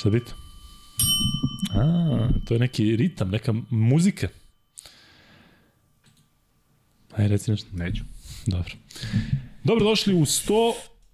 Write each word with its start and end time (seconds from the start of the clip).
Šta 0.00 0.10
bi 0.10 0.20
to? 0.20 0.32
A, 1.74 2.28
to 2.44 2.54
je 2.54 2.60
neki 2.60 2.96
ritam, 2.96 3.30
neka 3.30 3.54
muzika. 3.70 4.28
Aj, 7.16 7.28
reci 7.28 7.50
nešto. 7.50 7.68
Neću. 7.72 8.04
Dobro. 8.46 8.72
Dobro, 9.64 9.84
došli 9.84 10.14
u 10.14 10.20
100 10.20 10.72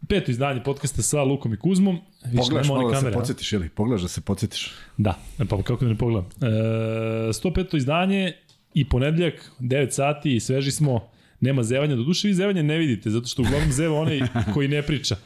peto 0.09 0.31
izdanje 0.31 0.63
podcasta 0.63 1.03
sa 1.03 1.23
Lukom 1.23 1.55
i 1.55 1.57
Kuzmom. 1.57 2.01
Više 2.25 2.37
Pogledaš 2.37 2.69
malo 2.69 2.91
da 2.91 3.01
se 3.01 3.13
podsjetiš, 3.13 3.53
ili? 3.53 3.69
Pogledaš 3.69 4.03
da 4.03 4.09
se 4.09 4.21
podsjetiš. 4.21 4.73
Da, 4.97 5.19
pa 5.51 5.63
kako 5.63 5.85
da 5.85 5.91
ne 5.91 5.99
pogledam. 5.99 6.31
E, 6.41 6.47
105. 6.47 7.77
izdanje 7.77 8.33
i 8.75 8.89
ponedljak, 8.89 9.51
9 9.61 9.91
sati 9.91 10.37
i 10.37 10.41
sveži 10.41 10.71
smo, 10.71 11.09
nema 11.41 11.63
zevanja. 11.63 11.97
Do 11.97 12.03
duše 12.03 12.29
vi 12.29 12.35
zevanje 12.35 12.63
ne 12.63 12.79
vidite, 12.79 13.11
zato 13.11 13.27
što 13.27 13.43
uglavnom 13.43 13.73
zeva 13.73 14.01
onaj 14.01 14.21
koji 14.55 14.69
ne 14.69 14.83
priča 14.83 15.17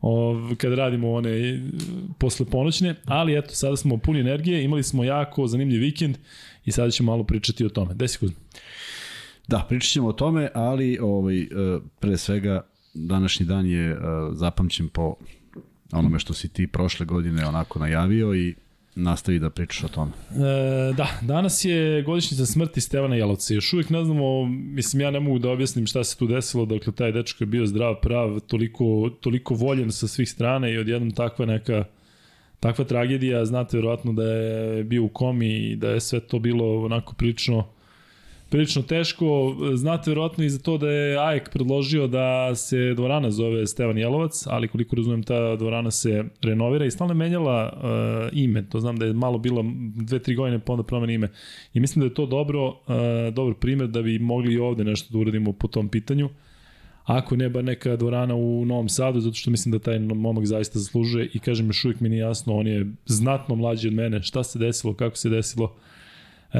o, 0.00 0.36
kad 0.56 0.72
radimo 0.72 1.12
one 1.12 1.62
posle 2.18 2.46
ponoćne, 2.46 2.94
ali 3.04 3.38
eto, 3.38 3.54
sada 3.54 3.76
smo 3.76 3.98
puni 3.98 4.20
energije, 4.20 4.64
imali 4.64 4.82
smo 4.82 5.04
jako 5.04 5.46
zanimljiv 5.46 5.80
vikend 5.80 6.18
i 6.64 6.72
sada 6.72 6.90
ćemo 6.90 7.12
malo 7.12 7.24
pričati 7.24 7.64
o 7.64 7.68
tome. 7.68 7.94
Gde 7.94 8.08
si 8.08 8.18
Kuzma? 8.18 8.36
Da, 9.48 9.66
pričat 9.68 9.90
ćemo 9.90 10.08
o 10.08 10.12
tome, 10.12 10.48
ali 10.54 10.98
ovaj, 10.98 11.40
e, 11.40 11.46
pre 12.00 12.16
svega 12.16 12.66
današnji 12.96 13.46
dan 13.46 13.66
je 13.66 13.92
uh, 13.92 14.00
zapamćen 14.32 14.88
po 14.88 15.14
onome 15.92 16.18
što 16.18 16.34
si 16.34 16.48
ti 16.48 16.66
prošle 16.66 17.06
godine 17.06 17.46
onako 17.46 17.78
najavio 17.78 18.34
i 18.34 18.54
nastavi 18.96 19.38
da 19.38 19.50
pričaš 19.50 19.84
o 19.84 19.88
tome. 19.88 20.12
E, 20.30 20.92
da, 20.92 21.08
danas 21.22 21.64
je 21.64 22.02
godišnjica 22.02 22.46
smrti 22.46 22.80
Stevana 22.80 23.16
Jelovca. 23.16 23.54
Još 23.54 23.72
uvijek 23.72 23.90
ne 23.90 24.04
znamo, 24.04 24.44
mislim 24.46 25.00
ja 25.00 25.10
ne 25.10 25.20
mogu 25.20 25.38
da 25.38 25.50
objasnim 25.50 25.86
šta 25.86 26.04
se 26.04 26.16
tu 26.16 26.26
desilo, 26.26 26.66
dakle 26.66 26.92
taj 26.92 27.12
dečko 27.12 27.44
je 27.44 27.46
bio 27.46 27.66
zdrav, 27.66 27.94
prav, 28.02 28.40
toliko, 28.40 29.10
toliko 29.20 29.54
voljen 29.54 29.92
sa 29.92 30.08
svih 30.08 30.30
strana 30.30 30.68
i 30.68 30.78
odjednom 30.78 31.10
takva 31.10 31.46
neka 31.46 31.84
takva 32.60 32.84
tragedija, 32.84 33.44
znate 33.44 33.76
verovatno 33.76 34.12
da 34.12 34.24
je 34.24 34.84
bio 34.84 35.04
u 35.04 35.08
komi 35.08 35.56
i 35.56 35.76
da 35.76 35.90
je 35.90 36.00
sve 36.00 36.20
to 36.20 36.38
bilo 36.38 36.84
onako 36.84 37.14
prilično 37.14 37.68
prilično 38.50 38.82
teško. 38.82 39.56
Znate 39.74 40.10
verovatno 40.10 40.44
i 40.44 40.50
za 40.50 40.58
to 40.58 40.78
da 40.78 40.90
je 40.90 41.18
AEK 41.28 41.50
predložio 41.52 42.06
da 42.06 42.54
se 42.54 42.94
dvorana 42.94 43.30
zove 43.30 43.66
Stevan 43.66 43.98
Jelovac, 43.98 44.46
ali 44.46 44.68
koliko 44.68 44.96
razumem 44.96 45.22
ta 45.22 45.56
dvorana 45.56 45.90
se 45.90 46.24
renovira 46.42 46.86
i 46.86 46.90
stalno 46.90 47.14
menjala 47.14 47.72
uh, 47.72 48.38
ime. 48.38 48.68
To 48.68 48.80
znam 48.80 48.96
da 48.96 49.06
je 49.06 49.12
malo 49.12 49.38
bilo 49.38 49.64
dve, 49.94 50.18
tri 50.18 50.34
godine 50.34 50.58
pa 50.58 50.72
onda 50.72 50.82
promeni 50.82 51.14
ime. 51.14 51.28
I 51.74 51.80
mislim 51.80 52.00
da 52.00 52.06
je 52.06 52.14
to 52.14 52.26
dobro, 52.26 52.66
uh, 52.68 52.74
dobar 53.34 53.54
primer 53.54 53.88
da 53.88 54.02
bi 54.02 54.18
mogli 54.18 54.54
i 54.54 54.58
ovde 54.58 54.84
nešto 54.84 55.12
da 55.12 55.18
uradimo 55.18 55.52
po 55.52 55.68
tom 55.68 55.88
pitanju. 55.88 56.28
Ako 57.04 57.36
ne 57.36 57.48
ba 57.48 57.62
neka 57.62 57.96
dvorana 57.96 58.34
u 58.34 58.64
Novom 58.64 58.88
Sadu, 58.88 59.20
zato 59.20 59.34
što 59.34 59.50
mislim 59.50 59.72
da 59.72 59.78
taj 59.78 59.98
momak 59.98 60.46
zaista 60.46 60.78
zaslužuje 60.78 61.30
i 61.34 61.38
kažem 61.38 61.66
još 61.66 61.84
uvijek 61.84 62.00
mi 62.00 62.08
nije 62.08 62.20
jasno, 62.20 62.56
on 62.56 62.66
je 62.66 62.86
znatno 63.06 63.54
mlađi 63.54 63.88
od 63.88 63.94
mene, 63.94 64.22
šta 64.22 64.44
se 64.44 64.58
desilo, 64.58 64.94
kako 64.94 65.16
se 65.16 65.28
desilo. 65.28 65.74
E, 66.52 66.58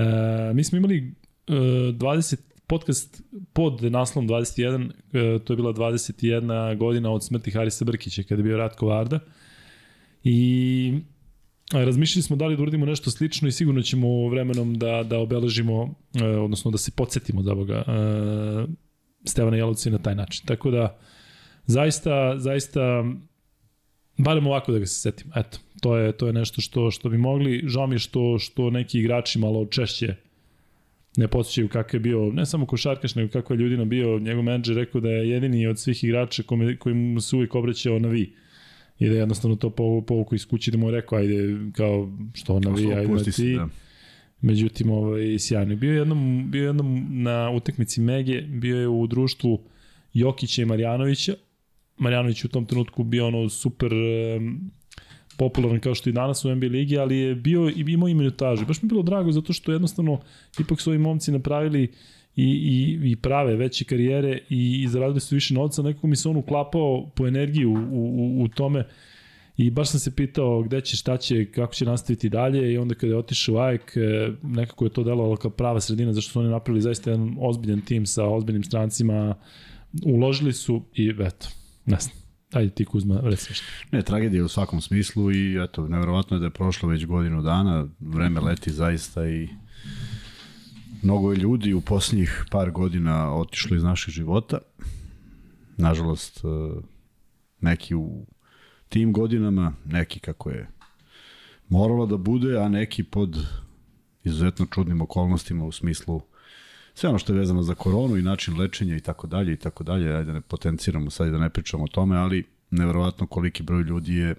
mi 0.54 0.64
smo 0.64 0.78
imali 0.78 1.12
20 1.46 2.36
podcast 2.66 3.22
pod 3.52 3.82
naslovom 3.82 4.28
21, 4.28 4.90
e, 5.12 5.38
to 5.44 5.52
je 5.52 5.56
bila 5.56 5.72
21 5.72 6.76
godina 6.76 7.10
od 7.10 7.24
smrti 7.24 7.50
Harisa 7.50 7.84
Brkića 7.84 8.22
kada 8.22 8.40
je 8.40 8.44
bio 8.44 8.56
Ratko 8.56 8.86
Varda. 8.86 9.18
I 10.24 10.94
razmišljali 11.72 12.22
smo 12.22 12.36
da 12.36 12.46
li 12.46 12.56
da 12.56 12.62
uradimo 12.62 12.86
nešto 12.86 13.10
slično 13.10 13.48
i 13.48 13.52
sigurno 13.52 13.82
ćemo 13.82 14.28
vremenom 14.28 14.78
da, 14.78 15.02
da 15.02 15.18
obeležimo, 15.18 15.94
e, 16.14 16.24
odnosno 16.24 16.70
da 16.70 16.78
se 16.78 16.90
podsjetimo 16.96 17.42
da 17.42 17.54
boga 17.54 17.84
Stevana 19.24 19.56
Jelovca 19.56 19.90
na 19.90 19.98
taj 19.98 20.14
način. 20.14 20.46
Tako 20.46 20.70
da, 20.70 20.98
zaista, 21.66 22.38
zaista, 22.38 23.04
barem 24.18 24.46
ovako 24.46 24.72
da 24.72 24.78
ga 24.78 24.86
se 24.86 25.00
setim. 25.00 25.32
Eto, 25.36 25.58
to 25.80 25.96
je, 25.96 26.12
to 26.12 26.26
je 26.26 26.32
nešto 26.32 26.60
što, 26.60 26.90
što 26.90 27.08
bi 27.08 27.18
mogli. 27.18 27.62
Žao 27.66 27.86
mi 27.86 27.98
što, 27.98 28.38
što 28.38 28.70
neki 28.70 28.98
igrači 28.98 29.38
malo 29.38 29.66
češće 29.66 30.25
ne 31.16 31.28
posjećaju 31.28 31.68
kakav 31.68 31.94
je 31.94 32.00
bio, 32.00 32.32
ne 32.32 32.46
samo 32.46 32.66
košarkaš, 32.66 33.14
nego 33.14 33.32
kako 33.32 33.52
je 33.52 33.58
ljudina 33.58 33.84
bio, 33.84 34.18
njegov 34.18 34.42
menadžer 34.42 34.76
rekao 34.76 35.00
da 35.00 35.10
je 35.10 35.30
jedini 35.30 35.66
od 35.66 35.78
svih 35.78 36.04
igrača 36.04 36.42
kome, 36.42 36.76
koji 36.76 36.94
mu 36.94 37.20
se 37.20 37.36
uvijek 37.36 37.54
obraćao 37.54 37.98
na 37.98 38.08
vi. 38.08 38.34
I 38.98 39.08
da 39.08 39.12
je 39.12 39.18
jednostavno 39.18 39.56
to 39.56 39.70
povuku 40.06 40.34
iz 40.34 40.46
kući 40.46 40.70
da 40.70 40.78
mu 40.78 40.88
je 40.88 40.92
rekao, 40.92 41.18
ajde, 41.18 41.56
kao, 41.72 42.12
što 42.34 42.60
na 42.60 42.70
vi, 42.70 42.94
ajde 42.94 43.12
na 43.12 43.22
ti. 43.22 43.54
Da. 43.54 43.68
Međutim, 44.40 44.90
ovaj, 44.90 45.38
sjajno. 45.38 45.76
Bio 45.76 45.92
je 45.92 45.98
jednom, 45.98 46.50
bio 46.50 46.62
je 46.62 46.66
jednom 46.66 47.06
na 47.10 47.50
utakmici 47.50 48.00
Mege, 48.00 48.42
bio 48.42 48.80
je 48.80 48.88
u 48.88 49.06
društvu 49.06 49.62
Jokića 50.12 50.62
i 50.62 50.64
Marjanovića. 50.64 51.34
Marjanović 51.98 52.44
u 52.44 52.48
tom 52.48 52.66
trenutku 52.66 53.04
bio 53.04 53.26
ono 53.26 53.48
super 53.48 53.92
um, 53.92 54.70
popularan 55.36 55.80
kao 55.80 55.94
što 55.94 56.10
i 56.10 56.12
danas 56.12 56.44
u 56.44 56.54
NBA 56.54 56.66
ligi, 56.66 56.98
ali 56.98 57.18
je 57.18 57.34
bio 57.34 57.68
i 57.68 57.84
imao 57.88 58.08
i 58.08 58.14
minutažu. 58.14 58.66
Baš 58.66 58.82
mi 58.82 58.86
je 58.86 58.88
bilo 58.88 59.02
drago 59.02 59.32
zato 59.32 59.52
što 59.52 59.72
jednostavno 59.72 60.20
ipak 60.60 60.80
su 60.80 60.90
ovi 60.90 60.98
momci 60.98 61.32
napravili 61.32 61.82
i, 62.36 62.44
i, 62.44 63.10
i 63.10 63.16
prave 63.16 63.56
veće 63.56 63.84
karijere 63.84 64.38
i, 64.48 64.82
i 64.82 64.88
zaradili 64.88 65.20
su 65.20 65.34
više 65.34 65.54
novca, 65.54 65.82
nekako 65.82 66.06
mi 66.06 66.16
se 66.16 66.28
on 66.28 66.36
uklapao 66.36 67.10
po 67.14 67.26
energiji 67.26 67.66
u, 67.66 67.74
u, 67.74 68.42
u 68.42 68.48
tome 68.48 68.84
i 69.56 69.70
baš 69.70 69.88
sam 69.88 70.00
se 70.00 70.16
pitao 70.16 70.62
gde 70.62 70.80
će, 70.80 70.96
šta 70.96 71.16
će, 71.16 71.44
kako 71.44 71.74
će 71.74 71.84
nastaviti 71.84 72.28
dalje 72.28 72.72
i 72.72 72.78
onda 72.78 72.94
kada 72.94 73.12
je 73.12 73.18
otišao 73.18 73.54
u 73.54 73.58
AEK, 73.58 73.96
e, 73.96 74.30
nekako 74.42 74.84
je 74.84 74.90
to 74.90 75.04
delovalo 75.04 75.36
kao 75.36 75.50
prava 75.50 75.80
sredina, 75.80 76.12
zašto 76.12 76.32
su 76.32 76.40
oni 76.40 76.48
napravili 76.48 76.82
zaista 76.82 77.10
jedan 77.10 77.36
ozbiljan 77.40 77.80
tim 77.80 78.06
sa 78.06 78.24
ozbiljnim 78.24 78.64
strancima, 78.64 79.34
uložili 80.04 80.52
su 80.52 80.82
i 80.94 81.14
eto, 81.20 81.48
ne 81.86 81.96
znam 82.00 82.25
Ajde 82.52 82.70
ti 82.70 82.84
Kuzma, 82.84 83.20
reci 83.22 83.54
što. 83.54 83.64
Ne, 83.92 84.02
tragedija 84.02 84.44
u 84.44 84.48
svakom 84.48 84.80
smislu 84.80 85.32
i 85.32 85.64
eto, 85.64 85.88
nevjerovatno 85.88 86.36
je 86.36 86.40
da 86.40 86.46
je 86.46 86.50
prošlo 86.50 86.88
već 86.88 87.06
godinu 87.06 87.42
dana, 87.42 87.86
vreme 88.00 88.40
leti 88.40 88.72
zaista 88.72 89.28
i 89.28 89.48
mnogo 91.02 91.32
je 91.32 91.38
ljudi 91.38 91.74
u 91.74 91.80
posljednjih 91.80 92.44
par 92.50 92.70
godina 92.70 93.34
otišlo 93.34 93.76
iz 93.76 93.82
naših 93.82 94.14
života. 94.14 94.58
Nažalost, 95.76 96.44
e, 96.44 96.48
neki 97.60 97.94
u 97.94 98.26
tim 98.88 99.12
godinama, 99.12 99.72
neki 99.84 100.20
kako 100.20 100.50
je 100.50 100.68
moralo 101.68 102.06
da 102.06 102.16
bude, 102.16 102.58
a 102.58 102.68
neki 102.68 103.04
pod 103.04 103.46
izuzetno 104.24 104.66
čudnim 104.66 105.00
okolnostima 105.00 105.64
u 105.64 105.72
smislu 105.72 106.20
sve 106.96 107.08
ono 107.08 107.18
što 107.18 107.32
je 107.32 107.38
vezano 107.38 107.62
za 107.62 107.74
koronu 107.74 108.16
i 108.16 108.22
način 108.22 108.58
lečenja 108.58 108.96
i 108.96 109.00
tako 109.00 109.26
dalje 109.26 109.52
i 109.52 109.56
tako 109.56 109.84
dalje, 109.84 110.16
ajde 110.16 110.32
ne 110.32 110.40
potenciramo 110.40 111.10
sad 111.10 111.28
i 111.28 111.30
da 111.30 111.38
ne 111.38 111.50
pričamo 111.50 111.84
o 111.84 111.88
tome, 111.88 112.16
ali 112.16 112.44
neverovatno 112.70 113.26
koliki 113.26 113.62
broj 113.62 113.82
ljudi 113.82 114.14
je 114.14 114.34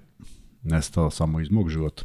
nestao 0.63 1.12
samo 1.12 1.40
iz 1.40 1.51
mog 1.51 1.69
života. 1.69 2.03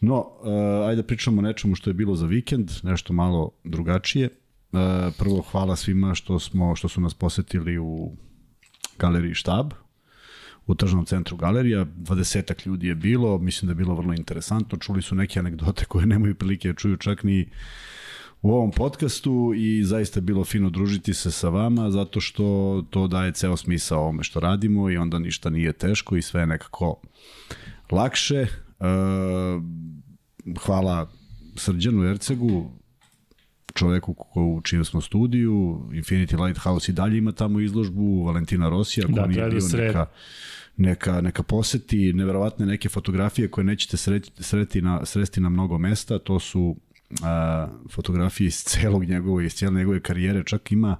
No, 0.00 0.18
uh, 0.20 0.88
ajde 0.88 1.02
da 1.02 1.06
pričamo 1.06 1.38
o 1.38 1.42
nečemu 1.42 1.74
što 1.74 1.90
je 1.90 1.94
bilo 1.94 2.16
za 2.16 2.26
vikend, 2.26 2.70
nešto 2.82 3.12
malo 3.12 3.50
drugačije. 3.64 4.28
Uh, 4.72 4.80
prvo, 5.18 5.42
hvala 5.50 5.76
svima 5.76 6.14
što, 6.14 6.38
smo, 6.38 6.76
što 6.76 6.88
su 6.88 7.00
nas 7.00 7.14
posetili 7.14 7.78
u 7.78 8.12
galeriji 8.98 9.34
Štab, 9.34 9.72
u 10.66 10.74
tržnom 10.74 11.04
centru 11.04 11.36
galerija, 11.36 11.84
20 11.84 12.66
ljudi 12.66 12.86
je 12.86 12.94
bilo, 12.94 13.38
mislim 13.38 13.66
da 13.66 13.70
je 13.70 13.84
bilo 13.84 13.94
vrlo 13.94 14.14
interesantno, 14.14 14.78
čuli 14.78 15.02
su 15.02 15.14
neke 15.14 15.38
anegdote 15.38 15.84
koje 15.84 16.06
nemaju 16.06 16.34
prilike 16.34 16.68
da 16.68 16.74
čuju 16.74 16.96
čak 16.96 17.22
ni 17.22 17.48
u 18.44 18.52
ovom 18.52 18.70
podcastu 18.70 19.52
i 19.56 19.84
zaista 19.84 20.20
bilo 20.20 20.44
fino 20.44 20.70
družiti 20.70 21.14
se 21.14 21.30
sa 21.30 21.48
vama 21.48 21.90
zato 21.90 22.20
što 22.20 22.84
to 22.90 23.06
daje 23.06 23.32
ceo 23.32 23.56
smisao 23.56 24.00
ovome 24.00 24.22
što 24.24 24.40
radimo 24.40 24.90
i 24.90 24.96
onda 24.96 25.18
ništa 25.18 25.50
nije 25.50 25.72
teško 25.72 26.16
i 26.16 26.22
sve 26.22 26.40
je 26.40 26.46
nekako 26.46 27.00
lakše. 27.90 28.36
E, 28.36 28.46
hvala 30.58 31.10
Srđanu 31.56 32.04
Ercegu, 32.04 32.70
čoveku 33.74 34.14
u 34.34 34.60
čijem 34.64 34.84
smo 34.84 35.00
studiju, 35.00 35.80
Infinity 35.92 36.44
Lighthouse 36.46 36.92
i 36.92 36.94
dalje 36.94 37.18
ima 37.18 37.32
tamo 37.32 37.60
izložbu, 37.60 38.24
Valentina 38.24 38.68
Rosija, 38.68 39.06
koja 39.06 39.14
da, 39.14 39.26
nije 39.26 39.50
bio 39.50 39.60
da 39.60 39.76
neka, 39.76 40.06
neka, 40.76 41.20
neka 41.20 41.42
poseti, 41.42 42.12
neverovatne 42.12 42.66
neke 42.66 42.88
fotografije 42.88 43.50
koje 43.50 43.64
nećete 43.64 43.96
sreti, 43.96 44.30
sreti 44.42 44.82
na, 44.82 45.04
sresti 45.04 45.40
na 45.40 45.48
mnogo 45.48 45.78
mesta, 45.78 46.18
to 46.18 46.40
su 46.40 46.76
a, 47.22 47.68
fotografije 47.90 48.46
iz 48.46 48.64
celog 48.64 49.04
njegove, 49.04 49.46
iz 49.46 49.54
cijele 49.54 49.76
njegove 49.76 50.00
karijere, 50.00 50.42
čak 50.44 50.72
ima 50.72 50.96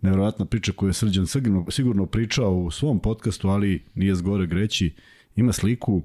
nevjerojatna 0.00 0.44
priča 0.44 0.72
koju 0.72 0.88
je 0.88 0.92
Srđan 0.92 1.26
sigurno, 1.26 1.66
sigurno 1.70 2.06
pričao 2.06 2.54
u 2.54 2.70
svom 2.70 3.00
podcastu, 3.00 3.48
ali 3.48 3.84
nije 3.94 4.14
zgore 4.14 4.46
greći. 4.46 4.94
Ima 5.36 5.52
sliku 5.52 6.02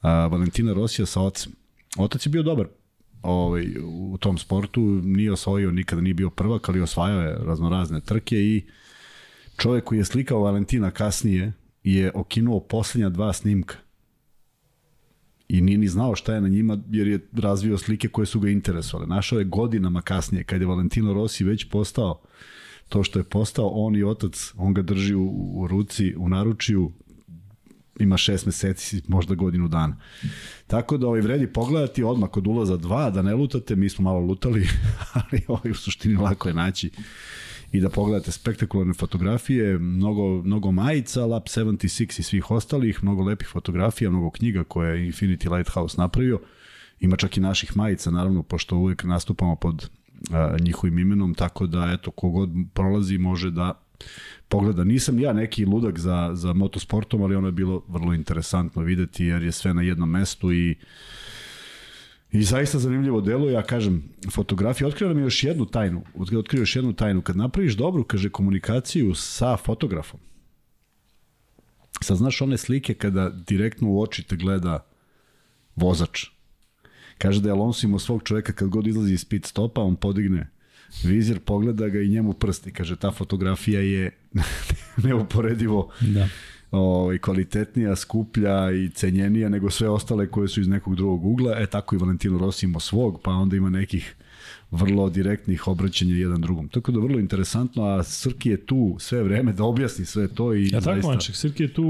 a, 0.00 0.26
Valentina 0.26 0.72
Rosija 0.72 1.06
sa 1.06 1.20
ocem. 1.20 1.52
Otac 1.98 2.26
je 2.26 2.30
bio 2.30 2.42
dobar 2.42 2.66
ovaj, 3.22 3.66
u 3.84 4.18
tom 4.18 4.38
sportu, 4.38 4.80
nije 5.04 5.32
osvojio, 5.32 5.70
nikada 5.70 6.02
nije 6.02 6.14
bio 6.14 6.30
prvak, 6.30 6.68
ali 6.68 6.80
osvajao 6.80 7.20
je 7.20 7.38
raznorazne 7.44 8.00
trke 8.00 8.36
i 8.36 8.62
čovjek 9.56 9.84
koji 9.84 9.98
je 9.98 10.04
slikao 10.04 10.40
Valentina 10.40 10.90
kasnije 10.90 11.52
je 11.82 12.10
okinuo 12.14 12.60
posljednja 12.60 13.08
dva 13.08 13.32
snimka 13.32 13.76
i 15.52 15.60
nije 15.60 15.78
ni 15.78 15.88
znao 15.88 16.14
šta 16.16 16.34
je 16.34 16.40
na 16.40 16.48
njima 16.48 16.78
jer 16.90 17.08
je 17.08 17.28
razvio 17.32 17.78
slike 17.78 18.08
koje 18.08 18.26
su 18.26 18.40
ga 18.40 18.48
interesovale. 18.48 19.08
Našao 19.08 19.38
je 19.38 19.44
godinama 19.44 20.02
kasnije 20.02 20.44
kad 20.44 20.60
je 20.60 20.66
Valentino 20.66 21.12
Rossi 21.12 21.44
već 21.44 21.64
postao 21.64 22.20
to 22.88 23.02
što 23.02 23.18
je 23.18 23.24
postao 23.24 23.68
on 23.68 23.96
i 23.96 24.04
otac, 24.04 24.52
on 24.56 24.74
ga 24.74 24.82
drži 24.82 25.14
u, 25.14 25.26
u 25.54 25.66
ruci, 25.66 26.14
u 26.16 26.28
naručiju 26.28 26.92
ima 28.00 28.16
šest 28.16 28.46
meseci, 28.46 29.02
možda 29.08 29.34
godinu 29.34 29.68
dana. 29.68 29.96
Tako 30.66 30.96
da 30.96 31.06
ovaj 31.06 31.20
vredi 31.20 31.46
pogledati 31.46 32.02
odmah 32.02 32.30
kod 32.30 32.46
ulaza 32.46 32.76
dva, 32.76 33.10
da 33.10 33.22
ne 33.22 33.34
lutate, 33.34 33.76
mi 33.76 33.88
smo 33.88 34.02
malo 34.02 34.20
lutali, 34.20 34.68
ali 35.20 35.42
ovaj 35.48 35.70
u 35.70 35.74
suštini 35.74 36.16
lako 36.16 36.48
je 36.48 36.54
naći 36.54 36.90
i 37.72 37.80
da 37.80 37.88
pogledate 37.88 38.32
spektakularne 38.32 38.94
fotografije, 38.94 39.78
mnogo, 39.78 40.42
mnogo 40.42 40.72
majica, 40.72 41.26
Lab 41.26 41.42
76 41.42 42.20
i 42.20 42.22
svih 42.22 42.50
ostalih, 42.50 43.04
mnogo 43.04 43.22
lepih 43.22 43.48
fotografija, 43.48 44.10
mnogo 44.10 44.30
knjiga 44.30 44.64
koje 44.64 44.98
je 44.98 45.12
Infinity 45.12 45.56
Lighthouse 45.56 45.96
napravio. 45.98 46.40
Ima 47.00 47.16
čak 47.16 47.36
i 47.36 47.40
naših 47.40 47.76
majica, 47.76 48.10
naravno, 48.10 48.42
pošto 48.42 48.76
uvijek 48.76 49.04
nastupamo 49.04 49.56
pod 49.56 49.90
a, 50.30 50.56
njihovim 50.60 50.98
imenom, 50.98 51.34
tako 51.34 51.66
da, 51.66 51.90
eto, 51.92 52.10
kogod 52.10 52.50
prolazi 52.74 53.18
može 53.18 53.50
da 53.50 53.82
pogleda. 54.48 54.84
Nisam 54.84 55.18
ja 55.18 55.32
neki 55.32 55.64
ludak 55.64 55.98
za, 55.98 56.30
za 56.34 56.52
motosportom, 56.52 57.22
ali 57.22 57.34
ono 57.36 57.48
je 57.48 57.52
bilo 57.52 57.84
vrlo 57.88 58.14
interesantno 58.14 58.82
videti, 58.82 59.24
jer 59.24 59.42
je 59.42 59.52
sve 59.52 59.74
na 59.74 59.82
jednom 59.82 60.10
mestu 60.10 60.52
i 60.52 60.76
I 62.32 62.42
zaista 62.42 62.78
zanimljivo 62.78 63.20
delo, 63.20 63.50
ja 63.50 63.62
kažem, 63.62 64.02
fotografija 64.30 64.88
otkriva 64.88 65.14
mi 65.14 65.22
još 65.22 65.44
jednu 65.44 65.66
tajnu, 65.66 66.04
otkriva 66.14 66.62
još 66.62 66.76
jednu 66.76 66.92
tajnu. 66.92 67.22
Kad 67.22 67.36
napraviš 67.36 67.74
dobru, 67.74 68.04
kaže, 68.04 68.30
komunikaciju 68.30 69.14
sa 69.14 69.56
fotografom, 69.56 70.20
sad 72.00 72.16
znaš 72.16 72.42
one 72.42 72.58
slike 72.58 72.94
kada 72.94 73.28
direktno 73.28 73.90
u 73.90 74.02
oči 74.02 74.22
te 74.22 74.36
gleda 74.36 74.86
vozač. 75.76 76.26
Kaže 77.18 77.40
da 77.40 77.48
je 77.48 77.52
Alonso 77.52 77.86
imao 77.86 77.98
svog 77.98 78.22
čoveka 78.22 78.52
kad 78.52 78.68
god 78.68 78.86
izlazi 78.86 79.14
iz 79.14 79.24
pit 79.24 79.46
stopa, 79.46 79.80
on 79.80 79.96
podigne 79.96 80.50
vizir, 81.04 81.40
pogleda 81.40 81.88
ga 81.88 82.00
i 82.00 82.08
njemu 82.08 82.32
prsti. 82.32 82.72
Kaže, 82.72 82.96
ta 82.96 83.10
fotografija 83.10 83.80
je 83.80 84.18
neuporedivo 85.04 85.92
Da. 86.00 86.28
Ovaj, 86.72 87.18
kvalitetnija, 87.18 87.96
skuplja 87.96 88.72
i 88.72 88.88
cenjenija 88.88 89.48
nego 89.48 89.70
sve 89.70 89.88
ostale 89.88 90.26
koje 90.26 90.48
su 90.48 90.60
iz 90.60 90.68
nekog 90.68 90.96
drugog 90.96 91.26
ugla. 91.26 91.58
E 91.58 91.66
tako 91.66 91.94
i 91.94 91.98
Valentino 91.98 92.38
Rossi 92.38 92.66
ima 92.66 92.80
svog, 92.80 93.20
pa 93.22 93.30
onda 93.30 93.56
ima 93.56 93.70
nekih 93.70 94.14
vrlo 94.70 95.10
direktnih 95.10 95.68
obraćanja 95.68 96.14
jedan 96.14 96.40
drugom. 96.40 96.68
Tako 96.68 96.92
da 96.92 97.00
vrlo 97.00 97.18
interesantno, 97.18 97.84
a 97.84 98.02
Srki 98.02 98.50
je 98.50 98.66
tu 98.66 98.96
sve 98.98 99.22
vreme 99.22 99.52
da 99.52 99.64
objasni 99.64 100.04
sve 100.04 100.28
to 100.28 100.54
i 100.54 100.68
Ja 100.72 100.80
tako, 100.80 101.08
Manček, 101.08 101.36
Srki 101.36 101.62
je 101.62 101.72
tu 101.74 101.84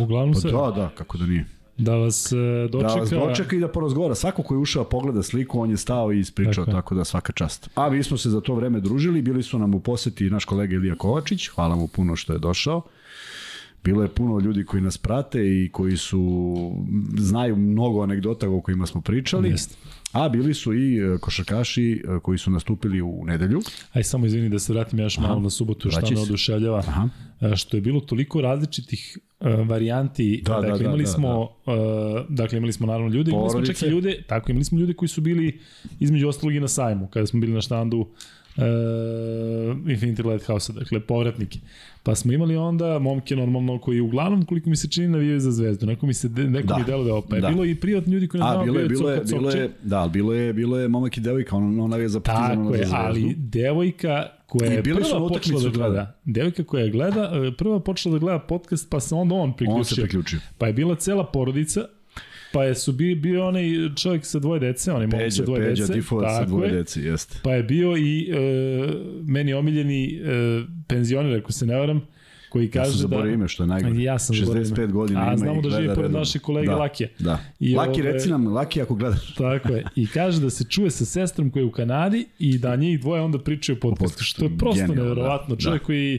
uglavnom 0.00 0.32
Pa 0.32 0.40
sve. 0.40 0.52
da, 0.52 0.72
da, 0.76 0.90
kako 0.94 1.18
da 1.18 1.26
nije. 1.26 1.44
Da 1.78 1.94
vas 1.94 2.32
dočeka. 2.70 2.94
Da 2.94 3.00
vas 3.00 3.10
dočeka 3.10 3.56
i 3.56 3.60
da 3.60 3.68
porazgovara. 3.68 4.14
Svako 4.14 4.42
ko 4.42 4.54
je 4.54 4.58
ušao 4.58 4.84
pogleda 4.84 5.22
sliku, 5.22 5.60
on 5.60 5.70
je 5.70 5.76
stao 5.76 6.12
i 6.12 6.18
ispričao, 6.18 6.64
Tako 6.64 6.76
tako 6.76 6.94
da 6.94 7.04
svaka 7.04 7.32
čast. 7.32 7.70
A 7.74 7.90
mi 7.90 8.02
smo 8.02 8.16
se 8.16 8.30
za 8.30 8.40
to 8.40 8.54
vreme 8.54 8.80
družili, 8.80 9.22
bili 9.22 9.42
su 9.42 9.58
nam 9.58 9.74
u 9.74 9.80
poseti 9.80 10.30
naš 10.30 10.44
kolega 10.44 10.74
Ilija 10.74 10.94
Kovačić, 10.94 11.48
hvala 11.48 11.76
mu 11.76 11.88
puno 11.88 12.16
što 12.16 12.32
je 12.32 12.38
došao. 12.38 12.82
Bilo 13.84 14.02
je 14.02 14.08
puno 14.08 14.40
ljudi 14.40 14.64
koji 14.64 14.82
nas 14.82 14.98
prate 14.98 15.38
i 15.40 15.68
koji 15.72 15.96
su 15.96 16.54
znaju 17.16 17.56
mnogo 17.56 18.02
anegdota 18.02 18.50
o 18.50 18.60
kojima 18.60 18.86
smo 18.86 19.00
pričali. 19.00 19.48
Jeste. 19.48 19.76
A 20.12 20.28
bili 20.28 20.54
su 20.54 20.74
i 20.74 20.96
e, 20.96 21.18
košarkaši 21.18 21.92
e, 21.92 22.20
koji 22.22 22.38
su 22.38 22.50
nastupili 22.50 23.02
u 23.02 23.24
nedelju. 23.24 23.60
Aj 23.92 24.04
samo 24.04 24.26
izvini 24.26 24.48
da 24.48 24.58
se 24.58 24.72
vratim 24.72 24.98
još 24.98 25.18
malo 25.18 25.40
na 25.40 25.50
subotu 25.50 25.90
šta 25.90 26.00
vraćaj 26.00 26.16
me 26.16 26.22
oduševljava. 26.22 26.78
Aha. 26.78 27.08
E, 27.40 27.56
Što 27.56 27.76
je 27.76 27.80
bilo 27.80 28.00
toliko 28.00 28.40
različitih 28.40 29.18
e, 29.40 29.48
varijanti. 29.50 30.42
Da, 30.44 30.54
da, 30.54 30.60
dakle, 30.60 30.78
da, 30.78 30.84
imali 30.84 31.04
da, 31.04 31.10
smo, 31.10 31.48
e, 31.66 32.24
dakle, 32.28 32.58
imali 32.58 32.72
smo 32.72 32.86
naravno 32.86 33.08
ljude, 33.08 33.30
imali 33.30 33.50
smo 33.50 33.62
čak 33.62 33.82
i 33.82 33.86
ljude, 33.86 34.22
tako, 34.26 34.50
imali 34.50 34.64
smo 34.64 34.78
ljude 34.78 34.94
koji 34.94 35.08
su 35.08 35.20
bili 35.20 35.60
između 36.00 36.28
ostalog 36.28 36.54
i 36.54 36.60
na 36.60 36.68
sajmu, 36.68 37.08
kada 37.08 37.26
smo 37.26 37.40
bili 37.40 37.52
na 37.52 37.60
štandu 37.60 38.08
e, 38.58 38.62
Infinity 39.86 40.24
Lighthouse, 40.24 40.72
dakle, 40.72 41.00
povratnike. 41.00 41.58
Pa 42.02 42.14
smo 42.14 42.32
imali 42.32 42.56
onda 42.56 42.98
momke 42.98 43.36
normalno 43.36 43.78
koji 43.78 44.00
uglavnom, 44.00 44.44
koliko 44.44 44.70
mi 44.70 44.76
se 44.76 44.88
čini, 44.88 45.08
navijaju 45.08 45.40
za 45.40 45.50
zvezdu. 45.50 45.86
Neko 45.86 46.06
mi 46.06 46.14
se, 46.14 46.28
neko 46.28 46.66
Da. 46.66 46.78
mi 46.78 46.84
delo 46.84 47.04
da 47.04 47.28
pa 47.28 47.36
je 47.36 47.42
Da. 47.42 47.48
bilo 47.48 47.64
i 47.64 47.74
privatni 47.74 48.12
ljudi 48.12 48.28
koji 48.28 48.40
ne 48.40 48.46
znamo 48.46 48.64
bilo 48.64 48.80
je, 48.80 48.88
bilo 48.88 49.10
je, 49.10 49.20
bilo 49.24 49.50
je, 49.50 49.70
da, 49.82 50.08
bilo 50.12 50.32
je, 50.34 50.52
bilo 50.52 50.78
je 50.78 50.88
momak 50.88 51.16
i 51.16 51.20
devojka, 51.20 51.56
on, 51.56 51.80
ona 51.80 51.96
je 51.96 52.08
za 52.08 52.20
partizan, 52.20 52.56
Tako 52.64 52.74
je, 52.74 52.78
za 52.78 52.84
zvezdu. 52.84 52.96
ali 52.98 53.34
devojka 53.34 54.26
koja 54.46 54.72
je 54.72 54.82
prva 54.82 55.28
počela 55.28 55.60
da 55.62 55.68
gleda, 55.68 56.18
devojka 56.24 56.64
koja 56.64 56.84
je 56.84 56.90
gleda, 56.90 57.30
e, 57.48 57.56
prva 57.56 57.80
počela 57.80 58.12
da 58.12 58.18
gleda 58.18 58.38
podcast, 58.38 58.90
pa 58.90 59.00
se 59.00 59.14
onda 59.14 59.34
on 59.34 59.52
priključio. 59.52 59.78
On 59.78 59.84
se 59.84 60.02
priključio. 60.02 60.38
Pa 60.58 60.66
je 60.66 60.72
bila 60.72 60.94
cela 60.94 61.24
porodica, 61.26 61.80
pa 62.52 62.64
je 62.64 62.74
su 62.74 62.92
bio, 62.92 63.16
bio 63.16 63.46
onaj 63.48 63.64
čovjek 63.96 64.24
sa 64.24 64.38
dvoje 64.38 64.60
dece, 64.60 64.92
onaj 64.92 65.06
momak 65.06 65.20
sa 65.22 65.24
Peđa, 65.24 65.44
dvoje 65.44 65.62
Peđa, 65.62 65.82
dece. 65.82 65.92
Difovac 65.94 66.30
sa 66.30 66.44
dvoje 66.44 66.68
je. 66.68 66.74
deci, 66.74 67.00
jeste. 67.00 67.38
Pa 67.42 67.52
je 67.52 67.62
bio 67.62 67.96
i 67.96 68.30
e, 68.30 68.36
meni 69.24 69.54
omiljeni 69.54 70.14
e, 70.14 70.18
penzioner, 70.86 71.38
ako 71.38 71.52
se 71.52 71.66
ne 71.66 71.76
varam, 71.76 72.02
koji 72.48 72.64
Ja 72.64 72.70
kaže 72.70 72.90
sam 72.90 72.96
da... 72.96 73.00
zaboravio 73.00 73.34
ime, 73.34 73.48
što 73.48 73.62
je 73.62 73.66
najgore. 73.66 74.02
Ja 74.02 74.18
sam 74.18 74.36
zaboravio 74.36 74.64
65 74.64 74.78
ime. 74.78 74.86
godina 74.86 75.20
A 75.20 75.26
ima 75.26 75.36
znamo 75.36 75.60
i 75.60 75.62
da 75.62 75.70
živi 75.70 75.94
pored 75.94 76.10
našeg 76.12 76.42
kolege 76.42 76.66
da, 76.66 76.76
Lakija. 76.76 77.08
Da. 77.18 77.38
I 77.60 77.74
Laki, 77.74 78.00
ove- 78.00 78.12
reci 78.12 78.30
nam, 78.30 78.46
Laki 78.46 78.82
ako 78.82 78.94
gledaš. 78.94 79.34
Tako 79.38 79.72
je. 79.72 79.84
I 79.96 80.06
kaže 80.06 80.40
da 80.40 80.50
se 80.50 80.64
čuje 80.64 80.90
sa 80.90 81.04
sestrom 81.04 81.50
koja 81.50 81.60
je 81.60 81.64
u 81.64 81.70
Kanadi 81.70 82.26
i 82.38 82.58
da 82.58 82.76
njih 82.76 83.00
dvoje 83.00 83.22
onda 83.22 83.38
pričaju 83.38 83.76
o 83.76 83.80
podcastu. 83.80 84.24
Što 84.24 84.44
je 84.44 84.58
prosto 84.58 84.80
Genijalno, 84.80 85.02
neverovatno. 85.02 85.54
da. 85.54 85.60
Čovjek 85.60 85.82
koji 85.82 86.14
e, 86.14 86.18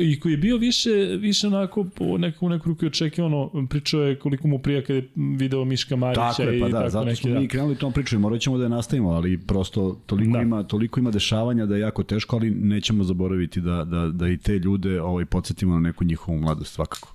i 0.00 0.20
koji 0.20 0.32
je 0.32 0.36
bio 0.36 0.56
više 0.56 0.90
više 1.20 1.46
onako 1.46 1.84
po 1.84 2.18
neku 2.18 2.48
neku 2.48 2.68
ruku 2.68 2.86
očekivano 2.86 3.66
pričao 3.70 4.02
je 4.02 4.18
koliko 4.18 4.48
mu 4.48 4.58
prija 4.58 4.82
kad 4.82 4.96
je 4.96 5.08
video 5.16 5.64
Miška 5.64 5.96
Marića 5.96 6.20
Tako 6.20 6.42
je, 6.42 6.60
pa 6.60 6.68
i 6.68 6.72
da, 6.72 6.78
tako 6.78 6.90
zato 6.90 7.04
neki 7.04 7.20
smo 7.20 7.30
da. 7.30 7.40
mi 7.40 7.48
krenuli 7.48 7.76
tom 7.76 7.92
priču 7.92 8.16
i 8.16 8.18
morat 8.18 8.40
ćemo 8.40 8.58
da 8.58 8.64
je 8.64 8.68
nastavimo, 8.68 9.10
ali 9.10 9.38
prosto 9.38 10.00
toliko, 10.06 10.32
Da. 10.32 10.42
ima, 10.42 10.62
toliko 10.62 11.00
ima 11.00 11.10
dešavanja 11.10 11.66
da 11.66 11.74
je 11.74 11.80
jako 11.80 12.02
teško, 12.02 12.36
ali 12.36 12.50
nećemo 12.50 13.04
zaboraviti 13.04 13.60
da, 13.60 13.84
da, 13.84 14.08
da 14.08 14.28
i 14.28 14.36
te 14.36 14.58
ljude 14.58 15.02
ovaj, 15.02 15.24
podsjetimo 15.24 15.74
na 15.74 15.80
neku 15.80 16.04
njihovu 16.04 16.38
mladost 16.38 16.74
svakako. 16.74 17.14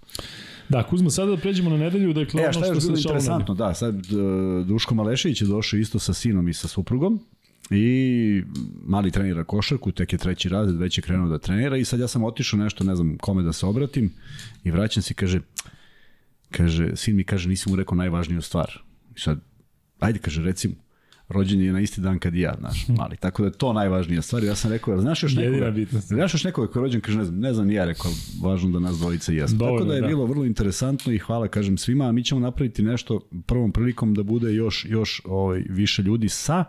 Da, 0.70 0.84
Kuzma, 0.84 1.10
sada 1.10 1.32
da 1.32 1.38
pređemo 1.38 1.70
na 1.70 1.78
nedelju, 1.78 2.14
dakle 2.14 2.42
E, 2.42 2.44
ono 2.44 2.54
što 2.54 2.66
još 2.66 2.84
se 2.84 2.92
dešavalo 2.92 2.94
na 2.94 3.00
interesantno? 3.00 3.56
Da, 3.56 3.74
sad 3.74 3.96
e, 3.96 4.64
Duško 4.66 4.96
Malešević 4.96 5.42
je 5.42 5.48
došao 5.48 5.78
isto 5.78 6.00
sa 6.00 6.14
sinom 6.14 6.50
i 6.50 6.54
sa 6.54 6.68
suprugom 6.68 7.20
i 7.70 8.44
mali 8.86 9.12
trenira 9.12 9.44
košarku, 9.44 9.92
tek 9.92 10.14
je 10.14 10.20
treći 10.20 10.50
razred, 10.50 10.80
već 10.80 10.98
je 10.98 11.02
krenuo 11.02 11.30
da 11.30 11.38
trenira 11.38 11.78
i 11.78 11.86
sad 11.86 12.00
ja 12.00 12.08
sam 12.08 12.24
otišao 12.24 12.60
nešto, 12.60 12.84
ne 12.84 12.96
znam 12.96 13.18
kome 13.18 13.44
da 13.44 13.54
se 13.54 13.66
obratim 13.66 14.14
i 14.64 14.72
vraćam 14.72 15.04
se 15.04 15.12
i 15.12 15.16
kaže, 15.16 15.42
kaže, 16.52 16.96
sin 16.96 17.16
mi 17.16 17.24
kaže, 17.24 17.50
nisi 17.50 17.70
mu 17.70 17.76
rekao 17.76 17.96
najvažniju 17.96 18.42
stvar. 18.42 18.84
I 19.16 19.20
sad, 19.20 19.40
ajde, 20.00 20.20
kaže, 20.20 20.44
recimo, 20.44 20.76
rođen 21.30 21.62
je 21.62 21.74
na 21.74 21.80
isti 21.80 22.02
dan 22.02 22.20
kad 22.20 22.36
i 22.36 22.40
ja, 22.40 22.56
znaš, 22.60 22.88
mali. 23.00 23.18
Tako 23.18 23.42
da 23.42 23.48
je 23.48 23.54
to 23.54 23.74
najvažnija 23.74 24.22
stvar. 24.22 24.44
Ja 24.44 24.56
sam 24.56 24.72
rekao, 24.72 25.02
znaš 25.02 25.24
još 25.24 25.36
nekoga? 25.36 25.86
Znaš 25.92 26.34
još 26.34 26.44
nekoga 26.44 26.72
koji 26.72 26.82
je 26.82 26.84
rođen, 26.84 27.02
kaže, 27.02 27.18
ne 27.18 27.26
znam, 27.26 27.40
ne 27.40 27.54
znam 27.54 27.72
ja, 27.72 27.86
rekao, 27.86 28.12
važno 28.44 28.70
da 28.70 28.80
nas 28.80 28.98
dvojica 28.98 29.32
jesmo. 29.32 29.60
Tako 29.60 29.84
da 29.84 29.96
je 29.96 30.02
da. 30.02 30.08
bilo 30.08 30.26
vrlo 30.26 30.46
interesantno 30.46 31.14
i 31.14 31.18
hvala, 31.18 31.48
kažem, 31.48 31.78
svima, 31.78 32.06
a 32.06 32.12
mi 32.12 32.24
ćemo 32.24 32.42
napraviti 32.42 32.84
nešto 32.84 33.20
prvom 33.46 33.72
prilikom 33.72 34.14
da 34.14 34.24
bude 34.24 34.54
još, 34.54 34.86
još 34.90 35.22
ovaj, 35.26 35.64
više 35.70 36.02
ljudi 36.02 36.30
sa 36.30 36.66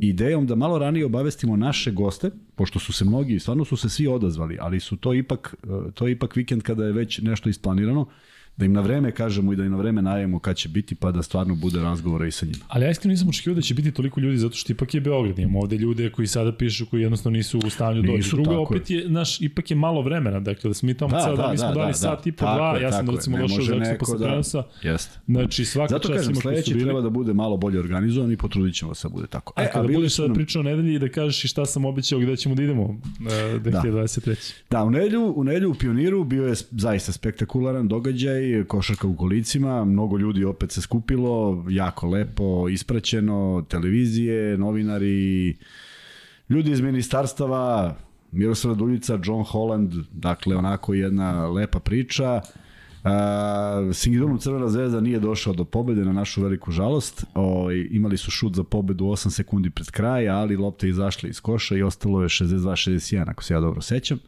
idejom 0.00 0.46
da 0.46 0.54
malo 0.54 0.78
ranije 0.78 1.06
obavestimo 1.06 1.56
naše 1.56 1.90
goste, 1.90 2.30
pošto 2.54 2.78
su 2.78 2.92
se 2.92 3.04
mnogi, 3.04 3.38
stvarno 3.38 3.64
su 3.64 3.76
se 3.76 3.88
svi 3.88 4.06
odazvali, 4.06 4.58
ali 4.60 4.80
su 4.80 4.96
to 4.96 5.14
ipak, 5.14 5.54
eh, 5.62 5.92
to 5.94 6.06
je 6.06 6.12
ipak 6.12 6.36
vikend 6.36 6.62
kada 6.62 6.84
je 6.84 6.92
već 6.92 7.18
nešto 7.18 7.48
isplanirano, 7.48 8.06
da 8.60 8.66
im 8.66 8.72
na 8.72 8.80
vreme 8.80 9.12
kažemo 9.12 9.52
i 9.52 9.56
da 9.56 9.64
im 9.64 9.70
na 9.70 9.76
vreme 9.76 10.02
najavimo 10.02 10.38
kad 10.38 10.56
će 10.56 10.68
biti, 10.68 10.94
pa 10.94 11.10
da 11.10 11.22
stvarno 11.22 11.54
bude 11.54 11.80
razgovora 11.80 12.26
i 12.26 12.30
sa 12.30 12.46
njima. 12.46 12.64
Ali 12.68 12.84
ja 12.84 12.90
iskreno 12.90 13.10
nisam 13.12 13.28
očekivao 13.28 13.54
da 13.54 13.60
će 13.60 13.74
biti 13.74 13.92
toliko 13.92 14.20
ljudi 14.20 14.38
zato 14.38 14.56
što 14.56 14.72
ipak 14.72 14.94
je 14.94 15.00
Beograd. 15.00 15.38
Imamo 15.38 15.58
ovde 15.60 15.76
ljude 15.76 16.10
koji 16.10 16.26
sada 16.26 16.52
pišu 16.52 16.86
koji 16.86 17.02
jednostavno 17.02 17.36
nisu 17.36 17.58
u 17.58 17.70
stanju 17.70 18.02
doći. 18.02 18.30
Drugo, 18.30 18.56
opet 18.56 18.90
je, 18.90 19.08
naš, 19.08 19.40
ipak 19.40 19.70
je 19.70 19.76
malo 19.76 20.02
vremena. 20.02 20.40
Dakle, 20.40 20.68
da 20.68 20.74
smo 20.74 20.86
mi 20.86 20.94
tamo 20.94 21.10
Da, 21.10 21.20
sada, 21.20 21.36
da, 21.36 21.50
mi 21.50 21.58
smo 21.58 21.68
da, 21.68 21.74
dali 21.74 21.88
da, 21.88 21.92
sat 21.92 22.24
da. 22.24 22.28
i 22.28 22.32
po 22.32 22.44
dva. 22.44 22.78
ja 22.82 22.92
sam 22.92 23.06
je. 23.06 23.12
recimo 23.12 23.38
došao 23.38 23.64
za 23.64 23.74
neko 23.74 23.98
posle 23.98 24.18
da- 24.18 24.24
prenosa. 24.24 24.62
Jeste. 24.82 25.18
Znači, 25.26 25.64
svaka 25.64 25.94
Zato 25.94 26.08
čast 26.08 26.18
kažem, 26.18 26.34
sledeći 26.34 26.78
treba 26.78 27.00
da 27.00 27.10
bude 27.10 27.32
malo 27.34 27.56
bolje 27.56 27.78
organizovan 27.78 28.32
i 28.32 28.36
potrudit 28.36 28.74
ćemo 28.74 28.94
se 28.94 29.08
da 29.08 29.12
bude 29.12 29.26
tako. 29.26 29.52
A 29.56 29.66
kada 29.66 29.88
budeš 29.88 30.16
sada 30.16 30.34
pričao 30.34 30.60
o 30.60 30.62
nedelji 30.62 30.94
i 30.94 30.98
da 30.98 31.08
kažeš 31.08 31.44
i 31.44 31.48
šta 31.48 31.66
sam 31.66 31.84
obećao 31.84 32.18
gde 32.18 32.36
ćemo 32.36 32.54
da 32.54 32.62
idemo 32.62 32.82
uh, 32.82 32.98
2023. 33.62 34.52
Da, 34.70 34.84
u 34.84 34.90
nedelju, 34.90 35.32
u 35.36 35.44
nedelju 35.44 35.70
u 35.70 35.74
Pioniru 35.74 36.24
bio 36.24 36.46
je 36.46 36.54
zaista 36.70 37.12
spektakularan 37.12 37.88
događaj, 37.88 38.49
košarka 38.68 39.06
u 39.06 39.16
kolicima, 39.16 39.84
mnogo 39.84 40.18
ljudi 40.18 40.44
opet 40.44 40.72
se 40.72 40.82
skupilo, 40.82 41.64
jako 41.68 42.06
lepo, 42.06 42.68
ispraćeno, 42.68 43.64
televizije, 43.68 44.58
novinari, 44.58 45.56
ljudi 46.48 46.70
iz 46.70 46.80
ministarstava, 46.80 47.96
Miroslav 48.32 48.74
Duljica, 48.74 49.18
John 49.24 49.44
Holland, 49.44 49.92
dakle 50.12 50.56
onako 50.56 50.94
jedna 50.94 51.48
lepa 51.48 51.80
priča. 51.80 52.40
Uh, 53.04 53.10
Singidunum 53.94 54.38
Crvena 54.38 54.68
zvezda 54.68 55.00
nije 55.00 55.18
došao 55.18 55.52
do 55.52 55.64
pobede 55.64 56.04
na 56.04 56.12
našu 56.12 56.42
veliku 56.42 56.70
žalost. 56.70 57.24
O, 57.34 57.70
imali 57.90 58.16
su 58.16 58.30
šut 58.30 58.54
za 58.54 58.64
pobedu 58.64 59.04
8 59.04 59.30
sekundi 59.30 59.70
pred 59.70 59.90
kraj, 59.90 60.28
ali 60.28 60.56
lopta 60.56 60.86
je 60.86 60.90
izašla 60.90 61.28
iz 61.28 61.40
koša 61.40 61.76
i 61.76 61.82
ostalo 61.82 62.22
je 62.22 62.28
62-61, 62.28 63.30
ako 63.30 63.44
se 63.44 63.54
ja 63.54 63.60
dobro 63.60 63.80
sećam. 63.80 64.18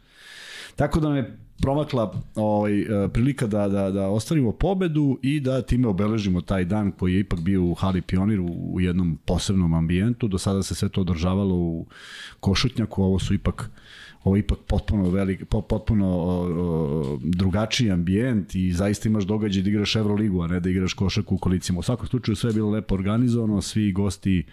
Tako 0.75 0.99
da 0.99 1.09
me 1.09 1.37
promakla 1.61 2.21
ovaj, 2.35 2.81
e, 2.81 3.09
prilika 3.13 3.47
da, 3.47 3.67
da, 3.67 3.91
da 3.91 4.07
ostvarimo 4.07 4.51
pobedu 4.51 5.19
i 5.21 5.39
da 5.39 5.61
time 5.61 5.87
obeležimo 5.87 6.41
taj 6.41 6.65
dan 6.65 6.91
koji 6.91 7.13
je 7.13 7.19
ipak 7.19 7.39
bio 7.39 7.63
u 7.63 7.73
Hali 7.73 8.01
Pionir 8.01 8.39
u, 8.39 8.47
u 8.73 8.81
jednom 8.81 9.19
posebnom 9.25 9.73
ambijentu. 9.73 10.27
Do 10.27 10.37
sada 10.37 10.63
se 10.63 10.75
sve 10.75 10.89
to 10.89 11.01
održavalo 11.01 11.55
u 11.55 11.85
Košutnjaku, 12.39 13.03
ovo 13.03 13.19
su 13.19 13.33
ipak 13.33 13.69
ovo 14.23 14.35
je 14.35 14.39
ipak 14.39 14.59
potpuno 14.67 15.09
velik, 15.09 15.45
potpuno 15.45 16.07
o, 16.07 16.47
o, 16.47 17.19
drugačiji 17.23 17.91
ambijent 17.91 18.55
i 18.55 18.71
zaista 18.71 19.09
imaš 19.09 19.23
događaj 19.23 19.63
da 19.63 19.69
igraš 19.69 19.95
Euroligu, 19.95 20.41
a 20.41 20.47
ne 20.47 20.59
da 20.59 20.69
igraš 20.69 20.93
košarku 20.93 21.35
u 21.35 21.37
kolicima. 21.37 21.79
U 21.79 21.83
svakom 21.83 22.07
slučaju 22.07 22.35
sve 22.35 22.49
je 22.49 22.53
bilo 22.53 22.69
lepo 22.69 22.95
organizovano, 22.95 23.61
svi 23.61 23.91
gosti 23.91 24.45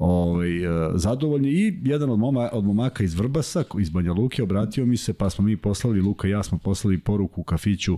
ovaj, 0.00 0.64
e, 0.64 0.90
zadovoljni. 0.94 1.48
I 1.48 1.78
jedan 1.84 2.10
od, 2.10 2.18
moma, 2.18 2.48
od 2.52 2.64
momaka 2.64 3.04
iz 3.04 3.14
Vrbasa, 3.14 3.64
iz 3.78 3.90
Banja 3.90 4.12
Luke, 4.12 4.42
obratio 4.42 4.86
mi 4.86 4.96
se, 4.96 5.12
pa 5.12 5.30
smo 5.30 5.44
mi 5.44 5.56
poslali, 5.56 6.00
Luka 6.00 6.28
i 6.28 6.30
ja 6.30 6.42
smo 6.42 6.58
poslali 6.58 6.98
poruku 6.98 7.40
u 7.40 7.44
kafiću 7.44 7.96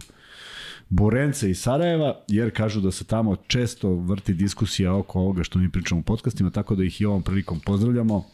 Borence 0.89 1.51
iz 1.51 1.61
Sarajeva, 1.61 2.21
jer 2.29 2.57
kažu 2.57 2.81
da 2.81 2.91
se 2.91 3.05
tamo 3.05 3.37
često 3.37 3.95
vrti 3.95 4.35
diskusija 4.35 4.95
oko 4.95 5.21
ovoga 5.21 5.45
što 5.45 5.59
mi 5.59 5.71
pričamo 5.71 6.01
u 6.01 6.05
podcastima, 6.05 6.51
tako 6.51 6.75
da 6.75 6.85
ih 6.85 7.01
i 7.01 7.05
ovom 7.05 7.23
prilikom 7.23 7.61
pozdravljamo 7.61 8.25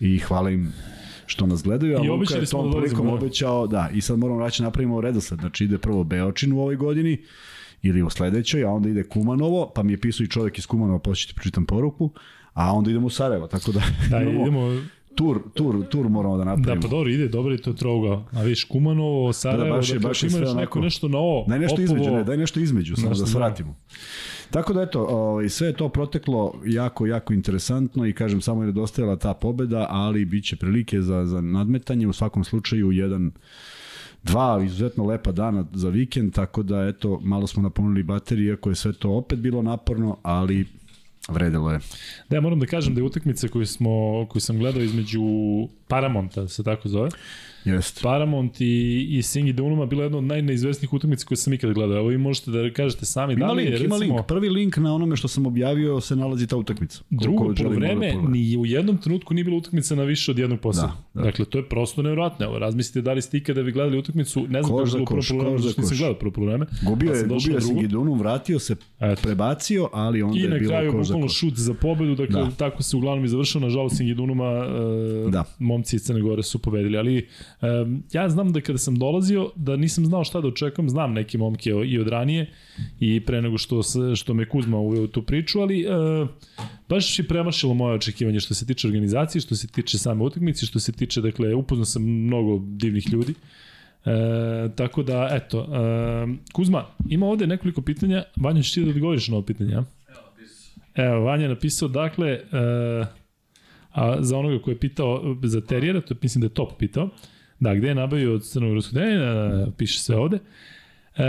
i 0.00 0.18
hvala 0.18 0.50
im 0.50 0.72
što 1.26 1.46
nas 1.46 1.62
gledaju, 1.62 1.98
a 1.98 2.04
I 2.04 2.08
Luka 2.08 2.34
je 2.34 2.46
tom 2.46 2.70
da 2.70 2.80
prilikom 2.80 3.08
obećao, 3.08 3.66
da, 3.66 3.90
i 3.94 4.00
sad 4.00 4.18
moramo 4.18 4.40
raći 4.40 4.62
napravimo 4.62 5.00
redosled, 5.00 5.40
znači 5.40 5.64
ide 5.64 5.78
prvo 5.78 6.04
Beočin 6.04 6.52
u 6.52 6.60
ovoj 6.60 6.76
godini, 6.76 7.22
ili 7.82 8.02
u 8.02 8.10
sledećoj, 8.10 8.64
a 8.64 8.70
onda 8.70 8.88
ide 8.88 9.02
Kumanovo, 9.02 9.72
pa 9.74 9.82
mi 9.82 9.92
je 9.92 10.00
pisao 10.00 10.24
i 10.24 10.28
čovek 10.28 10.58
iz 10.58 10.66
Kumanova, 10.66 10.98
početi 10.98 11.34
pročitam 11.34 11.66
poruku, 11.66 12.10
a 12.54 12.72
onda 12.72 12.90
idemo 12.90 13.06
u 13.06 13.10
Sarajevo, 13.10 13.46
tako 13.46 13.72
da, 13.72 13.80
da 14.10 14.22
imamo 14.22 14.42
idemo 14.42 14.80
tur, 15.14 15.40
tur, 15.54 15.86
tur 15.88 16.08
moramo 16.08 16.36
da 16.36 16.44
napravimo. 16.44 16.74
Da, 16.74 16.80
pa 16.80 16.88
dobro, 16.88 17.10
ide, 17.10 17.28
dobro 17.28 17.52
je 17.52 17.62
to 17.62 17.72
troga. 17.72 18.22
A 18.32 18.42
viš, 18.42 18.64
Kumanovo, 18.64 19.32
Sarajevo, 19.32 19.64
da, 19.64 19.76
baš 19.76 19.88
je, 19.90 19.94
dakle, 19.94 20.08
baš 20.08 20.22
je 20.22 20.26
imaš 20.26 20.40
neko 20.40 20.50
onako, 20.50 20.80
nešto 20.80 21.08
novo. 21.08 21.44
Daj 21.48 21.58
nešto 21.58 21.74
opovo, 21.74 21.84
između, 21.84 22.10
ne, 22.10 22.24
daj 22.24 22.36
nešto 22.36 22.60
između, 22.60 22.96
samo 22.96 23.14
da 23.14 23.26
svratimo. 23.26 23.76
Tako 24.50 24.72
da 24.72 24.82
eto, 24.82 25.04
ovaj, 25.04 25.48
sve 25.48 25.66
je 25.66 25.72
to 25.72 25.88
proteklo 25.88 26.54
jako, 26.64 27.06
jako 27.06 27.32
interesantno 27.32 28.06
i 28.06 28.12
kažem, 28.12 28.40
samo 28.40 28.62
je 28.62 28.66
nedostajala 28.66 29.16
ta 29.16 29.34
pobeda, 29.34 29.86
ali 29.90 30.24
bit 30.24 30.44
će 30.44 30.56
prilike 30.56 31.00
za, 31.00 31.26
za 31.26 31.40
nadmetanje, 31.40 32.06
u 32.06 32.12
svakom 32.12 32.44
slučaju 32.44 32.92
jedan 32.92 33.32
dva 34.22 34.60
izuzetno 34.64 35.04
lepa 35.04 35.32
dana 35.32 35.66
za 35.72 35.88
vikend, 35.88 36.32
tako 36.34 36.62
da 36.62 36.86
eto, 36.86 37.20
malo 37.22 37.46
smo 37.46 37.62
napunili 37.62 38.02
baterije, 38.02 38.48
iako 38.48 38.68
je 38.68 38.74
sve 38.74 38.92
to 38.92 39.10
opet 39.10 39.38
bilo 39.38 39.62
naporno, 39.62 40.16
ali 40.22 40.66
Vredelo 41.28 41.72
je. 41.72 41.80
Da, 42.30 42.40
moram 42.40 42.60
da 42.60 42.66
kažem 42.66 42.94
da 42.94 43.00
je 43.00 43.04
utakmica 43.04 43.48
koju, 43.48 43.66
smo, 43.66 44.26
koju 44.30 44.40
sam 44.40 44.58
gledao 44.58 44.82
između 44.82 45.20
Paramonta, 45.88 46.48
se 46.48 46.62
tako 46.62 46.88
zove, 46.88 47.10
Jest. 47.64 48.02
Paramount 48.02 48.60
i, 48.60 49.06
i 49.10 49.22
Singi 49.22 49.52
Dunuma 49.52 49.86
bila 49.86 50.02
jedna 50.02 50.18
od 50.18 50.24
najneizvesnijih 50.24 50.92
utakmica 50.92 51.26
koje 51.26 51.36
sam 51.36 51.52
ikad 51.52 51.72
gledao. 51.72 51.98
Evo 51.98 52.08
vi 52.08 52.18
možete 52.18 52.50
da 52.50 52.72
kažete 52.72 53.06
sami 53.06 53.32
ima 53.32 53.46
da 53.46 53.52
li 53.52 53.62
link, 53.62 53.72
je, 53.72 53.78
recimo... 53.78 53.96
Ima 53.96 54.14
link. 54.16 54.26
Prvi 54.26 54.48
link 54.48 54.76
na 54.76 54.94
onome 54.94 55.16
što 55.16 55.28
sam 55.28 55.46
objavio 55.46 56.00
se 56.00 56.16
nalazi 56.16 56.46
ta 56.46 56.56
utakmica. 56.56 57.00
Drugo 57.10 57.52
da 57.52 57.68
vreme, 57.68 58.12
da 58.12 58.28
ni 58.28 58.56
u 58.56 58.66
jednom 58.66 58.98
trenutku 58.98 59.34
nije 59.34 59.44
bila 59.44 59.56
utakmica 59.56 59.94
na 59.94 60.02
više 60.02 60.30
od 60.30 60.38
jednog 60.38 60.60
posla. 60.60 60.82
Da, 60.82 61.20
da. 61.20 61.24
Dakle, 61.24 61.44
to 61.44 61.58
je 61.58 61.68
prosto 61.68 62.02
nevjerojatno. 62.02 62.46
Evo, 62.46 62.58
razmislite 62.58 63.00
da 63.02 63.12
li 63.12 63.22
ste 63.22 63.36
ikada 63.36 63.60
vi 63.60 63.72
gledali 63.72 63.98
utakmicu, 63.98 64.46
ne 64.48 64.62
znam 64.62 64.76
kako 64.76 64.80
je 64.80 64.92
bilo 64.92 65.04
prvo 65.06 65.20
polovreme, 65.28 65.58
zašto 65.58 65.80
nisam 65.80 65.96
gledao 65.98 66.14
prvo 66.14 66.32
polovreme. 66.32 66.66
Gubio 66.88 67.12
je, 67.12 67.22
gubio 67.22 67.54
je 67.54 67.60
Singi 67.60 67.88
Dunum, 67.88 68.18
vratio 68.18 68.58
se, 68.58 68.76
Eto. 69.00 69.22
prebacio, 69.22 69.88
ali 69.92 70.22
onda 70.22 70.38
je 70.38 70.48
bilo 70.48 70.58
koš 70.58 70.60
I 70.60 70.62
na 70.62 70.68
kraju 70.68 70.92
bukvalno 70.92 71.28
šut 71.28 71.54
za 71.54 71.74
pobedu, 71.74 72.14
dakle, 72.14 72.42
da. 72.42 72.50
tako 72.50 72.82
se 72.82 72.96
uglavnom 72.96 73.24
i 73.24 73.28
završao. 73.28 73.60
Nažalost, 73.60 73.96
Singi 73.96 74.14
Dunuma, 74.14 74.66
uh, 75.24 75.30
da. 75.30 75.44
Momci 75.74 75.96
iz 75.96 76.02
Crne 76.06 76.20
Gore 76.20 76.42
su 76.42 76.58
pobedili. 76.58 76.98
Ali 76.98 77.26
um, 77.62 78.02
ja 78.12 78.28
znam 78.28 78.52
da 78.52 78.60
kada 78.60 78.78
sam 78.78 78.98
dolazio, 78.98 79.50
da 79.56 79.76
nisam 79.76 80.06
znao 80.06 80.24
šta 80.24 80.40
da 80.40 80.48
očekujem, 80.48 80.88
znam 80.90 81.12
neke 81.12 81.38
momke 81.38 81.70
i 81.70 81.98
od 81.98 82.08
ranije 82.08 82.46
i 83.00 83.20
pre 83.20 83.42
nego 83.42 83.58
što, 83.58 83.82
što 84.16 84.34
me 84.34 84.48
Kuzma 84.48 84.78
uveo 84.78 85.04
u 85.04 85.06
tu 85.06 85.22
priču, 85.22 85.60
ali 85.60 85.86
uh, 85.86 86.28
baš 86.88 87.18
je 87.18 87.28
premašilo 87.28 87.74
moje 87.74 87.94
očekivanje 87.94 88.40
što 88.40 88.54
se 88.54 88.66
tiče 88.66 88.88
organizacije, 88.88 89.42
što 89.42 89.56
se 89.56 89.68
tiče 89.68 89.98
same 89.98 90.22
utakmice, 90.24 90.66
što 90.66 90.80
se 90.80 90.92
tiče, 90.92 91.20
dakle, 91.20 91.54
upoznao 91.54 91.84
sam 91.84 92.02
mnogo 92.02 92.60
divnih 92.64 93.12
ljudi. 93.12 93.34
E, 94.04 94.68
tako 94.76 95.02
da, 95.02 95.28
eto, 95.32 95.68
e, 95.72 96.52
Kuzma, 96.52 96.86
ima 97.08 97.26
ovde 97.26 97.46
nekoliko 97.46 97.82
pitanja. 97.82 98.22
Vanja, 98.36 98.62
ćeš 98.62 98.72
ti 98.72 98.84
da 98.84 98.90
odgovoriš 98.90 99.28
na 99.28 99.36
ovo 99.36 99.44
pitanje, 99.46 99.72
ja? 99.72 99.84
Evo, 100.94 101.20
Vanja 101.20 101.42
je 101.42 101.48
napisao, 101.48 101.88
dakle, 101.88 102.28
e, 102.28 102.40
a 103.94 104.16
za 104.20 104.38
onoga 104.38 104.62
ko 104.62 104.70
je 104.70 104.78
pitao 104.78 105.36
za 105.42 105.60
terijera, 105.60 106.00
to 106.00 106.14
mislim 106.22 106.40
da 106.40 106.46
je 106.46 106.54
top 106.54 106.78
pitao, 106.78 107.08
Da, 107.60 107.74
gde 107.74 107.88
je 107.88 107.94
nabavio 107.94 108.34
od 108.34 108.42
Crnogorskog 108.44 108.98
ne, 108.98 109.66
piše 109.76 109.98
sve 109.98 110.16
ovde. 110.16 110.38
E, 111.16 111.24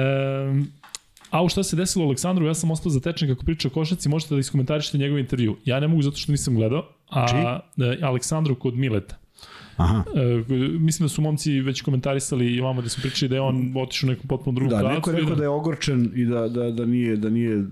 a 1.29 1.43
u 1.43 1.49
šta 1.49 1.63
se 1.63 1.75
desilo 1.75 2.05
Aleksandru, 2.05 2.45
ja 2.45 2.53
sam 2.53 2.71
ostao 2.71 2.89
zatečen 2.89 3.29
kako 3.29 3.45
priča 3.45 3.67
o 3.67 3.71
košaci, 3.71 4.09
možete 4.09 4.35
da 4.35 4.39
iskomentarišete 4.39 4.97
njegov 4.97 5.19
intervju. 5.19 5.57
Ja 5.65 5.79
ne 5.79 5.87
mogu 5.87 6.01
zato 6.01 6.17
što 6.17 6.31
nisam 6.31 6.55
gledao, 6.55 6.87
a 7.09 7.27
Či? 7.27 7.35
Aleksandru 8.03 8.55
kod 8.55 8.75
Mileta. 8.75 9.17
Aha. 9.77 10.03
E, 10.15 10.43
mislim 10.79 11.05
da 11.05 11.09
su 11.09 11.21
momci 11.21 11.61
već 11.61 11.81
komentarisali 11.81 12.53
i 12.55 12.61
vamo 12.61 12.81
da 12.81 12.89
su 12.89 13.01
pričali 13.01 13.29
da 13.29 13.35
je 13.35 13.41
on 13.41 13.73
otišao 13.75 14.07
u 14.07 14.11
nekom 14.11 14.27
potpuno 14.27 14.55
drugom 14.55 14.79
da, 14.79 14.93
neko 14.93 15.09
je 15.09 15.15
rekao 15.15 15.29
da... 15.29 15.35
da 15.35 15.43
je 15.43 15.49
ogorčen 15.49 16.11
i 16.15 16.25
da, 16.25 16.47
da, 16.47 16.71
da, 16.71 16.85
nije, 16.85 17.15
da 17.15 17.29
nije 17.29 17.65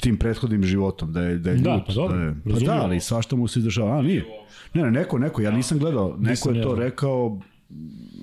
tim 0.00 0.16
prethodnim 0.16 0.64
životom, 0.64 1.12
da 1.12 1.22
je, 1.22 1.38
da 1.38 1.50
je 1.50 1.56
da, 1.56 1.74
ljut. 1.74 1.86
Pa, 1.86 1.92
dobro, 1.92 2.16
da, 2.16 2.24
je, 2.24 2.34
pa 2.44 2.66
da, 2.66 2.82
ali 2.82 3.00
svašta 3.00 3.36
mu 3.36 3.48
se 3.48 3.58
izdržava. 3.58 3.98
A, 3.98 4.02
nije. 4.02 4.24
Ne, 4.74 4.82
ne, 4.82 4.90
neko, 4.90 5.18
neko, 5.18 5.42
ja 5.42 5.50
nisam 5.50 5.78
gledao. 5.78 6.16
Neko 6.18 6.50
je 6.50 6.62
to 6.62 6.74
rekao, 6.74 7.40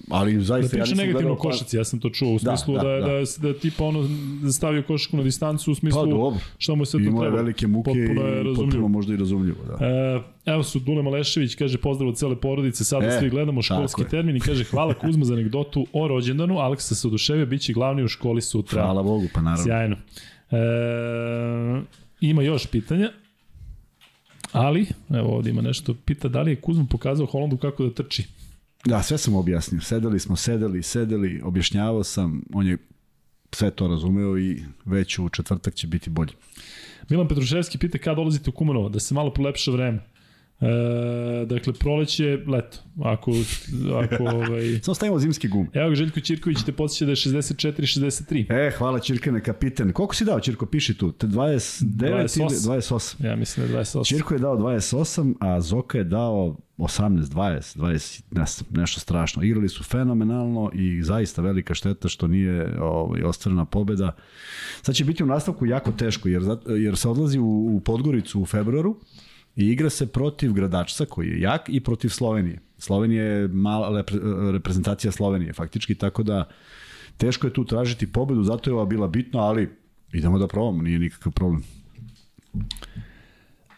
ali 0.09 0.41
zaista 0.41 0.71
da 0.71 0.77
ja 0.77 0.83
nisam 0.83 0.97
negativno 0.97 1.35
gledao... 1.35 1.51
košaci, 1.51 1.77
ja 1.77 1.83
sam 1.83 1.99
to 1.99 2.09
čuo 2.09 2.29
u 2.29 2.39
da, 2.39 2.57
smislu 2.57 2.75
da, 2.75 2.83
da, 2.83 2.89
da, 2.89 3.07
da, 3.07 3.47
da 3.47 3.59
tipa 3.59 3.83
ono 3.83 4.09
stavio 4.51 4.83
košaku 4.83 5.17
na 5.17 5.23
distancu 5.23 5.71
u 5.71 5.75
smislu 5.75 6.01
pa, 6.01 6.09
dobro. 6.09 6.39
šta 6.57 6.75
mu 6.75 6.85
se 6.85 6.91
to 6.91 6.97
treba. 6.97 7.27
Ima 7.27 7.35
velike 7.35 7.67
muke 7.67 7.91
potpuno 7.91 8.27
je 8.27 8.41
i 8.41 8.55
potpuno 8.55 8.87
možda 8.87 9.13
i 9.13 9.17
razumljivo. 9.17 9.57
Da. 9.65 9.85
E, 9.85 10.21
evo 10.45 10.63
su 10.63 10.79
Dule 10.79 11.03
Malešević, 11.03 11.55
kaže 11.55 11.77
pozdrav 11.77 12.09
od 12.09 12.17
cele 12.17 12.35
porodice, 12.35 12.83
sada 12.83 13.07
e, 13.07 13.19
svi 13.19 13.29
gledamo 13.29 13.61
školski 13.61 14.03
termin 14.03 14.35
i 14.35 14.39
kaže 14.39 14.63
hvala 14.63 14.93
Kuzma 14.93 15.25
za 15.25 15.33
anegdotu 15.33 15.87
o 15.93 16.07
rođendanu, 16.07 16.57
Aleksa 16.57 16.95
se 16.95 17.07
oduševio, 17.07 17.45
bit 17.45 17.61
će 17.61 17.73
glavni 17.73 18.03
u 18.03 18.07
školi 18.07 18.41
sutra. 18.41 18.83
Hvala 18.83 19.03
Bogu, 19.03 19.25
pa 19.33 19.41
naravno. 19.41 19.63
Sjajno. 19.63 19.95
E, 20.51 21.81
ima 22.21 22.41
još 22.41 22.67
pitanja. 22.67 23.11
Ali, 24.51 24.87
evo 25.09 25.35
ovdje 25.35 25.49
ima 25.49 25.61
nešto, 25.61 25.95
pita 26.05 26.27
da 26.27 26.41
li 26.41 26.51
je 26.51 26.61
Kuzma 26.61 26.85
pokazao 26.89 27.25
Holandu 27.25 27.57
kako 27.57 27.83
da 27.83 27.93
trči. 27.93 28.23
Da, 28.85 29.03
sve 29.03 29.17
sam 29.17 29.35
objasnio. 29.35 29.81
Sedeli 29.81 30.19
smo, 30.19 30.35
sedeli, 30.35 30.83
sedeli, 30.83 31.41
objašnjavao 31.43 32.03
sam, 32.03 32.41
on 32.53 32.67
je 32.67 32.77
sve 33.51 33.71
to 33.71 33.87
razumeo 33.87 34.37
i 34.37 34.63
već 34.85 35.19
u 35.19 35.29
četvrtak 35.29 35.75
će 35.75 35.87
biti 35.87 36.09
bolji. 36.09 36.31
Milan 37.09 37.27
Petruševski 37.27 37.77
pita 37.77 37.97
kada 37.97 38.15
dolazite 38.15 38.49
u 38.49 38.53
Kumanovo, 38.53 38.89
da 38.89 38.99
se 38.99 39.13
malo 39.13 39.33
polepša 39.33 39.71
vreme. 39.71 39.99
E, 40.61 41.45
dakle, 41.45 41.73
proleće, 41.73 42.37
leto. 42.47 42.77
Ako, 43.03 43.31
ako 44.03 44.23
ovaj... 44.35 44.79
Samo 44.81 44.95
stavimo 44.95 45.19
zimski 45.19 45.47
gum. 45.47 45.67
Evo 45.73 45.89
ga, 45.89 45.95
Željko 45.95 46.19
Ćirković 46.19 46.57
te 46.65 46.71
podsjeća 46.71 47.05
da 47.05 47.11
je 47.11 47.15
64-63. 47.15 48.67
E, 48.67 48.71
hvala 48.77 48.99
Ćirkane, 48.99 49.43
kapiten. 49.43 49.93
Koliko 49.93 50.15
si 50.15 50.25
dao, 50.25 50.39
Ćirko, 50.39 50.65
piši 50.65 50.97
tu? 50.97 51.11
29 51.11 51.83
28. 51.83 52.39
ili 52.39 52.81
28? 52.81 53.25
Ja 53.25 53.35
mislim 53.35 53.67
da 53.67 53.77
je 53.77 53.83
28. 53.83 54.07
Ćirko 54.07 54.33
je 54.33 54.39
dao 54.39 54.57
28, 54.57 55.35
a 55.39 55.61
Zoka 55.61 55.97
je 55.97 56.03
dao 56.03 56.57
18, 56.77 57.23
20, 57.23 57.77
20, 57.77 58.21
ne 58.31 58.45
znam, 58.45 58.69
nešto 58.71 58.99
strašno. 58.99 59.43
Igrali 59.43 59.69
su 59.69 59.83
fenomenalno 59.83 60.71
i 60.73 61.03
zaista 61.03 61.41
velika 61.41 61.73
šteta 61.73 62.07
što 62.07 62.27
nije 62.27 62.81
ovaj, 62.81 63.21
ostvarena 63.23 63.65
pobeda. 63.65 64.11
Sad 64.81 64.95
će 64.95 65.05
biti 65.05 65.23
u 65.23 65.27
nastavku 65.27 65.65
jako 65.65 65.91
teško, 65.91 66.29
jer, 66.29 66.41
jer 66.79 66.97
se 66.97 67.09
odlazi 67.09 67.39
u, 67.39 67.75
u 67.75 67.81
Podgoricu 67.85 68.41
u 68.41 68.45
februaru, 68.45 68.95
I 69.59 69.65
igra 69.65 69.89
se 69.89 70.07
protiv 70.07 70.53
Gradačca 70.53 71.05
koji 71.05 71.27
je 71.27 71.41
jak 71.41 71.69
i 71.69 71.79
protiv 71.79 72.09
Slovenije. 72.09 72.59
Slovenija 72.77 73.23
je 73.23 73.47
mala 73.47 74.03
reprezentacija 74.51 75.11
Slovenije 75.11 75.53
faktički, 75.53 75.95
tako 75.95 76.23
da 76.23 76.49
teško 77.17 77.47
je 77.47 77.53
tu 77.53 77.65
tražiti 77.65 78.11
pobedu, 78.11 78.43
zato 78.43 78.69
je 78.69 78.73
ova 78.73 78.85
bila 78.85 79.07
bitna, 79.07 79.39
ali 79.39 79.69
idemo 80.13 80.39
da 80.39 80.47
probamo, 80.47 80.81
nije 80.81 80.99
nikakav 80.99 81.33
problem. 81.33 81.63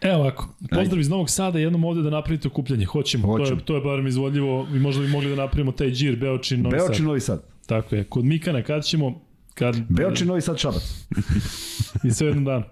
Evo 0.01 0.19
ovako, 0.19 0.55
pozdrav 0.69 0.99
iz 0.99 1.09
Novog 1.09 1.29
Sada, 1.29 1.59
jednom 1.59 1.83
ovde 1.83 2.01
da 2.01 2.09
napravite 2.09 2.47
okupljanje. 2.47 2.85
Hoćemo, 2.85 3.27
Hoćem. 3.27 3.47
to 3.47 3.53
je, 3.53 3.65
to 3.65 3.75
je 3.75 3.81
barem 3.81 4.07
izvodljivo 4.07 4.67
i 4.75 4.79
možda 4.79 5.01
bi 5.01 5.09
mogli 5.09 5.29
da 5.29 5.35
napravimo 5.35 5.71
taj 5.71 5.91
džir 5.91 6.15
Beočin 6.15 6.61
Novi 6.61 6.75
Beočin 6.75 6.95
Sad. 6.95 7.05
Novi 7.05 7.19
Sad. 7.19 7.43
Tako 7.65 7.95
je, 7.95 8.03
kod 8.03 8.25
Mikana 8.25 8.63
kad 8.63 8.83
ćemo... 8.83 9.21
Kad... 9.53 9.75
Beočin 9.89 10.27
Novi 10.27 10.41
Sad 10.41 10.57
Šabac. 10.57 11.07
I 12.07 12.11
sve 12.11 12.27
jednom 12.27 12.45
dan. 12.45 12.63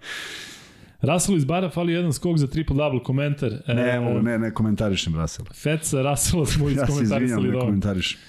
Russell 1.02 1.38
iz 1.38 1.46
bara 1.46 1.70
fali 1.70 1.94
jedan 1.94 2.14
skok 2.14 2.38
za 2.38 2.48
triple-double 2.48 3.04
komentar. 3.04 3.52
Ne, 3.68 3.96
e, 3.96 4.00
mogu, 4.00 4.22
ne, 4.22 4.40
ne 4.40 4.54
komentarišem 4.54 5.16
Russell. 5.16 5.48
Feca, 5.54 6.02
Russell 6.02 6.46
smo 6.46 6.70
iskomentarisali. 6.70 7.04
Ja 7.04 7.20
se 7.20 7.26
izvinjam, 7.26 7.54
ne 7.54 7.60
komentarišem. 7.60 8.20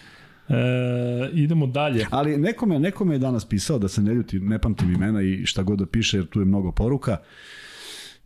E, 0.49 1.31
idemo 1.33 1.67
dalje. 1.67 2.07
Ali 2.11 2.37
nekome, 2.37 2.79
nekome 2.79 3.15
je 3.15 3.19
danas 3.19 3.45
pisao 3.45 3.79
da 3.79 3.89
se 3.89 4.03
ne 4.03 4.15
ljuti, 4.15 4.41
ne 4.41 4.59
pamtim 4.59 4.95
imena 4.95 5.23
i 5.23 5.47
šta 5.47 5.63
god 5.63 5.79
da 5.79 5.87
piše, 5.87 6.17
jer 6.17 6.27
tu 6.27 6.41
je 6.41 6.47
mnogo 6.47 6.73
poruka. 6.73 7.17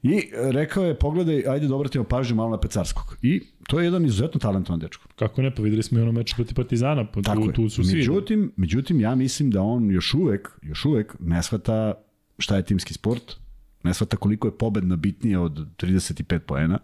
I 0.02 0.16
e, 0.16 0.52
rekao 0.52 0.84
je, 0.84 0.94
pogledaj, 0.98 1.42
ajde 1.48 1.68
da 1.68 1.74
obratimo 1.74 2.04
pažnju 2.04 2.36
malo 2.36 2.50
na 2.50 2.60
Pecarskog. 2.60 3.16
I 3.22 3.42
to 3.68 3.80
je 3.80 3.84
jedan 3.84 4.06
izuzetno 4.06 4.40
talentovan 4.40 4.80
dečko. 4.80 5.08
Kako 5.16 5.42
ne, 5.42 5.54
pa 5.54 5.62
videli 5.62 5.82
smo 5.82 5.98
i 5.98 6.02
ono 6.02 6.12
meč 6.12 6.34
protiv 6.34 6.54
Partizana, 6.54 7.06
pa 7.06 7.22
Tako 7.22 7.46
tu, 7.46 7.52
tu 7.52 7.68
su 7.68 7.84
svi. 7.84 7.96
Međutim, 7.96 8.52
međutim, 8.56 9.00
ja 9.00 9.14
mislim 9.14 9.50
da 9.50 9.62
on 9.62 9.90
još 9.90 10.14
uvek, 10.14 10.48
još 10.62 10.84
uvek 10.84 11.16
ne 11.20 11.42
shvata 11.42 11.94
šta 12.38 12.56
je 12.56 12.64
timski 12.64 12.94
sport, 12.94 13.36
ne 13.84 13.94
shvata 13.94 14.16
koliko 14.16 14.48
je 14.48 14.58
pobedna 14.58 14.96
bitnija 14.96 15.40
od 15.40 15.66
35 15.76 16.38
poena, 16.38 16.78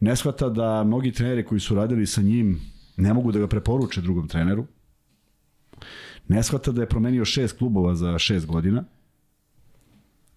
ne 0.00 0.16
shvata 0.16 0.48
da 0.48 0.84
mnogi 0.84 1.12
treneri 1.12 1.44
koji 1.44 1.60
su 1.60 1.74
radili 1.74 2.06
sa 2.06 2.22
njim 2.22 2.60
ne 2.96 3.14
mogu 3.14 3.32
da 3.32 3.38
ga 3.38 3.46
preporuče 3.46 4.00
drugom 4.00 4.28
treneru, 4.28 4.66
ne 6.28 6.42
shvata 6.42 6.72
da 6.72 6.80
je 6.80 6.88
promenio 6.88 7.24
šest 7.24 7.58
klubova 7.58 7.94
za 7.94 8.18
šest 8.18 8.46
godina, 8.46 8.84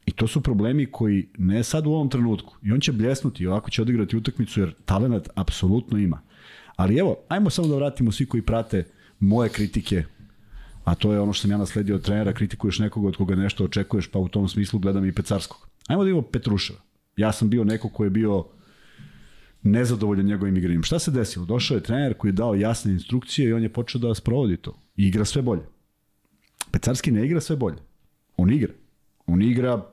I 0.06 0.12
to 0.12 0.28
su 0.28 0.42
problemi 0.42 0.86
koji 0.86 1.28
ne 1.38 1.64
sad 1.64 1.88
u 1.88 1.92
ovom 1.92 2.10
trenutku. 2.10 2.56
I 2.64 2.72
on 2.72 2.80
će 2.80 2.92
bljesnuti 2.92 3.44
i 3.44 3.48
ovako 3.48 3.70
će 3.70 3.82
odigrati 3.82 4.18
utakmicu 4.18 4.60
jer 4.60 4.74
talenat 4.86 5.30
apsolutno 5.36 5.98
ima. 5.98 6.22
Ali 6.76 6.98
evo, 6.98 7.18
ajmo 7.28 7.50
samo 7.50 7.68
da 7.68 7.76
vratimo 7.76 8.12
svi 8.12 8.26
koji 8.26 8.42
prate 8.44 8.86
moje 9.20 9.50
kritike 9.50 10.04
a 10.84 10.96
to 10.96 11.14
je 11.14 11.20
ono 11.20 11.34
što 11.34 11.42
sam 11.42 11.52
ja 11.52 11.58
nasledio 11.58 11.96
od 11.96 12.02
trenera, 12.02 12.34
kritikuješ 12.34 12.80
nekoga 12.80 13.08
od 13.08 13.18
koga 13.18 13.36
nešto 13.36 13.64
očekuješ, 13.64 14.08
pa 14.08 14.20
u 14.20 14.28
tom 14.28 14.48
smislu 14.48 14.80
gledam 14.80 15.06
i 15.06 15.12
Pecarskog. 15.12 15.68
Ajmo 15.88 16.04
da 16.04 16.10
imamo 16.10 16.28
Petruševa. 16.28 16.80
Ja 17.18 17.32
sam 17.32 17.50
bio 17.50 17.64
neko 17.64 17.90
ko 17.90 18.04
je 18.04 18.10
bio 18.10 18.46
nezadovoljan 19.64 20.26
njegovim 20.26 20.58
igranjem. 20.58 20.84
Šta 20.84 21.00
se 21.00 21.12
desilo? 21.12 21.46
Došao 21.46 21.76
je 21.76 21.84
trener 21.84 22.14
koji 22.14 22.30
je 22.30 22.34
dao 22.34 22.56
jasne 22.56 22.92
instrukcije 22.92 23.50
i 23.50 23.54
on 23.54 23.64
je 23.64 23.74
počeo 23.74 24.02
da 24.02 24.16
sprovodi 24.16 24.58
to. 24.58 24.78
I 24.96 25.08
igra 25.08 25.26
sve 25.26 25.42
bolje. 25.42 25.62
Pecarski 26.72 27.12
ne 27.12 27.26
igra 27.26 27.42
sve 27.42 27.56
bolje. 27.56 27.78
On 28.38 28.52
igra. 28.52 28.74
On 29.26 29.42
igra 29.42 29.86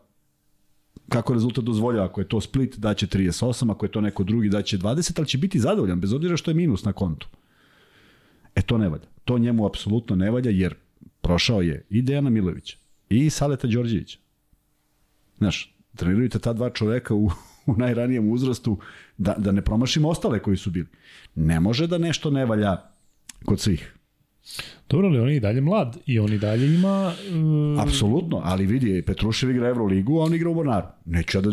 kako 1.09 1.35
rezultat 1.35 1.65
dozvoljava. 1.65 2.07
Ako 2.07 2.21
je 2.21 2.29
to 2.29 2.41
Split, 2.41 2.77
daće 2.79 3.07
38, 3.07 3.71
ako 3.71 3.87
je 3.87 3.93
to 3.93 4.01
neko 4.01 4.25
drugi, 4.25 4.49
daće 4.49 4.79
20, 4.79 5.19
ali 5.19 5.29
će 5.29 5.39
biti 5.39 5.61
zadovoljan, 5.61 6.01
bez 6.01 6.13
obzira 6.13 6.37
što 6.37 6.51
je 6.51 6.55
minus 6.55 6.85
na 6.85 6.93
kontu. 6.93 7.29
E 8.55 8.63
to 8.63 8.79
ne 8.79 8.89
valja. 8.89 9.07
To 9.25 9.39
njemu 9.39 9.67
apsolutno 9.67 10.17
ne 10.17 10.31
valja, 10.31 10.51
jer 10.51 10.75
prošao 11.21 11.63
je 11.63 11.87
i 11.91 12.03
Dejana 12.03 12.31
Milovića, 12.31 12.77
i 13.09 13.31
Saleta 13.31 13.67
Đorđevića. 13.67 14.19
Znaš, 15.39 15.77
trenirujete 15.97 16.39
ta 16.39 16.53
dva 16.53 16.71
čoveka 16.71 17.15
u, 17.15 17.31
u 17.67 17.75
najranijem 17.77 18.33
uzrastu 18.33 18.79
da, 19.19 19.35
da 19.39 19.53
ne 19.53 19.63
promašimo 19.63 20.09
ostale 20.09 20.39
koji 20.39 20.57
su 20.57 20.71
bili. 20.71 20.87
Ne 21.35 21.61
može 21.61 21.87
da 21.87 21.99
nešto 21.99 22.31
ne 22.31 22.47
valja 22.47 22.77
kod 23.45 23.61
svih. 23.61 23.95
Dobro, 24.89 25.09
ali 25.09 25.19
on 25.19 25.29
je 25.29 25.37
i 25.37 25.41
dalje 25.41 25.61
mlad 25.61 25.97
i 26.07 26.19
on 26.19 26.33
i 26.33 26.39
dalje 26.39 26.75
ima... 26.75 27.13
Uh, 27.75 27.83
Apsolutno, 27.83 28.41
ali 28.45 28.67
vidi, 28.67 29.03
Petrušev 29.03 29.51
igra 29.51 29.69
Euroligu, 29.69 30.21
a 30.21 30.25
on 30.25 30.35
igra 30.35 30.51
u 30.51 30.55
Mornaru. 30.55 30.87
Neću 31.05 31.39
ja 31.39 31.43
da, 31.43 31.51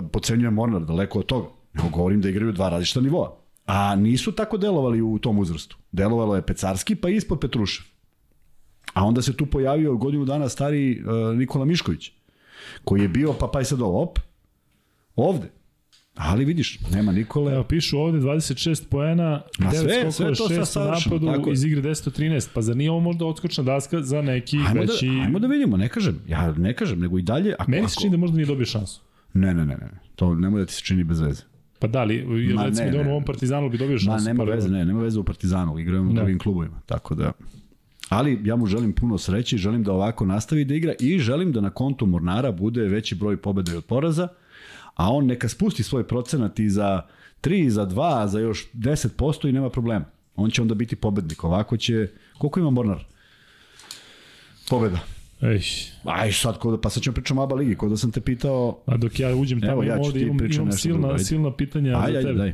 da 0.00 0.08
pocenjujem 0.08 0.54
Mornar, 0.54 0.84
daleko 0.84 1.18
od 1.18 1.26
toga. 1.26 1.48
Nego 1.74 1.88
govorim 1.88 2.20
da 2.20 2.28
igraju 2.28 2.52
dva 2.52 2.68
različita 2.68 3.00
nivoa. 3.00 3.36
A 3.66 3.96
nisu 3.96 4.32
tako 4.32 4.58
delovali 4.58 5.02
u 5.02 5.18
tom 5.18 5.38
uzrastu. 5.38 5.76
Delovalo 5.92 6.36
je 6.36 6.46
Pecarski, 6.46 6.94
pa 6.94 7.08
ispod 7.08 7.40
Petrušev. 7.40 7.91
A 8.94 9.04
onda 9.04 9.22
se 9.22 9.32
tu 9.32 9.46
pojavio 9.46 9.96
godinu 9.96 10.24
dana 10.24 10.48
stari 10.48 11.02
uh, 11.30 11.38
Nikola 11.38 11.64
Mišković, 11.64 12.10
koji 12.84 13.02
je 13.02 13.08
bio, 13.08 13.32
pa 13.32 13.48
pa 13.48 13.64
sad 13.64 13.80
ovo, 13.82 14.02
op, 14.02 14.18
ovde. 15.16 15.50
Ali 16.14 16.44
vidiš, 16.44 16.78
nema 16.90 17.12
Nikole. 17.12 17.54
Evo, 17.54 17.64
pišu 17.64 17.98
ovde 17.98 18.18
26 18.20 18.84
poena, 18.86 19.42
Ma 19.58 19.66
9 19.66 19.72
sve- 19.72 19.92
skokova, 19.92 20.12
sve 20.12 20.26
to 20.26 20.44
6 20.44 20.48
sad 20.48 20.62
u 20.62 20.66
savršeno, 20.66 21.14
tako 21.16 21.24
napadu, 21.26 21.48
je. 21.48 21.52
iz 21.52 21.64
igre 21.64 21.82
10-13. 21.82 22.48
Pa 22.54 22.62
zar 22.62 22.76
nije 22.76 22.90
ovo 22.90 23.00
možda 23.00 23.26
odskočna 23.26 23.64
daska 23.64 24.02
za 24.02 24.22
neki 24.22 24.56
Ajmo 24.58 24.80
veći... 24.80 25.06
da, 25.08 25.12
ajmo 25.14 25.38
da 25.38 25.46
vidimo, 25.46 25.76
ne 25.76 25.88
kažem. 25.88 26.20
Ja 26.28 26.52
ne 26.52 26.74
kažem, 26.74 27.00
nego 27.00 27.18
i 27.18 27.22
dalje. 27.22 27.54
Ako, 27.58 27.70
Meni 27.70 27.88
se 27.88 27.96
čini 28.00 28.10
da 28.10 28.16
možda 28.16 28.36
nije 28.36 28.46
dobio 28.46 28.66
šansu. 28.66 29.00
Ne, 29.34 29.54
ne, 29.54 29.66
ne, 29.66 29.74
ne. 29.74 29.88
To 30.16 30.34
nemoj 30.34 30.60
da 30.60 30.66
ti 30.66 30.74
se 30.74 30.82
čini 30.82 31.04
bez 31.04 31.20
veze. 31.20 31.42
Pa 31.78 31.86
da 31.86 32.04
li, 32.04 32.14
jer 32.14 32.54
Ma 32.54 32.64
recimo 32.64 32.86
ne, 32.86 32.92
da 32.92 33.00
on 33.00 33.06
u 33.06 33.10
ovom 33.10 33.24
Partizanu 33.24 33.68
bi 33.68 33.78
dobio 33.78 33.94
Ma 33.94 33.98
šansu. 33.98 34.24
nema 34.24 34.44
pa- 34.44 34.50
veze, 34.50 34.68
ne, 34.68 34.84
nema 34.84 35.00
veze 35.00 35.18
u 35.18 35.24
Partizanu, 35.24 35.78
igramo 35.78 36.10
u 36.10 36.12
Da. 36.12 36.20
drugim 36.20 36.38
klubovima, 36.38 36.80
tako 36.86 37.14
da 37.14 37.32
Ali 38.12 38.40
ja 38.44 38.56
mu 38.56 38.66
želim 38.66 38.92
puno 38.92 39.18
sreće 39.18 39.56
želim 39.56 39.82
da 39.82 39.92
ovako 39.92 40.26
nastavi 40.26 40.64
da 40.64 40.74
igra 40.74 40.94
i 41.00 41.18
želim 41.18 41.52
da 41.52 41.60
na 41.60 41.70
kontu 41.70 42.06
Mornara 42.06 42.52
bude 42.52 42.82
veći 42.82 43.14
broj 43.14 43.36
pobeda 43.36 43.72
i 43.72 43.76
od 43.76 43.84
poraza, 43.84 44.28
a 44.94 45.12
on 45.12 45.26
neka 45.26 45.48
spusti 45.48 45.82
svoj 45.82 46.08
procenat 46.08 46.58
i 46.58 46.70
za 46.70 47.02
3, 47.42 47.68
za 47.68 47.86
2, 47.86 48.26
za 48.26 48.40
još 48.40 48.68
10% 48.74 49.48
i 49.48 49.52
nema 49.52 49.70
problema. 49.70 50.04
On 50.36 50.50
će 50.50 50.62
onda 50.62 50.74
biti 50.74 50.96
pobednik. 50.96 51.44
Ovako 51.44 51.76
će... 51.76 52.08
Koliko 52.38 52.60
ima 52.60 52.70
Mornar? 52.70 53.04
Pobeda. 54.68 54.98
Ej, 55.40 55.60
Aj 56.04 56.32
sad, 56.32 56.58
ko 56.58 56.70
da, 56.70 56.80
pa 56.80 56.90
sad 56.90 57.02
ćemo 57.02 57.14
pričamo 57.14 57.40
o 57.40 57.44
ABA 57.44 57.54
ligi, 57.54 57.74
ko 57.74 57.88
da 57.88 57.96
sam 57.96 58.12
te 58.12 58.20
pitao... 58.20 58.78
a 58.86 58.96
dok 58.96 59.20
ja 59.20 59.34
uđem 59.36 59.60
tamo, 59.60 59.72
Evo, 59.72 59.82
ja 59.82 59.96
ovde, 60.00 60.18
ti 60.18 60.24
imam, 60.24 60.36
imam 60.36 60.46
nešto 60.46 60.62
drugo, 60.62 60.76
silna, 60.76 61.08
ajde. 61.08 61.24
silna 61.24 61.56
pitanja 61.56 61.98
Aj, 61.98 62.12
za 62.12 62.20
tebe. 62.20 62.32
daj. 62.32 62.48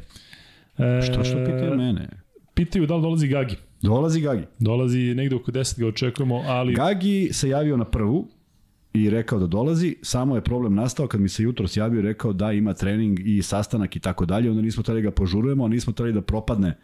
E, 0.99 1.03
Što 1.03 1.25
što 1.25 1.37
pitaju 1.44 1.77
mene? 1.77 2.09
Pitaju 2.55 2.87
da 2.87 2.97
li 2.97 3.03
dolazi 3.03 3.29
Gagi. 3.29 3.57
Dolazi 3.83 4.21
Gagi. 4.21 4.43
Dolazi 4.59 4.99
negde 4.99 5.37
oko 5.37 5.53
10 5.53 5.81
ga 5.81 5.87
očekujemo, 5.87 6.43
ali 6.47 6.75
Gagi 6.75 7.29
se 7.33 7.49
javio 7.49 7.77
na 7.77 7.85
prvu 7.85 8.29
i 8.95 9.11
rekao 9.11 9.38
da 9.38 9.47
dolazi, 9.47 9.97
samo 10.03 10.35
je 10.35 10.41
problem 10.41 10.75
nastao 10.75 11.07
kad 11.07 11.21
mi 11.21 11.29
se 11.29 11.43
jutros 11.43 11.77
javio 11.77 11.99
i 11.99 12.03
rekao 12.03 12.33
da 12.33 12.53
ima 12.53 12.75
trening 12.75 13.21
i 13.25 13.43
sastanak 13.43 13.97
i 13.97 14.01
tako 14.01 14.27
dalje, 14.27 14.51
onda 14.51 14.62
nismo 14.62 14.83
trebali 14.83 15.03
ga 15.03 15.11
požurujemo, 15.11 15.64
a 15.64 15.69
nismo 15.69 15.93
trebali 15.93 16.14
da 16.14 16.23
propadne 16.23 16.79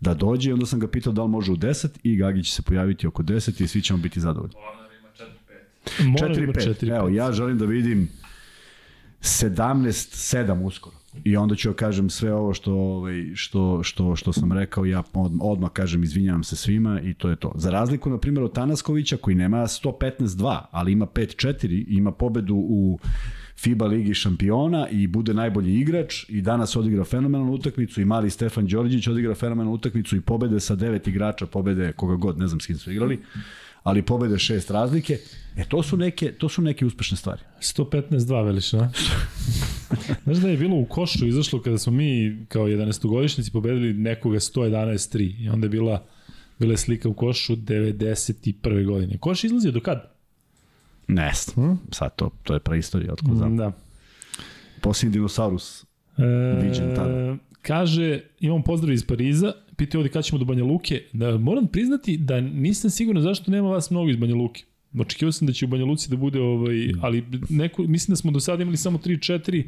da 0.00 0.14
dođe 0.14 0.50
i 0.50 0.52
onda 0.52 0.66
sam 0.66 0.80
ga 0.80 0.88
pitao 0.88 1.12
da 1.12 1.22
li 1.22 1.28
može 1.28 1.52
u 1.52 1.56
10 1.56 1.88
i 2.02 2.16
Gagi 2.16 2.44
će 2.44 2.52
se 2.52 2.62
pojaviti 2.62 3.06
oko 3.06 3.22
10 3.22 3.62
i 3.62 3.66
svi 3.66 3.82
ćemo 3.82 3.98
biti 3.98 4.20
zadovoljni. 4.20 4.54
mora 6.04 6.34
da 6.34 6.40
ima 6.40 6.52
4-5, 6.52 6.80
4 6.80 6.96
evo 6.98 7.08
ja 7.08 7.32
želim 7.32 7.58
da 7.58 7.64
vidim 7.64 8.08
17-7 9.20 10.62
uskoro. 10.64 10.96
I 11.24 11.36
onda 11.36 11.54
ću 11.54 11.72
kažem 11.72 12.10
sve 12.10 12.34
ovo 12.34 12.54
što, 12.54 12.72
ovaj, 12.72 13.24
što, 13.34 13.82
što, 13.82 14.16
što 14.16 14.32
sam 14.32 14.52
rekao, 14.52 14.84
ja 14.84 15.02
od- 15.12 15.38
odmah 15.40 15.70
kažem 15.70 16.02
izvinjavam 16.02 16.44
se 16.44 16.56
svima 16.56 17.00
i 17.00 17.14
to 17.14 17.28
je 17.28 17.36
to. 17.36 17.52
Za 17.54 17.70
razliku, 17.70 18.10
na 18.10 18.18
primjer, 18.18 18.44
od 18.44 18.52
Tanaskovića 18.52 19.16
koji 19.16 19.36
nema 19.36 19.56
115-2, 19.56 20.60
ali 20.70 20.92
ima 20.92 21.06
5-4, 21.06 21.84
ima 21.88 22.12
pobedu 22.12 22.54
u 22.56 22.98
FIBA 23.56 23.86
ligi 23.86 24.14
šampiona 24.14 24.88
i 24.88 25.06
bude 25.06 25.34
najbolji 25.34 25.74
igrač 25.80 26.24
i 26.28 26.42
danas 26.42 26.76
odigra 26.76 27.04
fenomenalnu 27.04 27.52
utakmicu 27.52 28.00
i 28.00 28.04
mali 28.04 28.30
Stefan 28.30 28.66
Đorđić 28.66 29.08
odigra 29.08 29.34
fenomenalnu 29.34 29.72
utakmicu 29.72 30.16
i 30.16 30.20
pobede 30.20 30.60
sa 30.60 30.74
devet 30.74 31.06
igrača, 31.08 31.46
pobede 31.46 31.92
koga 31.92 32.16
god, 32.16 32.38
ne 32.38 32.46
znam 32.46 32.60
s 32.60 32.66
kim 32.66 32.78
su 32.78 32.92
igrali, 32.92 33.20
ali 33.84 34.02
pobede 34.02 34.38
šest 34.38 34.70
razlike. 34.70 35.18
E 35.56 35.64
to 35.68 35.82
su 35.82 35.96
neke, 35.96 36.32
to 36.32 36.48
su 36.48 36.62
neke 36.62 36.86
uspešne 36.86 37.16
stvari. 37.16 37.40
115-2 37.60 38.44
veliš, 38.44 38.72
na? 38.72 38.92
Znaš 40.24 40.36
da 40.36 40.48
je 40.48 40.56
bilo 40.56 40.76
u 40.76 40.84
košu 40.84 41.26
izašlo 41.26 41.62
kada 41.62 41.78
smo 41.78 41.92
mi 41.92 42.38
kao 42.48 42.66
11-godišnjici 42.66 43.52
pobedili 43.52 43.94
nekoga 43.94 44.38
111-3 44.38 45.44
i 45.44 45.48
onda 45.48 45.64
je 45.64 45.68
bila, 45.68 46.06
bila 46.58 46.72
je 46.72 46.76
slika 46.76 47.08
u 47.08 47.14
košu 47.14 47.56
91. 47.56 48.86
godine. 48.86 49.18
Koš 49.18 49.44
izlazio 49.44 49.72
do 49.72 49.80
kad? 49.80 50.14
Ne 51.08 51.32
znam. 51.34 51.80
Sad 51.90 52.16
to, 52.16 52.30
to 52.42 52.54
je 52.54 52.60
preistorija, 52.60 53.12
otko 53.12 53.34
znam. 53.34 53.56
Da. 53.56 53.72
Posljednji 54.80 55.12
dinosaurus. 55.12 55.84
E, 56.18 56.24
Viđen 56.62 56.94
tada. 56.96 57.36
Kaže, 57.62 58.20
imam 58.40 58.62
pozdrav 58.62 58.92
iz 58.92 59.06
Pariza, 59.06 59.52
pitaju 59.76 60.00
ovdje 60.00 60.12
kada 60.12 60.22
ćemo 60.22 60.38
do 60.38 60.44
Banja 60.44 60.64
Luke. 60.64 61.02
Da, 61.12 61.38
moram 61.38 61.66
priznati 61.66 62.16
da 62.16 62.40
nisam 62.40 62.90
siguran 62.90 63.22
zašto 63.22 63.50
nema 63.50 63.68
vas 63.68 63.90
mnogo 63.90 64.10
iz 64.10 64.16
Banja 64.16 64.34
Luke. 64.34 64.64
Očekivao 65.00 65.32
sam 65.32 65.46
da 65.46 65.52
će 65.52 65.64
u 65.64 65.68
Banja 65.68 65.84
Luci 65.84 66.10
da 66.10 66.16
bude, 66.16 66.40
ovaj, 66.40 66.92
ali 67.00 67.24
neko, 67.48 67.82
mislim 67.82 68.12
da 68.12 68.16
smo 68.16 68.30
do 68.30 68.40
sada 68.40 68.62
imali 68.62 68.76
samo 68.76 68.98
3-4 68.98 69.64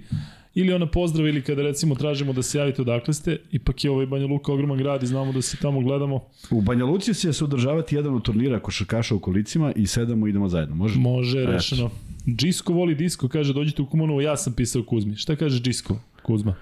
ili 0.54 0.72
ona 0.72 0.86
pozdrav 0.86 1.28
ili 1.28 1.42
kada 1.42 1.62
recimo 1.62 1.94
tražimo 1.94 2.32
da 2.32 2.42
se 2.42 2.58
javite 2.58 2.82
odakle 2.82 3.14
ste, 3.14 3.38
ipak 3.50 3.84
je 3.84 3.90
ovaj 3.90 4.06
Banja 4.06 4.26
Luka 4.26 4.52
ogroman 4.52 4.78
grad 4.78 5.02
i 5.02 5.06
znamo 5.06 5.32
da 5.32 5.42
se 5.42 5.56
tamo 5.56 5.80
gledamo. 5.80 6.20
U 6.50 6.60
Banja 6.60 6.84
Luci 6.84 7.14
će 7.14 7.32
se 7.32 7.44
održavati 7.44 7.96
jedan 7.96 8.14
od 8.14 8.22
turnira 8.22 8.60
košarkaša 8.60 9.14
u 9.14 9.18
kolicima 9.18 9.72
i 9.76 9.86
sedamo 9.86 10.26
i 10.26 10.30
idemo 10.30 10.48
zajedno. 10.48 10.76
Može? 10.76 10.98
Može, 10.98 11.46
rešeno. 11.46 11.90
Džisko 12.26 12.72
voli 12.72 12.94
disko, 12.94 13.28
kaže 13.28 13.52
dođite 13.52 13.82
u 13.82 13.86
Kumanovo, 13.86 14.20
ja 14.20 14.36
sam 14.36 14.52
pisao 14.52 14.82
Kuzmi. 14.82 15.16
Šta 15.16 15.36
kaže 15.36 15.60
Džisko, 15.60 15.98
Kuzma? 16.22 16.54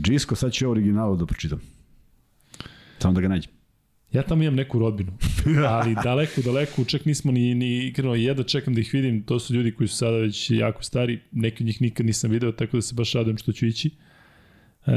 Džisko, 0.00 0.34
sad 0.34 0.52
ću 0.52 0.64
ja 0.64 0.70
originalu 0.70 1.16
da 1.16 1.26
pročitam. 1.26 1.60
Samo 2.98 3.14
da 3.14 3.20
ga 3.20 3.28
nađem. 3.28 3.52
Ja 4.12 4.22
tamo 4.22 4.42
imam 4.42 4.54
neku 4.54 4.78
rodbinu, 4.78 5.12
ali 5.68 5.96
daleko, 6.04 6.40
daleko, 6.42 6.84
čak 6.84 7.04
nismo 7.04 7.32
ni, 7.32 7.54
ni 7.54 7.92
krenuo, 7.92 8.14
jedva 8.14 8.44
čekam 8.44 8.74
da 8.74 8.80
ih 8.80 8.90
vidim, 8.94 9.22
to 9.22 9.40
su 9.40 9.54
ljudi 9.54 9.72
koji 9.72 9.88
su 9.88 9.96
sada 9.96 10.16
već 10.16 10.50
jako 10.50 10.82
stari, 10.82 11.20
neki 11.32 11.62
od 11.62 11.66
njih 11.66 11.82
nikad 11.82 12.06
nisam 12.06 12.30
video, 12.30 12.52
tako 12.52 12.76
da 12.76 12.82
se 12.82 12.94
baš 12.94 13.12
radujem 13.12 13.38
što 13.38 13.52
ću 13.52 13.66
ići. 13.66 13.90
E, 14.86 14.92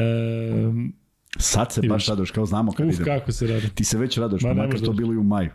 Sad 1.38 1.72
se 1.74 1.82
baš 1.82 2.08
radoš, 2.08 2.32
kao 2.32 2.46
znamo 2.46 2.72
kad 2.72 2.88
uf, 2.88 2.94
idemo. 2.94 3.06
kako 3.08 3.32
se 3.32 3.48
radujem. 3.48 3.70
Ti 3.70 3.84
se 3.84 3.98
već 3.98 4.18
radoš, 4.18 4.42
Ma, 4.42 4.50
pa 4.50 4.54
makar 4.56 4.80
to 4.80 4.86
da- 4.86 4.92
bilo 4.94 5.14
i 5.14 5.18
u 5.18 5.24
maju. 5.24 5.50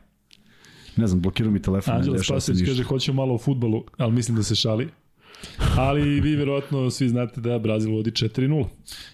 Ne 0.97 1.07
znam, 1.07 1.21
blokirao 1.21 1.53
mi 1.53 1.63
telefon. 1.63 1.95
Anđela 1.95 2.19
Spasović 2.19 2.61
ništa. 2.61 2.73
kaže 2.73 2.83
hoćemo 2.83 3.17
malo 3.17 3.35
o 3.35 3.39
futbolu, 3.39 3.85
ali 3.97 4.13
mislim 4.13 4.37
da 4.37 4.43
se 4.43 4.55
šali. 4.55 4.89
Ali 5.77 6.21
vi 6.21 6.37
verovatno 6.37 6.91
svi 6.91 7.09
znate 7.09 7.41
da 7.41 7.59
Brazil 7.59 7.91
vodi 7.93 8.11
4-0. 8.11 8.67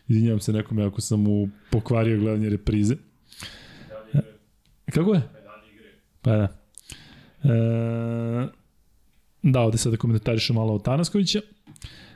Izvinjavam 0.08 0.40
se 0.40 0.52
nekome 0.52 0.84
ako 0.84 1.00
sam 1.00 1.20
mu 1.20 1.48
pokvario 1.70 2.18
gledanje 2.20 2.48
reprize. 2.48 2.96
Kako 4.90 5.14
je? 5.14 5.22
Pa 6.22 6.36
da. 6.36 6.48
E, 7.44 8.48
da, 9.42 9.60
ovde 9.60 9.78
sada 9.78 9.96
komentarišem 9.96 10.56
malo 10.56 10.74
o 10.74 10.78
Tanaskovića. 10.78 11.40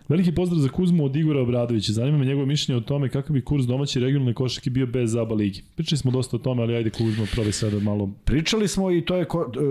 Veliki 0.08 0.34
pozdrav 0.34 0.60
za 0.60 0.68
Kuzmu 0.68 1.04
od 1.04 1.16
Igora 1.16 1.40
Obradovića. 1.40 1.92
Zanima 1.92 2.18
me 2.18 2.24
njegovo 2.24 2.46
mišljenje 2.46 2.78
o 2.78 2.80
tome 2.80 3.08
kako 3.08 3.32
bi 3.32 3.44
kurs 3.44 3.64
domaće 3.64 4.00
regionalne 4.00 4.34
košarke 4.34 4.70
bio 4.70 4.86
bez 4.86 5.12
zaba 5.12 5.34
ligi. 5.34 5.62
Pričali 5.76 5.98
smo 5.98 6.10
dosta 6.10 6.36
o 6.36 6.38
tome, 6.38 6.62
ali 6.62 6.76
ajde 6.76 6.90
Kuzmo, 6.90 7.26
probaj 7.32 7.52
sada 7.52 7.80
malo. 7.80 8.10
Pričali 8.24 8.68
smo 8.68 8.90
i 8.90 9.04
to 9.04 9.16
je, 9.16 9.26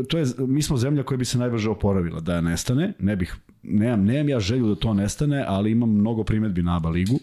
to 0.09 0.17
je, 0.17 0.25
mi 0.37 0.61
smo 0.61 0.77
zemlja 0.77 1.03
koja 1.03 1.17
bi 1.17 1.25
se 1.25 1.37
najbrže 1.37 1.69
oporavila 1.69 2.19
da 2.19 2.41
nestane. 2.41 2.93
Ne 2.99 3.15
bih, 3.15 3.35
nemam, 3.63 4.05
nemam 4.05 4.29
ja 4.29 4.39
želju 4.39 4.67
da 4.67 4.75
to 4.75 4.93
nestane, 4.93 5.45
ali 5.47 5.71
imam 5.71 5.89
mnogo 5.89 6.23
primetbi 6.23 6.63
na 6.63 6.75
ABA 6.75 6.89
ligu. 6.89 7.19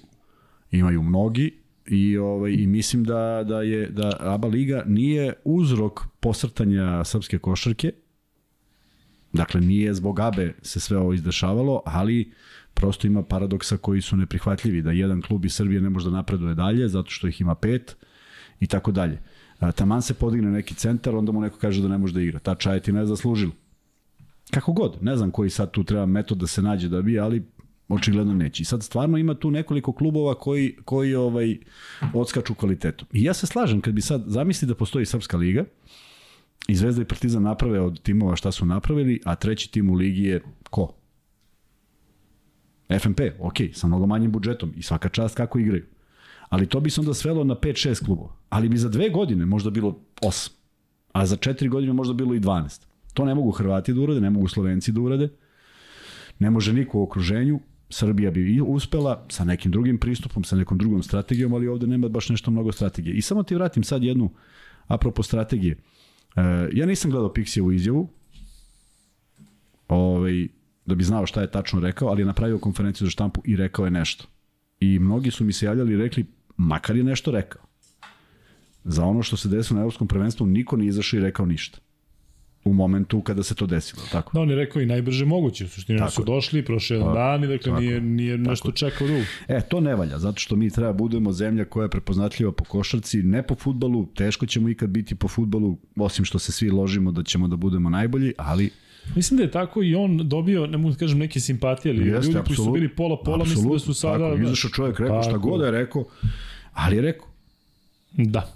Imaju 0.71 1.03
mnogi 1.03 1.60
i 1.91 2.19
ovaj 2.19 2.53
i 2.53 2.67
mislim 2.67 3.05
da 3.05 3.45
da 3.49 3.63
je 3.63 3.87
da 3.87 4.17
ABA 4.21 4.49
liga 4.49 4.83
nije 4.87 5.33
uzrok 5.45 6.01
posrtanja 6.21 7.05
srpske 7.05 7.39
košarke. 7.39 7.93
Dakle 9.33 9.61
nije 9.61 9.95
zbog 9.95 10.21
ABE 10.21 10.55
se 10.63 10.81
sve 10.81 10.99
ovo 10.99 11.13
izdešavalo, 11.13 11.83
ali 11.87 12.33
prosto 12.75 13.07
ima 13.07 13.23
paradoksa 13.23 13.77
koji 13.77 14.01
su 14.01 14.17
neprihvatljivi, 14.17 14.83
da 14.83 14.91
jedan 14.91 15.23
klub 15.23 15.45
iz 15.45 15.55
Srbije 15.55 15.81
ne 15.81 15.91
može 15.91 16.11
da 16.11 16.17
napreduje 16.17 16.55
dalje, 16.55 16.89
zato 16.89 17.11
što 17.11 17.29
ih 17.29 17.41
ima 17.41 17.55
pet 17.55 17.97
i 18.61 18.67
tako 18.67 18.93
dalje. 18.93 19.23
Taman 19.75 20.03
se 20.03 20.15
podigne 20.15 20.51
neki 20.51 20.75
centar, 20.75 21.17
onda 21.17 21.33
mu 21.33 21.41
neko 21.41 21.59
kaže 21.59 21.83
da 21.83 21.89
ne 21.89 21.99
može 21.99 22.15
da 22.15 22.21
igra. 22.21 22.39
Ta 22.39 22.55
Čajetina 22.55 23.01
je 23.01 23.07
zaslužila. 23.07 23.53
Kako 24.51 24.73
god, 24.73 24.99
ne 25.01 25.17
znam 25.17 25.31
koji 25.31 25.51
sad 25.51 25.71
tu 25.71 25.85
treba 25.85 26.07
metod 26.07 26.39
da 26.39 26.47
se 26.47 26.63
nađe 26.63 26.89
da 26.89 27.03
bi, 27.03 27.19
ali 27.19 27.43
očigledno 27.91 28.35
neće. 28.35 28.63
I 28.63 28.65
sad 28.65 28.83
stvarno 28.83 29.19
ima 29.19 29.35
tu 29.35 29.51
nekoliko 29.51 29.93
klubova 29.93 30.35
koji, 30.35 30.77
koji 30.85 31.15
ovaj, 31.15 31.59
odskaču 32.15 32.55
kvalitetom. 32.55 33.09
I 33.13 33.25
ja 33.25 33.35
se 33.35 33.47
slažem, 33.47 33.81
kad 33.81 33.95
bi 33.95 34.01
sad 34.01 34.25
zamisli 34.27 34.69
da 34.69 34.75
postoji 34.75 35.07
Srpska 35.07 35.37
liga, 35.37 35.65
i 36.69 36.75
Zvezda 36.75 37.03
i 37.03 37.05
Partizan 37.05 37.43
naprave 37.43 37.81
od 37.81 38.03
timova 38.03 38.37
šta 38.37 38.53
su 38.53 38.67
napravili, 38.67 39.21
a 39.25 39.35
treći 39.35 39.71
tim 39.73 39.91
u 39.91 39.95
ligi 39.95 40.23
je 40.23 40.43
ko? 40.71 40.93
FNP, 42.99 43.21
ok, 43.39 43.55
sa 43.73 43.87
mnogo 43.87 44.07
manjim 44.07 44.33
budžetom 44.33 44.73
i 44.77 44.83
svaka 44.83 45.09
čast 45.09 45.37
kako 45.37 45.59
igraju. 45.59 45.85
Ali 46.49 46.67
to 46.67 46.81
bi 46.81 46.91
se 46.91 47.01
onda 47.01 47.15
svelo 47.15 47.45
na 47.45 47.55
5-6 47.55 48.05
klubova. 48.05 48.37
Ali 48.49 48.69
bi 48.69 48.77
za 48.77 48.89
dve 48.89 49.09
godine 49.09 49.47
možda 49.47 49.71
bilo 49.71 49.99
8. 50.23 50.51
A 51.13 51.27
za 51.27 51.37
četiri 51.37 51.69
godine 51.69 51.93
možda 51.93 52.15
bilo 52.15 52.35
i 52.35 52.41
12. 52.41 52.83
To 53.15 53.25
ne 53.25 53.35
mogu 53.35 53.51
Hrvati 53.51 53.95
da 53.95 54.01
urade, 54.01 54.21
ne 54.21 54.31
mogu 54.31 54.49
Slovenci 54.49 54.93
da 54.93 55.01
urade. 55.01 55.29
Ne 56.39 56.51
može 56.51 56.73
niko 56.73 56.99
u 56.99 57.03
okruženju. 57.03 57.61
Srbija 57.91 58.31
bi 58.31 58.61
uspela 58.61 59.27
sa 59.29 59.45
nekim 59.45 59.73
drugim 59.73 59.99
pristupom, 59.99 60.45
sa 60.45 60.57
nekom 60.57 60.79
drugom 60.79 61.03
strategijom, 61.03 61.55
ali 61.55 61.69
ovde 61.69 61.87
nema 61.87 62.09
baš 62.09 62.29
nešto 62.29 62.51
mnogo 62.51 62.73
strategije. 62.73 63.15
I 63.15 63.23
samo 63.23 63.43
ti 63.43 63.55
vratim 63.55 63.85
sad 63.85 64.03
jednu, 64.03 64.31
apropo 64.87 65.23
strategije. 65.23 65.77
E, 66.37 66.69
ja 66.73 66.87
nisam 66.87 67.11
gledao 67.11 67.33
Pixijevu 67.33 67.75
izjavu, 67.75 68.09
ovaj, 69.89 70.49
da 70.87 70.95
bi 70.95 71.05
znao 71.05 71.27
šta 71.27 71.41
je 71.41 71.51
tačno 71.51 71.81
rekao, 71.81 72.09
ali 72.09 72.23
je 72.23 72.27
napravio 72.27 72.59
konferenciju 72.59 73.05
za 73.05 73.11
štampu 73.11 73.43
i 73.45 73.57
rekao 73.57 73.85
je 73.85 73.91
nešto. 73.91 74.25
I 74.81 74.99
mnogi 74.99 75.31
su 75.31 75.45
mi 75.45 75.53
se 75.53 75.67
javljali 75.67 75.93
i 75.93 75.97
rekli, 75.97 76.27
makar 76.57 76.97
je 76.97 77.05
nešto 77.05 77.31
rekao. 77.31 77.63
Za 78.85 79.05
ono 79.05 79.23
što 79.23 79.37
se 79.37 79.49
desilo 79.49 79.77
na 79.77 79.81
evropskom 79.81 80.09
prvenstvu 80.09 80.47
niko 80.47 80.77
nije 80.77 80.89
izašao 80.89 81.19
i 81.19 81.21
rekao 81.21 81.47
ništa 81.47 81.79
u 82.65 82.73
momentu 82.73 83.21
kada 83.21 83.43
se 83.43 83.55
to 83.55 83.67
desilo, 83.67 84.03
tako. 84.13 84.33
Da, 84.35 84.41
on 84.41 84.51
je 84.51 84.57
rekao 84.57 84.83
i 84.83 84.87
najbrže 84.87 85.25
moguće, 85.25 85.65
u 85.65 85.69
suštini 85.69 85.99
tako. 85.99 86.11
su 86.11 86.25
došli, 86.25 86.65
prošle 86.65 86.97
jedan 86.97 87.15
dan 87.15 87.45
i 87.45 87.47
dakle 87.47 87.73
tako. 87.73 87.81
nije, 87.81 88.01
nije 88.01 88.37
tako. 88.37 88.51
nešto 88.51 88.73
čekao 88.73 89.07
drugo. 89.07 89.23
E, 89.49 89.61
to 89.61 89.81
ne 89.81 89.95
valja, 89.95 90.19
zato 90.19 90.41
što 90.41 90.57
mi 90.57 90.71
treba 90.71 90.93
budemo 90.93 91.33
zemlja 91.33 91.65
koja 91.65 91.85
je 91.85 91.91
prepoznatljiva 91.91 92.53
po 92.53 92.65
košarci, 92.65 93.23
ne 93.23 93.43
po 93.43 93.55
futbalu, 93.55 94.07
teško 94.07 94.47
ćemo 94.47 94.69
ikad 94.69 94.91
biti 94.91 95.15
po 95.15 95.29
futbalu, 95.29 95.79
osim 95.97 96.25
što 96.25 96.39
se 96.39 96.53
svi 96.53 96.71
ložimo 96.71 97.13
da 97.13 97.23
ćemo 97.23 97.49
da 97.49 97.57
budemo 97.57 97.91
najbolji, 97.91 98.33
ali 98.39 98.71
Mislim 99.17 99.37
da 99.37 99.43
je 99.43 99.51
tako 99.51 99.83
i 99.83 99.95
on 99.95 100.29
dobio, 100.29 100.67
ne 100.67 100.79
mogu 100.79 100.93
da 100.93 100.99
kažem, 100.99 101.19
neke 101.19 101.41
simpatije, 101.41 101.95
ali 101.95 102.09
Jeste, 102.09 102.33
ljudi 102.33 102.47
koji 102.47 102.57
su 102.57 102.73
bili 102.73 102.89
pola-pola, 102.89 103.45
mislim 103.45 103.73
da 103.73 103.79
su 103.79 103.95
sada... 103.95 104.31
Tako, 104.31 104.43
izašao 104.43 104.71
čovjek, 104.71 105.01
rekao 105.01 105.23
šta 105.23 105.37
god 105.37 105.61
da 105.61 105.67
je 105.67 105.73
rekao, 105.73 106.05
ali 106.73 106.97
je 106.97 107.03
rekao. 107.03 107.27
Da. 108.13 108.55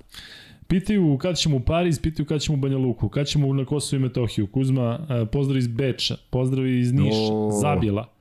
Pitaju 0.69 1.19
kada 1.19 1.35
ćemo 1.35 1.57
u 1.57 1.61
Pariz, 1.61 1.99
pitaju 1.99 2.27
kada 2.27 2.39
ćemo 2.39 2.59
u 2.59 2.61
Banja 2.61 2.79
Luku, 2.79 3.09
kada 3.09 3.25
ćemo 3.25 3.55
na 3.55 3.65
Kosovo 3.65 4.01
i 4.01 4.03
Metohiju. 4.03 4.47
Kuzma, 4.47 5.07
e, 5.11 5.27
pozdrav 5.27 5.59
iz 5.59 5.69
Beča, 5.69 6.17
pozdrav 6.31 6.67
iz 6.67 6.93
Niša, 6.93 7.33
o... 7.33 7.51
Zabila. 7.61 8.15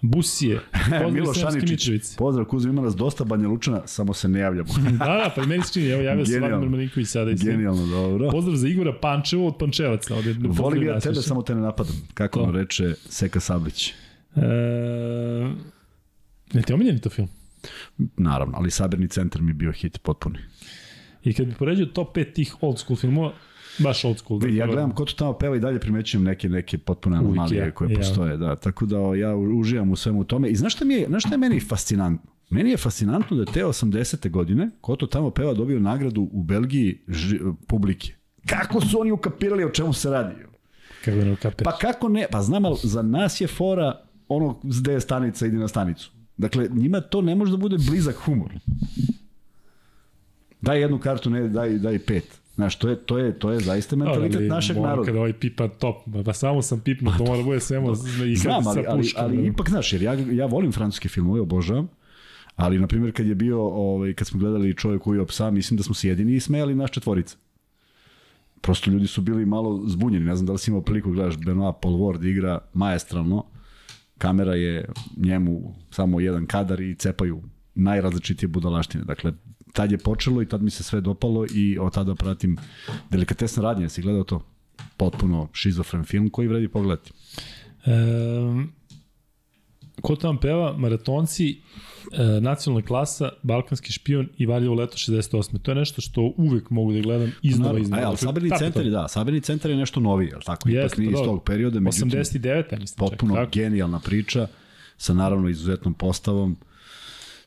Busije, 0.00 0.60
pozdrav 0.90 1.12
Milo 1.12 1.34
Šaničić, 1.34 2.16
pozdrav 2.18 2.46
Kuzma, 2.46 2.72
ima 2.72 2.82
nas 2.82 2.96
dosta 2.96 3.24
Banja 3.24 3.48
Lučana, 3.48 3.82
samo 3.86 4.14
se 4.14 4.28
ne 4.28 4.40
javljamo. 4.40 4.68
da, 4.98 5.04
da, 5.04 5.32
pa 5.36 5.46
meni 5.46 5.62
se 5.62 5.72
čini, 5.72 5.88
evo 5.88 6.02
javio 6.02 6.26
se 6.26 6.38
Vladimir 6.38 6.68
Maniković 6.68 7.08
sada. 7.08 7.30
I 7.30 7.34
Genijalno, 7.34 7.86
dobro. 7.86 8.30
Pozdrav 8.30 8.56
za 8.56 8.68
Igora 8.68 8.92
Pančevo 9.00 9.46
od 9.46 9.56
Pančevaca. 9.58 10.14
Ovde, 10.14 10.34
Volim 10.40 10.82
ja 10.82 11.00
tebe, 11.00 11.14
samo 11.14 11.42
te 11.42 11.54
ne 11.54 11.60
napadam. 11.60 11.94
Kako 12.14 12.40
to. 12.40 12.50
reče 12.50 12.94
Seka 13.08 13.40
Sablić. 13.40 13.94
E, 14.36 14.42
ne 16.52 16.62
ti 16.62 16.72
omiljeni 16.72 17.00
to 17.00 17.10
film? 17.10 17.28
Naravno, 18.16 18.58
ali 18.58 18.70
Sabirni 18.70 19.08
centar 19.08 19.42
mi 19.42 19.50
je 19.50 19.54
bio 19.54 19.72
hit 19.72 19.98
potpuni. 20.02 20.38
I 21.24 21.34
kad 21.34 21.46
bi 21.46 21.54
poređio 21.54 21.86
top 21.86 22.16
5 22.16 22.32
tih 22.32 22.56
old 22.60 22.78
school 22.78 22.96
filmova, 22.96 23.32
baš 23.78 24.04
old 24.04 24.18
school. 24.18 24.40
Dakle, 24.40 24.56
ja 24.56 24.66
gledam 24.66 24.94
ko 24.94 25.04
to 25.04 25.12
tamo 25.12 25.32
peva 25.32 25.56
i 25.56 25.60
dalje 25.60 25.80
primećujem 25.80 26.24
neke 26.24 26.48
neke 26.48 26.78
potpune 26.78 27.16
anomalije 27.16 27.70
koje 27.70 27.90
ja. 27.90 27.96
postoje, 27.96 28.36
da. 28.36 28.56
Tako 28.56 28.86
da 28.86 28.96
ja 28.96 29.36
uživam 29.36 29.90
u 29.90 29.96
svemu 29.96 30.24
tome. 30.24 30.48
I 30.48 30.56
znaš 30.56 30.74
šta 30.74 30.84
mi 30.84 30.94
je, 30.94 31.06
znaš 31.06 31.22
šta 31.22 31.34
je 31.34 31.38
meni 31.38 31.60
fascinantno? 31.60 32.30
Meni 32.50 32.70
je 32.70 32.76
fascinantno 32.76 33.36
da 33.36 33.44
te 33.44 33.64
80. 33.64 34.30
godine 34.30 34.70
ko 34.80 34.96
to 34.96 35.06
tamo 35.06 35.30
peva 35.30 35.54
dobio 35.54 35.80
nagradu 35.80 36.28
u 36.32 36.42
Belgiji 36.42 36.98
ži, 37.08 37.38
publike. 37.66 38.12
Kako 38.46 38.80
su 38.80 39.00
oni 39.00 39.12
ukapirali 39.12 39.64
o 39.64 39.70
čemu 39.70 39.92
se 39.92 40.10
radi? 40.10 40.34
Kako 41.04 41.16
ne 41.16 41.32
ukapiraš? 41.32 41.64
Pa 41.64 41.78
kako 41.78 42.08
ne? 42.08 42.26
Pa 42.30 42.42
znam, 42.42 42.64
ali 42.64 42.76
za 42.82 43.02
nas 43.02 43.40
je 43.40 43.46
fora 43.46 44.00
ono 44.28 44.60
gde 44.62 44.92
je 44.92 45.00
stanica, 45.00 45.46
ide 45.46 45.56
na 45.56 45.68
stanicu. 45.68 46.12
Dakle, 46.36 46.68
njima 46.72 47.00
to 47.00 47.20
ne 47.22 47.34
može 47.34 47.50
da 47.50 47.56
bude 47.56 47.76
blizak 47.88 48.16
humor. 48.16 48.52
Daj 50.62 50.80
jednu 50.80 50.98
kartu, 50.98 51.30
ne, 51.30 51.48
daj, 51.48 51.78
daj 51.78 51.98
pet. 51.98 52.42
Znaš, 52.54 52.76
to 52.78 52.88
je, 52.88 52.96
to 52.96 53.18
je, 53.18 53.38
to 53.38 53.50
je 53.50 53.60
zaista 53.60 53.96
mentalitet 53.96 54.36
ali, 54.36 54.48
našeg 54.48 54.76
naroda. 54.76 55.06
Kada 55.06 55.18
ovaj 55.18 55.32
pipa 55.32 55.68
top, 55.68 55.96
pa 56.24 56.32
samo 56.32 56.62
sam 56.62 56.80
pipnuo, 56.80 57.14
to 57.18 57.24
mora 57.24 57.38
da 57.38 57.44
bude 57.44 57.60
svemo 57.60 57.92
i 58.26 58.36
Znam, 58.36 58.66
ali, 58.66 58.84
ali, 58.88 59.12
ali, 59.16 59.46
ipak, 59.46 59.68
znaš, 59.68 59.92
jer 59.92 60.02
ja, 60.02 60.12
ja 60.30 60.46
volim 60.46 60.72
francuske 60.72 61.08
filmove, 61.08 61.40
obožavam, 61.40 61.88
ali, 62.56 62.78
na 62.78 62.86
primjer, 62.86 63.12
kad 63.12 63.26
je 63.26 63.34
bio, 63.34 63.60
ovaj, 63.60 64.14
kad 64.14 64.26
smo 64.26 64.40
gledali 64.40 64.76
čovjek 64.76 65.06
ujeo 65.06 65.26
psa, 65.26 65.50
mislim 65.50 65.76
da 65.76 65.82
smo 65.82 65.94
se 65.94 66.08
jedini 66.08 66.34
i 66.34 66.40
smejali 66.40 66.74
naš 66.74 66.90
četvorica. 66.90 67.36
Prosto 68.60 68.90
ljudi 68.90 69.06
su 69.06 69.20
bili 69.20 69.46
malo 69.46 69.82
zbunjeni, 69.86 70.24
ne 70.24 70.36
znam 70.36 70.46
da 70.46 70.52
li 70.52 70.58
si 70.58 70.70
imao 70.70 70.82
priliku 70.82 71.08
da 71.08 71.14
gledaš 71.14 71.36
Benoit 71.36 71.76
Paul 71.82 71.94
Ward 71.94 72.28
igra 72.28 72.58
majestralno, 72.74 73.44
kamera 74.18 74.54
je 74.54 74.88
njemu 75.16 75.74
samo 75.90 76.20
jedan 76.20 76.46
kadar 76.46 76.80
i 76.80 76.94
cepaju 76.94 77.42
najrazličitije 77.74 78.48
budalaštine. 78.48 79.04
Dakle, 79.04 79.32
tad 79.72 79.92
je 79.92 79.98
počelo 79.98 80.42
i 80.42 80.48
tad 80.48 80.62
mi 80.62 80.70
se 80.70 80.82
sve 80.82 81.00
dopalo 81.00 81.46
i 81.54 81.78
od 81.78 81.94
tada 81.94 82.14
pratim 82.14 82.56
delikatesne 83.10 83.62
radnje. 83.62 83.88
Si 83.88 84.02
gledao 84.02 84.24
to? 84.24 84.42
Potpuno 84.96 85.48
šizofren 85.52 86.04
film 86.04 86.30
koji 86.30 86.48
vredi 86.48 86.68
pogledati. 86.68 87.12
E, 87.86 87.92
ko 90.00 90.16
tam 90.16 90.38
peva? 90.38 90.76
Maratonci, 90.76 91.60
e, 92.12 92.40
nacionalna 92.40 92.86
klasa, 92.86 93.28
Balkanski 93.42 93.92
špion 93.92 94.28
i 94.38 94.46
Valjevo 94.46 94.74
leto 94.74 94.96
68. 94.96 95.58
To 95.58 95.70
je 95.70 95.74
nešto 95.74 96.00
što 96.00 96.32
uvek 96.36 96.70
mogu 96.70 96.92
da 96.92 97.00
gledam 97.00 97.32
iznova 97.42 97.78
iznova. 97.78 98.10
Aj, 98.10 98.16
Sabirni 98.16 98.50
centar, 98.58 98.84
da, 98.84 99.08
Sabirni 99.08 99.40
centar 99.40 99.70
je 99.70 99.76
nešto 99.76 100.00
novi, 100.00 100.26
je 100.26 100.38
tako? 100.44 100.68
Ipak 100.68 100.82
Jest, 100.82 100.96
nije 100.96 101.10
iz 101.10 101.18
tog 101.24 101.44
perioda. 101.44 101.80
Međutim, 101.80 102.10
89. 102.10 102.80
mislim. 102.80 103.08
Potpuno 103.08 103.34
čak, 103.34 103.54
genijalna 103.54 104.00
priča 104.00 104.46
sa 104.96 105.14
naravno 105.14 105.48
izuzetnom 105.48 105.94
postavom. 105.94 106.56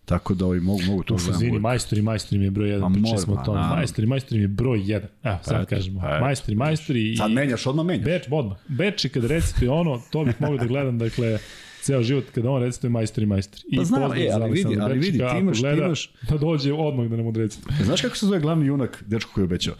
Tako 0.05 0.33
da 0.33 0.45
ovaj 0.45 0.59
mogu 0.59 0.81
mogu 0.87 1.03
to 1.03 1.15
gledam. 1.15 1.33
Izvini, 1.33 1.59
majstori, 1.59 2.01
majstori 2.01 2.39
mi 2.39 2.45
je 2.45 2.51
broj 2.51 2.69
1, 2.69 2.93
pričali 2.93 3.21
smo 3.21 3.33
o 3.33 3.43
tome. 3.45 3.59
Majstori, 3.59 4.07
majstori 4.07 4.37
mi 4.37 4.43
je 4.43 4.47
broj 4.47 4.79
1. 4.79 5.01
Evo, 5.23 5.37
sad 5.43 5.57
pa, 5.57 5.65
kažemo. 5.65 5.99
Pa, 5.99 6.19
majstori, 6.19 6.55
majstori 6.55 7.11
i 7.11 7.17
Sad 7.17 7.31
menjaš, 7.31 7.67
odmah 7.67 7.85
menjaš. 7.85 8.05
Beč, 8.05 8.23
odmah. 8.31 8.57
Beč 8.67 9.05
i 9.05 9.09
kad 9.09 9.25
recituje 9.25 9.71
ono, 9.71 10.01
to 10.11 10.23
bih 10.25 10.35
mogao 10.39 10.57
da 10.57 10.65
gledam, 10.65 10.99
dakle 10.99 11.37
ceo 11.81 12.03
život 12.03 12.23
kada 12.35 12.49
on 12.49 12.61
recituje 12.61 12.89
majstori 12.89 13.25
majstori. 13.25 13.63
I 13.71 13.77
pa 13.77 13.83
znam, 13.83 14.01
e, 14.03 14.29
ali 14.33 14.51
vidi, 14.51 14.77
ali 14.79 14.99
vidi, 14.99 15.17
ti 15.17 15.37
imaš, 15.39 15.59
gleda, 15.61 15.75
ti 15.75 15.85
imaš... 15.85 16.13
Da 16.29 16.37
dođe 16.37 16.73
odmah 16.73 17.07
da 17.07 17.17
nam 17.17 17.27
odrecituje. 17.27 17.75
Znaš 17.85 18.01
kako 18.01 18.15
se 18.15 18.25
zove 18.25 18.39
glavni 18.39 18.65
junak, 18.65 19.03
dečko 19.07 19.31
koji 19.33 19.43
obećao? 19.43 19.75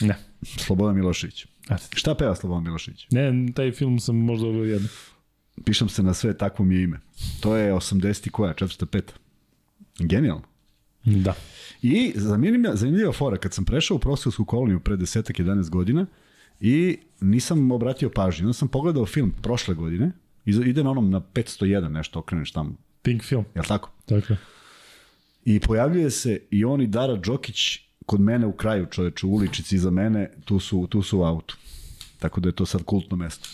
Ne. 0.00 0.16
Slobodan 0.42 0.96
Milošević. 0.96 1.46
Šta 1.94 2.14
peva 2.14 2.34
Slobodan 2.34 2.64
Milošević? 2.64 3.06
Ne, 3.10 3.52
taj 3.54 3.72
film 3.72 4.00
sam 4.00 4.16
možda 4.16 4.46
ovo 4.46 4.64
jedno. 4.64 4.88
Pišem 5.64 5.88
se 5.88 6.02
na 6.02 6.14
sve, 6.14 6.38
takvo 6.38 6.64
mi 6.64 6.74
je 6.74 6.82
ime. 6.82 7.00
To 7.40 7.56
je 7.56 7.72
80. 7.72 8.30
koja, 8.30 8.54
405. 8.54 9.02
Genijalno. 9.98 10.42
Da. 11.04 11.34
I 11.82 12.12
zanimljiva, 12.14 12.76
zanimljiva 12.76 13.12
fora, 13.12 13.36
kad 13.36 13.54
sam 13.54 13.64
prešao 13.64 13.96
u 13.96 14.00
profesorsku 14.00 14.44
koloniju 14.44 14.80
pre 14.80 14.96
desetak, 14.96 15.36
11 15.36 15.70
godina 15.70 16.06
i 16.60 16.98
nisam 17.20 17.70
obratio 17.70 18.10
pažnju, 18.10 18.46
onda 18.46 18.52
sam 18.52 18.68
pogledao 18.68 19.06
film 19.06 19.32
prošle 19.42 19.74
godine, 19.74 20.12
ide 20.44 20.84
na 20.84 20.90
onom 20.90 21.10
na 21.10 21.20
501 21.20 21.88
nešto, 21.88 22.18
okreneš 22.18 22.52
tamo. 22.52 22.74
Pink 23.02 23.22
film. 23.22 23.44
Jel 23.54 23.64
tako? 23.64 23.90
Tako. 24.06 24.34
I 25.44 25.60
pojavljuje 25.60 26.10
se 26.10 26.40
i 26.50 26.64
on 26.64 26.82
i 26.82 26.86
Dara 26.86 27.16
Đokić 27.16 27.78
kod 28.06 28.20
mene 28.20 28.46
u 28.46 28.52
kraju, 28.52 28.86
čoveče, 28.90 29.26
u 29.26 29.30
uličici 29.30 29.76
iza 29.76 29.90
mene, 29.90 30.30
tu 30.44 30.60
su, 30.60 30.86
tu 30.90 31.02
su 31.02 31.18
u 31.18 31.22
autu. 31.22 31.56
Tako 32.18 32.40
da 32.40 32.48
je 32.48 32.52
to 32.52 32.66
sad 32.66 32.82
kultno 32.82 33.16
mesto. 33.16 33.48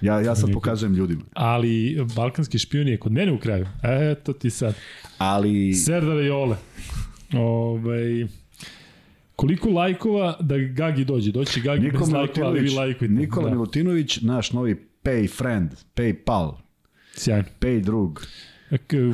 Ja, 0.00 0.20
ja 0.20 0.34
sad 0.34 0.52
pokazujem 0.52 0.94
ljudima. 0.94 1.22
Ali 1.32 2.06
balkanski 2.16 2.58
špijun 2.58 2.88
je 2.88 2.98
kod 2.98 3.12
mene 3.12 3.32
u 3.32 3.38
kraju. 3.38 3.66
Eto 3.82 4.32
ti 4.32 4.50
sad. 4.50 4.74
Ali... 5.18 5.74
Serdar 5.74 6.16
Jole. 6.16 6.56
Ovaj... 7.32 8.26
Koliko 9.36 9.68
lajkova 9.68 10.36
da 10.40 10.58
Gagi 10.58 11.04
dođe? 11.04 11.32
Doći 11.32 11.60
Gagi 11.60 11.84
Nikola 11.84 12.04
bez 12.04 12.12
lajkova, 12.12 12.46
ali 12.46 12.60
vi 12.60 12.70
lajkujete. 12.70 13.14
Nikola 13.14 13.44
da. 13.44 13.50
Milutinović, 13.50 14.20
naš 14.20 14.52
novi 14.52 14.86
pay 15.02 15.36
friend, 15.36 15.70
pay 15.96 16.14
pal, 16.24 16.56
Sjajno. 17.14 17.44
pay 17.60 17.80
drug. 17.80 18.20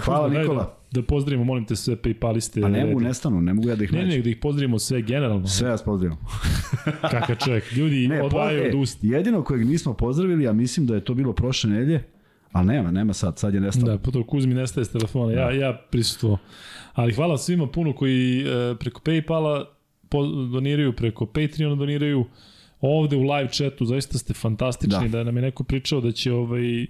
Hvala 0.04 0.28
Nikola. 0.28 0.62
Da, 0.62 0.85
da 0.90 1.02
pozdravimo, 1.02 1.44
molim 1.44 1.64
te 1.64 1.76
sve 1.76 1.96
Paypaliste. 1.96 2.64
A 2.64 2.68
ne 2.68 2.86
mogu 2.86 3.00
nestanu, 3.00 3.40
ne 3.40 3.54
mogu 3.54 3.68
ja 3.68 3.76
da 3.76 3.84
ih 3.84 3.92
ne, 3.92 4.06
ne, 4.06 4.18
da 4.18 4.30
ih 4.30 4.36
pozdravimo 4.36 4.78
sve 4.78 5.02
generalno. 5.02 5.46
Sve 5.46 5.70
vas 5.70 5.84
pozdravimo. 5.84 6.20
Kakav 7.10 7.36
čovjek. 7.44 7.72
Ljudi 7.72 8.08
ne, 8.08 8.22
odvajaju 8.22 8.68
od 8.68 8.74
usta. 8.74 9.06
Jedino 9.06 9.44
kojeg 9.44 9.66
nismo 9.66 9.94
pozdravili, 9.94 10.48
a 10.48 10.52
mislim 10.52 10.86
da 10.86 10.94
je 10.94 11.04
to 11.04 11.14
bilo 11.14 11.32
prošle 11.32 11.70
nelje, 11.70 12.02
ali 12.52 12.66
nema, 12.66 12.90
nema 12.90 13.12
sad, 13.12 13.38
sad 13.38 13.54
je 13.54 13.60
nestalo. 13.60 13.92
Da, 13.92 13.98
potom 13.98 14.24
Kuzmi 14.24 14.54
nestaje 14.54 14.84
s 14.84 14.92
telefona, 14.92 15.32
ja, 15.32 15.50
ja 15.50 15.72
prisutuo. 15.90 16.38
Ali 16.92 17.12
hvala 17.12 17.38
svima 17.38 17.66
puno 17.66 17.92
koji 17.92 18.40
e, 18.40 18.74
preko 18.80 19.00
Paypala 19.00 19.64
doniraju, 20.52 20.92
preko 20.92 21.26
Patreona 21.26 21.74
doniraju, 21.74 22.24
ovde 22.80 23.16
u 23.16 23.22
live 23.22 23.48
chatu, 23.52 23.84
zaista 23.84 24.18
ste 24.18 24.34
fantastični, 24.34 25.08
da, 25.08 25.18
da 25.18 25.24
nam 25.24 25.36
je 25.36 25.42
neko 25.42 25.64
pričao 25.64 26.00
da 26.00 26.12
će 26.12 26.32
ovaj 26.32 26.86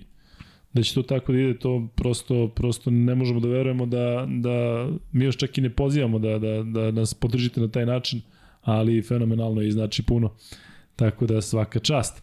da 0.77 0.83
će 0.83 0.95
to 0.95 1.03
tako 1.03 1.33
da 1.33 1.39
ide, 1.39 1.59
to 1.59 1.89
prosto, 1.95 2.49
prosto 2.49 2.91
ne 2.91 3.15
možemo 3.15 3.41
da 3.41 3.49
verujemo 3.49 3.87
da, 3.87 4.27
da 4.29 4.89
mi 5.13 5.25
još 5.25 5.37
čak 5.37 5.59
i 5.59 5.61
ne 5.61 5.71
pozivamo 5.71 6.19
da, 6.19 6.39
da, 6.39 6.63
da 6.63 6.91
nas 6.91 7.15
podržite 7.15 7.61
na 7.61 7.69
taj 7.69 7.87
način, 7.87 8.21
ali 8.63 9.03
fenomenalno 9.03 9.63
i 9.63 9.71
znači 9.71 10.03
puno. 10.03 10.35
Tako 10.97 11.27
da 11.27 11.41
svaka 11.43 11.79
čast. 11.79 12.23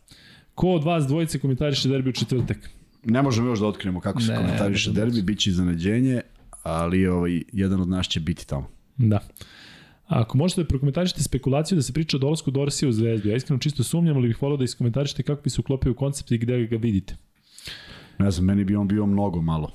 Ko 0.55 0.67
od 0.67 0.83
vas 0.83 1.07
dvojice 1.07 1.39
komentariše 1.39 1.89
derbi 1.89 2.09
u 2.09 2.13
četvrtak? 2.13 2.69
Ne 3.03 3.21
možemo 3.21 3.49
još 3.49 3.59
da 3.59 3.67
otkrijemo 3.67 3.99
kako 3.99 4.21
se 4.21 4.31
ne, 4.31 4.37
komentariše 4.37 4.89
ne, 4.89 4.95
derbi, 4.95 5.21
bit 5.21 5.39
će 5.39 5.49
iznenađenje, 5.49 6.21
ali 6.63 7.07
ovaj, 7.07 7.41
jedan 7.53 7.81
od 7.81 7.89
nas 7.89 8.07
će 8.07 8.19
biti 8.19 8.47
tamo. 8.47 8.69
Da. 8.97 9.19
Ako 10.07 10.37
možete 10.37 10.61
da 10.61 10.67
prokomentarišete 10.67 11.23
spekulaciju 11.23 11.75
da 11.75 11.81
se 11.81 11.93
priča 11.93 12.17
o 12.17 12.19
dolasku 12.19 12.51
Dorsija 12.51 12.89
u 12.89 12.91
Zvezdu, 12.91 13.29
ja 13.29 13.35
iskreno 13.35 13.59
čisto 13.59 13.83
sumnjam, 13.83 14.17
ali 14.17 14.27
bih 14.27 14.41
volao 14.41 14.57
da 14.57 14.63
iskomentarišete 14.63 15.23
kako 15.23 15.41
bi 15.41 15.49
se 15.49 15.61
uklopio 15.61 15.91
u 15.91 15.95
koncept 15.95 16.31
i 16.31 16.37
gde 16.37 16.67
ga 16.67 16.77
vidite. 16.77 17.15
Ne 18.19 18.31
znam, 18.31 18.45
meni 18.45 18.63
bi 18.63 18.75
on 18.75 18.87
bio 18.87 19.05
mnogo 19.05 19.41
malo. 19.41 19.71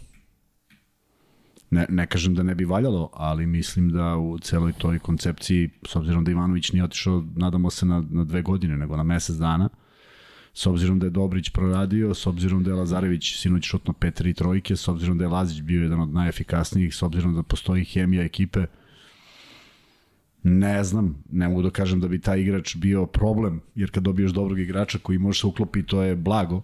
Ne, 1.70 1.87
ne 1.88 2.07
kažem 2.07 2.35
da 2.35 2.42
ne 2.42 2.55
bi 2.55 2.64
valjalo, 2.64 3.11
ali 3.12 3.46
mislim 3.46 3.90
da 3.90 4.16
u 4.16 4.38
celoj 4.38 4.72
toj 4.72 4.98
koncepciji, 4.98 5.70
s 5.87 5.96
obzirom 5.96 6.24
da 6.24 6.31
Ivanović 6.31 6.72
nije 6.72 6.85
otišao, 6.85 7.24
nadamo 7.37 7.70
se 7.70 7.87
na, 7.87 8.05
na 8.11 8.24
dve 8.24 8.42
godine, 8.42 8.77
nego 8.77 8.96
na 8.96 9.03
mesec 9.03 9.37
dana, 9.37 9.68
s 10.55 10.66
obzirom 10.66 10.98
da 10.98 11.07
je 11.07 11.11
Dobrić 11.11 11.51
proradio, 11.51 12.14
s 12.14 12.27
obzirom 12.27 12.64
da 12.64 12.70
je 12.70 12.77
Lazarević 12.77 13.40
sinoć 13.40 13.64
šutno 13.64 13.94
5-3 14.01 14.35
trojke, 14.35 14.77
s 14.77 14.88
obzirom 14.88 15.18
da 15.18 15.24
je 15.24 15.29
Lazić 15.29 15.61
bio 15.61 15.83
jedan 15.83 16.01
od 16.01 16.12
najefikasnijih, 16.12 16.94
s 16.94 17.03
obzirom 17.03 17.35
da 17.35 17.42
postoji 17.42 17.85
hemija 17.85 18.22
ekipe, 18.22 18.66
Ne 20.42 20.85
znam, 20.85 21.22
ne 21.33 21.48
mogu 21.48 21.62
da 21.62 21.70
kažem 21.70 22.01
da 22.01 22.09
bi 22.09 22.20
taj 22.20 22.40
igrač 22.40 22.77
bio 22.77 23.07
problem, 23.07 23.61
jer 23.74 23.90
kad 23.90 24.03
dobiješ 24.03 24.31
dobrog 24.33 24.59
igrača 24.59 24.98
koji 24.98 25.18
može 25.18 25.40
se 25.40 25.46
uklopi, 25.46 25.83
to 25.83 26.03
je 26.03 26.16
blago, 26.16 26.62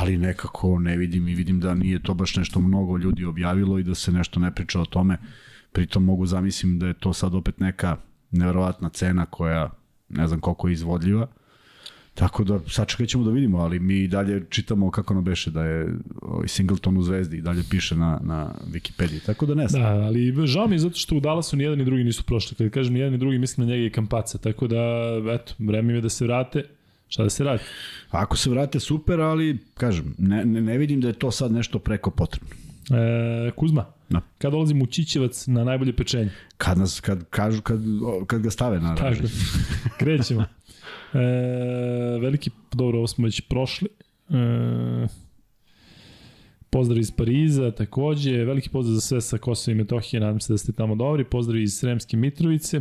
ali 0.00 0.16
nekako 0.16 0.78
ne 0.78 0.96
vidim 0.96 1.28
i 1.28 1.34
vidim 1.34 1.60
da 1.60 1.74
nije 1.74 2.02
to 2.02 2.14
baš 2.14 2.36
nešto 2.36 2.60
mnogo 2.60 2.98
ljudi 2.98 3.24
objavilo 3.24 3.78
i 3.78 3.82
da 3.82 3.94
se 3.94 4.12
nešto 4.12 4.40
ne 4.40 4.54
priča 4.54 4.80
o 4.80 4.84
tome. 4.84 5.18
Pritom 5.72 6.04
mogu 6.04 6.26
zamislim 6.26 6.78
da 6.78 6.86
je 6.86 6.94
to 6.94 7.12
sad 7.12 7.34
opet 7.34 7.60
neka 7.60 7.96
neverovatna 8.30 8.88
cena 8.88 9.26
koja 9.26 9.70
ne 10.08 10.26
znam 10.26 10.40
koliko 10.40 10.68
je 10.68 10.72
izvodljiva 10.72 11.26
Tako 12.14 12.44
da 12.44 12.60
sačekat 12.68 13.08
ćemo 13.08 13.24
da 13.24 13.30
vidimo, 13.30 13.58
ali 13.58 13.78
mi 13.78 14.08
dalje 14.08 14.44
čitamo 14.50 14.90
kako 14.90 15.14
ono 15.14 15.22
beše 15.22 15.50
da 15.50 15.64
je 15.64 15.88
ovaj 16.22 16.48
Singleton 16.48 16.96
u 16.96 17.02
Zvezdi 17.02 17.36
i 17.36 17.40
dalje 17.40 17.62
piše 17.70 17.96
na, 17.96 18.20
na 18.22 18.54
Wikipediji, 18.72 19.26
tako 19.26 19.46
da 19.46 19.54
ne 19.54 19.68
znam. 19.68 19.82
Da, 19.82 19.88
ali 19.88 20.46
žao 20.46 20.66
mi 20.66 20.74
je 20.74 20.78
zato 20.78 20.98
što 20.98 21.16
u 21.16 21.20
Dallasu 21.20 21.56
ni 21.56 21.64
jedan 21.64 21.78
ni 21.78 21.84
drugi 21.84 22.04
nisu 22.04 22.24
prošli. 22.24 22.56
Kad 22.56 22.70
kažem 22.70 22.94
ni 22.94 23.00
jedan 23.00 23.12
ni 23.12 23.18
drugi, 23.18 23.38
mislim 23.38 23.66
na 23.66 23.72
njega 23.72 23.86
i 23.86 23.90
Kampaca, 23.90 24.38
tako 24.38 24.66
da, 24.66 24.76
eto, 25.34 25.54
vreme 25.58 25.94
je 25.94 26.00
da 26.00 26.08
se 26.08 26.24
vrate. 26.24 26.64
Šta 27.10 27.22
da 27.22 27.30
se 27.30 27.44
radi? 27.44 27.62
Ako 28.10 28.36
se 28.36 28.50
vrate, 28.50 28.80
super, 28.80 29.20
ali, 29.20 29.58
kažem, 29.74 30.14
ne, 30.18 30.44
ne, 30.44 30.60
ne 30.60 30.78
vidim 30.78 31.00
da 31.00 31.08
je 31.08 31.14
to 31.14 31.30
sad 31.30 31.52
nešto 31.52 31.78
preko 31.78 32.10
potrebno. 32.10 32.48
E, 32.90 33.50
Kuzma, 33.50 33.86
da. 34.08 34.20
kad 34.38 34.52
dolazim 34.52 34.82
u 34.82 34.86
Čićevac 34.86 35.46
na 35.46 35.64
najbolje 35.64 35.96
pečenje? 35.96 36.30
Kad, 36.56 36.78
nas, 36.78 37.00
kad, 37.00 37.24
kažu, 37.30 37.62
kad, 37.62 37.80
kad 38.26 38.42
ga 38.42 38.50
stave 38.50 38.80
na 38.80 38.94
Tako, 38.94 39.16
krećemo. 39.98 40.42
E, 40.42 41.18
veliki, 42.20 42.50
dobro, 42.72 42.98
ovo 42.98 43.06
smo 43.06 43.24
već 43.24 43.40
prošli. 43.40 43.88
E, 44.28 45.06
pozdrav 46.70 46.98
iz 46.98 47.10
Pariza, 47.10 47.70
takođe, 47.70 48.44
veliki 48.44 48.68
pozdrav 48.68 48.94
za 48.94 49.00
sve 49.00 49.20
sa 49.20 49.38
Kosova 49.38 49.72
i 49.72 49.78
Metohije, 49.78 50.20
nadam 50.20 50.40
se 50.40 50.52
da 50.52 50.58
ste 50.58 50.72
tamo 50.72 50.94
dobri, 50.94 51.24
pozdrav 51.24 51.60
iz 51.60 51.74
Sremske 51.74 52.16
Mitrovice. 52.16 52.80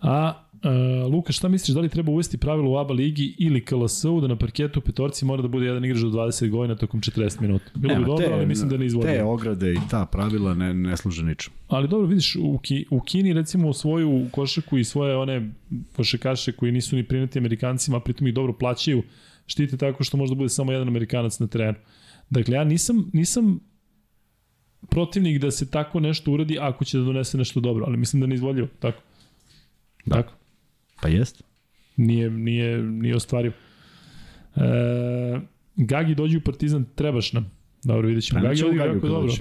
A 0.00 0.44
Uh, 0.62 1.12
Luka, 1.12 1.32
šta 1.32 1.48
misliš, 1.48 1.74
da 1.74 1.80
li 1.80 1.88
treba 1.88 2.12
uvesti 2.12 2.38
pravilo 2.38 2.70
u 2.70 2.76
ABA 2.76 2.94
ligi 2.94 3.34
ili 3.38 3.64
KLS-u 3.64 4.20
da 4.20 4.26
na 4.26 4.36
parketu 4.36 4.80
petorci 4.80 5.24
mora 5.24 5.42
da 5.42 5.48
bude 5.48 5.66
jedan 5.66 5.84
igrač 5.84 6.00
do 6.00 6.08
20 6.08 6.50
godina 6.50 6.76
tokom 6.76 7.00
40 7.00 7.40
minuta? 7.40 7.64
Bilo 7.74 7.94
Nema, 7.94 8.04
bi 8.04 8.10
dobro, 8.10 8.26
te, 8.26 8.32
ali 8.32 8.46
mislim 8.46 8.68
da 8.68 8.76
ne 8.76 8.86
izvodi. 8.86 9.06
Te 9.06 9.22
ograde 9.22 9.72
i 9.72 9.78
ta 9.90 10.06
pravila 10.06 10.54
ne, 10.54 10.74
ne 10.74 10.96
služe 10.96 11.24
ničem. 11.24 11.52
Ali 11.68 11.88
dobro, 11.88 12.06
vidiš, 12.06 12.36
u, 12.36 12.58
Ki, 12.58 12.86
u 12.90 13.00
Kini 13.00 13.32
recimo 13.32 13.72
svoju 13.72 14.26
košaku 14.32 14.78
i 14.78 14.84
svoje 14.84 15.16
one 15.16 15.50
košakaše 15.96 16.52
koji 16.52 16.72
nisu 16.72 16.96
ni 16.96 17.02
prinati 17.02 17.38
Amerikancima, 17.38 18.00
pritom 18.00 18.26
ih 18.26 18.34
dobro 18.34 18.52
plaćaju, 18.52 19.02
štite 19.46 19.76
tako 19.76 20.04
što 20.04 20.16
može 20.16 20.30
da 20.30 20.38
bude 20.38 20.48
samo 20.48 20.72
jedan 20.72 20.88
Amerikanac 20.88 21.38
na 21.38 21.46
terenu. 21.46 21.78
Dakle, 22.30 22.54
ja 22.54 22.64
nisam, 22.64 23.10
nisam 23.12 23.60
protivnik 24.90 25.40
da 25.40 25.50
se 25.50 25.70
tako 25.70 26.00
nešto 26.00 26.32
uradi 26.32 26.58
ako 26.60 26.84
će 26.84 26.98
da 26.98 27.04
donese 27.04 27.38
nešto 27.38 27.60
dobro, 27.60 27.84
ali 27.86 27.96
mislim 27.96 28.20
da 28.20 28.26
ne 28.26 28.34
izvodljivo, 28.34 28.68
tako. 28.80 29.02
Da. 30.06 30.16
Tako. 30.16 30.37
Pa 31.02 31.08
jest. 31.08 31.42
Nije, 31.96 32.30
nije, 32.30 32.82
nije 32.82 33.16
ostvario. 33.16 33.52
E, 34.56 35.40
Gagi 35.76 36.14
dođe 36.14 36.38
u 36.38 36.40
Partizan, 36.40 36.84
trebaš 36.94 37.32
nam. 37.32 37.50
Dobro, 37.84 38.06
vidjet 38.08 38.24
ćemo. 38.24 38.40
Gagi 38.40 38.64
odigra 38.64 38.84
jako 38.84 39.08
dobro. 39.08 39.32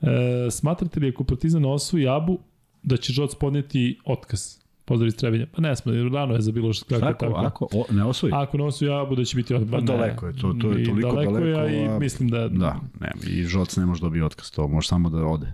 E, 0.00 0.50
smatrate 0.50 1.00
li 1.00 1.08
ako 1.08 1.24
Partizan 1.24 1.64
osvoji 1.64 2.08
Abu, 2.08 2.38
da 2.82 2.96
će 2.96 3.12
Žoc 3.12 3.34
podneti 3.34 3.98
otkaz? 4.04 4.56
Pozdrav 4.84 5.08
iz 5.08 5.16
Trebinja. 5.16 5.46
Pa 5.52 5.62
ne 5.62 5.76
smo, 5.76 5.92
rano 5.92 6.34
je 6.34 6.40
za 6.40 6.52
bilo 6.52 6.72
što 6.72 7.00
kako 7.00 7.12
tako. 7.12 7.34
Ako 7.36 7.68
o, 7.72 7.84
ne 7.90 8.04
osvoji? 8.04 8.32
Ako 8.34 8.58
ne 8.58 8.64
osvoji 8.64 8.92
Abu, 8.92 9.14
da 9.14 9.24
će 9.24 9.36
biti 9.36 9.54
otkaz. 9.54 9.70
Pa 9.70 9.80
daleko 9.80 10.26
je, 10.26 10.32
to, 10.32 10.52
to 10.60 10.72
je 10.72 10.84
toliko 10.84 11.12
daleko. 11.12 11.32
Daleko 11.32 11.60
je, 11.60 11.84
i 11.84 11.88
mislim 12.00 12.28
da... 12.28 12.48
Da, 12.48 12.80
ne, 13.00 13.12
i 13.30 13.42
Žoc 13.42 13.76
ne 13.76 13.86
može 13.86 14.00
dobiti 14.00 14.22
otkaz, 14.22 14.50
to 14.50 14.68
može 14.68 14.88
samo 14.88 15.10
da 15.10 15.18
ode. 15.18 15.52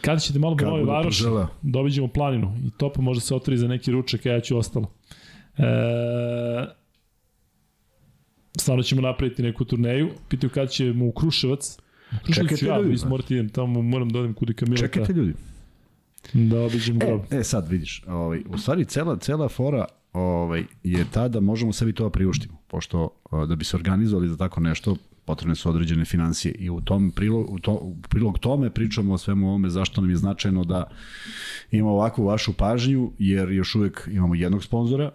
Kada 0.00 0.18
ćete 0.20 0.38
malo 0.38 0.56
po 0.56 0.64
Nove 0.64 0.84
Varoši, 0.84 1.24
dobiđemo 1.62 2.08
planinu 2.08 2.56
i 2.66 2.70
to 2.76 2.92
pa 2.92 3.02
možda 3.02 3.20
se 3.20 3.34
otvori 3.34 3.58
za 3.58 3.68
neki 3.68 3.90
ručak, 3.90 4.26
ja 4.26 4.40
ću 4.40 4.58
ostalo. 4.58 4.92
E, 5.58 5.62
stvarno 8.58 8.82
ćemo 8.82 9.00
napraviti 9.02 9.42
neku 9.42 9.64
turneju. 9.64 10.10
Pitaju 10.28 10.50
kada 10.50 10.66
ćemo 10.66 11.06
u 11.06 11.12
Kruševac. 11.12 11.78
Kruševac 12.24 12.58
ću 12.58 12.66
ja, 12.66 12.80
ljudi, 12.80 12.98
morati 13.08 13.34
idem, 13.34 13.48
tamo 13.48 13.82
moram 13.82 14.08
da 14.08 14.18
odem 14.18 14.34
kudi 14.34 14.54
Kamileta. 14.54 14.82
Čekajte 14.82 15.12
ljudi. 15.12 15.34
Da 16.32 16.60
obiđem 16.60 16.98
grob. 16.98 17.20
E, 17.30 17.36
e, 17.36 17.44
sad 17.44 17.68
vidiš, 17.68 18.02
ovaj, 18.06 18.42
u 18.48 18.58
stvari 18.58 18.84
cela, 18.84 19.16
cela 19.18 19.48
fora 19.48 19.84
ovaj, 20.12 20.64
je 20.82 21.04
ta 21.12 21.28
da 21.28 21.40
možemo 21.40 21.72
sebi 21.72 21.92
to 21.92 22.10
priuštimo, 22.10 22.58
pošto 22.66 23.08
da 23.48 23.56
bi 23.56 23.64
se 23.64 23.76
organizovali 23.76 24.28
za 24.28 24.36
tako 24.36 24.60
nešto, 24.60 24.96
potrebne 25.24 25.54
su 25.54 25.70
određene 25.70 26.04
financije 26.04 26.54
i 26.54 26.70
u 26.70 26.80
tom 26.80 27.10
prilog, 27.10 27.50
u, 27.50 27.58
to, 27.58 27.72
u 27.72 27.96
prilog 28.08 28.38
tome 28.38 28.70
pričamo 28.70 29.14
o 29.14 29.18
svemu 29.18 29.48
ovome 29.48 29.70
zašto 29.70 30.00
nam 30.00 30.10
je 30.10 30.16
značajno 30.16 30.64
da 30.64 30.84
imamo 31.70 31.94
ovakvu 31.94 32.24
vašu 32.24 32.52
pažnju 32.52 33.12
jer 33.18 33.50
još 33.50 33.74
uvek 33.74 34.08
imamo 34.12 34.34
jednog 34.34 34.64
sponzora 34.64 35.10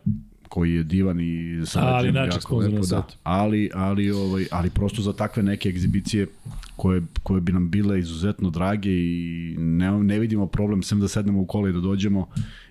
koji 0.49 0.73
je 0.73 0.83
divan 0.83 1.19
i 1.19 1.61
ali 1.75 2.13
jako 2.15 2.57
lepo, 2.57 2.85
da. 2.85 3.07
Ali, 3.23 3.69
ali, 3.73 4.11
ovaj, 4.11 4.45
ali 4.51 4.69
prosto 4.69 5.01
za 5.01 5.13
takve 5.13 5.43
neke 5.43 5.69
egzibicije 5.69 6.27
koje, 6.75 7.01
koje 7.23 7.41
bi 7.41 7.51
nam 7.51 7.69
bile 7.69 7.99
izuzetno 7.99 8.49
drage 8.49 8.89
i 8.91 9.55
ne, 9.57 9.91
ne 9.91 10.19
vidimo 10.19 10.47
problem 10.47 10.83
sem 10.83 10.99
da 10.99 11.07
sednemo 11.07 11.41
u 11.41 11.45
kola 11.45 11.69
i 11.69 11.73
da 11.73 11.79
dođemo 11.79 12.27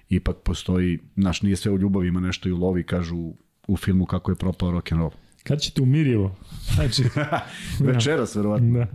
ipak 0.08 0.36
postoji, 0.36 0.98
naš 1.16 1.42
nije 1.42 1.56
sve 1.56 1.72
u 1.72 1.78
ljubavi, 1.78 2.08
ima 2.08 2.20
nešto 2.20 2.48
i 2.48 2.52
u 2.52 2.58
lovi, 2.58 2.82
kažu 2.82 3.32
u 3.68 3.76
filmu 3.76 4.06
kako 4.06 4.30
je 4.30 4.34
propao 4.34 4.70
rock'n'roll. 4.70 5.25
Kad 5.46 5.60
ćete 5.60 5.82
u 5.82 5.86
Mirjevo? 5.86 6.36
Znači, 6.74 7.02
Večeras, 7.92 8.36
verovatno. 8.36 8.78
Da. 8.78 8.86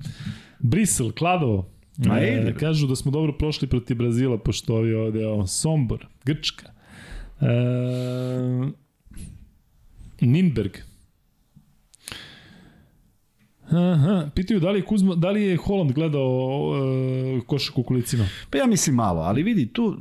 Brisel, 0.60 1.12
Kladovo. 1.12 1.70
Ma 1.98 2.20
e, 2.20 2.54
kažu 2.60 2.88
da 2.88 2.96
smo 2.96 3.12
dobro 3.12 3.34
prošli 3.38 3.68
protiv 3.68 3.98
Brazila, 3.98 4.38
pošto 4.38 4.76
ovi 4.76 4.94
ovde, 4.94 5.28
o, 5.28 5.48
Sombor, 5.48 6.08
Grčka. 6.26 6.72
E, 7.42 7.48
Ninberg. 10.22 10.78
Aha, 13.72 14.30
pitaju 14.36 14.60
da 14.60 14.72
li 14.72 14.80
je 14.80 14.86
Kuzma, 14.86 15.16
da 15.16 15.32
li 15.32 15.44
je 15.44 15.58
Holland 15.58 15.92
gledao 15.92 16.70
uh, 16.70 17.44
košak 17.46 17.78
u 17.78 17.84
kulicima? 17.84 18.26
Pa 18.50 18.58
ja 18.58 18.66
mislim 18.66 18.96
malo, 18.96 19.22
ali 19.22 19.44
vidi, 19.44 19.74
tu, 19.74 19.98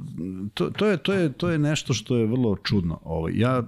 to, 0.55 0.71
to, 0.71 0.87
je, 0.87 0.97
to, 0.97 1.13
je, 1.13 1.33
to 1.33 1.49
je 1.49 1.59
nešto 1.59 1.95
što 1.95 2.17
je 2.17 2.27
vrlo 2.27 2.57
čudno. 2.57 3.01
Ovo, 3.05 3.29
ja 3.29 3.63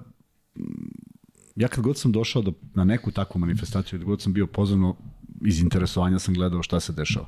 ja 1.55 1.67
kad 1.67 1.83
god 1.83 1.97
sam 1.97 2.11
došao 2.11 2.41
do, 2.41 2.53
na 2.73 2.83
neku 2.83 3.11
takvu 3.11 3.39
manifestaciju, 3.39 3.99
kad 3.99 4.05
god 4.05 4.21
sam 4.21 4.33
bio 4.33 4.47
pozvano 4.47 4.95
iz 5.45 5.59
interesovanja 5.59 6.19
sam 6.19 6.33
gledao 6.33 6.63
šta 6.63 6.79
se 6.79 6.93
dešava. 6.93 7.27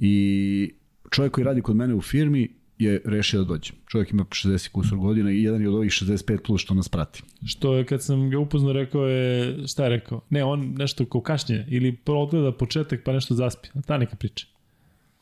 I 0.00 0.74
čovjek 1.10 1.32
koji 1.32 1.44
radi 1.44 1.62
kod 1.62 1.76
mene 1.76 1.94
u 1.94 2.00
firmi 2.00 2.48
je 2.78 3.00
rešio 3.04 3.40
da 3.40 3.48
dođe. 3.48 3.72
Čovjek 3.86 4.10
ima 4.10 4.24
60 4.24 4.68
kusur 4.68 4.98
godina 4.98 5.30
i 5.30 5.42
jedan 5.42 5.62
je 5.62 5.68
od 5.68 5.74
ovih 5.74 5.90
65 5.90 6.38
plus 6.46 6.60
što 6.60 6.74
nas 6.74 6.88
prati. 6.88 7.22
Što 7.46 7.74
je 7.74 7.86
kad 7.86 8.02
sam 8.02 8.30
ga 8.30 8.38
upoznao 8.38 8.72
rekao 8.72 9.06
je, 9.06 9.58
šta 9.68 9.82
je 9.82 9.88
rekao? 9.88 10.20
Ne, 10.30 10.44
on 10.44 10.74
nešto 10.78 11.06
kao 11.06 11.20
kašnje 11.20 11.66
ili 11.68 11.98
odgleda 12.06 12.52
početak 12.52 13.00
pa 13.04 13.12
nešto 13.12 13.34
zaspi. 13.34 13.68
Ta 13.86 13.98
neka 13.98 14.16
priča. 14.16 14.46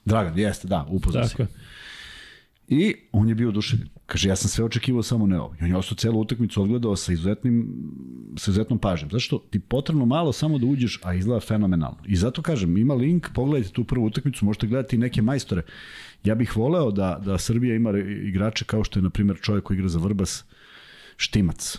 Dragan, 0.05 0.39
jeste, 0.39 0.69
da, 0.69 0.87
upoznao 0.91 1.25
Tako 1.25 1.43
je. 1.43 1.49
I 2.69 2.95
on 3.13 3.29
je 3.29 3.35
bio 3.35 3.49
oduševljen. 3.49 3.89
Kaže, 4.11 4.29
ja 4.29 4.37
sam 4.37 4.49
sve 4.49 4.65
očekivao, 4.65 5.03
samo 5.03 5.27
ne 5.27 5.41
ovo. 5.41 5.55
I 5.61 5.65
on 5.65 5.71
je 5.71 5.77
ostao 5.77 5.97
celu 5.97 6.21
utakmicu 6.21 6.63
odgledao 6.63 6.97
sa 6.97 7.13
izuzetnim, 7.13 7.69
sa 8.37 8.51
izuzetnom 8.51 8.79
pažnjom. 8.79 9.11
Zašto? 9.11 9.39
Ti 9.51 9.61
potrebno 9.61 10.07
malo 10.07 10.33
samo 10.33 10.59
da 10.59 10.67
uđeš, 10.67 10.99
a 11.03 11.15
izgleda 11.15 11.41
fenomenalno. 11.41 11.99
I 12.07 12.17
zato 12.17 12.43
kažem, 12.43 12.77
ima 12.77 12.95
link, 12.95 13.29
pogledajte 13.35 13.73
tu 13.73 13.85
prvu 13.85 14.07
utakmicu, 14.07 14.45
možete 14.45 14.67
gledati 14.67 14.99
neke 14.99 15.23
majstore. 15.23 15.63
Ja 16.25 16.35
bih 16.35 16.57
voleo 16.57 16.91
da, 16.91 17.21
da 17.25 17.39
Srbija 17.39 17.77
ima 17.77 17.93
igrače 18.33 18.65
kao 18.65 18.85
što 18.85 18.99
je, 18.99 19.03
na 19.03 19.11
primjer, 19.11 19.39
čovjek 19.41 19.65
koji 19.65 19.77
igra 19.77 19.89
za 19.89 19.99
Vrbas, 19.99 20.45
Štimac. 21.17 21.79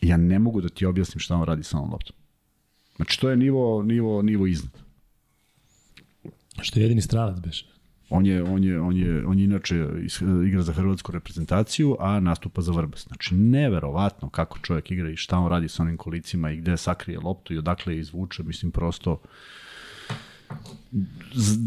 Ja 0.00 0.16
ne 0.16 0.38
mogu 0.38 0.60
da 0.60 0.68
ti 0.68 0.86
objasnim 0.86 1.20
šta 1.20 1.36
on 1.36 1.44
radi 1.44 1.62
sa 1.62 1.78
ovom 1.78 1.90
loptom. 1.90 2.16
Znači, 2.96 3.20
to 3.20 3.30
je 3.30 3.36
nivo, 3.36 3.82
nivo, 3.82 4.22
nivo 4.22 4.46
iznad. 4.46 4.72
Što 6.60 6.78
je 6.78 6.84
jedini 6.84 7.02
stranac 7.02 7.40
beše. 7.40 7.75
On 8.10 8.26
je, 8.26 8.42
on 8.42 8.64
je, 8.64 8.80
on 8.80 8.96
je, 8.96 9.26
on 9.26 9.38
je 9.38 9.44
inače 9.44 9.86
igra 10.46 10.62
za 10.62 10.72
hrvatsku 10.72 11.12
reprezentaciju, 11.12 11.96
a 12.00 12.20
nastupa 12.20 12.62
za 12.62 12.72
Vrbas. 12.72 13.06
Znači, 13.06 13.34
neverovatno 13.34 14.28
kako 14.28 14.58
čovjek 14.58 14.90
igra 14.90 15.10
i 15.10 15.16
šta 15.16 15.38
on 15.38 15.50
radi 15.50 15.68
sa 15.68 15.82
onim 15.82 15.96
kolicima 15.96 16.50
i 16.50 16.56
gde 16.56 16.76
sakrije 16.76 17.20
loptu 17.20 17.54
i 17.54 17.58
odakle 17.58 17.94
je 17.94 18.00
izvuče, 18.00 18.42
mislim, 18.42 18.70
prosto 18.72 19.20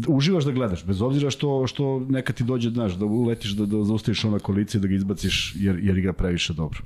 uživaš 0.08 0.44
da 0.44 0.52
gledaš, 0.52 0.84
bez 0.84 1.02
obzira 1.02 1.30
što, 1.30 1.66
što 1.66 2.06
neka 2.08 2.32
ti 2.32 2.44
dođe, 2.44 2.70
znaš, 2.70 2.92
da 2.92 3.04
uletiš, 3.04 3.50
da, 3.50 3.66
da 3.66 3.84
zaustaviš 3.84 4.24
ona 4.24 4.38
kolica 4.38 4.78
i 4.78 4.80
da 4.80 4.88
ga 4.88 4.94
izbaciš, 4.94 5.54
jer, 5.56 5.78
jer 5.82 5.98
igra 5.98 6.12
previše 6.12 6.52
dobro. 6.52 6.80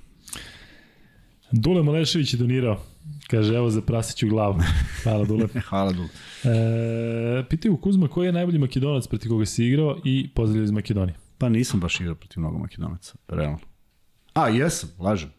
Dule 1.57 1.83
Malešević 1.83 2.35
je 2.35 2.39
donirao. 2.39 2.81
Kaže, 3.27 3.55
evo 3.55 3.71
za 3.71 3.83
prasiću 3.83 4.29
glavu. 4.29 4.59
Hvala 5.03 5.25
Dule. 5.25 5.49
Hvala 5.69 5.93
Dule. 5.93 6.09
E, 6.45 7.45
pitaju 7.51 7.77
Kuzma 7.77 8.09
koji 8.09 8.27
je 8.27 8.33
najbolji 8.33 8.59
makedonac 8.59 9.07
protiv 9.07 9.29
koga 9.29 9.47
si 9.47 9.65
igrao 9.65 10.01
i 10.05 10.31
pozdravljaju 10.35 10.65
iz 10.65 10.71
Makedonije. 10.71 11.17
Pa 11.39 11.49
nisam 11.49 11.81
baš 11.81 12.01
igrao 12.01 12.15
protiv 12.15 12.41
mnogo 12.41 12.59
makedonaca, 12.59 13.15
realno. 13.29 13.59
A, 14.33 14.49
jesam, 14.49 14.91
lažem. 14.99 15.31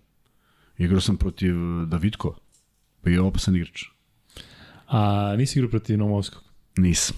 Igrao 0.77 1.01
sam 1.01 1.17
protiv 1.17 1.55
Davidko, 1.85 2.35
pa 3.01 3.09
je 3.09 3.21
opasan 3.21 3.55
igrač. 3.55 3.83
A 4.87 5.33
nisi 5.37 5.59
igrao 5.59 5.69
protiv 5.69 5.97
Nomovskog? 5.97 6.43
Nisam. 6.77 7.17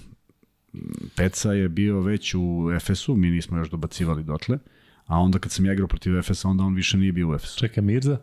Peca 1.16 1.54
je 1.54 1.70
bio 1.70 2.02
već 2.02 2.34
u 2.34 2.72
Efesu, 2.76 3.16
mi 3.16 3.30
nismo 3.30 3.58
još 3.58 3.70
dobacivali 3.70 4.24
dotle, 4.24 4.58
a 5.06 5.20
onda 5.20 5.40
kad 5.40 5.52
sam 5.52 5.66
ja 5.66 5.74
igrao 5.74 5.88
protiv 5.88 6.18
Efesa, 6.18 6.50
onda 6.50 6.64
on 6.64 6.76
više 6.76 6.98
nije 6.98 7.12
bio 7.12 7.30
u 7.30 7.34
Efesu. 7.34 7.60
Čeka, 7.60 7.82
Mirza? 7.82 8.20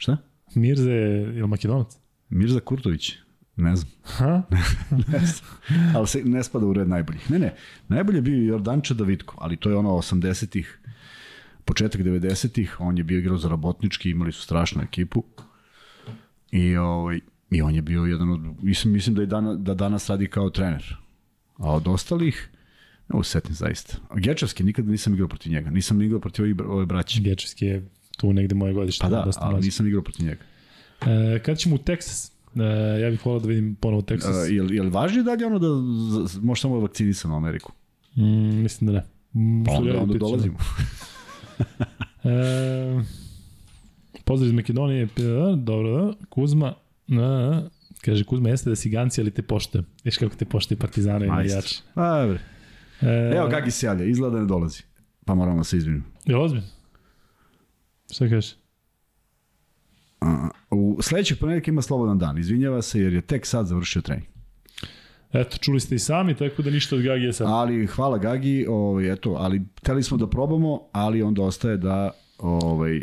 Šta? 0.00 0.16
Mirza 0.54 0.90
je, 0.90 1.36
je 1.36 1.42
li 1.42 1.48
makedonac? 1.48 1.96
Mirza 2.28 2.60
Kurtović. 2.60 3.12
Ne 3.56 3.76
znam. 3.76 3.92
Ha? 4.02 4.42
ne 5.12 5.18
znam. 5.18 5.50
Ali 5.94 6.06
se 6.06 6.22
ne 6.24 6.42
spada 6.44 6.66
u 6.66 6.72
red 6.72 6.88
najboljih. 6.88 7.30
Ne, 7.30 7.38
ne. 7.38 7.54
Najbolje 7.88 8.16
je 8.16 8.22
bio 8.22 8.52
Jordanče 8.52 8.94
Davidko, 8.94 9.36
ali 9.38 9.56
to 9.56 9.70
je 9.70 9.76
ono 9.76 9.90
80-ih, 9.90 10.78
početak 11.64 12.00
90-ih, 12.00 12.80
on 12.80 12.98
je 12.98 13.04
bio 13.04 13.18
igrao 13.18 13.36
za 13.38 13.48
Rabotnički, 13.48 14.10
imali 14.10 14.32
su 14.32 14.42
strašnu 14.42 14.82
ekipu. 14.82 15.24
I, 16.50 16.76
ovaj, 16.76 17.20
i 17.50 17.62
on 17.62 17.74
je 17.74 17.82
bio 17.82 18.04
jedan 18.04 18.30
od, 18.30 18.40
mislim, 18.62 18.94
mislim 18.94 19.14
da, 19.14 19.22
je 19.22 19.26
dana, 19.26 19.54
da 19.54 19.74
danas 19.74 20.10
radi 20.10 20.28
kao 20.28 20.50
trener. 20.50 20.96
A 21.56 21.74
od 21.74 21.88
ostalih, 21.88 22.48
ne 23.08 23.18
usetim 23.18 23.54
zaista. 23.54 23.96
Gečevski, 24.16 24.64
nikada 24.64 24.90
nisam 24.90 25.14
igrao 25.14 25.28
protiv 25.28 25.52
njega. 25.52 25.70
Nisam 25.70 26.02
igrao 26.02 26.20
protiv 26.20 26.44
ove, 26.44 26.64
ove 26.64 26.86
braće. 26.86 27.20
Gečevski 27.22 27.66
je 27.66 27.88
tu 28.20 28.32
negde 28.32 28.54
moje 28.54 28.72
godište. 28.72 29.02
Pa 29.02 29.08
da, 29.08 29.30
ali 29.36 29.52
mlađe. 29.52 29.66
nisam 29.66 29.86
igrao 29.86 30.02
protiv 30.02 30.26
njega. 30.26 30.42
E, 31.06 31.38
kad 31.38 31.58
ćemo 31.58 31.74
u 31.74 31.78
Teksas? 31.78 32.32
E, 32.56 33.00
ja 33.00 33.10
bih 33.10 33.26
volao 33.26 33.40
da 33.40 33.48
vidim 33.48 33.74
ponovo 33.74 34.02
Teksas. 34.02 34.48
E, 34.48 34.54
je, 34.54 34.66
je 34.70 34.82
li 34.82 34.90
važnije 34.90 35.22
dalje 35.22 35.46
ono 35.46 35.58
da 35.58 35.68
može 36.40 36.60
samo 36.60 36.80
vakcinisano 36.80 37.34
u 37.34 37.36
Ameriku? 37.36 37.72
Mm, 38.16 38.62
mislim 38.62 38.92
da 38.92 38.92
ne. 38.92 39.04
Mm, 39.42 39.64
pa 39.64 39.72
onda, 39.72 40.00
onda 40.00 40.18
dolazimo. 40.18 40.56
e, 42.24 43.00
pozdrav 44.24 44.48
iz 44.48 44.52
Makedonije. 44.52 45.08
Dobro, 45.56 46.14
Kuzma. 46.28 46.74
Na, 47.06 47.62
kaže, 48.00 48.24
Kuzma, 48.24 48.48
jeste 48.48 48.70
da 48.70 48.76
si 48.76 48.90
ganci, 48.90 49.20
ali 49.20 49.30
te 49.30 49.42
poštujem. 49.42 49.86
Viš 50.04 50.18
kako 50.18 50.36
te 50.36 50.44
poštuje 50.44 50.78
Partizana 50.78 51.24
i 51.24 51.28
navijači. 51.28 51.82
Pa, 51.94 52.26
bre. 52.28 52.38
E, 53.10 53.36
Evo 53.36 53.48
Gagi 53.48 53.70
se 53.70 53.86
javlja, 53.86 54.04
izgleda 54.04 54.34
da 54.34 54.40
ne 54.40 54.46
dolazi. 54.46 54.82
Pa 55.24 55.34
moramo 55.34 55.56
da 55.58 55.64
se 55.64 55.76
izvinim. 55.76 56.04
Je 56.24 56.36
ozbiljno? 56.36 56.66
Šta 58.10 58.28
kažeš? 58.28 58.54
U 60.70 60.98
sledećeg 61.02 61.38
ponedjeljka 61.38 61.70
ima 61.70 61.82
slobodan 61.82 62.18
dan. 62.18 62.38
Izvinjava 62.38 62.82
se 62.82 63.00
jer 63.00 63.12
je 63.12 63.20
tek 63.20 63.46
sad 63.46 63.66
završio 63.66 64.02
trening. 64.02 64.26
Eto, 65.32 65.56
čuli 65.58 65.80
ste 65.80 65.94
i 65.94 65.98
sami, 65.98 66.36
tako 66.36 66.62
da 66.62 66.70
ništa 66.70 66.96
od 66.96 67.02
Gagi 67.02 67.32
sad. 67.32 67.46
Ali 67.50 67.86
hvala 67.86 68.18
Gagi, 68.18 68.66
ovaj, 68.68 69.12
eto, 69.12 69.30
ali 69.30 69.62
hteli 69.80 70.02
smo 70.02 70.16
da 70.16 70.26
probamo, 70.26 70.80
ali 70.92 71.22
onda 71.22 71.42
ostaje 71.42 71.76
da 71.76 72.10
ovaj, 72.38 73.00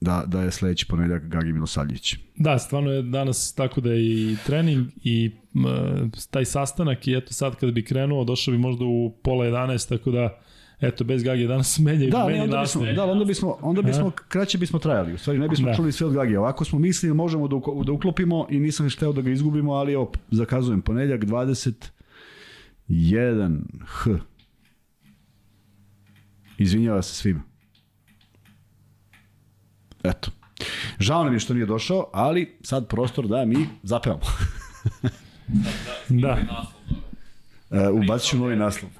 da, 0.00 0.24
da 0.26 0.42
je 0.42 0.50
sledeći 0.50 0.86
ponedeljak 0.86 1.22
Gagi 1.22 1.52
Milosavljević. 1.52 2.14
Da, 2.36 2.58
stvarno 2.58 2.90
je 2.90 3.02
danas 3.02 3.54
tako 3.54 3.80
da 3.80 3.92
je 3.92 4.04
i 4.04 4.36
trening 4.46 4.86
i 5.04 5.30
uh, 5.54 6.10
taj 6.30 6.44
sastanak 6.44 7.06
i 7.06 7.14
eto 7.14 7.32
sad 7.32 7.56
kada 7.56 7.72
bi 7.72 7.84
krenuo, 7.84 8.24
došao 8.24 8.52
bi 8.52 8.58
možda 8.58 8.84
u 8.84 9.12
pola 9.22 9.46
11, 9.46 9.88
tako 9.88 10.10
da 10.10 10.40
eto, 10.80 11.04
bez 11.04 11.22
Gage 11.22 11.46
danas 11.46 11.78
menjaju, 11.78 12.10
da, 12.10 12.26
menjaju 12.26 12.42
onda 12.42 12.60
bismo, 12.60 12.84
da, 12.84 13.04
onda 13.04 13.24
bismo, 13.24 13.56
onda 13.60 13.82
bismo, 13.82 14.10
kraće 14.28 14.58
bismo 14.58 14.78
trajali. 14.78 15.14
U 15.14 15.18
stvari, 15.18 15.38
ne 15.38 15.48
bismo 15.48 15.66
da. 15.66 15.74
čuli 15.74 15.92
sve 15.92 16.06
od 16.06 16.14
Gage. 16.14 16.38
Ovako 16.38 16.64
smo 16.64 16.78
mislili, 16.78 17.14
možemo 17.14 17.48
da, 17.48 17.56
da 17.84 17.92
uklopimo 17.92 18.46
i 18.50 18.60
nisam 18.60 18.90
hteo 18.90 19.12
da 19.12 19.22
ga 19.22 19.30
izgubimo, 19.30 19.72
ali 19.72 19.92
evo, 19.92 20.12
zakazujem, 20.30 20.82
ponedjak 20.82 21.20
21 21.20 23.60
H. 23.86 24.10
Izvinjava 26.58 27.02
se 27.02 27.14
svima. 27.14 27.40
Eto. 30.04 30.30
Žao 30.98 31.24
nam 31.24 31.32
je 31.32 31.40
što 31.40 31.54
nije 31.54 31.66
došao, 31.66 32.10
ali 32.12 32.58
sad 32.62 32.88
prostor 32.88 33.26
da 33.26 33.44
mi 33.44 33.68
zapevamo. 33.82 34.22
da. 36.08 36.38
Uh, 37.70 37.78
ubacit 38.04 38.28
ću 38.28 38.38
novi 38.38 38.56
naslov. 38.56 38.90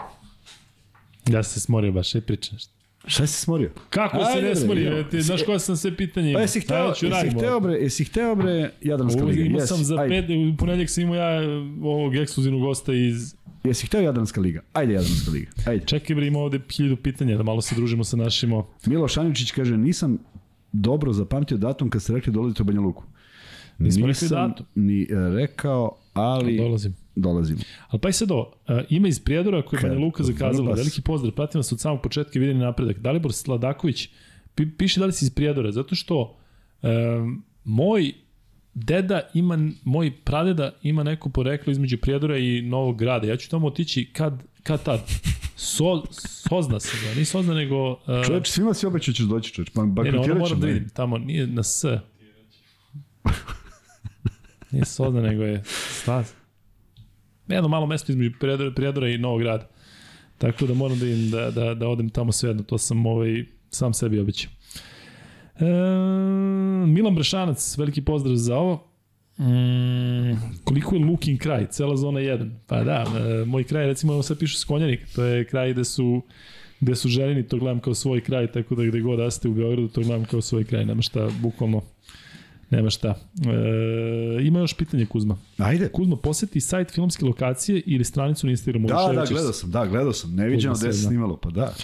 Ja 1.33 1.43
se 1.43 1.61
smorio 1.61 1.93
baš, 1.93 2.15
je 2.15 2.21
priča 2.21 2.53
nešto. 2.53 2.73
Šta 3.07 3.27
si 3.27 3.41
smorio? 3.41 3.71
Kako 3.91 4.17
Ajde, 4.17 4.41
se 4.41 4.49
ne 4.49 4.57
smorio? 4.57 5.05
Ti, 5.11 5.23
znaš 5.23 5.43
koja 5.43 5.59
sam 5.59 5.77
sve 5.77 5.97
pitanje 5.97 6.35
Pa 6.35 6.41
jesi 6.41 6.61
hteo, 6.61 6.87
jesi 7.03 7.31
hteo 7.31 7.61
bre, 7.61 7.75
jesi 7.75 8.05
hteo 8.05 8.35
bre 8.35 8.71
Jadranska 8.83 9.25
liga? 9.25 9.43
Imao 9.43 9.67
sam 9.67 9.85
za 9.85 9.97
pet, 10.09 10.25
u 10.25 10.57
ponedjeljak 10.57 10.91
sam 10.91 11.03
imao 11.03 11.17
ja 11.17 11.41
ovog 11.83 12.17
ekskluzivnog 12.17 12.63
gosta 12.63 12.95
iz... 12.95 13.35
Jesi 13.65 13.87
hteo 13.87 14.01
Jadranska 14.01 14.41
liga? 14.41 14.61
Ajde 14.73 14.93
Jadranska 14.93 15.31
liga. 15.31 15.51
Ajde. 15.67 15.87
Čekaj 15.87 16.17
bre, 16.17 16.27
ima 16.27 16.39
ovde 16.39 16.61
hiljadu 16.73 16.97
pitanja, 16.97 17.37
da 17.37 17.43
malo 17.43 17.61
se 17.61 17.75
družimo 17.75 18.05
sa 18.05 18.17
našim... 18.17 18.51
Miloš 18.87 19.17
Aničić 19.17 19.51
kaže, 19.51 19.77
nisam 19.77 20.19
dobro 20.73 21.13
zapamtio 21.13 21.57
datum 21.57 21.91
kad 21.91 22.03
ste 22.03 22.13
rekli 22.13 22.33
dolazite 22.33 22.63
u 22.63 22.67
Banja 22.67 22.81
Luku. 22.81 23.05
Nismo 23.79 24.07
Nisam 24.07 24.27
rekli 24.27 24.49
datum. 24.49 24.67
ni 24.75 25.07
rekao, 25.37 25.97
ali... 26.13 26.57
Dolazim 26.57 26.95
dolazimo. 27.21 27.61
Ali 27.89 28.01
pa 28.01 28.09
i 28.09 28.13
sad 28.13 28.31
ovo, 28.31 28.53
uh, 28.69 28.79
ima 28.89 29.09
iz 29.09 29.21
Prijedora 29.21 29.63
koji 29.63 29.79
je 29.79 29.89
Banja 29.89 30.01
Luka 30.01 30.23
zakazala, 30.23 30.75
veliki 30.75 31.03
pozdrav, 31.03 31.33
pratim 31.33 31.59
vas 31.59 31.73
od 31.73 31.81
samog 31.81 32.03
početka 32.03 32.39
vidjeni 32.39 32.61
napredak. 32.61 32.99
Dalibor 32.99 33.33
Sladaković 33.33 34.09
pi, 34.55 34.77
piše 34.77 35.01
da 35.01 35.07
li 35.07 35.13
si 35.13 35.25
iz 35.25 35.31
Prijedora, 35.31 35.73
zato 35.73 35.95
što 35.95 36.37
um, 36.83 37.45
moj 37.65 38.13
deda 38.75 39.21
ima, 39.35 39.71
moj 39.85 40.13
pradeda 40.25 40.73
ima 40.83 41.03
neko 41.03 41.31
poreklo 41.31 41.71
između 41.71 41.99
Prijedora 41.99 42.39
i 42.39 42.63
Novog 42.63 42.99
grada. 42.99 43.27
Ja 43.27 43.37
ću 43.37 43.51
tamo 43.51 43.67
otići 43.67 44.11
kad, 44.13 44.43
kad 44.63 44.83
tad. 44.83 45.01
So, 45.57 46.03
sozna 46.49 46.81
se, 46.81 47.07
da, 47.07 47.15
nije 47.15 47.25
sozna 47.25 47.55
nego... 47.55 47.93
Uh, 47.93 47.99
čovječ, 48.27 48.49
svima 48.49 48.75
si 48.75 48.87
obećao 48.87 49.15
ćeš 49.15 49.27
doći, 49.27 49.53
čovječ, 49.53 49.71
pa 49.75 49.83
bankrotirat 49.83 50.25
ćemo. 50.25 50.35
Ne, 50.35 50.41
moram 50.41 50.61
da 50.61 50.67
vidim, 50.67 50.89
tamo 50.89 51.19
nije 51.19 51.47
na 51.47 51.63
S. 51.63 51.85
nije 54.71 54.85
sozna, 54.85 55.21
nego 55.21 55.43
je 55.43 55.63
staz 55.65 56.38
jedno 57.49 57.69
malo 57.69 57.87
mesto 57.87 58.13
između 58.13 58.31
Prijedora, 58.41 58.71
Prijedora 58.71 59.09
i 59.09 59.19
Novog 59.19 59.41
grada. 59.41 59.69
Tako 60.39 60.67
da 60.67 60.75
moram 60.75 60.99
da, 60.99 61.07
im, 61.07 61.31
da, 61.31 61.51
da, 61.51 61.75
da 61.75 61.89
odem 61.89 62.11
tamo 62.11 62.33
svejedno, 62.33 62.63
to 62.63 62.79
sam 62.79 63.07
ovaj, 63.07 63.45
sam 63.71 63.95
sebi 63.95 64.21
običao. 64.21 64.51
E, 65.57 65.65
Milan 66.87 67.15
Brešanac, 67.15 67.79
veliki 67.79 68.03
pozdrav 68.03 68.37
za 68.37 68.57
ovo. 68.57 68.85
Mm, 69.39 70.63
koliko 70.65 70.95
je 70.95 71.05
Lukin 71.05 71.39
kraj, 71.39 71.67
cela 71.67 71.97
zona 71.97 72.21
1. 72.21 72.51
Pa 72.67 72.85
da, 72.85 73.05
e, 73.19 73.45
moj 73.45 73.65
kraj, 73.65 73.87
recimo, 73.87 74.13
evo 74.13 74.23
sad 74.23 74.39
piše 74.39 74.59
Skonjanik, 74.59 75.01
to 75.15 75.25
je 75.25 75.45
kraj 75.45 75.73
gde 75.73 75.85
su 75.85 76.23
gde 76.81 76.95
su 76.95 77.09
željeni, 77.09 77.49
to 77.49 77.59
gledam 77.59 77.81
kao 77.81 77.95
svoj 77.95 78.21
kraj, 78.21 78.53
tako 78.53 78.75
da 78.75 78.85
gde 78.85 79.01
god 79.01 79.19
da 79.19 79.31
ste 79.31 79.49
u 79.49 79.55
Beogradu, 79.55 79.89
to 79.89 80.01
gledam 80.01 80.25
kao 80.25 80.41
svoj 80.41 80.65
kraj, 80.65 80.85
nema 80.85 81.03
šta, 81.03 81.29
bukvalno 81.41 81.83
Nema 82.71 82.91
šta. 82.91 83.09
E, 83.09 84.43
ima 84.43 84.59
još 84.59 84.75
pitanje 84.75 85.07
Kuzma. 85.07 85.37
Ajde. 85.59 85.89
Kuzma, 85.89 86.17
poseti 86.17 86.61
sajt 86.61 86.91
filmske 86.91 87.25
lokacije 87.25 87.83
ili 87.87 88.05
stranicu 88.05 88.47
na 88.47 88.51
Instagramu. 88.51 88.89
Da, 88.89 89.13
da, 89.15 89.25
gledao 89.31 89.53
sam, 89.53 89.71
da, 89.71 89.87
gledao 89.87 90.13
sam. 90.13 90.35
Neviđeno 90.35 90.75
gde 90.75 90.93
se 90.93 91.03
snimalo, 91.03 91.37
pa 91.37 91.51
da. 91.51 91.75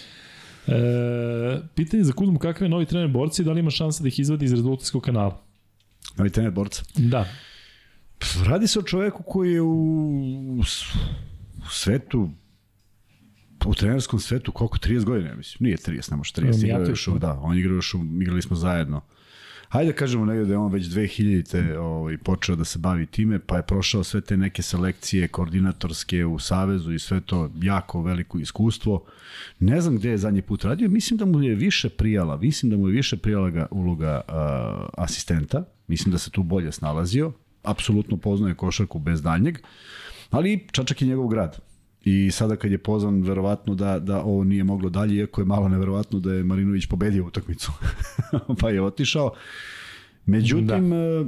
E, 0.66 1.60
pitanje 1.74 2.04
za 2.04 2.12
Kuzmu, 2.12 2.38
kakav 2.38 2.64
je 2.64 2.68
novi 2.68 2.86
trener 2.86 3.08
borci 3.08 3.42
i 3.42 3.44
da 3.44 3.52
li 3.52 3.60
ima 3.60 3.70
šansa 3.70 4.02
da 4.02 4.08
ih 4.08 4.18
izvadi 4.18 4.44
iz 4.44 4.52
rezultatskog 4.52 5.02
kanala? 5.02 5.42
Novi 6.16 6.30
trener 6.30 6.52
borca? 6.52 6.82
Da. 6.96 7.28
Radi 8.46 8.66
se 8.66 8.78
o 8.78 8.82
čoveku 8.82 9.22
koji 9.22 9.52
je 9.52 9.60
u, 9.60 10.58
u 10.58 10.64
svetu 11.70 12.30
u 13.66 13.74
trenerskom 13.74 14.20
svetu 14.20 14.52
koliko 14.52 14.78
30 14.78 15.04
godina, 15.04 15.28
ja 15.28 15.36
mislim. 15.36 15.64
Nije 15.64 15.76
30, 15.76 16.10
ne 16.10 16.16
može 16.16 16.32
30, 16.32 16.64
igrao 16.64 16.88
još, 16.88 17.08
da, 17.20 17.32
on 17.42 17.58
igrao 17.58 17.74
još, 17.74 17.94
igrali 18.20 18.42
smo 18.42 18.56
zajedno. 18.56 19.00
Hajde 19.74 19.92
da 19.92 19.96
kažemo 19.96 20.24
negde 20.24 20.44
da 20.44 20.52
je 20.52 20.58
on 20.58 20.72
već 20.72 20.86
2000-te 20.86 21.78
ovaj, 21.78 22.18
počeo 22.18 22.56
da 22.56 22.64
se 22.64 22.78
bavi 22.78 23.06
time, 23.06 23.38
pa 23.38 23.56
je 23.56 23.62
prošao 23.62 24.04
sve 24.04 24.20
te 24.20 24.36
neke 24.36 24.62
selekcije 24.62 25.28
koordinatorske 25.28 26.24
u 26.24 26.38
Savezu 26.38 26.92
i 26.92 26.98
sve 26.98 27.20
to 27.20 27.50
jako 27.62 28.02
veliko 28.02 28.38
iskustvo. 28.38 29.04
Ne 29.58 29.80
znam 29.80 29.96
gde 29.96 30.10
je 30.10 30.18
zadnji 30.18 30.42
put 30.42 30.64
radio, 30.64 30.88
mislim 30.88 31.18
da 31.18 31.24
mu 31.24 31.42
je 31.42 31.54
više 31.54 31.88
prijala, 31.88 32.36
mislim 32.36 32.70
da 32.70 32.76
mu 32.76 32.88
je 32.88 32.92
više 32.92 33.16
prijala 33.16 33.50
ga 33.50 33.66
uloga 33.70 34.20
uh, 34.28 34.34
asistenta, 34.96 35.64
mislim 35.86 36.12
da 36.12 36.18
se 36.18 36.30
tu 36.30 36.42
bolje 36.42 36.72
snalazio, 36.72 37.32
apsolutno 37.62 38.16
poznaje 38.16 38.54
košarku 38.54 38.98
bez 38.98 39.22
daljnjeg, 39.22 39.58
ali 40.30 40.66
Čačak 40.72 41.02
je 41.02 41.08
njegov 41.08 41.28
grad. 41.28 41.73
I 42.04 42.30
sada 42.30 42.56
kad 42.56 42.70
je 42.70 42.78
pozvan, 42.78 43.22
verovatno 43.22 43.74
da, 43.74 43.98
da 43.98 44.22
ovo 44.22 44.44
nije 44.44 44.64
moglo 44.64 44.90
dalje, 44.90 45.14
iako 45.14 45.40
je 45.40 45.44
malo 45.44 45.68
neverovatno 45.68 46.20
da 46.20 46.32
je 46.32 46.44
Marinović 46.44 46.86
pobedio 46.86 47.26
utakmicu, 47.26 47.72
pa 48.60 48.70
je 48.70 48.82
otišao. 48.82 49.32
Međutim, 50.26 50.90
da. 50.90 50.96
E, 50.96 51.24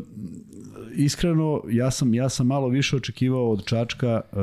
iskreno, 0.96 1.62
ja 1.70 1.90
sam, 1.90 2.14
ja 2.14 2.28
sam 2.28 2.46
malo 2.46 2.68
više 2.68 2.96
očekivao 2.96 3.50
od 3.50 3.64
Čačka 3.64 4.20
e, 4.32 4.36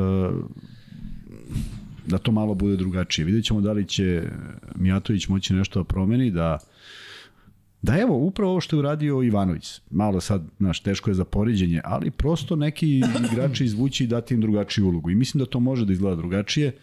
da 2.07 2.17
to 2.17 2.31
malo 2.31 2.53
bude 2.53 2.75
drugačije. 2.75 3.25
Vidjet 3.25 3.45
ćemo 3.45 3.61
da 3.61 3.71
li 3.71 3.87
će 3.87 4.23
Mijatović 4.75 5.27
moći 5.27 5.53
nešto 5.53 5.79
da 5.79 5.83
promeni, 5.83 6.31
da 6.31 6.57
Da 7.83 7.97
evo, 7.99 8.17
upravo 8.17 8.51
ovo 8.51 8.61
što 8.61 8.75
je 8.75 8.79
uradio 8.79 9.23
Ivanović. 9.23 9.81
Malo 9.89 10.21
sad, 10.21 10.43
znaš, 10.57 10.79
teško 10.79 11.09
je 11.09 11.13
za 11.13 11.25
poriđenje, 11.25 11.81
ali 11.83 12.11
prosto 12.11 12.55
neki 12.55 13.01
igrači 13.31 13.65
izvući 13.65 14.03
i 14.03 14.07
dati 14.07 14.33
im 14.33 14.41
drugačiju 14.41 14.87
ulogu. 14.87 15.09
I 15.09 15.15
mislim 15.15 15.39
da 15.39 15.45
to 15.45 15.59
može 15.59 15.85
da 15.85 15.93
izgleda 15.93 16.15
drugačije. 16.15 16.77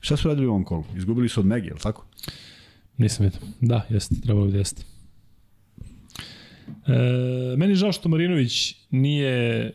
Šta 0.00 0.16
su 0.16 0.28
radili 0.28 0.46
u 0.46 0.50
ovom 0.50 0.64
kolu? 0.64 0.84
Izgubili 0.96 1.28
su 1.28 1.40
od 1.40 1.46
Megi, 1.46 1.66
je 1.66 1.74
li 1.74 1.80
tako? 1.80 2.06
Nisam 2.98 3.24
vidio. 3.24 3.40
Da, 3.60 3.86
jeste, 3.90 4.14
trebalo 4.22 4.46
bi 4.46 4.52
da 4.52 4.58
jeste. 4.58 4.82
E, 6.86 7.56
meni 7.56 7.72
je 7.72 7.76
žao 7.76 7.92
što 7.92 8.08
Marinović 8.08 8.76
nije 8.90 9.72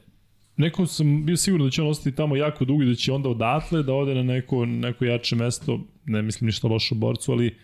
Nekom 0.58 0.88
sam 0.88 1.26
bio 1.26 1.38
siguran 1.38 1.68
da 1.68 1.72
će 1.72 1.82
on 1.82 1.90
ostati 1.90 2.16
tamo 2.16 2.36
jako 2.36 2.66
dugo 2.66 2.84
i 2.84 2.86
da 2.86 2.96
će 2.96 3.12
onda 3.12 3.30
odatle 3.30 3.84
da 3.84 3.94
ode 3.94 4.16
na 4.16 4.24
neko, 4.24 4.66
neko 4.66 5.06
jače 5.06 5.36
mesto, 5.36 5.80
ne 6.06 6.22
mislim 6.22 6.46
ništa 6.46 6.68
loše 6.68 6.96
u 6.96 6.98
borcu, 6.98 7.32
ali 7.32 7.56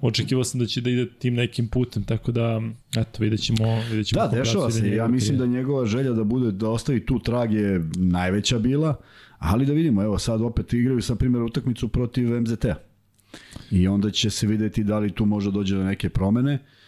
očekivao 0.00 0.44
sam 0.44 0.60
da 0.60 0.66
će 0.66 0.80
da 0.80 0.90
ide 0.90 1.08
tim 1.18 1.34
nekim 1.34 1.68
putem, 1.68 2.04
tako 2.04 2.32
da, 2.32 2.62
eto, 2.96 3.22
vidjet 3.22 3.40
ćemo. 3.40 3.82
Vidjet 3.88 4.06
ćemo 4.06 4.22
da, 4.22 4.28
dešava 4.28 4.70
se. 4.70 4.90
Ja 4.90 5.08
mislim 5.08 5.38
da 5.38 5.46
njegova 5.46 5.86
želja 5.86 6.12
da 6.12 6.24
bude, 6.24 6.52
da 6.52 6.68
ostavi 6.68 7.06
tu 7.06 7.18
trag 7.18 7.52
je 7.52 7.84
najveća 7.96 8.58
bila, 8.58 8.96
ali 9.38 9.66
da 9.66 9.72
vidimo, 9.72 10.02
evo 10.02 10.18
sad 10.18 10.42
opet 10.42 10.72
igraju 10.72 11.02
sa 11.02 11.14
primjer 11.14 11.42
utakmicu 11.42 11.88
protiv 11.88 12.40
MZT-a. 12.40 12.74
I 13.70 13.88
onda 13.88 14.10
će 14.10 14.30
se 14.30 14.46
videti 14.46 14.84
da 14.84 14.98
li 14.98 15.12
tu 15.12 15.26
može 15.26 15.50
dođe 15.50 15.76
do 15.76 15.84
neke 15.84 16.08
promene. 16.08 16.54
Uh, 16.54 16.79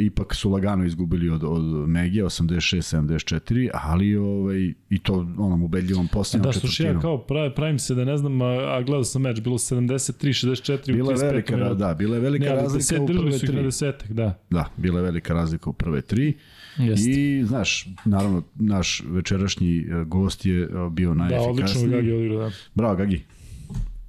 ipak 0.00 0.34
su 0.34 0.50
lagano 0.50 0.84
izgubili 0.84 1.30
od, 1.30 1.44
od 1.44 1.88
Megije 1.88 2.24
86-74, 2.24 3.70
ali 3.72 4.16
ovaj, 4.16 4.72
i 4.90 4.98
to 4.98 5.14
onom 5.38 5.62
ubedljivom 5.62 6.08
posljednom 6.08 6.52
da, 6.52 6.60
slušaj, 6.60 6.86
ja 6.86 7.00
kao 7.00 7.26
pravim 7.56 7.78
se 7.78 7.94
da 7.94 8.04
ne 8.04 8.16
znam, 8.16 8.42
a, 8.42 8.46
a 8.46 8.82
gledao 8.82 9.04
sam 9.04 9.22
meč, 9.22 9.40
bilo 9.40 9.58
73-64 9.58 10.92
bila 10.92 11.12
je 11.12 11.18
velika, 11.18 11.56
minuta. 11.56 11.74
Da, 11.74 11.94
bila 11.94 12.16
je 12.16 12.20
velika 12.20 12.44
ne, 12.44 12.54
razlika 12.54 13.02
u 13.02 13.06
prve 13.06 13.38
tri. 13.38 13.62
Desetak, 13.62 14.12
da. 14.12 14.38
da, 14.50 14.70
bila 14.76 14.98
je 14.98 15.04
velika 15.04 15.34
razlika 15.34 15.70
u 15.70 15.72
prve 15.72 16.02
tri. 16.02 16.34
Jeste. 16.78 17.10
I, 17.10 17.44
znaš, 17.44 17.88
naravno, 18.04 18.42
naš 18.54 19.02
večerašnji 19.06 19.78
e, 19.78 20.04
gost 20.04 20.46
je 20.46 20.62
e, 20.62 20.68
bio 20.90 21.14
najefikasniji. 21.14 21.56
Da, 21.56 21.62
odlično 21.62 21.96
Gagi 21.96 22.12
odigrao, 22.12 22.38
da. 22.38 22.50
Bravo, 22.74 22.96
Gagi. 22.96 23.24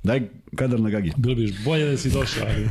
Daj 0.07 0.21
kadar 0.55 0.79
na 0.79 0.89
Gagi. 0.89 1.11
Bilo 1.17 1.35
bi 1.35 1.53
bolje 1.65 1.85
da 1.85 1.97
si 1.97 2.09
došao, 2.09 2.47
ali... 2.47 2.69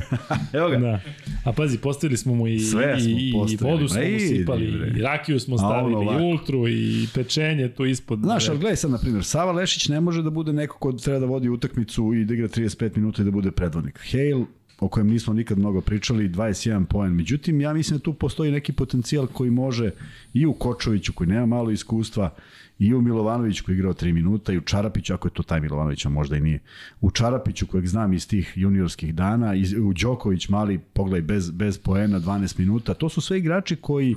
Evo 0.58 0.68
ga. 0.68 0.78
Da. 0.78 1.00
A 1.44 1.52
pazi, 1.52 1.78
postavili 1.78 2.16
smo 2.16 2.34
mu 2.34 2.48
i, 2.48 2.60
Sve 2.60 3.00
smo 3.00 3.10
i, 3.10 3.28
i 3.28 3.32
vodu 3.60 3.88
smo 3.88 4.00
mu 4.00 4.18
sipali, 4.18 4.64
i 4.96 5.02
rakiju 5.02 5.40
smo 5.40 5.58
stavili, 5.58 6.04
i 6.04 6.22
ultru, 6.22 6.68
i 6.68 7.06
pečenje 7.14 7.68
tu 7.68 7.86
ispod. 7.86 8.18
Znaš, 8.18 8.48
ali 8.48 8.58
gledaj 8.58 8.76
sad, 8.76 8.90
na 8.90 8.98
primjer, 8.98 9.24
Sava 9.24 9.52
Lešić 9.52 9.88
ne 9.88 10.00
može 10.00 10.22
da 10.22 10.30
bude 10.30 10.52
neko 10.52 10.78
ko 10.78 10.92
treba 10.92 11.18
da 11.18 11.26
vodi 11.26 11.48
utakmicu 11.48 12.14
i 12.14 12.24
da 12.24 12.34
igra 12.34 12.48
35 12.48 12.96
minuta 12.96 13.22
i 13.22 13.24
da 13.24 13.30
bude 13.30 13.50
predvodnik. 13.50 14.00
Hale, 14.12 14.44
o 14.80 14.88
kojem 14.88 15.08
nismo 15.08 15.34
nikad 15.34 15.58
mnogo 15.58 15.80
pričali, 15.80 16.28
21 16.28 16.84
poen. 16.84 17.12
Međutim, 17.12 17.60
ja 17.60 17.72
mislim 17.72 17.98
da 17.98 18.02
tu 18.02 18.12
postoji 18.12 18.52
neki 18.52 18.72
potencijal 18.72 19.26
koji 19.26 19.50
može 19.50 19.90
i 20.34 20.46
u 20.46 20.52
Kočoviću, 20.52 21.12
koji 21.12 21.28
nema 21.28 21.46
malo 21.46 21.70
iskustva, 21.70 22.34
i 22.78 22.94
u 22.94 23.02
Milovanoviću 23.02 23.64
koji 23.64 23.74
je 23.74 23.76
igrao 23.76 23.92
3 23.92 24.12
minuta 24.12 24.52
i 24.52 24.58
u 24.58 24.60
Čarapiću, 24.60 25.14
ako 25.14 25.28
je 25.28 25.32
to 25.32 25.42
taj 25.42 25.60
Milovanović, 25.60 26.06
a 26.06 26.08
možda 26.08 26.36
i 26.36 26.40
nije. 26.40 26.58
U 27.00 27.10
Čarapiću 27.10 27.66
kojeg 27.66 27.86
znam 27.86 28.12
iz 28.12 28.28
tih 28.28 28.52
juniorskih 28.56 29.14
dana, 29.14 29.54
i 29.54 29.78
u 29.80 29.92
Đoković 29.92 30.48
mali, 30.48 30.78
pogledaj, 30.78 31.22
bez, 31.22 31.50
bez 31.50 31.78
poena 31.78 32.20
12 32.20 32.58
minuta. 32.58 32.94
To 32.94 33.08
su 33.08 33.20
sve 33.20 33.38
igrači 33.38 33.76
koji 33.76 34.16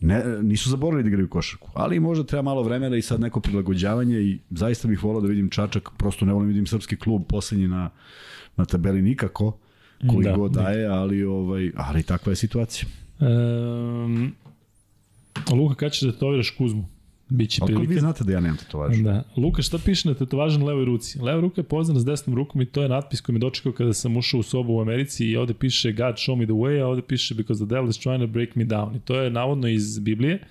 ne, 0.00 0.42
nisu 0.42 0.70
zaboravili 0.70 1.02
da 1.02 1.08
igraju 1.08 1.28
košarku, 1.28 1.70
ali 1.74 2.00
možda 2.00 2.24
treba 2.24 2.42
malo 2.42 2.62
vremena 2.62 2.96
i 2.96 3.02
sad 3.02 3.20
neko 3.20 3.40
prilagođavanje 3.40 4.20
i 4.20 4.38
zaista 4.50 4.88
bih 4.88 5.04
volao 5.04 5.20
da 5.20 5.28
vidim 5.28 5.50
Čačak, 5.50 5.88
prosto 5.96 6.24
ne 6.24 6.32
volim 6.32 6.48
da 6.48 6.52
vidim 6.52 6.66
srpski 6.66 6.96
klub 6.96 7.22
poslednji 7.28 7.68
na, 7.68 7.90
na 8.56 8.64
tabeli 8.64 9.02
nikako, 9.02 9.58
koji 10.10 10.24
da, 10.24 10.36
god 10.36 10.52
daje, 10.52 10.86
ali, 10.86 11.24
ovaj, 11.24 11.72
ali 11.76 12.02
takva 12.02 12.32
je 12.32 12.36
situacija. 12.36 12.88
Um, 13.20 14.34
Luka, 15.50 15.74
kada 15.74 15.90
ćeš 15.90 16.02
da 16.02 16.18
toviraš 16.18 16.50
Kuzmu? 16.50 16.95
Biće 17.28 17.60
prilike. 17.60 17.82
Otkud 17.82 17.94
vi 17.94 18.00
znate 18.00 18.24
da 18.24 18.32
ja 18.32 18.40
nemam 18.40 18.56
tetovažu? 18.56 19.02
Da. 19.02 19.24
Luka, 19.36 19.62
šta 19.62 19.78
piše 19.78 20.08
na 20.08 20.14
tetovažu 20.14 20.58
na 20.58 20.64
levoj 20.64 20.84
ruci? 20.84 21.18
Leva 21.18 21.40
ruka 21.40 21.60
je 21.60 21.64
poznana 21.64 22.00
s 22.00 22.04
desnom 22.04 22.36
rukom 22.36 22.62
i 22.62 22.66
to 22.66 22.82
je 22.82 22.88
natpis 22.88 23.20
koji 23.20 23.34
me 23.34 23.38
dočekao 23.38 23.72
kada 23.72 23.92
sam 23.92 24.16
ušao 24.16 24.40
u 24.40 24.42
sobu 24.42 24.72
u 24.72 24.80
Americi 24.80 25.26
i 25.26 25.36
ovde 25.36 25.54
piše 25.54 25.92
God 25.92 26.14
show 26.14 26.36
me 26.36 26.44
the 26.44 26.52
way, 26.52 26.82
a 26.82 26.86
ovde 26.86 27.02
piše 27.02 27.34
because 27.34 27.66
the 27.66 27.74
devil 27.74 27.90
is 27.90 27.96
trying 27.96 28.20
to 28.20 28.26
break 28.26 28.54
me 28.54 28.64
down. 28.64 28.96
I 28.96 29.00
to 29.00 29.20
je 29.20 29.30
navodno 29.30 29.68
iz 29.68 29.98
Biblije, 29.98 30.46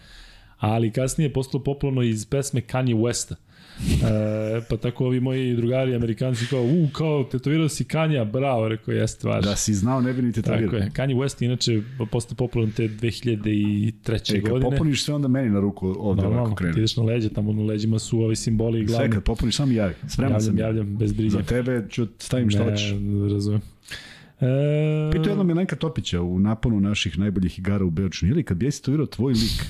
ali 0.57 0.91
kasnije 0.91 1.25
je 1.25 1.33
postalo 1.33 1.63
popularno 1.63 2.01
iz 2.01 2.25
pesme 2.25 2.61
Kanye 2.61 2.95
Westa. 2.95 3.35
E, 3.81 4.61
pa 4.69 4.77
tako 4.77 5.05
ovi 5.05 5.19
moji 5.19 5.55
drugari 5.55 5.95
amerikanci 5.95 6.45
kao, 6.49 6.63
u, 6.63 6.87
kao, 6.93 7.23
tetovirao 7.23 7.69
si 7.69 7.83
Kanja, 7.83 8.25
bravo, 8.25 8.67
rekao, 8.67 8.93
jeste 8.93 9.19
stvar. 9.19 9.43
Da 9.43 9.55
si 9.55 9.73
znao, 9.73 10.01
ne 10.01 10.13
bi 10.13 10.21
ni 10.21 10.31
tetovirao. 10.31 10.65
Tako 10.65 10.75
je, 10.75 10.89
Kanye 10.89 11.15
West 11.15 11.45
inače 11.45 11.81
postao 12.11 12.35
popularan 12.35 12.71
te 12.71 12.83
2003. 12.83 14.37
E, 14.37 14.41
kad 14.41 14.51
godine. 14.51 14.71
popuniš 14.71 15.03
sve, 15.03 15.13
onda 15.13 15.27
meni 15.27 15.49
na 15.49 15.59
ruku 15.59 15.95
ovde 15.99 16.21
Normalno, 16.21 16.41
ovako 16.41 16.55
krenu. 16.55 16.73
Ti 16.73 16.79
ideš 16.79 16.97
na 16.97 17.03
leđe, 17.03 17.29
tamo 17.29 17.53
na 17.53 17.63
leđima 17.63 17.99
su 17.99 18.19
ovi 18.19 18.35
simboli 18.35 18.79
i 18.79 18.85
glavni. 18.85 19.07
Sve, 19.07 19.13
kad 19.15 19.23
popuniš, 19.23 19.55
sam 19.55 19.71
javi. 19.71 19.93
Spreman 20.07 20.31
javljam, 20.31 20.41
sam. 20.41 20.57
Javljam, 20.57 20.97
bez 20.97 21.13
brige. 21.13 21.29
Za 21.29 21.41
tebe 21.41 21.85
ću 21.89 22.07
stavim 22.17 22.49
šta 22.49 22.63
hoćeš. 22.63 22.91
Ne, 22.99 23.33
razumem. 23.33 23.61
E... 24.41 25.11
Pitao 25.11 25.29
jednom 25.29 25.47
Milenka 25.47 25.75
Topića 25.75 26.21
u 26.21 26.39
naponu 26.39 26.79
naših 26.79 27.19
najboljih 27.19 27.59
igara 27.59 27.85
u 27.85 27.89
Beočinu, 27.89 28.31
ili 28.31 28.43
kad 28.43 28.57
bi 28.57 28.65
ja 28.65 28.71
tetovirao 28.71 29.05
tvoj 29.05 29.33
lik 29.33 29.65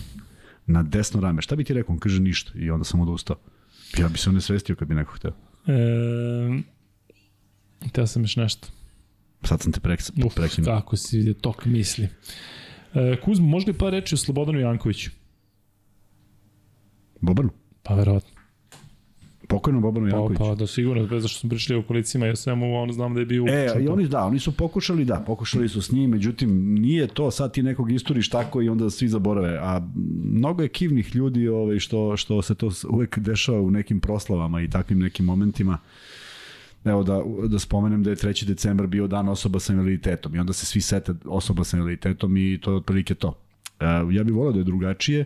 na 0.66 0.84
desno 0.84 1.22
rame, 1.22 1.41
šta 1.41 1.56
bi 1.56 1.64
ti 1.64 1.74
rekao? 1.74 1.93
On 1.93 1.99
kaže 1.99 2.22
ništa 2.22 2.51
i 2.56 2.70
onda 2.70 2.84
sam 2.84 2.99
odustao. 2.99 3.36
Ja 3.98 4.10
bi 4.10 4.18
se 4.18 4.30
onesvestio 4.30 4.76
kad 4.76 4.88
bi 4.88 4.96
neko 4.96 5.14
hteo. 5.16 5.32
E, 5.68 6.62
teo 7.92 8.08
sam 8.08 8.24
još 8.24 8.36
nešto. 8.36 8.68
Sad 9.44 9.62
sam 9.62 9.72
te 9.72 9.80
prekinuo. 9.80 10.28
Uf, 10.28 10.36
kako 10.66 10.98
si 10.98 11.18
vidio 11.18 11.34
tok 11.34 11.66
misli. 11.66 12.08
E, 12.94 13.22
Kuzmo, 13.22 13.48
možda 13.48 13.72
li 13.72 13.78
pa 13.78 13.90
reći 13.90 14.16
o 14.16 14.18
Slobodanu 14.18 14.60
Jankoviću? 14.60 15.12
Bobanu? 17.22 17.50
Pa 17.84 17.96
verovatno. 17.96 18.35
Pokojno 19.48 19.80
Bobanu 19.80 20.08
Jankoviću. 20.08 20.39
Pa, 20.39 20.46
pa 20.46 20.56
da 20.56 20.68
sigurno, 20.68 21.08
bez 21.08 21.22
zašto 21.22 21.39
smo 21.39 21.50
pričali 21.50 21.80
o 21.80 21.84
kolicima 21.84 22.28
i 22.28 22.36
svemu, 22.36 22.76
on 22.76 22.93
znam 22.93 23.14
da 23.14 23.20
je 23.20 23.26
bio 23.26 23.46
E, 23.48 23.84
i 23.84 23.88
oni, 23.88 24.08
da, 24.08 24.26
oni 24.26 24.39
su 24.39 24.52
pokušali, 24.52 25.06
da, 25.06 25.24
pokušali 25.28 25.70
su 25.70 25.82
s 25.82 25.91
njim, 25.91 26.10
međutim, 26.10 26.74
nije 26.74 27.08
to, 27.08 27.32
sad 27.32 27.54
ti 27.54 27.64
nekog 27.64 27.91
isturiš 27.91 28.30
tako 28.30 28.62
i 28.62 28.70
onda 28.70 28.89
svi 28.89 29.08
zaborave, 29.08 29.58
a 29.62 29.82
mnogo 30.24 30.64
je 30.64 30.70
kivnih 30.70 31.16
ljudi 31.16 31.48
ovaj, 31.48 31.80
što, 31.80 32.18
što 32.18 32.41
se 32.41 32.56
to 32.56 32.70
uvek 32.89 33.20
dešava 33.20 33.62
u 33.62 33.72
nekim 33.72 34.00
proslavama 34.00 34.62
i 34.62 34.70
takvim 34.70 35.00
nekim 35.00 35.26
momentima. 35.26 35.78
Evo 36.86 37.04
da, 37.04 37.22
da 37.48 37.60
spomenem 37.60 38.04
da 38.04 38.10
je 38.10 38.16
3. 38.16 38.46
decembar 38.46 38.88
bio 38.88 39.08
dan 39.08 39.30
osoba 39.30 39.60
sa 39.60 39.74
invaliditetom 39.74 40.36
i 40.36 40.39
onda 40.39 40.54
se 40.54 40.66
svi 40.66 40.82
sete 40.82 41.14
osoba 41.26 41.64
sa 41.64 41.78
invaliditetom 41.78 42.38
i 42.38 42.60
to 42.62 42.72
je 42.72 42.78
otprilike 42.78 43.16
to. 43.16 43.38
E, 43.80 43.86
ja 44.12 44.24
bih 44.24 44.34
volao 44.34 44.52
da 44.52 44.60
je 44.60 44.64
drugačije, 44.64 45.26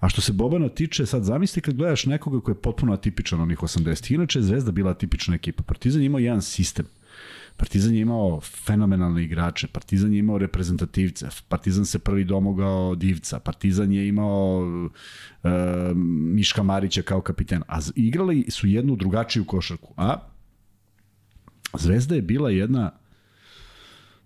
A 0.00 0.08
što 0.08 0.20
se 0.20 0.32
Bobana 0.32 0.68
tiče, 0.68 1.06
sad 1.06 1.24
zamisli 1.24 1.62
kad 1.62 1.74
gledaš 1.74 2.06
nekoga 2.06 2.40
koji 2.40 2.54
je 2.54 2.60
potpuno 2.60 2.92
atipičan 2.92 3.40
onih 3.40 3.58
80. 3.58 4.14
Inače 4.14 4.38
je 4.38 4.42
Zvezda 4.42 4.72
bila 4.72 4.90
atipična 4.90 5.34
ekipa. 5.34 5.62
Partizan 5.62 6.02
imao 6.02 6.18
jedan 6.18 6.42
sistem. 6.42 6.86
Partizan 7.56 7.94
je 7.94 8.00
imao 8.00 8.40
fenomenalne 8.40 9.24
igrače, 9.24 9.66
Partizan 9.66 10.12
je 10.12 10.18
imao 10.18 10.38
reprezentativce, 10.38 11.28
Partizan 11.48 11.86
se 11.86 11.98
prvi 11.98 12.24
domogao 12.24 12.94
Divca, 12.94 13.38
Partizan 13.38 13.92
je 13.92 14.08
imao 14.08 14.60
uh, 14.60 15.50
Miška 16.34 16.62
Marića 16.62 17.02
kao 17.02 17.20
kapiten, 17.20 17.62
a 17.68 17.78
igrali 17.94 18.46
su 18.50 18.66
jednu 18.66 18.96
drugačiju 18.96 19.44
košarku, 19.44 19.94
a 19.96 20.16
Zvezda 21.78 22.14
je 22.14 22.22
bila 22.22 22.50
jedna 22.50 22.90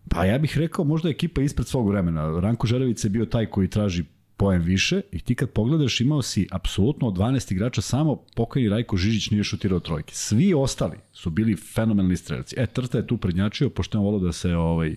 Pa 0.09 0.25
ja 0.25 0.39
bih 0.39 0.59
rekao 0.59 0.85
možda 0.85 1.09
ekipa 1.09 1.43
ispred 1.43 1.67
svog 1.67 1.89
vremena. 1.89 2.41
Ranko 2.41 2.67
Žerević 2.67 3.05
je 3.05 3.11
bio 3.11 3.27
taj 3.27 3.47
koji 3.47 3.69
traži 3.69 4.05
poen 4.37 4.63
više 4.63 5.01
i 5.13 5.21
ti 5.21 5.35
kad 5.35 5.51
pogledaš 5.51 6.01
imao 6.01 6.23
si 6.23 6.49
apsolutno 6.51 7.09
od 7.09 7.15
12 7.15 7.53
igrača 7.53 7.81
samo 7.81 8.23
pokojni 8.35 8.69
Rajko 8.69 8.97
Žižić 8.97 9.31
nije 9.31 9.45
šutirao 9.45 9.81
trojke. 9.81 10.15
Svi 10.15 10.55
ostali 10.55 10.97
su 11.13 11.31
bili 11.31 11.57
fenomenalni 11.57 12.17
strelci. 12.17 12.55
E, 12.59 12.67
Trta 12.67 12.99
je 12.99 13.07
tu 13.07 13.17
prednjačio, 13.17 13.71
pošto 13.71 13.99
je 13.99 14.03
volao 14.03 14.21
da 14.21 14.33
se 14.33 14.57
ovaj, 14.57 14.97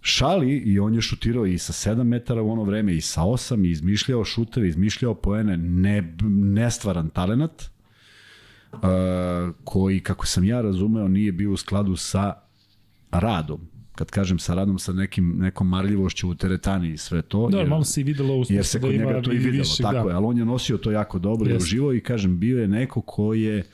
šali 0.00 0.56
i 0.56 0.78
on 0.78 0.94
je 0.94 1.00
šutirao 1.00 1.46
i 1.46 1.58
sa 1.58 1.72
7 1.72 2.02
metara 2.02 2.42
u 2.42 2.50
ono 2.50 2.64
vreme 2.64 2.94
i 2.94 3.00
sa 3.00 3.22
8 3.22 3.66
i 3.66 3.70
izmišljao 3.70 4.24
šuteve, 4.24 4.68
izmišljao 4.68 5.14
poene, 5.14 5.56
ne, 5.56 6.16
nestvaran 6.22 7.08
talenat 7.10 7.62
uh, 8.72 8.80
koji, 9.64 10.00
kako 10.00 10.26
sam 10.26 10.44
ja 10.44 10.60
razumeo, 10.60 11.08
nije 11.08 11.32
bio 11.32 11.52
u 11.52 11.56
skladu 11.56 11.96
sa 11.96 12.34
radom 13.10 13.73
kad 13.94 14.10
kažem 14.10 14.38
sa 14.38 14.54
radom 14.54 14.78
sa 14.78 14.92
nekim 14.92 15.36
nekom 15.38 15.68
marljivošću 15.68 16.28
u 16.28 16.34
teretani 16.34 16.92
i 16.92 16.96
sve 16.96 17.22
to. 17.22 17.48
Da, 17.48 17.58
jer, 17.58 17.68
malo 17.68 17.84
se 17.84 18.00
i 18.00 18.04
videlo 18.04 18.36
u 18.36 18.44
jer 18.48 18.66
se 18.66 18.80
kod 18.80 18.90
da 18.90 18.96
njega 18.96 19.22
to 19.22 19.32
i 19.32 19.38
videlo, 19.38 19.58
više, 19.58 19.82
tako 19.82 20.04
da. 20.04 20.10
je, 20.10 20.16
ali 20.16 20.26
on 20.26 20.38
je 20.38 20.44
nosio 20.44 20.78
to 20.78 20.90
jako 20.90 21.18
dobro 21.18 21.50
i 21.50 21.56
uživo 21.56 21.92
i 21.92 22.00
kažem, 22.00 22.38
bio 22.38 22.60
je 22.60 22.68
neko 22.68 23.00
ko 23.00 23.34
je 23.34 23.64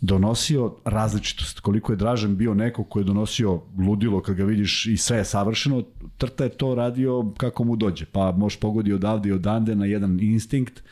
donosio 0.00 0.74
različitost. 0.84 1.60
Koliko 1.60 1.92
je 1.92 1.96
Dražen 1.96 2.36
bio 2.36 2.54
neko 2.54 2.84
ko 2.84 2.98
je 2.98 3.04
donosio 3.04 3.62
ludilo 3.78 4.22
kad 4.22 4.34
ga 4.36 4.44
vidiš 4.44 4.86
i 4.86 4.96
sve 4.96 5.18
je 5.18 5.24
savršeno, 5.24 5.82
Trta 6.18 6.44
je 6.44 6.50
to 6.50 6.74
radio 6.74 7.32
kako 7.36 7.64
mu 7.64 7.76
dođe. 7.76 8.04
Pa 8.04 8.32
možeš 8.32 8.60
pogodi 8.60 8.92
odavde 8.92 9.28
i 9.28 9.32
odande 9.32 9.74
na 9.74 9.86
jedan 9.86 10.20
instinkt. 10.20 10.82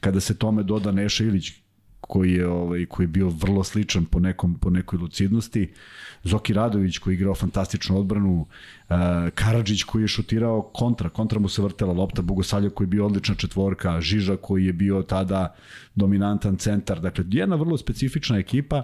Kada 0.00 0.20
se 0.20 0.38
tome 0.38 0.62
doda 0.62 0.92
Neša 0.92 1.24
Ilić 1.24 1.52
koji 2.10 2.32
je 2.32 2.46
ovaj 2.46 2.86
koji 2.86 3.04
je 3.04 3.08
bio 3.08 3.28
vrlo 3.28 3.64
sličan 3.64 4.04
po 4.04 4.20
nekom 4.20 4.54
po 4.58 4.70
nekoj 4.70 4.98
lucidnosti. 4.98 5.68
Zoki 6.24 6.52
Radović 6.52 6.98
koji 6.98 7.14
je 7.14 7.16
igrao 7.16 7.34
fantastičnu 7.34 7.98
odbranu, 7.98 8.40
uh, 8.40 8.96
Karadžić 9.34 9.82
koji 9.82 10.02
je 10.02 10.08
šutirao 10.08 10.62
kontra, 10.62 11.08
kontra 11.08 11.38
mu 11.40 11.48
se 11.48 11.62
vrtela 11.62 11.92
lopta, 11.92 12.22
Bogosavljev 12.22 12.70
koji 12.70 12.86
je 12.86 12.94
bio 12.96 13.06
odlična 13.06 13.34
četvorka, 13.34 14.00
Žiža 14.00 14.36
koji 14.36 14.66
je 14.66 14.72
bio 14.72 15.02
tada 15.02 15.54
dominantan 15.94 16.56
centar. 16.56 17.00
Dakle, 17.00 17.24
jedna 17.28 17.56
vrlo 17.56 17.78
specifična 17.78 18.38
ekipa 18.38 18.82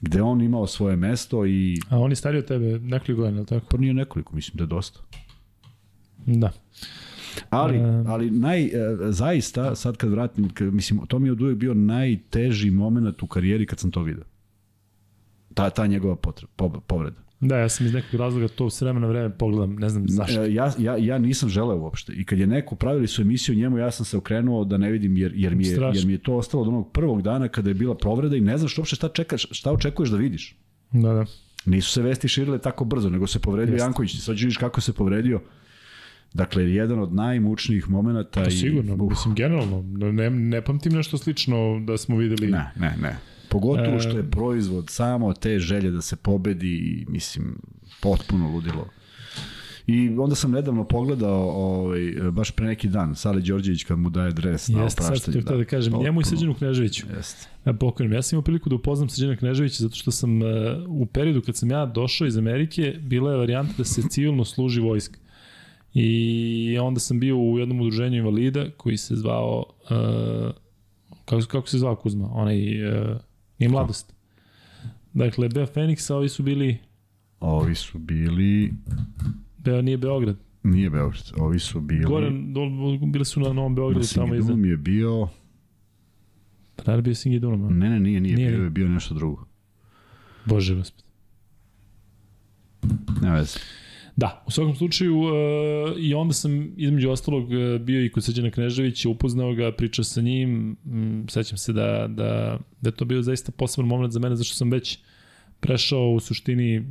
gde 0.00 0.22
on 0.22 0.42
imao 0.42 0.66
svoje 0.66 0.96
mesto 0.96 1.46
i... 1.46 1.80
A 1.90 1.98
on 1.98 2.12
je 2.12 2.16
stariji 2.16 2.38
od 2.38 2.48
tebe 2.48 2.78
nekoliko 2.78 3.22
godina, 3.22 3.44
tako? 3.44 3.66
Pa 3.70 3.76
nije 3.76 3.94
nekoliko, 3.94 4.36
mislim 4.36 4.56
da 4.56 4.64
je 4.64 4.68
dosta. 4.68 5.00
Da. 6.26 6.52
Ali, 7.50 7.78
ali 8.06 8.30
naj, 8.30 8.64
e, 8.64 8.70
zaista, 9.10 9.74
sad 9.74 9.96
kad 9.96 10.10
vratim, 10.10 10.50
mislim, 10.60 11.00
to 11.08 11.18
mi 11.18 11.28
je 11.28 11.32
od 11.32 11.42
uvek 11.42 11.56
bio 11.56 11.74
najteži 11.74 12.70
moment 12.70 13.22
u 13.22 13.26
karijeri 13.26 13.66
kad 13.66 13.78
sam 13.78 13.90
to 13.90 14.02
video. 14.02 14.24
Ta, 15.54 15.70
ta 15.70 15.86
njegova 15.86 16.16
potreba, 16.16 16.80
povreda. 16.86 17.26
Da, 17.40 17.56
ja 17.56 17.68
sam 17.68 17.86
iz 17.86 17.92
nekog 17.92 18.20
razloga 18.20 18.48
to 18.48 18.70
s 18.70 18.80
vremena 18.80 19.06
vreme 19.06 19.30
pogledam, 19.30 19.74
ne 19.74 19.88
znam 19.88 20.08
zašto. 20.08 20.44
E, 20.44 20.54
ja, 20.54 20.72
ja, 20.78 20.96
ja 20.96 21.18
nisam 21.18 21.48
želeo 21.48 21.76
uopšte. 21.76 22.12
I 22.12 22.24
kad 22.24 22.38
je 22.38 22.46
neko 22.46 22.74
pravili 22.74 23.06
su 23.06 23.22
emisiju 23.22 23.54
njemu, 23.54 23.78
ja 23.78 23.90
sam 23.90 24.06
se 24.06 24.16
okrenuo 24.16 24.64
da 24.64 24.76
ne 24.76 24.90
vidim, 24.90 25.16
jer, 25.16 25.32
jer, 25.34 25.54
mi, 25.54 25.66
je, 25.66 25.78
jer 25.94 26.06
mi 26.06 26.12
je 26.12 26.18
to 26.18 26.34
ostalo 26.34 26.62
od 26.62 26.68
onog 26.68 26.92
prvog 26.92 27.22
dana 27.22 27.48
kada 27.48 27.70
je 27.70 27.74
bila 27.74 27.94
povreda 27.94 28.36
i 28.36 28.40
ne 28.40 28.58
znaš 28.58 28.78
uopšte 28.78 28.96
šta, 28.96 29.08
čekaš, 29.08 29.46
šta 29.50 29.72
očekuješ 29.72 30.10
da 30.10 30.16
vidiš. 30.16 30.56
Da, 30.92 31.12
da. 31.12 31.24
Nisu 31.66 31.90
se 31.90 32.02
vesti 32.02 32.28
širile 32.28 32.58
tako 32.58 32.84
brzo, 32.84 33.10
nego 33.10 33.26
se 33.26 33.38
povredio 33.38 33.72
Jeste. 33.72 33.84
Janković. 33.84 34.20
Sad 34.20 34.36
vidiš 34.38 34.56
kako 34.56 34.80
se 34.80 34.92
povredio. 34.92 35.40
Dakle, 36.36 36.72
jedan 36.72 36.98
od 36.98 37.14
najmučnijih 37.14 37.90
momenta. 37.90 38.42
Pa 38.44 38.50
sigurno, 38.50 38.92
i, 38.92 39.00
uh, 39.00 39.10
mislim, 39.10 39.34
generalno. 39.34 39.82
Ne, 40.12 40.30
ne 40.30 40.64
pamtim 40.64 40.92
nešto 40.92 41.18
slično 41.18 41.80
da 41.86 41.96
smo 41.96 42.16
videli. 42.16 42.46
Ne, 42.46 42.72
ne, 42.76 42.96
ne. 43.02 43.16
Pogotovo 43.48 44.00
što 44.00 44.10
je 44.10 44.20
e, 44.20 44.30
proizvod 44.30 44.84
samo 44.90 45.32
te 45.32 45.58
želje 45.58 45.90
da 45.90 46.02
se 46.02 46.16
pobedi 46.16 46.74
i, 46.74 47.06
mislim, 47.08 47.58
potpuno 48.00 48.50
ludilo. 48.50 48.88
I 49.86 50.08
onda 50.18 50.34
sam 50.34 50.50
nedavno 50.50 50.84
pogledao 50.84 51.50
ovaj, 51.50 52.00
baš 52.32 52.50
pre 52.50 52.66
neki 52.66 52.88
dan, 52.88 53.14
Sale 53.14 53.40
Đorđević 53.40 53.84
kad 53.84 53.98
mu 53.98 54.10
daje 54.10 54.32
dres 54.32 54.68
na 54.68 54.82
Jeste, 54.82 55.02
opraštanje. 55.02 55.36
Jeste, 55.36 55.48
sad 55.48 55.56
da, 55.56 55.56
da 55.56 55.64
kažem, 55.64 55.92
potpuno. 55.92 56.04
njemu 56.04 56.20
i 56.20 56.24
Srđanu 56.24 56.54
Kneževiću. 56.54 57.06
Jeste. 57.16 57.48
Pokojnom. 57.80 58.12
Ja 58.12 58.22
sam 58.22 58.36
imao 58.36 58.42
priliku 58.42 58.68
da 58.68 58.74
upoznam 58.74 59.08
Srđana 59.08 59.36
Kneževića 59.36 59.82
zato 59.82 59.96
što 59.96 60.10
sam 60.10 60.42
uh, 60.42 60.48
u 60.88 61.06
periodu 61.06 61.42
kad 61.42 61.56
sam 61.56 61.70
ja 61.70 61.86
došao 61.86 62.26
iz 62.26 62.36
Amerike, 62.36 62.94
bila 63.00 63.32
je 63.32 63.38
varijanta 63.38 63.72
da 63.78 63.84
se 63.84 64.02
civilno 64.10 64.44
služi 64.44 64.80
vojska. 64.80 65.18
I 65.98 66.78
onda 66.82 67.00
sam 67.00 67.20
bio 67.20 67.38
u 67.38 67.58
jednom 67.58 67.80
udruženju 67.80 68.16
invalida 68.16 68.70
koji 68.76 68.96
se 68.96 69.16
zvao, 69.16 69.64
uh, 69.90 70.54
kako, 71.24 71.42
kako 71.48 71.68
se 71.68 71.78
zvao 71.78 71.96
Kuzma? 71.96 72.28
Onaj, 72.32 72.88
uh, 72.88 73.16
i 73.58 73.68
mladost. 73.68 74.14
Dakle, 75.12 75.48
Beo 75.48 75.66
Fenix, 75.66 76.12
a 76.12 76.16
ovi 76.16 76.28
su 76.28 76.42
bili... 76.42 76.78
Ovi 77.40 77.74
su 77.74 77.98
bili... 77.98 78.72
Beo 79.58 79.82
nije 79.82 79.96
Beograd. 79.96 80.36
Nije 80.62 80.90
Beograd, 80.90 81.32
ovi 81.36 81.58
su 81.58 81.80
bili... 81.80 82.04
Gore, 82.04 82.30
do, 82.30 82.60
bili 83.06 83.24
su 83.24 83.40
na 83.40 83.52
Novom 83.52 83.74
Beogradu 83.74 84.00
na 84.00 84.06
tamo 84.14 84.34
iza. 84.34 84.54
Na 84.54 84.68
je 84.68 84.76
bio... 84.76 85.28
Pa 86.76 86.82
da 86.82 86.94
li 86.94 87.02
bio 87.02 87.14
Singidunum? 87.14 87.78
Ne, 87.78 87.90
ne, 87.90 88.00
nije, 88.00 88.20
nije, 88.20 88.36
nije 88.36 88.50
bio, 88.50 88.64
je 88.64 88.70
bio 88.70 88.88
nešto 88.88 89.14
drugo. 89.14 89.44
Bože 90.44 90.74
gospod. 90.74 91.04
Ne 93.22 93.30
veze. 93.30 93.58
Da, 94.16 94.44
u 94.46 94.50
svakom 94.50 94.74
slučaju 94.76 95.18
uh, 95.18 95.30
i 95.98 96.14
onda 96.14 96.34
sam 96.34 96.72
između 96.76 97.10
ostalog 97.10 97.44
uh, 97.44 97.80
bio 97.80 98.04
i 98.04 98.10
kod 98.10 98.24
Srđana 98.24 98.50
Kneževića, 98.50 99.08
upoznao 99.08 99.54
ga, 99.54 99.72
pričao 99.72 100.04
sa 100.04 100.20
njim, 100.20 100.76
m, 100.86 101.26
sećam 101.28 101.58
se 101.58 101.72
da, 101.72 102.06
da, 102.08 102.58
da 102.80 102.88
je 102.88 102.96
to 102.96 103.04
bio 103.04 103.22
zaista 103.22 103.52
poseban 103.52 103.88
moment 103.88 104.12
za 104.12 104.20
mene, 104.20 104.36
zašto 104.36 104.54
sam 104.54 104.70
već 104.70 104.98
prešao 105.60 106.10
u 106.10 106.20
suštini, 106.20 106.84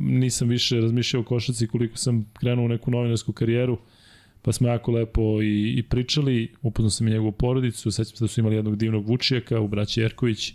nisam 0.00 0.48
više 0.48 0.80
razmišljao 0.80 1.20
o 1.20 1.24
košaci 1.24 1.66
koliko 1.66 1.96
sam 1.96 2.30
krenuo 2.32 2.64
u 2.64 2.68
neku 2.68 2.90
novinarsku 2.90 3.32
karijeru, 3.32 3.78
pa 4.42 4.52
smo 4.52 4.68
jako 4.68 4.92
lepo 4.92 5.42
i, 5.42 5.74
i 5.78 5.82
pričali, 5.82 6.52
upoznao 6.62 6.90
sam 6.90 7.08
i 7.08 7.10
njegovu 7.10 7.32
porodicu, 7.32 7.90
sećam 7.90 8.16
se 8.16 8.24
da 8.24 8.28
su 8.28 8.40
imali 8.40 8.56
jednog 8.56 8.76
divnog 8.76 9.08
Vučijaka 9.08 9.60
u 9.60 9.68
braći 9.68 10.00
Jerković, 10.00 10.54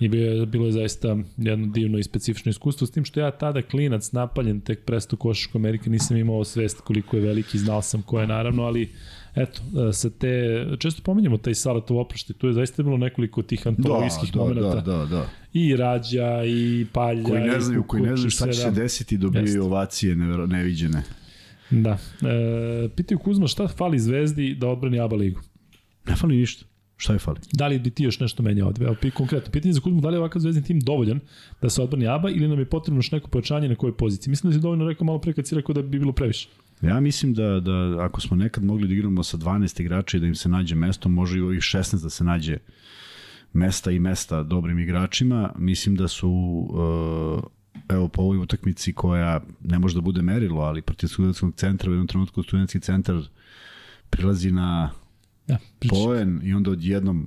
i 0.00 0.08
bilo 0.08 0.24
je, 0.24 0.46
bilo 0.46 0.66
je 0.66 0.72
zaista 0.72 1.16
jedno 1.36 1.66
divno 1.66 1.98
i 1.98 2.02
specifično 2.02 2.50
iskustvo, 2.50 2.86
s 2.86 2.90
tim 2.90 3.04
što 3.04 3.20
ja 3.20 3.30
tada 3.30 3.62
klinac 3.62 4.12
napaljen 4.12 4.60
tek 4.60 4.84
presto 4.84 5.16
košašku 5.16 5.58
Amerike 5.58 5.90
nisam 5.90 6.16
imao 6.16 6.44
svest 6.44 6.80
koliko 6.80 7.16
je 7.16 7.22
veliki, 7.22 7.58
znao 7.58 7.82
sam 7.82 8.02
ko 8.02 8.20
je 8.20 8.26
naravno, 8.26 8.62
ali 8.62 8.92
eto, 9.34 9.62
e, 9.88 9.92
sa 9.92 10.10
te, 10.10 10.66
često 10.78 11.02
pominjamo 11.02 11.38
taj 11.38 11.54
Salatov 11.54 11.98
oprošti, 11.98 12.32
tu 12.32 12.46
je 12.46 12.52
zaista 12.52 12.82
bilo 12.82 12.96
nekoliko 12.96 13.42
tih 13.42 13.66
antologijskih 13.66 14.32
da, 14.32 14.38
da, 14.38 14.44
momenta. 14.44 14.80
Da, 14.80 14.96
da, 14.96 15.06
da. 15.06 15.26
I 15.52 15.76
Rađa, 15.76 16.44
i 16.44 16.86
Palja, 16.92 17.24
koji 17.24 17.42
ne 17.42 17.60
znaju, 17.60 17.82
koji 17.82 18.02
ne 18.02 18.16
znaju 18.16 18.30
šta 18.30 18.46
će 18.46 18.52
se 18.52 18.70
da. 18.70 18.80
desiti, 18.80 19.18
dobiju 19.18 19.64
ovacije 19.64 20.16
neviđene. 20.46 21.02
Da. 21.70 21.98
E, 22.22 22.88
pitaju 22.96 23.18
Kuzma 23.18 23.46
šta 23.46 23.68
fali 23.68 23.98
Zvezdi 23.98 24.54
da 24.54 24.68
odbrani 24.68 25.00
ABA 25.00 25.16
ligu? 25.16 25.40
Ne 26.06 26.16
fali 26.16 26.36
ništa. 26.36 26.64
Šta 26.96 27.12
je 27.12 27.18
fali? 27.18 27.38
Da 27.52 27.66
li 27.66 27.78
bi 27.78 27.90
ti 27.90 28.04
još 28.04 28.20
nešto 28.20 28.42
menjao? 28.42 28.72
Evo, 28.80 28.96
konkretno, 29.14 29.50
pitanje 29.52 29.72
za 29.72 29.80
Kuzmu, 29.80 30.00
da 30.00 30.08
li 30.08 30.14
je 30.14 30.18
ovakav 30.18 30.40
zvezdni 30.40 30.62
tim 30.62 30.80
dovoljan 30.80 31.20
da 31.62 31.70
se 31.70 31.82
odbrani 31.82 32.06
ABA 32.06 32.30
ili 32.30 32.48
nam 32.48 32.58
je 32.58 32.64
potrebno 32.64 32.98
još 32.98 33.10
neko 33.12 33.28
pojačanje 33.28 33.68
na 33.68 33.74
kojoj 33.74 33.96
poziciji? 33.96 34.30
Mislim 34.30 34.50
da 34.50 34.58
si 34.58 34.62
dovoljno 34.62 34.88
rekao 34.88 35.04
malo 35.04 35.18
pre 35.18 35.32
kad 35.32 35.46
si 35.46 35.54
rekao 35.54 35.72
da 35.72 35.82
bi 35.82 35.98
bilo 35.98 36.12
previše. 36.12 36.48
Ja 36.82 37.00
mislim 37.00 37.34
da, 37.34 37.60
da 37.60 37.96
ako 38.00 38.20
smo 38.20 38.36
nekad 38.36 38.64
mogli 38.64 38.88
da 38.88 38.94
igramo 38.94 39.22
sa 39.22 39.36
12 39.36 39.80
igrača 39.80 40.16
i 40.16 40.20
da 40.20 40.26
im 40.26 40.34
se 40.34 40.48
nađe 40.48 40.74
mesto, 40.74 41.08
može 41.08 41.38
i 41.38 41.40
ovih 41.40 41.60
16 41.60 42.02
da 42.02 42.10
se 42.10 42.24
nađe 42.24 42.58
mesta 43.52 43.90
i 43.90 43.98
mesta 43.98 44.42
dobrim 44.42 44.78
igračima. 44.78 45.52
Mislim 45.58 45.96
da 45.96 46.08
su 46.08 46.28
uh, 46.30 47.44
evo 47.88 48.08
po 48.08 48.22
ovoj 48.22 48.38
utakmici 48.38 48.92
koja 48.92 49.40
ne 49.60 49.78
može 49.78 49.94
da 49.94 50.00
bude 50.00 50.22
merilo, 50.22 50.60
ali 50.60 50.82
protiv 50.82 51.06
studentskog 51.06 51.54
centra 51.56 51.90
u 51.90 51.92
jednom 51.92 52.06
trenutku 52.06 52.42
studentski 52.42 52.80
centar 52.80 53.16
prilazi 54.10 54.52
na 54.52 54.90
Da, 55.46 55.58
poen 55.88 56.40
i 56.44 56.54
onda 56.54 56.70
odjednom 56.70 57.26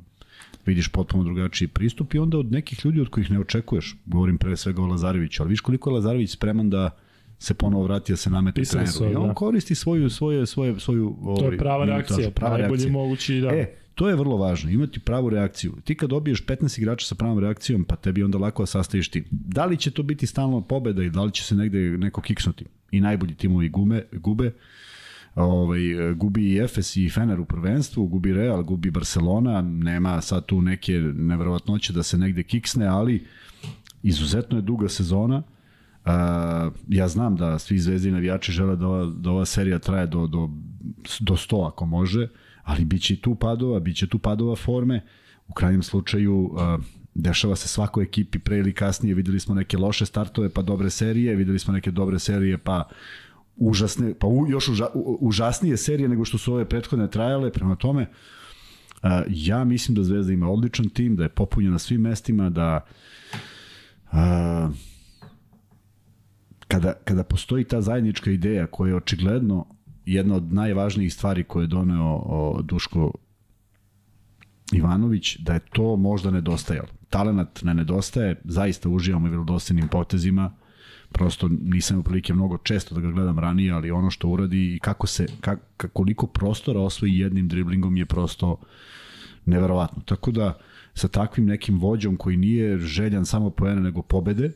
vidiš 0.66 0.88
potpuno 0.88 1.24
drugačiji 1.24 1.68
pristup 1.68 2.14
i 2.14 2.20
onda 2.20 2.38
od 2.38 2.52
nekih 2.52 2.86
ljudi 2.86 3.02
od 3.02 3.10
kojih 3.10 3.32
ne 3.32 3.40
očekuješ, 3.40 3.96
govorim 4.06 4.38
pre 4.38 4.58
svega 4.58 4.82
o 4.82 4.88
Lazareviću, 4.88 5.44
ali 5.44 5.50
viš 5.50 5.62
koliko 5.62 5.90
je 5.90 5.94
Lazarević 5.94 6.32
spreman 6.32 6.70
da 6.70 6.98
se 7.40 7.54
ponovo 7.54 7.84
vrati 7.84 8.12
da 8.12 8.18
se 8.18 8.30
namete 8.30 8.62
treneru. 8.62 9.12
I 9.12 9.16
on 9.16 9.28
da. 9.28 9.34
koristi 9.34 9.76
svoju, 9.76 10.10
svoje, 10.10 10.46
svoje, 10.46 10.80
svoju... 10.80 11.18
Ovaj, 11.22 11.40
to 11.40 11.52
je 11.52 11.58
prava 11.58 11.86
reakcija, 11.86 12.32
prava 12.32 12.58
najbolji 12.58 12.70
reakcija. 12.70 12.92
mogući, 12.92 13.40
da. 13.40 13.48
E, 13.48 13.76
to 13.96 14.10
je 14.10 14.16
vrlo 14.16 14.38
važno, 14.38 14.70
imati 14.70 15.00
pravu 15.00 15.30
reakciju. 15.30 15.74
Ti 15.84 15.96
kad 15.96 16.10
dobiješ 16.10 16.46
15 16.46 16.80
igrača 16.80 17.06
sa 17.06 17.16
pravom 17.16 17.40
reakcijom, 17.40 17.84
pa 17.84 17.96
tebi 17.96 18.24
onda 18.24 18.38
lako 18.38 18.64
da 18.64 18.68
sastaviš 18.68 19.10
tim. 19.10 19.26
Da 19.32 19.66
li 19.66 19.78
će 19.78 19.92
to 19.92 20.04
biti 20.04 20.28
stalno 20.28 20.62
pobeda 20.62 21.04
i 21.04 21.10
da 21.10 21.24
li 21.24 21.32
će 21.32 21.44
se 21.44 21.56
negde 21.56 21.80
neko 21.80 22.22
kiksnuti? 22.22 22.66
I 22.92 23.02
najbolji 23.02 23.36
timovi 23.36 23.70
gume, 23.70 24.04
gube, 24.12 24.52
ovaj, 25.44 25.82
gubi 26.16 26.54
i 26.54 26.58
Efes 26.60 26.96
i 26.96 27.10
Fener 27.10 27.40
u 27.40 27.46
prvenstvu, 27.46 28.08
gubi 28.08 28.34
Real, 28.34 28.64
gubi 28.64 28.92
Barcelona, 28.92 29.62
nema 29.62 30.22
sad 30.22 30.46
tu 30.46 30.62
neke 30.62 30.94
neverovatnoće 31.16 31.94
da 31.94 32.04
se 32.04 32.18
negde 32.18 32.44
kiksne, 32.44 32.88
ali 32.88 33.26
izuzetno 34.04 34.58
je 34.58 34.62
duga 34.62 34.90
sezona, 34.90 35.44
Uh, 36.08 36.74
ja 36.88 37.08
znam 37.08 37.36
da 37.36 37.60
svi 37.60 37.80
zvezdi 37.80 38.12
navijači 38.12 38.52
žele 38.52 38.76
da 38.76 38.88
ova, 38.88 39.06
da 39.06 39.32
ova 39.32 39.46
serija 39.46 39.80
traje 39.80 40.08
do, 40.08 40.28
do, 40.28 40.50
do 41.20 41.34
100 41.34 41.68
ako 41.68 41.86
može, 41.86 42.28
ali 42.64 42.86
bit 42.86 43.02
će 43.02 43.14
i 43.14 43.22
tu 43.22 43.36
padova, 43.36 43.80
bit 43.80 43.98
će 43.98 44.08
tu 44.08 44.20
padova 44.20 44.56
forme. 44.56 45.06
U 45.48 45.54
krajnjem 45.54 45.84
slučaju 45.84 46.40
uh, 46.40 46.84
dešava 47.14 47.56
se 47.56 47.68
svakoj 47.68 48.04
ekipi 48.04 48.40
pre 48.40 48.58
ili 48.58 48.74
kasnije, 48.74 49.16
videli 49.16 49.40
smo 49.40 49.56
neke 49.56 49.78
loše 49.78 50.06
startove 50.06 50.50
pa 50.50 50.62
dobre 50.62 50.90
serije, 50.90 51.36
videli 51.36 51.60
smo 51.60 51.74
neke 51.74 51.92
dobre 51.92 52.20
serije 52.20 52.58
pa 52.58 52.90
užasne, 53.58 54.14
pa 54.20 54.28
u, 54.28 54.48
još 54.48 54.70
uža, 54.70 54.88
u, 54.94 55.18
užasnije 55.22 55.78
serije 55.78 56.10
nego 56.10 56.26
što 56.26 56.38
su 56.38 56.54
ove 56.54 56.66
prethodne 56.70 57.10
trajale, 57.10 57.52
prema 57.52 57.76
tome 57.76 58.02
uh, 58.02 59.10
ja 59.28 59.64
mislim 59.64 59.96
da 59.96 60.04
Zvezda 60.04 60.34
ima 60.34 60.50
odličan 60.50 60.90
tim, 60.90 61.16
da 61.16 61.24
je 61.24 61.30
popunjen 61.30 61.72
na 61.72 61.80
svim 61.80 62.02
mestima, 62.02 62.50
da 62.50 62.86
uh, 64.12 64.76
kada, 66.68 66.94
kada 66.94 67.24
postoji 67.24 67.64
ta 67.64 67.82
zajednička 67.82 68.32
ideja 68.32 68.68
koja 68.68 68.90
je 68.90 68.96
očigledno 68.96 69.66
jedna 70.06 70.36
od 70.36 70.54
najvažnijih 70.54 71.14
stvari 71.14 71.44
koje 71.44 71.64
je 71.64 71.68
doneo 71.68 72.22
o, 72.26 72.62
Duško 72.62 73.12
Ivanović, 74.72 75.38
da 75.38 75.54
je 75.54 75.60
to 75.60 75.96
možda 75.96 76.32
nedostajalo. 76.32 76.88
Talenat 77.10 77.64
ne 77.64 77.74
nedostaje, 77.74 78.42
zaista 78.44 78.90
uživamo 78.90 79.28
i 79.28 79.30
velodostinim 79.30 79.88
potezima, 79.88 80.56
prosto 81.12 81.50
nisam 81.62 81.96
imao 81.96 82.04
prilike 82.04 82.34
mnogo 82.34 82.58
često 82.58 82.96
da 82.96 83.02
ga 83.02 83.12
gledam 83.12 83.40
ranije, 83.40 83.72
ali 83.72 83.92
ono 83.92 84.10
što 84.10 84.28
uradi 84.28 84.76
i 84.76 84.80
kako 84.80 85.08
se, 85.08 85.26
kak, 85.42 85.60
koliko 85.94 86.28
prostora 86.28 86.80
osvoji 86.80 87.20
jednim 87.20 87.48
driblingom 87.48 87.98
je 87.98 88.06
prosto 88.06 88.60
neverovatno. 89.46 90.04
Tako 90.06 90.32
da 90.32 90.58
sa 90.94 91.08
takvim 91.08 91.46
nekim 91.46 91.80
vođom 91.80 92.18
koji 92.18 92.38
nije 92.38 92.78
željan 92.78 93.26
samo 93.26 93.50
poena 93.50 93.82
nego 93.82 94.02
pobede, 94.02 94.52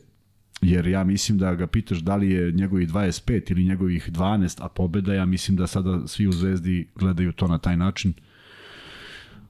jer 0.62 0.86
ja 0.86 1.04
mislim 1.04 1.38
da 1.38 1.54
ga 1.54 1.66
pitaš 1.66 1.98
da 1.98 2.16
li 2.16 2.30
je 2.30 2.52
njegovih 2.52 2.88
25 2.88 3.50
ili 3.50 3.64
njegovih 3.64 4.10
12, 4.12 4.58
a 4.60 4.68
pobeda, 4.68 5.14
ja 5.14 5.26
mislim 5.26 5.56
da 5.56 5.66
sada 5.66 6.06
svi 6.06 6.26
u 6.26 6.32
Zvezdi 6.32 6.88
gledaju 6.94 7.32
to 7.32 7.46
na 7.48 7.58
taj 7.58 7.76
način. 7.76 8.12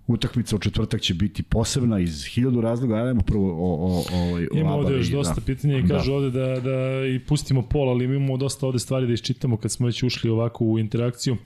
Utakmica 0.06 0.56
u 0.56 0.58
četvrtak 0.58 1.00
će 1.00 1.14
biti 1.14 1.42
posebna 1.42 2.00
iz 2.00 2.24
hiljadu 2.24 2.60
razloga, 2.60 2.94
ajmo 2.94 3.20
prvo 3.20 3.52
o, 3.52 3.74
o, 3.74 3.98
o, 3.98 4.34
o 4.52 4.58
Ima 4.58 4.74
ovde 4.74 4.94
još 4.94 5.06
dosta 5.06 5.34
da. 5.34 5.40
pitanja 5.40 5.78
i 5.78 5.88
kaže 5.88 6.10
da. 6.10 6.16
ovde 6.16 6.30
da, 6.30 6.60
da 6.60 7.06
i 7.06 7.18
pustimo 7.18 7.62
pol, 7.62 7.90
ali 7.90 8.04
imamo 8.04 8.36
dosta 8.36 8.66
ovde 8.66 8.78
stvari 8.78 9.06
da 9.06 9.12
iščitamo 9.12 9.56
kad 9.56 9.72
smo 9.72 9.86
već 9.86 10.02
ušli 10.02 10.30
ovako 10.30 10.64
u 10.64 10.78
interakciju. 10.78 11.36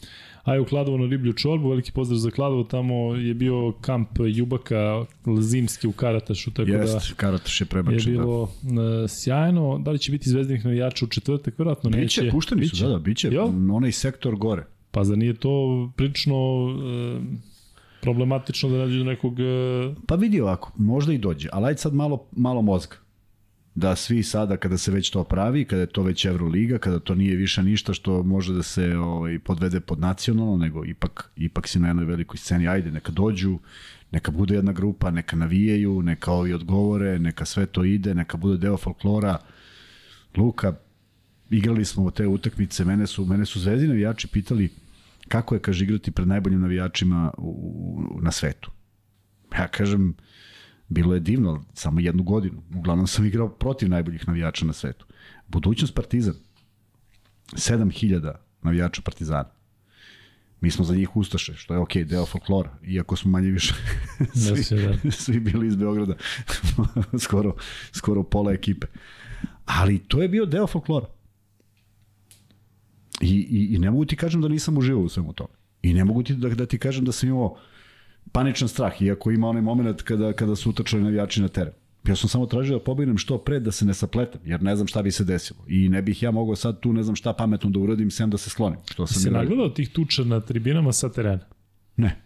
Aj 0.44 0.60
u 0.60 0.64
Kladovo 0.64 0.98
na 0.98 1.06
Riblju 1.06 1.32
čorbu, 1.32 1.68
veliki 1.68 1.92
pozdrav 1.92 2.18
za 2.18 2.30
Kladovo, 2.30 2.64
tamo 2.64 3.14
je 3.14 3.34
bio 3.34 3.72
kamp 3.80 4.08
Jubaka 4.26 5.04
zimski 5.40 5.86
u 5.86 5.92
Karatašu, 5.92 6.50
tako 6.50 6.70
Jest, 6.70 6.92
da 6.92 7.14
Karataš 7.16 7.60
je 7.60 7.64
prebačen. 7.64 8.12
Je 8.12 8.18
bilo 8.18 8.52
da. 8.62 9.08
sjajno, 9.08 9.78
da 9.78 9.90
li 9.90 9.98
će 9.98 10.12
biti 10.12 10.30
zvezdanih 10.30 10.64
navijača 10.64 11.04
u 11.04 11.08
četvrtak, 11.08 11.58
verovatno 11.58 11.90
neće. 11.90 12.20
Biće, 12.22 12.32
pušteni 12.32 12.60
biće. 12.60 12.76
su, 12.76 12.84
da, 12.84 12.90
da, 12.90 12.98
biće, 12.98 13.28
jo? 13.32 13.44
onaj 13.72 13.92
sektor 13.92 14.36
gore. 14.36 14.64
Pa 14.90 15.04
za 15.04 15.16
nije 15.16 15.34
to 15.34 15.90
prilično 15.96 16.34
e, 16.34 17.20
problematično 18.00 18.68
da 18.68 18.78
nađe 18.78 18.98
do 18.98 19.04
nekog... 19.04 19.40
E... 19.40 19.94
Pa 20.06 20.14
vidi 20.14 20.40
ovako, 20.40 20.72
možda 20.76 21.12
i 21.12 21.18
dođe, 21.18 21.48
ali 21.52 21.66
ajde 21.66 21.78
sad 21.78 21.94
malo, 21.94 22.26
malo 22.32 22.62
mozga 22.62 22.96
da 23.76 23.96
svi 23.96 24.22
sada 24.22 24.56
kada 24.56 24.78
se 24.78 24.90
već 24.90 25.10
to 25.10 25.24
pravi, 25.24 25.64
kada 25.64 25.80
je 25.80 25.86
to 25.86 26.02
već 26.02 26.24
Euroliga, 26.24 26.78
kada 26.78 26.98
to 26.98 27.14
nije 27.14 27.36
više 27.36 27.62
ništa 27.62 27.94
što 27.94 28.22
može 28.22 28.54
da 28.54 28.62
se 28.62 28.96
ovaj, 28.96 29.38
podvede 29.38 29.80
pod 29.80 30.00
nacionalno, 30.00 30.56
nego 30.56 30.84
ipak, 30.84 31.30
ipak 31.36 31.68
si 31.68 31.78
na 31.78 31.88
jednoj 31.88 32.04
velikoj 32.04 32.38
sceni, 32.38 32.68
ajde, 32.68 32.90
neka 32.90 33.12
dođu, 33.12 33.58
neka 34.10 34.30
bude 34.30 34.54
jedna 34.54 34.72
grupa, 34.72 35.10
neka 35.10 35.36
navijaju, 35.36 36.02
neka 36.02 36.32
ovi 36.32 36.52
odgovore, 36.52 37.18
neka 37.18 37.44
sve 37.44 37.66
to 37.66 37.84
ide, 37.84 38.14
neka 38.14 38.36
bude 38.36 38.58
deo 38.58 38.76
folklora. 38.76 39.38
Luka, 40.36 40.74
igrali 41.50 41.84
smo 41.84 42.10
te 42.10 42.26
utakmice, 42.26 42.84
mene 42.84 43.06
su, 43.06 43.24
mene 43.24 43.46
su 43.46 43.60
zvezdi 43.60 43.88
navijači 43.88 44.28
pitali 44.28 44.70
kako 45.28 45.54
je, 45.54 45.60
kaže, 45.60 45.84
igrati 45.84 46.10
pred 46.10 46.28
najboljim 46.28 46.60
navijačima 46.60 47.32
u, 47.38 47.50
u, 48.10 48.20
na 48.20 48.32
svetu. 48.32 48.70
Ja 49.58 49.68
kažem, 49.68 50.14
Bilo 50.88 51.14
je 51.14 51.20
divno, 51.20 51.64
samo 51.74 52.00
jednu 52.00 52.22
godinu. 52.22 52.62
Uglavnom 52.74 53.06
sam 53.06 53.24
igrao 53.24 53.48
protiv 53.48 53.88
najboljih 53.88 54.28
navijača 54.28 54.66
na 54.66 54.72
svetu. 54.72 55.06
Budućnost 55.48 55.94
Partizan. 55.94 56.34
7000 57.52 58.34
navijača 58.62 59.02
Partizana. 59.02 59.50
Mi 60.60 60.70
smo 60.70 60.84
za 60.84 60.94
njih 60.94 61.16
ustaše, 61.16 61.54
što 61.54 61.74
je 61.74 61.80
okej, 61.80 62.04
okay, 62.04 62.08
deo 62.08 62.26
folklora, 62.26 62.78
iako 62.82 63.16
smo 63.16 63.30
manje 63.30 63.50
više 63.50 63.74
svi, 64.64 64.76
da. 64.76 65.10
svi 65.22 65.40
bili 65.40 65.66
iz 65.66 65.76
Beograda, 65.76 66.14
skoro, 67.24 67.54
skoro 67.92 68.22
pola 68.22 68.52
ekipe. 68.52 68.86
Ali 69.64 69.98
to 69.98 70.22
je 70.22 70.28
bio 70.28 70.46
deo 70.46 70.66
folklora. 70.66 71.06
I, 73.20 73.34
i, 73.50 73.74
i 73.74 73.78
ne 73.78 73.90
mogu 73.90 74.04
ti 74.04 74.16
kažem 74.16 74.40
da 74.40 74.48
nisam 74.48 74.78
uživao 74.78 75.02
u 75.02 75.08
svemu 75.08 75.32
tome. 75.32 75.54
I 75.82 75.94
ne 75.94 76.04
mogu 76.04 76.22
ti 76.22 76.34
da, 76.34 76.48
da 76.48 76.66
ti 76.66 76.78
kažem 76.78 77.04
da 77.04 77.12
sam 77.12 77.28
imao 77.28 77.56
paničan 78.32 78.68
strah, 78.68 79.02
iako 79.02 79.30
ima 79.30 79.48
onaj 79.48 79.62
moment 79.62 80.02
kada, 80.02 80.32
kada 80.32 80.56
su 80.56 80.70
utrčali 80.70 81.02
navijači 81.02 81.42
na 81.42 81.48
teren. 81.48 81.72
Ja 82.08 82.16
sam 82.16 82.28
samo 82.28 82.46
tražio 82.46 82.78
da 82.78 82.84
pobegnem 82.84 83.18
što 83.18 83.38
pre 83.38 83.60
da 83.60 83.72
se 83.72 83.84
ne 83.84 83.94
sapletam, 83.94 84.40
jer 84.44 84.62
ne 84.62 84.76
znam 84.76 84.86
šta 84.86 85.02
bi 85.02 85.10
se 85.10 85.24
desilo. 85.24 85.60
I 85.68 85.88
ne 85.88 86.02
bih 86.02 86.22
ja 86.22 86.30
mogao 86.30 86.56
sad 86.56 86.80
tu 86.80 86.92
ne 86.92 87.02
znam 87.02 87.16
šta 87.16 87.32
pametno 87.32 87.70
da 87.70 87.78
uradim, 87.78 88.10
sem 88.10 88.30
da 88.30 88.38
se 88.38 88.50
sklonim. 88.50 88.78
Što 88.90 89.06
sam 89.06 89.22
se 89.22 89.30
nagledao 89.30 89.68
tih 89.68 89.88
tuča 89.88 90.24
na 90.24 90.40
tribinama 90.40 90.92
sa 90.92 91.12
terena? 91.12 91.46
Ne. 91.96 92.22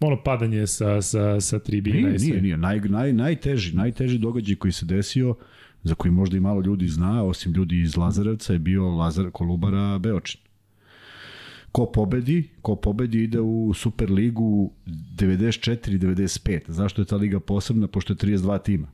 Ono 0.00 0.22
padanje 0.22 0.66
sa, 0.66 1.02
sa, 1.02 1.40
sa 1.40 1.58
tribina 1.58 2.08
nije. 2.08 2.18
Nije, 2.18 2.42
nije. 2.42 2.56
Naj, 2.56 2.80
naj, 2.80 3.12
najteži, 3.12 3.76
najteži 3.76 4.18
događaj 4.18 4.56
koji 4.56 4.72
se 4.72 4.86
desio, 4.86 5.34
za 5.82 5.94
koji 5.94 6.12
možda 6.12 6.36
i 6.36 6.40
malo 6.40 6.60
ljudi 6.60 6.88
zna, 6.88 7.22
osim 7.22 7.52
ljudi 7.52 7.80
iz 7.80 7.96
Lazarevca, 7.96 8.52
je 8.52 8.58
bio 8.58 8.88
Lazar 8.88 9.30
Kolubara 9.30 9.98
Beočin. 9.98 10.40
Ko 11.72 11.86
pobedi, 11.86 12.48
ko 12.62 12.76
pobedi 12.76 13.22
ide 13.24 13.40
u 13.40 13.74
Superligu 13.74 14.72
94-95. 14.86 16.60
Zašto 16.68 17.02
je 17.02 17.06
ta 17.06 17.16
liga 17.16 17.40
posebna? 17.40 17.86
Pošto 17.86 18.12
je 18.12 18.16
32 18.16 18.62
tima. 18.62 18.88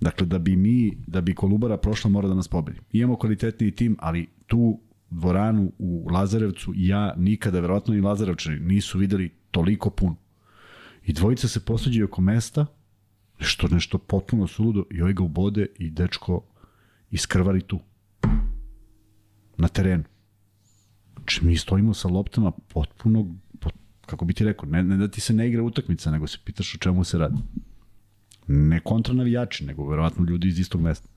Dakle, 0.00 0.26
da 0.26 0.38
bi 0.38 0.56
mi, 0.56 0.98
da 1.06 1.20
bi 1.20 1.34
Kolubara 1.34 1.76
prošla, 1.76 2.10
mora 2.10 2.28
da 2.28 2.34
nas 2.34 2.48
pobedi. 2.48 2.78
Imamo 2.92 3.16
kvalitetniji 3.16 3.70
tim, 3.70 3.96
ali 4.00 4.28
tu 4.46 4.80
dvoranu 5.10 5.72
u 5.78 6.08
Lazarevcu 6.10 6.72
ja 6.76 7.14
nikada, 7.16 7.60
verovatno 7.60 7.94
i 7.94 8.00
Lazarevčani, 8.00 8.60
nisu 8.60 8.98
videli 8.98 9.30
toliko 9.50 9.90
puno. 9.90 10.16
I 11.04 11.12
dvojica 11.12 11.48
se 11.48 11.64
posuđaju 11.64 12.04
oko 12.04 12.22
mesta, 12.22 12.66
što 13.42 13.68
nešto 13.68 13.98
potpuno 13.98 14.46
suludo, 14.46 14.84
i 14.90 15.00
ovaj 15.00 15.12
ga 15.12 15.22
ubode 15.22 15.66
i 15.78 15.90
dečko 15.90 16.44
iskrvari 17.10 17.60
tu. 17.60 17.80
Na 19.58 19.68
terenu. 19.68 20.04
Znači, 21.14 21.44
mi 21.44 21.56
stojimo 21.56 21.94
sa 21.94 22.08
loptama 22.08 22.50
potpuno, 22.50 23.34
pot, 23.60 23.74
kako 24.06 24.24
bi 24.24 24.34
ti 24.34 24.44
rekao, 24.44 24.68
ne, 24.68 24.82
ne 24.82 24.96
da 24.96 25.08
ti 25.08 25.20
se 25.20 25.34
ne 25.34 25.48
igra 25.48 25.62
utakmica, 25.62 26.10
nego 26.10 26.26
se 26.26 26.38
pitaš 26.44 26.74
o 26.74 26.78
čemu 26.78 27.04
se 27.04 27.18
radi. 27.18 27.36
Ne 28.46 28.80
kontra 28.80 29.14
navijači, 29.14 29.64
nego 29.64 29.88
verovatno 29.88 30.24
ljudi 30.24 30.48
iz 30.48 30.58
istog 30.58 30.80
mesta. 30.80 31.08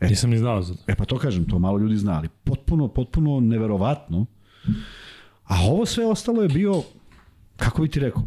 E, 0.00 0.08
Nisam 0.08 0.30
ni 0.30 0.38
znao 0.38 0.62
za 0.62 0.74
to. 0.74 0.82
E 0.86 0.94
pa 0.94 1.04
to 1.04 1.18
kažem, 1.18 1.44
to 1.44 1.58
malo 1.58 1.78
ljudi 1.78 1.96
zna, 1.96 2.12
ali 2.12 2.28
potpuno, 2.44 2.88
potpuno 2.88 3.40
neverovatno. 3.40 4.26
A 5.44 5.60
ovo 5.60 5.86
sve 5.86 6.06
ostalo 6.06 6.42
je 6.42 6.48
bio, 6.48 6.82
kako 7.56 7.82
bi 7.82 7.88
ti 7.88 8.00
rekao, 8.00 8.22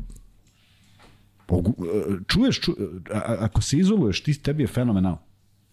čuješ, 2.28 2.60
ču, 2.60 2.72
a, 3.14 3.36
ako 3.40 3.62
se 3.62 3.78
izoluješ, 3.78 4.24
ti, 4.24 4.42
tebi 4.42 4.64
je 4.64 4.68
fenomenal. 4.68 5.18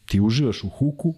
Ti 0.07 0.21
uživaš 0.21 0.65
u 0.65 0.69
huku, 0.69 1.15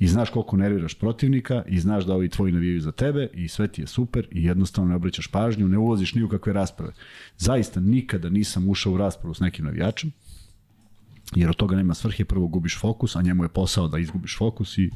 i 0.00 0.08
znaš 0.08 0.30
koliko 0.30 0.56
nerviraš 0.56 0.94
protivnika 0.94 1.62
i 1.66 1.80
znaš 1.80 2.04
da 2.04 2.14
ovi 2.14 2.28
tvoji 2.28 2.52
navijaju 2.52 2.80
za 2.80 2.92
tebe 2.92 3.28
i 3.34 3.48
sve 3.48 3.68
ti 3.68 3.80
je 3.80 3.86
super 3.86 4.26
i 4.30 4.44
jednostavno 4.44 4.90
ne 4.90 4.96
obraćaš 4.96 5.26
pažnju, 5.26 5.68
ne 5.68 5.78
ulaziš 5.78 6.14
ni 6.14 6.22
u 6.22 6.28
kakve 6.28 6.52
rasprave. 6.52 6.92
Zaista 7.38 7.80
nikada 7.80 8.30
nisam 8.30 8.68
ušao 8.68 8.92
u 8.92 8.96
raspravu 8.96 9.34
s 9.34 9.40
nekim 9.40 9.64
navijačem, 9.64 10.12
jer 11.34 11.50
od 11.50 11.56
toga 11.56 11.76
nema 11.76 11.94
svrhe, 11.94 12.24
prvo 12.24 12.46
gubiš 12.46 12.78
fokus, 12.80 13.16
a 13.16 13.22
njemu 13.22 13.44
je 13.44 13.48
posao 13.48 13.88
da 13.88 13.98
izgubiš 13.98 14.38
fokus 14.38 14.78
i 14.78 14.90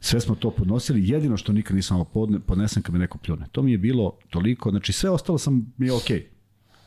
sve 0.00 0.20
smo 0.20 0.34
to 0.34 0.50
podnosili, 0.50 1.08
jedino 1.08 1.36
što 1.36 1.52
nikad 1.52 1.76
nisam 1.76 2.04
podne, 2.12 2.40
podnesem 2.40 2.82
kad 2.82 2.92
me 2.92 2.98
neko 2.98 3.18
pljune. 3.18 3.46
To 3.52 3.62
mi 3.62 3.72
je 3.72 3.78
bilo 3.78 4.18
toliko, 4.30 4.70
znači 4.70 4.92
sve 4.92 5.10
ostalo 5.10 5.38
sam 5.38 5.72
mi 5.76 5.86
je 5.86 5.92
okej, 5.92 6.18
okay. 6.18 6.31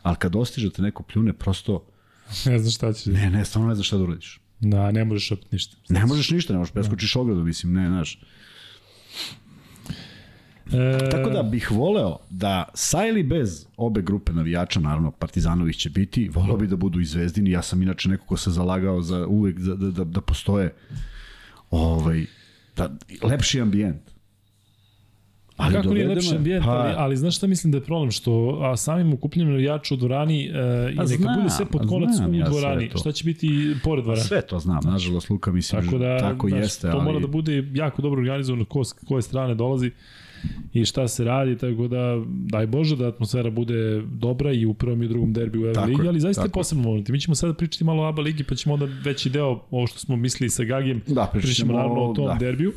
Ali 0.05 0.15
kad 0.15 0.31
dostiže 0.31 0.69
te 0.69 0.81
neko 0.81 1.03
pljune, 1.03 1.33
prosto... 1.33 1.85
Ne 2.45 2.59
znaš 2.59 2.75
šta 2.75 2.93
će. 2.93 3.09
Ne, 3.09 3.29
ne, 3.29 3.45
stvarno 3.45 3.69
ne 3.69 3.75
znaš 3.75 3.87
šta 3.87 3.97
da 3.97 4.03
uradiš. 4.03 4.39
Da, 4.59 4.91
ne 4.91 5.05
možeš 5.05 5.31
opet 5.31 5.51
ništa. 5.51 5.77
Ne 5.89 6.05
možeš 6.05 6.29
ništa, 6.31 6.53
ne 6.53 6.59
možeš 6.59 6.73
preskočiš 6.73 7.13
da. 7.13 7.19
ogradu, 7.19 7.43
mislim, 7.43 7.73
ne, 7.73 7.87
znaš. 7.87 8.19
E... 10.73 11.09
Tako 11.11 11.29
da 11.29 11.43
bih 11.43 11.71
voleo 11.71 12.17
da 12.29 12.63
sa 12.73 13.05
ili 13.07 13.23
bez 13.23 13.65
obe 13.77 14.01
grupe 14.01 14.33
navijača, 14.33 14.79
naravno 14.79 15.11
Partizanović 15.11 15.77
će 15.77 15.89
biti, 15.89 16.29
voleo 16.29 16.57
bi 16.57 16.67
da 16.67 16.75
budu 16.75 16.99
i 16.99 17.05
Zvezdini, 17.05 17.51
ja 17.51 17.61
sam 17.61 17.81
inače 17.81 18.09
neko 18.09 18.25
ko 18.25 18.37
se 18.37 18.51
zalagao 18.51 19.01
za 19.01 19.27
uvek 19.27 19.59
da, 19.59 19.75
da, 19.75 19.91
da, 19.91 20.03
da 20.03 20.21
postoje 20.21 20.73
ovaj, 21.71 22.25
da, 22.75 22.97
lepši 23.21 23.61
ambijent. 23.61 24.14
Ali 25.57 25.73
Kako 25.73 25.93
nije 25.93 26.07
lepši 26.07 26.35
ambijent, 26.35 26.65
pa- 26.65 26.71
ali, 26.71 26.93
ali 26.97 27.17
znaš 27.17 27.37
šta 27.37 27.47
mislim 27.47 27.71
da 27.71 27.77
je 27.77 27.83
problem? 27.83 28.11
Što 28.11 28.59
a 28.61 28.77
samim 28.77 29.13
okupljenjem 29.13 29.51
navijača 29.51 29.93
u 29.93 29.97
dvorani 29.97 30.45
e, 30.45 30.49
i 30.93 30.95
Pa 30.95 31.03
neka 31.03 31.17
znam, 31.17 31.35
bude 31.35 31.49
sve 31.49 31.65
pod 31.65 31.81
pa 31.81 31.87
konac 31.87 32.09
u 32.29 32.33
ja 32.33 32.49
dvorani. 32.49 32.89
Šta 32.99 33.11
će 33.11 33.23
biti 33.23 33.75
pored 33.83 34.03
dvorane? 34.03 34.23
Sve 34.23 34.41
to 34.41 34.59
znam, 34.59 34.79
nažalost 34.83 35.29
Luka 35.29 35.51
mislim 35.51 35.81
Tako 35.81 35.97
da, 35.97 36.17
tako 36.17 36.49
znaš, 36.49 36.61
jeste, 36.61 36.91
to 36.91 36.97
ali 36.97 37.03
mora 37.05 37.19
da 37.19 37.27
bude 37.27 37.67
jako 37.73 38.01
dobro 38.01 38.21
organizovano 38.21 38.65
ko 38.65 38.83
s 38.83 38.93
koje 38.93 39.21
strane 39.21 39.55
dolazi 39.55 39.91
i 40.73 40.85
šta 40.85 41.07
se 41.07 41.23
radi, 41.23 41.57
tako 41.57 41.87
da 41.87 42.21
daj 42.27 42.67
Bože 42.67 42.95
da 42.95 43.07
atmosfera 43.07 43.49
bude 43.49 44.01
dobra 44.01 44.51
i 44.51 44.65
u 44.65 44.73
prvom 44.73 45.03
i 45.03 45.05
u 45.05 45.09
drugom 45.09 45.33
derbiju 45.33 45.61
u 45.61 45.65
Euroligi, 45.65 46.01
je, 46.01 46.09
ali 46.09 46.19
zaista 46.19 46.43
je 46.43 46.49
posebno 46.49 46.83
moment. 46.83 47.09
Mi 47.09 47.19
ćemo 47.19 47.35
sada 47.35 47.53
pričati 47.53 47.83
malo 47.83 48.03
o 48.03 48.07
ABA 48.07 48.21
ligi, 48.21 48.43
pa 48.43 48.55
ćemo 48.55 48.73
onda 48.73 48.87
veći 49.03 49.29
deo, 49.29 49.61
ovo 49.71 49.87
što 49.87 49.99
smo 49.99 50.15
mislili 50.15 50.49
sa 50.49 50.63
Gagijem, 50.63 51.01
Da, 51.07 51.29
pričamo 51.33 51.73
naravno 51.73 52.01
o 52.01 52.13
tom 52.13 52.25
da. 52.25 52.33
derbiju. 52.39 52.73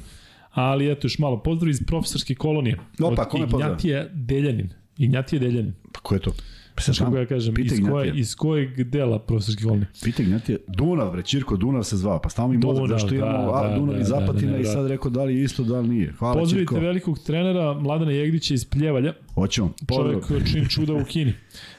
Ali 0.59 0.91
eto 0.93 1.07
još 1.07 1.19
malo 1.19 1.43
pozdrav 1.43 1.71
iz 1.71 1.83
profesorske 1.87 2.35
kolonije. 2.35 2.77
Opa, 3.03 3.23
od 3.23 3.29
kome 3.29 3.49
pozdrav? 3.49 3.71
Ignjatija 3.71 4.07
Deljanin. 4.15 4.69
Ignjatije 4.99 5.41
Deljanin. 5.41 5.73
Pa 5.93 6.01
ko 6.01 6.15
je 6.15 6.21
to? 6.21 6.33
Pa 6.75 6.83
Znaš 6.83 6.99
kako 6.99 7.17
ja 7.17 7.27
kažem, 7.27 7.55
Pitaj 7.55 7.79
iz, 7.79 7.85
koje, 7.91 8.13
iz 8.17 8.35
kojeg 8.35 8.85
dela 8.85 9.19
profesorske 9.19 9.63
kolonije? 9.63 9.87
Pitaj 10.05 10.25
Ignjatija. 10.25 10.59
Dunav, 10.67 11.13
bre, 11.13 11.23
Čirko 11.23 11.57
Dunav 11.57 11.83
se 11.83 11.97
zvao. 11.97 12.21
Pa 12.23 12.29
stavimo 12.29 12.55
i 12.55 12.59
mozak, 12.59 12.89
zašto 12.89 13.09
da, 13.09 13.17
imamo 13.17 13.53
da, 13.53 13.59
a, 13.59 13.79
Dunav 13.79 13.95
da, 13.95 14.01
i 14.01 14.05
Zapatina 14.05 14.51
da, 14.51 14.57
da, 14.57 14.59
i 14.59 14.63
da. 14.63 14.69
sad 14.73 14.87
rekao 14.87 15.11
da 15.11 15.25
li 15.25 15.37
je 15.37 15.43
isto, 15.45 15.65
da 15.65 15.81
li 15.81 15.89
nije. 15.89 16.13
Hvala 16.19 16.35
Pozdravite 16.41 16.71
Čirko. 16.71 16.85
velikog 16.85 17.19
trenera 17.19 17.75
Mladena 17.75 18.13
Jegdića 18.13 18.55
iz 18.55 18.65
Pljevalja, 18.65 19.13
Hoćemo. 19.35 19.73
Pozdrav. 19.89 20.23
čovjek 20.29 20.47
čini 20.53 20.69
čuda 20.69 20.93
u 20.95 21.05
Kini. 21.05 21.35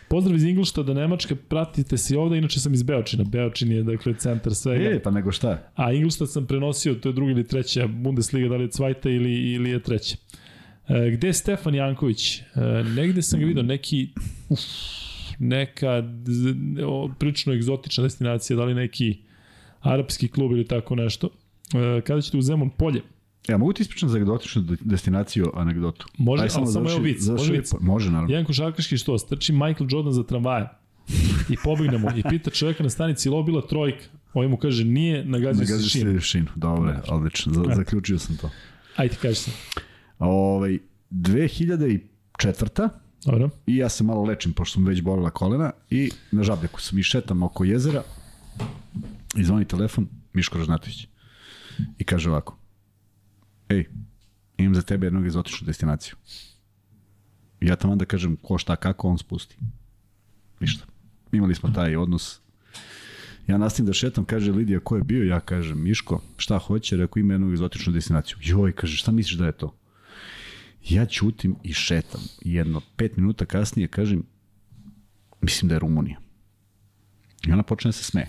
Pozdrav 0.09 0.35
iz 0.35 0.43
Ingolštada, 0.43 0.93
Nemačke, 0.93 1.35
pratite 1.35 1.97
se 1.97 2.17
ovde, 2.17 2.37
inače 2.37 2.59
sam 2.59 2.73
iz 2.73 2.83
Beočina. 2.83 3.23
Beočin 3.23 3.71
je, 3.71 3.83
dakle, 3.83 4.13
centar 4.13 4.55
svega. 4.55 4.89
E, 4.89 4.99
pa 5.03 5.11
nego 5.11 5.31
šta? 5.31 5.71
A 5.75 5.91
Ingolštad 5.93 6.31
sam 6.31 6.47
prenosio, 6.47 6.95
to 6.95 7.09
je 7.09 7.13
druga 7.13 7.31
ili 7.31 7.47
treća 7.47 7.87
Bundesliga, 7.87 8.49
da 8.49 8.55
li 8.55 8.63
je 8.63 8.69
cvajta 8.69 9.09
ili, 9.09 9.53
ili 9.53 9.69
je 9.69 9.83
treća. 9.83 10.17
E, 10.87 11.11
gde 11.11 11.27
je 11.27 11.33
Stefan 11.33 11.75
Janković? 11.75 12.39
E, 12.39 12.43
negde 12.95 13.21
sam 13.21 13.39
ga 13.39 13.45
vidio, 13.45 13.63
neki, 13.63 14.09
uf, 14.49 14.59
neka 15.39 16.03
o, 16.85 17.09
prilično 17.19 17.53
egzotična 17.53 18.03
destinacija, 18.03 18.57
da 18.57 18.63
li 18.63 18.73
neki 18.73 19.17
arapski 19.79 20.27
klub 20.27 20.51
ili 20.51 20.67
tako 20.67 20.95
nešto. 20.95 21.29
E, 21.73 22.01
kada 22.01 22.21
ćete 22.21 22.37
u 22.37 22.41
Zemun 22.41 22.69
polje? 22.69 23.01
Ja, 23.47 23.57
mogu 23.57 23.73
ti 23.73 23.81
ispričati 23.81 24.11
za 24.11 24.17
egzotičnu 24.17 24.61
de- 24.61 24.75
destinaciju 24.81 25.51
anegdotu? 25.55 26.07
Može, 26.17 26.43
Aj, 26.43 26.49
ali 26.55 26.67
samo 26.71 26.89
evo 26.89 26.99
vic, 26.99 27.27
može 27.27 27.53
vic. 27.53 27.71
Može, 27.81 28.11
naravno. 28.11 28.31
Jedan 28.33 28.45
košarkaški 28.45 28.97
što, 28.97 29.17
strči 29.17 29.53
Michael 29.53 29.87
Jordan 29.89 30.13
za 30.13 30.23
tramvaje 30.23 30.69
i 31.49 31.55
pobegne 31.63 31.97
mu 31.97 32.07
i 32.15 32.23
pita 32.29 32.49
čoveka 32.49 32.83
na 32.83 32.89
stanici, 32.89 33.29
ili 33.29 33.33
ovo 33.33 33.43
bila 33.43 33.61
trojka? 33.61 34.03
Ovaj 34.33 34.47
mu 34.47 34.57
kaže, 34.57 34.83
nije, 34.85 35.25
nagazio 35.25 35.65
se 35.65 35.71
Nagaziš 35.71 35.91
šinu. 35.91 36.13
se 36.21 36.27
šinu. 36.27 36.47
Dobro, 36.55 37.01
odlično. 37.07 37.53
Za, 37.53 37.63
zaključio 37.75 38.19
sam 38.19 38.37
to. 38.37 38.49
Ajde, 38.95 39.15
kaži 39.21 39.35
se. 39.35 39.51
Ovaj, 40.19 40.79
2004. 41.11 42.89
Dobro. 43.25 43.49
i 43.67 43.75
ja 43.77 43.89
se 43.89 44.03
malo 44.03 44.23
lečim, 44.23 44.53
pošto 44.53 44.73
sam 44.73 44.85
već 44.85 45.01
bolila 45.01 45.29
kolena 45.29 45.71
i 45.89 46.11
na 46.31 46.43
žabljaku 46.43 46.81
sam 46.81 46.99
i 46.99 47.03
šetam 47.03 47.43
oko 47.43 47.63
jezera 47.63 48.03
i 49.37 49.43
zvoni 49.43 49.65
telefon 49.65 50.07
Miško 50.33 50.57
Ražnatović 50.57 51.07
i 51.97 52.03
kaže 52.03 52.29
ovako 52.29 52.57
ej, 53.69 53.85
imam 54.57 54.75
za 54.75 54.81
tebe 54.81 55.07
jednu 55.07 55.25
egzotičnu 55.25 55.65
destinaciju. 55.65 56.15
Ja 57.61 57.75
tamo 57.75 57.93
onda 57.93 58.05
kažem 58.05 58.35
ko 58.35 58.57
šta 58.57 58.75
kako 58.75 59.07
on 59.07 59.17
spusti. 59.17 59.57
Ništa. 60.59 60.85
Imali 61.31 61.55
smo 61.55 61.69
taj 61.69 61.95
odnos 61.95 62.41
Ja 63.49 63.57
nastavim 63.57 63.87
da 63.87 63.93
šetam, 63.93 64.25
kaže 64.25 64.51
Lidija 64.51 64.79
ko 64.79 64.95
je 64.95 65.03
bio, 65.03 65.23
ja 65.23 65.39
kažem 65.39 65.83
Miško, 65.83 66.21
šta 66.37 66.57
hoće, 66.57 66.97
rekao 66.97 67.19
ima 67.19 67.33
jednu 67.33 67.51
egzotičnu 67.51 67.93
destinaciju. 67.93 68.37
Joj, 68.41 68.71
kaže, 68.71 68.97
šta 68.97 69.11
misliš 69.11 69.37
da 69.37 69.45
je 69.45 69.51
to? 69.51 69.75
Ja 70.89 71.05
ćutim 71.05 71.55
i 71.63 71.73
šetam. 71.73 72.21
Jedno 72.41 72.81
pet 72.95 73.17
minuta 73.17 73.45
kasnije 73.45 73.87
kažem, 73.87 74.23
mislim 75.41 75.69
da 75.69 75.75
je 75.75 75.79
Rumunija. 75.79 76.19
I 77.47 77.51
ona 77.51 77.63
počne 77.63 77.89
da 77.89 77.93
se 77.93 78.03
smeje. 78.03 78.27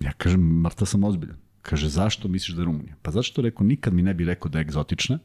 Ja 0.00 0.12
kažem, 0.12 0.40
mrtav 0.40 0.86
sam 0.86 1.04
ozbiljan. 1.04 1.36
Kaže, 1.64 1.88
zašto 1.88 2.28
misliš 2.28 2.56
da 2.56 2.62
je 2.62 2.64
Rumunija? 2.64 2.94
Pa 3.02 3.10
zašto 3.10 3.42
rekao, 3.42 3.66
nikad 3.66 3.94
mi 3.94 4.02
ne 4.02 4.14
bi 4.14 4.24
rekao 4.24 4.48
da 4.48 4.58
je 4.58 4.62
egzotična, 4.62 5.18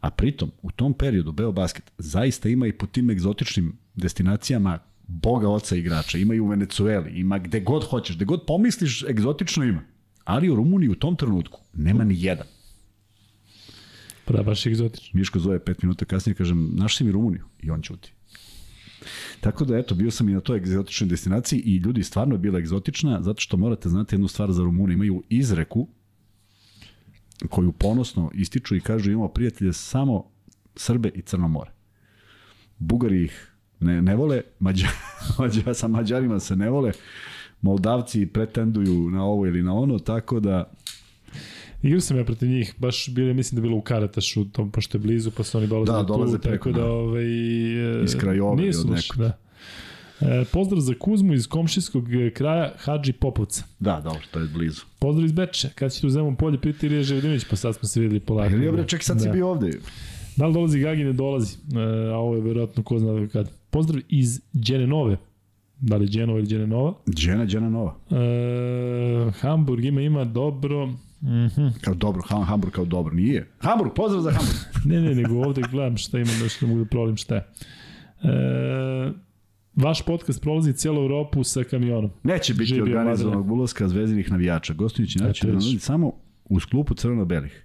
a 0.00 0.10
pritom, 0.10 0.50
u 0.62 0.70
tom 0.70 0.94
periodu, 0.94 1.32
Beo 1.32 1.52
Basket 1.52 1.92
zaista 1.98 2.48
ima 2.48 2.66
i 2.66 2.72
po 2.72 2.86
tim 2.86 3.10
egzotičnim 3.10 3.72
destinacijama 3.94 4.78
boga 5.06 5.48
oca 5.48 5.76
igrača. 5.76 6.18
Ima 6.18 6.34
i 6.34 6.40
u 6.40 6.46
Venecueli, 6.46 7.10
ima 7.10 7.38
gde 7.38 7.60
god 7.60 7.84
hoćeš, 7.84 8.16
gde 8.16 8.24
god 8.24 8.46
pomisliš, 8.46 9.02
egzotično 9.02 9.64
ima. 9.64 9.82
Ali 10.24 10.50
u 10.50 10.54
Rumuniji 10.54 10.88
u 10.88 10.94
tom 10.94 11.16
trenutku 11.16 11.60
nema 11.74 12.04
ni 12.04 12.22
jedan. 12.22 12.46
Pa 14.24 14.32
da, 14.32 14.42
baš 14.42 14.66
egzotično. 14.66 15.18
Miško 15.18 15.38
zove 15.38 15.58
pet 15.58 15.82
minuta 15.82 16.04
kasnije, 16.04 16.34
kažem, 16.34 16.70
naš 16.74 16.96
si 16.96 17.04
mi 17.04 17.12
Rumuniju? 17.12 17.44
I 17.62 17.70
on 17.70 17.82
ćuti. 17.82 18.12
Tako 19.40 19.64
da, 19.64 19.78
eto, 19.78 19.94
bio 19.94 20.10
sam 20.10 20.28
i 20.28 20.32
na 20.32 20.40
toj 20.40 20.56
egzotičnoj 20.56 21.08
destinaciji 21.08 21.58
i 21.60 21.76
ljudi, 21.76 22.02
stvarno 22.02 22.34
je 22.34 22.38
bila 22.38 22.58
egzotična, 22.58 23.22
zato 23.22 23.40
što 23.40 23.56
morate 23.56 23.88
znati 23.88 24.14
jednu 24.14 24.28
stvar 24.28 24.52
za 24.52 24.62
Rumuniju. 24.62 24.94
Imaju 24.94 25.22
izreku 25.28 25.88
koju 27.50 27.72
ponosno 27.72 28.30
ističu 28.34 28.76
i 28.76 28.80
kažu 28.80 29.10
imamo 29.10 29.28
prijatelje 29.28 29.72
samo 29.72 30.30
Srbe 30.76 31.08
i 31.14 31.22
Crno 31.22 31.48
more. 31.48 31.70
Bugari 32.78 33.24
ih 33.24 33.52
ne, 33.80 34.02
ne 34.02 34.16
vole, 34.16 34.40
Mađa, 34.58 34.88
Mađa, 35.38 35.74
sa 35.74 35.88
Mađarima 35.88 36.40
se 36.40 36.56
ne 36.56 36.70
vole, 36.70 36.92
Moldavci 37.60 38.26
pretenduju 38.26 39.10
na 39.10 39.24
ovo 39.24 39.46
ili 39.46 39.62
na 39.62 39.74
ono, 39.74 39.98
tako 39.98 40.40
da 40.40 40.72
Igrao 41.86 42.00
sam 42.00 42.16
ja 42.18 42.24
protiv 42.24 42.48
njih, 42.48 42.74
baš 42.78 43.08
bili, 43.08 43.34
mislim 43.34 43.56
da 43.56 43.62
bilo 43.62 43.76
u 43.76 43.80
Karatašu, 43.80 44.44
tom, 44.44 44.70
pošto 44.70 44.98
je 44.98 45.02
blizu, 45.02 45.30
pa 45.30 45.42
su 45.42 45.58
oni 45.58 45.66
dolazili 45.66 45.96
Da, 45.96 46.02
dolaze 46.02 46.36
tu, 46.38 46.42
preko, 46.42 46.68
tako 46.68 46.78
da, 46.80 46.84
da. 46.84 46.92
ovaj, 46.92 47.24
e, 48.00 48.04
Iz 48.04 48.16
Krajove 48.16 48.62
nisu 48.62 48.80
od 48.80 48.90
nekog. 48.90 49.16
Da. 49.16 49.38
E, 50.20 50.44
pozdrav 50.52 50.80
za 50.80 50.94
Kuzmu 50.98 51.34
iz 51.34 51.46
komšijskog 51.48 52.14
e, 52.14 52.30
kraja 52.30 52.72
Hadži 52.78 53.12
Popovca. 53.12 53.64
da, 53.78 54.00
dobro, 54.04 54.20
to 54.30 54.40
je 54.40 54.46
blizu. 54.46 54.82
Pozdrav 54.98 55.24
iz 55.26 55.32
Beče, 55.32 55.68
kad 55.74 55.92
ćete 55.92 56.06
u 56.06 56.10
Zemun 56.10 56.36
polje, 56.36 56.60
piti 56.60 56.86
Ilija 56.86 57.02
Ževodinović, 57.02 57.44
pa 57.50 57.56
sad 57.56 57.74
smo 57.74 57.88
se 57.88 58.00
videli 58.00 58.20
polako. 58.20 58.54
Ili 58.54 58.72
bre, 58.72 58.84
ček, 58.86 59.02
sad 59.02 59.20
si 59.20 59.26
Da. 59.26 59.32
bio 59.32 59.48
ovde. 59.48 59.70
Da 60.36 60.46
li 60.46 60.54
dolazi 60.54 60.78
Gagi, 60.80 61.04
ne 61.04 61.12
dolazi, 61.12 61.56
e, 61.74 61.78
a 62.12 62.16
ovo 62.16 62.34
je 62.34 62.40
verovatno 62.40 62.82
ko 62.82 62.98
zna 62.98 63.28
kad. 63.28 63.50
Pozdrav 63.70 64.02
iz 64.08 64.40
Đenenove, 64.52 65.16
da 65.80 65.96
li 65.96 66.08
Đenova 66.08 66.38
ili 66.38 66.48
Đenenova. 66.48 66.94
Džena 67.46 67.68
Nova. 67.70 67.94
E, 68.10 69.30
Hamburg 69.40 69.84
ima, 69.84 70.00
ima 70.00 70.24
dobro, 70.24 70.88
Mhm. 71.26 71.66
Kao 71.80 71.94
dobro, 71.94 72.22
Ham, 72.22 72.42
Hamburg 72.42 72.72
kao 72.72 72.84
dobro. 72.84 73.14
Nije. 73.14 73.48
Hamburg, 73.58 73.90
pozdrav 73.94 74.22
za 74.22 74.30
Hamburg. 74.30 74.56
Ne, 74.84 75.00
ne, 75.00 75.14
nego 75.14 75.34
ovde 75.36 75.62
gledam 75.70 75.96
šta 75.96 76.18
ima, 76.18 76.30
nešto 76.42 76.66
ne 76.66 76.72
mogu 76.72 76.84
da 76.84 76.90
provalim 76.90 77.16
šta 77.16 77.34
je. 77.34 77.46
E, 78.22 79.12
vaš 79.76 80.02
podcast 80.02 80.42
prolazi 80.42 80.72
cijelu 80.72 81.02
Europu 81.02 81.44
sa 81.44 81.64
kamionom. 81.64 82.10
Neće 82.22 82.54
biti 82.54 82.64
Živio 82.66 82.84
organizovanog 82.84 83.50
ulaska 83.52 83.88
zvezdinih 83.88 84.30
navijača. 84.30 84.72
Gostujući 84.72 85.18
će 85.18 85.24
naći 85.24 85.46
da 85.46 85.60
samo 85.80 86.12
uz 86.44 86.64
klupu 86.64 86.94
crveno-belih. 86.94 87.62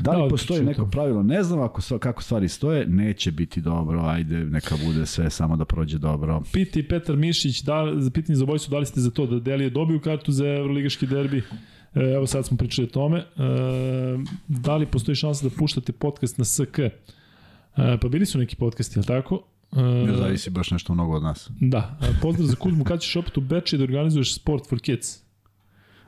Da 0.00 0.12
li 0.12 0.22
Da, 0.22 0.28
postoji 0.28 0.62
neko 0.62 0.82
to. 0.82 0.90
pravilo? 0.90 1.22
Ne 1.22 1.42
znam 1.42 1.60
ako, 1.60 1.80
sva- 1.80 1.98
kako 1.98 2.22
stvari 2.22 2.48
stoje. 2.48 2.86
Neće 2.86 3.32
biti 3.32 3.60
dobro. 3.60 4.00
Ajde, 4.00 4.36
neka 4.36 4.74
bude 4.84 5.06
sve 5.06 5.30
samo 5.30 5.56
da 5.56 5.64
prođe 5.64 5.98
dobro. 5.98 6.42
Piti 6.52 6.88
Petar 6.88 7.16
Mišić, 7.16 7.62
da, 7.62 7.92
za 7.96 8.10
pitanje 8.10 8.36
za 8.36 8.44
obojstvo, 8.44 8.70
da 8.70 8.78
li 8.78 8.86
ste 8.86 9.00
za 9.00 9.10
to 9.10 9.26
da 9.26 9.40
Delije 9.40 9.70
dobiju 9.70 10.00
kartu 10.00 10.32
za 10.32 10.46
Euroligaški 10.46 11.06
derbi? 11.06 11.42
E, 11.94 12.00
evo 12.00 12.26
sad 12.26 12.46
smo 12.46 12.56
pričali 12.56 12.88
o 12.88 12.90
tome. 12.90 13.18
E, 13.18 13.24
da 14.48 14.76
li 14.76 14.86
postoji 14.86 15.16
šansa 15.16 15.48
da 15.48 15.54
puštate 15.58 15.92
podcast 15.92 16.38
na 16.38 16.44
SK? 16.44 16.78
E, 16.78 16.90
pa 18.00 18.08
bili 18.08 18.26
su 18.26 18.38
neki 18.38 18.56
podcasti, 18.56 18.98
je 18.98 19.00
li 19.00 19.06
tako? 19.06 19.42
E, 19.72 19.82
Ne 19.82 20.16
zavisi 20.16 20.50
baš 20.50 20.70
nešto 20.70 20.94
mnogo 20.94 21.16
od 21.16 21.22
nas. 21.22 21.50
Da. 21.60 21.98
E, 22.02 22.06
pozdrav 22.22 22.46
za 22.46 22.56
Kuzmu, 22.56 22.84
kad 22.84 23.00
ćeš 23.00 23.16
opet 23.16 23.38
u 23.38 23.40
Beči 23.40 23.78
da 23.78 23.84
organizuješ 23.84 24.34
Sport 24.34 24.68
for 24.68 24.80
Kids? 24.80 25.18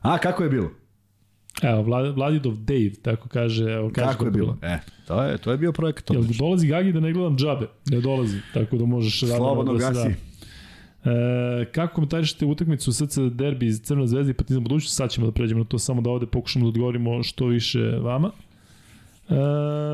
A, 0.00 0.18
kako 0.18 0.42
je 0.42 0.50
bilo? 0.50 0.70
Evo, 1.62 1.82
Vlad, 1.82 2.14
Vladidov 2.14 2.54
Dave, 2.56 2.92
tako 3.02 3.28
kaže. 3.28 3.64
Evo, 3.64 3.90
kaže 3.94 4.12
Kako 4.12 4.24
je 4.24 4.30
bilo? 4.30 4.58
E, 4.62 4.78
to 5.06 5.22
je, 5.22 5.38
to 5.38 5.50
je 5.52 5.58
bio 5.58 5.72
projekat. 5.72 6.10
Jel 6.10 6.22
dolazi 6.38 6.66
Gagi 6.66 6.92
da 6.92 7.00
ne 7.00 7.12
gledam 7.12 7.36
džabe? 7.36 7.66
Ne 7.90 8.00
dolazi, 8.00 8.38
tako 8.54 8.76
da 8.76 8.84
možeš 8.86 9.20
Slobodno 9.20 9.72
da 9.72 9.78
gasi. 9.78 10.08
da. 10.08 10.14
E, 11.04 11.64
kako 11.72 11.94
komentarišete 11.94 12.46
utakmicu 12.46 12.92
SC 12.92 13.18
derbi 13.30 13.66
iz 13.66 13.80
Crvene 13.80 14.06
zvezde 14.06 14.30
i 14.30 14.34
Partizan 14.34 14.62
budućnost? 14.62 14.96
Sad 14.96 15.10
ćemo 15.10 15.26
da 15.26 15.32
pređemo 15.32 15.58
na 15.58 15.64
to, 15.64 15.78
samo 15.78 16.00
da 16.02 16.10
ovde 16.10 16.26
pokušamo 16.26 16.64
da 16.64 16.68
odgovorimo 16.68 17.22
što 17.22 17.46
više 17.46 17.80
vama. 17.80 18.30
E, 19.28 19.34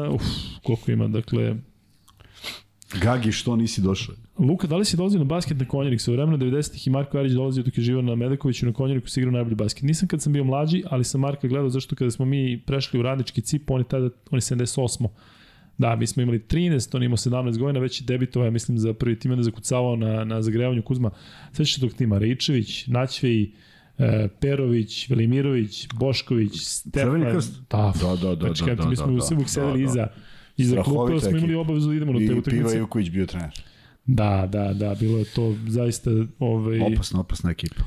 uf, 0.08 0.22
koliko 0.62 0.90
ima, 0.90 1.08
dakle... 1.08 1.56
Gagi, 3.02 3.32
što 3.32 3.56
nisi 3.56 3.80
došao? 3.80 4.14
Luka, 4.38 4.66
da 4.66 4.76
li 4.76 4.84
si 4.84 4.96
dolazio 4.96 5.18
na 5.18 5.24
basket 5.24 5.58
na 5.58 5.64
Konjarik? 5.64 6.00
Sa 6.00 6.12
vremena 6.12 6.38
90-ih 6.38 6.86
i 6.86 6.90
Marko 6.90 7.18
Arić 7.18 7.32
dolazio 7.32 7.62
dok 7.62 7.78
je 7.78 7.84
živao 7.84 8.02
na 8.02 8.14
Medakoviću 8.14 8.66
na 8.66 8.72
Konjariku 8.72 9.08
si 9.08 9.20
igrao 9.20 9.32
najbolji 9.32 9.54
basket. 9.54 9.82
Nisam 9.82 10.08
kad 10.08 10.22
sam 10.22 10.32
bio 10.32 10.44
mlađi, 10.44 10.82
ali 10.90 11.04
sam 11.04 11.20
Marka 11.20 11.48
gledao 11.48 11.70
zašto 11.70 11.96
kada 11.96 12.11
smo 12.11 12.24
mi 12.24 12.62
prešli 12.66 13.00
u 13.00 13.02
radnički 13.02 13.40
cip, 13.40 13.70
on 13.70 13.80
je 13.80 13.84
tada, 13.84 14.04
on 14.30 14.36
je 14.36 14.40
78. 14.40 15.06
Da, 15.81 15.97
mi 15.97 16.07
smo 16.07 16.22
imali 16.22 16.39
13, 16.39 16.97
on 16.97 17.03
imao 17.03 17.16
17 17.16 17.59
godina, 17.59 17.81
već 17.81 18.01
je 18.01 18.05
debitovao, 18.05 18.47
ja 18.47 18.51
mislim, 18.51 18.78
za 18.78 18.93
prvi 18.93 19.18
tim, 19.18 19.31
onda 19.31 19.43
zakucavao 19.43 19.97
na, 19.97 20.24
na 20.24 20.43
zagrevanju 20.43 20.83
Kuzma. 20.83 21.11
Sveća 21.53 21.81
tog 21.81 21.93
tima, 21.93 22.18
Rejčević, 22.18 22.87
Naćvej, 22.87 23.51
e, 23.99 24.28
Perović, 24.41 25.11
Velimirović, 25.11 25.89
Bošković, 25.95 26.53
Stefan. 26.62 27.12
Crveni 27.12 27.33
krst? 27.33 27.61
Da, 27.70 27.93
Da, 28.01 28.16
da, 28.16 28.35
da, 28.35 28.47
Znači, 28.47 28.64
da, 28.64 28.74
da, 28.74 28.89
mi 28.89 28.97
smo 28.97 29.07
da, 29.07 29.12
da, 29.12 29.35
uvijek 29.35 29.49
da, 29.55 29.72
da. 29.72 29.78
iza, 29.78 30.07
iza 30.57 30.83
klupa, 30.83 31.20
smo 31.20 31.39
imali 31.39 31.55
obavezu 31.55 31.89
da 31.89 31.95
idemo 31.95 32.12
na 32.12 32.18
te 32.18 32.24
I 32.24 32.28
Piva 32.28 32.39
utakmice. 32.39 32.78
Juković 32.78 33.11
bio 33.11 33.26
trener. 33.26 33.51
Da, 34.07 34.49
da, 34.53 34.72
da, 34.72 34.95
bilo 35.01 35.18
je 35.18 35.24
to 35.24 35.57
zaista 35.68 36.11
ovaj, 36.39 36.81
Opasna, 36.81 37.20
opasna 37.20 37.51
ekipa. 37.51 37.83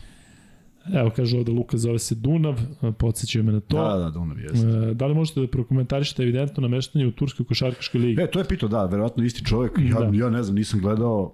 Evo 0.94 1.12
kaže 1.16 1.38
ovde 1.38 1.52
Luka 1.52 1.78
zove 1.78 2.00
se 2.00 2.16
Dunav, 2.16 2.60
podsjećaju 2.98 3.44
me 3.44 3.52
na 3.52 3.60
to. 3.60 3.84
Da, 3.84 3.98
da, 3.98 4.10
Dunav 4.10 4.40
jeste. 4.40 4.94
Da 4.94 5.08
li 5.08 5.16
možete 5.16 5.42
da 5.42 5.48
prokomentarišete 5.48 6.24
evidentno 6.24 6.62
nameštanje 6.62 7.08
u 7.08 7.12
Turskoj 7.12 7.46
košarkaškoj 7.46 8.02
ligi? 8.02 8.22
E, 8.22 8.32
to 8.32 8.40
je 8.40 8.46
pitao, 8.46 8.70
da, 8.70 8.86
verovatno 8.86 9.24
isti 9.24 9.46
čovjek. 9.46 9.72
Ja, 9.80 10.00
Da. 10.00 10.18
ja 10.18 10.30
ne 10.30 10.44
znam, 10.44 10.56
nisam 10.56 10.80
gledao. 10.80 11.34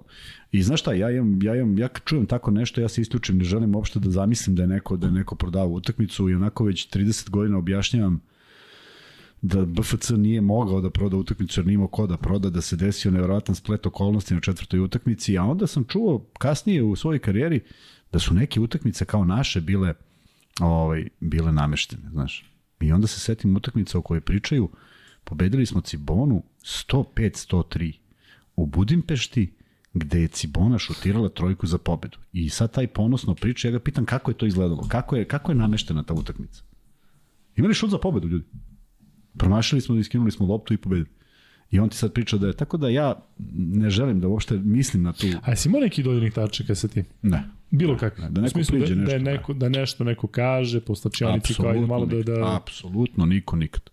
I 0.52 0.64
znaš 0.64 0.80
šta, 0.80 0.94
ja 0.94 1.12
imam, 1.12 1.44
ja 1.44 1.56
imam, 1.56 1.78
ja 1.78 1.88
kad 1.88 2.04
čujem 2.06 2.26
tako 2.26 2.52
nešto, 2.52 2.82
ja 2.82 2.88
se 2.88 3.02
isključim, 3.02 3.38
ne 3.38 3.44
želim 3.44 3.76
uopšte 3.76 4.00
da 4.00 4.10
zamislim 4.10 4.56
da 4.56 4.64
je 4.64 4.68
neko, 4.68 4.98
da 4.98 5.08
je 5.08 5.14
neko 5.14 5.36
prodao 5.36 5.68
utakmicu 5.68 6.30
i 6.30 6.36
onako 6.36 6.64
već 6.64 6.90
30 6.90 7.30
godina 7.30 7.58
objašnjavam 7.58 8.22
da 9.42 9.66
BFC 9.66 10.10
nije 10.10 10.42
mogao 10.42 10.82
da 10.82 10.90
proda 10.90 11.18
utakmicu 11.18 11.60
jer 11.60 11.68
nije 11.68 11.74
imao 11.74 11.88
ko 11.88 12.08
da 12.08 12.18
proda, 12.18 12.50
da 12.50 12.62
se 12.62 12.76
desio 12.76 13.12
nevjerojatan 13.12 13.56
splet 13.56 13.86
okolnosti 13.86 14.34
na 14.34 14.40
četvrtoj 14.40 14.80
utakmici, 14.80 15.38
a 15.38 15.44
onda 15.44 15.68
sam 15.68 15.84
čuo 15.84 16.26
kasnije 16.38 16.84
u 16.84 16.96
svojoj 16.96 17.20
karijeri 17.20 17.60
da 18.12 18.20
su 18.20 18.34
neke 18.34 18.60
utakmice 18.60 19.06
kao 19.06 19.26
naše 19.26 19.62
bile 19.62 19.94
ovaj, 20.60 21.08
bile 21.20 21.52
nameštene, 21.52 22.10
znaš. 22.12 22.46
I 22.80 22.92
onda 22.92 23.08
se 23.08 23.20
setim 23.20 23.56
utakmica 23.56 23.98
o 23.98 24.02
kojoj 24.02 24.22
pričaju, 24.22 24.70
pobedili 25.24 25.66
smo 25.66 25.82
Cibonu 25.82 26.44
105-103 26.64 27.94
u 28.56 28.66
Budimpešti, 28.66 29.54
gde 29.94 30.22
je 30.22 30.28
Cibona 30.28 30.78
šutirala 30.78 31.30
trojku 31.30 31.68
za 31.68 31.78
pobedu. 31.78 32.18
I 32.34 32.50
sad 32.50 32.74
taj 32.74 32.88
ponosno 32.88 33.36
priča, 33.36 33.68
ja 33.68 33.72
ga 33.72 33.80
pitam 33.80 34.06
kako 34.06 34.32
je 34.32 34.38
to 34.38 34.46
izgledalo, 34.46 34.88
kako 34.88 35.16
je, 35.16 35.26
kako 35.26 35.52
je 35.52 35.56
nameštena 35.56 36.04
ta 36.04 36.14
utakmica. 36.14 36.64
Imali 37.56 37.74
šut 37.74 37.90
za 37.90 37.98
pobedu, 37.98 38.28
ljudi. 38.28 38.46
Promašili 39.38 39.82
smo, 39.82 39.96
iskinuli 39.96 40.32
smo 40.32 40.46
loptu 40.46 40.74
i 40.74 40.78
pobedili. 40.78 41.10
I 41.72 41.80
on 41.80 41.90
ti 41.90 41.98
sad 41.98 42.14
priča 42.14 42.38
da 42.38 42.48
je, 42.48 42.54
tako 42.54 42.78
da 42.78 42.90
ja 42.90 43.28
ne 43.58 43.90
želim 43.90 44.20
da 44.20 44.28
uopšte 44.28 44.58
mislim 44.58 45.04
na 45.04 45.14
tu, 45.14 45.28
A 45.42 45.50
jesi 45.50 45.70
imao 45.70 45.82
neki 45.82 46.04
dodirnih 46.04 46.34
tačaka 46.34 46.76
sa 46.76 46.88
tim? 46.88 47.06
ne. 47.22 47.59
Bilo 47.72 47.98
kakvi. 47.98 48.24
da 48.30 48.42
neko 48.42 48.46
U 48.46 48.50
smislu 48.50 48.78
priđe 48.80 48.96
da, 48.96 49.02
da, 49.02 49.12
nešto, 49.12 49.32
neko, 49.32 49.54
da 49.54 49.70
nešto 49.70 50.04
neko 50.04 50.28
kaže 50.28 50.80
po 50.82 50.96
slačionici 50.96 51.54
kao 51.54 51.74
malo 51.88 52.06
da... 52.06 52.16
nikad, 52.16 52.36
da... 52.36 52.56
apsolutno 52.56 53.26
niko 53.26 53.56
nikad. 53.56 53.90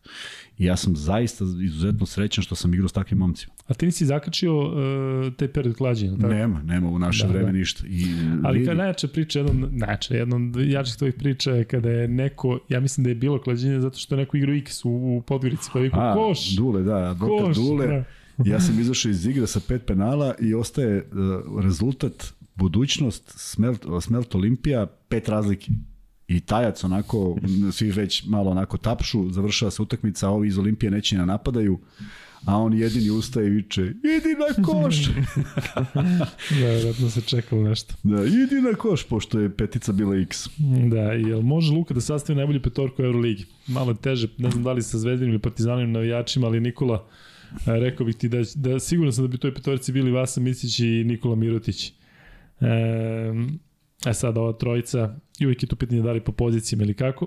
I 0.58 0.64
ja 0.64 0.76
sam 0.76 0.96
zaista 0.96 1.44
izuzetno 1.64 2.06
srećan 2.06 2.44
što 2.44 2.54
sam 2.54 2.74
igrao 2.74 2.88
s 2.88 2.92
takvim 2.92 3.18
momcima. 3.18 3.52
A 3.68 3.74
ti 3.74 3.86
nisi 3.86 4.06
zakačio 4.06 4.58
uh, 4.60 5.32
taj 5.36 5.48
period 5.48 5.76
klađenja, 5.76 6.16
tako? 6.16 6.28
Nema, 6.34 6.62
nema 6.62 6.88
u 6.88 6.98
naše 6.98 7.22
Da, 7.26 7.26
da, 7.26 7.38
vreme 7.38 7.52
da. 7.52 7.58
ništa. 7.58 7.84
I 7.86 8.04
Ali 8.44 8.58
vidi- 8.58 8.68
kad 8.68 8.76
najjača 8.76 9.08
priča, 9.08 9.38
jednom, 9.38 9.68
najjača, 9.72 10.14
jednom 10.16 10.52
od 10.56 10.66
jačih 10.68 10.96
tvojih 10.96 11.14
priča 11.14 11.50
je 11.50 11.64
kada 11.64 11.90
je 11.90 12.08
neko, 12.08 12.58
ja 12.68 12.80
mislim 12.80 13.04
da 13.04 13.10
je 13.10 13.14
bilo 13.14 13.40
klađenje 13.40 13.80
zato 13.80 13.98
što 13.98 14.14
je 14.14 14.18
neko 14.18 14.36
igrao 14.36 14.54
X 14.54 14.84
u, 14.84 14.90
u 14.90 15.22
Podgorici, 15.26 15.70
pa 15.72 15.78
je 15.78 15.82
vikao 15.82 16.00
A, 16.00 16.14
koš, 16.14 16.56
Dule, 16.56 16.82
da, 16.82 16.96
advokat 16.96 17.46
koš. 17.46 17.56
Dule. 17.56 17.86
Da. 17.86 18.04
Ja 18.50 18.60
sam 18.60 18.80
izašao 18.80 19.10
iz 19.10 19.26
igre 19.26 19.46
sa 19.46 19.60
pet 19.68 19.82
penala 19.86 20.34
i 20.40 20.54
ostaje 20.54 20.96
uh, 20.98 21.64
rezultat 21.64 22.32
budućnost 22.56 23.32
Smelt, 23.36 23.86
Smelt 24.00 24.34
Olimpija 24.34 24.86
pet 25.08 25.28
razlike. 25.28 25.72
I 26.28 26.40
tajac 26.40 26.84
onako, 26.84 27.36
svi 27.72 27.90
već 27.90 28.24
malo 28.26 28.50
onako 28.50 28.76
tapšu, 28.76 29.30
završava 29.30 29.70
se 29.70 29.82
utakmica, 29.82 30.28
a 30.28 30.30
ovi 30.30 30.48
iz 30.48 30.58
Olimpije 30.58 30.90
neće 30.90 31.16
na 31.16 31.24
napadaju, 31.24 31.78
a 32.44 32.56
on 32.56 32.74
jedini 32.74 33.10
ustaje 33.10 33.46
i 33.46 33.50
viče, 33.50 33.82
idi 33.82 34.34
na 34.38 34.64
koš! 34.64 34.96
Da, 36.50 36.66
vjerojatno 36.70 37.10
se 37.10 37.20
čekalo 37.20 37.62
nešto. 37.62 37.94
da, 38.02 38.24
idi 38.24 38.60
na 38.70 38.74
koš, 38.78 39.04
pošto 39.04 39.40
je 39.40 39.56
petica 39.56 39.92
bila 39.92 40.16
X. 40.16 40.48
Da, 40.90 41.02
jel 41.12 41.40
može 41.40 41.72
Luka 41.72 41.94
da 41.94 42.00
sastavi 42.00 42.36
najbolju 42.36 42.62
petorku 42.62 43.02
u 43.02 43.04
Euroligi? 43.04 43.44
Malo 43.66 43.90
je 43.90 43.96
teže, 43.96 44.28
ne 44.38 44.50
znam 44.50 44.64
da 44.64 44.72
li 44.72 44.82
sa 44.82 44.98
Zvezdinim 44.98 45.34
ili 45.34 45.42
Partizanim 45.42 45.92
navijačima, 45.92 46.46
ali 46.46 46.60
Nikola, 46.60 47.06
e, 47.52 47.80
rekao 47.80 48.06
bih 48.06 48.16
ti 48.16 48.28
da, 48.28 48.38
da 48.54 48.80
sigurno 48.80 49.12
sam 49.12 49.24
da 49.24 49.28
bi 49.28 49.38
toj 49.38 49.54
petorici 49.54 49.92
bili 49.92 50.10
Vasa 50.10 50.40
Micić 50.40 50.80
i 50.80 51.04
Nikola 51.04 51.34
Mirotić. 51.34 51.92
E, 52.60 52.68
e 54.06 54.14
sad 54.14 54.38
ova 54.38 54.52
trojica, 54.52 55.16
i 55.38 55.46
uvijek 55.46 55.62
je 55.62 55.68
tu 55.68 55.76
pitanje 55.76 56.02
da 56.02 56.12
li 56.12 56.20
po 56.20 56.32
pozicijama 56.32 56.84
ili 56.84 56.94
kako. 56.94 57.26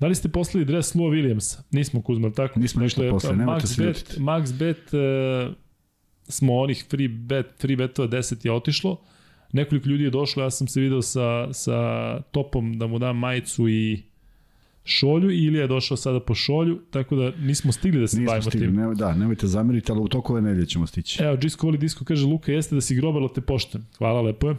Da 0.00 0.06
li 0.06 0.14
ste 0.14 0.28
poslali 0.28 0.64
dres 0.64 0.94
Lua 0.94 1.10
Williamsa? 1.10 1.60
Nismo 1.70 2.02
Kuzmar, 2.02 2.32
tako? 2.32 2.60
Nismo 2.60 2.82
ništa 2.82 3.02
poslali, 3.10 3.36
nemojte 3.36 3.66
Max 3.66 3.74
se 3.74 3.82
ljutiti. 3.82 4.20
Max 4.20 4.58
Bet 4.58 4.94
e, 4.94 5.50
smo 6.28 6.58
onih 6.58 6.84
free 6.90 7.08
bet, 7.08 7.46
free 7.60 7.76
betova 7.76 8.08
10 8.08 8.46
je 8.46 8.52
otišlo. 8.52 9.00
Nekoliko 9.52 9.88
ljudi 9.88 10.04
je 10.04 10.10
došlo, 10.10 10.42
ja 10.42 10.50
sam 10.50 10.68
se 10.68 10.80
video 10.80 11.02
sa, 11.02 11.52
sa 11.52 12.20
topom 12.20 12.78
da 12.78 12.86
mu 12.86 12.98
dam 12.98 13.18
majicu 13.18 13.68
i 13.68 14.02
šolju 14.86 15.30
i 15.30 15.44
Ilija 15.44 15.62
je 15.62 15.68
došao 15.68 15.96
sada 15.96 16.20
po 16.20 16.34
šolju, 16.34 16.80
tako 16.90 17.16
da 17.16 17.30
nismo 17.30 17.72
stigli 17.72 18.00
da 18.00 18.06
se 18.06 18.16
Nismo 18.16 18.30
bavimo 18.30 18.50
stigli, 18.50 18.66
tim. 18.66 18.76
ne, 18.76 18.94
da, 18.94 19.14
nemojte 19.14 19.46
zameriti, 19.46 19.92
ali 19.92 20.00
u 20.00 20.08
toku 20.08 20.32
ove 20.32 20.42
nedelje 20.42 20.66
ćemo 20.66 20.86
stići. 20.86 21.22
Evo, 21.22 21.36
Disco 21.36 21.66
Voli 21.66 21.78
Disco 21.78 22.04
kaže, 22.04 22.26
Luka, 22.26 22.52
jeste 22.52 22.74
da 22.74 22.80
si 22.80 22.94
grobalo 22.94 23.28
te 23.28 23.40
pošten. 23.40 23.84
Hvala, 23.98 24.20
lepo 24.20 24.48
je. 24.48 24.56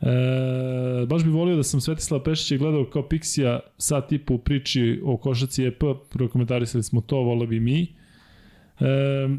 E, 0.00 1.06
baš 1.06 1.24
bi 1.24 1.30
volio 1.30 1.56
da 1.56 1.62
sam 1.62 1.80
Svetislava 1.80 2.24
Pešića 2.24 2.56
gledao 2.56 2.84
kao 2.84 3.02
Pixija 3.02 3.60
sat 3.78 4.12
i 4.12 4.18
po 4.18 4.34
u 4.34 4.38
priči 4.38 5.00
o 5.04 5.16
košaci 5.16 5.64
EP, 5.64 5.82
prokomentarisali 6.10 6.82
smo 6.84 7.00
to, 7.00 7.16
volio 7.16 7.46
bi 7.46 7.60
mi. 7.60 7.82
E, 7.82 7.86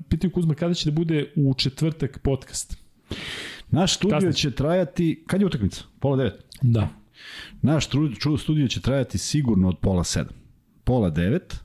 pitaju 0.09 0.31
Kuzma, 0.31 0.53
kada 0.55 0.73
će 0.73 0.91
da 0.91 0.95
bude 0.95 1.31
u 1.35 1.53
četvrtak 1.53 2.19
podcast? 2.19 2.77
Naš 3.71 3.95
studio 3.95 4.17
Kasno. 4.17 4.31
će 4.31 4.51
trajati, 4.51 5.23
kad 5.27 5.41
je 5.41 5.47
utakmica? 5.47 5.83
Pola 5.99 6.17
devet. 6.17 6.45
Da. 6.61 6.89
Naš 7.63 7.87
studio 8.39 8.67
će 8.67 8.81
trajati 8.81 9.17
sigurno 9.17 9.69
od 9.69 9.77
pola 9.77 10.03
sedam. 10.03 10.33
Pola 10.83 11.09
devet, 11.09 11.55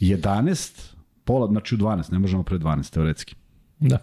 11, 0.00 0.92
pola, 1.24 1.46
znači 1.46 1.74
u 1.74 1.78
12, 1.78 2.12
ne 2.12 2.18
možemo 2.18 2.42
pre 2.42 2.58
12, 2.58 2.92
teoretski. 2.92 3.34
Da. 3.78 3.98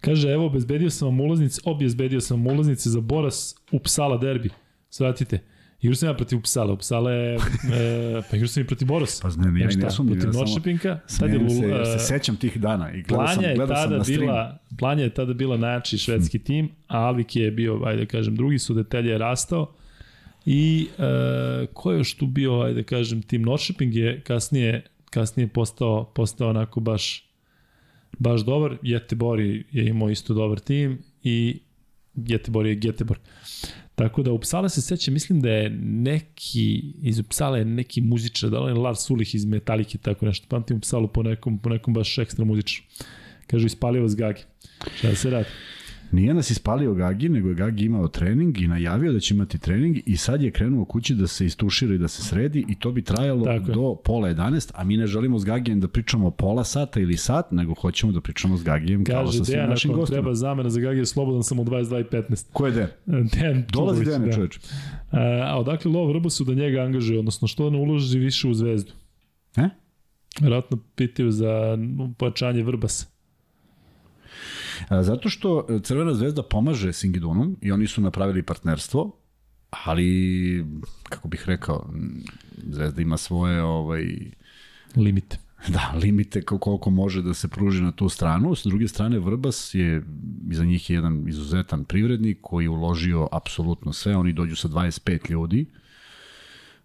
Kaže, 0.00 0.28
evo, 0.28 0.46
obezbedio 0.46 0.90
sam 0.90 1.08
vam 1.08 1.20
ulaznice, 1.20 1.60
obezbedio 1.64 2.20
sam 2.20 2.36
vam 2.36 2.54
ulaznice 2.54 2.90
za 2.90 3.00
Boras 3.00 3.54
u 3.72 3.78
Psala 3.78 4.16
derbi. 4.18 4.50
Svratite. 4.90 5.38
Igrao 5.80 5.94
sam 5.94 6.08
ja 6.08 6.14
protiv 6.14 6.38
Upsala. 6.38 6.72
Upsala 6.72 7.10
je, 7.12 7.34
e, 7.74 8.22
pa 8.30 8.36
igrao 8.36 8.48
sam 8.48 8.62
i 8.62 8.66
protiv 8.66 8.88
Borosa. 8.88 9.22
Pa 9.22 9.30
znam, 9.30 9.56
ja 9.56 9.70
i 9.70 9.76
ne 9.76 9.90
sumnjam, 9.90 10.18
Protiv 10.18 10.38
Noršepinka. 10.38 10.98
Tad 11.18 11.32
je, 11.32 11.50
se, 11.50 11.66
jer 11.66 11.86
se 11.86 11.98
sećam 11.98 12.36
tih 12.36 12.60
dana 12.60 12.92
i 12.92 13.02
gledao 13.02 13.28
sam, 13.28 13.44
gledao 13.54 13.76
sam 13.76 13.92
na 13.92 14.04
streamu. 14.04 14.22
bila, 14.22 14.58
Planja 14.78 15.02
je 15.02 15.14
tada 15.14 15.32
bila 15.32 15.56
najjači 15.56 15.98
švedski 15.98 16.38
tim, 16.38 16.70
a 16.88 16.98
Alvik 16.98 17.36
je 17.36 17.50
bio, 17.50 17.82
ajde 17.84 18.00
da 18.00 18.06
kažem, 18.06 18.36
drugi 18.36 18.58
su, 18.58 18.74
Detelje 18.74 19.10
je 19.10 19.18
rastao. 19.18 19.74
I 20.50 20.88
e, 20.98 21.66
ko 21.72 21.92
je 21.92 21.98
još 21.98 22.16
tu 22.16 22.26
bio, 22.26 22.60
ajde 22.60 22.82
kažem, 22.82 23.22
tim 23.22 23.42
Noršeping 23.42 23.94
je 23.94 24.20
kasnije, 24.20 24.86
kasnije 25.10 25.48
postao, 25.48 26.04
postao 26.14 26.50
onako 26.50 26.80
baš 26.80 27.28
baš 28.18 28.44
dobar. 28.44 28.76
Jetebori 28.82 29.64
je 29.72 29.88
imao 29.88 30.10
isto 30.10 30.34
dobar 30.34 30.58
tim 30.58 30.98
i 31.22 31.60
Getebor 32.14 32.66
je 32.66 32.74
Geteborg. 32.74 33.20
Tako 33.94 34.22
da 34.22 34.32
Upsala 34.32 34.68
se 34.68 34.82
seća, 34.82 35.10
mislim 35.10 35.40
da 35.40 35.50
je 35.50 35.70
neki, 35.82 36.82
iz 37.02 37.18
Upsala 37.18 37.58
je 37.58 37.64
neki 37.64 38.00
muzičar, 38.00 38.50
da 38.50 38.60
li 38.60 38.70
je 38.70 38.74
Lars 38.74 39.10
Ulih 39.10 39.34
iz 39.34 39.44
Metalike, 39.44 39.98
tako 39.98 40.26
nešto. 40.26 40.46
Pamtim 40.48 40.76
Upsalu 40.76 41.08
po 41.08 41.22
nekom, 41.22 41.58
po 41.58 41.68
nekom 41.68 41.94
baš 41.94 42.18
ekstra 42.18 42.44
muzičaru. 42.44 42.86
Kažu, 43.46 43.66
ispalio 43.66 44.02
vas 44.02 44.16
Gagi. 44.16 44.40
Šta 44.96 45.08
da 45.08 45.14
se 45.14 45.30
radi? 45.30 45.48
Nije 46.12 46.34
nas 46.34 46.50
ispalio 46.50 46.94
Gagi, 46.94 47.28
nego 47.28 47.48
je 47.48 47.54
Gagi 47.54 47.84
imao 47.84 48.08
trening 48.08 48.58
i 48.60 48.68
najavio 48.68 49.12
da 49.12 49.20
će 49.20 49.34
imati 49.34 49.58
trening 49.58 49.96
i 50.06 50.16
sad 50.16 50.42
je 50.42 50.50
krenuo 50.50 50.84
kući 50.84 51.14
da 51.14 51.26
se 51.26 51.46
istušira 51.46 51.94
i 51.94 51.98
da 51.98 52.08
se 52.08 52.22
sredi 52.22 52.64
i 52.68 52.78
to 52.78 52.92
bi 52.92 53.02
trajalo 53.02 53.44
Tako 53.44 53.72
do 53.72 53.94
pola 54.04 54.28
11, 54.28 54.70
a 54.74 54.84
mi 54.84 54.96
ne 54.96 55.06
želimo 55.06 55.38
s 55.38 55.44
Gagijem 55.44 55.80
da 55.80 55.88
pričamo 55.88 56.30
pola 56.30 56.64
sata 56.64 57.00
ili 57.00 57.16
sat, 57.16 57.52
nego 57.52 57.74
hoćemo 57.74 58.12
da 58.12 58.20
pričamo 58.20 58.56
s 58.56 58.62
Gagijem 58.64 59.04
kao 59.04 59.24
Kaže, 59.24 59.38
sa 59.38 59.44
svim 59.44 59.54
Dejan, 59.54 59.70
našim 59.70 59.92
gostima. 59.92 60.16
treba 60.16 60.34
zamena 60.34 60.70
za 60.70 60.80
Gagi, 60.80 61.06
slobodan 61.06 61.42
sam 61.42 61.58
u 61.58 61.64
22.15. 61.64 62.46
Ko 62.52 62.66
je 62.66 62.72
Dejan? 62.72 62.90
Dejan 63.34 63.64
Dolazi 63.72 64.04
Dejan, 64.04 64.24
da. 64.24 64.32
čoveč. 64.32 64.58
A, 65.10 65.20
a 65.46 65.58
odakle 65.58 65.90
Lov 65.90 66.12
Rbasu 66.12 66.44
da 66.44 66.54
njega 66.54 66.80
angažuje, 66.80 67.18
odnosno 67.18 67.48
što 67.48 67.70
ne 67.70 67.78
uloži 67.78 68.18
više 68.18 68.48
u 68.48 68.54
zvezdu? 68.54 68.92
E? 69.56 69.68
Vjerojatno 70.40 70.78
pitaju 70.94 71.30
za 71.30 71.78
pojačanje 72.18 72.62
Vrbasa. 72.62 73.17
Zato 75.02 75.28
što 75.28 75.66
e, 75.68 75.80
Crvena 75.82 76.14
zvezda 76.14 76.42
pomaže 76.42 76.92
Singidonu 76.92 77.56
i 77.62 77.72
oni 77.72 77.86
su 77.86 78.00
napravili 78.00 78.42
partnerstvo, 78.42 79.16
ali, 79.70 80.64
kako 81.08 81.28
bih 81.28 81.42
rekao, 81.46 81.90
m, 81.94 82.22
Zvezda 82.70 83.02
ima 83.02 83.16
svoje 83.16 83.62
ovaj, 83.62 84.04
Limite. 84.96 85.38
da, 85.74 85.92
limite 86.02 86.42
ko- 86.42 86.58
koliko 86.58 86.90
može 86.90 87.22
da 87.22 87.34
se 87.34 87.48
pruži 87.48 87.82
na 87.82 87.92
tu 87.92 88.08
stranu. 88.08 88.54
S 88.54 88.64
druge 88.64 88.88
strane, 88.88 89.18
Vrbas 89.18 89.74
je, 89.74 90.02
iza 90.50 90.64
njih 90.64 90.90
je 90.90 90.94
jedan 90.94 91.28
izuzetan 91.28 91.84
privrednik 91.84 92.38
koji 92.40 92.64
je 92.64 92.68
uložio 92.68 93.28
apsolutno 93.32 93.92
sve. 93.92 94.16
Oni 94.16 94.32
dođu 94.32 94.56
sa 94.56 94.68
25 94.68 95.30
ljudi. 95.30 95.66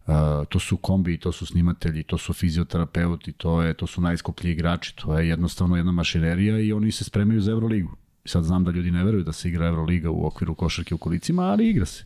Uh, 0.07 0.13
to 0.49 0.59
su 0.59 0.77
kombi, 0.77 1.17
to 1.17 1.31
su 1.31 1.45
snimatelji, 1.45 2.03
to 2.03 2.17
su 2.17 2.33
fizioterapeuti, 2.33 3.31
to, 3.31 3.61
je, 3.61 3.73
to 3.73 3.87
su 3.87 4.01
najskuplji 4.01 4.51
igrači, 4.51 4.95
to 4.95 5.19
je 5.19 5.27
jednostavno 5.27 5.75
jedna 5.75 5.91
mašinerija 5.91 6.59
i 6.59 6.73
oni 6.73 6.91
se 6.91 7.03
spremaju 7.03 7.41
za 7.41 7.51
Euroligu. 7.51 7.95
Sad 8.25 8.43
znam 8.43 8.63
da 8.63 8.71
ljudi 8.71 8.91
ne 8.91 9.03
veruju 9.03 9.23
da 9.23 9.31
se 9.31 9.49
igra 9.49 9.67
Euroliga 9.67 10.09
u 10.09 10.25
okviru 10.25 10.55
košarke 10.55 10.95
u 10.95 10.97
kolicima, 10.97 11.43
ali 11.43 11.69
igra 11.69 11.85
se. 11.85 12.05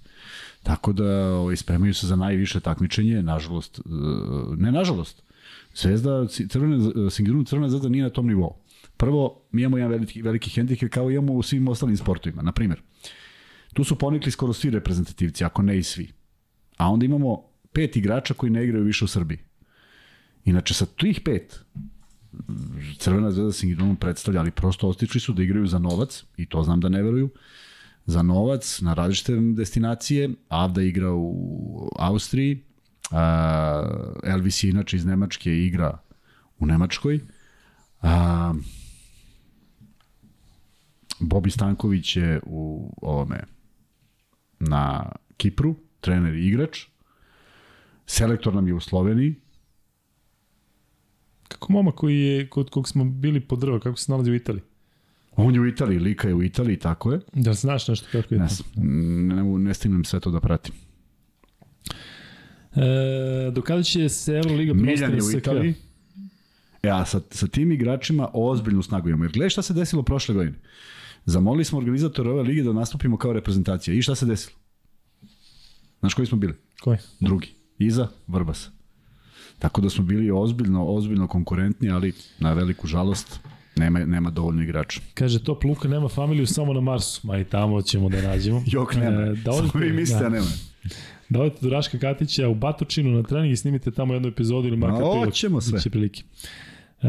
Tako 0.64 0.94
da 0.94 1.36
ovaj, 1.36 1.56
spremaju 1.56 1.94
se 1.94 2.08
za 2.08 2.16
najviše 2.16 2.60
takmičenje, 2.60 3.22
nažalost, 3.22 3.80
e, 3.80 3.82
ne 4.58 4.72
nažalost, 4.72 5.24
Zvezda, 5.76 6.28
crvena, 6.28 7.10
Singirun 7.10 7.46
Crvena 7.46 7.70
zvezda 7.70 7.90
nije 7.90 8.04
na 8.04 8.10
tom 8.10 8.28
nivou. 8.28 8.56
Prvo, 8.98 9.42
mi 9.52 9.62
imamo 9.62 9.78
jedan 9.78 9.92
veliki, 9.92 10.22
veliki 10.22 10.50
hendikep 10.50 10.94
kao 10.94 11.12
imamo 11.12 11.34
u 11.34 11.44
svim 11.44 11.68
ostalim 11.68 11.98
sportovima. 11.98 12.42
Na 12.42 12.52
primjer, 12.52 12.82
tu 13.74 13.84
su 13.84 13.96
ponikli 13.96 14.32
skoro 14.32 14.54
svi 14.54 14.70
reprezentativci, 14.70 15.44
ako 15.44 15.62
ne 15.62 15.78
i 15.78 15.84
svi. 15.84 16.12
A 16.78 16.90
onda 16.90 17.06
imamo 17.06 17.44
pet 17.78 17.96
igrača 17.96 18.34
koji 18.34 18.50
ne 18.50 18.64
igraju 18.64 18.84
više 18.84 19.06
u 19.06 19.08
Srbiji. 19.08 19.40
Inače, 20.46 20.74
sa 20.74 20.86
tih 20.86 21.22
pet, 21.26 21.60
Crvena 22.98 23.32
zvezda 23.32 23.54
Singirun 23.54 23.96
predstavlja, 23.96 24.40
ali 24.40 24.52
prosto 24.52 24.88
ostičli 24.90 25.20
su 25.20 25.34
da 25.34 25.44
igraju 25.44 25.68
za 25.68 25.80
novac, 25.80 26.24
i 26.38 26.46
to 26.46 26.64
znam 26.64 26.80
da 26.82 26.90
ne 26.90 27.04
veruju, 27.04 27.30
za 28.06 28.22
novac 28.24 28.82
na 28.82 28.94
različite 28.94 29.36
destinacije. 29.56 30.30
Avda 30.50 30.82
igra 30.82 31.12
u 31.14 31.90
Austriji, 32.00 32.64
Elvis 34.24 34.64
je 34.64 34.70
inače 34.70 34.98
iz 34.98 35.06
Nemačke 35.06 35.54
igra 35.58 35.98
u 36.60 36.66
Nemačkoj. 36.66 37.20
A, 38.02 38.54
Bobi 41.20 41.52
Stanković 41.52 42.16
je 42.16 42.40
u 42.46 42.94
ovome 43.02 43.44
na 44.60 45.12
Kipru, 45.38 45.76
trener 46.02 46.36
i 46.36 46.48
igrač. 46.48 46.86
Selektor 48.08 48.54
nam 48.54 48.68
je 48.68 48.74
u 48.74 48.80
Sloveniji. 48.80 49.36
Kako 51.48 51.74
moma 51.74 51.92
koji 51.92 52.20
je, 52.20 52.50
kod 52.50 52.70
kog 52.70 52.88
smo 52.88 53.06
bili 53.06 53.40
pod 53.40 53.60
drva, 53.60 53.80
kako 53.80 53.98
se 53.98 54.12
nalazi 54.12 54.32
u 54.32 54.36
Italiji? 54.36 54.64
On 55.36 55.54
je 55.54 55.62
u 55.62 55.68
Italiji, 55.68 56.00
Lika 56.00 56.28
je 56.28 56.34
u 56.34 56.44
Italiji, 56.44 56.80
tako 56.80 57.12
je. 57.12 57.20
Da 57.34 57.54
znaš 57.54 57.88
nešto 57.88 58.08
kako 58.12 58.34
je 58.36 58.40
Ne, 58.40 58.48
ne, 59.36 59.44
ne 59.44 59.74
stignem 59.74 60.06
sve 60.06 60.20
to 60.20 60.32
da 60.32 60.40
pratim. 60.40 60.74
E, 62.76 63.52
do 63.52 63.62
kada 63.62 63.84
će 63.84 64.10
se 64.10 64.34
Euroliga 64.34 64.74
Miljan 64.74 65.16
je 65.16 65.24
u? 65.24 65.32
Italiji. 65.38 65.74
E, 66.84 66.90
a 66.90 67.06
sa, 67.06 67.22
sa 67.32 67.48
tim 67.48 67.72
igračima 67.72 68.30
ozbiljnu 68.34 68.82
snagu 68.82 69.10
imamo. 69.10 69.24
Jer 69.24 69.32
gledaj 69.32 69.50
šta 69.50 69.62
se 69.62 69.74
desilo 69.74 70.04
prošle 70.04 70.36
godine. 70.36 70.58
Zamolili 71.26 71.66
smo 71.66 71.78
organizatore 71.78 72.30
ove 72.30 72.44
lige 72.44 72.64
da 72.64 72.74
nastupimo 72.74 73.18
kao 73.18 73.34
reprezentacija. 73.34 73.94
I 73.94 74.02
šta 74.02 74.16
se 74.16 74.26
desilo? 74.26 74.58
Znaš 76.00 76.14
koji 76.14 76.26
smo 76.26 76.38
bili? 76.38 76.54
Koji? 76.82 76.98
Drugi. 77.20 77.57
Iza 77.80 78.08
Vrbasa. 78.28 78.70
Tako 79.60 79.82
da 79.82 79.90
smo 79.90 80.04
bili 80.04 80.32
ozbiljno, 80.32 80.86
ozbiljno 80.86 81.28
konkurentni, 81.28 81.90
ali 81.90 82.14
na 82.40 82.54
veliku 82.54 82.88
žalost 82.88 83.40
nema, 83.76 84.00
nema 84.00 84.30
dovoljno 84.30 84.64
igrača. 84.64 85.02
Kaže, 85.14 85.44
Top 85.44 85.64
Luka 85.64 85.88
nema 85.88 86.08
familiju 86.08 86.48
samo 86.48 86.74
na 86.74 86.82
Marsu. 86.82 87.28
Ma 87.28 87.38
i 87.38 87.44
tamo 87.44 87.82
ćemo 87.82 88.10
da 88.10 88.22
nađemo. 88.22 88.64
Jok 88.74 88.96
nema. 88.96 89.22
E, 89.22 89.26
da 89.26 89.34
da 89.34 89.52
Samo 89.52 89.58
odete, 89.64 89.78
vi 89.80 89.94
mislite, 89.94 90.24
da, 90.24 90.30
da 90.30 90.36
nema. 90.36 90.48
da 91.30 91.42
odete 91.42 91.58
do 91.62 91.70
Raška 91.70 92.00
Katića 92.00 92.48
u 92.48 92.56
Batočinu 92.56 93.12
na 93.12 93.24
trening 93.24 93.54
i 93.54 93.58
snimite 93.58 93.92
tamo 93.92 94.14
jednu 94.14 94.28
epizodu 94.30 94.68
ili 94.68 94.78
makar 94.78 94.94
Ma, 94.94 95.10
prilog. 95.10 95.26
hoćemo 95.26 95.62
sve. 95.62 95.78
Biće 95.78 95.90
prilike. 95.90 96.24
E, 97.02 97.08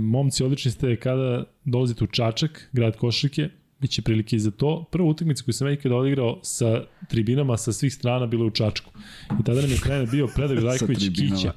momci, 0.00 0.44
odlični 0.44 0.70
ste 0.70 0.96
kada 0.96 1.44
dolazite 1.64 2.04
u 2.04 2.06
Čačak, 2.06 2.68
grad 2.72 2.96
Košike, 2.96 3.48
biće 3.82 4.02
prilike 4.02 4.36
i 4.36 4.38
za 4.38 4.50
to. 4.50 4.84
Prva 4.90 5.08
utakmica 5.08 5.44
koju 5.44 5.52
sam 5.52 5.66
ja 5.66 5.72
ikada 5.72 5.96
odigrao 5.96 6.40
sa 6.42 6.82
tribinama 7.08 7.56
sa 7.56 7.72
svih 7.72 7.94
strana 7.94 8.26
bila 8.26 8.44
u 8.44 8.50
Čačku. 8.50 8.92
I 9.40 9.44
tada 9.44 9.60
nam 9.60 9.70
je 9.70 9.76
trener 9.76 10.08
bio 10.10 10.28
Predrag 10.34 10.64
Rajković. 10.68 10.98
Kića. 10.98 11.52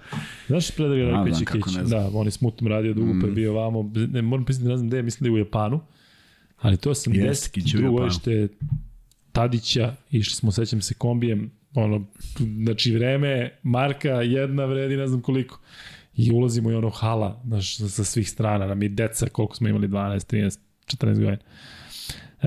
Znaš 0.47 0.71
Predrag 0.71 0.99
Znam, 0.99 1.11
Rajković 1.11 1.45
kako 1.45 1.69
Kića? 1.69 1.83
Da, 1.83 2.09
on 2.13 2.27
je 2.27 2.31
smutnom 2.31 2.71
radio 2.71 2.93
dugo, 2.93 3.13
pa 3.21 3.27
je 3.27 3.33
bio 3.33 3.53
vamo. 3.53 3.91
Ne, 4.11 4.21
moram 4.21 4.45
priznati, 4.45 4.69
ne 4.69 4.77
znam 4.77 4.87
gde 4.89 5.01
mislim 5.01 5.23
da 5.23 5.27
je 5.27 5.33
u 5.33 5.45
Japanu. 5.45 5.81
Ali 6.57 6.77
to 6.77 6.95
sam 6.95 7.13
u 7.13 7.15
10. 7.15 7.75
Japanu. 7.75 7.97
godište 7.97 8.47
Tadića, 9.31 9.95
išli 10.11 10.35
smo, 10.35 10.51
sećam 10.51 10.81
se, 10.81 10.93
kombijem, 10.93 11.51
ono, 11.73 12.05
znači 12.63 12.91
vreme, 12.91 13.49
marka 13.63 14.09
jedna 14.09 14.65
vredi 14.65 14.97
ne 14.97 15.07
znam 15.07 15.21
koliko. 15.21 15.59
I 16.17 16.31
ulazimo 16.31 16.71
i 16.71 16.75
ono 16.75 16.89
hala, 16.89 17.41
znaš, 17.45 17.77
sa 17.77 18.03
svih 18.03 18.29
strana, 18.29 18.67
nam 18.67 18.83
i 18.83 18.89
deca, 18.89 19.27
koliko 19.27 19.55
smo 19.55 19.67
imali, 19.67 19.87
12, 19.87 20.33
13, 20.33 20.59
14 20.85 21.13
godina. 21.13 21.37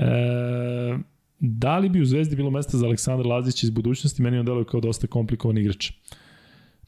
E, 0.01 0.97
da 1.39 1.77
li 1.77 1.89
bi 1.89 2.01
u 2.01 2.05
Zvezdi 2.05 2.35
bilo 2.35 2.49
mesta 2.49 2.77
za 2.77 2.85
Aleksandra 2.85 3.27
Lazića 3.29 3.67
iz 3.67 3.71
budućnosti? 3.71 4.21
Meni 4.21 4.37
on 4.39 4.45
deluje 4.45 4.65
kao 4.65 4.79
dosta 4.79 5.07
komplikovan 5.07 5.57
igrač. 5.57 5.91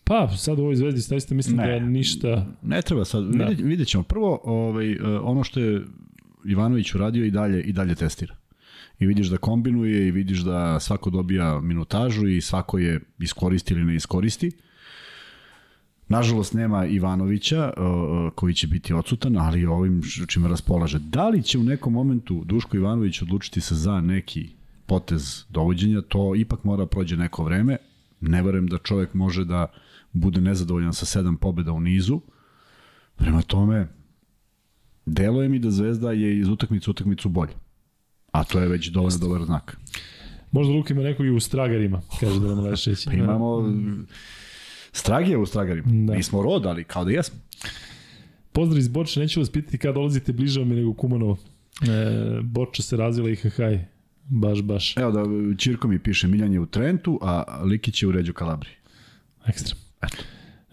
Pa, 0.03 0.28
sad 0.38 0.59
u 0.59 0.62
ovoj 0.62 0.76
Zvezdi, 0.76 1.01
staviste 1.01 1.36
mislim 1.36 1.57
Ne. 1.57 1.80
da 1.80 1.86
ništa... 1.86 2.45
Ne 2.62 2.82
treba 2.82 3.05
sad, 3.05 3.24
Da. 3.24 3.45
vidjet, 3.45 3.68
vidjet 3.68 3.88
ćemo. 3.88 4.03
Prvo, 4.03 4.39
ovaj, 4.43 4.91
e, 4.91 4.97
ono 5.22 5.43
što 5.43 5.59
je 5.59 5.82
Ivanović 6.45 6.95
uradio 6.95 7.26
i 7.26 7.32
dalje 7.32 7.62
i 7.62 7.74
dalje 7.74 7.95
testira. 7.95 8.36
I 8.99 9.05
vidiš 9.05 9.28
da 9.28 9.38
kombinuje 9.38 10.07
i 10.07 10.12
vidiš 10.12 10.39
da 10.39 10.80
svako 10.80 11.09
dobija 11.09 11.59
minutažu 11.62 12.28
i 12.28 12.41
svako 12.41 12.78
je 12.78 12.99
iskoristi 13.20 13.74
ili 13.74 13.84
ne 13.84 13.95
iskoristi. 13.95 14.51
Nažalost 16.12 16.53
nema 16.53 16.86
Ivanovića 16.86 17.57
e, 17.57 17.72
koji 18.36 18.53
će 18.53 18.68
biti 18.68 18.93
odsutan, 18.93 19.38
ali 19.38 19.66
ovim 19.66 20.01
čime 20.28 20.47
raspolaže. 20.47 20.99
Da 20.99 21.30
li 21.30 21.43
će 21.43 21.57
u 21.57 21.64
nekom 21.64 21.93
momentu 21.93 22.43
Duško 22.45 22.78
Ivanović 22.78 23.22
odlučiti 23.22 23.62
se 23.62 23.76
za 23.76 24.01
neki 24.01 24.49
potez 24.86 25.45
dovođenja, 25.49 26.01
to 26.01 26.36
ipak 26.36 26.64
mora 26.64 26.86
prođe 26.86 27.18
neko 27.18 27.43
vreme. 27.43 27.78
Ne 28.22 28.43
verujem 28.43 28.68
da 28.68 28.78
čovek 28.78 29.14
može 29.14 29.45
da 29.45 29.68
bude 30.14 30.41
nezadovoljan 30.41 30.93
sa 30.93 31.05
sedam 31.05 31.38
pobjeda 31.38 31.72
u 31.72 31.80
nizu. 31.80 32.22
Prema 33.16 33.41
tome, 33.41 33.88
deluje 35.05 35.49
mi 35.49 35.59
da 35.59 35.72
Zvezda 35.72 36.12
je 36.12 36.39
iz 36.39 36.47
utakmice 36.47 36.89
u 36.89 36.91
utakmicu 36.91 37.30
bolje. 37.30 37.53
A 38.32 38.43
to 38.43 38.59
je 38.59 38.68
već 38.68 38.88
dovoljno 38.88 39.18
dobar 39.18 39.45
znak. 39.45 39.78
Možda 40.51 40.74
Luka 40.74 40.93
ima 40.93 41.03
nekog 41.03 41.26
i 41.26 41.30
u 41.30 41.39
Stragarima, 41.39 42.01
kaže 42.20 42.39
da 42.39 42.55
nam 42.55 42.59
Lešević. 42.59 43.05
Pa 43.05 43.14
imamo 43.14 43.64
Stragije 44.91 45.37
u 45.37 45.45
Stragarima. 45.45 45.87
Da. 45.91 46.11
Da. 46.11 46.17
Nismo 46.17 46.41
rod, 46.41 46.65
ali 46.65 46.83
kao 46.83 47.05
da 47.05 47.11
jesmo. 47.11 47.39
Pozdrav 48.51 48.79
iz 48.79 48.87
Borča, 48.87 49.19
neću 49.19 49.39
vas 49.39 49.49
pitati 49.49 49.77
kada 49.77 49.93
dolazite 49.93 50.33
bliže 50.33 50.59
je 50.59 50.65
nego 50.65 50.93
Kumanovo. 50.93 51.37
E, 51.81 52.41
Borča 52.41 52.83
se 52.83 52.97
razvila 52.97 53.29
i 53.29 53.35
hahaj. 53.35 53.85
Baš, 54.29 54.61
baš. 54.61 54.97
Evo 54.97 55.11
da 55.11 55.23
Čirko 55.57 55.87
mi 55.87 55.99
piše 55.99 56.27
Miljan 56.27 56.53
je 56.53 56.59
u 56.59 56.65
Trentu, 56.65 57.19
a 57.21 57.61
Likić 57.63 58.03
je 58.03 58.07
u 58.07 58.11
Ređu 58.11 58.33
Kalabri. 58.33 58.69
Ekstra. 59.47 59.75
Eto. 60.01 60.23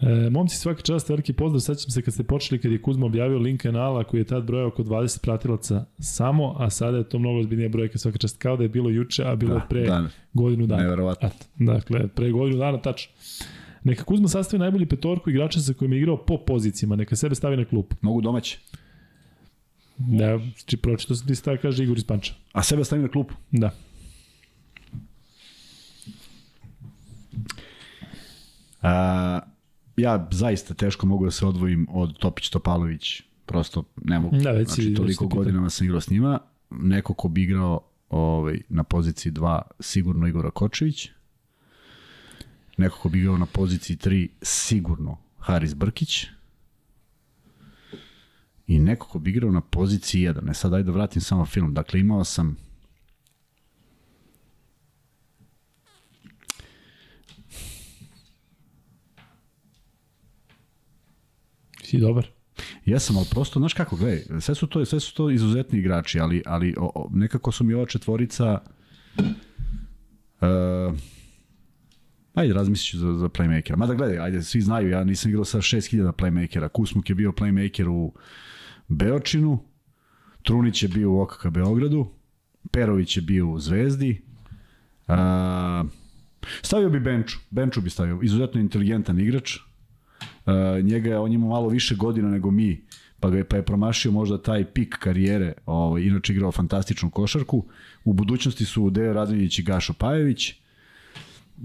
E, 0.01 0.29
momci, 0.29 0.55
svaka 0.57 0.81
čast, 0.81 1.09
veliki 1.09 1.33
pozdrav. 1.33 1.59
Sećam 1.59 1.91
se 1.91 2.01
kad 2.01 2.13
ste 2.13 2.23
počeli, 2.23 2.61
kad 2.61 2.71
je 2.71 2.81
Kuzma 2.81 3.05
objavio 3.05 3.39
link 3.39 3.61
kanala 3.61 4.03
koji 4.03 4.21
je 4.21 4.25
tad 4.25 4.43
brojao 4.43 4.67
oko 4.67 4.83
20 4.83 5.21
pratilaca 5.21 5.85
samo, 5.99 6.55
a 6.57 6.69
sada 6.69 6.97
je 6.97 7.09
to 7.09 7.19
mnogo 7.19 7.39
ozbiljnija 7.39 7.69
brojka 7.69 7.97
svaka 7.97 8.17
čast. 8.17 8.37
Kao 8.37 8.57
da 8.57 8.63
je 8.63 8.69
bilo 8.69 8.89
juče, 8.89 9.23
a 9.25 9.35
bilo 9.35 9.53
Da, 9.53 9.65
pre 9.69 9.83
da. 9.85 10.07
godinu 10.33 10.67
dana. 10.67 10.83
Neverovatno. 10.83 11.27
Eto, 11.27 11.45
dakle, 11.59 12.07
pre 12.07 12.31
godinu 12.31 12.57
dana, 12.57 12.81
tačno. 12.81 13.13
Neka 13.83 14.03
Kuzma 14.03 14.27
sastavi 14.27 14.59
najbolji 14.59 14.85
petorku 14.85 15.29
igrača 15.29 15.59
sa 15.59 15.73
kojim 15.73 15.93
je 15.93 15.99
igrao 15.99 16.17
po 16.25 16.37
pozicijama, 16.37 16.95
neka 16.95 17.15
sebe 17.15 17.35
stavi 17.35 17.57
na 17.57 17.65
klupu. 17.65 17.95
Mogu 18.01 18.21
domaće. 18.21 18.59
Da, 19.97 20.39
či 20.65 20.77
pročito 20.77 21.15
sam 21.15 21.27
ti 21.27 21.35
stav, 21.35 21.57
kaže 21.61 21.83
Igor 21.83 21.97
iz 21.97 22.03
Panča. 22.03 22.33
A 22.51 22.63
sebe 22.63 22.83
stavim 22.83 23.03
na 23.03 23.11
klupu. 23.11 23.33
Da. 23.51 23.71
A, 28.81 29.39
ja 29.97 30.27
zaista 30.31 30.73
teško 30.73 31.07
mogu 31.07 31.25
da 31.25 31.31
se 31.31 31.45
odvojim 31.45 31.87
od 31.89 32.17
Topić 32.17 32.49
Topalović. 32.49 33.21
Prosto 33.45 33.83
ne 34.03 34.19
mogu. 34.19 34.37
Da, 34.37 34.51
već 34.51 34.67
znači, 34.67 34.93
toliko 34.93 35.27
godinama 35.27 35.69
sam 35.69 35.85
igrao 35.85 36.01
s 36.01 36.09
njima. 36.09 36.39
Neko 36.69 37.13
ko 37.13 37.27
bi 37.27 37.43
igrao 37.43 37.79
ovaj, 38.09 38.61
na 38.69 38.83
poziciji 38.83 39.31
2 39.31 39.61
sigurno 39.79 40.27
Igor 40.27 40.51
Kočević. 40.51 41.09
Neko 42.79 42.97
ko 42.97 43.09
bi 43.09 43.19
igrao 43.19 43.37
na 43.37 43.45
poziciji 43.45 43.97
3 43.97 44.27
sigurno 44.41 45.17
Haris 45.39 45.73
Brkić. 45.73 46.25
I 48.67 48.79
neko 48.79 49.07
ko 49.07 49.19
bi 49.19 49.29
igrao 49.29 49.51
na 49.51 49.61
poziciji 49.61 50.27
1. 50.27 50.43
Ne 50.43 50.53
sad, 50.53 50.73
ajde 50.73 50.85
da 50.85 50.91
vratim 50.91 51.21
samo 51.21 51.45
film. 51.45 51.73
Dakle, 51.73 51.99
imao 51.99 52.23
sam 52.23 52.57
Si 61.83 61.97
dobar. 61.97 62.27
Jesam, 62.85 63.17
ali 63.17 63.27
prosto, 63.31 63.59
znaš 63.59 63.73
kako, 63.73 63.95
gledaj, 63.95 64.41
sve 64.41 64.55
su 64.55 64.67
to, 64.67 64.85
sve 64.85 64.99
su 64.99 65.13
to 65.13 65.29
izuzetni 65.29 65.79
igrači, 65.79 66.19
ali, 66.19 66.43
ali 66.45 66.75
o, 66.77 66.91
o, 66.95 67.09
nekako 67.13 67.51
su 67.51 67.63
mi 67.63 67.73
ova 67.73 67.85
četvorica 67.85 68.61
uh, 70.41 70.97
ajde, 72.39 72.53
razmislit 72.53 72.91
ću 72.91 72.97
za, 72.97 73.13
za 73.13 73.29
playmakera. 73.29 73.75
Mada 73.75 73.93
gledaj, 73.93 74.19
ajde, 74.19 74.43
svi 74.43 74.61
znaju, 74.61 74.89
ja 74.89 75.03
nisam 75.03 75.29
igrao 75.29 75.45
sa 75.45 75.57
6000 75.57 76.11
playmakera. 76.11 76.69
Kusmuk 76.69 77.09
je 77.09 77.15
bio 77.15 77.31
playmaker 77.31 77.87
u 77.87 78.13
Beočinu, 78.87 79.59
Trunić 80.43 80.83
je 80.83 80.89
bio 80.89 81.11
u 81.11 81.19
OKK 81.21 81.47
Beogradu, 81.47 82.07
Perović 82.71 83.17
je 83.17 83.21
bio 83.21 83.49
u 83.49 83.59
Zvezdi, 83.59 84.21
uh, 85.07 85.15
stavio 86.61 86.89
bi 86.89 86.99
Benču, 86.99 87.39
Benču 87.49 87.81
bi 87.81 87.89
stavio, 87.89 88.19
izuzetno 88.23 88.61
inteligentan 88.61 89.19
igrač, 89.19 89.57
Uh, 90.45 90.85
njega, 90.85 91.21
on 91.21 91.31
ima 91.31 91.47
malo 91.47 91.67
više 91.67 91.95
godina 91.95 92.29
nego 92.29 92.51
mi 92.51 92.81
pa 93.19 93.29
ga 93.29 93.37
je, 93.37 93.43
pa 93.43 93.55
je 93.55 93.65
promašio 93.65 94.11
možda 94.11 94.41
taj 94.41 94.65
pik 94.65 94.95
karijere, 94.99 95.53
ovaj, 95.65 96.01
inače 96.01 96.33
igrao 96.33 96.51
fantastičnu 96.51 97.09
košarku. 97.09 97.65
U 98.03 98.13
budućnosti 98.13 98.65
su 98.65 98.89
Dejo 98.89 99.13
Radonjić 99.13 99.59
i 99.59 99.63
Gašo 99.63 99.93
Pajević. 99.93 100.53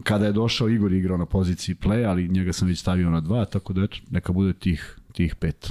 Kada 0.02 0.26
je 0.26 0.32
došao 0.32 0.68
Igor 0.68 0.92
je 0.92 0.98
igrao 0.98 1.16
na 1.18 1.26
poziciji 1.26 1.74
play, 1.74 2.08
ali 2.08 2.28
njega 2.28 2.52
sam 2.52 2.68
već 2.68 2.78
stavio 2.80 3.10
na 3.10 3.20
dva, 3.20 3.44
tako 3.44 3.72
da 3.72 3.82
eto, 3.82 3.96
neka 4.10 4.32
bude 4.32 4.52
tih, 4.52 4.98
tih 5.12 5.34
pet. 5.34 5.70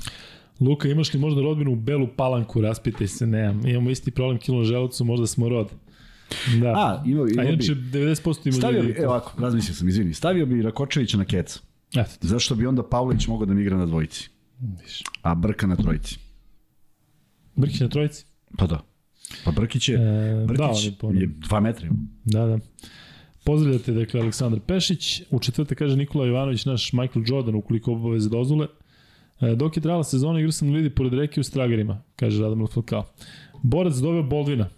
Luka, 0.60 0.88
imaš 0.88 1.14
li 1.14 1.20
možda 1.20 1.42
rodbinu 1.42 1.72
u 1.72 1.76
Belu 1.76 2.08
Palanku, 2.16 2.62
raspitaj 2.62 3.08
se, 3.08 3.28
nemam. 3.28 3.68
Imamo 3.68 3.90
isti 3.90 4.12
problem 4.12 4.38
Kilon 4.40 4.66
Želovcu, 4.66 5.06
možda 5.06 5.28
smo 5.28 5.50
rod. 5.50 5.68
Da. 6.62 6.68
A, 6.68 7.04
ima, 7.06 7.26
ima 7.32 7.42
A 7.42 7.46
inače, 7.46 7.76
bi, 7.76 7.82
90% 8.00 8.48
ima 8.48 8.54
stavio 8.58 8.82
bi, 8.82 8.88
ljudi. 8.88 9.00
evo 9.00 9.12
ovako, 9.12 9.42
razmislio 9.42 9.76
sam, 9.76 9.88
izvini, 9.88 10.14
stavio 10.14 10.46
bi 10.46 10.62
Rakočevića 10.62 11.18
na 11.18 11.26
keca. 11.26 11.60
Eto, 11.96 12.12
Zašto 12.22 12.56
bi 12.56 12.66
onda 12.68 12.84
Pavlović 12.84 13.28
mogao 13.28 13.46
da 13.46 13.54
mi 13.54 13.62
igra 13.62 13.78
na 13.78 13.86
dvojici, 13.86 14.30
a 15.22 15.36
Brka 15.36 15.68
na 15.68 15.76
trojici? 15.76 16.20
Brkić 17.56 17.80
na 17.80 17.88
trojici? 17.88 18.26
Pa 18.58 18.68
da. 18.68 18.80
Pa 19.46 19.52
Brkić 19.52 19.90
je, 19.90 19.96
E, 19.96 20.46
Brkić 20.48 20.92
da, 21.02 21.08
je 21.08 21.22
je 21.22 21.28
dva 21.28 21.60
metra. 21.60 21.88
Da, 22.26 22.46
da. 22.46 22.60
Pozdravljate, 23.44 23.92
dakle, 23.92 24.22
Aleksandar 24.22 24.60
Pešić. 24.60 25.22
U 25.32 25.40
četvrte 25.40 25.76
kaže 25.76 25.98
Nikola 25.98 26.26
Jovanović, 26.26 26.66
naš 26.66 26.94
Michael 26.94 27.26
Jordan, 27.28 27.56
ukoliko 27.56 27.92
obaveze 27.92 28.30
dozvole. 28.30 28.68
E, 29.42 29.56
dok 29.56 29.78
je 29.78 29.82
trajala 29.82 30.04
sezona, 30.04 30.40
igra 30.40 30.52
sam 30.52 30.74
lidi 30.74 30.90
pored 30.90 31.14
reke 31.14 31.40
u 31.40 31.44
Stragarima, 31.44 32.02
kaže 32.16 32.42
Radamil 32.42 32.68
Falcao. 32.68 33.06
Borac 33.64 33.96
doveo 33.96 34.24
Boldvina 34.24 34.70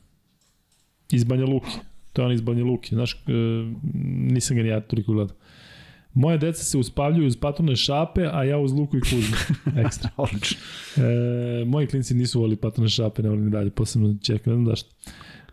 iz 1.12 1.24
Banja 1.24 1.46
Luki. 1.46 1.78
To 2.14 2.22
je 2.22 2.26
on 2.26 2.32
iz 2.32 2.42
Banja 2.42 2.64
Luki. 2.64 2.96
Znaš, 2.96 3.14
e, 3.14 3.32
nisam 4.34 4.58
ga 4.58 4.64
ni 4.64 4.70
ja 4.70 4.82
toliko 4.82 5.14
gledao. 5.14 5.36
Moje 6.14 6.38
deca 6.38 6.64
se 6.64 6.78
uspavljuju 6.78 7.28
uz 7.28 7.38
patrone 7.38 7.76
šape, 7.76 8.28
a 8.32 8.44
ja 8.44 8.58
uz 8.58 8.74
luku 8.74 8.98
i 8.98 9.02
kuzmu. 9.02 9.36
Ekstra. 9.86 10.10
Odlično. 10.18 10.58
E, 10.98 11.66
moji 11.66 11.88
klinci 11.88 12.14
nisu 12.14 12.40
volili 12.40 12.56
patrone 12.56 12.90
šape, 12.90 13.24
ne 13.24 13.30
volim 13.30 13.52
dalje, 13.52 13.70
posebno 13.70 14.16
čekam, 14.22 14.54
ne 14.54 14.58
znam 14.58 14.66
zašto. 14.66 14.90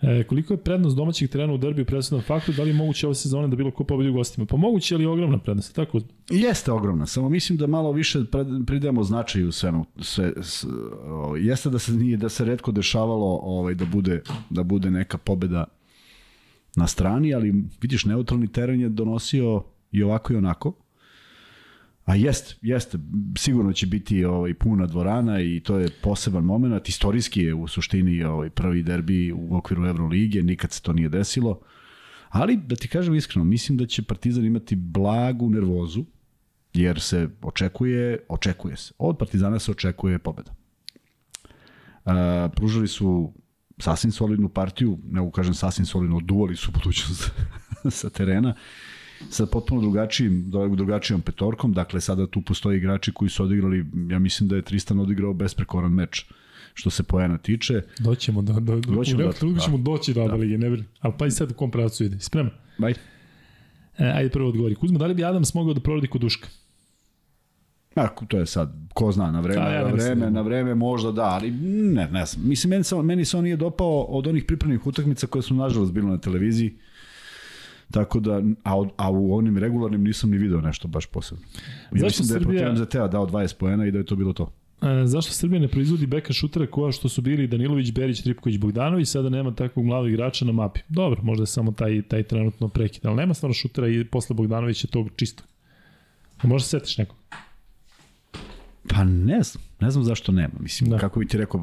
E, 0.03 0.25
koliko 0.25 0.55
je 0.55 0.59
prednost 0.59 0.97
domaćih 0.97 1.31
terena 1.31 1.53
u 1.53 1.59
derbiju 1.59 1.85
presudnom 1.85 2.23
faktu, 2.23 2.53
da 2.53 2.63
li 2.63 2.71
je 2.71 2.75
moguće 2.75 3.07
ove 3.07 3.15
sezone 3.15 3.49
da 3.49 3.57
bilo 3.57 3.71
ko 3.71 3.85
pobedi 3.85 4.11
u 4.11 4.13
gostima? 4.13 4.47
Pa 4.47 4.57
moguće, 4.57 4.95
ali 4.95 5.05
je 5.05 5.09
ogromna 5.09 5.39
prednost, 5.39 5.75
tako? 5.75 6.01
Jeste 6.31 6.73
ogromna, 6.73 7.07
samo 7.07 7.29
mislim 7.29 7.59
da 7.59 7.67
malo 7.67 7.93
više 7.93 8.19
pred- 8.19 8.67
pridemo 8.67 9.05
značaju 9.05 9.53
svemu. 9.53 9.85
Sve, 10.01 10.33
s, 10.43 10.65
o, 11.05 11.37
jeste 11.37 11.71
da 11.71 11.79
se 11.79 11.93
nije 11.93 12.17
da 12.17 12.29
se 12.29 12.45
retko 12.45 12.73
dešavalo 12.73 13.41
ovaj 13.43 13.75
da 13.75 13.85
bude 13.85 14.23
da 14.51 14.63
bude 14.63 14.91
neka 14.91 15.19
pobeda 15.19 15.65
na 16.77 16.87
strani, 16.87 17.35
ali 17.35 17.65
vidiš 17.83 18.05
neutralni 18.05 18.53
teren 18.53 18.81
je 18.81 18.89
donosio 18.89 19.63
i 19.93 20.03
ovako 20.03 20.33
i 20.33 20.37
onako. 20.37 20.73
A 22.05 22.15
jest, 22.15 22.59
jeste, 22.63 22.99
sigurno 23.39 23.73
će 23.73 23.87
biti 23.87 24.25
ovaj 24.25 24.55
puna 24.55 24.87
dvorana 24.87 25.41
i 25.41 25.61
to 25.61 25.79
je 25.79 25.89
poseban 26.03 26.45
moment. 26.45 26.89
Istorijski 26.89 27.41
je 27.41 27.55
u 27.55 27.69
suštini 27.69 28.25
ovaj 28.25 28.51
prvi 28.51 28.83
derbi 28.83 29.33
u 29.33 29.57
okviru 29.57 29.87
Evrolige, 29.87 30.43
nikad 30.43 30.73
se 30.73 30.83
to 30.83 30.93
nije 30.93 31.09
desilo. 31.09 31.61
Ali, 32.29 32.57
da 32.57 32.77
ti 32.77 32.89
kažem 32.89 33.15
iskreno, 33.15 33.45
mislim 33.45 33.79
da 33.79 33.87
će 33.87 34.03
Partizan 34.03 34.45
imati 34.45 34.77
blagu 34.77 35.51
nervozu, 35.51 36.05
jer 36.75 37.01
se 37.01 37.29
očekuje, 37.43 38.19
očekuje 38.29 38.77
se. 38.77 38.93
Od 38.99 39.19
Partizana 39.19 39.59
se 39.59 39.71
očekuje 39.71 40.19
pobeda. 40.19 40.55
Uh, 42.05 42.13
pružili 42.57 42.89
su 42.89 43.33
sasvim 43.79 44.13
solidnu 44.13 44.49
partiju, 44.49 44.99
ne 45.11 45.31
kažem 45.35 45.55
sasvim 45.55 45.87
solidno, 45.87 46.21
duvali 46.21 46.57
su 46.57 46.73
budućnost 46.73 47.31
sa 48.01 48.11
terena 48.11 48.55
sa 49.31 49.47
potpuno 49.47 49.81
drugačijim, 49.81 50.51
drugačijom 50.77 51.21
petorkom, 51.21 51.73
dakle 51.73 52.01
sada 52.01 52.27
tu 52.27 52.43
postoje 52.43 52.77
igrači 52.77 53.13
koji 53.13 53.29
su 53.29 53.43
odigrali, 53.45 53.87
ja 54.11 54.19
mislim 54.19 54.49
da 54.49 54.57
je 54.57 54.63
Tristan 54.63 54.99
odigrao 55.01 55.33
besprekoran 55.33 55.93
meč 55.93 56.25
što 56.75 56.91
se 56.91 57.03
poena 57.03 57.39
tiče. 57.39 57.83
Doćemo 57.99 58.43
do, 58.43 58.53
do, 58.53 58.61
do, 58.61 58.93
Doćemo 58.93 59.17
u 59.17 59.21
nekom 59.21 59.33
trenutku 59.35 59.53
da. 59.53 59.61
ćemo 59.61 59.79
doći 59.79 60.15
do 60.15 60.29
da. 60.29 60.35
lige, 60.35 60.59
ne 60.59 60.71
brini. 60.71 60.85
Ali 61.01 61.15
pa 61.19 61.27
i 61.27 61.31
sad 61.31 61.51
u 61.51 61.55
kom 61.55 61.71
pravcu 61.71 62.05
ide. 62.05 62.19
Spreman? 62.21 62.53
Baj. 62.79 62.93
E, 63.99 64.05
ajde 64.05 64.31
prvo 64.31 64.49
odgovori. 64.49 64.75
Kuzma, 64.75 64.99
da 64.99 65.07
li 65.07 65.15
bi 65.15 65.25
Adams 65.25 65.55
mogao 65.55 65.75
da 65.75 65.81
proradi 65.81 66.07
kod 66.07 66.21
Duška? 66.21 66.49
A, 67.95 68.09
to 68.29 68.39
je 68.39 68.47
sad, 68.47 68.73
ko 68.95 69.13
zna, 69.13 69.31
na 69.31 69.41
vreme, 69.41 69.61
A, 69.63 69.69
ja 69.69 69.83
na 69.83 69.93
vreme, 69.93 70.15
da- 70.21 70.31
na 70.31 70.41
vreme 70.43 70.75
možda 70.75 71.13
da, 71.13 71.23
ali 71.25 71.51
ne, 71.51 72.09
ne 72.13 72.27
znam. 72.27 72.49
Mislim, 72.49 72.71
meni, 72.71 72.85
samo, 72.85 73.03
meni 73.03 73.25
se 73.25 73.37
on 73.37 73.45
nije 73.45 73.57
dopao 73.57 74.03
od 74.03 74.27
onih 74.27 74.45
pripremnih 74.45 74.87
utakmica 74.87 75.27
koje 75.27 75.43
su 75.43 75.55
nažalost 75.55 75.93
bile 75.93 76.11
na 76.11 76.19
televiziji, 76.19 76.77
tako 77.93 78.21
da, 78.21 78.43
a, 78.65 78.85
a 78.97 79.11
u 79.11 79.35
onim 79.35 79.59
regularnim 79.59 80.03
nisam 80.03 80.31
ni 80.31 80.39
video 80.39 80.61
nešto 80.61 80.89
baš 80.89 81.07
posebno. 81.07 81.45
Ja 81.45 81.61
Zašto 81.93 82.07
mislim 82.07 82.29
da 82.29 82.35
je 82.35 82.41
Srbija- 82.41 82.63
protiv 82.65 82.83
MZT-a 82.83 83.09
dao 83.09 83.27
20 83.27 83.57
poena 83.57 83.87
i 83.87 83.91
da 83.91 83.99
je 83.99 84.07
to 84.07 84.17
bilo 84.17 84.33
to. 84.33 84.53
E, 84.83 85.07
zašto 85.07 85.33
Srbija 85.33 85.61
ne 85.61 85.69
proizvodi 85.69 86.07
beka 86.07 86.33
šutera 86.33 86.67
koja 86.67 86.93
što 86.93 87.09
su 87.09 87.23
bili 87.23 87.47
Danilović, 87.47 87.93
Berić, 87.93 88.23
Tripković, 88.23 88.59
Bogdanović, 88.59 89.09
sada 89.09 89.29
nema 89.29 89.55
takvog 89.55 89.87
mladog 89.87 90.11
igrača 90.11 90.45
na 90.45 90.53
mapi. 90.53 90.81
Dobro, 90.89 91.23
možda 91.23 91.43
je 91.43 91.47
samo 91.47 91.73
taj, 91.73 92.03
taj 92.03 92.23
trenutno 92.23 92.69
prekid, 92.69 93.07
ali 93.07 93.17
nema 93.17 93.35
stvarno 93.35 93.55
šutera 93.55 93.89
i 93.89 94.05
posle 94.05 94.35
Bogdanovića 94.35 94.87
tog 94.89 95.09
čistog. 95.17 95.47
Možda 96.43 96.65
se 96.65 96.79
setiš 96.79 96.99
nekog. 96.99 97.17
Pa 98.89 99.05
ne 99.05 99.43
znam, 99.43 99.65
ne 99.83 99.91
znam 99.91 100.05
zašto 100.05 100.33
nema. 100.33 100.55
Mislim, 100.61 100.91
Da. 100.91 100.97
da. 100.97 101.01
kako 101.01 101.21
bi 101.21 101.27
ti 101.27 101.39
rekao, 101.39 101.61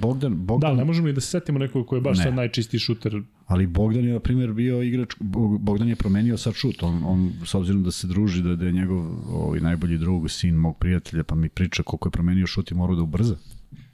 Bogdan, 0.00 0.32
Da, 0.32 0.36
Bogdan 0.36 0.70
ali 0.70 0.78
ne 0.78 0.84
možemo 0.84 1.08
i 1.08 1.12
da 1.12 1.20
se 1.20 1.28
setimo 1.28 1.58
nekog 1.58 1.86
koji 1.86 1.98
je 1.98 2.02
baš 2.02 2.18
Ne. 2.18 2.24
sad 2.24 2.34
najčistiji 2.34 2.80
šuter. 2.80 3.22
Ali 3.46 3.66
Bogdan 3.68 4.04
je, 4.04 4.12
na 4.12 4.20
primjer, 4.20 4.52
bio 4.52 4.82
igrač, 4.82 5.14
Bo- 5.20 5.58
Bogdan 5.58 5.88
je 5.88 5.96
promenio 5.96 6.36
sad 6.36 6.54
šut, 6.54 6.82
on, 6.82 7.02
on 7.04 7.32
s 7.44 7.54
obzirom 7.54 7.82
da 7.82 7.90
se 7.90 8.06
druži, 8.06 8.42
da, 8.42 8.56
da 8.56 8.66
je 8.66 8.72
njegov 8.72 8.98
ovaj, 9.32 9.60
najbolji 9.60 9.98
drug, 9.98 10.30
sin 10.30 10.54
mog 10.56 10.78
prijatelja, 10.78 11.24
pa 11.24 11.34
mi 11.34 11.48
priča 11.48 11.82
koliko 11.82 12.08
je 12.08 12.12
promenio 12.12 12.46
šut 12.46 12.70
i 12.70 12.74
morao 12.74 12.96
da 12.96 13.02
ubrza. 13.02 13.36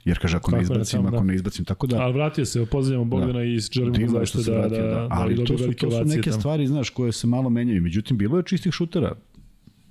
Jer 0.05 0.19
kaže, 0.19 0.37
ako 0.37 0.45
Tako 0.45 0.57
ne 0.57 0.63
izbacim, 0.63 0.97
tamo, 0.97 1.07
ako 1.07 1.17
da. 1.17 1.23
ne 1.23 1.35
izbacim, 1.35 1.65
tako 1.65 1.87
da... 1.87 1.97
Ali 1.97 2.13
vratio 2.13 2.45
se, 2.45 2.65
pozdravljamo 2.65 3.05
Bogdana 3.07 3.43
i 3.43 3.59
želimo 3.61 3.91
mu 3.91 3.97
Divno 3.97 4.13
je 4.13 4.19
zaista 4.19 4.25
što 4.29 4.43
se 4.43 4.51
da, 4.51 4.57
da, 4.57 4.61
vratio, 4.61 4.83
da, 4.83 4.91
da, 4.91 5.07
ali 5.11 5.35
da 5.35 5.43
to 5.43 5.57
su, 5.57 5.73
to 5.73 5.91
su 5.91 6.05
neke 6.05 6.29
tamo. 6.29 6.39
stvari, 6.39 6.67
znaš, 6.67 6.89
koje 6.89 7.11
se 7.11 7.27
malo 7.27 7.49
menjaju. 7.49 7.81
Međutim, 7.81 8.17
bilo 8.17 8.37
je 8.37 8.43
čistih 8.43 8.73
šutera. 8.73 9.15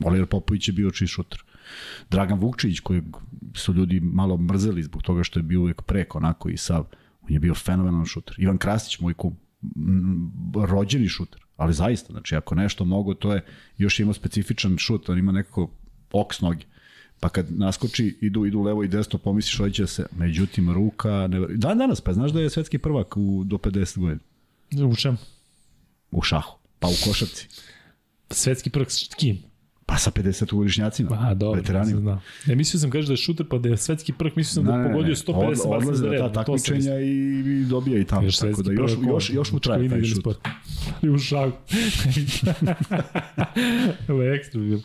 Oliver 0.04 0.26
Popović 0.26 0.68
je 0.68 0.72
bio 0.72 0.90
čist 0.90 1.12
šuter. 1.12 1.42
Dragan 2.10 2.38
Vukčić, 2.38 2.80
kojeg 2.80 3.04
su 3.54 3.74
ljudi 3.74 4.00
malo 4.00 4.36
mrzeli 4.36 4.82
zbog 4.82 5.02
toga 5.02 5.22
što 5.24 5.38
je 5.38 5.42
bio 5.42 5.60
uvijek 5.60 5.82
preko, 5.82 6.18
onako 6.18 6.48
i 6.48 6.56
sav, 6.56 6.84
on 7.22 7.32
je 7.32 7.38
bio 7.38 7.54
fenomenalan 7.54 8.06
šuter. 8.06 8.36
Ivan 8.38 8.58
Krasić, 8.58 9.00
moj 9.00 9.14
kum, 9.14 9.36
rođeni 10.68 11.08
šuter, 11.08 11.40
ali 11.56 11.74
zaista, 11.74 12.12
znači 12.12 12.36
ako 12.36 12.54
nešto 12.54 12.84
mogo, 12.84 13.14
to 13.14 13.32
je, 13.32 13.44
još 13.78 14.00
je 14.00 14.02
imao 14.02 14.14
specifičan 14.14 14.78
šut, 14.78 15.08
on 15.08 15.18
ima 15.18 15.32
nekako 15.32 15.70
ok 16.12 16.34
s 16.34 16.40
noge. 16.40 16.64
Pa 17.20 17.28
kad 17.28 17.46
naskoči, 17.52 18.18
idu, 18.20 18.46
idu 18.46 18.62
levo 18.62 18.84
i 18.84 18.88
desno, 18.88 19.18
pomisliš 19.18 19.60
ovaj 19.60 19.72
će 19.72 19.86
se, 19.86 20.06
međutim, 20.16 20.70
ruka, 20.70 21.26
ne, 21.26 21.46
dan 21.56 21.78
danas, 21.78 22.00
pa 22.00 22.12
znaš 22.12 22.30
da 22.30 22.40
je 22.40 22.50
svetski 22.50 22.78
prvak 22.78 23.16
u, 23.16 23.42
do 23.44 23.56
50 23.56 23.98
godina 23.98 24.20
U 24.90 24.96
čemu? 24.96 25.16
u 26.10 26.22
šahu, 26.22 26.58
pa 26.78 26.88
u 26.88 26.94
košarci, 27.04 27.48
Svetski 28.30 28.70
prvak 28.70 28.90
s 28.90 29.14
kim? 29.16 29.38
Pa 29.86 29.96
sa 29.96 30.10
50-godišnjacima, 30.12 31.12
Aha, 31.12 31.34
dobro. 31.34 31.60
veteranima. 31.60 32.00
Da. 32.02 32.20
Ja 32.46 32.56
mislio 32.56 32.80
sam 32.80 32.90
kaže 32.90 33.06
da 33.06 33.12
je 33.12 33.16
šuter, 33.18 33.46
pa 33.48 33.58
da 33.58 33.68
je 33.68 33.76
svetski 33.76 34.12
prvak, 34.12 34.36
mislio 34.36 34.52
sam 34.54 34.64
da 34.64 34.74
je 34.74 34.86
pogodio 34.86 35.14
150 35.14 35.30
Od- 35.30 35.60
odlaze 35.66 35.94
za 35.94 36.04
na 36.04 36.10
red. 36.10 36.20
ta 36.20 36.32
takmičenja 36.34 37.00
i, 37.00 37.10
i 37.40 37.64
dobija 37.64 37.98
i 37.98 38.04
tamo. 38.04 38.22
Još 38.22 38.36
Tako 38.36 38.62
da 38.62 38.72
još, 38.72 38.92
prvak, 38.92 39.08
još, 39.08 39.30
još 39.30 39.52
mu 39.52 39.60
traje 39.60 39.88
taj 39.88 40.02
šut. 40.02 40.18
sport. 40.20 40.38
Ali 41.02 41.12
u 41.12 41.18
šagu. 41.18 41.52
Ovo 44.08 44.22
je 44.22 44.34
ekstra 44.34 44.60
bilo. 44.60 44.80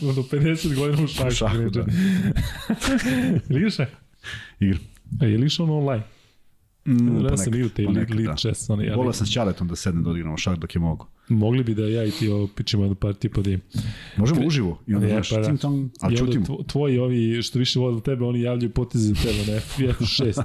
Do 0.14 0.22
50 0.22 0.74
godina 0.76 1.02
u 1.02 1.06
šagu. 1.06 1.28
U 1.28 1.32
šahu, 1.32 1.70
da. 1.70 1.84
Šah? 3.70 3.88
Igra. 4.60 4.78
A 5.20 5.24
je 5.24 5.38
li 5.38 5.46
išao 5.46 5.66
ono 5.66 5.78
online? 5.78 6.02
Mm, 6.86 7.24
Ja 7.24 7.36
sam 7.36 7.54
igrao 7.54 7.68
te 7.68 7.84
ponekad, 7.84 8.10
League 8.10 8.26
da. 8.26 8.36
Chess. 8.36 8.70
Oni, 8.70 8.86
ali, 8.86 8.96
Volao 8.96 9.12
sam 9.12 9.26
s 9.26 9.32
Ćaletom 9.32 9.68
da 9.68 9.76
sednem 9.76 10.04
da 10.04 10.10
odigramo 10.10 10.36
šah 10.36 10.56
dok 10.56 10.74
je 10.74 10.80
mogu. 10.80 11.06
Mogli 11.28 11.64
bi 11.64 11.74
da 11.74 11.82
ja 11.82 12.04
i 12.04 12.10
ti 12.10 12.28
ovo 12.28 12.46
pičemo 12.46 12.82
jednu 12.84 12.94
partiju 12.94 13.30
pa 13.34 13.40
da 13.40 13.50
im. 13.50 13.60
Možemo 14.16 14.40
Kre- 14.40 14.46
uživo. 14.46 14.78
I 14.86 14.94
onda 14.94 15.08
znaš, 15.08 15.30
pa 15.30 15.36
da. 15.36 15.44
tim 15.46 15.58
I 15.84 15.88
ali 16.02 16.16
tvo- 16.16 16.64
Tvoji 16.66 16.98
ovi 16.98 17.42
što 17.42 17.58
više 17.58 17.78
vole 17.78 18.00
tebe, 18.00 18.24
oni 18.24 18.40
javljaju 18.40 18.70
poteze 18.70 19.04
za 19.04 19.14
tebe 19.14 19.52
na 19.52 19.58
F6. 19.90 20.42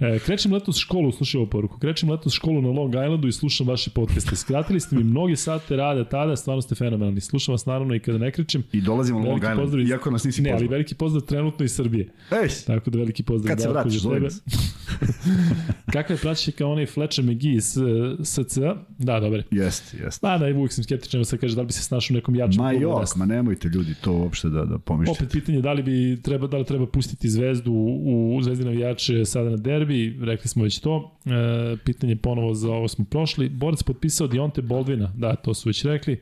E, 0.00 0.18
krećem 0.18 0.52
letos 0.52 0.76
školu, 0.78 1.12
slušaj 1.12 1.38
ovu 1.38 1.50
poruku, 1.50 1.78
krećem 1.78 2.10
letos 2.10 2.32
školu 2.32 2.62
na 2.62 2.68
Long 2.70 2.90
Islandu 2.90 3.28
i 3.28 3.32
slušam 3.32 3.66
vaše 3.66 3.90
podcaste. 3.90 4.36
Skratili 4.36 4.80
ste 4.80 4.96
mi 4.96 5.04
mnoge 5.04 5.36
sate 5.36 5.76
rada 5.76 6.04
tada, 6.04 6.36
stvarno 6.36 6.62
ste 6.62 6.74
fenomenalni. 6.74 7.20
Slušam 7.20 7.52
vas 7.52 7.66
naravno 7.66 7.94
i 7.94 8.00
kada 8.00 8.18
ne 8.18 8.30
krećem. 8.30 8.62
I 8.72 8.80
dolazimo 8.80 9.20
na 9.20 9.26
Long 9.26 9.38
Island, 9.38 9.60
pozdrav 9.60 9.82
iz- 9.82 9.90
iako 9.90 10.10
nas 10.10 10.24
nisi 10.24 10.42
Ne, 10.42 10.50
ali 10.50 10.68
veliki 10.68 10.94
pozdrav 10.94 11.22
trenutno 11.22 11.64
iz 11.64 11.72
Srbije. 11.72 12.08
Ej, 12.32 12.48
Tako 12.66 12.90
da 12.90 12.98
veliki 12.98 13.22
pozdrav 13.22 13.48
kad 13.48 13.62
se 13.62 13.68
vratiš, 13.68 14.02
tebe. 14.02 14.28
Kakva 15.92 16.14
je 16.14 16.20
praćenje 16.20 16.52
kao 16.52 16.72
onaj 16.72 16.86
Fletcher 16.86 17.24
McGee 17.24 17.52
iz 17.52 17.76
uh, 17.76 17.84
SC? 18.24 18.58
Da, 18.98 19.20
dobar. 19.20 19.42
Jeste, 19.50 19.96
jeste. 20.06 20.20
Pa 20.20 20.38
da, 20.38 20.46
uvijek 20.46 20.72
sam 20.72 20.84
skeptičan 20.84 21.20
da 21.20 21.24
se 21.24 21.38
kaže 21.38 21.54
da 21.54 21.60
li 21.60 21.66
bi 21.66 21.72
se 21.72 21.82
snašao 21.82 22.14
nekom 22.14 22.34
jačem 22.34 22.62
Ma 22.62 22.72
jok, 22.72 23.00
desno. 23.00 23.18
ma 23.18 23.34
nemojte 23.34 23.68
ljudi 23.68 23.94
to 24.00 24.12
uopšte 24.12 24.48
da, 24.48 24.64
da 24.64 24.78
pomišljate. 24.78 25.24
Opet 25.24 25.32
pitanje 25.32 25.60
da 25.60 25.72
li 25.72 25.82
bi 25.82 26.22
treba 26.22 26.46
da 26.46 26.56
li 26.56 26.64
treba 26.64 26.86
pustiti 26.86 27.30
Zvezdu 27.30 27.72
u, 27.72 28.36
u 28.36 28.42
Zvezdi 28.42 28.64
navijače 28.64 29.24
sada 29.24 29.50
na 29.50 29.56
derbi, 29.56 30.18
rekli 30.22 30.48
smo 30.48 30.64
već 30.64 30.78
to. 30.78 31.18
E, 31.24 31.76
pitanje 31.84 32.16
ponovo 32.16 32.54
za 32.54 32.70
ovo 32.70 32.88
smo 32.88 33.04
prošli. 33.04 33.48
Borac 33.48 33.82
potpisao 33.82 34.26
Dionte 34.26 34.62
Boldvina, 34.62 35.12
da, 35.16 35.36
to 35.36 35.54
su 35.54 35.68
već 35.68 35.84
rekli. 35.84 36.12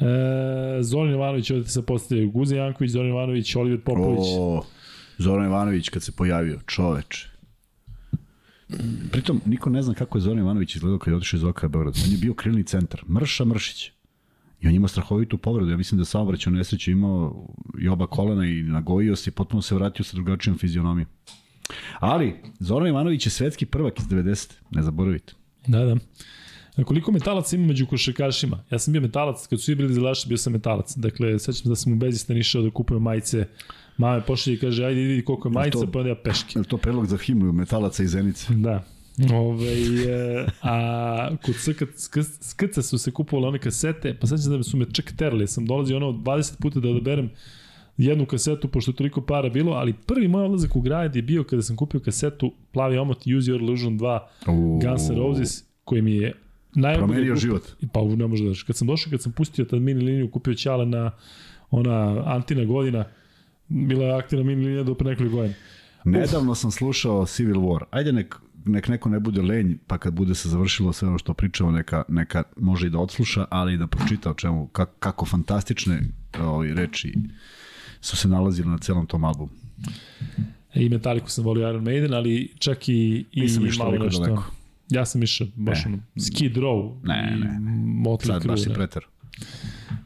E, 0.00 0.82
Zoran 0.82 1.10
Jovanović 1.10 1.50
ovde 1.50 1.68
se 1.68 1.82
postavljaju 1.82 2.30
Guze 2.30 2.56
Janković, 2.56 2.90
Zoran 2.90 3.08
Jovanović, 3.08 3.56
Oliver 3.56 3.80
Popović. 3.80 4.26
O, 4.38 4.64
Zoran 5.18 5.46
Ivanović 5.46 5.88
kad 5.88 6.02
se 6.02 6.12
pojavio, 6.12 6.58
čoveče. 6.66 7.28
Pritom, 9.12 9.40
niko 9.46 9.70
ne 9.70 9.82
zna 9.82 9.94
kako 9.94 10.18
je 10.18 10.22
Zoran 10.22 10.38
Ivanović 10.38 10.74
izgledao 10.74 10.98
kad 10.98 11.12
je 11.12 11.16
otišao 11.16 11.38
iz 11.38 11.44
OKA 11.44 11.68
Beograd. 11.68 11.94
On 12.04 12.12
je 12.12 12.18
bio 12.18 12.34
krilni 12.34 12.64
centar, 12.64 13.02
Mrša 13.08 13.44
Mršić. 13.44 13.90
I 14.60 14.68
on 14.68 14.74
ima 14.74 14.88
strahovitu 14.88 15.38
povredu. 15.38 15.70
Ja 15.70 15.76
mislim 15.76 15.98
da 15.98 16.04
sam 16.04 16.26
vraćao 16.26 16.52
nesreću 16.52 16.90
imao 16.90 17.46
i 17.80 17.88
oba 17.88 18.06
kolena 18.06 18.46
i 18.46 18.62
nagojio 18.62 19.16
se 19.16 19.30
i 19.30 19.32
potpuno 19.32 19.62
se 19.62 19.74
vratio 19.74 20.04
sa 20.04 20.16
drugačijom 20.16 20.58
fizionomijom. 20.58 21.08
Ali, 22.00 22.34
Zoran 22.60 22.88
Ivanović 22.88 23.26
je 23.26 23.30
svetski 23.30 23.66
prvak 23.66 23.98
iz 23.98 24.04
90. 24.04 24.52
Ne 24.70 24.82
zaboravite. 24.82 25.32
Da, 25.66 25.84
da. 25.84 25.96
A 26.76 26.84
koliko 26.84 27.12
metalaca 27.12 27.56
ima 27.56 27.66
među 27.66 27.86
košarkašima? 27.86 28.64
Ja 28.70 28.78
sam 28.78 28.92
bio 28.92 29.00
metalac, 29.00 29.46
kad 29.46 29.58
su 29.58 29.64
svi 29.64 29.74
bili 29.74 29.94
zelaši, 29.94 30.28
bio 30.28 30.38
sam 30.38 30.52
metalac. 30.52 30.96
Dakle, 30.96 31.38
sećam 31.38 31.68
da 31.68 31.76
sam 31.76 31.92
u 31.92 31.96
Bezistan 31.96 32.36
išao 32.36 32.62
da 32.62 32.70
kupujem 32.70 33.02
majice 33.02 33.46
Mame 33.98 34.22
pošalje 34.26 34.56
i 34.56 34.58
kaže, 34.58 34.84
ajde 34.84 35.00
vidi 35.00 35.24
koliko 35.24 35.48
je 35.48 35.52
majica, 35.52 35.86
pa 35.92 35.98
onda 35.98 36.08
ja 36.08 36.14
peške. 36.14 36.58
Je 36.58 36.64
to 36.64 36.76
predlog 36.76 37.06
za 37.06 37.16
himnu 37.16 37.52
metalaca 37.52 38.02
i 38.02 38.06
zenice? 38.06 38.54
Da. 38.54 38.84
Ove, 39.32 39.72
e, 40.08 40.46
a 40.62 41.28
kod 41.42 41.54
skrca 42.40 42.82
su 42.82 42.98
se 42.98 43.10
kupovali 43.10 43.46
one 43.46 43.58
kasete, 43.58 44.14
pa 44.20 44.26
sad 44.26 44.38
da 44.38 44.62
su 44.62 44.76
me 44.76 44.86
čak 44.92 45.12
terali, 45.16 45.46
sam 45.46 45.66
dolazio 45.66 45.96
ono 45.96 46.06
20 46.06 46.60
puta 46.60 46.80
da 46.80 46.88
odaberem 46.88 47.30
jednu 47.96 48.26
kasetu, 48.26 48.68
pošto 48.68 48.90
je 48.90 48.96
toliko 48.96 49.20
para 49.20 49.48
bilo, 49.48 49.72
ali 49.72 49.92
prvi 49.92 50.28
moj 50.28 50.44
odlazak 50.44 50.76
u 50.76 50.80
grad 50.80 51.16
je 51.16 51.22
bio 51.22 51.44
kada 51.44 51.62
sam 51.62 51.76
kupio 51.76 52.00
kasetu 52.00 52.52
Plavi 52.72 52.98
omot 52.98 53.18
Use 53.18 53.52
Your 53.52 53.62
Illusion 53.62 53.98
2 53.98 54.20
uh, 54.46 54.82
Guns 54.82 55.10
N' 55.10 55.16
Roses, 55.16 55.64
koji 55.84 56.02
mi 56.02 56.16
je 56.16 56.34
Promenio 56.96 57.36
život. 57.36 57.62
Pa 57.92 58.04
ne 58.04 58.26
može 58.26 58.44
da 58.44 58.52
Kad 58.66 58.76
sam 58.76 58.86
došao, 58.86 59.10
kad 59.10 59.22
sam 59.22 59.32
pustio 59.32 59.64
tad 59.64 59.80
mini 59.80 60.00
liniju, 60.00 60.30
kupio 60.30 60.54
Ćale 60.54 60.86
na 60.86 61.10
ona 61.70 62.22
Antina 62.26 62.64
godina, 62.64 63.04
bila 63.68 64.04
je 64.04 64.18
aktivna 64.18 64.44
mini 64.44 64.64
linija 64.64 64.82
do 64.82 64.94
pre 64.94 65.10
nekoliko 65.10 65.36
godina. 65.36 65.54
Nedavno 66.04 66.54
sam 66.54 66.70
slušao 66.70 67.26
Civil 67.26 67.56
War. 67.56 67.82
Ajde 67.90 68.12
nek, 68.12 68.34
nek 68.64 68.88
neko 68.88 69.08
ne 69.08 69.20
bude 69.20 69.42
lenj, 69.42 69.74
pa 69.86 69.98
kad 69.98 70.14
bude 70.14 70.34
se 70.34 70.48
završilo 70.48 70.92
sve 70.92 71.08
ono 71.08 71.18
što 71.18 71.34
pričao, 71.34 71.70
neka, 71.70 72.04
neka 72.08 72.42
može 72.56 72.86
i 72.86 72.90
da 72.90 72.98
odsluša, 72.98 73.46
ali 73.50 73.74
i 73.74 73.78
da 73.78 73.86
pročita 73.86 74.30
o 74.30 74.34
čemu, 74.34 74.66
kako, 74.66 74.92
kako 74.98 75.26
fantastične 75.26 76.00
ovi, 76.40 76.74
reči 76.74 77.14
su 78.00 78.16
se 78.16 78.28
nalazile 78.28 78.70
na 78.70 78.78
celom 78.78 79.06
tom 79.06 79.24
albumu. 79.24 79.50
I 80.74 80.88
Metalliku 80.88 81.30
sam 81.30 81.44
volio 81.44 81.68
Iron 81.68 81.84
Maiden, 81.84 82.14
ali 82.14 82.52
čak 82.58 82.88
i, 82.88 83.24
i 83.32 83.40
Nisam 83.40 83.64
malo 83.78 84.04
nešto. 84.04 84.22
Daleko. 84.24 84.44
Ja 84.90 85.04
sam 85.04 85.22
išao 85.22 85.46
baš 85.56 85.86
ono, 85.86 85.98
Skid 86.26 86.56
Row. 86.56 86.94
Ne, 87.02 87.36
ne, 87.40 87.60
ne. 87.60 87.72
Motley 88.08 88.26
Sad 88.26 88.46
baš 88.46 88.62
si 88.62 88.70
preter. 88.74 89.04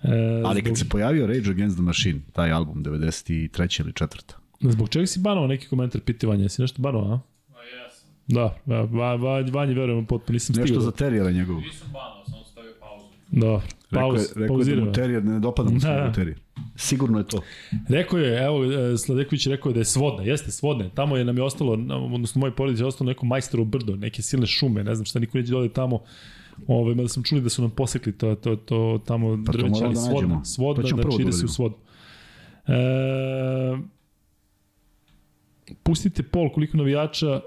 E, 0.03 0.43
Ali 0.45 0.61
zbog... 0.61 0.69
kad 0.71 0.79
se 0.79 0.89
pojavio 0.89 1.27
Rage 1.27 1.51
Against 1.51 1.77
the 1.77 1.83
Machine, 1.83 2.21
taj 2.33 2.53
album, 2.53 2.85
93. 2.85 3.81
ili 3.81 3.93
4. 3.93 4.33
Zbog 4.61 4.89
čega 4.89 5.07
si 5.07 5.21
banovao 5.21 5.47
neki 5.47 5.67
komentar 5.69 6.01
pitivanja? 6.01 6.49
Si 6.49 6.63
nešto 6.63 6.83
banovao, 6.83 7.15
a? 7.15 7.21
Pa 7.53 7.59
jesam. 7.63 8.09
Da, 8.27 8.57
va, 8.67 8.83
va, 8.83 9.15
va, 9.15 9.45
Vanji 9.53 9.75
verujem 9.75 10.07
potpuno, 10.07 10.35
nisam 10.35 10.55
stigao. 10.55 10.67
Nešto 10.67 10.81
za 10.81 10.91
terijera 10.91 11.31
njegovu. 11.31 11.61
Nisam 11.61 11.89
banovao, 11.93 12.25
sam 12.25 12.39
stavio 12.53 12.73
pauzu. 12.81 13.05
Da, 13.31 13.61
pauz, 13.91 14.21
rekao 14.37 14.59
je, 14.59 14.65
rekao 14.65 14.73
je 14.73 14.77
da 14.77 14.85
mu 14.85 14.93
terijer, 14.93 15.25
ne 15.25 15.41
dopada 15.41 15.71
mu 15.71 15.81
se 15.81 15.87
da. 15.87 16.13
terijer. 16.13 16.39
Sigurno 16.77 17.19
je 17.19 17.27
to. 17.27 17.43
Rekao 17.89 18.19
je, 18.19 18.45
evo, 18.45 18.65
e, 18.65 18.99
Sladeković 18.99 19.47
rekao 19.47 19.71
je 19.71 19.75
da 19.75 19.81
je 19.81 19.85
svodna, 19.85 20.23
jeste 20.23 20.51
svodna. 20.51 20.89
Tamo 20.89 21.17
je 21.17 21.25
nam 21.25 21.37
je 21.37 21.43
ostalo, 21.43 21.73
odnosno 22.15 22.39
moj 22.41 22.55
porodić 22.55 22.81
je 22.81 22.87
ostalo 22.87 23.09
neko 23.09 23.27
majstoro 23.27 23.65
brdo, 23.65 23.97
neke 23.97 24.23
silne 24.23 24.47
šume, 24.47 24.85
ne 24.85 24.95
znam 24.95 25.05
šta, 25.05 25.19
niko 25.19 25.39
neće 25.39 25.51
dole 25.51 25.69
tamo. 25.69 26.03
Ove, 26.67 26.95
mada 26.95 27.09
sam 27.09 27.23
čuli 27.23 27.41
da 27.41 27.49
su 27.49 27.63
nam 27.63 27.71
posekli 27.71 28.19
to, 28.19 28.35
to, 28.35 28.57
to 28.57 29.01
tamo 29.07 29.43
pa 29.47 29.53
drveće, 29.53 29.85
ali 29.85 29.95
da 29.95 30.01
svodna, 30.01 30.45
svodna, 30.45 30.83
da 30.83 30.89
znači 30.89 31.23
ide 31.23 31.33
se 31.33 31.45
u 31.45 31.49
svodu. 31.49 31.75
E, 32.67 32.73
pustite 35.83 36.23
pol 36.23 36.53
koliko 36.53 36.77
navijača 36.77 37.41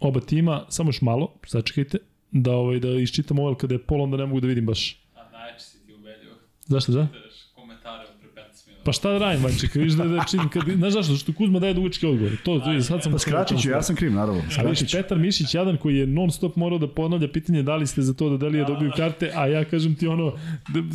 oba 0.00 0.20
tima, 0.20 0.66
samo 0.68 0.88
još 0.88 1.02
malo, 1.02 1.32
sačekajte, 1.46 1.98
da, 2.30 2.52
ovaj, 2.52 2.80
da 2.80 2.88
iščitam 2.88 3.38
ovaj, 3.38 3.54
kada 3.54 3.74
je 3.74 3.82
pol, 3.82 4.02
onda 4.02 4.16
ne 4.16 4.26
mogu 4.26 4.40
da 4.40 4.46
vidim 4.46 4.66
baš. 4.66 5.04
A 5.14 5.30
najče 5.32 5.64
si 5.64 5.86
ti 5.86 5.94
ubedljivo. 5.94 6.34
Zašto, 6.66 6.92
da? 6.92 7.08
Pa 8.84 8.92
šta 8.92 9.12
da 9.12 9.18
radim, 9.18 9.44
Vanči, 9.44 9.68
kad 9.68 9.82
vidiš 9.82 9.94
da, 9.94 10.04
da 10.04 10.24
činim, 10.30 10.48
kad, 10.48 10.62
znaš 10.76 10.92
zašto, 10.92 11.16
što 11.16 11.32
Kuzma 11.32 11.58
daje 11.58 11.74
dugački 11.74 12.06
odgovor. 12.06 12.32
To, 12.44 12.58
to, 12.58 12.80
sad 12.80 13.02
sam... 13.02 13.12
Pa 13.12 13.18
skratit 13.18 13.62
ću, 13.62 13.70
ja 13.70 13.82
sam 13.82 13.96
kriv, 13.96 14.12
naravno. 14.12 14.42
A 14.58 14.62
vidiš, 14.62 14.92
Petar 14.92 15.18
Mišić, 15.18 15.54
jadan 15.54 15.76
koji 15.76 15.96
je 15.96 16.06
non 16.06 16.30
stop 16.30 16.56
morao 16.56 16.78
da 16.78 16.88
ponavlja 16.88 17.28
pitanje 17.28 17.62
da 17.62 17.76
li 17.76 17.86
ste 17.86 18.02
za 18.02 18.14
to 18.14 18.30
da 18.30 18.36
Delija 18.36 18.64
dobiju 18.64 18.90
karte, 18.96 19.30
a 19.34 19.46
ja 19.46 19.64
kažem 19.64 19.94
ti 19.94 20.06
ono, 20.06 20.32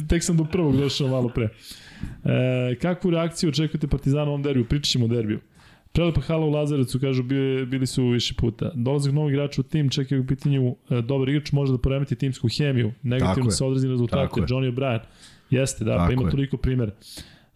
tek 0.10 0.24
sam 0.24 0.38
do 0.38 0.44
prvog 0.44 0.78
došao 0.78 1.08
malo 1.08 1.30
pre. 1.30 1.50
E, 2.26 2.76
kakvu 2.82 3.12
reakciju 3.12 3.50
očekujete 3.50 3.88
Partizana 3.88 4.26
u 4.26 4.28
ovom 4.28 4.44
derbiju? 4.44 4.66
Pričat 4.66 4.92
ćemo 4.92 5.06
o 5.06 5.08
derbiju. 5.08 5.40
Prelepa 5.92 6.22
hala 6.22 6.46
u 6.46 6.50
Lazarevcu, 6.50 7.00
kažu, 7.00 7.24
bili, 7.24 7.66
bili 7.66 7.88
su 7.88 8.08
više 8.08 8.34
puta. 8.38 8.72
Dolazak 8.76 9.14
novog 9.14 9.32
igrača 9.32 9.62
u 9.62 9.64
tim, 9.64 9.90
čekaju 9.90 10.22
u 10.22 10.28
pitanju, 10.28 10.76
e, 10.90 11.02
dobar 11.02 11.30
igrač 11.30 11.52
može 11.52 11.72
da 11.72 11.78
poremeti 11.78 12.16
timsku 12.16 12.48
hemiju, 12.58 12.92
negativno 13.04 13.52
se 13.52 13.66
odrazi 13.66 13.88
na 13.88 13.94
rezultate, 13.94 14.42
Johnny 14.42 14.74
O'Brien. 14.74 15.00
Jeste, 15.50 15.84
da, 15.84 15.92
pa 15.92 15.98
Tako 15.98 16.08
pa 16.08 16.14
ima 16.14 16.24
je. 16.24 16.32
toliko 16.32 16.58
primjera. 16.58 16.92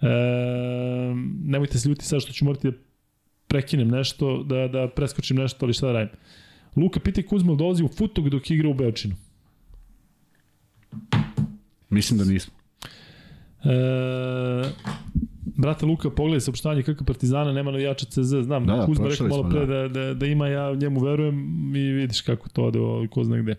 E, 0.03 1.15
nemojte 1.43 1.79
se 1.79 1.89
ljuti 1.89 2.05
sad 2.05 2.21
što 2.21 2.31
ću 2.33 2.45
morati 2.45 2.71
da 2.71 2.77
prekinem 3.47 3.87
nešto, 3.87 4.43
da, 4.43 4.67
da 4.67 4.87
preskočim 4.87 5.37
nešto, 5.37 5.65
ali 5.65 5.73
šta 5.73 5.87
da 5.87 5.93
radim. 5.93 6.15
Luka, 6.75 6.99
pitaj 6.99 7.23
Kuzma 7.23 7.55
dolazi 7.55 7.83
u 7.83 7.87
futog 7.87 8.29
dok 8.29 8.51
igra 8.51 8.69
u 8.69 8.73
Beočinu. 8.73 9.15
Mislim 11.89 12.19
da 12.19 12.25
nismo. 12.25 12.53
E, 13.63 14.71
brate 15.57 15.85
Luka, 15.85 16.09
pogledaj 16.09 16.41
saopštanje 16.41 16.83
kakva 16.83 17.05
Partizana 17.05 17.53
nema 17.53 17.71
navijača 17.71 18.05
CZ, 18.05 18.43
znam, 18.43 18.65
da, 18.65 18.75
da, 18.75 18.85
Kuzma 18.85 19.07
rekao 19.07 19.27
malo 19.27 19.49
pre 19.49 19.65
da. 19.65 19.65
da, 19.65 19.87
da, 19.87 20.13
da, 20.13 20.25
ima, 20.25 20.47
ja 20.47 20.75
njemu 20.75 20.99
verujem 20.99 21.75
i 21.75 21.79
vidiš 21.79 22.21
kako 22.21 22.49
to 22.49 22.63
ode, 22.63 23.07
ko 23.09 23.23
zna 23.23 23.37
gde. 23.37 23.55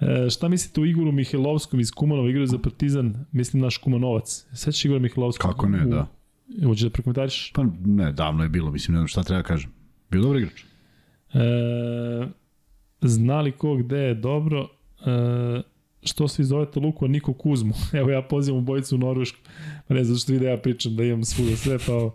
E, 0.00 0.30
šta 0.30 0.48
mislite 0.48 0.80
o 0.80 0.84
Igoru 0.84 1.12
Mihajlovskom 1.12 1.80
iz 1.80 1.90
Kumanova, 1.90 2.30
igra 2.30 2.46
za 2.46 2.58
Partizan, 2.58 3.24
mislim 3.32 3.62
naš 3.62 3.76
Kumanovac. 3.76 4.46
Sećaš 4.52 4.84
Igora 4.84 5.00
Mihajlovskog? 5.00 5.50
Kako 5.50 5.68
ne, 5.68 5.86
da. 5.86 6.06
Hoćeš 6.64 6.82
da 6.82 6.90
prokomentariš? 6.90 7.52
Pa 7.54 7.64
ne, 7.84 8.12
davno 8.12 8.42
je 8.42 8.48
bilo, 8.48 8.70
mislim, 8.70 8.94
ne 8.94 8.98
znam 8.98 9.08
šta 9.08 9.22
treba 9.22 9.42
da 9.42 9.48
kažem. 9.48 9.70
Bio 10.10 10.22
dobar 10.22 10.36
igrač. 10.36 10.64
E, 11.34 12.26
znali 13.00 13.52
ko 13.52 13.76
gde 13.76 13.98
je 13.98 14.14
dobro, 14.14 14.68
e, 15.06 15.62
što 16.02 16.28
svi 16.28 16.44
zovete 16.44 16.80
Luku, 16.80 17.04
a 17.04 17.08
Niko 17.08 17.32
Kuzmu. 17.32 17.74
Evo 18.00 18.10
ja 18.10 18.22
pozivam 18.22 18.58
u 18.58 18.64
bojicu 18.64 18.94
u 18.94 18.98
Norvešku, 18.98 19.38
pa 19.88 19.94
ne 19.94 20.04
znam 20.04 20.18
što 20.18 20.32
vide 20.32 20.46
ja 20.46 20.56
pričam 20.56 20.96
da 20.96 21.04
imam 21.04 21.24
svuda 21.24 21.56
sve, 21.56 21.78
pa 21.78 22.10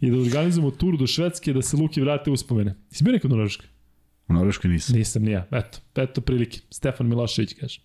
i 0.00 0.10
da 0.10 0.18
organizujemo 0.18 0.70
tur 0.70 0.98
do 0.98 1.06
Švedske 1.06 1.52
da 1.52 1.62
se 1.62 1.76
Luki 1.76 2.00
vrate 2.00 2.30
uspomene. 2.30 2.74
Jesi 2.90 3.04
bio 3.04 3.12
nekad 3.12 3.32
u 3.32 3.36
Norveškoj? 3.36 3.66
U 4.30 4.32
Norveškoj 4.32 4.70
nisam. 4.70 4.96
Nisam 4.96 5.22
ni 5.22 5.30
ja. 5.30 5.46
Eto, 5.50 5.78
eto 5.94 6.20
prilike. 6.20 6.60
Stefan 6.70 7.08
Milošević 7.08 7.54
kaže. 7.60 7.80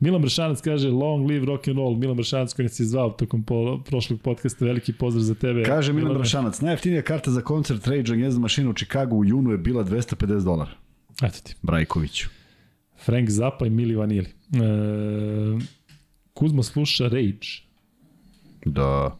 Milan 0.00 0.22
Bršanac 0.22 0.60
kaže 0.60 0.90
long 0.90 1.30
live 1.30 1.46
rock 1.46 1.68
and 1.68 1.78
roll. 1.78 1.96
Milan 1.96 2.16
Bršanac 2.16 2.52
koji 2.52 2.64
nas 2.64 2.80
je 2.80 2.86
zvao 2.86 3.10
tokom 3.10 3.42
po, 3.42 3.80
prošlog 3.84 4.20
podcasta, 4.20 4.64
veliki 4.64 4.92
pozdrav 4.92 5.22
za 5.22 5.34
tebe. 5.34 5.64
Kaže 5.64 5.92
Milan, 5.92 6.08
Milan 6.08 6.22
Bršanac, 6.22 6.60
najjeftinija 6.60 7.02
karta 7.02 7.30
za 7.30 7.40
koncert 7.40 7.86
Rage 7.86 8.12
Against 8.12 8.36
the 8.36 8.40
Machine 8.40 8.68
u 8.68 8.74
Chicago 8.74 9.16
u 9.16 9.24
junu 9.24 9.50
je 9.50 9.58
bila 9.58 9.84
250 9.84 10.44
dolara. 10.44 10.70
Eto 11.22 11.38
ti. 11.44 11.54
Brajkoviću. 11.62 12.28
Frank 13.04 13.30
Zappa 13.30 13.66
i 13.66 13.70
Mili 13.70 13.94
Vanili. 13.94 14.26
E, 14.26 14.58
Kuzma 16.34 16.62
sluša 16.62 17.08
Rage. 17.08 17.48
Da 18.64 19.18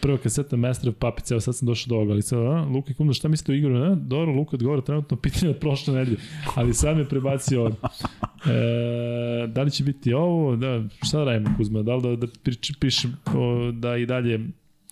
prva 0.00 0.18
kaseta 0.18 0.56
Master 0.56 0.88
of 0.88 0.94
Puppets, 0.94 1.30
evo 1.30 1.40
sad 1.40 1.56
sam 1.56 1.66
došao 1.66 1.88
do 1.88 1.94
ovoga, 1.94 2.12
ali 2.12 2.22
sad, 2.22 2.38
a, 2.38 2.66
Luka 2.74 2.94
Kumda, 2.94 3.12
šta 3.12 3.28
mislite 3.28 3.52
o 3.52 3.54
igru? 3.54 3.76
A, 3.76 3.94
dobro, 3.94 4.32
Luka 4.32 4.56
odgovara 4.56 4.82
trenutno 4.82 5.16
pitanje 5.16 5.50
od 5.50 5.58
prošle 5.58 5.94
nedelje, 5.94 6.16
ali 6.54 6.74
sad 6.74 6.96
me 6.96 7.08
prebacio 7.08 7.64
od... 7.64 7.74
E, 8.46 9.46
da 9.46 9.62
li 9.62 9.70
će 9.70 9.84
biti 9.84 10.12
ovo? 10.12 10.56
Da, 10.56 10.84
šta 11.02 11.18
da 11.18 11.24
radimo, 11.24 11.54
Kuzma? 11.56 11.82
Da 11.82 11.94
li 11.94 12.02
da, 12.02 12.16
da 12.16 12.32
prič, 12.42 12.72
pišem, 12.80 13.16
o, 13.34 13.72
da 13.72 13.96
i 13.96 14.06
dalje 14.06 14.40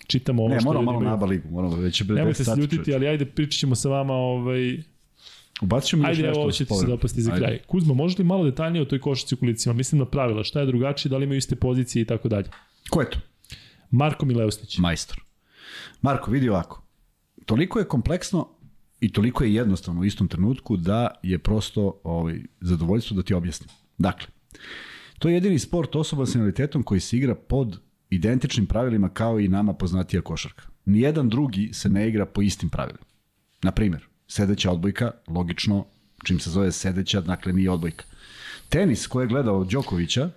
čitamo 0.06 0.42
ovo 0.42 0.54
ne, 0.54 0.60
što 0.60 0.68
moramo 0.68 0.92
malo 0.92 1.00
naba 1.00 1.26
ligu, 1.26 1.50
moramo 1.50 1.76
već 1.76 2.02
bre. 2.02 2.16
Nemojte 2.16 2.44
se 2.44 2.54
ljutiti, 2.56 2.94
ali 2.94 3.08
ajde 3.08 3.26
pričat 3.26 3.60
ćemo 3.60 3.74
sa 3.74 3.88
vama 3.88 4.14
ovaj, 4.14 4.82
Ubacit 5.62 5.88
ćemo 5.88 6.06
Ajde, 6.06 6.22
evo, 6.22 6.50
će 6.50 6.64
ti 6.64 6.74
se 6.74 6.86
dopasti 6.86 7.22
za 7.22 7.36
kraj. 7.36 7.58
Kuzma, 7.66 7.94
može 7.94 8.14
li 8.18 8.24
malo 8.24 8.44
detaljnije 8.44 8.82
o 8.82 8.84
toj 8.84 9.00
košarci 9.00 9.34
u 9.34 9.38
kolicima? 9.38 9.72
Mislim 9.72 9.98
na 9.98 10.04
pravila, 10.04 10.44
šta 10.44 10.60
je 10.60 10.66
drugačije, 10.66 11.10
da 11.10 11.16
li 11.16 11.24
imaju 11.24 11.38
iste 11.38 11.56
pozicije 11.56 12.02
i 12.02 12.04
tako 12.04 12.28
dalje. 12.28 12.48
Ko 12.90 13.00
je 13.00 13.10
to? 13.10 13.18
Marko 13.90 14.26
Mileustić. 14.26 14.78
Majstor. 14.78 15.22
Marko, 16.02 16.30
vidi 16.30 16.48
ovako. 16.48 16.82
Toliko 17.44 17.78
je 17.78 17.88
kompleksno 17.88 18.48
i 19.00 19.12
toliko 19.12 19.44
je 19.44 19.54
jednostavno 19.54 20.00
u 20.00 20.04
istom 20.04 20.28
trenutku 20.28 20.76
da 20.76 21.10
je 21.22 21.38
prosto 21.38 22.00
ovaj, 22.04 22.40
zadovoljstvo 22.60 23.16
da 23.16 23.22
ti 23.22 23.34
objasnim. 23.34 23.70
Dakle, 23.98 24.28
to 25.18 25.28
je 25.28 25.34
jedini 25.34 25.58
sport 25.58 25.96
osoba 25.96 26.26
s 26.26 26.34
invaliditetom 26.34 26.82
koji 26.82 27.00
se 27.00 27.16
igra 27.16 27.34
pod 27.34 27.80
identičnim 28.10 28.66
pravilima 28.66 29.08
kao 29.08 29.40
i 29.40 29.48
nama 29.48 29.72
poznatija 29.72 30.22
košarka. 30.22 30.62
Nijedan 30.84 31.28
drugi 31.28 31.70
se 31.72 31.88
ne 31.88 32.08
igra 32.08 32.26
po 32.26 32.42
istim 32.42 32.68
pravilima. 32.68 33.04
Na 33.62 33.72
primjer, 33.72 34.06
sedeća 34.26 34.70
odbojka, 34.72 35.10
logično, 35.28 35.86
čim 36.24 36.40
se 36.40 36.50
zove 36.50 36.72
sedeća, 36.72 37.20
dakle 37.20 37.52
nije 37.52 37.70
odbojka. 37.70 38.04
Tenis 38.68 39.06
koji 39.06 39.24
je 39.24 39.28
gledao 39.28 39.64
Đokovića 39.64 40.30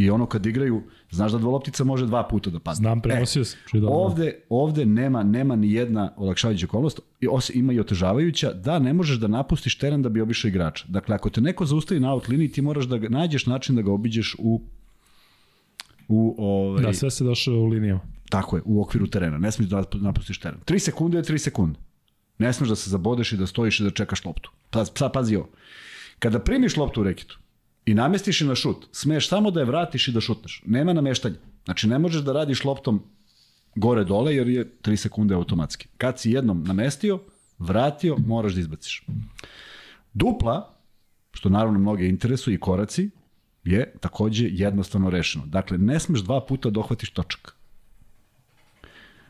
I 0.00 0.10
ono 0.10 0.26
kad 0.26 0.46
igraju, 0.46 0.82
znaš 1.10 1.32
da 1.32 1.38
dvoloptica 1.38 1.84
može 1.84 2.06
dva 2.06 2.22
puta 2.28 2.50
da 2.50 2.60
padne. 2.60 2.76
Znam, 2.76 3.00
prenosio 3.00 3.44
sam. 3.44 3.58
Dobro. 3.72 3.88
Ovde, 3.88 4.40
ovde 4.48 4.86
nema, 4.86 5.22
nema 5.22 5.56
ni 5.56 5.72
jedna 5.72 6.12
olakšavajuća 6.16 6.66
okolnost, 6.66 7.00
i 7.20 7.28
os- 7.28 7.50
ima 7.54 7.72
i 7.72 7.80
otežavajuća, 7.80 8.52
da 8.52 8.78
ne 8.78 8.92
možeš 8.92 9.16
da 9.18 9.28
napustiš 9.28 9.78
teren 9.78 10.02
da 10.02 10.08
bi 10.08 10.20
obišao 10.20 10.48
igrača. 10.48 10.84
Dakle, 10.88 11.14
ako 11.14 11.30
te 11.30 11.40
neko 11.40 11.66
zaustavi 11.66 12.00
na 12.00 12.12
out 12.12 12.28
liniji, 12.28 12.48
ti 12.48 12.62
moraš 12.62 12.84
da 12.84 12.98
nađeš 12.98 13.46
način 13.46 13.76
da 13.76 13.82
ga 13.82 13.92
obiđeš 13.92 14.36
u 14.38 14.60
u 16.08 16.34
ovaj, 16.38 16.82
Da, 16.82 16.92
sve 16.92 17.10
se 17.10 17.24
došao 17.24 17.54
u 17.54 17.66
linijama. 17.66 18.00
Tako 18.28 18.56
je, 18.56 18.62
u 18.64 18.82
okviru 18.82 19.06
terena. 19.06 19.38
Ne 19.38 19.52
smiješ 19.52 19.70
da 19.70 19.84
napustiš 19.94 20.38
teren. 20.40 20.58
3 20.66 20.78
sekunde 20.78 21.18
je 21.18 21.22
3 21.24 21.38
sekunde. 21.38 21.78
Ne 22.38 22.52
smiješ 22.52 22.68
da 22.68 22.76
se 22.76 22.90
zabodeš 22.90 23.32
i 23.32 23.36
da 23.36 23.46
stojiš 23.46 23.80
i 23.80 23.84
da 23.84 23.90
čekaš 23.90 24.24
loptu. 24.24 24.50
Pa, 24.70 24.84
sad 24.84 25.12
pazi 25.12 25.36
ovo. 25.36 25.48
Kada 26.18 26.38
primiš 26.38 26.76
loptu 26.76 27.00
u 27.00 27.04
reketu 27.04 27.38
i 27.86 27.94
namestiš 27.94 28.40
je 28.40 28.46
na 28.46 28.54
šut, 28.54 28.86
smiješ 28.92 29.28
samo 29.28 29.50
da 29.50 29.60
je 29.60 29.66
vratiš 29.66 30.08
i 30.08 30.12
da 30.12 30.20
šutneš. 30.20 30.62
Nema 30.66 30.92
nameštanja. 30.92 31.36
Znači 31.64 31.88
ne 31.88 31.98
možeš 31.98 32.22
da 32.22 32.32
radiš 32.32 32.64
loptom 32.64 33.02
gore-dole 33.74 34.34
jer 34.34 34.48
je 34.48 34.72
3 34.82 34.96
sekunde 34.96 35.34
automatski. 35.34 35.88
Kad 35.98 36.20
si 36.20 36.30
jednom 36.30 36.64
namestio, 36.64 37.20
vratio, 37.58 38.16
moraš 38.18 38.52
da 38.52 38.60
izbaciš. 38.60 39.02
Dupla, 40.12 40.74
što 41.32 41.48
naravno 41.48 41.78
mnoge 41.78 42.08
interesuje 42.08 42.54
i 42.54 42.60
koraci, 42.60 43.10
je 43.64 43.94
takođe 44.00 44.48
jednostavno 44.50 45.10
rešeno. 45.10 45.46
Dakle, 45.46 45.78
ne 45.78 46.00
smeš 46.00 46.20
dva 46.20 46.46
puta 46.46 46.70
dohvatiš 46.70 47.10
točak. 47.10 47.54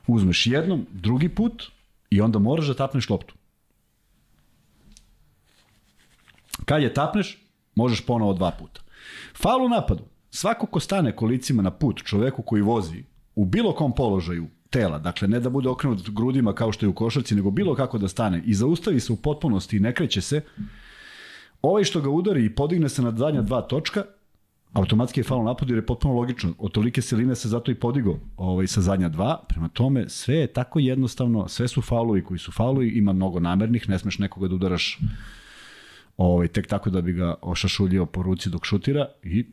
Uzmeš 0.06 0.46
jednom, 0.46 0.86
drugi 0.92 1.28
put 1.28 1.64
i 2.10 2.20
onda 2.20 2.38
moraš 2.38 2.66
da 2.66 2.74
tapneš 2.74 3.08
loptu. 3.08 3.34
Kad 6.64 6.82
je 6.82 6.94
tapneš, 6.94 7.39
možeš 7.80 8.06
ponovo 8.06 8.32
dva 8.32 8.50
puta. 8.50 8.80
Faul 9.34 9.64
u 9.64 9.68
napadu. 9.68 10.04
Svako 10.30 10.66
ko 10.66 10.80
stane 10.80 11.16
kolicima 11.16 11.62
na 11.62 11.70
put 11.70 12.02
čoveku 12.04 12.42
koji 12.42 12.62
vozi 12.62 13.04
u 13.34 13.44
bilo 13.44 13.72
kom 13.74 13.94
položaju 13.94 14.46
tela, 14.70 14.98
dakle 14.98 15.28
ne 15.28 15.40
da 15.40 15.50
bude 15.50 15.68
okrenut 15.68 16.10
grudima 16.10 16.52
kao 16.54 16.72
što 16.72 16.86
je 16.86 16.90
u 16.90 16.94
košarci, 16.94 17.34
nego 17.34 17.50
bilo 17.50 17.74
kako 17.74 17.98
da 17.98 18.08
stane 18.08 18.42
i 18.46 18.54
zaustavi 18.54 19.00
se 19.00 19.12
u 19.12 19.16
potpunosti 19.16 19.76
i 19.76 19.80
ne 19.80 19.94
kreće 19.94 20.20
se, 20.20 20.42
ovaj 21.62 21.84
što 21.84 22.00
ga 22.00 22.10
udari 22.10 22.44
i 22.44 22.54
podigne 22.54 22.88
se 22.88 23.02
na 23.02 23.10
zadnja 23.16 23.42
dva 23.42 23.62
točka, 23.62 24.04
automatski 24.72 25.20
je 25.20 25.24
faul 25.24 25.44
napad 25.44 25.68
jer 25.68 25.78
je 25.78 25.86
potpuno 25.86 26.14
logično. 26.14 26.52
Od 26.58 26.72
tolike 26.72 27.02
siline 27.02 27.34
se 27.34 27.48
zato 27.48 27.70
i 27.70 27.74
podigo 27.74 28.18
ovaj, 28.36 28.66
sa 28.66 28.80
zadnja 28.80 29.08
dva. 29.08 29.40
Prema 29.48 29.68
tome, 29.68 30.08
sve 30.08 30.34
je 30.34 30.52
tako 30.52 30.78
jednostavno, 30.78 31.48
sve 31.48 31.68
su 31.68 31.82
faulovi 31.82 32.24
koji 32.24 32.38
su 32.38 32.52
faulovi, 32.52 32.88
ima 32.88 33.12
mnogo 33.12 33.40
namernih, 33.40 33.88
ne 33.88 33.98
smeš 33.98 34.18
nekoga 34.18 34.48
da 34.48 34.54
udaraš 34.54 34.98
ovaj, 36.20 36.48
tek 36.48 36.66
tako 36.66 36.90
da 36.90 37.00
bi 37.00 37.12
ga 37.12 37.34
ošašuljio 37.42 38.06
po 38.06 38.22
ruci 38.22 38.50
dok 38.50 38.64
šutira 38.64 39.06
i 39.22 39.46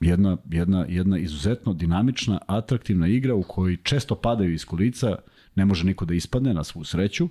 jedna, 0.00 0.36
jedna, 0.50 0.86
jedna 0.88 1.18
izuzetno 1.18 1.72
dinamična, 1.72 2.38
atraktivna 2.46 3.06
igra 3.06 3.34
u 3.34 3.42
kojoj 3.42 3.76
često 3.82 4.14
padaju 4.14 4.52
iz 4.52 4.64
kolica, 4.64 5.16
ne 5.54 5.64
može 5.64 5.84
niko 5.84 6.04
da 6.04 6.14
ispadne 6.14 6.54
na 6.54 6.64
svu 6.64 6.84
sreću. 6.84 7.28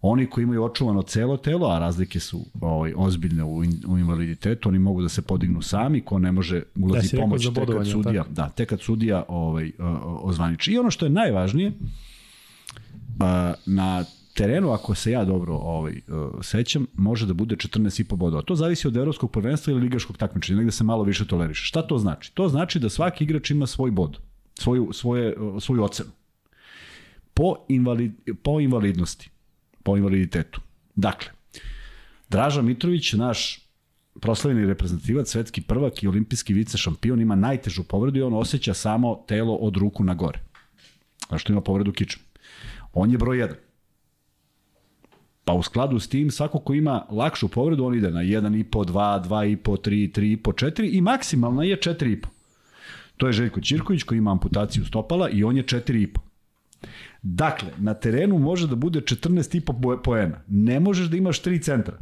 Oni 0.00 0.26
koji 0.26 0.42
imaju 0.42 0.64
očuvano 0.64 1.02
celo 1.02 1.36
telo, 1.36 1.68
a 1.68 1.78
razlike 1.78 2.20
su 2.20 2.46
ovaj, 2.60 2.92
ozbiljne 2.96 3.44
u, 3.44 3.64
in, 3.64 3.82
u 3.88 3.98
invaliditetu, 3.98 4.68
oni 4.68 4.78
mogu 4.78 5.02
da 5.02 5.08
se 5.08 5.22
podignu 5.22 5.62
sami, 5.62 6.00
ko 6.00 6.18
ne 6.18 6.32
može 6.32 6.62
Da, 6.74 6.84
ulazi 6.86 7.08
rekao 7.12 7.20
pomoć 7.20 7.48
tek 7.54 7.68
kad 7.68 7.88
sudija, 7.88 8.22
tako? 8.22 8.34
da, 8.34 8.48
tek 8.48 8.68
kad 8.68 8.80
sudija 8.80 9.24
ovaj, 9.28 9.72
ozvaniči. 10.04 10.72
I 10.72 10.78
ono 10.78 10.90
što 10.90 11.06
je 11.06 11.10
najvažnije, 11.10 11.72
na 13.66 14.04
terenu, 14.34 14.70
ako 14.70 14.94
se 14.94 15.10
ja 15.10 15.24
dobro 15.24 15.54
ovaj, 15.54 15.92
uh, 15.92 16.30
sećam, 16.42 16.86
može 16.94 17.26
da 17.26 17.34
bude 17.34 17.56
14,5 17.56 18.16
bodova. 18.16 18.42
To 18.42 18.56
zavisi 18.56 18.88
od 18.88 18.96
evropskog 18.96 19.30
prvenstva 19.32 19.72
ili 19.72 19.80
ligaškog 19.80 20.16
takmičenja, 20.16 20.56
negde 20.56 20.72
se 20.72 20.84
malo 20.84 21.04
više 21.04 21.26
toleriše. 21.26 21.64
Šta 21.64 21.82
to 21.82 21.98
znači? 21.98 22.34
To 22.34 22.48
znači 22.48 22.78
da 22.78 22.88
svaki 22.88 23.24
igrač 23.24 23.50
ima 23.50 23.66
svoj 23.66 23.90
bod, 23.90 24.18
svoju, 24.54 24.90
svoje, 24.92 25.36
uh, 25.36 25.62
svoju 25.62 25.84
ocenu. 25.84 26.10
Po, 27.34 27.56
invalid, 27.68 28.12
po 28.42 28.60
invalidnosti, 28.60 29.30
po 29.82 29.96
invaliditetu. 29.96 30.60
Dakle, 30.94 31.30
Draža 32.28 32.62
Mitrović, 32.62 33.12
naš 33.12 33.60
proslavljeni 34.20 34.66
reprezentativac, 34.66 35.30
svetski 35.30 35.60
prvak 35.62 36.02
i 36.02 36.08
olimpijski 36.08 36.54
vice 36.54 36.78
šampion, 36.78 37.20
ima 37.20 37.34
najtežu 37.34 37.84
povredu 37.84 38.18
i 38.18 38.22
on 38.22 38.34
osjeća 38.34 38.74
samo 38.74 39.24
telo 39.28 39.54
od 39.54 39.76
ruku 39.76 40.04
na 40.04 40.14
gore. 40.14 40.40
A 41.28 41.38
što 41.38 41.52
ima 41.52 41.60
povredu 41.60 41.92
kičme. 41.92 42.22
On 42.92 43.10
je 43.10 43.18
broj 43.18 43.36
1. 43.36 43.54
Pa 45.44 45.52
u 45.52 45.62
skladu 45.62 45.98
s 45.98 46.08
tim, 46.08 46.30
svako 46.30 46.58
ko 46.58 46.74
ima 46.74 47.06
lakšu 47.10 47.48
povredu, 47.48 47.84
on 47.84 47.94
ide 47.94 48.10
na 48.10 48.20
1,5, 48.20 48.64
2, 48.70 49.28
2,5, 49.28 49.88
3, 49.88 50.12
3,5, 50.20 50.38
4 50.42 50.88
i 50.92 51.00
maksimalna 51.00 51.64
je 51.64 51.76
4,5. 51.76 52.26
To 53.16 53.26
je 53.26 53.32
Željko 53.32 53.60
Ćirković 53.60 54.02
koji 54.02 54.18
ima 54.18 54.30
amputaciju 54.30 54.84
stopala 54.84 55.28
i 55.28 55.44
on 55.44 55.56
je 55.56 55.62
4,5. 55.62 56.18
Dakle, 57.22 57.68
na 57.78 57.94
terenu 57.94 58.38
može 58.38 58.66
da 58.66 58.74
bude 58.74 59.00
14,5 59.00 60.02
poena. 60.02 60.40
Ne 60.48 60.80
možeš 60.80 61.06
da 61.06 61.16
imaš 61.16 61.42
3 61.42 61.62
centra. 61.62 61.98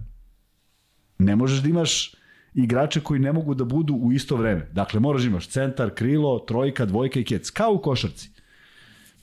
Ne 1.18 1.36
možeš 1.36 1.62
da 1.62 1.68
imaš 1.68 2.14
igrače 2.54 3.00
koji 3.00 3.20
ne 3.20 3.32
mogu 3.32 3.54
da 3.54 3.64
budu 3.64 3.94
u 3.94 4.12
isto 4.12 4.36
vreme. 4.36 4.68
Dakle, 4.72 5.00
moraš 5.00 5.22
da 5.22 5.28
imaš 5.28 5.48
centar, 5.48 5.94
krilo, 5.94 6.38
trojka, 6.38 6.86
dvojka 6.86 7.20
i 7.20 7.24
kec. 7.24 7.50
Kao 7.50 7.72
u 7.72 7.78
košarci. 7.78 8.31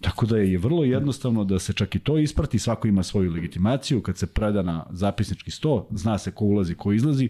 Tako 0.02 0.26
da 0.26 0.38
je 0.38 0.58
vrlo 0.58 0.84
jednostavno 0.84 1.44
da 1.44 1.60
se 1.60 1.74
čak 1.74 1.96
i 1.96 2.00
to 2.00 2.18
isprati, 2.18 2.60
svako 2.60 2.88
ima 2.88 3.04
svoju 3.04 3.32
legitimaciju, 3.32 4.02
kad 4.02 4.18
se 4.18 4.28
preda 4.28 4.62
na 4.62 4.86
zapisnički 4.90 5.52
sto, 5.52 5.88
zna 5.92 6.18
se 6.18 6.32
ko 6.32 6.46
ulazi, 6.46 6.76
ko 6.76 6.94
izlazi 6.94 7.30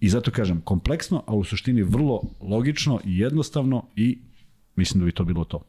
i 0.00 0.08
zato 0.08 0.30
kažem 0.30 0.60
kompleksno, 0.60 1.22
a 1.26 1.34
u 1.34 1.44
suštini 1.44 1.82
vrlo 1.82 2.22
logično 2.40 3.00
i 3.04 3.18
jednostavno 3.18 3.86
i 3.96 4.18
mislim 4.76 5.00
da 5.00 5.04
bi 5.04 5.12
to 5.12 5.24
bilo 5.24 5.44
to. 5.44 5.62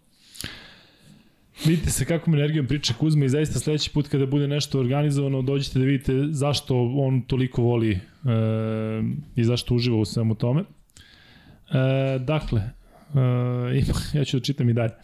Vidite 1.66 1.90
se 1.90 2.06
kakvom 2.06 2.36
energijom 2.36 2.68
priča 2.68 2.94
Kuzma 2.94 3.26
i 3.26 3.30
zaista 3.30 3.60
sledeći 3.60 3.90
put 3.94 4.08
kada 4.08 4.26
bude 4.26 4.48
nešto 4.48 4.80
organizovano 4.80 5.42
dođite 5.42 5.80
da 5.80 5.86
vidite 5.86 6.14
zašto 6.30 6.94
on 6.96 7.22
toliko 7.22 7.62
voli 7.62 7.92
e, 7.92 8.00
i 9.36 9.44
zašto 9.44 9.76
uživa 9.76 9.98
u 9.98 10.06
svemu 10.06 10.36
tome. 10.36 10.62
E, 10.62 12.20
dakle, 12.20 12.62
e, 13.14 13.84
ja 14.20 14.26
ću 14.26 14.38
da 14.38 14.44
čitam 14.44 14.70
i 14.70 14.74
dalje. 14.74 14.94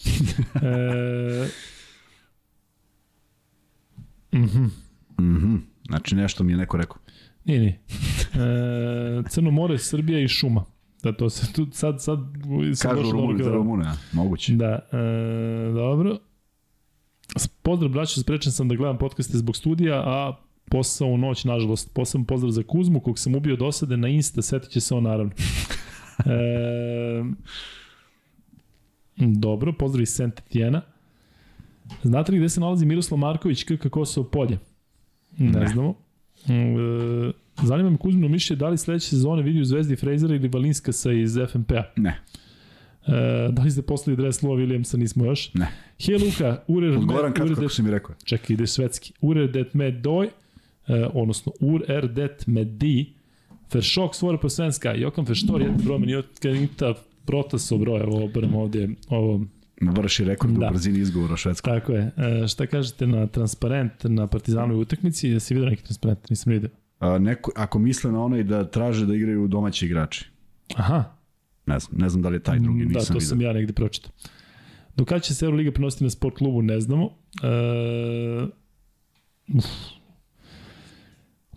E, 4.34 4.38
mhm, 4.38 4.66
Mhm. 5.20 5.56
Znači 5.88 6.16
nešto 6.16 6.44
mi 6.44 6.54
je 6.54 6.58
neko 6.58 6.78
rekao. 6.78 6.98
nije, 7.46 7.60
nije. 7.60 7.80
E, 8.34 9.24
Crno 9.30 9.52
more, 9.52 9.78
Srbija 9.78 10.20
i 10.20 10.28
šuma. 10.28 10.64
Da, 11.04 11.12
to 11.12 11.30
se 11.30 11.54
tu 11.54 11.68
sad, 11.72 12.02
sad 12.02 12.20
sam 12.74 12.96
Kažu 12.96 13.12
Rumuni 13.12 13.44
za 13.44 13.50
Rumune, 13.52 13.86
a? 13.88 13.94
moguće. 14.14 14.54
Da, 14.54 14.80
e, 14.92 14.98
dobro. 15.74 16.18
Pozdrav, 17.62 17.92
braćo, 17.92 18.22
sprečen 18.22 18.52
sam 18.52 18.68
da 18.68 18.76
gledam 18.76 18.98
podcaste 18.98 19.38
zbog 19.38 19.56
studija, 19.56 19.96
a 19.96 20.38
posao 20.66 21.08
u 21.08 21.18
noć, 21.18 21.44
nažalost. 21.44 21.94
Posebno 21.94 22.26
pozdrav 22.26 22.52
za 22.52 22.64
Kuzmu, 22.64 23.00
kog 23.00 23.20
sam 23.20 23.36
ubio 23.36 23.56
dosade 23.56 23.98
na 23.98 24.08
Insta, 24.08 24.42
setit 24.42 24.70
će 24.70 24.80
se 24.80 24.96
on 24.96 25.04
naravno. 25.04 25.32
E, 26.26 27.24
dobro, 29.18 29.74
pozdrav 29.74 30.02
iz 30.02 30.10
Saint 30.10 30.40
Etienne. 30.40 30.82
Znate 32.04 32.32
li 32.32 32.38
gde 32.38 32.50
se 32.50 32.60
nalazi 32.60 32.86
Miroslav 32.86 33.18
Marković, 33.18 33.64
KK 33.64 33.90
Kosovo 33.90 34.30
polje? 34.30 34.58
Ne, 35.38 35.60
Ne. 35.60 35.68
znamo. 35.68 35.96
E, 36.48 37.32
zanima 37.64 37.90
me 37.90 37.98
Kuzmino 37.98 38.28
mišlje, 38.28 38.56
da 38.56 38.70
li 38.70 38.78
sledeće 38.78 39.08
sezone 39.08 39.42
vidi 39.42 39.62
u 39.62 39.66
Zvezdi 39.66 39.96
Frejzera 39.96 40.36
ili 40.36 40.48
Valinskasa 40.48 41.12
iz 41.12 41.38
FNP-a? 41.50 41.84
Ne, 41.96 42.20
E, 43.08 43.12
da 43.52 43.62
li 43.62 43.72
ste 43.72 43.82
poslali 43.82 44.18
dres 44.18 44.42
Lua 44.44 44.56
Williamsa, 44.58 44.98
nismo 44.98 45.26
još. 45.26 45.54
ne. 45.54 45.68
Hej 46.00 46.16
Luka, 46.16 46.64
urer, 46.68 46.92
Odgovaram 46.98 47.34
kratko 47.34 47.46
urer 47.46 47.56
kako 47.56 47.70
si 47.70 47.84
mi 47.84 47.92
rekao. 47.92 48.16
čekaj, 48.24 48.54
ide 48.54 48.68
švedski. 48.68 49.14
Urer 49.22 49.52
det 49.52 49.74
med 49.74 49.94
doj, 49.94 50.26
e, 50.88 51.06
odnosno 51.14 51.52
ur 51.60 51.84
er 51.88 52.08
det 52.08 52.48
med 52.48 52.68
di, 52.68 53.14
försök 53.70 54.16
svara 54.16 54.38
på 54.38 54.50
svenska. 54.50 54.96
Jag 54.96 55.16
kan 55.16 55.26
förstå 55.26 55.58
det 55.58 55.66
jättebra, 55.66 55.98
men 55.98 56.10
så 57.58 57.78
bra. 57.78 57.92
Evo, 57.94 58.24
obrem 58.26 58.56
ovdje. 58.56 58.90
Ovo, 59.10 59.46
Vrši 59.82 60.24
rekord 60.24 60.54
Da. 60.54 60.68
u 60.68 60.70
brzini 60.70 61.00
izgovora 61.00 61.38
švedskog. 61.38 61.74
tako 61.74 61.92
je. 61.92 62.12
E, 62.44 62.48
šta 62.48 62.68
kažete 62.68 63.08
na 63.08 63.28
transparent 63.28 63.92
na 64.04 64.28
Partizanovoj 64.28 64.82
utakmici? 64.82 65.28
Jesi 65.28 65.54
vidio 65.54 65.70
neki 65.70 65.84
transparent? 65.84 66.30
Nisam 66.30 66.54
vidio. 66.54 66.70
A, 67.00 67.18
neko, 67.18 67.52
ako 67.56 67.80
misle 67.80 68.12
na 68.12 68.24
onaj 68.24 68.44
da 68.44 68.64
traže 68.66 69.06
da 69.06 69.16
igraju 69.16 69.48
domaći 69.48 69.86
igrači. 69.86 70.26
Aha, 70.76 71.04
Ne 71.66 71.80
znam, 71.80 72.00
ne 72.00 72.10
znam 72.10 72.22
da 72.22 72.30
li 72.30 72.36
je 72.36 72.40
taj 72.40 72.60
drugi, 72.60 72.86
da, 72.86 72.88
nisam 72.90 73.16
to 73.16 73.22
sam 73.22 73.38
vidio. 73.38 73.48
ja 73.50 73.54
negde 73.54 73.74
pročitao. 73.74 74.12
Do 74.96 75.06
kada 75.06 75.20
će 75.20 75.36
se 75.36 75.46
Euroliga 75.46 75.72
prenositi 75.72 76.04
na 76.04 76.10
sport 76.10 76.36
klubu, 76.36 76.62
ne 76.62 76.82
znamo. 76.82 77.10
E, 77.44 78.48
uf. 79.56 79.66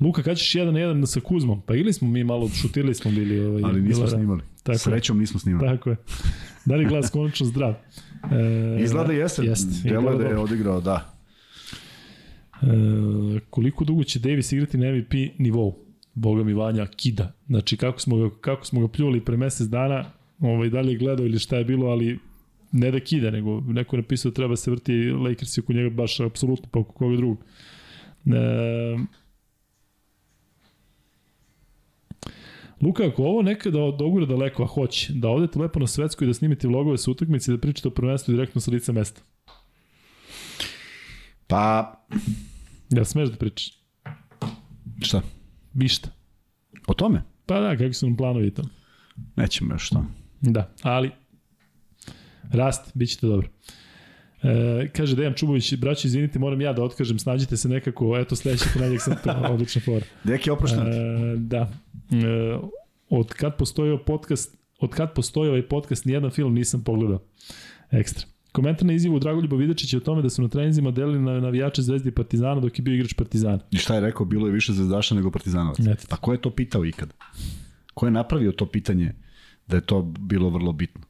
Luka, 0.01 0.23
kada 0.23 0.35
ćeš 0.35 0.55
jedan 0.55 0.75
na 0.75 0.81
jedan 0.81 1.07
sa 1.07 1.21
Kuzmom? 1.21 1.61
Pa 1.61 1.75
ili 1.75 1.93
smo 1.93 2.09
mi 2.09 2.25
malo, 2.25 2.49
šutirali 2.51 2.95
smo 2.95 3.11
bili. 3.11 3.41
Ovaj, 3.41 3.63
Ali 3.65 3.83
nismo 3.83 4.07
snimali. 4.07 4.41
Tako 4.65 4.73
je. 4.73 4.79
Srećom 4.79 5.19
nismo 5.19 5.41
snimali. 5.41 5.69
Tako 5.69 5.91
je. 5.91 5.97
Da 6.65 6.77
li 6.77 6.85
glas 6.85 7.11
konačno 7.11 7.47
zdrav? 7.47 7.75
E, 8.33 8.83
Izgleda 8.83 9.13
jeste, 9.13 9.43
Jeste. 9.43 9.89
delo 9.89 10.11
je 10.11 10.19
da 10.19 10.25
je 10.25 10.39
odigrao, 10.39 10.81
da. 10.81 11.15
E, 12.63 12.67
koliko 13.51 13.85
dugo 13.85 14.05
će 14.05 14.19
Davis 14.19 14.53
igrati 14.53 14.79
na 14.79 14.93
MVP 14.93 15.15
nivou? 15.39 15.75
Boga 16.15 16.45
mi 16.45 16.53
Vanja 16.53 16.87
kida. 16.87 17.33
Znači, 17.47 17.77
kako 17.77 18.01
smo 18.01 18.17
ga, 18.17 18.31
kako 18.41 18.67
smo 18.67 18.81
ga 18.81 18.89
pljuvali 18.89 19.25
pre 19.25 19.37
mesec 19.37 19.67
dana, 19.67 20.05
ovaj, 20.41 20.69
da 20.69 20.81
li 20.81 20.93
je 20.93 20.99
gledao 20.99 21.27
ili 21.27 21.39
šta 21.39 21.57
je 21.57 21.65
bilo, 21.65 21.87
ali 21.87 22.19
ne 22.73 22.91
da 22.91 23.01
kida, 23.01 23.31
nego 23.31 23.61
neko 23.61 23.97
je 23.97 24.03
napisao 24.03 24.31
da 24.31 24.35
treba 24.35 24.57
se 24.57 24.71
vrti 24.71 24.93
Lakers 25.11 25.59
oko 25.59 25.73
njega 25.73 25.91
baš 25.91 26.21
apsolutno 26.21 26.69
pa 26.71 26.79
oko 26.79 26.93
koga 26.93 27.17
drugog. 27.17 27.39
E, 28.27 28.31
Luka, 32.85 33.07
ako 33.07 33.23
ovo 33.23 33.43
nekada 33.43 33.79
dogura 33.99 34.27
daleko, 34.27 34.63
a 34.63 34.67
hoće, 34.67 35.13
da 35.13 35.29
odete 35.29 35.59
lepo 35.59 35.81
na 35.81 35.87
svetsku 35.87 36.25
i 36.25 36.27
da 36.27 36.35
snimite 36.35 36.69
vlogove 36.69 36.99
sa 36.99 37.11
utakmice 37.11 37.53
i 37.53 37.55
da 37.55 37.61
pričate 37.61 37.89
o 37.89 37.91
prvenstvu 37.91 38.33
direktno 38.33 38.61
sa 38.61 38.71
lica 38.71 38.93
mesta. 38.93 39.23
Pa, 41.47 41.95
Ja 42.91 43.05
smeš 43.05 43.29
da 43.29 43.37
pričaš? 43.37 43.73
šta? 45.03 45.23
Višta. 45.75 46.09
O 46.87 46.95
tome? 46.95 47.23
Pa 47.47 47.61
da, 47.61 47.71
kakvi 47.71 47.93
su 47.95 48.07
nam 48.07 48.17
planovi 48.17 48.55
tamo. 48.55 48.69
Nećemo 49.37 49.75
još 49.75 49.89
to. 49.89 50.05
Da, 50.41 50.75
ali 50.83 51.11
rast, 52.53 52.91
bit 52.95 53.11
ćete 53.11 53.27
dobro. 53.27 53.49
E, 54.43 54.89
kaže 54.97 55.17
Dejan 55.17 55.35
Čubović, 55.35 55.75
braći, 55.75 56.07
izvinite, 56.07 56.39
moram 56.39 56.61
ja 56.61 56.73
da 56.73 56.83
otkažem, 56.83 57.19
snađite 57.19 57.57
se 57.57 57.69
nekako, 57.69 58.17
eto 58.19 58.37
sledeći 58.37 58.65
ponedjak 58.75 59.03
sam 59.03 59.17
to, 59.25 59.31
odlična 59.53 59.81
fora. 59.85 60.07
Deki, 60.25 60.51
oprošten. 60.51 60.87
E, 60.87 61.37
da. 61.37 61.71
E, 62.11 62.59
od 63.09 63.33
kad 63.33 63.57
postoji 63.57 63.91
ovaj 63.91 64.05
podcast, 64.05 64.57
od 64.81 64.91
kad 64.91 65.15
postoji 65.15 65.49
ovaj 65.49 65.69
podcast, 65.69 66.05
nijedan 66.05 66.31
film 66.31 66.55
nisam 66.55 66.85
pogledao. 66.85 67.19
Ekstra. 67.91 68.27
Komentar 68.53 68.87
na 68.87 68.93
izjavu 68.93 69.19
Dragoljuba 69.19 69.57
Vidačića 69.57 69.97
o 69.97 70.01
tome 70.01 70.23
da 70.23 70.31
su 70.31 70.43
na 70.43 70.49
treninzima 70.49 70.91
delili 70.91 71.19
na 71.19 71.41
navijače 71.41 71.83
Zvezde 71.83 72.09
i 72.09 72.13
Partizana 72.13 72.61
dok 72.61 72.79
je 72.79 72.83
bio 72.83 72.95
igrač 72.95 73.13
Partizana. 73.15 73.59
I 73.71 73.77
šta 73.77 73.95
je 73.95 74.01
rekao, 74.01 74.27
bilo 74.27 74.47
je 74.47 74.53
više 74.53 74.73
zvezdaša 74.73 75.15
nego 75.15 75.31
partizanovaca. 75.31 75.91
Eto. 75.91 76.07
Pa 76.11 76.17
ko 76.17 76.33
je 76.33 76.41
to 76.41 76.51
pitao 76.51 76.85
ikad? 76.85 77.15
Ko 77.95 78.07
je 78.07 78.13
napravio 78.13 78.53
to 78.53 78.67
pitanje 78.67 79.15
da 79.67 79.77
je 79.77 79.81
to 79.81 80.03
bilo 80.03 80.51
vrlo 80.51 80.73
bitno? 80.73 81.03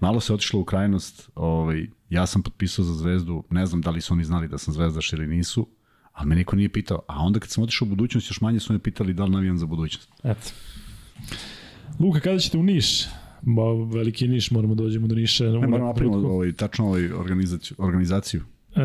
Malo 0.00 0.20
se 0.20 0.34
otišlo 0.34 0.60
u 0.60 0.64
krajnost, 0.64 1.30
ovaj, 1.34 1.86
ja 2.10 2.26
sam 2.26 2.42
potpisao 2.42 2.84
za 2.84 2.94
zvezdu, 2.94 3.44
ne 3.50 3.66
znam 3.66 3.80
da 3.80 3.90
li 3.90 4.00
su 4.00 4.14
oni 4.14 4.24
znali 4.24 4.48
da 4.48 4.58
sam 4.58 4.74
zvezdaš 4.74 5.12
ili 5.12 5.26
nisu, 5.26 5.68
ali 6.12 6.28
me 6.28 6.34
niko 6.34 6.56
nije 6.56 6.68
pitao. 6.68 7.02
A 7.08 7.18
onda 7.18 7.40
kad 7.40 7.50
sam 7.50 7.64
otišao 7.64 7.86
u 7.86 7.88
budućnost, 7.88 8.30
još 8.30 8.40
manje 8.40 8.60
su 8.60 8.72
me 8.72 8.78
pitali 8.78 9.14
da 9.14 9.24
li 9.24 9.30
navijam 9.30 9.58
za 9.58 9.66
budućnost. 9.66 10.12
Eto. 10.24 10.50
Luka, 12.00 12.20
kada 12.20 12.38
ćete 12.38 12.58
u 12.58 12.62
Niš? 12.62 13.06
Ba, 13.42 13.62
veliki 13.72 14.28
Niš, 14.28 14.50
moramo 14.50 14.74
da 14.74 14.82
dođemo 14.82 15.06
do 15.06 15.14
Niša. 15.14 15.44
Ne, 15.44 15.50
moramo 15.50 15.78
napravimo 15.78 16.16
ovaj, 16.16 16.52
tačno 16.52 16.86
ovaj 16.86 17.12
organizaciju. 17.12 17.76
organizaciju. 17.78 18.42
E, 18.76 18.82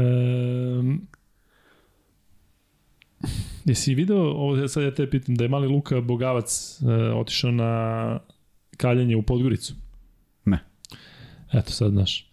jesi 3.65 3.95
video, 3.95 4.17
ovo 4.17 4.67
sad 4.67 4.83
ja 4.83 4.93
te 4.93 5.09
pitam, 5.09 5.35
da 5.35 5.43
je 5.43 5.49
mali 5.49 5.67
Luka 5.67 6.01
Bogavac 6.01 6.81
e, 6.81 6.93
otišao 7.13 7.51
na 7.51 8.19
kaljanje 8.77 9.15
u 9.15 9.21
Podgoricu? 9.21 9.73
Ne. 10.45 10.59
Eto 11.53 11.71
sad, 11.71 11.91
znaš. 11.91 12.31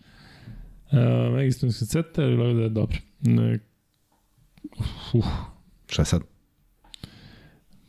E, 0.93 1.31
Megistonska 1.31 1.85
ceta, 1.85 2.23
ili 2.23 2.55
da 2.55 2.63
je 2.63 2.69
dobro. 2.69 2.99
Ne, 3.21 3.59
uf, 5.13 5.25
Šta 5.89 6.03
je 6.03 6.07
sad? 6.07 6.23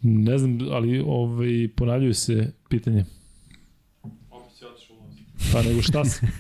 ne 0.02 0.38
znam, 0.38 0.60
ali 0.72 1.00
ovaj, 1.00 1.70
ponavljaju 1.76 2.14
se 2.14 2.54
pitanje. 2.70 3.06
Opet 4.32 4.52
si 4.58 4.66
otišao 4.66 4.96
u. 4.96 5.00
Pa 5.54 5.62
nego 5.62 5.82
šta 5.82 6.06
se? 6.06 6.28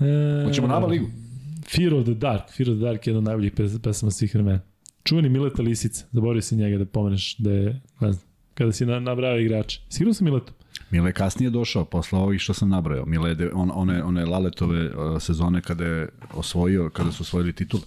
E, 0.00 0.44
Hoćemo 0.46 0.66
na 0.68 0.76
ABA 0.76 0.86
ligu? 0.86 1.06
Fear 1.68 1.94
of 1.94 2.04
the 2.04 2.14
Dark. 2.14 2.42
Fear 2.56 2.70
of 2.70 2.76
the 2.76 2.84
Dark 2.84 3.06
je 3.06 3.10
jedna 3.10 3.18
od 3.18 3.24
najboljih 3.24 3.52
pes, 3.52 3.72
pesama 3.82 4.10
svih 4.10 4.34
vremena. 4.34 4.60
Čuveni 5.04 5.28
Mileta 5.28 5.62
Lisica. 5.62 6.04
Zaboravio 6.12 6.42
si 6.42 6.56
njega 6.56 6.78
da 6.78 6.84
pomeneš 6.84 7.36
da 7.36 7.50
je, 7.52 7.80
ne 8.00 8.12
znam, 8.12 8.26
kada 8.54 8.72
si 8.72 8.86
na, 8.86 9.00
nabrao 9.00 9.38
igrače. 9.38 9.80
Sigurno 9.88 10.14
sam 10.14 10.24
Miletu. 10.24 10.52
Mile 10.90 11.08
je 11.08 11.12
kasnije 11.12 11.50
došao, 11.50 11.84
posle 11.84 12.18
ovih 12.18 12.40
što 12.40 12.54
sam 12.54 12.68
nabrojao. 12.68 13.06
Mile 13.06 13.30
je 13.30 13.50
on, 13.54 13.70
one, 13.74 14.04
one 14.04 14.24
Laletove 14.24 14.86
uh, 14.86 15.22
sezone 15.22 15.60
kada 15.60 15.84
je 15.84 16.08
osvojio, 16.34 16.90
kada 16.90 17.12
su 17.12 17.22
osvojili 17.22 17.52
titule. 17.52 17.82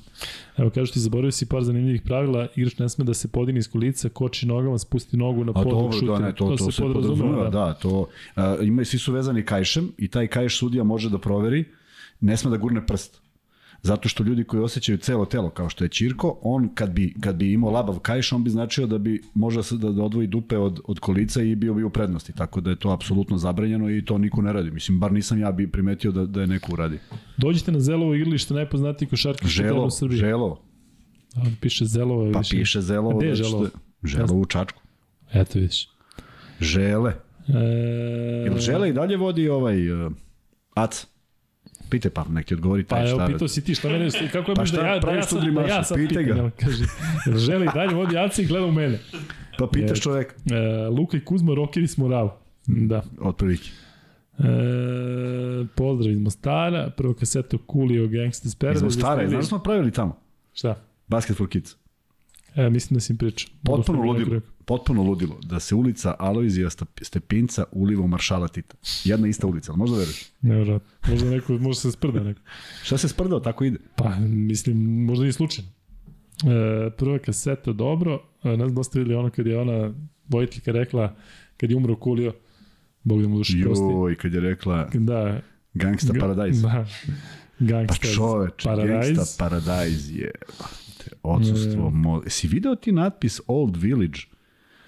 Evo, 0.58 0.70
kažu 0.70 0.94
ti, 0.94 1.00
zaboravio 1.00 1.32
si 1.32 1.46
par 1.46 1.64
zanimljivih 1.64 2.02
pravila. 2.02 2.48
Igrač 2.56 2.78
ne 2.78 2.90
sme 2.90 3.06
da 3.06 3.14
se 3.14 3.28
podini 3.28 3.60
iz 3.60 3.72
kolica, 3.72 4.10
koči 4.10 4.46
nogama, 4.46 4.78
spusti 4.78 5.18
nogu 5.18 5.44
na 5.44 5.52
A 5.52 5.54
pod 5.54 5.64
dok 5.64 5.74
dobro, 5.74 5.92
šutira. 5.92 6.20
da, 6.20 6.26
ne, 6.26 6.36
to, 6.36 6.46
to, 6.46 6.56
to 6.56 6.72
se 6.72 6.82
podrazumeva, 6.82 7.44
da. 7.44 7.50
da, 7.50 7.74
to, 7.74 8.00
uh, 8.00 8.44
ima, 8.62 8.86
svi 8.86 9.00
su 9.00 9.14
vezani 9.14 9.46
kajšem 9.46 9.92
i 9.98 10.08
taj 10.08 10.28
kajš 10.28 10.60
sudija 10.60 10.84
može 10.84 11.10
da 11.10 11.18
proveri, 11.18 11.66
ne 12.22 12.38
sme 12.38 12.52
da 12.52 12.58
gurne 12.58 12.88
prst. 12.88 13.23
Zato 13.84 14.10
što 14.10 14.24
ljudi 14.24 14.44
koji 14.44 14.64
osjećaju 14.64 14.98
celo 14.98 15.26
telo, 15.26 15.50
kao 15.50 15.70
što 15.70 15.84
je 15.84 15.90
Ćirko, 15.90 16.40
on 16.42 16.70
kad 16.76 16.92
bi, 16.92 17.16
kad 17.22 17.36
bi 17.36 17.54
imao 17.54 17.72
labav 17.72 18.00
kajš, 18.00 18.34
on 18.34 18.44
bi 18.44 18.50
značio 18.50 18.88
da 18.88 18.98
bi 18.98 19.22
možda 19.34 19.64
se 19.64 19.78
da, 19.78 19.92
da 19.92 20.04
odvoji 20.04 20.28
dupe 20.28 20.58
od, 20.58 20.80
od 20.86 21.00
kolica 21.00 21.42
i 21.42 21.56
bio 21.56 21.74
bi 21.74 21.84
u 21.84 21.90
prednosti. 21.90 22.34
Tako 22.34 22.62
da 22.62 22.70
je 22.70 22.76
to 22.76 22.90
apsolutno 22.90 23.38
zabranjeno 23.38 23.90
i 23.90 24.06
to 24.06 24.18
niko 24.18 24.42
ne 24.42 24.54
radi. 24.54 24.72
Mislim, 24.72 25.00
bar 25.00 25.12
nisam 25.12 25.40
ja 25.40 25.52
bi 25.52 25.72
primetio 25.72 26.12
da, 26.12 26.26
da 26.26 26.42
je 26.42 26.48
neko 26.48 26.74
uradi. 26.74 27.00
Dođite 27.38 27.72
na 27.72 27.80
Zelovo 27.80 28.16
igralište, 28.16 28.54
najpoznatiji 28.54 29.08
teren 29.08 29.50
Želo, 29.50 29.86
u 29.86 29.92
Srbiji. 29.92 30.18
želo. 30.18 30.62
A, 31.36 31.42
piše 31.62 31.86
Zelovo. 31.86 32.32
Pa 32.34 32.40
više. 32.40 32.58
piše 32.58 32.82
Zelovo. 32.82 33.18
Gde 33.18 33.26
je 33.28 33.32
da 33.32 33.36
Želovo? 33.36 33.68
Želo 34.04 34.36
u 34.36 34.46
Čačku. 34.46 34.82
Eto 35.34 35.60
vidiš. 35.60 35.90
Žele. 36.60 37.14
E, 37.48 37.54
Jel 38.46 38.58
žele 38.58 38.90
i 38.90 38.94
dalje 38.94 39.18
vodi 39.18 39.50
ovaj 39.50 39.92
uh, 39.92 40.12
AC? 40.74 41.13
Pite 41.90 42.10
pa, 42.10 42.26
nek 42.30 42.46
ti 42.46 42.54
odgovori 42.54 42.84
taj 42.84 43.04
Pa 43.04 43.10
evo, 43.10 43.20
šta. 43.20 43.28
pitao 43.28 43.48
si 43.48 43.64
ti 43.64 43.76
šta 43.76 43.90
mene, 43.90 44.10
kako 44.32 44.52
je 44.52 44.56
Pa 44.56 44.62
da 44.62 44.66
šta 44.66 44.88
ja, 44.88 45.00
da 45.00 45.12
ja, 45.12 45.24
sad, 45.24 45.44
da 45.44 45.62
ja 45.62 45.84
sad 45.84 45.98
Pitaj 45.98 46.24
ga. 46.24 46.52
kaže, 46.60 46.84
želi 47.38 47.68
dalje 47.74 47.96
vodi 47.96 48.18
Aci 48.18 48.42
i 48.42 48.46
gleda 48.46 48.66
u 48.66 48.72
mene. 48.72 49.00
Pa 49.58 49.68
pitaš 49.68 50.02
čoveka. 50.02 50.36
E, 50.52 50.88
Luka 50.88 51.18
i 51.18 51.20
Kuzma, 51.20 51.54
rokeri 51.54 51.88
smo 51.88 52.08
rav. 52.08 52.30
Da. 52.66 53.04
Otprilike. 53.20 53.70
E, 54.40 54.44
pozdrav 55.76 56.12
iz 56.12 56.20
Mostara, 56.20 56.90
prvo 56.98 57.14
kaseto 57.14 57.58
Coolio 57.72 58.08
Gangsters 58.08 58.56
Paradise. 58.56 58.86
Iz 58.86 58.96
Mostara, 58.96 59.30
znaš 59.30 59.46
smo 59.46 59.60
pravili 59.60 59.92
tamo? 59.92 60.18
Šta? 60.54 60.76
Basket 61.08 61.38
for 61.38 61.50
Kids. 61.50 61.76
E, 62.56 62.70
mislim 62.70 62.96
da 62.96 63.02
si 63.02 63.14
im 63.14 63.18
pričao. 63.18 63.54
Potpuno 63.64 64.00
sam 64.00 64.08
ludilo. 64.08 64.42
Potpuno 64.66 65.04
ludilo 65.04 65.40
da 65.44 65.60
se 65.60 65.76
ulica 65.76 66.16
Alojzija 66.20 66.70
Step- 66.70 67.04
Stepinca 67.04 67.64
uliva 67.72 68.04
u 68.04 68.08
Maršala 68.08 68.48
Tita. 68.48 68.76
Jedna 69.04 69.28
ista 69.28 69.48
ulica, 69.48 69.72
ali 69.72 69.80
možda 69.80 69.98
veruješ. 69.98 70.26
Nevjerojatno. 70.42 70.90
Možda 71.10 71.30
neko, 71.30 71.54
možda 71.54 71.82
se 71.82 71.92
sprda 71.92 72.24
neko. 72.24 72.42
Šta 72.84 72.98
se 72.98 73.08
sprdao, 73.08 73.40
tako 73.40 73.64
ide. 73.64 73.78
Pa, 73.96 74.16
mislim, 74.20 75.06
možda 75.06 75.28
i 75.28 75.32
slučajno. 75.32 75.70
E, 76.44 76.90
prva 76.90 77.20
kaseta, 77.20 77.74
dobro. 77.74 78.24
E, 78.44 78.50
ne 78.50 78.56
znam 78.56 78.76
da 78.76 78.84
ste 78.84 79.00
videli 79.00 79.16
ono 79.16 79.30
kad 79.30 79.48
je 79.48 79.60
ona 79.60 79.94
vojiteljka 80.30 80.72
rekla, 80.72 81.16
kad 81.58 81.70
je 81.70 81.76
umro 81.78 81.96
Kulio, 81.96 82.34
Bog 83.04 83.22
da 83.22 83.28
mu 83.28 83.38
duši 83.38 83.62
prosti. 83.62 83.84
Joj, 83.84 84.16
kad 84.16 84.34
je 84.34 84.40
rekla 84.40 84.90
Da. 84.94 85.42
Gangsta 85.74 86.14
Paradise. 86.20 86.62
Da. 86.62 86.70
Pa 86.70 86.86
Gangsta 87.66 88.08
čoveč, 88.16 88.64
Paradise. 88.64 89.14
Gangsta 89.14 89.44
Paradise 89.44 90.14
je 90.14 90.32
odsustvo. 91.24 91.90
Mo... 91.90 92.22
Si 92.28 92.48
video 92.48 92.76
ti 92.76 92.92
natpis 92.92 93.42
Old 93.48 93.78
Village? 93.78 94.20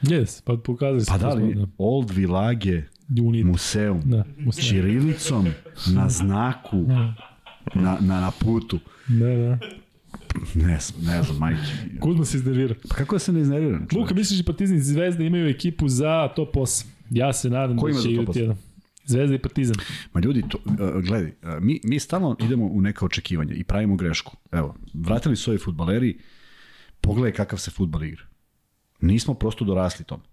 Yes, 0.09 0.41
pa 0.43 0.57
pokazali. 0.57 1.05
Pa 1.07 1.17
da 1.17 1.33
li, 1.33 1.55
Da. 1.55 1.67
Old 1.77 2.11
Village 2.11 2.83
Unit. 3.21 3.45
Museum. 3.45 4.01
Da, 4.05 4.23
museum. 4.37 4.67
Čirilicom 4.67 5.45
na 5.93 6.09
znaku, 6.09 6.77
na, 7.75 7.97
na, 8.01 8.21
na 8.21 8.31
putu. 8.39 8.79
Da, 9.07 9.25
da. 9.25 9.59
Ne, 10.55 10.79
ne 11.01 11.23
znam, 11.23 11.37
majke. 11.39 11.61
Kuzma 11.99 12.25
se 12.25 12.37
iznervira. 12.37 12.75
Pa 12.89 12.95
kako 12.95 13.15
da 13.15 13.19
se 13.19 13.33
ne 13.33 13.41
iznerviram? 13.41 13.87
Luka, 13.95 14.13
misliš 14.13 14.39
da 14.39 14.45
Partizan 14.45 14.77
i 14.77 14.81
Zvezda 14.81 15.23
imaju 15.23 15.47
ekipu 15.49 15.89
za 15.89 16.27
top 16.35 16.55
8? 16.55 16.85
Ja 17.09 17.33
se 17.33 17.49
nadam 17.49 17.77
Ko 17.77 17.87
da 17.89 18.01
će 18.01 18.11
igrati 18.11 18.31
8? 18.31 18.41
jedan. 18.41 18.57
Zvezda 19.05 19.35
i 19.35 19.39
Partizan. 19.39 19.75
Ma 20.13 20.21
ljudi, 20.21 20.43
to, 20.49 20.57
uh, 20.65 21.03
gledaj, 21.03 21.27
uh, 21.27 21.33
mi, 21.61 21.79
mi 21.83 21.99
stalno 21.99 22.35
idemo 22.39 22.65
u 22.65 22.81
neka 22.81 23.05
očekivanja 23.05 23.53
i 23.53 23.63
pravimo 23.63 23.95
grešku. 23.95 24.37
Evo, 24.51 24.75
vratili 24.93 25.35
su 25.35 25.51
ovi 25.51 25.57
futbaleri, 25.57 26.19
pogledaj 27.01 27.31
kakav 27.31 27.59
se 27.59 27.71
futbal 27.71 28.03
igra. 28.03 28.23
Nismo 29.05 29.33
prosto 29.33 29.65
dorasli 29.65 30.05
tome. 30.05 30.23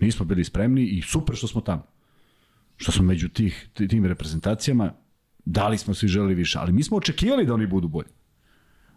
Nismo 0.00 0.26
bili 0.26 0.44
spremni 0.44 0.82
i 0.82 1.02
super 1.02 1.36
što 1.36 1.48
smo 1.48 1.60
tamo. 1.60 1.86
Što 2.76 2.92
smo 2.92 3.04
među 3.04 3.28
tih, 3.28 3.68
tim 3.74 4.06
reprezentacijama, 4.06 4.92
dali 5.44 5.78
smo 5.78 5.94
svi 5.94 6.08
želi 6.08 6.34
više, 6.34 6.58
ali 6.58 6.72
mi 6.72 6.82
smo 6.82 6.96
očekivali 6.96 7.46
da 7.46 7.54
oni 7.54 7.66
budu 7.66 7.88
bolji. 7.88 8.08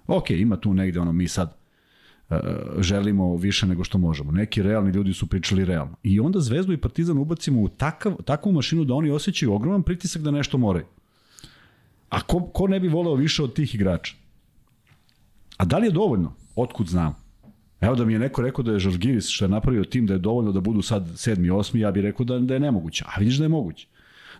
Ok, 0.07 0.30
ima 0.30 0.57
tu 0.57 0.73
negde 0.73 0.99
ono, 0.99 1.11
mi 1.11 1.27
sad 1.27 1.57
uh, 2.30 2.38
želimo 2.80 3.36
više 3.36 3.68
nego 3.68 3.84
što 3.84 3.98
možemo. 3.98 4.32
Neki 4.32 4.64
realni 4.64 4.91
ljudi 4.91 5.14
su 5.14 5.27
pričali 5.27 5.65
realno. 5.65 5.95
I 6.03 6.19
onda 6.19 6.40
Zvezdu 6.40 6.73
i 6.73 6.77
Partizan 6.77 7.18
ubacimo 7.18 7.61
u 7.61 7.69
takav, 7.69 8.15
takvu 8.26 8.52
mašinu 8.52 8.84
da 8.84 8.94
oni 8.94 9.10
osjećaju 9.10 9.53
ogroman 9.53 9.84
pritisak 9.84 10.22
da 10.22 10.32
nešto 10.32 10.57
moraju. 10.57 10.86
A 12.10 12.22
ko, 12.22 12.40
ko 12.40 12.68
ne 12.68 12.80
bi 12.80 12.88
voleo 12.88 13.15
više 13.15 13.44
od 13.44 13.53
tih 13.53 13.76
igrača? 13.76 14.15
A 15.57 15.65
da 15.65 15.77
li 15.77 15.88
je 15.88 15.91
dovoljno? 15.91 16.34
Otkud 16.56 16.88
znam? 16.88 17.24
Evo 17.86 17.95
da 17.95 18.06
mi 18.06 18.14
je 18.14 18.20
neko 18.20 18.41
rekao 18.41 18.64
da 18.64 18.72
je 18.72 18.80
Žalgiris 18.80 19.30
što 19.30 19.45
je 19.45 19.49
napravio 19.49 19.84
tim 19.84 20.06
da 20.06 20.14
je 20.14 20.20
dovoljno 20.20 20.52
da 20.52 20.60
budu 20.60 20.82
sad 20.82 21.10
sedmi, 21.16 21.49
osmi, 21.49 21.80
ja 21.80 21.91
bih 21.91 22.03
rekao 22.03 22.26
da, 22.26 22.40
da 22.40 22.53
je 22.53 22.60
nemoguće. 22.60 23.06
A 23.07 23.20
vidiš 23.20 23.38
da 23.38 23.45
je 23.45 23.49
moguće. 23.49 23.88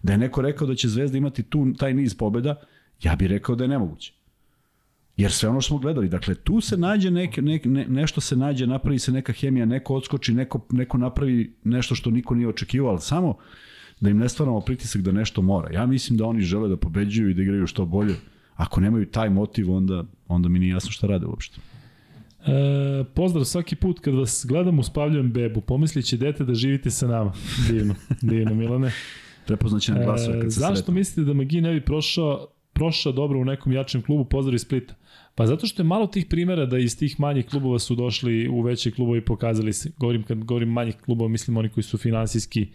Da 0.04 0.14
je 0.14 0.18
neko 0.18 0.42
rekao 0.42 0.68
da 0.68 0.76
će 0.76 0.90
Zvezda 0.90 1.18
imati 1.18 1.44
tu, 1.44 1.74
taj 1.78 1.94
niz 1.94 2.16
pobeda, 2.16 2.56
ja 3.04 3.16
bih 3.16 3.28
rekao 3.28 3.56
da 3.56 3.64
je 3.64 3.68
nemoguće. 3.68 4.14
Jer 5.18 5.32
sve 5.32 5.50
ono 5.50 5.62
što 5.62 5.68
smo 5.68 5.78
gledali, 5.78 6.10
dakle, 6.10 6.36
tu 6.36 6.62
se 6.62 6.78
nađe 6.78 7.12
neke, 7.12 7.42
ne, 7.42 7.60
ne, 7.66 7.86
nešto 7.88 8.22
se 8.22 8.36
nađe, 8.36 8.68
napravi 8.68 9.00
se 9.00 9.12
neka 9.12 9.34
hemija, 9.34 9.66
neko 9.66 9.96
odskoči, 9.96 10.34
neko, 10.34 10.66
neko 10.72 10.98
napravi 10.98 11.54
nešto 11.64 11.96
što 11.96 12.12
niko 12.12 12.36
nije 12.36 12.48
očekivao, 12.48 12.90
ali 12.90 13.02
samo 13.02 13.38
da 14.00 14.10
im 14.10 14.18
ne 14.18 14.30
stvaramo 14.30 14.62
pritisak 14.62 15.02
da 15.02 15.12
nešto 15.12 15.42
mora. 15.42 15.74
Ja 15.74 15.86
mislim 15.86 16.18
da 16.18 16.26
oni 16.26 16.42
žele 16.42 16.70
da 16.70 16.78
pobeđuju 16.78 17.30
i 17.30 17.34
da 17.34 17.42
igraju 17.42 17.68
što 17.68 17.86
bolje. 17.86 18.16
Ako 18.56 18.82
nemaju 18.82 19.06
taj 19.06 19.30
motiv, 19.30 19.72
onda, 19.72 20.04
onda 20.28 20.50
mi 20.50 20.60
nije 20.60 20.72
jasno 20.72 20.92
šta 20.92 21.08
rade 21.08 21.26
uopšte. 21.26 21.62
E, 22.48 23.04
pozdrav 23.14 23.46
svaki 23.46 23.76
put 23.76 24.00
kad 24.00 24.14
vas 24.14 24.46
gledam 24.50 24.80
uspavljujem 24.80 25.32
bebu, 25.32 25.62
pomislit 25.62 26.06
će 26.06 26.18
dete 26.18 26.44
da 26.44 26.54
živite 26.54 26.90
sa 26.90 27.08
nama. 27.08 27.34
Divno, 27.70 27.96
divno 28.22 28.56
Milane. 28.56 28.92
Prepoznaće 29.48 29.92
na 29.92 30.04
glasove 30.04 30.38
E, 30.38 30.42
kad 30.42 30.54
se 30.54 30.60
zašto 30.60 30.76
sretnu. 30.76 30.94
mislite 30.94 31.22
da 31.22 31.34
Magi 31.34 31.62
ne 31.62 31.74
bi 31.74 31.82
prošao, 31.82 32.48
prošao 32.76 33.12
dobro 33.12 33.40
u 33.40 33.46
nekom 33.46 33.72
jačem 33.72 34.02
klubu, 34.02 34.26
pozdrav 34.26 34.56
iz 34.56 34.62
Splita? 34.62 34.94
Pa 35.36 35.48
zato 35.48 35.68
što 35.68 35.82
je 35.82 35.88
malo 35.88 36.08
tih 36.08 36.26
primera 36.26 36.66
da 36.66 36.78
iz 36.78 37.00
tih 37.00 37.20
manjih 37.20 37.46
klubova 37.46 37.80
su 37.80 37.96
došli 37.96 38.50
u 38.50 38.62
veće 38.62 38.92
klubove 38.92 39.18
i 39.18 39.22
pokazali 39.22 39.74
se. 39.74 39.92
Govorim 39.98 40.24
kad 40.24 40.44
govorim 40.44 40.70
manjih 40.70 40.96
klubova, 40.96 41.30
mislim 41.30 41.58
oni 41.58 41.70
koji 41.70 41.84
su 41.84 41.98
finansijski 41.98 42.68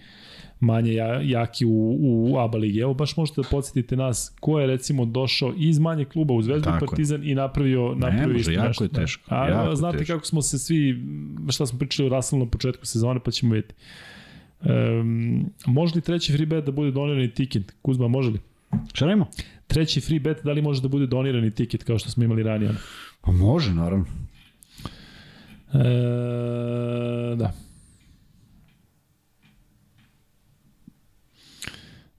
manje 0.61 0.95
ja, 0.95 1.21
jaki 1.23 1.65
u, 1.65 1.97
u 2.01 2.39
ABA 2.39 2.59
ligi. 2.59 2.79
Evo 2.79 2.95
baš 2.95 3.17
možete 3.17 3.41
da 3.41 3.49
podsjetite 3.51 3.97
nas 3.97 4.37
ko 4.41 4.61
je 4.61 4.67
recimo 4.67 5.05
došao 5.05 5.55
iz 5.57 5.79
manje 5.79 6.05
kluba 6.05 6.35
u 6.35 6.43
Zvezdu 6.43 6.65
Tako 6.65 6.85
je. 6.85 6.89
Partizan 6.89 7.29
i 7.29 7.35
napravio, 7.35 7.95
napravio 7.95 8.29
može, 8.29 8.41
isto 8.41 8.53
jako 8.53 8.69
nešto. 8.69 8.85
je 8.85 8.89
teško, 8.89 9.35
A 9.35 9.49
jako 9.49 9.77
znate 9.77 9.99
teško. 9.99 10.15
kako 10.15 10.27
smo 10.27 10.43
se 10.43 10.59
svi, 10.59 11.05
šta 11.49 11.67
smo 11.67 11.79
pričali 11.79 12.09
o 12.09 12.17
Russellu 12.17 12.45
na 12.45 12.51
početku 12.51 12.87
sezone, 12.87 13.21
pa 13.25 13.31
ćemo 13.31 13.55
vidjeti. 13.55 13.75
Um, 14.65 15.51
može 15.67 15.95
li 15.95 16.01
treći 16.01 16.33
free 16.33 16.47
bet 16.47 16.65
da 16.65 16.73
bude 16.73 16.91
donirani 16.91 17.35
tiket? 17.35 17.75
Kuzma, 17.83 18.09
može 18.09 18.31
li? 18.31 18.39
Šta 18.93 19.05
radimo? 19.07 19.27
Treći 19.71 20.01
free 20.01 20.21
bet, 20.21 20.45
da 20.45 20.53
li 20.53 20.63
može 20.63 20.83
da 20.83 20.89
bude 20.89 21.07
donirani 21.07 21.51
tiket 21.55 21.85
kao 21.85 21.99
što 21.99 22.11
smo 22.11 22.25
imali 22.25 22.43
ranije? 22.43 22.71
Pa 23.21 23.33
može, 23.33 23.75
naravno. 23.75 24.07
E, 25.75 27.37
da. 27.37 27.53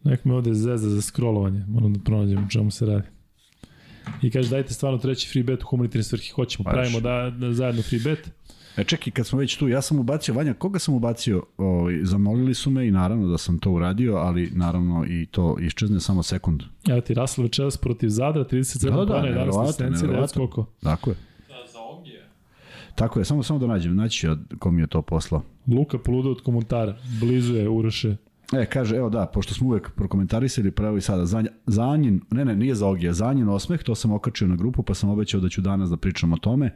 Nek 0.03 0.25
me 0.25 0.33
ovde 0.33 0.53
zezda 0.53 0.89
za 0.89 1.01
scrollovanje, 1.01 1.65
moram 1.67 1.93
da 1.93 1.99
pronađem 1.99 2.43
o 2.43 2.49
čemu 2.49 2.71
se 2.71 2.85
radi. 2.85 3.07
I 4.21 4.31
kaže 4.31 4.49
dajte 4.49 4.73
stvarno 4.73 4.97
treći 4.97 5.29
free 5.29 5.43
bet 5.43 5.63
u 5.63 5.67
humanitarne 5.67 6.03
svrhe. 6.03 6.31
Hoćemo, 6.35 6.63
Baš. 6.63 6.73
pravimo 6.73 6.99
da, 6.99 7.33
da 7.39 7.53
zajedno 7.53 7.81
free 7.81 7.99
bet. 8.03 8.31
E 8.77 8.83
čekaj, 8.83 9.11
kad 9.13 9.27
smo 9.27 9.39
već 9.39 9.57
tu, 9.57 9.67
ja 9.67 9.81
sam 9.81 9.99
ubacio, 9.99 10.33
Vanja, 10.33 10.53
koga 10.53 10.79
sam 10.79 10.93
ubacio? 10.93 11.43
O, 11.57 11.87
zamolili 12.03 12.53
su 12.53 12.69
me 12.71 12.87
i 12.87 12.91
naravno 12.91 13.27
da 13.27 13.37
sam 13.37 13.59
to 13.59 13.71
uradio, 13.71 14.15
ali 14.15 14.51
naravno 14.55 15.05
i 15.05 15.25
to 15.25 15.57
iščezne 15.59 15.99
samo 15.99 16.23
sekund. 16.23 16.63
Evo 16.89 17.01
ti 17.01 17.13
Russell 17.13 17.45
večeras 17.45 17.77
protiv 17.77 18.09
Zadra, 18.09 18.43
37 18.43 18.83
Da, 18.83 18.91
da, 18.91 19.05
pojena, 19.05 19.17
11 19.17 19.23
nevjerovatno, 19.23 19.61
asistencija, 19.61 20.01
nevjerovatno. 20.01 20.39
koliko? 20.47 20.65
Tako 20.83 21.09
je. 21.09 21.15
Da, 21.47 21.71
za 21.73 21.79
Ogije. 21.79 22.29
Tako 22.95 23.19
je, 23.19 23.25
samo 23.25 23.43
samo 23.43 23.59
da 23.59 23.67
nađem, 23.67 23.95
naći 23.95 24.27
ja 24.27 24.37
ko 24.59 24.71
mi 24.71 24.81
je 24.81 24.87
to 24.87 25.01
poslao. 25.01 25.41
Luka 25.67 25.97
poluda 25.97 26.29
od 26.29 26.41
komentara, 26.41 26.97
blizu 27.19 27.55
je 27.55 27.69
Uroše. 27.69 28.15
E, 28.53 28.65
kaže, 28.65 28.95
evo 28.95 29.09
da, 29.09 29.25
pošto 29.25 29.53
smo 29.53 29.67
uvek 29.67 29.91
prokomentarisali, 29.95 30.71
pravo 30.71 30.97
i 30.97 31.01
sada, 31.01 31.25
Zanja, 31.25 31.49
Zanjin, 31.65 32.21
ne, 32.31 32.45
ne, 32.45 32.55
nije 32.55 32.75
za 32.75 32.87
Ogija, 32.87 33.13
Zanjin 33.13 33.49
osmeh, 33.49 33.83
to 33.83 33.95
sam 33.95 34.11
okačio 34.11 34.47
na 34.47 34.55
grupu, 34.55 34.83
pa 34.83 34.93
sam 34.93 35.09
obećao 35.09 35.41
da 35.41 35.49
ću 35.49 35.61
danas 35.61 35.89
da 35.89 35.97
pričam 35.97 36.33
o 36.33 36.37
tome. 36.37 36.75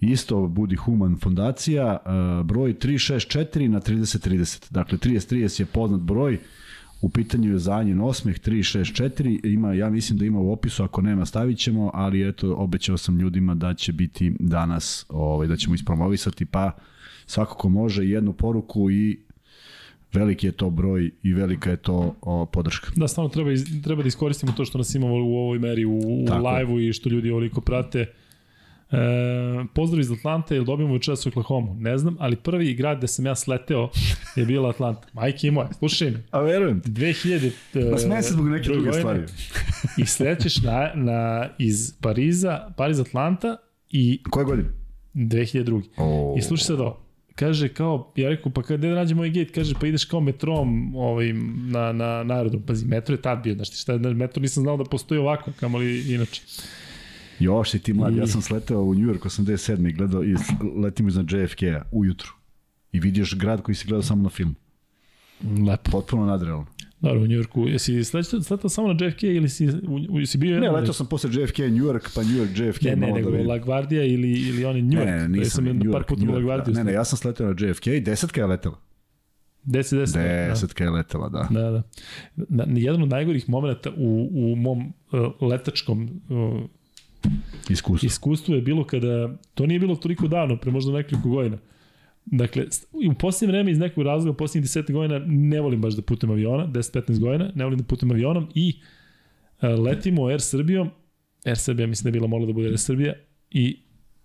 Isto 0.00 0.46
Budi 0.46 0.76
Human 0.76 1.16
fondacija, 1.16 1.96
uh, 1.96 2.46
broj 2.46 2.74
364 2.74 3.68
na 3.68 3.80
3030. 3.80 4.72
Dakle, 4.72 4.98
3030 4.98 5.60
je 5.60 5.66
poznat 5.66 6.00
broj, 6.00 6.38
u 7.00 7.08
pitanju 7.08 7.52
je 7.52 7.58
Zanjin 7.58 8.00
osmeh 8.00 8.40
364, 8.40 9.46
ima, 9.52 9.74
ja 9.74 9.90
mislim 9.90 10.18
da 10.18 10.24
ima 10.24 10.38
u 10.40 10.52
opisu, 10.52 10.82
ako 10.82 11.02
nema 11.02 11.26
stavit 11.26 11.58
ćemo, 11.58 11.90
ali 11.94 12.28
eto, 12.28 12.54
obećao 12.54 12.96
sam 12.96 13.18
ljudima 13.18 13.54
da 13.54 13.74
će 13.74 13.92
biti 13.92 14.32
danas, 14.38 15.06
ovaj, 15.08 15.48
da 15.48 15.56
ćemo 15.56 15.74
ispromovisati, 15.74 16.44
pa 16.44 16.72
svako 17.26 17.54
ko 17.54 17.68
može 17.68 18.04
jednu 18.04 18.32
poruku 18.32 18.90
i 18.90 19.20
veliki 20.12 20.46
je 20.46 20.52
to 20.52 20.70
broj 20.70 21.10
i 21.22 21.32
velika 21.34 21.70
je 21.70 21.76
to 21.76 22.14
o, 22.22 22.46
podrška. 22.46 22.90
Da, 22.96 23.08
stvarno 23.08 23.28
treba, 23.28 23.52
iz, 23.52 23.82
treba 23.84 24.02
da 24.02 24.08
iskoristimo 24.08 24.52
to 24.52 24.64
što 24.64 24.78
nas 24.78 24.94
imamo 24.94 25.14
u 25.14 25.36
ovoj 25.36 25.58
meri 25.58 25.84
u, 25.84 25.98
u 25.98 26.24
live-u 26.24 26.80
i 26.80 26.92
što 26.92 27.08
ljudi 27.08 27.30
ovoliko 27.30 27.60
prate. 27.60 28.06
E, 28.92 29.64
pozdrav 29.74 30.00
iz 30.00 30.12
Atlante, 30.12 30.54
jel 30.54 30.64
dobijemo 30.64 30.94
večeras 30.94 31.26
u 31.26 31.28
Oklahoma? 31.28 31.74
Ne 31.78 31.98
znam, 31.98 32.16
ali 32.20 32.36
prvi 32.36 32.74
grad 32.74 32.98
gde 32.98 33.06
sam 33.06 33.26
ja 33.26 33.34
sleteo 33.34 33.88
je 34.36 34.44
bila 34.46 34.68
Atlanta. 34.68 35.08
Majke 35.12 35.50
moje, 35.50 35.68
slušaj 35.78 36.10
me. 36.10 36.22
A 36.30 36.40
verujem 36.40 36.80
ti. 36.80 36.90
2000... 36.90 37.50
Pa 37.92 37.98
smijem 37.98 38.22
se 38.22 38.32
zbog 38.32 38.48
neke 38.48 38.68
druge 38.68 38.92
stvari. 38.92 39.22
I 39.98 40.06
slećeš 40.06 40.62
na, 40.62 40.90
na, 40.94 41.48
iz 41.58 41.92
Pariza, 42.00 42.72
Pariz 42.76 43.00
Atlanta 43.00 43.56
i 43.90 44.22
Koje 44.30 44.44
godine? 44.44 44.68
2002. 45.14 45.82
O, 45.96 46.34
I 46.38 46.42
slušaj 46.42 46.64
sad 46.64 46.80
ovo. 46.80 47.04
Kaže 47.34 47.68
kao, 47.68 48.12
ja 48.16 48.28
rekao, 48.28 48.52
pa 48.52 48.62
kada 48.62 48.88
nađemo 48.88 49.20
ovaj 49.20 49.30
gate, 49.30 49.52
kaže, 49.52 49.74
pa 49.80 49.86
ideš 49.86 50.04
kao 50.04 50.20
metrom 50.20 50.96
ovaj, 50.96 51.32
na, 51.72 51.92
na, 51.92 52.22
na 52.22 52.34
aerodrom. 52.34 52.62
Pazi, 52.62 52.86
metro 52.86 53.14
je 53.14 53.22
tad 53.22 53.42
bio, 53.42 53.54
znaš 53.54 53.70
ti 53.70 53.76
šta 53.76 53.98
metro 53.98 54.42
nisam 54.42 54.62
znao 54.62 54.76
da 54.76 54.84
postoji 54.84 55.18
ovako, 55.18 55.50
kamoli 55.60 56.14
inače. 56.14 56.42
Još 57.38 57.70
si 57.70 57.78
ti 57.78 57.92
mlad, 57.92 58.14
I- 58.14 58.18
ja 58.18 58.26
sam 58.26 58.42
sleteo 58.42 58.82
u 58.82 58.94
New 58.94 59.08
York 59.08 59.26
87. 59.26 59.88
i 59.88 59.92
gledao, 59.92 60.24
i 60.24 60.34
letimo 60.76 61.08
iznad 61.08 61.32
JFK-a 61.32 61.82
ujutru. 61.92 62.32
I 62.92 63.00
vidiš 63.00 63.38
grad 63.38 63.62
koji 63.62 63.74
si 63.74 63.86
gledao 63.86 64.02
samo 64.02 64.22
na 64.22 64.28
filmu. 64.28 64.54
Lepo. 65.66 65.90
Potpuno 65.90 66.26
nadrealno. 66.26 66.66
Dobro, 67.00 67.20
u 67.22 67.26
Njujorku, 67.26 67.68
jesi 67.68 68.04
sletao, 68.04 68.42
sletao 68.42 68.70
samo 68.70 68.92
na 68.92 69.06
JFK 69.06 69.22
ili 69.22 69.48
si, 69.48 69.68
u, 69.68 69.98
u, 70.10 70.26
si 70.26 70.38
bio... 70.38 70.60
Ne, 70.60 70.70
letao 70.70 70.92
sam 70.92 71.06
posle 71.06 71.30
JFK 71.32 71.58
New 71.58 71.84
York, 71.84 72.08
pa 72.14 72.22
New 72.22 72.32
York 72.36 72.68
JFK 72.68 72.82
Ne, 72.82 72.90
ne, 72.90 72.96
malo 72.96 73.14
nego 73.16 73.30
da. 73.30 73.38
La 73.38 73.58
Guardia 73.58 74.04
ili, 74.04 74.32
ili 74.32 74.64
oni 74.64 74.82
New 74.82 74.98
York. 74.98 75.06
Ne, 75.06 75.12
ne, 75.12 75.20
Ja 75.22 75.28
nisam 75.28 75.50
sam 75.50 75.64
New 75.64 75.70
jedno 75.70 75.92
par 75.92 76.00
York, 76.00 76.08
puta 76.08 76.24
La 76.24 76.32
York, 76.32 76.44
Guardia. 76.44 76.74
da. 76.74 76.78
Ne, 76.78 76.84
ne, 76.84 76.92
ja 76.92 77.04
sam 77.04 77.18
sleteo 77.18 77.46
na 77.46 77.68
JFK 77.68 77.86
i 77.86 78.00
desetka 78.00 78.40
je 78.40 78.46
letela. 78.46 78.78
10, 79.64 79.96
10. 79.96 80.48
Desetka 80.48 80.84
je 80.84 80.90
letela, 80.90 81.28
da. 81.28 81.48
Da, 81.50 81.70
da. 81.70 81.82
Na, 82.48 82.64
jedan 82.68 83.02
od 83.02 83.08
najgorih 83.08 83.48
momenta 83.48 83.90
u, 83.96 84.28
u 84.32 84.56
mom 84.56 84.78
uh, 85.12 85.48
letačkom 85.48 86.02
uh, 86.28 86.62
Iskustvo. 87.70 88.06
iskustvu 88.06 88.54
je 88.54 88.62
bilo 88.62 88.84
kada, 88.84 89.36
to 89.54 89.66
nije 89.66 89.80
bilo 89.80 89.96
toliko 89.96 90.28
davno, 90.28 90.56
pre 90.56 90.70
možda 90.70 90.92
nekoliko 90.92 91.28
godina. 91.28 91.58
Dakle, 92.24 92.64
u 93.10 93.14
posljednje 93.14 93.52
vreme 93.52 93.70
iz 93.70 93.78
nekog 93.78 94.04
razloga, 94.04 94.36
posljednjih 94.36 94.70
10 94.70 94.92
godina, 94.92 95.18
ne 95.26 95.60
volim 95.60 95.80
baš 95.80 95.94
da 95.94 96.02
putujem 96.02 96.30
aviona, 96.30 96.66
10-15 96.66 97.18
godina, 97.18 97.50
ne 97.54 97.64
volim 97.64 97.78
da 97.78 97.84
putujem 97.84 98.10
avionom 98.10 98.48
i 98.54 98.80
uh, 99.62 99.68
letimo 99.78 100.26
Air 100.26 100.40
Srbijom, 100.40 100.90
Air 101.44 101.58
Srbija 101.58 101.86
mislim 101.86 102.04
da 102.04 102.08
je 102.08 102.20
bila 102.20 102.26
mogla 102.26 102.46
da 102.46 102.52
bude 102.52 102.68
Air 102.68 102.78
Srbija, 102.78 103.14
i 103.50 103.76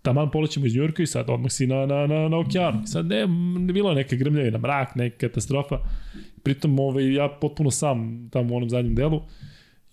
taman 0.01 0.31
polećemo 0.31 0.65
iz 0.65 0.75
Njurka 0.75 1.03
i 1.03 1.07
sad 1.07 1.29
odmah 1.29 1.51
si 1.51 1.67
na, 1.67 1.85
na, 1.85 2.07
na, 2.07 2.29
na 2.29 2.37
okeanu. 2.37 2.81
I 2.83 2.87
sad 2.87 3.05
ne, 3.05 3.19
m, 3.19 3.67
bilo 3.67 3.93
neka 3.93 4.15
grmljavina, 4.15 4.57
mrak, 4.57 4.95
neka 4.95 5.17
katastrofa. 5.17 5.79
Pritom 6.43 6.79
ovaj, 6.79 7.13
ja 7.13 7.29
potpuno 7.41 7.71
sam 7.71 8.29
tamo 8.29 8.53
u 8.53 8.57
onom 8.57 8.69
zadnjem 8.69 8.95
delu. 8.95 9.21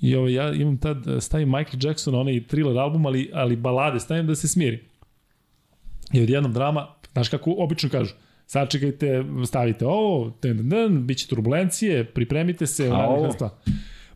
I 0.01 0.15
ovaj, 0.17 0.33
ja 0.33 0.53
imam 0.53 0.79
tad, 0.79 1.09
eh, 1.09 1.21
stavim 1.21 1.49
Michael 1.49 1.79
Jackson, 1.83 2.15
onaj 2.15 2.47
thriller 2.47 2.79
album, 2.79 3.07
ali, 3.07 3.31
ali 3.35 3.57
balade, 3.57 4.01
stavim 4.01 4.27
da 4.27 4.35
se 4.35 4.49
smiri. 4.49 4.85
I 6.13 6.23
odjednom 6.23 6.53
drama, 6.53 6.87
znaš 7.13 7.29
kako 7.29 7.55
obično 7.59 7.89
kažu, 7.89 8.15
sačekajte, 8.47 9.25
stavite 9.47 9.87
ovo, 9.87 10.31
ten, 10.31 10.57
ten, 10.57 10.71
ten, 10.71 11.07
bit 11.07 11.19
će 11.19 11.27
turbulencije, 11.27 12.05
pripremite 12.05 12.67
se, 12.67 12.89
A 12.89 13.07
ovo? 13.07 13.27
nastava. 13.27 13.51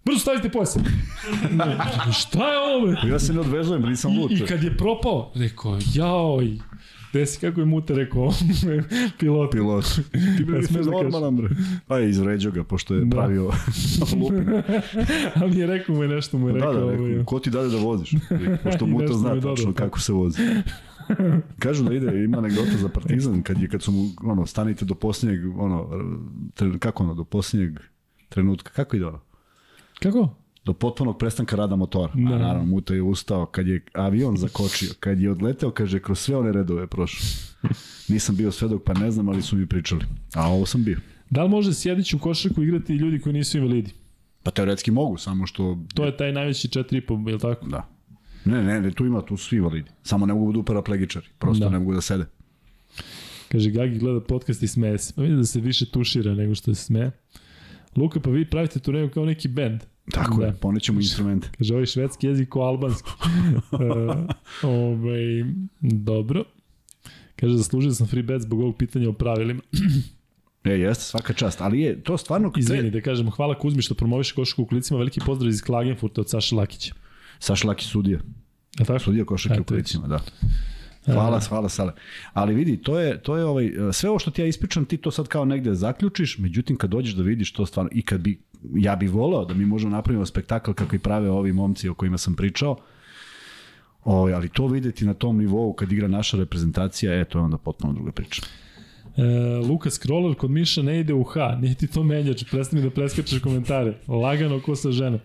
Brzo 0.05 0.19
stavite 0.19 0.49
pojase. 0.49 0.81
Šta 2.21 2.53
je 2.53 2.59
ovo? 2.59 3.09
Ja 3.13 3.19
se 3.19 3.33
ne 3.33 3.41
odvezujem, 3.41 3.83
nisam 3.83 4.19
lud. 4.19 4.31
I, 4.31 4.35
I 4.35 4.47
kad 4.47 4.63
je 4.63 4.77
propao, 4.77 5.33
rekao, 5.35 5.79
jaoj, 5.95 6.59
gde 7.15 7.27
si, 7.27 7.41
kako 7.41 7.61
je 7.61 7.67
Mute 7.67 7.95
rekao, 7.95 8.31
pilot. 9.19 9.51
Pilot. 9.51 9.85
Ti 10.37 10.45
Ja 10.45 10.59
nisi 10.59 10.73
smeš 10.73 10.85
da 10.85 10.91
normalan, 10.93 11.37
bre. 11.37 11.49
Pa 11.87 11.99
je 11.99 12.11
izvređao 12.11 12.53
ga, 12.53 12.65
pošto 12.65 12.95
je 12.95 13.05
Da. 13.05 13.11
pravio 13.11 13.51
lupinu. 14.21 14.63
A 15.35 15.47
mi 15.47 15.57
je 15.57 15.67
rekao 15.67 15.95
mu 15.95 16.03
je 16.03 16.09
nešto, 16.09 16.39
mu 16.39 16.49
je 16.49 16.53
Da, 16.53 16.59
rekao. 16.59 16.75
da, 16.75 16.85
ovaj, 16.85 16.97
rekao, 17.09 17.25
ko 17.25 17.39
ti 17.39 17.51
dade 17.51 17.69
da 17.69 17.77
voziš? 17.77 18.11
Pošto 18.65 18.85
I 18.85 18.89
mu 18.89 18.99
to 18.99 19.03
nešto 19.03 19.15
zna 19.15 19.41
tačno 19.41 19.73
kako 19.73 20.01
se 20.01 20.13
vozi. 20.13 20.39
Kažu 21.59 21.85
da 21.85 21.95
ide, 21.95 22.25
ima 22.25 22.39
anegdota 22.39 22.71
za 22.73 22.89
Partizan, 22.89 23.43
kad 23.43 23.63
je, 23.63 23.69
kad 23.69 23.83
su 23.83 23.93
mu, 23.93 24.05
ono, 24.23 24.47
stanite 24.47 24.85
do 24.85 24.95
posljednjeg, 24.95 25.59
ono, 25.59 25.91
tre, 26.55 26.79
kako 26.79 27.03
ono, 27.03 27.15
do 27.15 27.25
posljednjeg 27.25 27.79
trenutka, 28.29 28.71
kako 28.71 28.97
ide 28.97 29.07
ono? 29.07 29.21
Kako? 29.99 30.35
Do 30.65 30.73
potpunog 30.73 31.19
prestanka 31.19 31.57
rada 31.57 31.77
motora. 31.77 32.13
Da. 32.15 32.35
A 32.35 32.39
naravno, 32.39 32.65
Muta 32.65 32.95
je 32.95 33.03
ustao, 33.03 33.47
kad 33.47 33.67
je 33.69 33.81
avion 33.93 34.37
zakočio, 34.37 34.89
kad 35.01 35.21
je 35.21 35.31
odleteo, 35.31 35.71
kaže, 35.71 36.01
kroz 36.01 36.19
sve 36.19 36.37
one 36.37 36.53
redove 36.53 36.87
prošao. 36.87 37.27
Nisam 38.09 38.37
bio 38.37 38.53
svedok, 38.53 38.83
pa 38.83 38.95
ne 38.95 39.11
znam, 39.11 39.29
ali 39.29 39.43
su 39.43 39.57
mi 39.57 39.67
pričali. 39.67 40.05
A 40.35 40.49
ovo 40.49 40.67
sam 40.67 40.85
bio. 40.85 40.99
Da 41.31 41.43
li 41.43 41.49
može 41.49 41.75
sjedići 41.75 42.17
u 42.17 42.19
košarku 42.19 42.63
igrati 42.63 42.93
i 42.93 42.97
ljudi 42.97 43.21
koji 43.21 43.33
nisu 43.33 43.59
invalidi? 43.59 43.91
Pa 44.43 44.51
teoretski 44.51 44.91
mogu, 44.91 45.17
samo 45.17 45.47
što... 45.47 45.79
To 45.95 46.05
je 46.05 46.17
taj 46.17 46.33
najveći 46.33 46.69
4,5, 46.69 47.29
je 47.29 47.35
li 47.35 47.41
tako? 47.41 47.67
Da. 47.67 47.89
Ne, 48.45 48.63
ne, 48.65 48.81
ne, 48.81 48.91
tu 48.91 49.07
ima, 49.07 49.21
tu 49.23 49.37
su 49.37 49.45
svi 49.49 49.61
validi. 49.61 49.91
Samo 50.03 50.27
ne 50.27 50.35
mogu 50.35 50.45
da 50.47 50.53
budu 50.53 50.63
paraplegičari. 50.63 51.27
Prosto 51.39 51.65
Da. 51.65 51.71
ne 51.71 51.79
mogu 51.79 51.95
da 51.95 52.01
sede. 52.01 52.25
Kaže, 53.49 53.71
Gagi 53.71 53.99
gleda 53.99 54.21
podcast 54.21 54.63
i 54.63 54.69
smeje 54.69 54.99
se. 54.99 55.13
Pa 55.17 55.23
vidim 55.23 55.37
da 55.37 55.45
se 55.45 55.61
više 55.61 55.91
tušira 55.91 56.35
nego 56.35 56.55
što 56.55 56.75
se 56.75 56.85
smeje. 56.85 57.11
Luka, 57.97 58.21
pa 58.21 58.31
vi 58.31 58.51
pravite 58.51 58.81
turneju 58.81 59.11
kao 59.11 59.25
neki 59.25 59.49
bend. 59.49 59.81
Tako 60.13 60.41
Da. 60.41 60.47
je, 60.47 60.53
ponećemo 60.53 61.01
instrumente. 61.01 61.49
Kaže, 61.59 61.75
ovaj 61.75 61.87
švedski 61.87 62.27
jezik 62.27 62.49
ko 62.49 62.61
albanski. 62.61 63.11
uh, 63.73 63.81
ovaj, 64.71 65.45
dobro. 65.81 66.45
Kaže, 67.37 67.57
zaslužio 67.57 67.93
sam 67.93 68.07
free 68.07 68.23
bet 68.23 68.43
zbog 68.43 68.61
ovog 68.61 68.77
pitanja 68.77 69.09
o 69.09 69.13
pravilima. 69.13 69.61
E, 70.65 70.71
jeste, 70.71 71.05
svaka 71.05 71.33
čast. 71.33 71.61
Ali 71.61 71.81
je, 71.81 72.03
to 72.03 72.19
stvarno... 72.19 72.53
Izvini, 72.57 72.91
da 72.91 73.01
kažemo, 73.01 73.31
hvala 73.31 73.59
Kuzmi 73.59 73.83
što 73.83 73.95
promoviše 73.95 74.35
košarku 74.35 74.63
u 74.63 74.67
kulicima. 74.67 74.99
Veliki 74.99 75.21
pozdrav 75.27 75.51
iz 75.51 75.63
Klagenfurta 75.63 76.21
od 76.21 76.31
Saša 76.31 76.57
Lakića. 76.57 76.95
Saša 77.39 77.69
Laki 77.69 77.85
sudija. 77.85 78.19
A 78.81 78.85
tako? 78.85 78.99
Sudija 78.99 79.25
košarke 79.25 79.61
u 79.61 79.63
Eto, 79.63 79.75
kulicima, 79.75 80.07
da. 80.07 80.21
Hvala, 81.05 81.41
hvala 81.41 81.69
Sale. 81.69 81.93
Ali 82.33 82.55
vidi, 82.55 82.77
to 82.77 83.01
je, 83.01 83.23
to 83.23 83.37
je 83.37 83.45
ovaj, 83.45 83.73
sve 83.93 84.11
ovo 84.11 84.19
što 84.19 84.31
ti 84.31 84.41
ja 84.43 84.47
ispričam, 84.47 84.85
ti 84.85 84.97
to 84.97 85.11
sad 85.11 85.29
kao 85.29 85.45
negde 85.45 85.75
zaključiš, 85.75 86.39
međutim 86.39 86.77
kad 86.77 86.91
dođeš 86.91 87.15
da 87.15 87.23
vidiš 87.23 87.53
to 87.53 87.67
stvarno, 87.67 87.91
i 87.95 88.03
kad 88.03 88.21
bi, 88.21 88.41
ja 88.75 88.97
bih 88.97 89.11
volao 89.11 89.45
da 89.45 89.55
mi 89.55 89.67
možemo 89.67 89.91
napravimo 89.97 90.27
spektakl 90.27 90.73
kako 90.73 90.97
i 90.97 90.99
prave 90.99 91.31
ovi 91.31 91.53
momci 91.53 91.89
o 91.89 91.95
kojima 91.95 92.19
sam 92.19 92.35
pričao, 92.35 92.77
ovaj, 94.05 94.35
ali 94.35 94.49
to 94.49 94.67
videti 94.67 95.05
na 95.05 95.15
tom 95.15 95.39
nivou 95.39 95.73
kad 95.73 95.93
igra 95.93 96.09
naša 96.09 96.37
reprezentacija, 96.37 97.15
e, 97.21 97.25
to 97.25 97.39
je 97.39 97.43
onda 97.45 97.59
potpuno 97.59 97.93
druga 97.93 98.13
priča. 98.13 98.43
E, 99.17 99.23
Luka 99.69 99.91
Scroller 99.91 100.35
kod 100.35 100.51
Miša 100.51 100.83
ne 100.83 101.01
ide 101.01 101.15
u 101.15 101.23
H, 101.25 101.57
nije 101.61 101.75
ti 101.75 101.87
to 101.87 102.03
menjač, 102.03 102.45
prestani 102.51 102.83
da 102.83 102.91
preskačeš 102.91 103.39
komentare. 103.43 103.95
Lagano 104.09 104.61
ko 104.61 104.77
sa 104.77 104.91
ženom. 104.93 105.21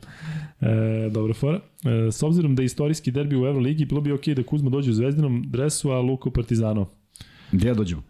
E, 0.61 1.09
dobra 1.11 1.33
fora. 1.33 1.59
E, 2.07 2.11
s 2.11 2.23
obzirom 2.23 2.55
da 2.55 2.61
je 2.61 2.65
istorijski 2.65 3.11
derbi 3.11 3.35
u 3.35 3.45
Euroligi, 3.45 3.85
bilo 3.85 4.01
bi 4.01 4.11
okej 4.11 4.35
da 4.35 4.43
Kuzma 4.43 4.69
dođe 4.69 4.91
u 4.91 4.93
zvezdinom 4.93 5.43
dresu, 5.47 5.91
a 5.91 5.99
Luka 6.01 6.29
u 6.29 6.31
Partizanu. 6.31 6.85
Gde 7.51 7.67
ja 7.67 7.73
dođem? 7.73 7.97
U 7.97 8.01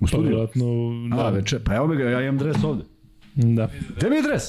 Pa 0.00 0.06
studiju? 0.06 0.28
vjerojatno, 0.28 0.64
A, 1.12 1.16
da. 1.16 1.30
veče, 1.30 1.58
pa 1.64 1.74
evo 1.74 1.86
ga, 1.86 2.04
ja 2.04 2.22
imam 2.22 2.38
dres 2.38 2.64
ovde. 2.64 2.84
da. 3.34 3.70
Gde 3.96 4.10
mi 4.10 4.16
je 4.16 4.22
dres? 4.22 4.42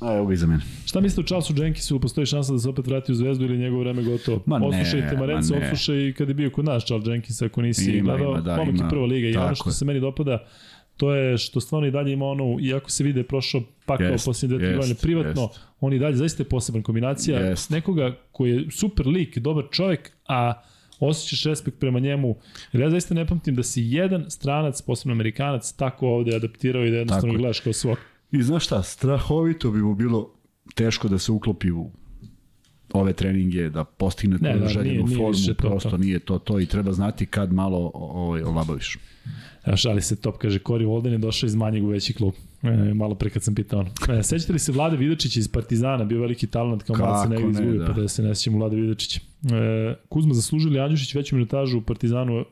A, 0.00 0.14
evo 0.14 0.26
ga 0.26 0.34
iza 0.34 0.46
mene. 0.46 0.62
Šta 0.84 1.00
mislite 1.00 1.20
o 1.20 1.24
Charlesu 1.24 1.62
Jenkinsu, 1.62 2.00
postoji 2.00 2.26
šansa 2.26 2.52
da 2.52 2.58
se 2.58 2.68
opet 2.68 2.86
vrati 2.86 3.12
u 3.12 3.14
zvezdu 3.14 3.44
ili 3.44 3.54
je 3.54 3.58
njegovo 3.58 3.82
vreme 3.82 4.02
gotovo? 4.02 4.42
Ma 4.46 4.58
ne, 4.58 4.66
Odslušajte 4.66 5.16
Marenca, 5.16 5.54
ma 5.54 5.60
odslušaj 5.60 6.12
kad 6.12 6.28
je 6.28 6.34
bio 6.34 6.50
kod 6.50 6.64
nas 6.64 6.84
Charles 6.84 7.08
Jenkins, 7.08 7.42
ako 7.42 7.62
nisi 7.62 7.90
Ima, 7.90 8.16
gledao, 8.16 8.32
ima, 8.32 8.40
da, 8.40 8.56
momak 8.56 8.74
je 8.74 8.88
prva 8.88 9.06
liga 9.06 9.28
i 9.28 9.36
ono 9.36 9.54
što 9.54 9.68
je. 9.68 9.74
se 9.74 9.84
meni 9.84 10.00
dopada, 10.00 10.46
to 10.96 11.14
je 11.14 11.38
što 11.38 11.60
stvarno 11.60 11.88
i 11.88 11.90
dalje 11.90 12.12
ima 12.12 12.26
ono, 12.26 12.56
iako 12.60 12.90
se 12.90 13.04
vide 13.04 13.22
prošao 13.22 13.62
pakao 13.86 14.06
Jest, 14.06 14.24
posljednje 14.24 14.58
dve, 14.58 14.66
tri 14.66 14.76
godine, 14.76 14.94
privatno, 15.02 15.42
jest. 15.42 15.60
on 15.80 15.92
i 15.92 15.98
dalje 15.98 16.16
zaista 16.16 16.42
je 16.42 16.48
poseban 16.48 16.82
kombinacija 16.82 17.40
Jest. 17.40 17.70
nekoga 17.70 18.16
koji 18.32 18.50
je 18.50 18.70
super 18.70 19.06
lik, 19.06 19.38
dobar 19.38 19.64
čovjek, 19.70 20.12
a 20.28 20.62
osjećaš 21.00 21.44
respekt 21.44 21.78
prema 21.78 21.98
njemu. 21.98 22.36
Jer 22.72 22.82
ja 22.82 22.90
zaista 22.90 23.14
ne 23.14 23.26
pamtim 23.26 23.54
da 23.54 23.62
si 23.62 23.82
jedan 23.82 24.30
stranac, 24.30 24.82
posebno 24.82 25.12
amerikanac, 25.12 25.72
tako 25.72 26.08
ovde 26.08 26.36
adaptirao 26.36 26.84
i 26.84 26.90
da 26.90 26.96
jednostavno 26.96 27.32
Tako 27.32 27.38
gledaš 27.38 27.60
kao 27.60 27.72
svog. 27.72 27.98
I 28.36 28.42
znaš 28.42 28.64
šta, 28.64 28.82
strahovito 28.82 29.70
bi 29.70 29.78
mu 29.78 29.94
bilo 29.94 30.30
teško 30.74 31.08
da 31.08 31.18
se 31.18 31.32
uklopi 31.32 31.70
u 31.70 31.90
ove 32.92 33.12
treninge, 33.12 33.68
da 33.70 33.84
postigne 33.84 34.38
Ne, 34.40 34.52
tu 34.52 34.58
da, 34.58 34.68
željenu 34.68 34.92
nije- 34.94 35.04
nije 35.04 35.16
formu, 35.18 35.46
to, 35.48 35.68
prosto 35.68 35.90
to. 35.90 35.96
nije 35.98 36.18
to 36.18 36.38
to 36.38 36.60
i 36.60 36.66
treba 36.66 36.92
znati 36.92 37.26
kad 37.26 37.52
malo 37.52 37.90
ovaj, 37.94 38.42
olabaviš. 38.42 38.98
Evo 39.64 39.76
šali 39.76 40.02
se 40.02 40.16
top, 40.16 40.38
kaže 40.38 40.58
Cory 40.58 40.86
Walden 40.86 41.08
je 41.08 41.18
došao 41.18 41.46
iz 41.46 41.54
manjeg 41.54 41.84
u 41.84 41.88
veći 41.88 42.14
klub. 42.14 42.34
E, 42.62 42.94
malo 42.94 43.14
pre 43.14 43.30
kad 43.30 43.42
sam 43.42 43.54
pitao 43.54 43.80
ono. 43.80 43.90
E, 44.10 44.22
sećate 44.22 44.52
li 44.52 44.58
se 44.58 44.72
Vlade 44.72 44.96
Vidočića 44.96 45.40
iz 45.40 45.48
Partizana, 45.48 46.04
bio 46.04 46.20
veliki 46.20 46.46
talent 46.46 46.82
kao 46.82 46.96
malo 46.96 47.16
se 47.16 47.22
Kako 47.22 47.28
negdje 47.30 47.46
ne, 47.46 47.50
izgubio, 47.52 47.80
da. 47.80 47.94
pa 47.94 48.00
da 48.00 48.08
se 48.08 48.22
ne 48.22 48.34
sjećamo 48.34 48.58
Vlade 48.58 48.76
Vidočića. 48.76 49.20
E, 49.44 49.94
Kuzma 50.08 50.34
zaslužili 50.34 50.80
Andjušić 50.80 51.14
veću 51.14 51.36
minutažu 51.36 51.78
u 51.78 51.82
Partizanu 51.82 52.44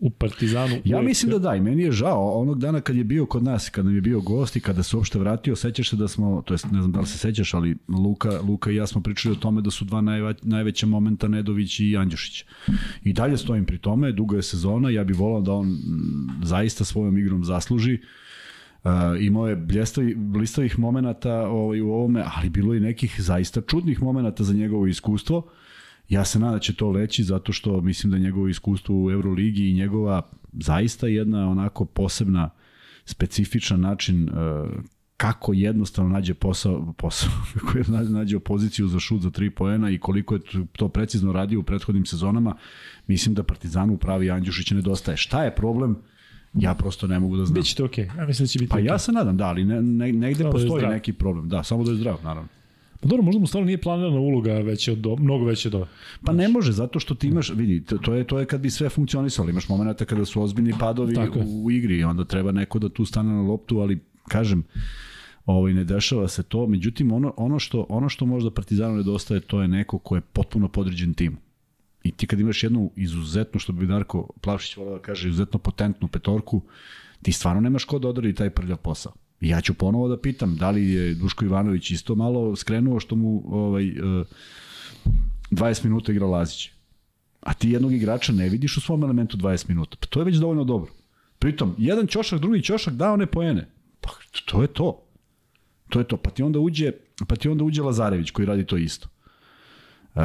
u 0.00 0.10
Partizanu. 0.10 0.76
Ja 0.84 0.96
uvek. 0.96 1.08
mislim 1.08 1.30
da 1.30 1.38
da, 1.38 1.54
i 1.54 1.60
meni 1.60 1.82
je 1.82 1.92
žao 1.92 2.40
onog 2.40 2.58
dana 2.58 2.80
kad 2.80 2.96
je 2.96 3.04
bio 3.04 3.26
kod 3.26 3.42
nas, 3.42 3.68
kad 3.68 3.84
nam 3.84 3.94
je 3.94 4.00
bio 4.00 4.20
gost 4.20 4.56
i 4.56 4.60
kada 4.60 4.82
se 4.82 4.96
uopšte 4.96 5.18
vratio, 5.18 5.56
sećaš 5.56 5.90
se 5.90 5.96
da 5.96 6.08
smo, 6.08 6.42
to 6.46 6.54
jest 6.54 6.64
ne 6.64 6.80
znam 6.80 6.92
da 6.92 7.00
li 7.00 7.06
se 7.06 7.18
sećaš, 7.18 7.54
ali 7.54 7.76
Luka, 7.88 8.40
Luka 8.40 8.70
i 8.70 8.76
ja 8.76 8.86
smo 8.86 9.02
pričali 9.02 9.32
o 9.32 9.38
tome 9.38 9.62
da 9.62 9.70
su 9.70 9.84
dva 9.84 10.00
najva, 10.00 10.34
najveća 10.42 10.86
momenta 10.86 11.28
Nedović 11.28 11.80
i 11.80 11.96
Andjušić. 11.96 12.44
I 13.04 13.12
dalje 13.12 13.36
stojim 13.36 13.64
pri 13.64 13.78
tome, 13.78 14.12
duga 14.12 14.36
je 14.36 14.42
sezona, 14.42 14.90
ja 14.90 15.04
bih 15.04 15.18
volao 15.18 15.40
da 15.40 15.52
on 15.52 15.66
mm, 15.68 16.40
zaista 16.42 16.84
svojom 16.84 17.18
igrom 17.18 17.44
zasluži. 17.44 17.98
Uh, 18.84 18.90
imao 19.20 19.48
je 19.48 19.56
bljestavi, 19.56 20.14
blistavih 20.14 20.78
momenata 20.78 21.34
ovaj, 21.34 21.80
u 21.80 21.90
ovome, 21.90 22.24
ali 22.36 22.48
bilo 22.48 22.74
je 22.74 22.78
i 22.78 22.80
nekih 22.80 23.14
zaista 23.18 23.60
čudnih 23.60 24.02
momenata 24.02 24.44
za 24.44 24.54
njegovo 24.54 24.86
iskustvo. 24.86 25.48
Ja 26.08 26.24
se 26.24 26.38
nadam 26.38 26.54
da 26.54 26.60
će 26.60 26.74
to 26.74 26.90
leći 26.90 27.24
zato 27.24 27.52
što 27.52 27.80
mislim 27.80 28.10
da 28.10 28.18
njegovo 28.18 28.48
iskustvo 28.48 29.04
u 29.04 29.10
Euroligi 29.10 29.70
i 29.70 29.74
njegova 29.74 30.22
zaista 30.52 31.06
jedna 31.06 31.48
onako 31.48 31.84
posebna 31.84 32.50
specifičan 33.04 33.80
način 33.80 34.28
uh, 34.28 34.68
kako 35.16 35.52
jednostavno 35.52 36.10
nađe 36.10 36.34
posao, 36.34 36.94
posao 36.98 37.30
kako 37.54 37.78
je 37.78 37.84
na- 37.88 38.02
nađe 38.02 38.38
poziciju 38.38 38.88
za 38.88 38.98
šut 38.98 39.22
za 39.22 39.30
tri 39.30 39.50
poena 39.50 39.90
i 39.90 39.98
koliko 39.98 40.34
je 40.34 40.40
to 40.72 40.88
precizno 40.88 41.32
radio 41.32 41.60
u 41.60 41.62
prethodnim 41.62 42.06
sezonama, 42.06 42.56
mislim 43.06 43.34
da 43.34 43.42
Partizanu 43.42 43.96
pravi 43.96 44.30
Andjušić 44.30 44.70
nedostaje. 44.70 45.16
Šta 45.16 45.44
je 45.44 45.54
problem? 45.54 45.96
Ja 46.54 46.74
prosto 46.74 47.06
ne 47.06 47.18
mogu 47.20 47.36
da 47.36 47.44
znam. 47.44 47.54
Biće 47.54 47.76
to 47.76 47.84
okej. 47.84 48.10
Ja 48.18 48.26
mislim 48.26 48.44
da 48.44 48.48
će 48.48 48.58
biti 48.58 48.70
Pa 48.70 48.76
okej. 48.76 48.86
ja 48.86 48.98
se 48.98 49.12
nadam, 49.12 49.36
da, 49.36 49.46
ali 49.46 49.64
ne, 49.64 49.82
ne, 49.82 50.12
negde 50.12 50.34
Samo 50.34 50.48
da 50.48 50.52
postoji 50.52 50.80
zdrav. 50.80 50.92
neki 50.92 51.12
problem. 51.12 51.48
Da, 51.48 51.62
samo 51.62 51.84
da 51.84 51.90
je 51.90 51.96
zdrav, 51.96 52.18
naravno. 52.24 52.48
Pa 53.00 53.08
dobro, 53.08 53.22
možda 53.22 53.40
mu 53.40 53.46
stvarno 53.46 53.66
nije 53.66 53.80
planirana 53.80 54.20
uloga 54.20 54.52
veća 54.52 54.92
od, 54.92 54.98
do- 54.98 55.16
mnogo 55.16 55.44
veća 55.44 55.68
od 55.68 55.74
ove. 55.74 55.86
Pa 56.24 56.32
ne 56.32 56.48
može, 56.48 56.72
zato 56.72 57.00
što 57.00 57.14
ti 57.14 57.28
imaš, 57.28 57.50
vidi, 57.50 57.84
to, 57.84 58.14
je 58.14 58.24
to 58.24 58.38
je 58.38 58.46
kad 58.46 58.60
bi 58.60 58.70
sve 58.70 58.88
funkcionisalo. 58.88 59.50
Imaš 59.50 59.68
momenata 59.68 60.04
kada 60.04 60.24
su 60.24 60.42
ozbiljni 60.42 60.72
padovi 60.80 61.14
Tako 61.14 61.38
u, 61.38 61.64
u 61.64 61.70
igri 61.70 62.04
onda 62.04 62.24
treba 62.24 62.52
neko 62.52 62.78
da 62.78 62.88
tu 62.88 63.04
stane 63.04 63.34
na 63.34 63.42
loptu, 63.42 63.78
ali 63.78 64.00
kažem, 64.28 64.64
ovaj 65.46 65.74
ne 65.74 65.84
dešava 65.84 66.28
se 66.28 66.42
to. 66.42 66.66
Međutim 66.66 67.12
ono 67.12 67.34
ono 67.36 67.58
što 67.58 67.86
ono 67.88 68.08
što 68.08 68.26
možda 68.26 68.50
Partizanu 68.50 68.96
nedostaje 68.96 69.40
to 69.40 69.62
je 69.62 69.68
neko 69.68 69.98
ko 69.98 70.14
je 70.14 70.20
potpuno 70.20 70.68
podređen 70.68 71.14
timu. 71.14 71.36
I 72.02 72.10
ti 72.10 72.26
kad 72.26 72.40
imaš 72.40 72.62
jednu 72.62 72.90
izuzetnu, 72.96 73.60
što 73.60 73.72
bi 73.72 73.86
Darko 73.86 74.28
Plavšić 74.40 74.76
volao 74.76 74.94
da 74.94 75.02
kaže, 75.02 75.28
izuzetno 75.28 75.58
potentnu 75.58 76.08
petorku, 76.08 76.62
ti 77.22 77.32
stvarno 77.32 77.60
nemaš 77.60 77.84
ko 77.84 77.98
da 77.98 78.08
odradi 78.08 78.34
taj 78.34 78.50
prljav 78.50 78.76
posao. 78.76 79.12
Ja 79.40 79.60
ću 79.60 79.74
ponovo 79.74 80.08
da 80.08 80.20
pitam, 80.20 80.56
da 80.56 80.70
li 80.70 80.92
je 80.92 81.14
Duško 81.14 81.44
Ivanović 81.44 81.90
isto 81.90 82.14
malo 82.14 82.56
skrenuo 82.56 83.00
što 83.00 83.16
mu 83.16 83.42
ovaj, 83.46 83.88
eh, 83.88 84.24
20 85.50 85.84
minuta 85.84 86.12
igra 86.12 86.26
Lazić. 86.26 86.70
A 87.40 87.54
ti 87.54 87.70
jednog 87.70 87.92
igrača 87.92 88.32
ne 88.32 88.48
vidiš 88.48 88.76
u 88.76 88.80
svom 88.80 89.02
elementu 89.02 89.36
20 89.36 89.68
minuta. 89.68 89.96
Pa 90.00 90.06
to 90.06 90.20
je 90.20 90.24
već 90.24 90.36
dovoljno 90.36 90.64
dobro. 90.64 90.92
Pritom, 91.38 91.74
jedan 91.78 92.06
ćošak, 92.06 92.40
drugi 92.40 92.62
ćošak 92.62 92.94
dao 92.94 93.16
ne 93.16 93.26
poene. 93.26 93.68
Pa 94.00 94.10
to 94.44 94.62
je 94.62 94.68
to. 94.68 95.02
To 95.88 95.98
je 95.98 96.04
to. 96.04 96.16
Pa 96.16 96.30
ti 96.30 96.42
onda 96.42 96.58
uđe, 96.58 96.92
pa 97.28 97.36
ti 97.36 97.48
onda 97.48 97.64
uđe 97.64 97.82
Lazarević 97.82 98.30
koji 98.30 98.46
radi 98.46 98.66
to 98.66 98.76
isto. 98.76 99.08
E, 100.14 100.20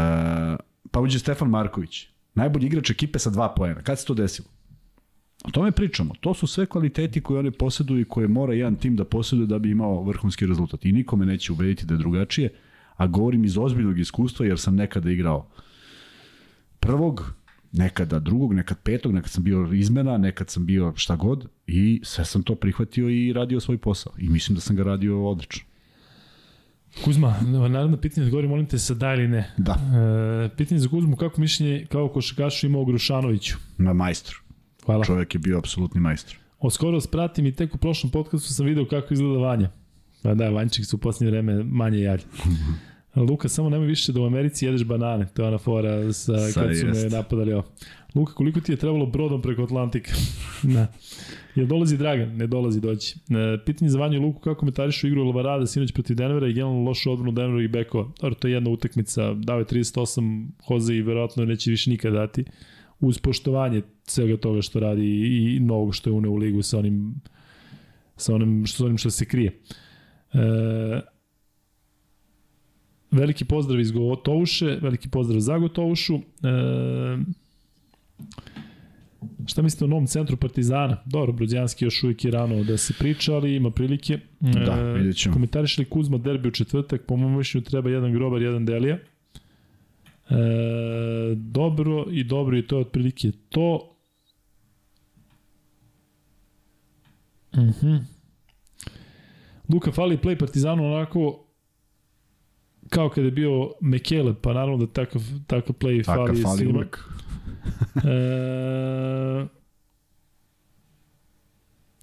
pa 0.91 0.99
uđe 0.99 1.19
Stefan 1.19 1.49
Marković. 1.49 2.07
Najbolji 2.33 2.65
igrač 2.65 2.89
ekipe 2.89 3.19
sa 3.19 3.29
dva 3.29 3.53
poena. 3.55 3.81
Kad 3.81 3.99
se 3.99 4.05
to 4.05 4.13
desilo? 4.13 4.47
O 5.43 5.51
tome 5.51 5.71
pričamo. 5.71 6.13
To 6.19 6.33
su 6.33 6.47
sve 6.47 6.65
kvaliteti 6.65 7.21
koje 7.21 7.39
oni 7.39 7.51
posjeduju 7.51 8.01
i 8.01 8.05
koje 8.05 8.27
mora 8.27 8.53
jedan 8.53 8.75
tim 8.75 8.95
da 8.95 9.05
posjeduje 9.05 9.47
da 9.47 9.59
bi 9.59 9.71
imao 9.71 10.03
vrhunski 10.03 10.45
rezultat. 10.45 10.85
I 10.85 10.91
nikome 10.91 11.25
neće 11.25 11.51
ubediti 11.53 11.85
da 11.85 11.93
je 11.93 11.97
drugačije, 11.97 12.49
a 12.95 13.07
govorim 13.07 13.43
iz 13.45 13.57
ozbiljnog 13.57 13.99
iskustva 13.99 14.45
jer 14.45 14.59
sam 14.59 14.75
nekada 14.75 15.11
igrao 15.11 15.47
prvog, 16.79 17.33
nekada 17.71 18.19
drugog, 18.19 18.53
nekad 18.53 18.77
petog, 18.83 19.13
nekad 19.13 19.31
sam 19.31 19.43
bio 19.43 19.69
izmena, 19.73 20.17
nekad 20.17 20.49
sam 20.49 20.65
bio 20.65 20.93
šta 20.95 21.15
god 21.15 21.47
i 21.67 22.01
sve 22.03 22.25
sam 22.25 22.43
to 22.43 22.55
prihvatio 22.55 23.09
i 23.09 23.33
radio 23.33 23.59
svoj 23.59 23.77
posao. 23.77 24.13
I 24.17 24.29
mislim 24.29 24.55
da 24.55 24.61
sam 24.61 24.75
ga 24.75 24.83
radio 24.83 25.27
odlično. 25.27 25.63
Kuzma, 27.03 27.35
naravno 27.69 27.97
pitanje 27.97 28.25
odgovori, 28.25 28.47
molim 28.47 28.65
te 28.65 28.79
sa 28.79 28.93
da 28.93 29.13
ili 29.13 29.27
ne. 29.27 29.51
Da, 29.57 29.77
E, 30.45 30.49
pitanje 30.57 30.79
za 30.79 30.89
Kuzmu, 30.89 31.15
kako 31.15 31.41
mišljenje 31.41 31.85
kao 31.91 32.09
košakašu 32.09 32.67
ima 32.67 32.79
o 32.79 32.85
Grušanoviću? 32.85 33.55
na 33.77 33.93
majstor. 33.93 34.40
Hvala. 34.85 35.03
Čovjek 35.05 35.35
je 35.35 35.39
bio 35.39 35.57
apsolutni 35.57 36.01
majstor. 36.01 36.37
Od 36.59 36.73
skoro 36.73 36.91
vas 36.91 37.07
pratim 37.07 37.45
i 37.45 37.51
tek 37.55 37.75
u 37.75 37.77
prošlom 37.77 38.11
podcastu 38.11 38.53
sam 38.53 38.65
video 38.65 38.85
kako 38.85 39.13
izgleda 39.13 39.39
Vanja. 39.39 39.69
Pa 40.23 40.33
da, 40.33 40.49
Vanček 40.49 40.85
su 40.85 40.95
u 40.95 40.99
posljednje 40.99 41.31
vreme 41.31 41.63
manje 41.63 41.99
jalje. 41.99 42.23
Luka, 43.15 43.49
samo 43.49 43.69
nemoj 43.69 43.87
više 43.87 44.11
da 44.11 44.21
u 44.21 44.25
Americi 44.25 44.65
jedeš 44.65 44.83
banane. 44.83 45.27
To 45.33 45.41
je 45.41 45.47
ona 45.47 45.57
fora 45.57 46.13
sa, 46.13 46.37
Sad 46.37 46.53
kad 46.67 46.77
su 46.77 46.85
me 46.85 46.97
jest. 46.97 47.11
napadali 47.11 47.53
ovo. 47.53 47.63
Luka, 48.15 48.33
koliko 48.33 48.59
ti 48.59 48.71
je 48.71 48.75
trebalo 48.75 49.05
brodom 49.05 49.41
preko 49.41 49.63
Atlantika? 49.63 50.11
da. 50.75 50.87
Jel 51.55 51.67
dolazi 51.67 51.97
Dragan? 51.97 52.37
Ne 52.37 52.47
dolazi 52.47 52.81
doći. 52.81 53.15
E, 53.29 53.57
pitanje 53.65 53.89
za 53.89 53.99
Vanju 53.99 54.17
i 54.17 54.19
Luku, 54.19 54.39
kako 54.39 54.59
komentarišu 54.59 55.07
igru 55.07 55.23
Lavarada 55.23 55.67
sinoć 55.67 55.91
protiv 55.91 56.15
Denvera 56.15 56.47
i 56.47 56.53
generalno 56.53 56.83
lošu 56.83 57.11
odbranu 57.11 57.31
Denvera 57.31 57.63
i 57.63 57.67
Bekova. 57.67 58.11
Dobro, 58.21 58.35
to 58.35 58.47
je 58.47 58.53
jedna 58.53 58.69
utakmica, 58.69 59.33
dao 59.33 59.59
je 59.59 59.65
38 59.65 60.47
Hoze 60.67 60.95
i 60.95 61.01
verovatno 61.01 61.45
neće 61.45 61.71
više 61.71 61.89
nikad 61.89 62.13
dati. 62.13 62.45
Uz 63.01 63.17
poštovanje 63.17 63.81
svega 64.03 64.37
toga 64.37 64.61
što 64.61 64.79
radi 64.79 65.05
i, 65.05 65.55
i 65.55 65.59
novog 65.59 65.95
što 65.95 66.09
je 66.09 66.13
uneo 66.13 66.31
u 66.31 66.35
ligu 66.35 66.61
sa 66.61 66.79
onim 66.79 67.15
sa 68.17 68.35
onim 68.35 68.65
što, 68.65 68.77
sa 68.77 68.85
onim 68.85 68.97
što 68.97 69.09
se 69.09 69.25
krije. 69.25 69.59
E, 70.33 71.01
veliki 73.11 73.45
pozdrav 73.45 73.79
iz 73.79 73.91
Gotovuše, 73.91 74.77
veliki 74.81 75.09
pozdrav 75.09 75.39
za 75.39 75.57
Gotovušu. 75.57 76.15
E, 76.15 77.17
Šta 79.47 79.61
mislite 79.61 79.85
o 79.85 79.87
novom 79.87 80.07
centru 80.07 80.37
Partizana? 80.37 80.97
Dobro, 81.05 81.31
Brođanski 81.31 81.85
još 81.85 82.03
uvijek 82.03 82.25
je 82.25 82.31
rano 82.31 82.63
da 82.63 82.77
se 82.77 82.93
priča, 82.99 83.35
ali 83.35 83.55
ima 83.55 83.71
prilike. 83.71 84.19
Da, 84.39 84.93
vidjet 84.93 85.17
ćemo. 85.17 85.33
Komentariš 85.33 85.77
li 85.77 85.85
Kuzma 85.85 86.17
derbi 86.17 86.47
u 86.47 86.51
četvrtak? 86.51 87.01
Po 87.07 87.15
mojom 87.15 87.37
mišljenju 87.37 87.65
treba 87.65 87.89
jedan 87.89 88.13
grobar, 88.13 88.41
jedan 88.41 88.65
delija. 88.65 88.97
E, 90.31 90.35
dobro 91.35 92.05
i 92.11 92.23
dobro 92.23 92.57
i 92.57 92.67
to 92.67 92.75
je 92.77 92.81
otprilike 92.81 93.31
to. 93.49 93.95
Mhm. 97.57 97.95
Luka 99.73 99.91
fali 99.91 100.17
play 100.17 100.39
Partizanu 100.39 100.85
onako 100.85 101.45
kao 102.89 103.09
kada 103.09 103.25
je 103.27 103.31
bio 103.31 103.71
Mekele, 103.81 104.33
pa 104.41 104.53
naravno 104.53 104.85
da 104.85 104.93
takav, 104.93 105.21
takav 105.47 105.75
play 105.75 106.05
Taka 106.05 106.25
fali, 106.25 106.41
fali 106.41 106.57
svima. 106.57 106.77
uvek. 106.79 106.99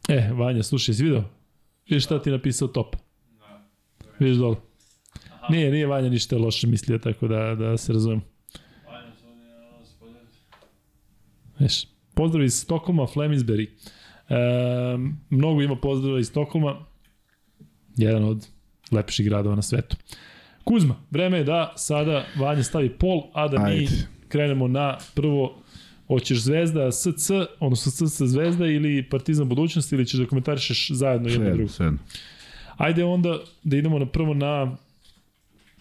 E, 0.09 0.15
e, 0.15 0.33
Vanja, 0.33 0.63
slušaj, 0.63 0.95
si 0.95 1.05
video? 1.05 1.25
Vidiš 1.89 2.05
šta 2.05 2.23
ti 2.23 2.29
je 2.31 2.37
napisao 2.37 2.69
top? 2.69 2.97
Vidiš 4.19 4.37
dole. 4.37 4.57
Nije, 5.51 5.71
nije 5.71 5.87
Vanja 5.87 6.09
ništa 6.09 6.37
loše 6.37 6.67
mislio, 6.67 6.99
tako 6.99 7.29
da, 7.29 7.55
da 7.55 7.77
se 7.77 7.93
razumem. 7.93 8.21
Viš, 11.59 11.85
pozdrav 12.15 12.45
iz 12.45 12.55
Stokholma, 12.55 13.03
Flemingsbury. 13.03 13.69
E, 14.29 14.35
mnogo 15.31 15.63
ima 15.63 15.77
pozdrava 15.77 16.21
iz 16.21 16.27
Stokholma. 16.29 16.77
Jedan 17.97 18.25
od 18.25 18.47
lepših 18.91 19.27
gradova 19.27 19.57
na 19.57 19.63
svetu. 19.63 19.97
Kuzma, 20.65 20.95
vreme 21.11 21.39
je 21.39 21.45
da 21.45 21.73
sada 21.77 22.25
Vanja 22.37 22.63
stavi 22.63 22.91
pol, 22.91 23.23
a 23.33 23.49
da 23.49 23.59
mi 23.59 23.71
Ajde. 23.71 23.87
krenemo 24.29 24.69
na 24.69 24.99
prvo 25.15 25.63
Hoćeš 26.07 26.39
Zvezda 26.39 26.93
SC, 26.93 27.31
odnosno 27.61 28.09
SC 28.09 28.23
Zvezda 28.23 28.67
ili 28.67 29.09
Partizan 29.11 29.49
budućnosti 29.49 29.95
ili 29.95 30.07
ćeš 30.07 30.21
da 30.21 30.27
komentarišeš 30.27 30.91
zajedno 30.91 31.29
jedno 31.29 31.45
i 31.45 31.49
Sve, 31.49 31.55
drugo? 31.55 31.69
sve. 31.69 31.93
Ajde 32.77 33.05
onda 33.05 33.39
da 33.65 33.77
idemo 33.77 33.99
na 33.99 34.07
prvo 34.07 34.35
na 34.35 34.77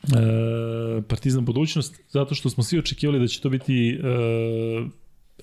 e, 0.08 1.02
Partizan 1.02 1.46
budućnost, 1.46 2.02
zato 2.10 2.36
što 2.36 2.50
smo 2.50 2.64
svi 2.64 2.80
očekivali 2.80 3.20
da 3.20 3.28
će 3.28 3.42
to 3.42 3.50
biti 3.50 3.90
e, 3.90 4.00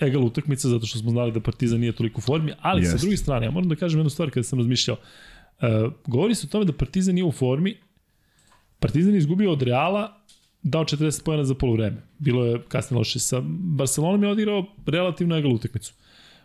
egal 0.01 0.25
utakmica, 0.25 0.69
zato 0.69 0.87
što 0.87 0.99
smo 0.99 1.11
znali 1.11 1.33
da 1.33 1.41
Partizan 1.41 1.81
nije 1.81 1.93
toliko 1.93 2.19
u 2.19 2.23
formi, 2.23 2.53
ali 2.61 2.83
yes. 2.83 2.91
sa 2.91 2.97
druge 2.97 3.17
strane, 3.17 3.47
ja 3.47 3.51
moram 3.51 3.69
da 3.69 3.77
kažem 3.77 3.99
jednu 3.99 4.11
stvar 4.11 4.31
kada 4.31 4.45
sam 4.45 4.59
razmišljao. 4.59 4.97
E, 5.61 5.67
govori 6.07 6.35
se 6.35 6.47
o 6.47 6.51
tome 6.51 6.65
da 6.65 6.73
Partizan 6.73 7.15
nije 7.15 7.25
u 7.25 7.33
formi, 7.33 7.77
Partizan 8.79 9.15
je 9.15 9.19
izgubio 9.19 9.53
od 9.53 9.63
Reala, 9.63 10.21
dao 10.63 10.85
40 10.85 11.25
pojena 11.25 11.45
za 11.45 11.55
polovreme. 11.55 12.03
Bilo 12.19 12.45
je 12.47 12.63
kasnije 12.69 12.99
loše. 12.99 13.19
Sa 13.19 13.41
Barcelonom 13.77 14.23
je 14.23 14.29
odigrao 14.29 14.67
relativno 14.87 15.37
egal 15.37 15.53
utakmicu. 15.53 15.95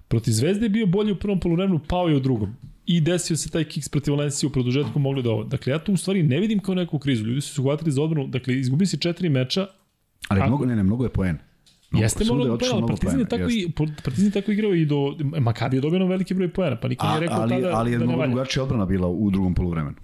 Protiv 0.07 0.31
Zvezde 0.31 0.65
je 0.65 0.69
bio 0.69 0.85
bolji 0.85 1.11
u 1.11 1.19
prvom 1.19 1.39
poluvremenu, 1.39 1.79
pao 1.87 2.07
je 2.07 2.15
u 2.15 2.19
drugom. 2.19 2.55
I 2.89 3.01
desio 3.01 3.35
se 3.37 3.49
taj 3.49 3.63
kiks 3.65 3.89
protiv 3.89 4.13
Valencije 4.13 4.47
u 4.47 4.51
produžetku 4.51 4.99
mogli 4.99 5.23
da 5.23 5.29
ovo. 5.29 5.43
Dakle, 5.45 5.71
ja 5.71 5.79
to 5.79 5.91
u 5.91 5.97
stvari 5.97 6.23
ne 6.23 6.39
vidim 6.39 6.59
kao 6.59 6.75
neku 6.75 6.99
krizu. 6.99 7.25
Ljudi 7.25 7.41
su 7.41 7.53
se 7.53 7.61
uhvatili 7.61 7.91
za 7.91 8.01
odbranu. 8.01 8.27
Dakle, 8.27 8.55
izgubi 8.55 8.85
si 8.85 8.97
četiri 8.97 9.29
meča, 9.29 9.67
Ali 10.27 10.39
Ako- 10.39 10.47
mnogo, 10.47 10.65
ne, 10.65 10.75
ne, 10.75 10.83
mnogo 10.83 11.03
je 11.03 11.09
poen. 11.09 11.37
Mnogo- 11.91 12.03
Jeste 12.03 12.25
moralo 12.25 12.45
da 12.45 12.53
otišlo 12.53 12.75
ali 12.75 12.87
Partizan 12.87 13.19
je 13.19 13.25
tako 13.27 13.49
i 13.49 13.71
Partizan 14.03 14.25
je 14.25 14.31
tako 14.31 14.51
igrao 14.51 14.73
i 14.73 14.85
do 14.85 14.97
Makabi 15.39 15.77
je 15.77 15.81
dobio 15.81 16.07
veliki 16.07 16.33
broj 16.33 16.49
poena, 16.49 16.75
pa 16.75 16.87
niko 16.87 17.07
nije 17.07 17.19
rekao 17.19 17.41
ali, 17.41 17.49
tada 17.51 17.71
ali 17.73 17.91
je 17.91 17.97
da 17.97 17.99
ne 17.99 18.05
mnogo 18.05 18.19
valja. 18.19 18.31
drugačija 18.31 18.63
odbrana 18.63 18.85
bila 18.85 19.07
u 19.07 19.31
drugom 19.31 19.53
poluvremenu. 19.55 19.95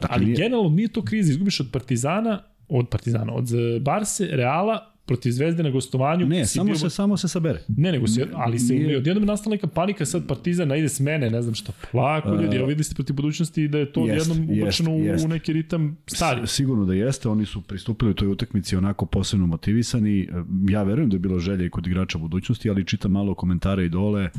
Dakle, 0.00 0.14
Ali 0.16 0.24
nije- 0.24 0.36
generalno 0.36 0.68
nije 0.70 0.88
to 0.88 1.02
kriza, 1.02 1.30
izgubiš 1.30 1.60
od 1.60 1.68
Partizana, 1.72 2.42
od 2.68 2.88
Partizana, 2.88 3.32
od 3.34 3.48
eh, 3.50 3.80
Barse, 3.80 4.26
Reala, 4.26 4.89
protiv 5.10 5.30
Zvezde 5.32 5.62
na 5.62 5.70
gostovanju. 5.70 6.26
Ne, 6.26 6.46
samo 6.46 6.64
bio- 6.66 6.76
se, 6.76 6.90
samo 6.90 7.16
se 7.16 7.28
sabere. 7.28 7.60
Ne, 7.68 7.92
nego 7.92 8.06
se, 8.06 8.26
ali 8.34 8.58
se 8.58 8.74
Nije- 8.74 8.96
odjednom 8.96 9.22
je 9.22 9.26
nastala 9.26 9.54
neka 9.54 9.66
panika, 9.68 10.06
sad 10.06 10.26
Partizan 10.26 10.68
najde 10.68 10.88
s 10.88 11.00
mene, 11.00 11.30
ne 11.30 11.42
znam 11.42 11.54
šta, 11.54 11.72
plako 11.92 12.34
ljudi, 12.34 12.56
evo 12.56 12.66
videli 12.66 12.84
ste 12.84 12.94
protiv 12.94 13.14
budućnosti 13.14 13.68
da 13.68 13.78
je 13.78 13.92
to 13.92 14.06
jest, 14.06 14.30
odjednom 14.30 14.56
ubačeno 14.56 14.90
u, 14.92 15.00
jest. 15.00 15.24
u 15.24 15.28
neki 15.28 15.52
ritam 15.52 15.96
stari. 16.06 16.46
S- 16.46 16.50
Sigurno 16.50 16.84
da 16.84 16.94
jeste, 16.94 17.28
oni 17.28 17.46
su 17.46 17.60
pristupili 17.62 18.14
toj 18.14 18.28
utakmici 18.28 18.76
onako 18.76 19.06
posebno 19.06 19.46
motivisani. 19.46 20.28
Ja 20.68 20.82
verujem 20.82 21.10
da 21.10 21.16
je 21.16 21.20
bilo 21.20 21.38
želje 21.38 21.66
i 21.66 21.70
kod 21.70 21.86
igrača 21.86 22.18
budućnosti, 22.18 22.70
ali 22.70 22.86
čitam 22.86 23.12
malo 23.12 23.34
komentare 23.34 23.84
i 23.84 23.88
dole. 23.88 24.30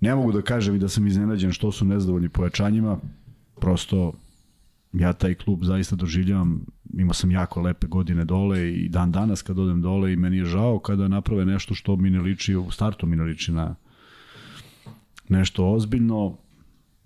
Ne 0.00 0.14
mogu 0.14 0.32
da 0.32 0.42
kažem 0.42 0.74
i 0.74 0.78
da 0.78 0.88
sam 0.88 1.06
iznenađen 1.06 1.52
što 1.52 1.72
su 1.72 1.84
nezadovoljni 1.84 2.28
pojačanjima. 2.28 2.98
Prosto 3.56 4.12
ja 5.00 5.12
taj 5.12 5.34
klub 5.34 5.64
zaista 5.64 5.96
doživljavam, 5.96 6.66
imao 6.98 7.14
sam 7.14 7.30
jako 7.30 7.60
lepe 7.60 7.86
godine 7.86 8.24
dole 8.24 8.72
i 8.72 8.88
dan 8.88 9.12
danas 9.12 9.42
kad 9.42 9.58
odem 9.58 9.82
dole 9.82 10.12
i 10.12 10.16
meni 10.16 10.36
je 10.36 10.44
žao 10.44 10.78
kada 10.78 11.08
naprave 11.08 11.44
nešto 11.46 11.74
što 11.74 11.96
mi 11.96 12.10
ne 12.10 12.20
liči, 12.20 12.56
u 12.56 12.70
startu 12.70 13.06
mi 13.06 13.16
ne 13.16 13.24
liči 13.24 13.52
na 13.52 13.74
nešto 15.28 15.72
ozbiljno, 15.72 16.36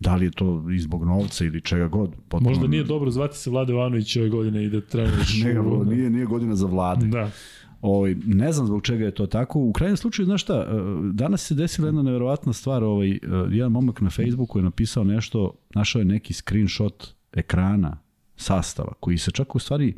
da 0.01 0.17
li 0.17 0.25
je 0.25 0.31
to 0.31 0.65
i 0.71 0.79
zbog 0.79 1.05
novca 1.05 1.45
ili 1.45 1.61
čega 1.61 1.89
god. 1.89 2.11
Potpuno, 2.29 2.51
Možda 2.51 2.67
nije 2.67 2.85
dobro 2.85 3.11
zvati 3.11 3.39
se 3.39 3.51
Vlade 3.51 3.73
Ivanović 3.73 4.17
ove 4.17 4.29
godine 4.29 4.65
i 4.65 4.69
da 4.69 4.81
trenuješ. 4.81 5.41
Ne, 5.45 5.61
u- 5.61 5.85
nije, 5.85 6.11
nije 6.11 6.27
godina 6.27 6.57
za 6.57 6.67
vlade. 6.67 7.07
Da. 7.07 7.31
Ovaj, 7.81 8.15
ne 8.25 8.53
znam 8.53 8.67
zbog 8.67 8.83
čega 8.83 9.05
je 9.05 9.15
to 9.15 9.27
tako. 9.27 9.59
U 9.61 9.73
krajnjem 9.73 9.97
slučaju, 9.97 10.27
znaš 10.27 10.43
šta, 10.43 10.55
eh, 10.55 10.75
danas 11.13 11.47
se 11.47 11.55
desila 11.55 11.89
jedna 11.89 12.03
neverovatna 12.03 12.53
stvar. 12.53 12.85
Ovaj, 12.85 13.11
eh, 13.11 13.19
jedan 13.51 13.73
momak 13.73 14.01
na 14.01 14.11
Facebooku 14.11 14.59
je 14.59 14.63
napisao 14.63 15.05
nešto, 15.05 15.55
našao 15.75 15.99
je 16.01 16.05
neki 16.05 16.33
screenshot 16.33 17.20
ekrana 17.33 17.99
sastava, 18.37 18.93
koji 19.01 19.19
se 19.19 19.31
čak 19.31 19.55
u 19.55 19.59
stvari 19.59 19.95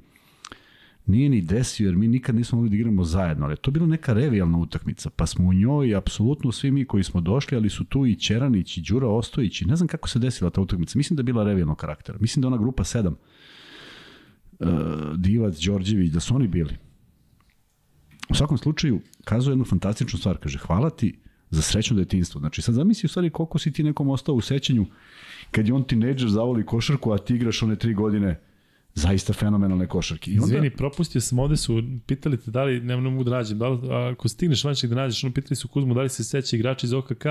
nije 1.06 1.28
ni 1.28 1.40
desio, 1.40 1.86
jer 1.86 1.96
mi 1.96 2.08
nikad 2.08 2.34
nismo 2.34 2.56
mogli 2.56 2.70
da 2.70 2.76
igramo 2.76 3.04
zajedno, 3.04 3.44
ali 3.44 3.52
je 3.52 3.56
to 3.56 3.70
bila 3.70 3.86
neka 3.86 4.12
revijalna 4.12 4.58
utakmica, 4.58 5.10
pa 5.10 5.26
smo 5.26 5.48
u 5.48 5.52
njoj 5.52 5.96
apsolutno 5.96 6.52
svi 6.52 6.70
mi 6.70 6.84
koji 6.84 7.04
smo 7.04 7.20
došli, 7.20 7.56
ali 7.56 7.70
su 7.70 7.84
tu 7.84 8.06
i 8.06 8.16
Ćeranić, 8.16 8.76
i 8.76 8.80
Đura 8.80 9.08
Ostojić, 9.08 9.62
i 9.62 9.64
ne 9.64 9.76
znam 9.76 9.88
kako 9.88 10.08
se 10.08 10.18
desila 10.18 10.50
ta 10.50 10.60
utakmica, 10.60 10.98
mislim 10.98 11.16
da 11.16 11.20
je 11.20 11.24
bila 11.24 11.44
revijalnog 11.44 11.76
karaktera, 11.76 12.18
mislim 12.20 12.40
da 12.40 12.46
je 12.46 12.48
ona 12.48 12.62
grupa 12.62 12.84
7, 12.84 13.14
uh, 14.58 14.68
Divac, 15.16 15.58
Đorđević, 15.58 16.10
da 16.10 16.20
su 16.20 16.34
oni 16.34 16.48
bili. 16.48 16.76
U 18.28 18.34
svakom 18.34 18.58
slučaju, 18.58 19.00
kazuje 19.24 19.52
jednu 19.52 19.64
fantastičnu 19.64 20.18
stvar, 20.18 20.38
kaže, 20.38 20.58
hvala 20.58 20.90
ti 20.90 21.18
za 21.50 21.62
srećno 21.62 21.96
detinstvo. 21.96 22.38
Znači, 22.38 22.62
sad 22.62 22.74
zamisli 22.74 23.06
u 23.06 23.08
stvari 23.08 23.30
koliko 23.30 23.58
si 23.58 23.72
ti 23.72 23.82
nekom 23.82 24.08
ostao 24.08 24.34
u 24.34 24.40
sećanju 24.40 24.86
kad 25.52 25.68
je 25.68 25.74
on 25.74 25.84
tinejdžer 25.84 26.28
zavoli 26.28 26.66
košarku, 26.66 27.12
a 27.12 27.18
ti 27.18 27.34
igraš 27.34 27.62
one 27.62 27.76
tri 27.76 27.94
godine 27.94 28.40
zaista 28.94 29.32
fenomenalne 29.32 29.86
košarke. 29.86 30.30
I 30.30 30.38
onda, 30.38 30.46
Izvini, 30.46 30.70
propustio 30.70 31.20
sam 31.20 31.38
ovde 31.38 31.56
su, 31.56 31.82
pitali 32.06 32.36
te 32.36 32.50
da 32.50 32.64
li, 32.64 32.80
ne, 32.80 32.96
ne 32.96 33.10
mogu 33.10 33.24
da 33.24 33.30
nađem, 33.30 33.58
da 33.58 33.68
li, 33.68 33.78
ako 34.12 34.28
stigneš 34.28 34.64
vančeg 34.64 34.90
da 34.90 34.96
nađeš, 34.96 35.24
ono 35.24 35.34
pitali 35.34 35.56
su 35.56 35.68
Kuzmu 35.68 35.94
da 35.94 36.02
li 36.02 36.08
se 36.08 36.24
seća 36.24 36.56
igrača 36.56 36.86
iz 36.86 36.92
OKK 36.92 37.26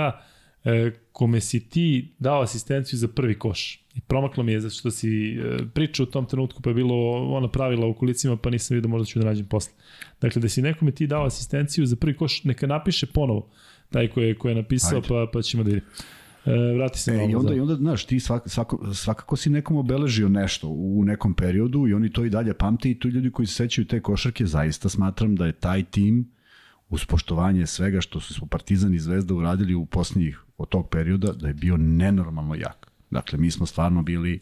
e, 0.64 0.92
kome 1.12 1.42
si 1.42 1.70
ti 1.70 2.14
dao 2.20 2.42
asistenciju 2.42 3.00
za 3.00 3.08
prvi 3.08 3.40
koš. 3.40 3.76
I 3.96 4.02
promaklo 4.02 4.44
mi 4.44 4.52
je 4.52 4.60
zato 4.60 4.76
što 4.76 4.92
si 4.92 5.34
e, 5.34 5.58
pričao 5.74 6.04
u 6.04 6.08
tom 6.08 6.26
trenutku 6.26 6.62
pa 6.62 6.70
je 6.70 6.74
bilo 6.74 6.96
ona 7.36 7.48
pravila 7.48 7.88
u 7.88 7.94
kulicima 7.94 8.38
pa 8.38 8.50
nisam 8.50 8.76
vidio 8.76 8.90
možda 8.90 9.06
ću 9.06 9.20
da 9.20 9.26
nađem 9.26 9.46
posle. 9.46 9.74
Dakle, 10.22 10.42
da 10.42 10.50
si 10.50 10.62
nekome 10.62 10.92
ti 10.92 11.08
dao 11.08 11.26
asistenciju 11.26 11.86
za 11.86 11.96
prvi 11.96 12.18
koš, 12.18 12.44
neka 12.44 12.68
napiše 12.68 13.06
ponovo 13.06 13.50
taj 13.90 14.08
ko 14.08 14.22
je, 14.22 14.36
ko 14.36 14.50
je 14.50 14.56
napisao 14.56 14.96
Ajde. 14.96 15.08
pa, 15.08 15.28
pa 15.34 15.42
ćemo 15.42 15.64
da 15.64 15.70
vidimo. 15.70 15.88
E, 16.46 16.74
vrati 16.76 17.00
se 17.00 17.12
E. 17.12 17.30
I 17.30 17.36
onda, 17.36 17.54
i 17.54 17.60
onda, 17.60 17.76
znaš, 17.76 18.06
ti 18.06 18.20
svak, 18.20 18.50
svako, 18.50 18.94
svakako 18.94 19.36
si 19.36 19.50
nekom 19.50 19.78
obeležio 19.78 20.30
nešto 20.30 20.68
u 20.68 21.04
nekom 21.06 21.34
periodu 21.34 21.88
i 21.88 21.94
oni 21.94 22.12
to 22.12 22.26
i 22.26 22.30
dalje 22.30 22.54
pamte 22.54 22.92
i 22.92 23.00
tu 23.00 23.10
ljudi 23.10 23.32
koji 23.32 23.46
se 23.46 23.54
sećaju 23.54 23.86
te 23.86 24.00
košarke, 24.00 24.46
zaista 24.46 24.90
smatram 24.90 25.36
da 25.36 25.46
je 25.46 25.52
taj 25.52 25.84
tim 25.84 26.32
uz 26.90 27.06
poštovanje 27.06 27.68
svega 27.68 28.02
što 28.02 28.20
su 28.20 28.46
Partizan 28.46 28.94
i 28.94 29.00
Zvezda 29.00 29.34
uradili 29.34 29.76
u 29.76 29.86
posljednjih 29.86 30.42
od 30.58 30.70
tog 30.70 30.90
perioda, 30.90 31.32
da 31.32 31.48
je 31.48 31.54
bio 31.54 31.78
nenormalno 31.78 32.56
jak. 32.56 32.92
Dakle, 33.12 33.40
mi 33.40 33.52
smo 33.52 33.66
stvarno 33.66 34.04
bili 34.04 34.40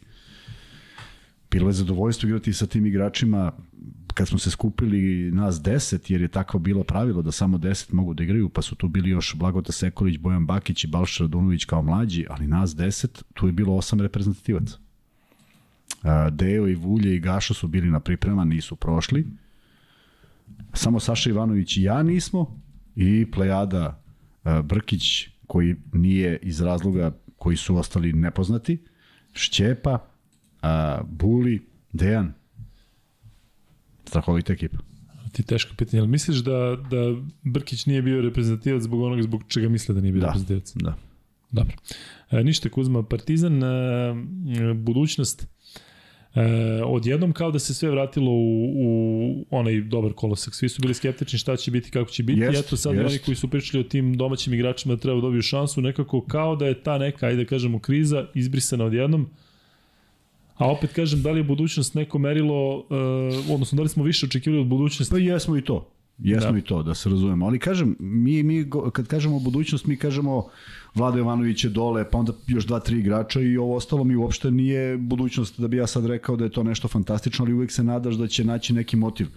bilo 1.51 1.69
je 1.69 1.73
zadovoljstvo 1.73 2.27
igrati 2.27 2.53
sa 2.53 2.67
tim 2.67 2.85
igračima 2.85 3.51
kad 4.19 4.27
smo 4.27 4.39
se 4.39 4.51
skupili 4.51 5.31
nas 5.31 5.55
10, 5.55 6.11
jer 6.11 6.21
je 6.21 6.27
takvo 6.27 6.59
bilo 6.59 6.83
pravilo 6.83 7.21
da 7.21 7.31
samo 7.31 7.57
10 7.57 7.93
mogu 7.93 8.13
da 8.13 8.23
igraju, 8.23 8.49
pa 8.49 8.61
su 8.61 8.75
tu 8.75 8.87
bili 8.87 9.09
još 9.09 9.35
Blagota 9.35 9.71
Sekolić, 9.71 10.17
Bojan 10.17 10.45
Bakić 10.45 10.83
i 10.83 10.87
Balša 10.87 11.23
Radunović 11.23 11.65
kao 11.65 11.81
mlađi, 11.81 12.25
ali 12.29 12.47
nas 12.47 12.75
10, 12.75 13.23
tu 13.33 13.47
je 13.47 13.51
bilo 13.51 13.73
8 13.73 14.01
reprezentativaca. 14.01 14.77
Deo 16.31 16.67
i 16.67 16.75
Vulje 16.75 17.15
i 17.15 17.19
Gaša 17.19 17.53
su 17.53 17.67
bili 17.67 17.91
na 17.91 17.99
priprema, 17.99 18.45
nisu 18.45 18.75
prošli. 18.75 19.27
Samo 20.73 20.99
Saša 20.99 21.29
Ivanović 21.29 21.77
i 21.77 21.83
ja 21.83 22.03
nismo 22.03 22.61
i 22.95 23.31
plejada 23.31 24.03
Brkić 24.63 25.27
koji 25.47 25.75
nije 25.93 26.39
iz 26.41 26.61
razloga 26.61 27.11
koji 27.37 27.57
su 27.57 27.77
ostali 27.77 28.13
nepoznati, 28.13 28.77
Šćepa, 29.33 29.99
Buli, 31.07 31.67
Dejan, 31.93 32.33
strahovita 34.09 34.53
ekipa. 34.53 34.77
Ti 35.31 35.43
teško 35.43 35.75
pitanje, 35.77 36.01
ali 36.01 36.09
misliš 36.09 36.37
da, 36.37 36.77
da 36.91 37.15
Brkić 37.43 37.85
nije 37.85 38.01
bio 38.01 38.21
reprezentativac 38.21 38.83
zbog 38.83 39.01
onoga 39.01 39.21
zbog 39.21 39.43
čega 39.47 39.69
misle 39.69 39.95
da 39.95 40.01
nije 40.01 40.11
bio 40.11 40.21
Da. 40.21 40.27
reprezentativac? 40.27 40.73
Da. 40.75 40.95
Dobro. 41.51 41.73
E, 42.31 42.43
ništa 42.43 42.69
Kuzma, 42.69 43.03
Partizan, 43.03 43.63
e, 43.63 43.67
budućnost. 44.75 45.47
E, 46.35 46.41
odjednom 46.85 47.33
kao 47.33 47.51
da 47.51 47.59
se 47.59 47.73
sve 47.73 47.89
vratilo 47.91 48.31
u, 48.31 48.71
u 48.75 49.45
onaj 49.49 49.81
dobar 49.81 50.13
kolosak. 50.13 50.55
Svi 50.55 50.69
su 50.69 50.81
bili 50.81 50.93
skeptični 50.93 51.39
šta 51.39 51.55
će 51.57 51.71
biti, 51.71 51.91
kako 51.91 52.11
će 52.11 52.23
biti. 52.23 52.39
Jest, 52.39 52.57
I 52.57 52.59
eto 52.59 52.77
sad 52.77 52.95
jest. 52.95 53.05
oni 53.09 53.17
koji 53.19 53.35
su 53.35 53.49
pričali 53.49 53.81
o 53.81 53.87
tim 53.87 54.17
domaćim 54.17 54.53
igračima 54.53 54.95
da 54.95 55.01
treba 55.01 55.15
da 55.15 55.21
dobiju 55.21 55.41
šansu, 55.41 55.81
nekako 55.81 56.21
kao 56.21 56.55
da 56.55 56.65
je 56.65 56.83
ta 56.83 56.97
neka, 56.97 57.25
ajde 57.25 57.43
da 57.43 57.49
kažemo, 57.49 57.79
kriza 57.79 58.27
izbrisana 58.33 58.85
odjednom. 58.85 59.29
A 60.59 60.71
opet 60.71 60.93
kažem, 60.93 61.21
da 61.21 61.31
li 61.31 61.39
je 61.39 61.43
budućnost 61.43 61.95
neko 61.95 62.19
merilo, 62.19 62.77
uh, 62.77 62.85
odnosno 63.53 63.75
da 63.75 63.83
li 63.83 63.89
smo 63.89 64.03
više 64.03 64.25
očekivali 64.25 64.61
od 64.61 64.67
budućnosti? 64.67 65.11
Pa 65.11 65.17
jesmo 65.17 65.57
i 65.57 65.61
to. 65.61 65.87
Jesmo 66.17 66.51
Da. 66.51 66.57
i 66.57 66.61
to, 66.61 66.83
da 66.83 66.95
se 66.95 67.09
razumemo. 67.09 67.45
Ali 67.45 67.59
kažem, 67.59 67.95
mi, 67.99 68.43
mi 68.43 68.69
kad 68.93 69.07
kažemo 69.07 69.39
budućnost, 69.39 69.85
mi 69.85 69.97
kažemo 69.97 70.45
Vlada 70.95 71.17
Jovanović 71.17 71.63
je 71.63 71.69
dole, 71.69 72.09
pa 72.11 72.17
onda 72.17 72.33
još 72.47 72.65
dva, 72.65 72.79
tri 72.79 72.99
igrača 72.99 73.41
i 73.41 73.57
ovo 73.57 73.75
ostalo 73.75 74.03
mi 74.03 74.15
uopšte 74.15 74.51
nije 74.51 74.97
budućnost 74.97 75.59
da 75.59 75.67
bi 75.67 75.77
ja 75.77 75.87
sad 75.87 76.05
rekao 76.05 76.35
da 76.35 76.43
je 76.43 76.51
to 76.51 76.63
nešto 76.63 76.87
fantastično, 76.87 77.45
ali 77.45 77.53
uvek 77.53 77.71
se 77.71 77.83
nadaš 77.83 78.15
da 78.15 78.27
će 78.27 78.43
naći 78.43 78.73
neki 78.73 78.97
motiv. 78.97 79.27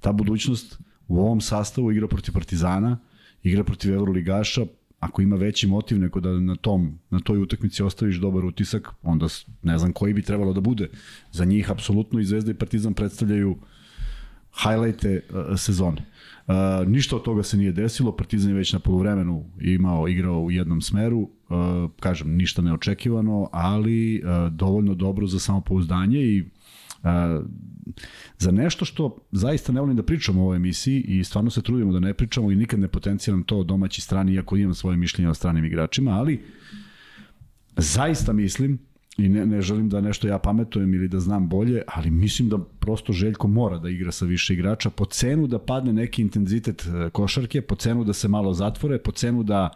Ta 0.00 0.12
budućnost 0.12 0.78
u 1.08 1.20
ovom 1.20 1.40
sastavu 1.40 1.92
igra 1.92 2.08
protiv 2.08 2.32
Partizana, 2.32 2.98
igra 3.42 3.64
protiv 3.64 3.94
Euroligaša, 3.94 4.66
ako 5.00 5.22
ima 5.22 5.36
veći 5.36 5.66
motiv 5.66 5.98
nego 5.98 6.20
da 6.20 6.40
na 6.40 6.56
tom 6.56 6.98
na 7.10 7.20
toj 7.20 7.38
utakmici 7.38 7.82
ostaviš 7.82 8.16
dobar 8.16 8.44
utisak, 8.44 8.88
onda 9.02 9.26
ne 9.62 9.78
znam 9.78 9.92
koji 9.92 10.14
bi 10.14 10.22
trebalo 10.22 10.52
da 10.52 10.60
bude. 10.60 10.88
Za 11.32 11.44
njih 11.44 11.70
apsolutno 11.70 12.20
i 12.20 12.24
Zvezda 12.24 12.50
i 12.50 12.54
Partizan 12.54 12.94
predstavljaju 12.94 13.56
hajlajte 14.52 15.20
uh, 15.30 15.36
sezone. 15.56 16.04
Uh, 16.46 16.88
ništa 16.88 17.16
od 17.16 17.22
toga 17.22 17.42
se 17.42 17.56
nije 17.56 17.72
desilo, 17.72 18.16
Partizan 18.16 18.50
je 18.50 18.56
već 18.56 18.72
na 18.72 18.78
poluvremenu 18.78 19.44
imao, 19.60 20.08
igrao 20.08 20.42
u 20.42 20.50
jednom 20.50 20.80
smeru, 20.80 21.18
uh, 21.18 21.28
kažem, 22.00 22.36
ništa 22.36 22.62
neočekivano, 22.62 23.48
ali 23.52 24.22
uh, 24.24 24.52
dovoljno 24.52 24.94
dobro 24.94 25.26
za 25.26 25.38
samopouzdanje 25.38 26.20
i 26.20 26.44
uh, 27.02 27.44
za 28.38 28.50
nešto 28.50 28.84
što 28.84 29.16
zaista 29.32 29.72
ne 29.72 29.80
volim 29.80 29.96
da 29.96 30.02
pričam 30.02 30.38
u 30.38 30.42
ovoj 30.42 30.56
emisiji 30.56 31.00
i 31.00 31.24
stvarno 31.24 31.50
se 31.50 31.62
trudimo 31.62 31.92
da 31.92 32.00
ne 32.00 32.14
pričamo 32.14 32.50
i 32.50 32.56
nikad 32.56 32.80
ne 32.80 32.88
potenciram 32.88 33.42
to 33.42 33.62
domaći 33.64 34.00
strani, 34.00 34.32
iako 34.32 34.56
imam 34.56 34.74
svoje 34.74 34.96
mišljenje 34.96 35.30
o 35.30 35.34
stranim 35.34 35.64
igračima, 35.64 36.10
ali 36.10 36.40
zaista 37.76 38.32
mislim 38.32 38.78
i 39.18 39.28
ne, 39.28 39.46
ne 39.46 39.62
želim 39.62 39.88
da 39.88 40.00
nešto 40.00 40.28
ja 40.28 40.38
pametujem 40.38 40.94
ili 40.94 41.08
da 41.08 41.20
znam 41.20 41.48
bolje, 41.48 41.82
ali 41.86 42.10
mislim 42.10 42.48
da 42.48 42.58
prosto 42.58 43.12
Željko 43.12 43.48
mora 43.48 43.78
da 43.78 43.88
igra 43.90 44.12
sa 44.12 44.24
više 44.24 44.54
igrača 44.54 44.90
po 44.90 45.04
cenu 45.04 45.46
da 45.46 45.58
padne 45.58 45.92
neki 45.92 46.22
intenzitet 46.22 46.82
e, 46.86 47.10
košarke, 47.10 47.62
po 47.62 47.74
cenu 47.74 48.04
da 48.04 48.12
se 48.12 48.28
malo 48.28 48.52
zatvore, 48.52 48.98
po 48.98 49.12
cenu 49.12 49.42
da 49.42 49.70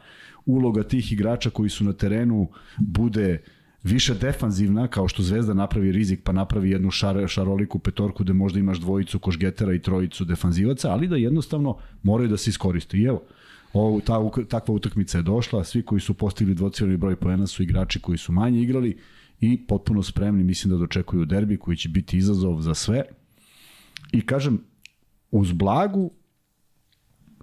uloga 0.47 0.83
tih 0.83 1.13
igrača 1.13 1.51
koji 1.51 1.71
su 1.71 1.85
na 1.85 1.93
terenu 1.93 2.49
bude 2.79 3.43
više 3.85 4.15
defanzivna, 4.15 4.89
kao 4.89 5.09
što 5.09 5.23
Zvezda 5.23 5.55
napravi 5.55 5.93
rizik 5.93 6.21
pa 6.25 6.33
napravi 6.33 6.71
jednu 6.71 6.91
šar, 6.91 7.29
šaroliku 7.29 7.79
petorku 7.79 8.25
gde 8.25 8.33
možda 8.33 8.59
imaš 8.59 8.79
dvojicu 8.79 9.19
košgetera 9.19 9.75
i 9.75 9.83
trojicu 9.83 10.25
defanzivaca, 10.25 10.91
ali 10.91 11.09
da 11.09 11.17
jednostavno 11.17 11.77
moraju 12.03 12.29
da 12.29 12.37
se 12.37 12.51
iskoriste. 12.51 12.99
I 12.99 13.03
evo, 13.03 13.23
ovo, 13.73 14.01
ta, 14.01 14.31
takva 14.49 14.75
utakmica 14.75 15.19
je 15.19 15.23
došla, 15.23 15.65
svi 15.65 15.83
koji 15.83 16.01
su 16.01 16.15
postigli 16.15 16.55
dvocifreni 16.55 16.97
broj 16.97 17.17
poena 17.17 17.47
su 17.47 17.63
igrači 17.63 18.01
koji 18.01 18.19
su 18.19 18.33
manje 18.33 18.61
igrali 18.61 18.99
i 19.41 19.67
potpuno 19.67 20.03
spremni, 20.03 20.45
mislim 20.45 20.71
da 20.71 20.79
dočekuju 20.79 21.25
derbi 21.25 21.57
koji 21.57 21.77
će 21.77 21.89
biti 21.89 22.19
izazov 22.19 22.61
za 22.61 22.75
sve. 22.75 23.03
I 24.13 24.27
kažem, 24.27 24.61
uz 25.31 25.53
blagu 25.53 26.11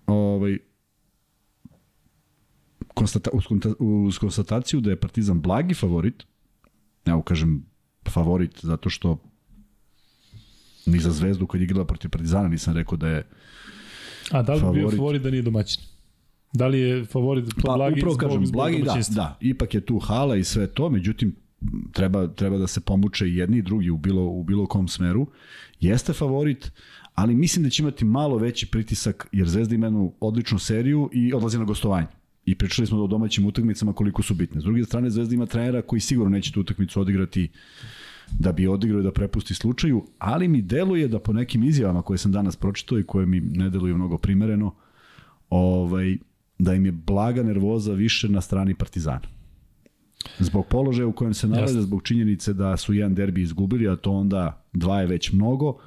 ovaj, 0.08 0.58
konstata, 2.94 3.30
uz, 3.34 3.44
uz 3.80 4.18
konstataciju 4.18 4.82
da 4.82 4.90
je 4.90 5.00
Partizan 5.00 5.42
blagi 5.42 5.74
favorit, 5.74 6.24
evo 7.06 7.22
kažem 7.22 7.66
favorit 8.10 8.60
zato 8.62 8.90
što 8.90 9.18
ni 10.86 11.00
za 11.00 11.12
Zvezdu 11.12 11.48
kad 11.48 11.62
je 11.62 11.66
igrala 11.66 11.86
protiv 11.86 12.10
Partizana 12.10 12.48
nisam 12.48 12.76
rekao 12.76 12.98
da 12.98 13.08
je 13.08 13.28
A 14.32 14.42
da 14.42 14.54
li 14.54 14.60
bi 14.60 14.66
bio 14.66 14.82
Favorit. 14.82 14.98
favorit 14.98 15.22
da 15.22 15.30
nije 15.30 15.42
domaćin? 15.42 15.84
Da 16.54 16.68
li 16.68 16.80
je 16.80 17.06
favorit 17.06 17.46
to 17.46 17.68
Pa, 17.68 17.74
blagi 17.76 18.00
upravo 18.00 18.18
kažem, 18.18 18.46
zbog 18.46 18.54
blagi, 18.54 18.84
da, 18.84 18.98
da, 19.10 19.38
ipak 19.42 19.74
je 19.74 19.82
tu 19.82 20.00
hala 20.00 20.36
i 20.36 20.44
sve 20.44 20.68
to, 20.68 20.90
međutim, 20.90 21.36
treba, 21.94 22.28
treba 22.28 22.58
da 22.58 22.68
se 22.68 22.82
pomuče 22.82 23.28
i 23.28 23.36
jedni 23.36 23.58
i 23.58 23.62
drugi 23.62 23.90
u 23.90 23.98
bilo, 23.98 24.26
u 24.26 24.44
bilo 24.44 24.68
kom 24.68 24.88
smeru. 24.88 25.28
Jeste 25.80 26.14
favorit, 26.14 26.72
ali 27.16 27.36
mislim 27.36 27.64
da 27.64 27.70
će 27.70 27.84
imati 27.84 28.06
malo 28.06 28.38
veći 28.38 28.68
pritisak, 28.68 29.28
jer 29.32 29.48
Zvezda 29.48 29.76
ima 29.76 29.88
jednu 29.88 30.14
odličnu 30.20 30.60
seriju 30.60 31.10
i 31.14 31.34
odlazi 31.34 31.60
na 31.60 31.66
gostovanje. 31.66 32.08
I 32.46 32.56
pričali 32.56 32.88
smo 32.88 33.04
o 33.04 33.08
domaćim 33.08 33.46
utakmicama 33.46 33.94
koliko 33.94 34.24
su 34.24 34.34
bitne. 34.34 34.62
S 34.62 34.64
druge 34.64 34.84
strane, 34.84 35.10
Zvezda 35.10 35.36
ima 35.36 35.46
trenera 35.46 35.82
koji 35.82 36.00
sigurno 36.00 36.30
neće 36.30 36.52
tu 36.52 36.62
utakmicu 36.62 37.02
odigrati 37.02 37.50
da 38.40 38.52
bi 38.52 38.68
odigrao 38.68 39.00
i 39.00 39.04
da 39.04 39.12
prepusti 39.12 39.54
slučaju, 39.54 40.04
ali 40.18 40.48
mi 40.48 40.62
deluje 40.62 41.08
da 41.08 41.20
po 41.20 41.34
nekim 41.34 41.64
izjavama 41.64 42.02
koje 42.02 42.18
sam 42.18 42.32
danas 42.32 42.56
pročitao 42.56 43.00
i 43.00 43.04
koje 43.04 43.26
mi 43.26 43.40
ne 43.40 43.70
deluju 43.70 43.96
mnogo 43.96 44.18
primereno, 44.18 44.76
ovaj, 45.50 46.18
da 46.60 46.74
im 46.74 46.86
je 46.86 46.92
blaga 46.92 47.44
nervoza 47.44 47.94
više 47.94 48.30
na 48.30 48.42
strani 48.42 48.76
Partizana. 48.76 49.28
Zbog 50.40 50.68
položaja 50.68 51.08
u 51.08 51.14
kojem 51.14 51.34
se 51.34 51.48
nalaze, 51.48 51.82
zbog 51.82 52.04
činjenice 52.04 52.54
da 52.54 52.78
su 52.78 52.94
jedan 52.94 53.16
derbi 53.16 53.42
izgubili, 53.42 53.90
a 53.90 53.96
to 53.96 54.12
onda 54.12 54.66
dva 54.74 55.02
je 55.02 55.08
već 55.08 55.32
mnogo, 55.32 55.78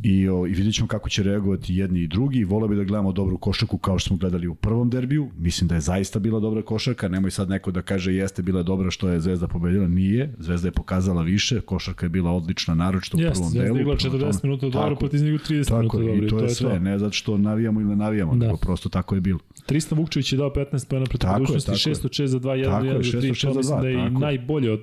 i, 0.00 0.28
o, 0.28 0.46
i 0.46 0.50
vidjet 0.50 0.74
ćemo 0.74 0.88
kako 0.88 1.08
će 1.08 1.22
reagovati 1.22 1.74
jedni 1.74 2.00
i 2.00 2.06
drugi. 2.06 2.44
Vole 2.44 2.68
bi 2.68 2.76
da 2.76 2.84
gledamo 2.84 3.12
dobru 3.12 3.38
košarku 3.38 3.78
kao 3.78 3.98
što 3.98 4.08
smo 4.08 4.16
gledali 4.16 4.46
u 4.46 4.54
prvom 4.54 4.90
derbiju. 4.90 5.28
Mislim 5.38 5.68
da 5.68 5.74
je 5.74 5.80
zaista 5.80 6.18
bila 6.18 6.40
dobra 6.40 6.62
košarka. 6.62 7.08
Nemoj 7.08 7.30
sad 7.30 7.48
neko 7.48 7.70
da 7.70 7.82
kaže 7.82 8.14
jeste 8.14 8.42
bila 8.42 8.62
dobra 8.62 8.90
što 8.90 9.08
je 9.08 9.20
Zvezda 9.20 9.48
pobedila. 9.48 9.88
Nije. 9.88 10.34
Zvezda 10.38 10.68
je 10.68 10.72
pokazala 10.72 11.22
više. 11.22 11.60
Košarka 11.60 12.06
je 12.06 12.10
bila 12.10 12.30
odlična, 12.32 12.74
naročito 12.76 13.16
u 13.16 13.20
Jeste, 13.20 13.32
prvom 13.34 13.50
Zvezda 13.50 13.64
delu. 13.64 13.76
je 13.76 13.82
igla 13.82 13.96
Prema 13.96 14.14
40 14.16 14.20
tome- 14.20 14.40
minuta 14.44 14.68
dobro, 14.68 14.96
Partizan 14.96 15.28
igra 15.28 15.38
30 15.40 15.64
Tako 15.66 15.78
minuta 15.80 15.98
je, 16.00 16.06
dobro. 16.10 16.26
i 16.26 16.30
to 16.30 16.38
je 16.40 16.50
sve. 16.50 16.80
Ne 16.80 16.98
zato 16.98 17.12
što 17.12 17.38
navijamo 17.38 17.80
ili 17.80 17.90
ne 17.90 17.96
navijamo, 17.96 18.34
Da. 18.34 18.46
nego 18.46 18.56
prosto 18.58 18.88
tako 18.88 19.14
je 19.14 19.20
bilo. 19.20 19.38
Tristan 19.66 19.98
Vukčević 19.98 20.32
je 20.32 20.36
dao 20.36 20.50
15 20.50 20.64
pojena 20.84 21.06
protiv 21.06 21.28
je, 21.28 21.34
budućnosti, 21.34 21.66
tako 21.68 21.88
je. 21.88 21.94
6 21.94 22.04
od 22.04 22.10
6 22.12 22.26
za 22.26 22.38
2, 22.38 22.54
1 22.54 22.64
Tako 22.64 22.84
je, 22.84 22.92
1 22.92 23.02
za 23.04 23.18
3, 23.18 23.20
6 23.20 23.28
od 23.28 23.34
6 23.34 23.42
to 23.44 23.54
mislim 23.54 23.80
da 23.80 23.88
je 23.88 23.94
i 23.94 23.98
je. 23.98 24.10
najbolje 24.10 24.78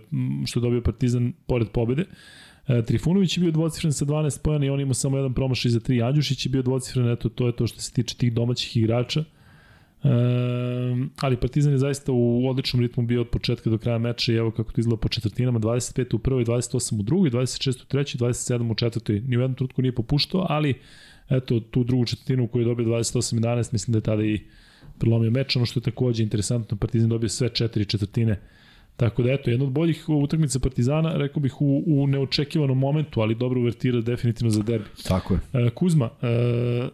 što 0.45 0.59
je 0.59 0.63
dobio 0.63 0.81
Partizan 0.81 1.33
pored 1.47 1.67
pobede. 1.69 2.05
E, 2.67 2.81
Trifunović 2.81 3.37
je 3.37 3.41
bio 3.41 3.51
dvocifren 3.51 3.93
sa 3.93 4.05
12 4.05 4.41
pojena 4.41 4.65
i 4.65 4.69
on 4.69 4.79
ima 4.81 4.93
samo 4.93 5.17
jedan 5.17 5.33
promašaj 5.33 5.71
za 5.71 5.79
3. 5.79 6.07
Andjušić 6.07 6.45
je 6.45 6.49
bio 6.49 6.61
dvocifren, 6.61 7.11
eto 7.11 7.29
to 7.29 7.47
je 7.47 7.55
to 7.55 7.67
što 7.67 7.81
se 7.81 7.93
tiče 7.93 8.15
tih 8.15 8.33
domaćih 8.33 8.77
igrača. 8.77 9.19
E, 9.19 10.09
ali 11.21 11.37
Partizan 11.37 11.71
je 11.71 11.77
zaista 11.77 12.11
u 12.11 12.49
odličnom 12.49 12.81
ritmu 12.81 13.03
bio 13.03 13.21
od 13.21 13.29
početka 13.29 13.69
do 13.69 13.77
kraja 13.77 13.97
meča 13.97 14.33
i 14.33 14.35
evo 14.35 14.51
kako 14.51 14.71
to 14.71 14.81
izgleda 14.81 15.01
po 15.01 15.09
četvrtinama, 15.09 15.59
25 15.59 16.15
u 16.15 16.19
prvoj, 16.19 16.45
28 16.45 16.99
u 16.99 17.03
drugoj, 17.03 17.29
26 17.29 17.83
u 17.83 17.85
trećoj, 17.85 18.19
27 18.19 18.71
u 18.71 18.75
četvrtoj. 18.75 19.19
Ni 19.27 19.37
u 19.37 19.41
jednom 19.41 19.55
trutku 19.55 19.81
nije 19.81 19.95
popuštao, 19.95 20.45
ali 20.49 20.73
eto 21.29 21.59
tu 21.59 21.83
drugu 21.83 22.05
četvrtinu 22.05 22.43
u 22.43 22.47
kojoj 22.47 22.63
je 22.63 22.67
dobio 22.67 22.85
28-11, 22.85 23.73
mislim 23.73 23.91
da 23.91 23.97
je 23.97 24.01
tada 24.01 24.23
i 24.23 24.39
prelomio 24.99 25.31
meč. 25.31 25.55
Ono 25.55 25.65
što 25.65 25.79
je 25.79 25.83
takođe 25.83 26.23
interesantno, 26.23 26.77
Partizan 26.77 27.09
dobio 27.09 27.29
sve 27.29 27.49
četiri 27.49 27.85
četvrtine. 27.85 28.39
Tako 28.97 29.23
da 29.23 29.31
eto, 29.31 29.49
jedna 29.49 29.65
od 29.65 29.71
boljih 29.71 30.09
utakmica 30.09 30.59
Partizana, 30.59 31.17
rekao 31.17 31.41
bih 31.41 31.61
u, 31.61 31.83
u 31.87 32.07
neočekivanom 32.07 32.77
momentu, 32.77 33.21
ali 33.21 33.35
dobro 33.35 33.61
uvertira 33.61 34.01
definitivno 34.01 34.49
za 34.49 34.63
derbi. 34.63 34.85
Tako 35.07 35.33
je. 35.33 35.39
E, 35.53 35.69
Kuzma, 35.69 36.09
e, 36.21 36.89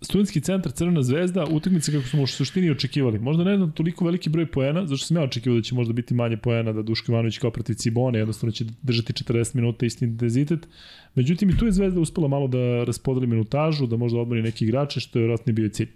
studentski 0.00 0.40
centar 0.40 0.72
Crvena 0.72 1.02
zvezda, 1.02 1.46
utakmica 1.50 1.92
kako 1.92 2.06
smo 2.06 2.22
u 2.22 2.26
suštini 2.26 2.70
očekivali. 2.70 3.18
Možda 3.18 3.44
ne 3.44 3.56
znam 3.56 3.72
toliko 3.72 4.04
veliki 4.04 4.30
broj 4.30 4.46
poena, 4.46 4.86
zašto 4.86 5.06
sam 5.06 5.16
ja 5.16 5.22
očekivao 5.22 5.56
da 5.56 5.62
će 5.62 5.74
možda 5.74 5.92
biti 5.92 6.14
manje 6.14 6.36
poena, 6.36 6.72
da 6.72 6.82
Duško 6.82 7.12
Ivanović 7.12 7.38
kao 7.38 7.50
protiv 7.50 7.74
Cibone, 7.74 8.18
jednostavno 8.18 8.52
će 8.52 8.64
držati 8.82 9.12
40 9.12 9.54
minuta 9.54 9.86
isti 9.86 10.04
intenzitet. 10.04 10.68
Međutim, 11.14 11.50
i 11.50 11.58
tu 11.58 11.66
je 11.66 11.72
zvezda 11.72 12.00
uspela 12.00 12.28
malo 12.28 12.48
da 12.48 12.84
raspodeli 12.84 13.26
minutažu, 13.26 13.86
da 13.86 13.96
možda 13.96 14.20
odmori 14.20 14.42
neki 14.42 14.64
igrače, 14.64 15.00
što 15.00 15.18
je 15.18 15.20
vjerojatno 15.20 15.52
bio 15.52 15.68
cilj. 15.68 15.88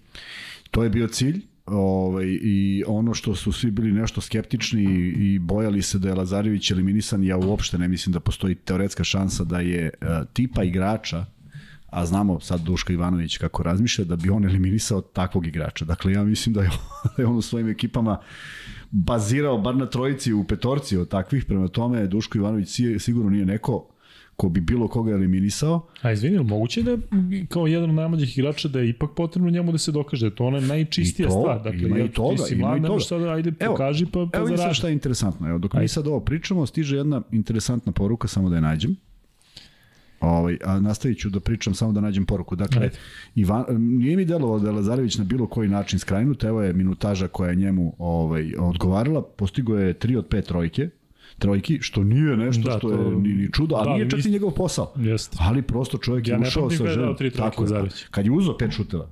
To 0.70 0.84
je 0.84 0.90
bio 0.90 1.08
cilj 1.08 1.51
ovaj, 1.72 2.26
i 2.42 2.84
ono 2.86 3.14
što 3.14 3.34
su 3.34 3.52
svi 3.52 3.70
bili 3.70 3.92
nešto 3.92 4.20
skeptični 4.20 4.82
i, 4.82 5.34
i 5.34 5.38
bojali 5.38 5.82
se 5.82 5.98
da 5.98 6.08
je 6.08 6.14
Lazarević 6.14 6.70
eliminisan, 6.70 7.24
ja 7.24 7.36
uopšte 7.36 7.78
ne 7.78 7.88
mislim 7.88 8.12
da 8.12 8.20
postoji 8.20 8.54
teoretska 8.54 9.04
šansa 9.04 9.44
da 9.44 9.60
je 9.60 9.90
uh, 10.00 10.08
tipa 10.32 10.64
igrača 10.64 11.24
a 11.92 12.06
znamo 12.06 12.40
sad 12.40 12.60
Duška 12.60 12.92
Ivanović 12.92 13.36
kako 13.38 13.62
razmišlja, 13.62 14.04
da 14.04 14.16
bi 14.16 14.30
on 14.30 14.44
eliminisao 14.44 15.00
takvog 15.00 15.46
igrača. 15.46 15.84
Dakle, 15.84 16.12
ja 16.12 16.24
mislim 16.24 16.52
da 16.52 16.62
je, 16.62 16.70
da 17.16 17.22
je 17.22 17.26
on 17.26 17.36
u 17.36 17.42
svojim 17.42 17.68
ekipama 17.68 18.18
bazirao 18.90 19.58
bar 19.58 19.76
na 19.76 19.86
trojici 19.86 20.32
u 20.32 20.44
petorci 20.44 20.96
od 20.96 21.08
takvih, 21.08 21.44
prema 21.44 21.68
tome 21.68 22.06
Duško 22.06 22.38
Ivanović 22.38 22.68
si- 22.68 22.98
sigurno 22.98 23.30
nije 23.30 23.46
neko 23.46 23.88
ko 24.36 24.48
bi 24.48 24.60
bilo 24.60 24.88
koga 24.88 25.12
eliminisao, 25.12 25.86
A 26.02 26.12
izvini, 26.12 26.34
ili 26.36 26.44
moguće 26.44 26.82
da 26.82 26.90
je 26.90 26.98
kao 27.48 27.66
jedan 27.66 27.90
od 27.90 27.96
najmlađih 27.96 28.38
igrača 28.38 28.68
da 28.68 28.80
je 28.80 28.88
ipak 28.88 29.10
potrebno 29.16 29.50
njemu 29.50 29.72
da 29.72 29.78
se 29.78 29.92
dokaže, 29.92 30.26
da 30.26 30.32
je 30.32 30.36
to 30.36 30.44
ona 30.44 30.60
najčistija 30.60 31.26
I 31.26 31.30
to, 31.30 31.40
stvar. 31.40 31.62
Dakle, 31.62 31.80
ima 31.82 31.96
i 31.96 32.00
jel, 32.00 32.08
toga, 32.08 32.36
ti 32.36 32.42
si 32.42 32.54
ima 32.54 32.66
mlad, 32.66 32.76
i 32.76 32.80
ne 32.80 32.86
toga. 32.86 32.92
možeš 32.94 33.08
sada, 33.08 33.32
ajde, 33.32 33.52
Evo, 33.60 33.72
pokaži 33.74 34.06
pa, 34.06 34.26
pa 34.32 34.38
Evo 34.38 34.56
zaradi. 34.56 34.74
šta 34.74 34.86
je 34.88 34.92
interesantno. 34.92 35.48
Evo, 35.48 35.58
dok 35.58 35.72
mi 35.72 35.78
Ajde. 35.80 35.88
sad 35.88 36.06
ovo 36.06 36.20
pričamo, 36.20 36.66
stiže 36.66 36.96
jedna 36.96 37.22
interesantna 37.32 37.92
poruka, 37.92 38.28
samo 38.28 38.48
da 38.48 38.56
je 38.56 38.62
nađem. 38.62 38.96
Ovaj, 40.20 40.58
a 40.64 40.80
nastavit 40.80 41.18
ću 41.18 41.30
da 41.30 41.40
pričam 41.40 41.74
samo 41.74 41.92
da 41.92 42.00
nađem 42.00 42.26
poruku. 42.26 42.56
Dakle, 42.56 42.82
Ajde. 42.82 42.96
Ivan, 43.34 43.64
nije 43.78 44.16
mi 44.16 44.24
delovalo 44.24 44.58
da 44.58 44.68
je 44.68 44.72
Lazarević 44.72 45.18
na 45.18 45.24
bilo 45.24 45.46
koji 45.46 45.68
način 45.68 45.98
skrajnut, 45.98 46.44
evo 46.44 46.62
je 46.62 46.72
minutaža 46.72 47.28
koja 47.28 47.50
je 47.50 47.56
njemu 47.56 47.94
ovaj, 47.98 48.52
odgovarala, 48.58 49.22
postigo 49.22 49.78
je 49.78 49.94
3 49.94 50.18
od 50.18 50.28
5 50.28 50.42
trojke, 50.42 50.88
trojki, 51.38 51.78
što 51.80 52.04
nije 52.04 52.36
nešto 52.36 52.62
Da, 52.62 52.70
što 52.70 52.88
to- 52.88 52.94
je 52.94 53.10
ni, 53.12 53.28
ni 53.28 53.52
čudo, 53.52 53.74
ali 53.74 53.84
da, 53.84 53.94
nije 53.94 54.10
čak 54.10 54.24
ni 54.24 54.30
njegov 54.30 54.50
posao. 54.50 54.92
Jeste. 54.96 55.36
Ali 55.40 55.62
prosto 55.62 55.98
čovjek 55.98 56.28
Ja 56.28 56.34
je 56.34 56.40
ušao 56.42 56.70
sa 56.70 56.86
željom. 56.86 57.16
trojke 57.16 57.36
Tako 57.36 57.54
je. 57.54 57.64
Lazarević. 57.64 58.04
Kad 58.10 58.24
je 58.24 58.32
uzeo 58.32 58.56
pet 58.56 58.70
šuteva. 58.72 59.08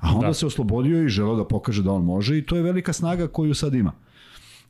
A 0.00 0.14
onda 0.14 0.26
Da. 0.26 0.34
se 0.34 0.46
oslobodio 0.46 1.02
i 1.02 1.08
želeo 1.08 1.36
da 1.36 1.44
pokaže 1.44 1.82
da 1.82 1.92
on 1.92 2.04
može 2.04 2.38
i 2.38 2.42
to 2.42 2.56
je 2.56 2.62
velika 2.62 2.92
snaga 2.92 3.26
koju 3.28 3.54
sad 3.54 3.74
ima. 3.74 3.92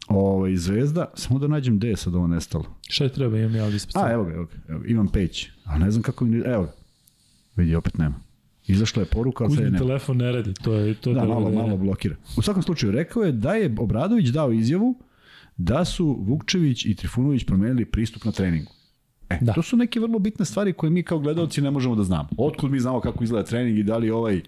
Ovaj 0.08 0.56
Zvezda, 0.56 1.06
samo 1.14 1.38
da 1.38 1.46
nađem 1.48 1.76
gde 1.76 1.88
je 1.88 1.96
sad 1.96 2.14
ovo 2.14 2.26
nestalo. 2.26 2.64
Šta 2.88 3.04
je 3.04 3.12
treba, 3.12 3.38
imam 3.38 3.54
ja 3.54 3.64
ovdje 3.64 3.76
ispred 3.76 3.96
A, 3.96 4.12
evo 4.12 4.24
ga, 4.24 4.32
evo 4.32 4.44
ga, 4.44 4.52
evo 4.68 4.78
ga, 4.80 4.86
imam 4.88 5.08
peć. 5.08 5.48
A 5.64 5.78
ne 5.78 5.90
znam 5.90 6.02
kako 6.02 6.24
evo 6.46 6.62
ga. 6.62 6.72
Vidi, 7.56 7.74
opet 7.74 7.98
nema. 7.98 8.14
Izašla 8.66 9.02
je 9.02 9.06
poruka, 9.06 9.44
ali 9.44 9.50
sad 9.50 9.58
je 9.58 9.64
Kuzmin 9.64 9.72
nema. 9.74 9.86
telefon 9.86 10.16
ne 10.16 10.32
radi, 10.32 10.54
to 10.54 10.74
je 10.74 10.94
to 10.94 11.12
Da, 11.12 11.20
malo, 11.20 11.34
telefonera. 11.34 11.62
malo 11.62 11.76
blokira. 11.76 12.16
U 12.36 12.42
svakom 12.42 12.62
slučaju, 12.62 12.92
rekao 12.92 13.22
je 13.22 13.32
da 13.32 13.52
je 13.52 13.74
Obradović 13.78 14.28
dao 14.28 14.52
izjavu 14.52 14.94
da 15.56 15.84
su 15.84 16.16
Vukčević 16.20 16.84
i 16.84 16.94
Trifunović 16.94 17.44
promenili 17.46 17.84
pristup 17.84 18.24
na 18.24 18.32
treningu. 18.32 18.72
E, 19.30 19.38
da. 19.40 19.52
To 19.52 19.62
su 19.62 19.76
neke 19.76 20.00
vrlo 20.00 20.18
bitne 20.18 20.44
stvari 20.44 20.72
koje 20.72 20.90
mi 20.90 21.02
kao 21.02 21.18
gledalci 21.18 21.62
ne 21.62 21.70
možemo 21.70 21.94
da 21.94 22.02
znamo. 22.02 22.28
Otkud 22.38 22.70
mi 22.70 22.80
znamo 22.80 23.00
kako 23.00 23.24
izgleda 23.24 23.46
trening 23.46 23.78
i 23.78 23.82
da 23.82 23.96
li 23.96 24.06
je 24.06 24.14
ovaj 24.14 24.40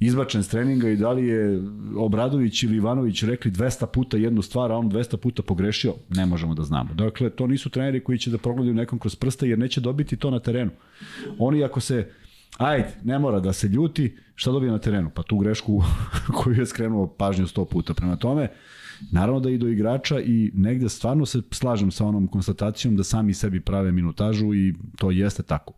izbačen 0.00 0.42
s 0.42 0.48
treninga 0.48 0.88
i 0.88 0.96
da 0.96 1.12
li 1.12 1.26
je 1.26 1.62
Obradović 1.96 2.62
ili 2.62 2.76
Ivanović 2.76 3.22
rekli 3.22 3.50
200 3.50 3.86
puta 3.86 4.16
jednu 4.16 4.42
stvar, 4.42 4.72
a 4.72 4.76
on 4.76 4.90
200 4.90 5.16
puta 5.16 5.42
pogrešio, 5.42 5.94
ne 6.08 6.26
možemo 6.26 6.54
da 6.54 6.62
znamo. 6.62 6.94
Dakle, 6.94 7.30
to 7.30 7.46
nisu 7.46 7.70
treneri 7.70 8.04
koji 8.04 8.18
će 8.18 8.30
da 8.30 8.38
progledaju 8.38 8.74
nekom 8.74 8.98
kroz 8.98 9.14
prsta 9.14 9.46
jer 9.46 9.58
neće 9.58 9.80
dobiti 9.80 10.16
to 10.16 10.30
na 10.30 10.40
terenu. 10.40 10.70
Oni 11.38 11.64
ako 11.64 11.80
se 11.80 12.10
Ajde, 12.58 12.88
ne 13.04 13.18
mora 13.18 13.40
da 13.40 13.52
se 13.52 13.68
ljuti, 13.68 14.16
šta 14.34 14.52
dobije 14.52 14.72
na 14.72 14.78
terenu? 14.78 15.10
Pa 15.14 15.22
tu 15.22 15.38
grešku 15.38 15.82
koju 16.36 16.56
je 16.56 16.66
skrenuo 16.66 17.06
pažnju 17.06 17.46
sto 17.46 17.64
puta. 17.64 17.94
Prema 17.94 18.16
tome, 18.16 18.48
naravno 19.12 19.40
da 19.40 19.50
i 19.50 19.58
do 19.58 19.68
igrača 19.68 20.20
i 20.20 20.50
negde 20.54 20.88
stvarno 20.88 21.26
se 21.26 21.42
slažem 21.50 21.90
sa 21.90 22.06
onom 22.06 22.26
konstatacijom 22.26 22.96
da 22.96 23.04
sami 23.04 23.34
sebi 23.34 23.60
prave 23.60 23.92
minutažu 23.92 24.54
i 24.54 24.74
to 24.96 25.10
jeste 25.10 25.42
tako. 25.42 25.74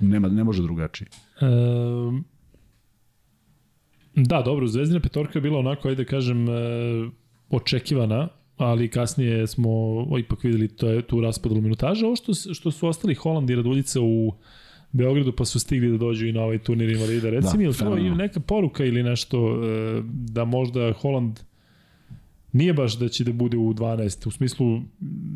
Nema, 0.00 0.28
ne 0.28 0.44
može 0.44 0.62
drugačije. 0.62 1.08
Ehm, 1.40 2.18
da, 4.14 4.42
dobro, 4.42 4.66
Zvezdina 4.66 5.00
petorka 5.00 5.38
je 5.38 5.42
bila 5.42 5.58
onako, 5.58 5.88
ajde 5.88 6.04
da 6.04 6.10
kažem, 6.10 6.48
e, 6.48 6.52
očekivana, 7.50 8.28
ali 8.56 8.88
kasnije 8.88 9.46
smo 9.46 9.70
ipak 10.18 10.44
videli 10.44 10.68
to 10.68 10.88
je 10.88 11.02
tu 11.02 11.20
raspodelu 11.20 11.60
minutaža. 11.60 12.06
Ovo 12.06 12.16
što, 12.16 12.32
što 12.34 12.70
su 12.70 12.88
ostali 12.88 13.14
Holand 13.14 13.50
i 13.50 13.54
Raduljica 13.54 14.00
u 14.00 14.32
Beogradu 14.92 15.32
pa 15.32 15.44
su 15.44 15.60
stigli 15.60 15.90
da 15.90 15.96
dođu 15.96 16.26
i 16.26 16.32
na 16.32 16.42
ovaj 16.42 16.58
turnir 16.58 16.90
invalida. 16.90 17.30
Reci 17.30 17.48
Da, 17.52 17.58
mi, 17.58 17.64
je 17.64 17.68
li 17.68 17.76
to 17.76 17.96
neka 17.96 18.40
poruka 18.40 18.84
ili 18.84 19.02
nešto 19.02 19.64
e, 19.64 20.02
da 20.04 20.44
možda 20.44 20.92
Holand 20.92 21.40
nije 22.52 22.72
baš 22.72 22.98
da 22.98 23.08
će 23.08 23.24
da 23.24 23.32
bude 23.32 23.56
u 23.56 23.74
12. 23.74 24.28
U 24.28 24.30
smislu, 24.30 24.82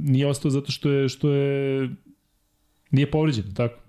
nije 0.00 0.26
ostao 0.26 0.50
zato 0.50 0.72
što 0.72 0.90
je, 0.90 1.08
što 1.08 1.30
je 1.30 1.90
nije 2.90 3.10
povređen, 3.10 3.54
tako? 3.54 3.80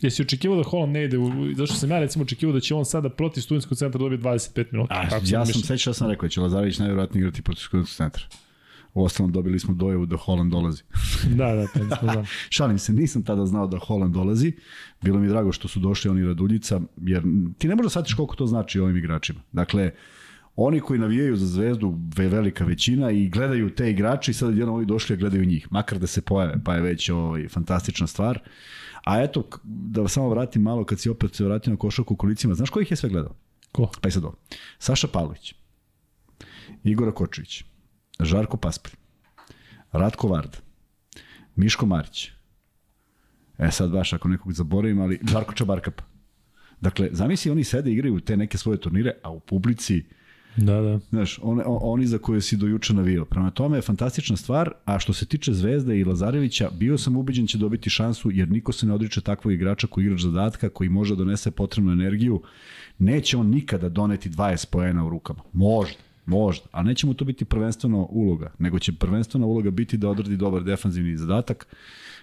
Jesi 0.00 0.22
očekivao 0.22 0.56
da 0.56 0.62
Holland 0.62 0.92
ne 0.92 1.04
ide, 1.04 1.18
u, 1.18 1.54
zašto 1.54 1.76
sam 1.76 1.90
ja 1.90 1.98
recimo 1.98 2.22
očekivao 2.22 2.52
da 2.52 2.60
će 2.60 2.74
on 2.74 2.84
sada 2.84 3.08
protiv 3.08 3.40
studentskog 3.40 3.78
centra 3.78 3.98
dobiti 3.98 4.22
25 4.22 4.64
minuta. 4.72 4.94
A, 4.94 5.08
Tako 5.08 5.24
ja 5.28 5.46
sam 5.46 5.62
sećao 5.62 5.90
da 5.90 5.94
sam 5.94 6.10
rekao 6.10 6.26
da 6.26 6.30
će 6.30 6.40
Lazarević 6.40 6.78
najvjerojatnije 6.78 7.20
igrati 7.20 7.42
protiv 7.42 7.60
studentskog 7.60 7.96
centra. 7.96 8.24
U 8.94 9.04
ostalom 9.04 9.32
dobili 9.32 9.58
smo 9.58 9.74
dojavu 9.74 10.06
da 10.06 10.16
Holland 10.16 10.52
dolazi. 10.52 10.82
Da, 11.36 11.54
da, 11.54 11.66
to 11.66 11.84
nismo 11.84 12.12
znam. 12.12 12.24
Šalim 12.56 12.78
se, 12.78 12.92
nisam 12.92 13.22
tada 13.22 13.46
znao 13.46 13.66
da 13.66 13.78
Holland 13.78 14.14
dolazi. 14.14 14.52
Bilo 15.02 15.18
mi 15.18 15.28
drago 15.28 15.52
što 15.52 15.68
su 15.68 15.80
došli 15.80 16.10
oni 16.10 16.26
Raduljica, 16.26 16.80
jer 16.96 17.22
ti 17.58 17.68
ne 17.68 17.74
možeš 17.74 17.86
da 17.86 17.90
shvatiš 17.90 18.14
koliko 18.14 18.36
to 18.36 18.46
znači 18.46 18.80
ovim 18.80 18.96
igračima. 18.96 19.40
Dakle, 19.52 19.90
oni 20.56 20.80
koji 20.80 21.00
navijaju 21.00 21.36
za 21.36 21.46
zvezdu, 21.46 21.98
ve 22.16 22.28
velika 22.28 22.64
većina 22.64 23.10
i 23.10 23.28
gledaju 23.28 23.74
te 23.74 23.90
igrače 23.90 24.30
i 24.30 24.34
sad 24.34 24.48
odjednom 24.48 24.74
ovi 24.74 24.86
došli 24.86 25.14
a 25.14 25.16
gledaju 25.16 25.44
njih, 25.44 25.72
makar 25.72 25.98
da 25.98 26.06
se 26.06 26.22
pojave, 26.22 26.60
pa 26.64 26.74
je 26.74 26.82
već 26.82 27.10
ovaj, 27.10 27.48
fantastična 27.48 28.06
stvar. 28.06 28.38
A 29.04 29.22
eto, 29.22 29.48
da 29.64 30.08
samo 30.08 30.28
vratim 30.28 30.62
malo 30.62 30.84
kad 30.84 31.00
si 31.00 31.10
opet 31.10 31.34
se 31.34 31.44
vratio 31.44 31.70
na 31.70 31.76
košarku 31.76 32.14
u 32.14 32.16
kolicima, 32.16 32.54
znaš 32.54 32.70
ko 32.70 32.80
ih 32.80 32.90
je 32.90 32.96
sve 32.96 33.08
gledao? 33.08 33.34
Ko? 33.72 33.90
Pa 34.00 34.08
i 34.08 34.12
sad 34.12 34.24
ovo. 34.24 34.36
Saša 34.78 35.08
Pavlović, 35.08 35.54
Igora 36.84 37.12
Kočević, 37.12 37.64
Žarko 38.20 38.56
Paspalj, 38.56 38.92
Ratko 39.92 40.28
Vard, 40.28 40.56
Miško 41.56 41.86
Marić. 41.86 42.30
E 43.58 43.70
sad 43.70 43.90
baš 43.90 44.12
ako 44.12 44.28
nekog 44.28 44.52
zaboravim, 44.52 45.00
ali 45.00 45.20
Žarko 45.30 45.54
Čabarkapa. 45.54 46.04
Dakle, 46.80 47.08
zamisli 47.12 47.50
oni 47.50 47.64
sede 47.64 47.90
i 47.90 47.92
igraju 47.92 48.20
te 48.20 48.36
neke 48.36 48.58
svoje 48.58 48.80
turnire, 48.80 49.12
a 49.22 49.30
u 49.30 49.40
publici 49.40 50.04
Da, 50.56 50.80
da. 50.80 50.98
Znaš, 51.10 51.38
on, 51.42 51.60
on, 51.66 51.78
oni 51.82 52.06
za 52.06 52.18
koje 52.18 52.40
si 52.40 52.56
do 52.56 52.66
juče 52.66 52.94
navio. 52.94 53.24
Prema 53.24 53.50
tome 53.50 53.78
je 53.78 53.82
fantastična 53.82 54.36
stvar, 54.36 54.70
a 54.84 54.98
što 54.98 55.12
se 55.12 55.26
tiče 55.26 55.52
Zvezde 55.52 55.98
i 55.98 56.04
Lazarevića, 56.04 56.70
bio 56.70 56.98
sam 56.98 57.16
ubeđen 57.16 57.46
će 57.46 57.58
dobiti 57.58 57.90
šansu, 57.90 58.30
jer 58.30 58.50
niko 58.50 58.72
se 58.72 58.86
ne 58.86 58.92
odriče 58.92 59.20
takvog 59.20 59.54
igrača 59.54 59.86
koji 59.86 60.04
igrač 60.04 60.20
zadatka, 60.20 60.68
koji 60.68 60.88
može 60.90 61.16
donese 61.16 61.50
potrebnu 61.50 61.92
energiju. 61.92 62.42
Neće 62.98 63.36
on 63.36 63.46
nikada 63.46 63.88
doneti 63.88 64.30
20 64.30 64.66
poena 64.70 65.06
u 65.06 65.10
rukama. 65.10 65.40
Možda, 65.52 65.98
možda, 66.26 66.66
a 66.72 66.82
neće 66.82 67.06
mu 67.06 67.14
to 67.14 67.24
biti 67.24 67.44
prvenstveno 67.44 68.06
uloga, 68.10 68.52
nego 68.58 68.78
će 68.78 68.92
prvenstvena 68.92 69.46
uloga 69.46 69.70
biti 69.70 69.96
da 69.96 70.08
odradi 70.08 70.36
dobar 70.36 70.62
defanzivni 70.62 71.16
zadatak. 71.16 71.66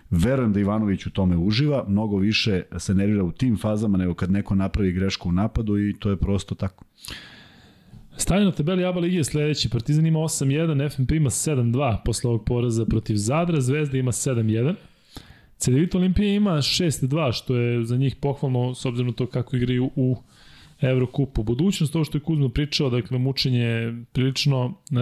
Verujem 0.09 0.53
da 0.53 0.59
Ivanović 0.59 1.05
u 1.05 1.11
tome 1.11 1.37
uživa, 1.37 1.85
mnogo 1.87 2.17
više 2.17 2.63
se 2.77 2.93
nervira 2.93 3.23
u 3.23 3.31
tim 3.31 3.57
fazama 3.57 3.97
nego 3.97 4.13
kad 4.13 4.31
neko 4.31 4.55
napravi 4.55 4.91
grešku 4.91 5.29
u 5.29 5.31
napadu 5.31 5.79
i 5.79 5.95
to 5.99 6.09
je 6.09 6.17
prosto 6.17 6.55
tako. 6.55 6.85
Stanje 8.17 8.45
na 8.45 8.51
tabeli 8.51 8.85
ABA 8.85 8.99
Ligi 8.99 9.15
je 9.15 9.23
sledeći. 9.23 9.69
Partizan 9.69 10.05
ima 10.05 10.19
8-1, 10.19 10.95
FNP 10.95 11.11
ima 11.11 11.29
7-2 11.29 11.97
posle 12.05 12.29
ovog 12.29 12.45
poraza 12.45 12.85
protiv 12.85 13.15
Zadra, 13.15 13.61
Zvezda 13.61 13.97
ima 13.97 14.11
7-1. 14.11 14.75
CDVita 15.57 15.97
Olimpija 15.97 16.33
ima 16.33 16.51
6-2, 16.51 17.33
što 17.33 17.55
je 17.55 17.85
za 17.85 17.97
njih 17.97 18.15
pohvalno 18.15 18.75
s 18.75 18.85
obzirom 18.85 19.07
na 19.07 19.13
to 19.13 19.27
kako 19.27 19.55
igraju 19.55 19.91
u 19.95 20.17
Evrokupu. 20.81 21.43
Budućnost, 21.43 21.95
ovo 21.95 22.05
što 22.05 22.17
je 22.17 22.21
Kuzma 22.21 22.49
pričao, 22.49 22.89
dakle, 22.89 23.17
mučenje 23.17 23.93
prilično, 24.11 24.73
e, 24.91 24.95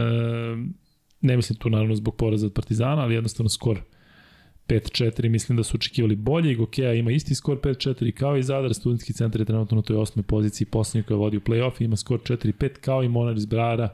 ne 1.22 1.36
mislim 1.36 1.60
tu 1.60 1.70
naravno 1.70 1.96
zbog 1.96 2.16
poraza 2.16 2.46
od 2.46 2.54
Partizana, 2.54 3.02
ali 3.02 3.16
jednostavno 3.16 3.50
skor 3.50 3.80
5-4, 4.70 5.30
mislim 5.30 5.56
da 5.58 5.64
su 5.64 5.76
očekivali 5.76 6.16
bolje. 6.16 6.56
Gokeja 6.56 6.94
ima 6.94 7.12
isti 7.12 7.36
skor 7.36 7.58
5-4 7.58 8.12
kao 8.12 8.38
i 8.38 8.44
Zadar, 8.44 8.74
studentski 8.74 9.14
centar 9.14 9.42
je 9.42 9.46
trenutno 9.46 9.76
na 9.76 9.82
toj 9.82 9.96
osmoj 9.96 10.24
poziciji, 10.24 10.66
poslednji 10.68 11.04
koji 11.04 11.18
vodi 11.18 11.38
u 11.38 11.42
play-off, 11.42 11.84
ima 11.84 11.96
skor 11.96 12.20
4-5 12.20 12.70
kao 12.70 13.04
i 13.04 13.10
Monar 13.10 13.38
iz 13.38 13.46
Brara, 13.46 13.90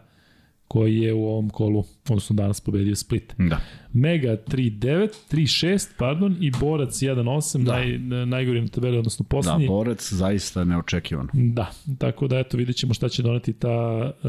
koji 0.67 0.97
je 0.97 1.13
u 1.13 1.25
ovom 1.25 1.49
kolu, 1.49 1.83
odnosno 2.09 2.35
danas 2.35 2.61
pobedio 2.61 2.95
Split. 2.95 3.33
Da. 3.37 3.59
Mega 3.93 4.37
3-9, 4.47 5.09
3-6, 5.31 5.87
pardon, 5.97 6.37
i 6.39 6.51
Borac 6.59 6.89
1-8, 6.93 7.63
Da. 7.63 7.71
naj, 7.71 7.97
najgori 8.25 8.61
na 8.61 8.67
tabeli, 8.67 8.97
odnosno 8.97 9.23
Da, 9.23 9.27
poslednji. 9.29 9.67
borac 9.67 10.13
zaista 10.13 10.63
neočekivano. 10.63 11.29
Da, 11.33 11.71
tako 11.97 12.27
da 12.27 12.39
eto 12.39 12.57
vidjet 12.57 12.77
ćemo 12.77 12.93
šta 12.93 13.09
će 13.09 13.23
doneti 13.23 13.53
ta 13.53 14.11
e, 14.23 14.27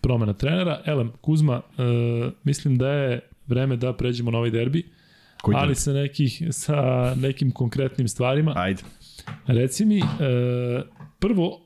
promena 0.00 0.32
trenera. 0.32 0.80
Elem, 0.86 1.12
Kuzma, 1.20 1.60
e, 1.78 1.82
mislim 2.44 2.78
da 2.78 2.88
je 2.88 3.20
vreme 3.46 3.76
da 3.76 3.92
pređemo 3.96 4.30
na 4.30 4.38
ovaj 4.38 4.50
derbi, 4.50 4.84
Koji 5.42 5.56
ali 5.58 5.74
sa, 5.74 5.92
nekih, 5.92 6.42
sa 6.50 7.14
nekim 7.14 7.50
konkretnim 7.50 8.08
stvarima. 8.08 8.52
Ajde. 8.56 8.82
Reci 9.46 9.84
mi, 9.84 9.98
e, 9.98 10.02
prvo, 11.18 11.60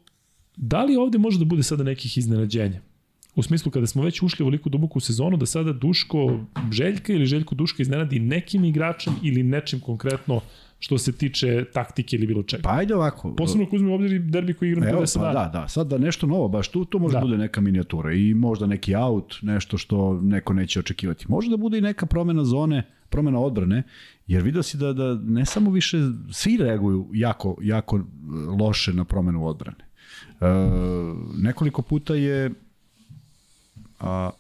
da 0.57 0.85
li 0.85 0.97
ovde 0.97 1.19
može 1.19 1.39
da 1.39 1.45
bude 1.45 1.63
sada 1.63 1.85
nekih 1.85 2.19
iznenađenja? 2.19 2.81
U 3.35 3.43
smislu 3.43 3.71
kada 3.71 3.87
smo 3.87 4.03
već 4.03 4.23
ušli 4.23 4.43
ovoliko 4.43 4.69
duboko 4.69 4.99
u 4.99 5.01
sezonu, 5.01 5.37
da 5.37 5.47
sada 5.47 5.73
Duško 5.73 6.41
Željka 6.73 7.13
ili 7.13 7.27
Željko 7.27 7.55
Duška 7.55 7.83
iznenadi 7.83 8.19
nekim 8.19 8.65
igračem 8.65 9.13
ili 9.23 9.43
nečim 9.43 9.81
konkretno 9.81 10.41
što 10.79 10.99
se 10.99 11.13
tiče 11.13 11.65
taktike 11.73 12.17
ili 12.17 12.27
bilo 12.27 12.43
čega. 12.43 12.63
Pa 12.63 12.77
ajde 12.77 12.95
ovako. 12.95 13.35
Posebno 13.35 13.67
ako 13.67 13.77
uzmemo 13.77 13.95
obzir 13.95 14.21
derbi 14.21 14.55
koji 14.55 14.69
igram 14.69 14.89
Evo, 14.89 15.01
50 15.01 15.19
pa 15.19 15.33
da, 15.33 15.51
da, 15.53 15.69
sad 15.69 15.87
da 15.87 15.99
nešto 15.99 16.27
novo, 16.27 16.49
baš 16.49 16.69
tu, 16.69 16.85
to 16.85 16.99
može 16.99 17.13
da. 17.13 17.19
Da. 17.19 17.25
bude 17.25 17.39
neka 17.39 17.61
minijatura 17.61 18.13
i 18.13 18.35
možda 18.35 18.67
neki 18.67 18.95
out, 18.97 19.35
nešto 19.43 19.79
što 19.79 20.21
neko 20.21 20.53
neće 20.53 20.81
očekivati. 20.81 21.25
Može 21.29 21.51
da 21.51 21.57
bude 21.57 21.79
i 21.79 21.81
neka 21.81 22.07
promena 22.07 22.45
zone, 22.45 22.83
promena 23.09 23.41
odbrane, 23.41 23.83
jer 24.27 24.43
vidio 24.43 24.63
si 24.63 24.77
da, 24.77 24.93
da 24.93 25.15
ne 25.15 25.47
samo 25.47 25.71
više, 25.71 25.99
svi 26.33 26.57
reaguju 26.57 27.09
jako, 27.13 27.57
jako 27.63 28.01
loše 28.61 28.93
na 28.93 29.05
promenu 29.05 29.47
odbrane. 29.47 29.85
E, 30.41 30.47
nekoliko 31.39 31.83
puta 31.83 32.15
je 32.15 32.51
a, 34.01 34.31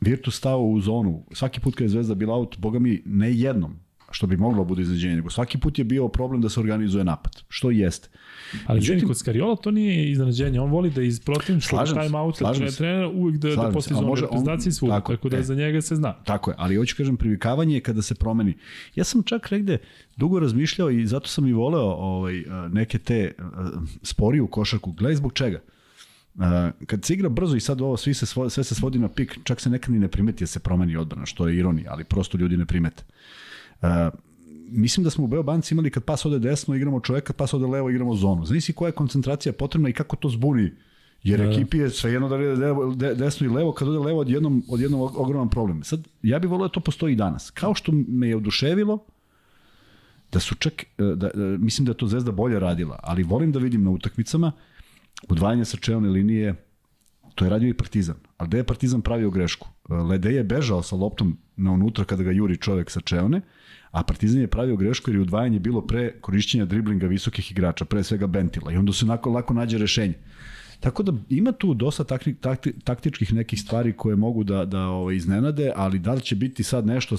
Virtus 0.00 0.36
stao 0.36 0.62
u 0.62 0.80
zonu. 0.80 1.22
Svaki 1.32 1.60
put 1.60 1.74
kad 1.74 1.84
je 1.84 1.88
Zvezda 1.88 2.14
bila 2.14 2.34
out, 2.34 2.58
boga 2.58 2.78
mi, 2.78 3.02
ne 3.04 3.34
jednom, 3.34 3.76
što 4.10 4.26
bi 4.26 4.36
moglo 4.36 4.64
bude 4.64 4.82
iznenađenje, 4.82 5.16
nego 5.16 5.30
svaki 5.30 5.58
put 5.58 5.78
je 5.78 5.84
bio 5.84 6.08
problem 6.08 6.40
da 6.40 6.48
se 6.48 6.60
organizuje 6.60 7.04
napad, 7.04 7.42
što 7.48 7.70
jeste. 7.70 8.08
Ali 8.66 8.76
Međutim- 8.80 9.08
kod 9.08 9.18
Skariola 9.18 9.56
to 9.56 9.70
nije 9.70 10.10
iznenađenje. 10.10 10.60
On 10.60 10.70
voli 10.70 10.90
da 10.90 11.02
iz 11.02 11.20
protivničkog 11.20 11.80
time 11.84 12.18
outa 12.18 12.38
slažem 12.38 12.70
se. 12.70 12.76
trenera 12.76 13.08
uvijek 13.08 13.36
da, 13.38 13.52
Slažem 13.54 13.72
da 13.72 13.78
a 13.78 13.82
zonu 13.82 14.14
reprezentacije 14.14 14.72
svuda. 14.72 14.94
tako, 14.94 15.12
Tako, 15.12 15.28
da 15.28 15.36
e. 15.36 15.42
za 15.42 15.54
njega 15.54 15.80
se 15.80 15.96
zna. 15.96 16.12
Tako 16.24 16.50
je, 16.50 16.54
ali 16.58 16.76
hoću 16.76 16.96
kažem, 16.96 17.16
privikavanje 17.16 17.74
je 17.74 17.80
kada 17.80 18.02
se 18.02 18.14
promeni. 18.14 18.54
Ja 18.94 19.04
sam 19.04 19.22
čak 19.22 19.50
negde 19.50 19.78
dugo 20.16 20.40
razmišljao 20.40 20.90
i 20.90 21.06
zato 21.06 21.28
sam 21.28 21.46
i 21.46 21.52
voleo 21.52 21.90
ovaj, 21.90 22.44
a, 22.50 22.68
neke 22.72 22.98
te 22.98 23.32
a, 23.38 23.70
sporiju 24.02 24.46
košarku. 24.46 24.92
Gledaj 24.92 25.14
zbog 25.16 25.32
čega. 25.32 25.60
Uh, 26.34 26.42
kad 26.86 27.04
se 27.04 27.14
igra 27.14 27.28
brzo 27.28 27.56
i 27.56 27.60
sad 27.60 27.80
ovo 27.80 27.96
svi 27.96 28.14
se 28.14 28.26
svo, 28.26 28.50
sve 28.50 28.64
se 28.64 28.74
svodi 28.74 28.98
na 28.98 29.08
pik, 29.08 29.38
čak 29.44 29.60
se 29.60 29.70
nekad 29.70 29.92
ni 29.94 29.98
ne 29.98 30.08
primeti 30.08 30.42
da 30.44 30.46
se 30.46 30.60
promeni 30.60 30.96
odbrana, 30.96 31.26
što 31.26 31.48
je 31.48 31.56
ironija, 31.56 31.92
ali 31.92 32.04
prosto 32.04 32.38
ljudi 32.38 32.56
ne 32.56 32.66
primete. 32.66 33.02
Uh, 33.08 33.14
mislim 34.70 35.04
da 35.04 35.10
smo 35.10 35.24
u 35.24 35.26
Beobanci 35.26 35.74
imali 35.74 35.90
kad 35.90 36.04
pas 36.04 36.26
ode 36.26 36.38
desno, 36.38 36.74
igramo 36.74 37.00
čoveka, 37.00 37.26
kad 37.26 37.36
pas 37.36 37.54
ode 37.54 37.66
levo, 37.66 37.90
igramo 37.90 38.14
zonu. 38.14 38.44
Znaš 38.44 38.64
si 38.64 38.72
koja 38.72 38.88
je 38.88 38.92
koncentracija 38.92 39.52
potrebna 39.52 39.88
i 39.88 39.92
kako 39.92 40.16
to 40.16 40.28
zbuni 40.28 40.70
Jer 41.22 41.40
da. 41.40 41.50
ekipi 41.50 41.78
je 41.78 41.90
svejedno 41.90 42.28
da 42.28 42.36
je 42.36 42.54
levo, 42.54 42.94
de, 42.94 43.14
desno 43.14 43.46
i 43.46 43.50
levo, 43.50 43.72
kad 43.72 43.88
ode 43.88 43.98
levo 43.98 44.20
odjednom, 44.20 44.62
odjednom 44.68 45.00
ogroman 45.00 45.50
problem. 45.50 45.82
Sad, 45.84 46.08
ja 46.22 46.38
bih 46.38 46.50
volio 46.50 46.68
da 46.68 46.72
to 46.72 46.80
postoji 46.80 47.12
i 47.12 47.16
danas. 47.16 47.50
Kao 47.50 47.74
što 47.74 47.92
me 47.92 48.28
je 48.28 48.36
oduševilo, 48.36 48.98
da 50.32 50.40
su 50.40 50.54
čak, 50.54 50.84
da, 50.98 51.14
da, 51.14 51.30
mislim 51.58 51.84
da 51.84 51.90
je 51.90 51.96
to 51.96 52.06
Zvezda 52.06 52.32
bolje 52.32 52.60
radila, 52.60 53.00
ali 53.02 53.22
volim 53.22 53.52
da 53.52 53.58
vidim 53.58 53.84
na 53.84 53.90
utakmicama 53.90 54.52
udvajanje 55.28 55.64
sa 55.64 55.76
čelne 55.76 56.08
linije, 56.08 56.54
to 57.34 57.44
je 57.44 57.50
radio 57.50 57.68
i 57.68 57.74
Partizan. 57.74 58.16
Ali 58.36 58.48
gde 58.48 58.58
je 58.58 58.64
Partizan 58.64 59.00
pravio 59.00 59.30
grešku? 59.30 59.68
Lede 59.88 60.32
je 60.32 60.44
bežao 60.44 60.82
sa 60.82 60.96
loptom 60.96 61.36
na 61.56 61.72
unutra 61.72 62.04
kada 62.04 62.22
ga 62.22 62.30
juri 62.30 62.56
čovek 62.56 62.90
sa 62.90 63.00
čelne, 63.00 63.40
a 63.90 64.02
Partizan 64.02 64.40
je 64.40 64.46
pravio 64.46 64.76
grešku 64.76 65.10
jer 65.10 65.16
je 65.16 65.22
udvajanje 65.22 65.58
bilo 65.58 65.86
pre 65.86 66.12
korišćenja 66.20 66.64
driblinga 66.64 67.06
visokih 67.06 67.50
igrača, 67.50 67.84
pre 67.84 68.02
svega 68.02 68.26
Bentila 68.26 68.72
i 68.72 68.76
onda 68.76 68.92
se 68.92 69.04
onako 69.04 69.30
lako 69.30 69.54
nađe 69.54 69.78
rešenje. 69.78 70.14
Tako 70.80 71.02
da 71.02 71.12
ima 71.28 71.52
tu 71.52 71.74
dosta 71.74 72.04
takti, 72.04 72.34
takti, 72.34 72.72
taktičkih 72.84 73.32
nekih 73.32 73.60
stvari 73.60 73.92
koje 73.92 74.16
mogu 74.16 74.44
da, 74.44 74.64
da 74.64 74.86
ovaj, 74.86 75.16
iznenade, 75.16 75.72
ali 75.76 75.98
da 75.98 76.14
li 76.14 76.20
će 76.20 76.36
biti 76.36 76.62
sad 76.62 76.86
nešto 76.86 77.16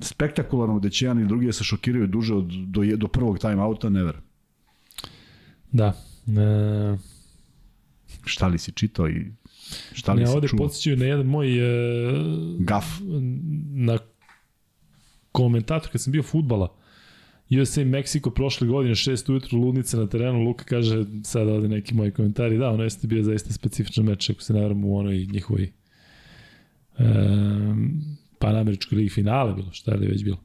spektakularno 0.00 0.78
gde 0.78 0.90
će 0.90 1.04
jedan 1.04 1.22
i 1.22 1.28
drugi 1.28 1.46
da 1.46 1.52
se 1.52 1.64
šokiraju 1.64 2.06
duže 2.06 2.34
od, 2.34 2.46
do, 2.46 2.96
do 2.96 3.08
prvog 3.08 3.38
time 3.38 3.62
outa, 3.62 3.88
never. 3.88 4.16
Da. 5.72 5.92
E... 6.26 6.96
Šta 8.24 8.46
li 8.46 8.58
si 8.58 8.72
čitao 8.72 9.08
i 9.08 9.26
šta 9.92 10.12
li 10.12 10.22
ja, 10.22 10.26
si 10.26 10.32
ovde 10.34 10.48
čuo? 10.48 10.58
podsjećaju 10.58 10.96
na 10.96 11.04
jedan 11.04 11.26
moj 11.26 11.58
e, 11.58 12.24
Gaf. 12.58 12.84
Na 13.72 13.98
komentator 15.36 15.90
kad 15.92 16.00
sam 16.00 16.12
bio 16.12 16.22
futbala. 16.22 16.72
USA 17.50 17.84
Meksiko 17.84 18.30
prošle 18.30 18.66
godine, 18.66 18.94
6 18.94 19.30
ujutru, 19.30 19.58
ludnica 19.58 19.96
na 19.96 20.06
terenu, 20.06 20.40
Luka 20.42 20.64
kaže, 20.64 21.04
sad 21.24 21.48
ovde 21.48 21.68
neki 21.68 21.94
moji 21.94 22.10
komentari, 22.10 22.58
da, 22.58 22.70
ono 22.70 22.82
jeste 22.82 23.06
bio 23.06 23.22
zaista 23.22 23.52
specifičan 23.52 24.04
meč, 24.04 24.30
ako 24.30 24.42
se 24.42 24.52
vrame 24.52 24.86
u 24.86 24.96
onoj 24.96 25.26
njihovoj 25.32 25.72
um, 26.98 28.02
panameričkoj 28.38 28.96
ligi 28.96 29.10
finale 29.10 29.54
bilo, 29.54 29.72
šta 29.72 29.92
je 29.92 29.98
li 29.98 30.06
već 30.06 30.24
bilo. 30.24 30.36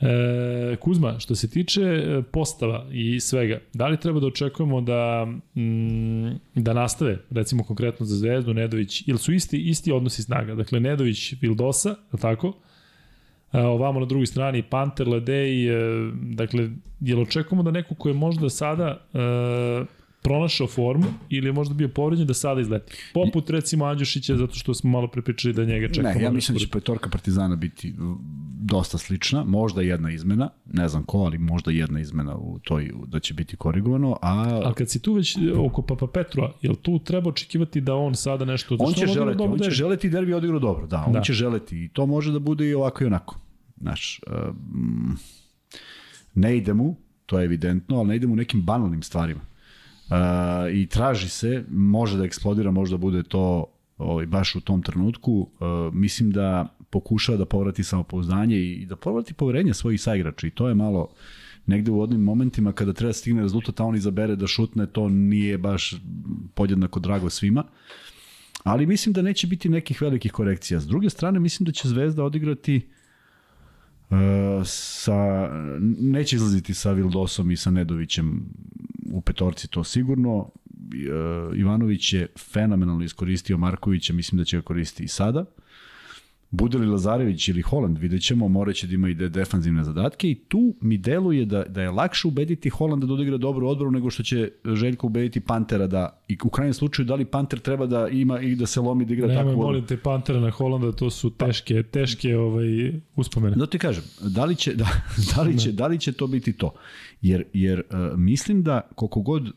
E, 0.00 0.76
Kuzma, 0.80 1.18
što 1.18 1.34
se 1.34 1.50
tiče 1.50 1.82
e, 1.82 2.22
postava 2.32 2.86
i 2.92 3.20
svega, 3.20 3.60
da 3.74 3.88
li 3.88 4.00
treba 4.00 4.20
da 4.20 4.26
očekujemo 4.26 4.80
da 4.80 5.26
mm, 5.54 6.30
da 6.54 6.72
nastave, 6.72 7.18
recimo 7.30 7.64
konkretno 7.64 8.06
za 8.06 8.16
Zvezdu, 8.16 8.54
Nedović, 8.54 9.08
ili 9.08 9.18
su 9.18 9.32
isti, 9.32 9.58
isti 9.68 9.92
odnosi 9.92 10.22
snaga, 10.22 10.54
dakle 10.54 10.80
Nedović, 10.80 11.34
Vildosa, 11.40 11.94
tako, 12.20 12.52
E, 12.52 12.65
ovamo 13.52 14.00
na 14.00 14.06
drugoj 14.06 14.26
strani 14.26 14.62
Panter, 14.62 15.08
Ledej, 15.08 15.68
e, 15.68 16.10
dakle, 16.14 16.70
jel 17.00 17.20
očekujemo 17.20 17.62
da 17.62 17.70
neko 17.70 17.94
ko 17.94 18.08
je 18.08 18.14
možda 18.14 18.50
sada 18.50 19.00
e, 19.14 19.18
pronašao 20.26 20.66
formu 20.66 21.06
ili 21.28 21.48
je 21.48 21.52
možda 21.52 21.74
bio 21.74 21.88
povređen 21.88 22.26
da 22.26 22.34
sada 22.34 22.60
izleti. 22.60 22.92
Poput 23.14 23.50
recimo 23.50 23.84
Andjušića 23.84 24.36
zato 24.36 24.54
što 24.54 24.74
smo 24.74 24.90
malo 24.90 25.08
prepričali 25.08 25.54
da 25.54 25.64
njega 25.64 25.88
čekamo. 25.88 26.14
Ne, 26.14 26.22
ja 26.22 26.30
mislim 26.30 26.54
da 26.54 26.58
će 26.58 26.68
petorka 26.68 27.10
Partizana 27.10 27.56
biti 27.56 27.94
dosta 28.60 28.98
slična, 28.98 29.44
možda 29.44 29.82
jedna 29.82 30.10
izmena, 30.10 30.48
ne 30.72 30.88
znam 30.88 31.02
ko, 31.02 31.18
ali 31.18 31.38
možda 31.38 31.70
jedna 31.70 32.00
izmena 32.00 32.36
u 32.36 32.58
toj 32.58 32.92
da 33.06 33.20
će 33.20 33.34
biti 33.34 33.56
korigovano, 33.56 34.16
a 34.22 34.60
Ali 34.64 34.74
kad 34.74 34.90
si 34.90 35.02
tu 35.02 35.12
već 35.12 35.36
oko 35.58 35.82
Papa 35.82 36.06
Petrova, 36.06 36.52
jel 36.62 36.74
tu 36.74 36.98
treba 36.98 37.28
očekivati 37.28 37.80
da 37.80 37.94
on 37.94 38.14
sada 38.14 38.44
nešto 38.44 38.76
on 38.78 38.92
će 38.92 39.06
želeti, 39.06 39.42
on 39.42 39.58
će 39.58 39.70
želeti 39.70 40.10
derbi 40.10 40.34
odigrao 40.34 40.60
dobro, 40.60 40.86
da, 40.86 41.04
on 41.06 41.12
da. 41.12 41.20
će 41.20 41.32
želeti 41.32 41.84
i 41.84 41.88
to 41.88 42.06
može 42.06 42.32
da 42.32 42.38
bude 42.38 42.68
i 42.68 42.74
ovako 42.74 43.04
i 43.04 43.06
onako. 43.06 43.38
Znaš, 43.80 44.20
um, 44.48 45.18
ne 46.34 46.56
ide 46.56 46.74
mu, 46.74 46.96
to 47.26 47.38
je 47.38 47.44
evidentno, 47.44 47.98
ali 47.98 48.08
ne 48.08 48.16
ide 48.16 48.26
mu 48.26 48.36
nekim 48.36 48.62
banalnim 48.62 49.02
stvarima. 49.02 49.40
Uh, 50.10 50.16
I 50.72 50.86
traži 50.86 51.28
se, 51.28 51.64
može 51.70 52.18
da 52.18 52.24
eksplodira, 52.24 52.70
možda 52.70 52.96
bude 52.96 53.22
to 53.22 53.64
ovaj, 53.98 54.26
baš 54.26 54.54
u 54.54 54.60
tom 54.60 54.82
trenutku. 54.82 55.32
Uh, 55.32 55.94
mislim 55.94 56.30
da 56.30 56.76
pokušava 56.90 57.38
da 57.38 57.44
povrati 57.44 57.84
samopouzdanje 57.84 58.56
i 58.56 58.86
da 58.86 58.96
povrati 58.96 59.34
poverenje 59.34 59.74
svojih 59.74 60.00
saigrača 60.00 60.46
i 60.46 60.50
to 60.50 60.68
je 60.68 60.74
malo 60.74 61.08
negde 61.66 61.90
u 61.90 62.00
odnim 62.00 62.20
momentima 62.20 62.72
kada 62.72 62.92
treba 62.92 63.08
da 63.08 63.12
stigne 63.12 63.42
rezultat, 63.42 63.80
a 63.80 63.84
on 63.84 63.96
izabere 63.96 64.36
da 64.36 64.46
šutne, 64.46 64.86
to 64.86 65.08
nije 65.08 65.58
baš 65.58 65.94
podjednako 66.54 67.00
drago 67.00 67.30
svima. 67.30 67.64
Ali 68.64 68.86
mislim 68.86 69.12
da 69.12 69.22
neće 69.22 69.46
biti 69.46 69.68
nekih 69.68 70.02
velikih 70.02 70.32
korekcija. 70.32 70.80
S 70.80 70.86
druge 70.86 71.10
strane, 71.10 71.40
mislim 71.40 71.64
da 71.64 71.72
će 71.72 71.88
Zvezda 71.88 72.24
odigrati 72.24 72.80
uh, 74.10 74.16
sa, 74.64 75.48
neće 76.00 76.36
izlaziti 76.36 76.74
sa 76.74 76.92
Vildosom 76.92 77.50
i 77.50 77.56
sa 77.56 77.70
Nedovićem 77.70 78.46
u 79.12 79.20
petorci, 79.20 79.68
to 79.68 79.84
sigurno. 79.84 80.36
Uh, 80.38 81.58
Ivanović 81.58 82.12
je 82.12 82.26
fenomenalno 82.52 83.04
iskoristio 83.04 83.58
Markovića, 83.58 84.12
mislim 84.12 84.38
da 84.38 84.44
će 84.44 84.56
ga 84.56 84.62
koristiti 84.62 85.04
i 85.04 85.08
sada. 85.08 85.40
Uh, 85.40 85.65
Bude 86.50 86.78
li 86.78 86.86
Lazarević 86.86 87.48
ili 87.48 87.62
Holand, 87.62 87.98
vidjet 87.98 88.22
ćemo, 88.22 88.48
moraće 88.48 88.86
da 88.86 88.94
ima 88.94 89.08
i 89.08 89.14
de 89.14 89.28
defanzivne 89.28 89.84
zadatke 89.84 90.30
i 90.30 90.34
tu 90.34 90.74
mi 90.80 90.98
deluje 90.98 91.44
da, 91.44 91.64
da 91.64 91.82
je 91.82 91.90
lakše 91.90 92.28
ubediti 92.28 92.70
Holanda 92.70 93.06
da 93.06 93.12
odigra 93.12 93.36
dobru 93.36 93.68
odbranu 93.68 93.90
nego 93.90 94.10
što 94.10 94.22
će 94.22 94.50
Željko 94.64 95.06
ubediti 95.06 95.40
Pantera 95.40 95.86
da, 95.86 96.22
i 96.28 96.38
u 96.44 96.48
krajnjem 96.48 96.74
slučaju 96.74 97.06
da 97.06 97.14
li 97.14 97.24
Panter 97.24 97.58
treba 97.58 97.86
da 97.86 98.08
ima 98.08 98.40
i 98.40 98.54
da 98.54 98.66
se 98.66 98.80
lomi 98.80 99.04
da 99.04 99.14
igra 99.14 99.26
Nemoj, 99.26 99.36
tako. 99.36 99.48
Nemoj, 99.48 99.64
molim 99.64 99.86
te 99.86 99.96
Pantera 99.96 100.40
na 100.40 100.50
Holanda, 100.50 100.92
to 100.92 101.10
su 101.10 101.30
teške, 101.30 101.82
teške 101.82 102.36
ovaj, 102.36 102.92
uspomene. 103.16 103.56
Da 103.56 103.66
ti 103.66 103.78
kažem, 103.78 104.04
da 104.20 104.44
li 104.44 104.56
će, 104.56 104.74
da, 104.82 104.88
da, 105.36 105.42
li 105.42 105.58
će, 105.58 105.72
da 105.72 105.86
li 105.86 105.98
će 105.98 106.12
to 106.12 106.26
biti 106.26 106.52
to? 106.52 106.74
Jer, 107.22 107.44
jer 107.52 107.82
uh, 107.90 108.18
mislim 108.18 108.62
da 108.62 108.80
koliko 108.94 109.20
god 109.20 109.52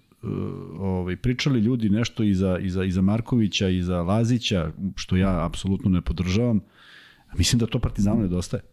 ovaj, 0.79 1.15
pričali 1.15 1.59
ljudi 1.59 1.89
nešto 1.89 2.23
i 2.23 2.33
za, 2.33 2.57
i, 2.61 2.69
za, 2.69 2.83
i 2.83 2.91
za 2.91 3.01
Markovića 3.01 3.69
i 3.69 3.81
za 3.81 4.01
Lazića, 4.01 4.71
što 4.95 5.15
ja 5.15 5.45
apsolutno 5.45 5.89
ne 5.89 6.01
podržavam, 6.01 6.61
Mislim 7.37 7.59
da 7.59 7.65
to 7.65 7.79
Partizanu 7.79 8.21
nedostaje. 8.21 8.63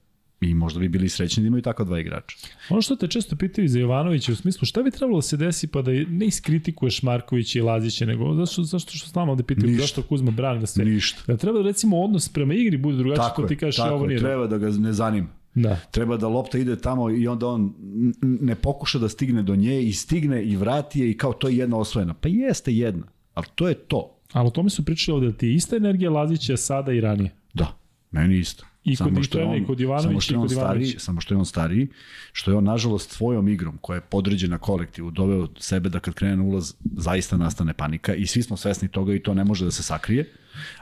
I 0.40 0.54
možda 0.54 0.80
bi 0.80 0.88
bili 0.88 1.08
srećni 1.08 1.42
da 1.42 1.46
imaju 1.46 1.62
tako 1.62 1.84
dva 1.84 2.00
igrača. 2.00 2.36
Ono 2.70 2.82
što 2.82 2.96
te 2.96 3.08
često 3.08 3.36
pitaju 3.36 3.68
za 3.68 3.78
Jovanovića 3.78 4.32
u 4.32 4.34
smislu 4.34 4.66
šta 4.66 4.82
bi 4.82 4.90
trebalo 4.90 5.18
da 5.18 5.22
se 5.22 5.36
desi 5.36 5.66
pa 5.66 5.82
da 5.82 5.90
ne 5.92 6.26
iskritikuješ 6.26 7.02
Markovića 7.02 7.58
i 7.58 7.62
Lazića, 7.62 8.06
nego 8.06 8.34
zašto, 8.34 8.62
zašto 8.62 8.92
što 8.92 9.08
stalno 9.08 9.32
ovde 9.32 9.44
pitaju 9.44 9.68
Ništa. 9.68 9.82
zašto 9.82 10.02
Kuzma 10.02 10.30
brani 10.30 10.60
da 10.60 10.66
sve. 10.66 10.84
Ništa. 10.84 11.22
Da 11.26 11.36
treba 11.36 11.58
da 11.58 11.64
recimo 11.64 12.00
odnos 12.00 12.28
prema 12.28 12.54
igri 12.54 12.76
bude 12.76 12.96
drugačiji 12.96 13.22
tako 13.22 13.42
ko 13.42 13.48
ti 13.48 13.56
kažeš 13.56 13.76
tako 13.76 13.94
ovo 13.94 14.06
nije. 14.06 14.18
treba 14.18 14.46
da 14.46 14.58
ga 14.58 14.70
ne 14.70 14.92
zanima. 14.92 15.28
Da. 15.54 15.80
Treba 15.90 16.16
da 16.16 16.28
lopta 16.28 16.58
ide 16.58 16.76
tamo 16.76 17.10
i 17.10 17.28
onda 17.28 17.46
on 17.46 17.74
ne 18.22 18.54
pokuša 18.54 18.98
da 18.98 19.08
stigne 19.08 19.42
do 19.42 19.56
nje 19.56 19.82
i 19.82 19.92
stigne 19.92 20.44
i 20.44 20.56
vrati 20.56 21.00
je 21.00 21.10
i 21.10 21.16
kao 21.16 21.32
to 21.32 21.48
je 21.48 21.56
jedna 21.56 21.76
osvojena. 21.76 22.14
Pa 22.14 22.28
jeste 22.28 22.72
jedna, 22.74 23.06
ali 23.34 23.46
to 23.54 23.68
je 23.68 23.74
to. 23.74 24.18
Ali 24.32 24.46
o 24.46 24.50
tome 24.50 24.70
su 24.70 24.84
pričali 24.84 25.16
ovde 25.16 25.26
da 25.26 25.36
ti 25.36 25.54
ista 25.54 25.76
energija 25.76 26.10
Lazića 26.10 26.56
sada 26.56 26.92
i 26.92 27.00
ranije. 27.00 27.30
Da. 27.54 27.85
Meni 28.10 28.38
isto. 28.38 28.64
I 28.84 28.96
kod 28.96 29.18
Ištene, 29.18 29.58
i 29.58 29.66
kod 29.66 29.80
Ivanovića, 29.80 30.34
i 30.34 30.36
kod 30.36 30.52
Ivanovića. 30.52 30.98
Samo 30.98 31.20
što 31.20 31.34
je 31.34 31.38
on 31.38 31.46
stariji, 31.46 31.88
što 32.32 32.50
je 32.50 32.56
on, 32.56 32.64
nažalost, 32.64 33.10
svojom 33.10 33.48
igrom, 33.48 33.78
koja 33.80 33.94
je 33.94 34.00
podređena 34.00 34.58
kolektivu, 34.58 35.10
doveo 35.10 35.48
sebe 35.58 35.88
da 35.88 36.00
kad 36.00 36.14
krene 36.14 36.36
na 36.36 36.42
ulaz, 36.42 36.74
zaista 36.96 37.36
nastane 37.36 37.74
panika 37.74 38.14
i 38.14 38.26
svi 38.26 38.42
smo 38.42 38.56
svesni 38.56 38.88
toga 38.88 39.14
i 39.14 39.22
to 39.22 39.34
ne 39.34 39.44
može 39.44 39.64
da 39.64 39.70
se 39.70 39.82
sakrije. 39.82 40.32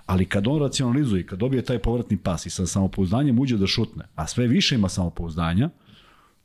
Ali 0.06 0.26
kad 0.26 0.46
on 0.46 0.60
racionalizuje 0.60 1.20
i 1.20 1.26
kad 1.26 1.38
dobije 1.38 1.62
taj 1.62 1.78
povratni 1.78 2.16
pas 2.16 2.46
i 2.46 2.50
sa 2.50 2.66
samopouzdanjem 2.66 3.38
uđe 3.38 3.56
da 3.56 3.66
šutne, 3.66 4.04
a 4.14 4.26
sve 4.26 4.46
više 4.46 4.74
ima 4.74 4.88
samopouzdanja, 4.88 5.70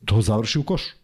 to 0.04 0.20
završi 0.20 0.58
u 0.58 0.62
košu. 0.62 0.94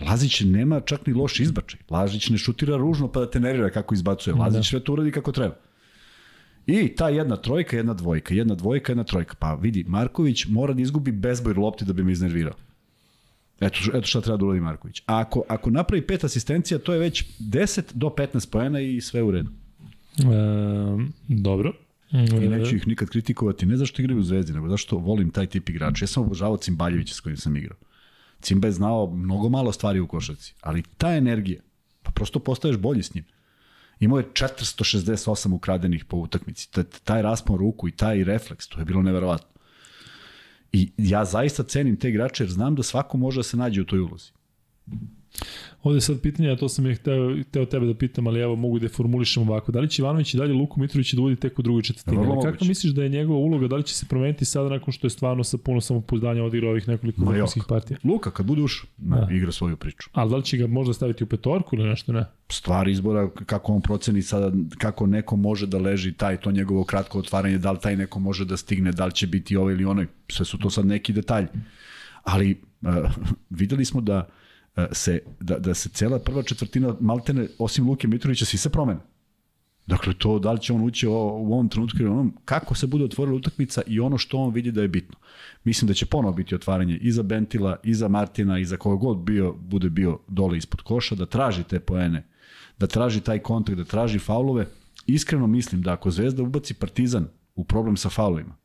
Lazić 0.00 0.40
nema 0.40 0.80
čak 0.80 1.06
ni 1.06 1.12
loš 1.12 1.40
izbačaj. 1.40 1.80
Lazić 1.90 2.28
ne 2.28 2.38
šutira 2.38 2.76
ružno 2.76 3.08
pa 3.08 3.20
da 3.20 3.30
te 3.30 3.40
nervira 3.40 3.70
kako 3.70 3.94
izbacuje. 3.94 4.34
Lazić 4.34 4.58
da. 4.58 4.62
sve 4.62 4.80
to 4.80 4.92
uradi 4.92 5.10
kako 5.10 5.32
treba. 5.32 5.54
I 6.66 6.94
ta 6.96 7.08
jedna 7.08 7.36
trojka, 7.36 7.76
jedna 7.76 7.94
dvojka, 7.94 8.34
jedna 8.34 8.54
dvojka, 8.54 8.92
jedna 8.92 9.04
trojka. 9.04 9.34
Pa 9.38 9.54
vidi, 9.54 9.84
Marković 9.88 10.46
mora 10.46 10.74
da 10.74 10.82
izgubi 10.82 11.12
bezboj 11.12 11.54
lopti 11.54 11.84
da 11.84 11.92
bi 11.92 12.04
me 12.04 12.12
iznervirao. 12.12 12.54
Eto, 13.60 13.78
eto 13.88 14.06
šta 14.06 14.20
treba 14.20 14.36
da 14.36 14.44
uradi 14.44 14.60
Marković. 14.60 15.02
A 15.06 15.18
ako, 15.20 15.42
ako 15.48 15.70
napravi 15.70 16.06
pet 16.06 16.24
asistencija, 16.24 16.78
to 16.78 16.92
je 16.92 16.98
već 16.98 17.24
10 17.40 17.82
do 17.94 18.06
15 18.06 18.50
poena 18.50 18.80
i 18.80 19.00
sve 19.00 19.22
u 19.22 19.30
redu. 19.30 19.50
E, 20.18 20.24
dobro. 21.28 21.72
I 22.12 22.48
neću 22.48 22.76
ih 22.76 22.88
nikad 22.88 23.08
kritikovati, 23.08 23.66
ne 23.66 23.76
zašto 23.76 24.02
igraju 24.02 24.20
u 24.20 24.22
Zvezdi, 24.22 24.52
nego 24.52 24.68
zašto 24.68 24.96
volim 24.96 25.30
taj 25.30 25.46
tip 25.46 25.68
igrača. 25.68 26.02
Ja 26.02 26.06
sam 26.06 26.22
obožavao 26.22 26.56
Cimbaljevića 26.56 27.14
s 27.14 27.20
kojim 27.20 27.36
sam 27.36 27.56
igrao. 27.56 27.78
Cimba 28.40 28.68
je 28.68 28.72
znao 28.72 29.10
mnogo 29.14 29.48
malo 29.48 29.72
stvari 29.72 30.00
u 30.00 30.06
košarci, 30.06 30.54
ali 30.60 30.82
ta 30.96 31.14
energija, 31.16 31.60
pa 32.02 32.10
prosto 32.10 32.38
postaješ 32.38 32.76
bolji 32.76 33.02
s 33.02 33.14
njim. 33.14 33.24
Imao 34.04 34.18
je 34.18 34.24
468 34.32 35.54
ukradenih 35.54 36.04
po 36.04 36.16
utakmici. 36.16 36.68
Taj 37.04 37.22
raspon 37.22 37.56
ruku 37.58 37.88
i 37.88 37.92
taj 37.92 38.24
refleks, 38.24 38.68
to 38.68 38.78
je 38.78 38.84
bilo 38.84 39.02
neverovatno. 39.02 39.48
I 40.72 40.90
ja 40.96 41.24
zaista 41.24 41.62
cenim 41.62 41.96
te 41.96 42.08
igrače 42.08 42.44
jer 42.44 42.50
znam 42.50 42.74
da 42.74 42.82
svako 42.82 43.16
može 43.18 43.38
da 43.38 43.42
se 43.42 43.56
nađe 43.56 43.80
u 43.80 43.84
toj 43.84 43.98
ulozi. 43.98 44.32
Ovde 45.84 45.96
je 45.96 46.00
sad 46.00 46.20
pitanje, 46.20 46.50
a 46.50 46.56
to 46.56 46.68
sam 46.68 46.86
je 46.86 46.94
hteo, 46.94 47.36
hteo 47.48 47.66
tebe 47.66 47.86
da 47.86 47.94
pitam, 47.94 48.26
ali 48.26 48.40
evo 48.40 48.56
mogu 48.56 48.78
da 48.78 48.84
je 48.84 48.88
formulišem 48.88 49.48
ovako. 49.48 49.72
Da 49.72 49.80
li 49.80 49.90
će 49.90 50.02
Ivanović 50.02 50.34
i 50.34 50.36
dalje 50.36 50.52
Luku 50.52 50.80
Mitrović 50.80 51.12
da 51.12 51.22
vodi 51.22 51.36
tek 51.36 51.58
u 51.58 51.62
drugoj 51.62 51.82
četvrtini? 51.82 52.16
Vrlo 52.16 52.34
Kako 52.34 52.46
moguće. 52.46 52.68
misliš 52.68 52.92
da 52.92 53.02
je 53.02 53.08
njegova 53.08 53.38
uloga, 53.38 53.68
da 53.68 53.76
li 53.76 53.82
će 53.82 53.94
se 53.94 54.06
promeniti 54.06 54.44
sada 54.44 54.68
nakon 54.68 54.92
što 54.92 55.06
je 55.06 55.10
stvarno 55.10 55.44
sa 55.44 55.58
puno 55.58 55.80
samopouzdanja 55.80 56.44
odigrao 56.44 56.70
ovih 56.70 56.88
nekoliko 56.88 57.24
vrhunskih 57.24 57.62
partija? 57.68 57.98
Luka, 58.04 58.30
kad 58.30 58.46
bude 58.46 58.62
ušao. 58.62 58.88
Da. 58.96 59.28
igra 59.30 59.52
svoju 59.52 59.76
priču. 59.76 60.10
Ali 60.12 60.30
da 60.30 60.36
li 60.36 60.42
će 60.42 60.56
ga 60.56 60.66
možda 60.66 60.94
staviti 60.94 61.24
u 61.24 61.26
petorku 61.26 61.76
ili 61.76 61.88
nešto 61.88 62.12
ne? 62.12 62.24
Stvar 62.48 62.88
izbora, 62.88 63.30
kako 63.46 63.72
on 63.72 63.80
proceni 63.80 64.22
sada, 64.22 64.52
kako 64.78 65.06
neko 65.06 65.36
može 65.36 65.66
da 65.66 65.78
leži 65.78 66.12
taj, 66.12 66.36
to 66.36 66.52
njegovo 66.52 66.84
kratko 66.84 67.18
otvaranje, 67.18 67.58
da 67.58 67.72
li 67.72 67.78
taj 67.82 67.96
neko 67.96 68.18
može 68.18 68.44
da 68.44 68.56
stigne, 68.56 68.92
da 68.92 69.06
li 69.06 69.12
će 69.12 69.26
biti 69.26 69.56
ovaj 69.56 69.74
ili 69.74 69.84
onaj, 69.84 70.06
sve 70.28 70.44
su 70.44 70.58
to 70.58 70.70
sad 70.70 70.86
neki 70.86 71.12
detalji. 71.12 71.46
Ali 72.22 72.60
uh, 72.82 72.88
videli 73.50 73.84
smo 73.84 74.00
da 74.00 74.16
uh, 74.16 74.43
se, 74.92 75.20
da, 75.40 75.58
da 75.58 75.74
se 75.74 75.88
cela 75.88 76.18
prva 76.18 76.42
četvrtina 76.42 76.94
Maltene, 77.00 77.48
osim 77.58 77.88
Luke 77.88 78.08
Mitrovića, 78.08 78.44
svi 78.44 78.58
se 78.58 78.70
promene. 78.70 79.00
Dakle, 79.86 80.14
to 80.18 80.38
da 80.38 80.52
li 80.52 80.60
će 80.60 80.72
on 80.72 80.82
ući 80.82 81.06
u 81.06 81.12
ovom 81.12 81.68
trenutku 81.68 81.98
ili 82.00 82.08
onom, 82.08 82.36
kako 82.44 82.74
se 82.74 82.86
bude 82.86 83.04
otvorila 83.04 83.36
utakmica 83.36 83.82
i 83.86 84.00
ono 84.00 84.18
što 84.18 84.38
on 84.38 84.52
vidi 84.52 84.72
da 84.72 84.82
je 84.82 84.88
bitno. 84.88 85.16
Mislim 85.64 85.88
da 85.88 85.94
će 85.94 86.06
ponovo 86.06 86.34
biti 86.34 86.54
otvaranje 86.54 86.96
i 86.96 87.12
za 87.12 87.22
Bentila, 87.22 87.76
i 87.82 87.94
za 87.94 88.08
Martina, 88.08 88.58
i 88.58 88.64
za 88.64 88.76
koga 88.76 88.96
god 88.96 89.18
bio, 89.18 89.52
bude 89.52 89.90
bio 89.90 90.18
dole 90.28 90.58
ispod 90.58 90.80
koša, 90.80 91.14
da 91.14 91.26
traži 91.26 91.64
te 91.64 91.80
poene, 91.80 92.26
da 92.78 92.86
traži 92.86 93.20
taj 93.20 93.38
kontakt, 93.38 93.78
da 93.78 93.84
traži 93.84 94.18
faulove. 94.18 94.66
Iskreno 95.06 95.46
mislim 95.46 95.82
da 95.82 95.92
ako 95.92 96.10
Zvezda 96.10 96.42
ubaci 96.42 96.74
Partizan 96.74 97.28
u 97.54 97.64
problem 97.64 97.96
sa 97.96 98.08
faulovima, 98.08 98.56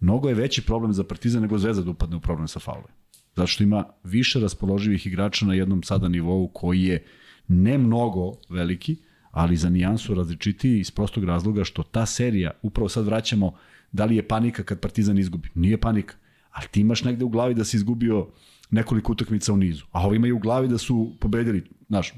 mnogo 0.00 0.28
je 0.28 0.34
veći 0.34 0.62
problem 0.62 0.92
za 0.92 1.04
Partizan 1.04 1.42
nego 1.42 1.58
Zvezda 1.58 1.82
da 1.82 1.90
upadne 1.90 2.16
u 2.16 2.20
problem 2.20 2.48
sa 2.48 2.60
faulovima. 2.60 2.94
Zato 3.36 3.46
što 3.46 3.62
ima 3.62 3.84
više 4.04 4.40
raspoloživih 4.40 5.06
igrača 5.06 5.46
na 5.46 5.54
jednom 5.54 5.82
sada 5.82 6.08
nivou 6.08 6.48
koji 6.48 6.82
je 6.82 7.04
ne 7.48 7.78
mnogo 7.78 8.32
veliki, 8.48 8.96
ali 9.30 9.56
za 9.56 9.70
nijansu 9.70 10.14
različitiji 10.14 10.80
iz 10.80 10.90
prostog 10.90 11.24
razloga 11.24 11.64
što 11.64 11.82
ta 11.82 12.06
serija, 12.06 12.50
upravo 12.62 12.88
sad 12.88 13.04
vraćamo, 13.04 13.52
da 13.92 14.04
li 14.04 14.16
je 14.16 14.28
panika 14.28 14.62
kad 14.62 14.80
Partizan 14.80 15.18
izgubi? 15.18 15.48
Nije 15.54 15.80
panika, 15.80 16.14
ali 16.52 16.66
ti 16.70 16.80
imaš 16.80 17.04
negde 17.04 17.24
u 17.24 17.28
glavi 17.28 17.54
da 17.54 17.64
si 17.64 17.76
izgubio 17.76 18.26
nekoliko 18.70 19.12
utakmica 19.12 19.52
u 19.52 19.56
nizu, 19.56 19.84
a 19.92 20.06
ovi 20.06 20.16
imaju 20.16 20.36
u 20.36 20.38
glavi 20.38 20.68
da 20.68 20.78
su 20.78 21.12
pobedili, 21.20 21.64
znaš, 21.88 22.14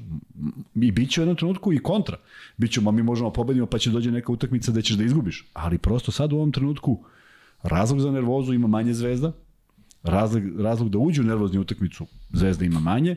i 0.75 0.91
bit 0.91 1.11
će 1.11 1.21
u 1.21 1.23
jednom 1.23 1.37
trenutku 1.37 1.73
i 1.73 1.79
kontra. 1.79 2.17
Biće, 2.57 2.81
ma 2.81 2.91
mi 2.91 3.03
možemo 3.03 3.33
pobedimo 3.33 3.65
pa 3.65 3.77
će 3.77 3.91
dođe 3.91 4.11
neka 4.11 4.31
utakmica 4.31 4.71
da 4.71 4.81
ćeš 4.81 4.95
da 4.95 5.03
izgubiš, 5.03 5.45
ali 5.53 5.77
prosto 5.77 6.11
sad 6.11 6.33
u 6.33 6.35
ovom 6.35 6.51
trenutku 6.51 7.03
razlog 7.63 7.99
za 7.99 8.11
nervozu 8.11 8.53
ima 8.53 8.67
manje 8.67 8.93
zvezda, 8.93 9.31
razlog, 10.03 10.43
razlog 10.61 10.89
da 10.89 10.97
uđu 10.97 11.21
u 11.21 11.25
nervozni 11.25 11.59
utakmicu 11.59 12.07
zvezda 12.33 12.65
ima 12.65 12.79
manje, 12.79 13.15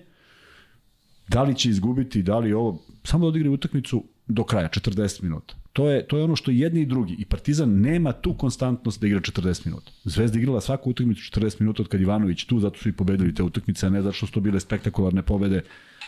da 1.29 1.43
li 1.43 1.55
će 1.55 1.71
izgubiti, 1.71 2.23
da 2.23 2.39
li 2.39 2.53
ovo, 2.53 2.83
samo 3.05 3.25
da 3.25 3.29
odigraju 3.29 3.55
utakmicu 3.55 4.05
do 4.27 4.45
kraja, 4.45 4.69
40 4.69 5.23
minuta. 5.23 5.55
To 5.73 5.91
je, 5.91 6.07
to 6.07 6.19
je 6.19 6.25
ono 6.25 6.37
što 6.37 6.51
i 6.51 6.59
jedni 6.59 6.81
i 6.81 6.87
drugi. 6.87 7.17
I 7.19 7.25
Partizan 7.25 7.81
nema 7.81 8.13
tu 8.13 8.35
konstantnost 8.35 9.01
da 9.01 9.07
igra 9.07 9.21
40 9.21 9.67
minuta. 9.67 9.93
Zvezda 10.05 10.39
igrala 10.39 10.61
svaku 10.61 10.91
utakmicu 10.91 11.41
40 11.41 11.61
minuta 11.61 11.83
od 11.83 11.89
kad 11.89 12.01
Ivanović 12.01 12.45
tu, 12.45 12.61
zato 12.61 12.79
su 12.79 12.89
i 12.89 12.93
pobedili 12.93 13.35
te 13.35 13.43
utakmice, 13.43 13.87
a 13.87 13.91
ne 13.91 14.03
zato 14.03 14.13
što 14.13 14.27
su 14.27 14.33
to 14.33 14.41
bile 14.41 14.61
spektakularne 14.61 15.23
pobede. 15.23 15.63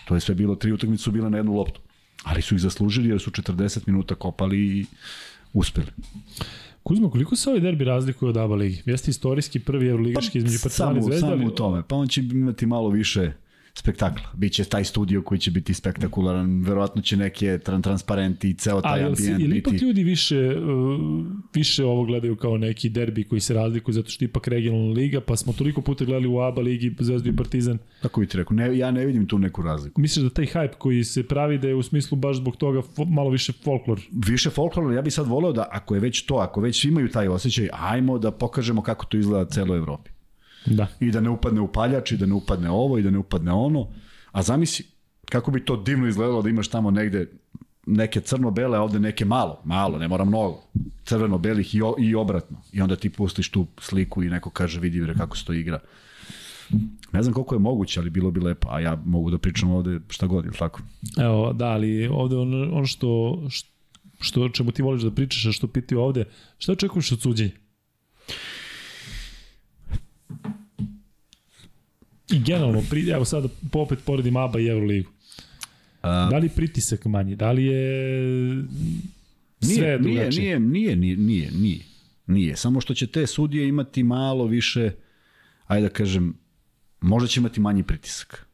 To 0.04 0.14
je 0.14 0.20
sve 0.20 0.34
bilo, 0.34 0.56
tri 0.56 0.72
utakmice 0.72 1.02
su 1.02 1.10
bile 1.10 1.30
na 1.30 1.36
jednu 1.36 1.54
loptu. 1.54 1.80
Ali 2.24 2.42
su 2.42 2.54
ih 2.54 2.60
zaslužili 2.60 3.08
jer 3.08 3.20
su 3.20 3.30
40 3.30 3.80
minuta 3.86 4.14
kopali 4.14 4.58
i 4.58 4.86
uspeli. 5.52 5.90
Kuzma, 6.84 7.10
koliko 7.10 7.36
se 7.36 7.50
ovaj 7.50 7.60
derbi 7.60 7.84
razlikuje 7.84 8.28
od 8.28 8.36
ABA 8.36 8.54
ligi? 8.54 8.82
Jeste 8.86 9.10
istorijski 9.10 9.60
prvi 9.60 9.88
evroligaški 9.88 10.38
između 10.38 10.58
Partizana 10.62 10.90
i 10.90 10.94
samo, 10.94 11.06
Zvezda? 11.06 11.28
samo 11.28 11.46
u 11.46 11.50
tome. 11.50 11.82
Pa 11.88 11.96
on 11.96 12.08
će 12.08 12.20
imati 12.20 12.66
malo 12.66 12.88
više 12.88 13.32
spektakla. 13.78 14.24
Biće 14.34 14.64
taj 14.64 14.84
studio 14.84 15.22
koji 15.22 15.38
će 15.38 15.50
biti 15.50 15.74
spektakularan, 15.74 16.62
verovatno 16.62 17.02
će 17.02 17.16
neke 17.16 17.58
tran 17.58 17.82
transparenti 17.82 18.50
i 18.50 18.54
ceo 18.54 18.80
taj 18.80 18.92
Ali 18.92 19.02
jel, 19.02 19.14
si, 19.14 19.22
ambijent 19.22 19.40
jel 19.40 19.56
ipak 19.56 19.72
biti. 19.72 19.84
ljudi 19.84 20.04
više, 20.04 20.58
uh, 20.58 21.00
više 21.54 21.84
ovo 21.84 22.04
gledaju 22.04 22.36
kao 22.36 22.58
neki 22.58 22.88
derbi 22.88 23.24
koji 23.24 23.40
se 23.40 23.54
razlikuju 23.54 23.92
zato 23.92 24.10
što 24.10 24.24
je 24.24 24.26
ipak 24.26 24.48
regionalna 24.48 24.92
liga, 24.92 25.20
pa 25.20 25.36
smo 25.36 25.52
toliko 25.52 25.80
puta 25.80 26.04
gledali 26.04 26.28
u 26.28 26.38
ABA 26.38 26.62
ligi 26.62 26.96
Zvezdu 27.00 27.30
i 27.30 27.36
Partizan. 27.36 27.78
Tako 28.02 28.20
bi 28.20 28.26
ti 28.26 28.36
rekao, 28.36 28.54
ne, 28.54 28.78
ja 28.78 28.90
ne 28.90 29.06
vidim 29.06 29.26
tu 29.26 29.38
neku 29.38 29.62
razliku. 29.62 30.00
Misliš 30.00 30.22
da 30.24 30.30
taj 30.30 30.46
hype 30.46 30.74
koji 30.78 31.04
se 31.04 31.22
pravi 31.22 31.58
da 31.58 31.68
je 31.68 31.74
u 31.74 31.82
smislu 31.82 32.16
baš 32.16 32.36
zbog 32.36 32.56
toga 32.56 32.82
malo 33.06 33.30
više 33.30 33.52
folklor? 33.52 34.00
Više 34.26 34.50
folklorno, 34.50 34.92
ja 34.92 35.02
bih 35.02 35.14
sad 35.14 35.26
voleo 35.26 35.52
da 35.52 35.68
ako 35.70 35.94
je 35.94 36.00
već 36.00 36.22
to, 36.22 36.34
ako 36.34 36.60
već 36.60 36.84
imaju 36.84 37.08
taj 37.08 37.28
osjećaj, 37.28 37.68
ajmo 37.72 38.18
da 38.18 38.30
pokažemo 38.30 38.82
kako 38.82 39.06
to 39.06 39.16
izgleda 39.16 39.50
celoj 39.50 39.78
Evropi. 39.78 40.13
Da. 40.66 40.86
I 41.00 41.10
da 41.10 41.20
ne 41.20 41.30
upadne 41.30 41.60
upaljač, 41.60 42.12
i 42.12 42.16
da 42.16 42.26
ne 42.26 42.34
upadne 42.34 42.70
ovo, 42.70 42.98
i 42.98 43.02
da 43.02 43.10
ne 43.10 43.18
upadne 43.18 43.52
ono. 43.52 43.88
A 44.32 44.42
zamisli, 44.42 44.84
kako 45.30 45.50
bi 45.50 45.64
to 45.64 45.76
divno 45.76 46.08
izgledalo 46.08 46.42
da 46.42 46.48
imaš 46.48 46.68
tamo 46.68 46.90
negde 46.90 47.30
neke 47.86 48.20
crno-bele, 48.20 48.78
a 48.78 48.82
ovde 48.82 49.00
neke 49.00 49.24
malo, 49.24 49.60
malo, 49.64 49.98
ne 49.98 50.08
mora 50.08 50.24
mnogo, 50.24 50.62
crveno-belih 51.04 51.74
i, 51.74 51.82
o, 51.82 51.94
i 51.98 52.14
obratno. 52.14 52.62
I 52.72 52.80
onda 52.80 52.96
ti 52.96 53.10
pustiš 53.10 53.48
tu 53.48 53.66
sliku 53.78 54.22
i 54.22 54.28
neko 54.28 54.50
kaže 54.50 54.80
vidi 54.80 55.00
bre 55.00 55.14
kako 55.14 55.36
se 55.36 55.44
to 55.44 55.52
igra. 55.52 55.80
Ne 57.12 57.22
znam 57.22 57.34
koliko 57.34 57.54
je 57.54 57.58
moguće, 57.58 58.00
ali 58.00 58.10
bilo 58.10 58.30
bi 58.30 58.40
lepo, 58.40 58.68
a 58.70 58.80
ja 58.80 59.02
mogu 59.04 59.30
da 59.30 59.38
pričam 59.38 59.70
ovde 59.70 60.00
šta 60.08 60.26
god, 60.26 60.44
ili 60.44 60.54
tako? 60.54 60.80
Evo, 61.18 61.52
da, 61.52 61.66
ali 61.66 62.06
ovde 62.06 62.36
ono, 62.36 62.76
ono 62.76 62.86
što, 62.86 63.42
što, 64.20 64.48
čemu 64.48 64.72
ti 64.72 64.82
voliš 64.82 65.02
da 65.02 65.10
pričaš, 65.10 65.46
a 65.46 65.52
što 65.52 65.66
pitaju 65.66 66.00
ovde, 66.00 66.24
šta 66.58 66.72
očekuješ 66.72 67.12
od 67.12 67.20
suđenja? 67.20 67.52
I 72.34 72.38
generalno, 72.38 72.82
pri, 72.90 73.10
evo 73.10 73.24
sada 73.24 73.48
opet 73.72 73.98
poredim 74.04 74.36
ABA 74.36 74.60
i 74.60 74.66
Euroligu. 74.66 75.10
A, 76.02 76.28
Da 76.30 76.38
li 76.38 76.48
pritisak 76.48 77.04
manji? 77.04 77.36
Da 77.36 77.52
li 77.52 77.64
je 77.64 78.64
sve 79.60 79.98
Nije, 79.98 79.98
nije, 79.98 80.28
nije, 80.30 80.60
nije, 80.60 80.96
nije, 80.96 81.16
nije, 81.16 81.50
nije, 81.50 81.84
nije. 82.26 82.56
Samo 82.56 82.80
što 82.80 82.94
će 82.94 83.06
te 83.06 83.26
sudije 83.26 83.68
imati 83.68 84.02
malo 84.02 84.46
više, 84.46 84.92
ajde 85.66 85.88
da 85.88 85.94
kažem, 85.94 86.34
možda 87.00 87.28
će 87.28 87.40
imati 87.40 87.60
manji 87.60 87.82
pritisak. 87.82 88.46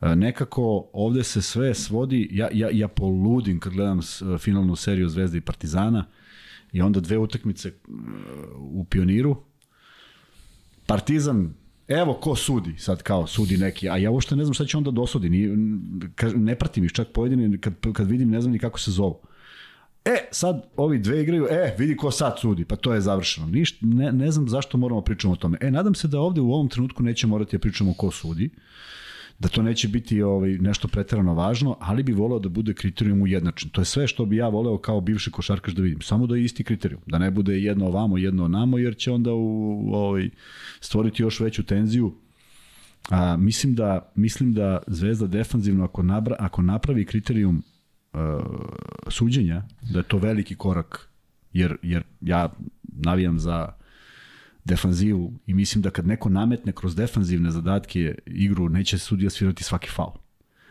Nekako 0.00 0.90
ovde 0.92 1.24
se 1.24 1.42
sve 1.42 1.74
svodi, 1.74 2.28
ja, 2.32 2.48
ja, 2.52 2.68
ja 2.72 2.88
poludim 2.88 3.60
kad 3.60 3.72
gledam 3.72 4.00
finalnu 4.38 4.76
seriju 4.76 5.08
Zvezde 5.08 5.38
i 5.38 5.40
Partizana 5.40 6.06
i 6.72 6.80
onda 6.80 7.00
dve 7.00 7.18
utakmice 7.18 7.68
e, 7.68 7.72
u 8.58 8.84
Pioniru. 8.84 9.36
Partizan, 10.86 11.54
evo 11.88 12.14
ko 12.14 12.36
sudi, 12.36 12.74
sad 12.78 13.02
kao 13.02 13.26
sudi 13.26 13.56
neki, 13.56 13.88
a 13.88 13.96
ja 13.96 14.10
uopšte 14.10 14.36
ne 14.36 14.44
znam 14.44 14.54
šta 14.54 14.64
će 14.64 14.76
onda 14.76 14.90
dosudi, 14.90 15.30
Nije, 15.30 15.56
kažem, 16.14 16.44
ne 16.44 16.54
pratim 16.54 16.84
ih 16.84 16.92
čak 16.92 17.08
pojedine, 17.14 17.58
kad, 17.58 17.74
kad 17.92 18.10
vidim 18.10 18.30
ne 18.30 18.40
znam 18.40 18.52
ni 18.52 18.58
kako 18.58 18.80
se 18.80 18.90
zovu. 18.90 19.20
E, 20.04 20.28
sad 20.30 20.62
ovi 20.76 20.98
dve 20.98 21.22
igraju, 21.22 21.46
e, 21.50 21.74
vidi 21.78 21.96
ko 21.96 22.10
sad 22.10 22.38
sudi, 22.40 22.64
pa 22.64 22.76
to 22.76 22.94
je 22.94 23.00
završeno. 23.00 23.46
Ništa, 23.46 23.86
ne, 23.86 24.12
ne 24.12 24.30
znam 24.30 24.48
zašto 24.48 24.78
moramo 24.78 25.00
pričamo 25.00 25.32
o 25.32 25.36
tome. 25.36 25.58
E, 25.60 25.70
nadam 25.70 25.94
se 25.94 26.08
da 26.08 26.20
ovde 26.20 26.40
u 26.40 26.52
ovom 26.52 26.68
trenutku 26.68 27.02
neće 27.02 27.26
morati 27.26 27.56
da 27.56 27.60
pričamo 27.60 27.94
ko 27.94 28.10
sudi, 28.10 28.50
da 29.38 29.48
to 29.48 29.62
neće 29.62 29.88
biti 29.88 30.22
ovaj, 30.22 30.50
nešto 30.50 30.88
preterano 30.88 31.34
važno, 31.34 31.76
ali 31.80 32.02
bi 32.02 32.12
voleo 32.12 32.38
da 32.38 32.48
bude 32.48 32.74
kriterijum 32.74 33.22
ujednačen. 33.22 33.70
To 33.70 33.80
je 33.80 33.84
sve 33.84 34.06
što 34.06 34.26
bi 34.26 34.36
ja 34.36 34.48
voleo 34.48 34.78
kao 34.78 35.00
bivši 35.00 35.30
košarkaš 35.30 35.74
da 35.74 35.82
vidim. 35.82 36.00
Samo 36.00 36.26
da 36.26 36.36
je 36.36 36.44
isti 36.44 36.64
kriterijum. 36.64 37.02
Da 37.06 37.18
ne 37.18 37.30
bude 37.30 37.58
jedno 37.58 37.86
ovamo, 37.86 38.18
jedno 38.18 38.44
onamo, 38.44 38.78
jer 38.78 38.96
će 38.96 39.12
onda 39.12 39.32
u, 39.32 39.90
ovaj, 39.94 40.30
stvoriti 40.80 41.22
još 41.22 41.40
veću 41.40 41.62
tenziju. 41.62 42.14
A, 43.10 43.36
mislim, 43.36 43.74
da, 43.74 44.12
mislim 44.14 44.52
da 44.52 44.82
Zvezda 44.86 45.26
defanzivno, 45.26 45.84
ako, 45.84 46.02
nabra, 46.02 46.36
ako 46.38 46.62
napravi 46.62 47.04
kriterijum 47.04 47.62
uh, 48.12 48.20
suđenja, 49.08 49.62
da 49.92 49.98
je 49.98 50.02
to 50.02 50.18
veliki 50.18 50.54
korak, 50.54 51.08
jer, 51.52 51.76
jer 51.82 52.02
ja 52.20 52.52
navijam 52.82 53.38
za 53.38 53.68
defanzivu 54.64 55.32
i 55.46 55.54
mislim 55.54 55.82
da 55.82 55.90
kad 55.90 56.06
neko 56.06 56.28
nametne 56.28 56.72
kroz 56.72 56.96
defanzivne 56.96 57.50
zadatke 57.50 58.14
igru, 58.26 58.68
neće 58.68 58.98
sudija 58.98 59.30
svirati 59.30 59.64
svaki 59.64 59.90
faul. 59.90 60.12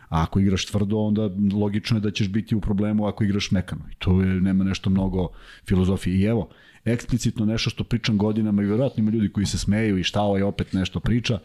A 0.08 0.22
ako 0.22 0.40
igraš 0.40 0.66
tvrdo, 0.66 0.98
onda 0.98 1.30
logično 1.56 1.96
je 1.96 2.00
da 2.00 2.10
ćeš 2.10 2.28
biti 2.28 2.54
u 2.54 2.60
problemu 2.60 3.06
ako 3.06 3.24
igraš 3.24 3.50
mekano. 3.50 3.82
I 3.92 3.94
to 3.98 4.22
je, 4.22 4.40
nema 4.40 4.64
nešto 4.64 4.90
mnogo 4.90 5.28
filozofije. 5.66 6.16
I 6.16 6.24
evo, 6.24 6.48
eksplicitno 6.84 7.46
nešto 7.46 7.70
što 7.70 7.84
pričam 7.84 8.18
godinama 8.18 8.62
i 8.62 8.66
vjerojatno 8.66 9.00
ima 9.00 9.10
ljudi 9.10 9.28
koji 9.28 9.46
se 9.46 9.58
smeju 9.58 9.98
i 9.98 10.02
šta 10.02 10.20
ovaj 10.20 10.42
opet 10.42 10.72
nešto 10.72 11.00
priča. 11.00 11.38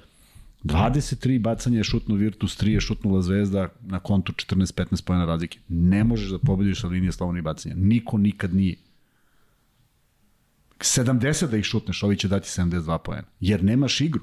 23 0.64 1.40
bacanja 1.40 1.78
je 1.78 1.84
šutno 1.84 2.16
Virtus, 2.16 2.58
3 2.58 2.68
je 2.68 2.80
šutnula 2.80 3.22
Zvezda 3.22 3.70
na 3.82 4.00
kontu 4.00 4.34
14-15 4.34 5.06
pojena 5.06 5.26
razlike. 5.26 5.60
Ne 5.68 6.04
možeš 6.04 6.30
da 6.30 6.40
pobediš 6.40 6.82
sa 6.82 6.88
linije 6.88 7.12
slobodnih 7.12 7.44
bacanja. 7.44 7.76
Niko 7.78 8.18
nikad 8.18 8.54
nije. 8.54 8.76
70 10.80 11.50
da 11.50 11.58
ih 11.58 11.64
šutneš, 11.64 12.04
ovi 12.04 12.18
će 12.18 12.28
dati 12.28 12.48
72 12.48 12.98
pojena. 12.98 13.28
Jer 13.40 13.64
nemaš 13.64 14.02
igru. 14.02 14.22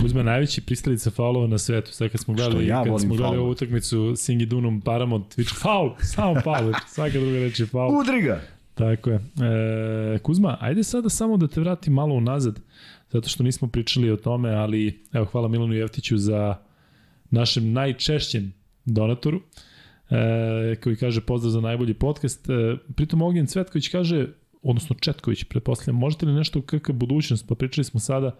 Kuzma 0.00 0.22
najveći 0.22 0.60
pristalica 0.60 1.10
faulova 1.10 1.46
na 1.46 1.58
svetu. 1.58 1.92
Sad 1.92 2.10
kad 2.10 2.20
smo 2.20 2.34
gledali, 2.34 2.66
ja 2.66 2.84
kad 2.84 3.00
smo 3.00 3.14
gledali 3.14 3.38
ovu 3.38 3.50
utakmicu 3.50 4.14
Singi 4.16 4.46
Dunum 4.46 4.80
Paramount, 4.80 5.36
viče 5.36 5.54
faul, 5.54 5.90
samo 6.00 6.40
faul, 6.40 6.72
svaka 6.88 7.18
druga 7.18 7.38
reč 7.38 7.60
je 7.60 7.66
faul. 7.66 7.98
Udri 8.00 8.22
ga! 8.22 8.40
Tako 8.74 9.10
je. 9.10 9.16
E, 9.16 10.18
Kuzma, 10.18 10.56
ajde 10.60 10.84
sada 10.84 11.08
samo 11.08 11.36
da 11.36 11.48
te 11.48 11.60
vratim 11.60 11.92
malo 11.92 12.14
unazad, 12.14 12.60
zato 13.10 13.28
što 13.28 13.42
nismo 13.42 13.68
pričali 13.68 14.10
o 14.10 14.16
tome, 14.16 14.50
ali 14.50 15.02
evo, 15.12 15.24
hvala 15.24 15.48
Milanu 15.48 15.74
Jevtiću 15.74 16.18
za 16.18 16.56
našem 17.30 17.72
najčešćem 17.72 18.52
donatoru, 18.84 19.40
e, 20.10 20.76
koji 20.82 20.96
kaže 20.96 21.20
pozdrav 21.20 21.50
za 21.50 21.60
najbolji 21.60 21.94
podcast. 21.94 22.48
E, 22.50 22.76
pritom 22.96 23.22
Ognjen 23.22 23.46
Cvetković 23.46 23.88
kaže, 23.88 24.28
odnosno 24.64 24.96
Četković, 25.00 25.44
pretpostavljam, 25.44 26.00
možete 26.00 26.26
li 26.26 26.32
nešto 26.32 26.62
KK 26.62 26.90
budućnost, 26.90 27.48
pa 27.48 27.54
pričali 27.54 27.84
smo 27.84 28.00
sada 28.00 28.36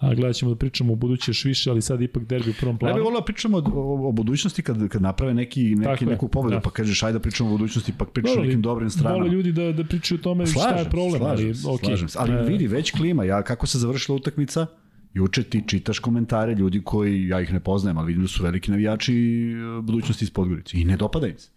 a 0.00 0.14
gledat 0.14 0.36
ćemo 0.36 0.50
da 0.50 0.56
pričamo 0.56 0.92
o 0.92 0.96
buduće 0.96 1.30
još 1.30 1.44
više, 1.44 1.70
ali 1.70 1.82
sad 1.82 2.02
ipak 2.02 2.24
derbi 2.24 2.50
u 2.50 2.54
prvom 2.60 2.78
planu. 2.78 2.94
Ne 2.94 3.00
bih 3.00 3.04
volio 3.04 3.20
da 3.20 3.24
pričamo 3.24 3.58
o, 3.58 3.62
o, 3.74 4.08
o, 4.08 4.12
budućnosti 4.12 4.62
kad, 4.62 4.88
kad 4.88 5.02
naprave 5.02 5.34
neki, 5.34 5.74
neki, 5.74 6.06
neku 6.06 6.28
pobedu, 6.28 6.54
da. 6.54 6.60
pa 6.60 6.70
kažeš 6.70 7.02
ajde 7.02 7.18
da 7.18 7.22
pričamo 7.22 7.48
o 7.50 7.52
budućnosti, 7.52 7.92
pa 7.98 8.04
pričamo 8.04 8.40
o 8.40 8.44
nekim 8.44 8.62
dobrim 8.62 8.90
stranama. 8.90 9.16
Vole 9.16 9.28
ljudi 9.28 9.52
da, 9.52 9.72
da 9.72 9.84
pričaju 9.84 10.18
o 10.18 10.22
tome 10.22 10.46
slažem, 10.46 10.70
šta 10.70 10.78
je 10.78 10.90
problem. 10.90 11.20
Slažem, 11.20 11.46
ali, 11.46 11.54
okay. 11.54 11.86
slažem 11.86 12.08
se. 12.08 12.18
Ali 12.20 12.32
e... 12.32 12.42
vidi, 12.42 12.66
već 12.66 12.90
klima, 12.90 13.24
ja 13.24 13.42
kako 13.42 13.66
se 13.66 13.78
završila 13.78 14.16
utakmica, 14.16 14.66
Juče 15.14 15.42
ti 15.42 15.62
čitaš 15.66 15.98
komentare 15.98 16.54
ljudi 16.54 16.82
koji, 16.84 17.28
ja 17.28 17.40
ih 17.40 17.52
ne 17.52 17.60
poznajem, 17.60 17.98
ali 17.98 18.06
vidim 18.06 18.22
da 18.22 18.28
su 18.28 18.42
veliki 18.42 18.70
navijači 18.70 19.14
e, 19.14 19.82
budućnosti 19.82 20.24
iz 20.24 20.30
Podgorice. 20.30 20.80
I 20.80 20.84
ne 20.84 20.96
dopada 20.96 21.26
im 21.26 21.38
se. 21.38 21.48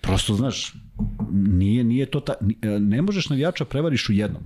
Prosto, 0.00 0.34
znaš, 0.34 0.74
nije, 1.32 1.84
nije 1.84 2.06
to 2.06 2.20
ta, 2.20 2.34
e, 2.62 2.68
ne 2.68 3.02
možeš 3.02 3.28
navijača 3.28 3.64
prevariš 3.64 4.08
u 4.08 4.12
jednom. 4.12 4.42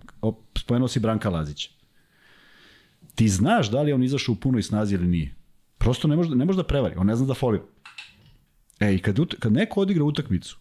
Spomenuo 0.58 0.88
si 0.88 1.00
Branka 1.00 1.30
Lazića 1.30 1.70
ti 3.14 3.28
znaš 3.28 3.70
da 3.70 3.82
li 3.82 3.92
on 3.92 4.02
izašao 4.02 4.32
u 4.32 4.36
punoj 4.36 4.62
snazi 4.62 4.94
ili 4.94 5.06
nije. 5.06 5.34
Prosto 5.78 6.08
ne 6.08 6.16
može, 6.16 6.34
ne 6.34 6.44
može 6.44 6.56
da 6.56 6.66
prevari, 6.66 6.94
on 6.98 7.06
ne 7.06 7.16
zna 7.16 7.26
da 7.26 7.34
folira. 7.34 7.64
E, 8.80 8.94
i 8.94 8.98
kad, 8.98 9.18
kad 9.38 9.52
neko 9.52 9.80
odigra 9.80 10.04
utakmicu, 10.04 10.58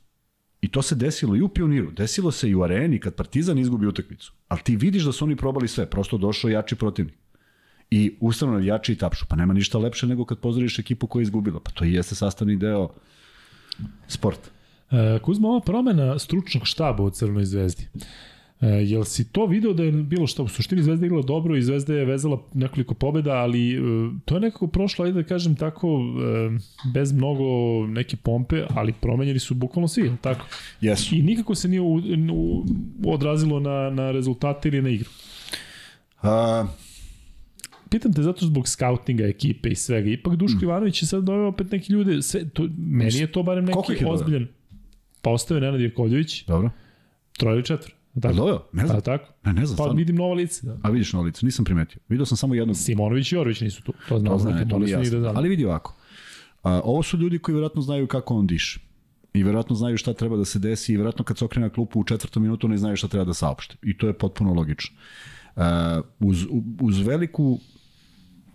i 0.62 0.68
to 0.68 0.82
se 0.82 0.96
desilo 0.96 1.36
i 1.36 1.42
u 1.42 1.50
Pioniru, 1.50 1.92
desilo 1.92 2.32
se 2.32 2.50
i 2.50 2.56
u 2.56 2.64
areni 2.64 3.00
kad 3.00 3.16
Partizan 3.16 3.58
izgubi 3.58 3.88
utakmicu, 3.88 4.34
ali 4.48 4.62
ti 4.64 4.76
vidiš 4.76 5.04
da 5.04 5.12
su 5.12 5.26
oni 5.26 5.36
probali 5.36 5.68
sve, 5.68 5.86
prosto 5.90 6.18
došao 6.18 6.50
jači 6.50 6.76
protivnik. 6.76 7.16
I 7.92 8.18
ustavno 8.20 8.60
jači 8.60 8.94
i 8.94 8.96
tapšu, 8.96 9.26
pa 9.30 9.36
nema 9.36 9.54
ništa 9.54 9.78
lepše 9.78 10.08
nego 10.08 10.26
kad 10.26 10.40
pozoriš 10.40 10.80
ekipu 10.80 11.08
koja 11.08 11.22
je 11.22 11.24
izgubila, 11.24 11.60
pa 11.60 11.72
to 11.72 11.86
i 11.86 11.94
jeste 11.94 12.16
sastavni 12.16 12.56
deo 12.56 12.90
sporta. 14.08 14.50
E, 14.92 15.20
Kuzma, 15.20 15.48
ova 15.48 15.60
promena 15.60 16.20
stručnog 16.20 16.68
štaba 16.68 17.04
u 17.04 17.10
Crvenoj 17.10 17.46
zvezdi. 17.46 17.88
E, 18.62 18.68
jel 18.68 19.04
si 19.04 19.32
to 19.32 19.46
video 19.46 19.74
da 19.74 19.84
je 19.84 19.92
bilo 19.92 20.28
što? 20.28 20.44
U 20.44 20.48
suštini 20.48 20.84
Zvezda 20.84 21.06
igrala 21.06 21.24
dobro 21.24 21.56
i 21.56 21.62
Zvezda 21.62 21.94
je 21.94 22.06
vezala 22.06 22.44
nekoliko 22.54 22.94
pobeda, 22.94 23.32
ali 23.32 23.74
e, 23.74 23.80
to 24.26 24.36
je 24.36 24.42
nekako 24.42 24.68
prošlo, 24.68 25.06
ajde 25.06 25.22
da 25.22 25.28
kažem 25.28 25.56
tako, 25.56 25.88
e, 25.88 26.60
bez 26.94 27.12
mnogo 27.12 27.44
neke 27.88 28.18
pompe, 28.18 28.66
ali 28.70 28.94
promenjeni 28.94 29.40
su 29.40 29.56
bukvalno 29.56 29.88
svi, 29.88 30.12
tako? 30.22 30.46
Jesu. 30.82 31.16
I 31.16 31.22
nikako 31.22 31.56
se 31.56 31.68
nije 31.68 31.82
u, 31.82 31.96
u, 32.32 32.66
odrazilo 33.06 33.60
na, 33.60 33.90
na 33.90 34.12
rezultate 34.12 34.70
ili 34.70 34.82
na 34.82 34.90
igru. 34.90 35.10
A... 36.22 36.66
Pitam 37.90 38.14
te 38.14 38.24
zato 38.24 38.46
zbog 38.46 38.68
skautinga 38.68 39.24
ekipe 39.24 39.70
i 39.70 39.76
svega. 39.76 40.10
Ipak 40.10 40.36
Duško 40.36 40.60
mm. 40.60 40.64
Ivanović 40.64 41.02
je 41.02 41.08
sad 41.08 41.24
doveo 41.24 41.48
opet 41.48 41.72
neki 41.72 41.94
ljude, 41.94 42.22
sve, 42.22 42.50
to, 42.50 42.68
meni 42.78 43.18
je 43.18 43.32
to 43.32 43.44
barem 43.44 43.66
neki 43.66 44.06
ozbiljan. 44.06 44.48
Pa 45.22 45.30
ostaje 45.30 45.62
Nenad 45.62 45.82
Jakovljević. 45.82 46.46
Dobro. 46.46 46.70
Troje 47.38 47.56
ili 47.56 47.66
četvr. 47.66 47.92
Da, 48.14 48.34
Dobro, 48.34 48.68
ne 48.74 48.86
znam. 48.86 48.98
Pa, 48.98 49.02
tako? 49.02 49.34
Ne, 49.44 49.54
ne 49.54 49.66
znam. 49.66 49.78
Pa 49.78 49.94
vidim 49.94 50.16
nova 50.16 50.34
lice. 50.34 50.66
Da. 50.66 50.78
A 50.82 50.90
vidiš 50.90 51.14
nova 51.14 51.26
lice, 51.26 51.46
nisam 51.46 51.66
primetio. 51.66 52.02
Vidio 52.10 52.26
sam 52.26 52.38
samo 52.38 52.56
jednog. 52.56 52.78
Simonović 52.78 53.32
i 53.32 53.36
Jorović 53.36 53.62
nisu 53.62 53.84
tu. 53.84 53.94
To 54.10 54.20
znam, 54.20 54.34
to 54.34 54.40
znam, 54.40 54.70
to 54.70 54.80
nije 54.80 54.92
jasno. 54.92 55.20
Da 55.20 55.34
Ali 55.36 55.50
vidi 55.50 55.66
ovako. 55.66 55.96
A, 56.64 56.82
ovo 56.84 57.04
su 57.04 57.18
ljudi 57.18 57.40
koji 57.40 57.56
verovatno 57.56 57.82
znaju 57.82 58.08
kako 58.08 58.36
on 58.36 58.48
diše. 58.48 58.80
I 59.34 59.44
verovatno 59.44 59.76
znaju 59.76 59.98
šta 59.98 60.14
treba 60.14 60.38
da 60.38 60.46
se 60.46 60.60
desi 60.60 60.94
i 60.94 60.98
verovatno 60.98 61.26
kad 61.26 61.38
se 61.38 61.46
okrene 61.46 61.68
na 61.68 61.74
klupu 61.74 62.00
u 62.00 62.04
četvrtom 62.04 62.44
minutu 62.44 62.68
ne 62.68 62.78
znaju 62.78 62.96
šta 62.96 63.08
treba 63.08 63.26
da 63.26 63.34
saopšte. 63.34 63.76
I 63.84 63.98
to 63.98 64.08
je 64.08 64.14
potpuno 64.14 64.54
logično. 64.54 64.98
Uh, 65.56 65.64
uz, 66.20 66.46
uz 66.82 67.00
veliku 67.00 67.60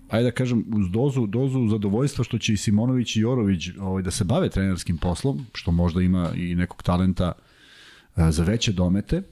ajde 0.09 0.24
da 0.24 0.35
kažem, 0.35 0.65
uz 0.77 0.91
dozu, 0.91 1.27
dozu 1.27 1.69
zadovoljstva 1.69 2.24
što 2.24 2.39
će 2.39 2.53
i 2.53 2.57
Simonović 2.57 3.16
i 3.16 3.20
Jorović 3.20 3.69
ovaj, 3.81 4.03
da 4.03 4.11
se 4.11 4.24
bave 4.24 4.49
trenerskim 4.51 4.99
poslom, 4.99 5.47
što 5.55 5.70
možda 5.70 6.03
ima 6.03 6.31
i 6.35 6.55
nekog 6.55 6.83
talenta 6.83 7.33
uh, 8.16 8.31
za 8.31 8.45
veće 8.45 8.73
domete, 8.73 9.23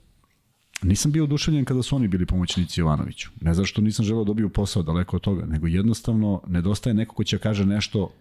Nisam 0.82 1.12
bio 1.12 1.24
oduševljen 1.24 1.64
kada 1.64 1.82
su 1.82 1.96
oni 1.96 2.08
bili 2.08 2.26
pomoćnici 2.26 2.80
Jovanoviću. 2.80 3.30
Ne 3.40 3.54
zato 3.54 3.66
što 3.66 3.80
nisam 3.80 4.04
želeo 4.04 4.24
da 4.24 4.28
dobiju 4.28 4.48
posao 4.48 4.82
daleko 4.82 5.16
od 5.16 5.22
toga, 5.22 5.46
nego 5.46 5.66
jednostavno 5.66 6.42
nedostaje 6.46 6.94
neko 6.94 7.14
ko 7.14 7.24
će 7.24 7.38
kaže 7.38 7.66
nešto 7.66 8.12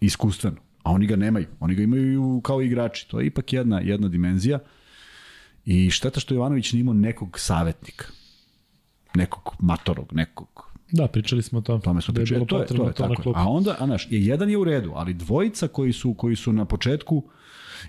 iskustveno. 0.00 0.56
A 0.82 0.90
oni 0.90 1.06
ga 1.06 1.16
nemaju. 1.16 1.46
Oni 1.60 1.74
ga 1.74 1.82
imaju 1.82 2.40
kao 2.44 2.62
igrači. 2.62 3.08
To 3.08 3.20
je 3.20 3.26
ipak 3.26 3.52
jedna, 3.52 3.80
jedna 3.80 4.08
dimenzija. 4.08 4.58
I 5.64 5.90
šteta 5.90 6.20
što 6.20 6.34
Jovanović 6.34 6.72
nije 6.72 6.80
imao 6.80 6.94
nekog 6.94 7.38
savetnika. 7.38 8.06
Nekog 9.14 9.56
matorog, 9.60 10.12
nekog 10.12 10.75
Da, 10.92 11.08
pričali 11.08 11.42
smo 11.42 11.58
o 11.58 11.62
tom. 11.62 11.80
Tome 11.80 12.00
smo 12.00 12.12
da 12.12 12.20
pričali. 12.20 12.40
Da 12.40 12.46
to 12.46 12.58
je, 12.58 12.66
to 12.66 12.74
je, 12.86 12.92
to 12.92 13.08
tako. 13.08 13.32
A 13.36 13.48
onda, 13.48 13.76
a 13.78 13.86
naš, 13.86 14.08
je 14.10 14.26
jedan 14.26 14.50
je 14.50 14.58
u 14.58 14.64
redu, 14.64 14.92
ali 14.94 15.14
dvojica 15.14 15.68
koji 15.68 15.92
su, 15.92 16.14
koji 16.14 16.36
su 16.36 16.52
na 16.52 16.64
početku 16.64 17.24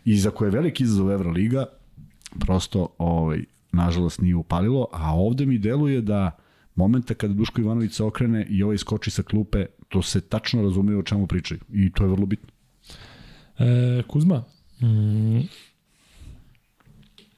i 0.06 0.18
za 0.18 0.32
koje 0.32 0.48
je 0.48 0.52
veliki 0.52 0.84
izazov 0.84 1.12
Evroliga, 1.12 1.66
prosto 2.40 2.88
ovaj, 2.98 3.44
nažalost 3.72 4.22
nije 4.22 4.36
upalilo, 4.36 4.88
a 4.92 5.16
ovde 5.16 5.46
mi 5.46 5.58
deluje 5.58 6.02
da 6.02 6.32
momenta 6.76 7.14
kada 7.14 7.34
Duško 7.34 7.62
Ivanović 7.62 7.94
se 7.94 8.04
okrene 8.04 8.46
i 8.50 8.64
ovaj 8.64 8.78
skoči 8.78 9.12
sa 9.12 9.24
klupe, 9.24 9.66
to 9.90 10.02
se 10.02 10.22
tačno 10.22 10.62
razume 10.62 10.98
o 10.98 11.04
čemu 11.04 11.28
pričaju 11.28 11.60
i 11.74 11.92
to 11.92 12.04
je 12.04 12.10
vrlo 12.10 12.26
bitno. 12.26 12.48
E, 13.60 14.04
Kuzma, 14.08 14.44
mm, 14.82 15.40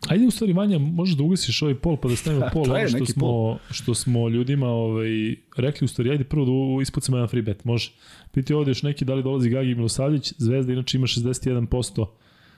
Ajde 0.07 0.27
u 0.27 0.31
stvari 0.31 0.53
Vanja, 0.53 0.77
možeš 0.77 1.15
da 1.15 1.23
ugasiš 1.23 1.61
ovaj 1.61 1.75
pol 1.75 1.97
pa 1.97 2.07
da 2.07 2.15
stavimo 2.15 2.45
pol 2.53 2.71
ono 2.71 2.87
što 2.87 3.05
smo, 3.05 3.27
pol. 3.27 3.57
što 3.71 3.93
smo 3.93 4.29
ljudima 4.29 4.67
ovaj, 4.67 5.35
rekli 5.57 5.85
u 5.85 5.87
stvari, 5.87 6.09
ajde 6.11 6.23
prvo 6.23 6.45
da 6.45 6.81
ispucamo 6.81 7.17
jedan 7.17 7.27
free 7.27 7.41
bet, 7.41 7.65
može. 7.65 7.91
Piti 8.31 8.53
ovde 8.53 8.71
još 8.71 8.83
neki 8.83 9.05
da 9.05 9.13
li 9.13 9.23
dolazi 9.23 9.49
Gagi 9.49 9.75
Milosavljić, 9.75 10.33
Zvezda 10.37 10.73
inače 10.73 10.97
ima 10.97 11.07
61% 11.07 12.05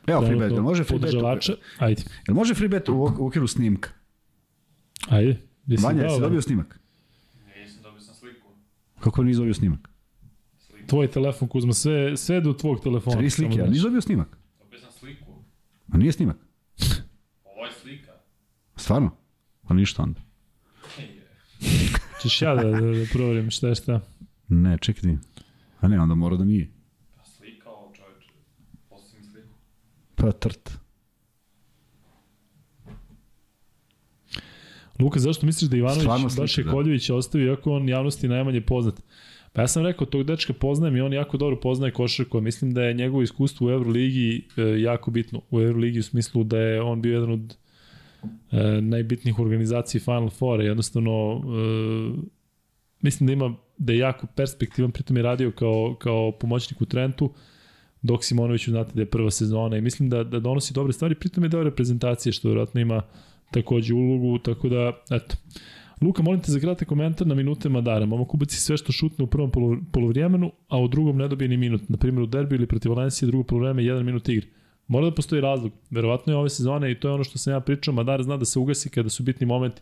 Evo 0.08 0.22
free 0.22 0.38
bet, 0.38 0.60
može 0.60 0.84
free 0.84 1.00
bet? 1.00 1.14
Ajde. 1.78 2.04
Jel 2.28 2.36
može 2.36 2.54
free 2.54 2.70
bet 2.70 2.90
u 2.90 3.04
okviru 3.20 3.48
snimka? 3.48 3.90
Ajde. 5.10 5.38
Jesi 5.68 5.86
Vanja, 5.86 6.04
jesi 6.04 6.22
dobio 6.22 6.42
snimak? 6.42 6.80
Nisam 7.58 7.84
dobio 7.84 8.02
sam 8.02 8.16
sliku. 8.16 8.48
Kako 9.00 9.24
nisi 9.24 9.38
dobio 9.38 9.54
snimak? 9.54 9.90
Sliku. 10.60 10.88
Tvoj 10.88 11.08
telefon, 11.08 11.48
Kuzma, 11.48 11.74
sve, 11.74 12.18
sve 12.18 12.42
do 12.42 12.54
tvog 12.54 12.80
telefona. 12.84 13.18
Tri 13.18 13.30
slike, 13.30 13.62
a 13.62 13.66
nisi 13.66 13.82
dobio 13.82 14.02
snimak? 14.02 14.38
Dobio 14.60 14.80
sam 14.80 14.92
sliku. 14.92 15.26
A 15.92 15.98
nije 15.98 16.12
snimak? 16.12 16.38
Ovo 17.62 17.68
je 17.68 17.74
slika. 17.82 18.12
Stvarno? 18.76 19.12
Pa 19.68 19.74
ništa 19.74 20.04
onda. 20.04 20.20
Češ 22.22 22.42
ja 22.42 22.56
da, 22.56 22.64
da, 22.64 22.80
da 22.80 23.06
proverim 23.14 23.52
šta 23.52 23.68
je 23.68 23.76
šta? 23.76 24.00
Ne, 24.48 24.78
čekaj. 24.78 25.18
A 25.80 25.88
ne, 25.88 26.00
onda 26.00 26.16
mora 26.16 26.38
da 26.38 26.44
nije. 26.44 26.72
Pa 30.16 30.32
trt. 30.32 30.72
Luka, 35.00 35.20
zašto 35.20 35.46
misliš 35.46 35.70
da 35.70 35.78
Ivanović 35.78 36.38
baš 36.38 36.58
je 36.58 36.64
da. 36.64 36.72
Koljević 36.72 37.10
ostavi, 37.10 37.44
iako 37.44 37.72
on 37.72 37.90
javnosti 37.90 38.28
najmanje 38.28 38.62
poznat? 38.62 39.02
Pa 39.54 39.62
ja 39.62 39.68
sam 39.68 39.86
rekao, 39.86 40.08
tog 40.08 40.24
dečka 40.24 40.54
poznajem 40.54 40.96
i 40.96 41.02
on 41.02 41.14
jako 41.14 41.38
dobro 41.38 41.60
poznaje 41.60 41.94
košarku, 41.94 42.42
mislim 42.42 42.74
da 42.74 42.84
je 42.84 42.94
njegovo 42.94 43.22
iskustvo 43.22 43.68
u 43.68 43.72
Euroligi 43.72 44.48
e, 44.58 44.62
jako 44.62 45.12
bitno. 45.12 45.42
U 45.52 45.62
Euroligi 45.62 46.00
u 46.00 46.04
smislu 46.04 46.44
da 46.44 46.60
je 46.60 46.82
on 46.82 47.02
bio 47.02 47.14
jedan 47.14 47.32
od 47.32 47.58
e, 48.52 48.82
najbitnijih 48.82 49.40
organizacija 49.40 50.02
Final 50.02 50.30
Four, 50.30 50.62
jednostavno 50.62 51.42
e, 51.44 52.32
mislim 53.02 53.28
da 53.28 53.34
ima 53.34 53.56
da 53.78 53.94
je 53.94 54.00
jako 54.00 54.28
perspektivan, 54.36 54.92
pritom 54.92 55.18
je 55.18 55.24
radio 55.24 55.52
kao, 55.52 55.96
kao 56.00 56.32
pomoćnik 56.32 56.82
u 56.82 56.86
Trentu, 56.86 57.34
dok 58.02 58.24
Simonoviću 58.24 58.72
znate 58.72 58.92
da 58.94 59.02
je 59.02 59.10
prva 59.10 59.32
sezona 59.32 59.78
i 59.78 59.82
mislim 59.82 60.10
da, 60.10 60.24
da 60.24 60.40
donosi 60.40 60.74
dobre 60.74 60.94
stvari, 60.94 61.16
pritom 61.16 61.44
je 61.44 61.50
dobra 61.50 61.70
reprezentacija 61.70 62.34
što 62.34 62.48
vjerojatno 62.48 62.82
ima 62.82 63.02
takođe 63.52 63.94
ulogu, 63.94 64.38
tako 64.38 64.70
da, 64.70 64.92
eto. 65.12 65.36
Luka, 66.02 66.24
molim 66.24 66.42
te 66.42 66.52
za 66.52 66.60
kratak 66.60 66.88
komentar 66.88 67.28
na 67.28 67.36
minute 67.36 67.70
Madara. 67.70 68.06
Momak 68.06 68.34
ubaci 68.34 68.58
sve 68.58 68.78
što 68.78 68.92
šutne 68.92 69.24
u 69.24 69.28
prvom 69.28 69.52
polovremenu, 69.92 70.52
a 70.68 70.80
u 70.80 70.88
drugom 70.88 71.18
ne 71.18 71.28
dobije 71.28 71.48
ni 71.48 71.58
minut. 71.58 71.90
Na 71.90 71.98
primjer 71.98 72.24
u 72.24 72.26
derbi 72.26 72.56
ili 72.56 72.68
protiv 72.68 72.92
Valencije 72.92 73.28
drugo 73.28 73.44
polovreme 73.44 73.84
jedan 73.84 74.06
minut 74.06 74.30
igre. 74.30 74.48
Mora 74.88 75.06
da 75.06 75.16
postoji 75.16 75.42
razlog. 75.42 75.72
Verovatno 75.90 76.34
je 76.34 76.38
ove 76.38 76.50
sezone 76.50 76.92
i 76.92 77.00
to 77.00 77.08
je 77.08 77.14
ono 77.14 77.24
što 77.24 77.38
sam 77.38 77.54
ja 77.54 77.60
pričao, 77.60 77.94
Madar 77.94 78.24
zna 78.24 78.38
da 78.38 78.46
se 78.46 78.60
ugasi 78.60 78.90
kada 78.90 79.10
su 79.10 79.24
bitni 79.24 79.48
momenti. 79.48 79.82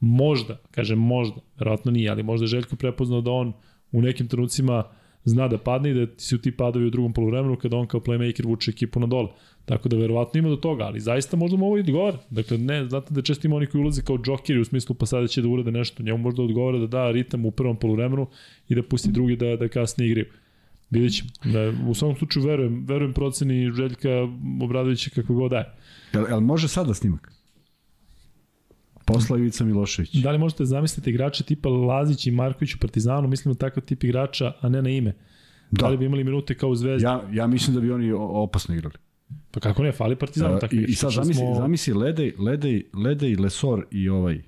Možda, 0.00 0.56
kažem 0.70 0.98
možda, 0.98 1.40
verovatno 1.58 1.90
nije, 1.90 2.10
ali 2.10 2.22
možda 2.22 2.44
je 2.44 2.48
Željko 2.48 2.76
prepoznao 2.76 3.20
da 3.20 3.30
on 3.30 3.52
u 3.92 4.02
nekim 4.02 4.28
trenucima 4.28 4.84
zna 5.24 5.48
da 5.48 5.58
padne 5.58 5.90
i 5.90 5.94
da 5.94 6.06
su 6.16 6.38
ti 6.38 6.50
padovi 6.50 6.86
u 6.86 6.90
drugom 6.90 7.12
polovremenu 7.12 7.56
kada 7.56 7.76
on 7.76 7.86
kao 7.86 8.00
playmaker 8.00 8.46
vuče 8.46 8.70
ekipu 8.70 9.00
na 9.00 9.06
dole. 9.06 9.28
Tako 9.64 9.88
da 9.88 9.96
verovatno 9.96 10.38
ima 10.38 10.48
do 10.48 10.56
toga, 10.56 10.84
ali 10.84 11.00
zaista 11.00 11.36
možda 11.36 11.56
mu 11.56 11.66
ovo 11.66 11.76
i 11.76 11.80
odgovara. 11.80 12.18
Dakle, 12.30 12.58
ne, 12.58 12.88
znate 12.88 13.14
da 13.14 13.22
često 13.22 13.46
ima 13.46 13.56
oni 13.56 13.66
koji 13.66 13.82
ulaze 13.82 14.02
kao 14.02 14.18
džokeri 14.18 14.60
u 14.60 14.64
smislu 14.64 14.94
pa 14.94 15.06
sada 15.06 15.26
će 15.26 15.42
da 15.42 15.48
urade 15.48 15.70
nešto. 15.70 16.02
Njemu 16.02 16.18
možda 16.18 16.42
odgovara 16.42 16.78
da 16.78 16.86
da 16.86 17.10
ritam 17.10 17.44
u 17.46 17.50
prvom 17.50 17.76
polovremenu 17.76 18.26
i 18.68 18.74
da 18.74 18.82
pusti 18.82 19.12
drugi 19.12 19.36
da, 19.36 19.56
da 19.56 19.68
kasnije 19.68 20.08
igraju. 20.08 20.26
Vidjet 20.90 21.16
ćemo. 21.16 21.30
Da, 21.52 21.88
u 21.90 21.94
svakom 21.94 22.16
slučaju 22.16 22.46
verujem, 22.46 22.84
verujem 22.86 23.12
proceni 23.12 23.72
Željka 23.72 24.10
Obradovića 24.62 25.10
kako 25.14 25.34
god 25.34 25.50
daje. 25.50 25.74
Jel, 26.12 26.24
jel 26.28 26.40
može 26.40 26.68
sada 26.68 26.94
snimak? 26.94 27.37
Posla 29.08 29.38
Ivica 29.38 29.64
Milošević. 29.64 30.14
Da 30.14 30.30
li 30.30 30.38
možete 30.38 30.64
zamisliti 30.64 31.10
igrače 31.10 31.44
tipa 31.44 31.68
Lazić 31.68 32.26
i 32.26 32.30
Marković 32.30 32.74
u 32.74 32.78
Partizanu, 32.78 33.28
mislim 33.28 33.52
na 33.52 33.56
takav 33.58 33.82
tip 33.82 34.04
igrača, 34.04 34.52
a 34.60 34.68
ne 34.68 34.82
na 34.82 34.90
ime? 34.90 35.12
Da, 35.70 35.82
Da. 35.82 35.88
li 35.88 35.96
bi 35.96 36.04
imali 36.04 36.24
minute 36.24 36.54
kao 36.54 36.70
u 36.70 36.74
Zvezdi? 36.74 37.04
Ja, 37.04 37.22
ja 37.32 37.46
mislim 37.46 37.74
da 37.74 37.80
bi 37.80 37.90
oni 37.92 38.12
opasno 38.12 38.74
igrali. 38.74 38.94
Pa 39.50 39.60
kako 39.60 39.82
ne, 39.82 39.92
fali 39.92 40.16
Partizanu 40.16 40.54
Uh, 40.54 40.60
tako 40.60 40.74
i, 40.74 40.84
I 40.88 40.94
sad 40.94 41.12
zamisli, 41.12 41.34
smo... 41.34 41.54
zamisli 41.54 41.94
Ledej, 41.94 42.34
Ledej, 42.38 42.84
Ledej, 42.94 43.36
Lesor 43.36 43.86
i 43.90 44.08
ovaj 44.08 44.42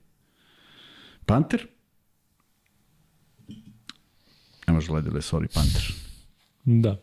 Panter. 1.26 1.66
Ne 4.66 4.74
može 4.74 4.92
Ledej, 4.92 5.12
Lesor 5.12 5.44
i 5.44 5.48
Panter. 5.54 5.82
Da. 6.64 6.96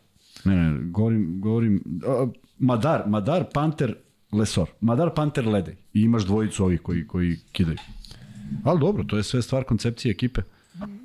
Ne, 0.46 0.56
ne, 0.56 0.92
govorim, 0.92 1.42
govorim 1.42 2.02
a, 2.08 2.28
Madar, 2.58 3.04
Madar, 3.08 3.46
Panter, 3.54 3.96
Lesor. 4.32 4.68
Madar, 4.82 5.14
Panter, 5.16 5.48
Ledej. 5.48 5.76
I 5.94 6.02
imaš 6.02 6.26
dvojicu 6.26 6.64
ovih 6.64 6.82
koji, 6.82 7.08
koji 7.08 7.36
kidaju. 7.52 7.78
Ali 8.64 8.80
dobro, 8.80 9.04
to 9.04 9.18
je 9.18 9.24
sve 9.24 9.42
stvar 9.42 9.64
koncepcije 9.64 10.12
ekipe. 10.12 10.42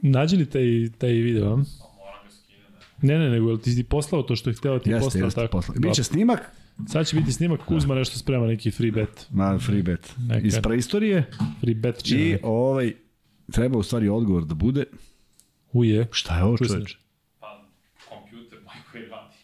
Nađi 0.03 0.37
li 0.37 0.47
taj, 0.47 0.63
taj 0.99 1.11
video. 1.11 1.59
Ne, 3.03 3.19
ne, 3.19 3.31
nego 3.31 3.57
ti 3.57 3.73
si 3.73 3.85
poslao 3.85 4.23
to 4.23 4.37
što 4.37 4.51
je 4.51 4.55
hteo 4.55 4.79
ti 4.79 4.91
Jeste, 4.91 5.05
poslao 5.05 5.25
jeste, 5.25 5.41
tako? 5.41 5.51
posla. 5.51 5.75
Biće 5.79 6.05
snimak, 6.05 6.41
Sad 6.89 7.07
će 7.07 7.17
biti 7.17 7.33
snimak, 7.33 7.61
Kuzma 7.61 7.95
nešto 7.95 8.19
sprema, 8.19 8.47
neki 8.47 8.71
free 8.71 8.91
bet. 8.91 9.27
na 9.31 9.59
free 9.59 9.83
bet. 9.83 10.13
Neka. 10.19 10.47
Iz 10.47 10.59
preistorije 10.63 11.31
Free 11.61 11.75
bet 11.75 12.03
će. 12.03 12.17
i 12.19 12.37
ovaj, 12.43 12.93
treba 13.53 13.79
u 13.79 13.83
stvari 13.83 14.09
odgovor 14.09 14.45
da 14.45 14.55
bude. 14.55 14.85
Uje. 15.73 16.09
Šta 16.11 16.37
je 16.37 16.45
ovo 16.45 16.57
Čuo 16.57 16.67
sam. 16.67 16.77
čoveče? 16.77 16.97
Pa, 17.41 17.65
kompjuter 18.09 18.59
moj 18.65 18.75
koji 18.93 19.05
radi. 19.05 19.35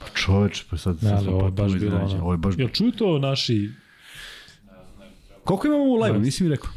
Pa 0.00 0.06
čoveče, 0.14 0.64
pa 0.70 0.76
sad, 0.76 0.96
ali 1.04 1.24
sam 1.24 1.34
ovo 1.34 1.50
baš 1.50 1.72
bilo 1.72 1.96
ono. 1.96 2.22
Ovo 2.22 2.32
je 2.32 2.38
baš... 2.38 2.54
Jel 2.58 2.68
čuju 2.68 2.92
to 2.92 3.18
naši. 3.18 3.70
Koliko 5.44 5.66
imamo 5.66 5.84
u 5.84 5.94
live? 5.94 6.18
Nisi 6.18 6.44
mi 6.44 6.50
rekao. 6.50 6.70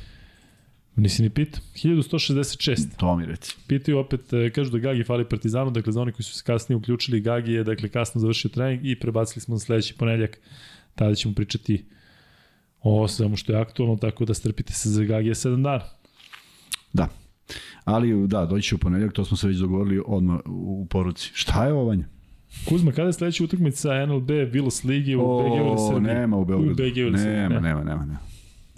nisi 0.95 1.23
ni 1.23 1.29
pitao, 1.29 1.61
1166. 1.75 2.97
To 2.97 3.15
mi 3.15 3.25
reci. 3.25 3.55
Pitaju 3.67 3.97
opet, 3.97 4.33
e, 4.33 4.49
kažu 4.49 4.71
da 4.71 4.77
Gagi 4.77 5.03
fali 5.03 5.29
Partizanu, 5.29 5.71
dakle 5.71 5.93
za 5.93 6.01
oni 6.01 6.11
koji 6.11 6.23
su 6.23 6.33
se 6.33 6.43
kasnije 6.45 6.77
uključili, 6.77 7.21
Gagi 7.21 7.51
je 7.51 7.63
dakle 7.63 7.89
kasno 7.89 8.21
završio 8.21 8.49
trening 8.49 8.85
i 8.85 8.99
prebacili 8.99 9.41
smo 9.41 9.55
na 9.55 9.59
sledeći 9.59 9.97
ponedljak. 9.97 10.39
Tada 10.95 11.15
ćemo 11.15 11.33
pričati 11.33 11.85
o 12.81 13.07
svemu 13.07 13.35
što 13.35 13.53
je 13.53 13.59
aktualno, 13.59 13.95
tako 13.95 14.25
da 14.25 14.33
strpite 14.33 14.73
se 14.73 14.89
za 14.89 15.03
Gagi 15.03 15.27
je 15.27 15.35
7 15.35 15.63
dana. 15.63 15.83
Da. 16.93 17.07
Ali 17.83 18.27
da, 18.27 18.45
doći 18.45 18.67
će 18.67 18.75
u 18.75 18.77
ponedjeljak, 18.77 19.13
to 19.13 19.25
smo 19.25 19.37
se 19.37 19.47
već 19.47 19.57
dogovorili 19.57 20.03
odmah 20.05 20.39
u 20.45 20.73
u 20.83 20.85
poruci. 20.85 21.31
Šta 21.33 21.65
je 21.65 21.73
ovo, 21.73 21.85
Vanja? 21.85 22.05
Kuzma, 22.69 22.91
kada 22.91 23.07
je 23.07 23.13
sledeća 23.13 23.43
utakmica 23.43 24.05
NLB 24.05 24.29
Vilos 24.51 24.83
Ligi 24.83 25.15
u 25.15 25.19
BG 25.19 25.55
ili 25.57 25.77
Srbiji? 25.89 26.13
nema 26.13 26.37
u 26.37 26.45
Beogradu. 26.45 26.71
U 26.71 26.75
BG 26.75 26.97
ili 26.97 27.17
Srbiji, 27.17 27.35
nema, 27.35 27.55
ne. 27.55 27.61
nema, 27.61 27.83
nema, 27.83 28.05
nema. 28.05 28.19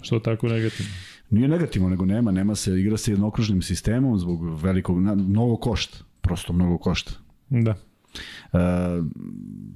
Što 0.02 0.18
tako 0.18 0.48
negativno? 0.48 0.92
Nije 1.30 1.48
negativno, 1.48 1.88
nego 1.88 2.04
nema, 2.04 2.30
nema 2.30 2.54
se, 2.54 2.80
igra 2.80 2.96
se 2.96 3.12
jednokružnim 3.12 3.62
sistemom 3.62 4.18
zbog 4.18 4.62
velikog, 4.62 5.02
na, 5.02 5.14
mnogo 5.14 5.56
košta, 5.56 5.98
prosto 6.20 6.52
mnogo 6.52 6.78
košta. 6.78 7.12
Da. 7.48 7.74
Uh, 8.52 8.60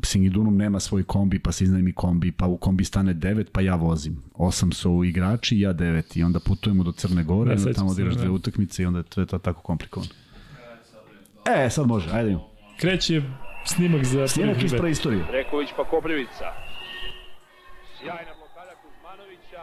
Singidunum 0.05 0.57
nema 0.57 0.81
svoj 0.81 1.03
kombi, 1.03 1.39
pa 1.39 1.53
se 1.53 1.65
iznajmi 1.65 1.93
kombi, 1.93 2.33
pa 2.33 2.47
u 2.47 2.57
kombi 2.57 2.85
stane 2.85 3.15
devet, 3.15 3.53
pa 3.53 3.61
ja 3.61 3.75
vozim. 3.75 4.23
Osam 4.35 4.73
su 4.73 5.05
igrači, 5.05 5.61
ja 5.61 5.73
devet 5.73 6.17
i 6.17 6.23
onda 6.23 6.41
putujemo 6.41 6.85
do 6.85 6.93
Crne 6.93 7.25
Gore, 7.25 7.55
Da, 7.57 7.73
tamo 7.73 7.89
se, 7.89 7.93
odigraš 7.93 8.15
da. 8.15 8.21
dve 8.21 8.31
utakmice 8.31 8.83
i 8.83 8.87
onda 8.87 8.99
je 8.99 9.03
to, 9.03 9.25
to 9.25 9.39
tako 9.39 9.63
komplikovano. 9.63 10.11
E, 11.57 11.71
sad 11.71 11.87
može, 11.87 12.11
ajde. 12.13 12.39
Kreće 12.81 13.23
snimak 13.65 14.05
za 14.05 14.29
Snimak 14.29 14.63
iz 14.63 14.75
preistorije. 14.79 15.25
Reković 15.31 15.69
pa 15.77 15.85
Koprivica. 15.85 16.53
Sjajna 17.99 18.31
blokada 18.39 18.73
Kuzmanovića. 18.83 19.63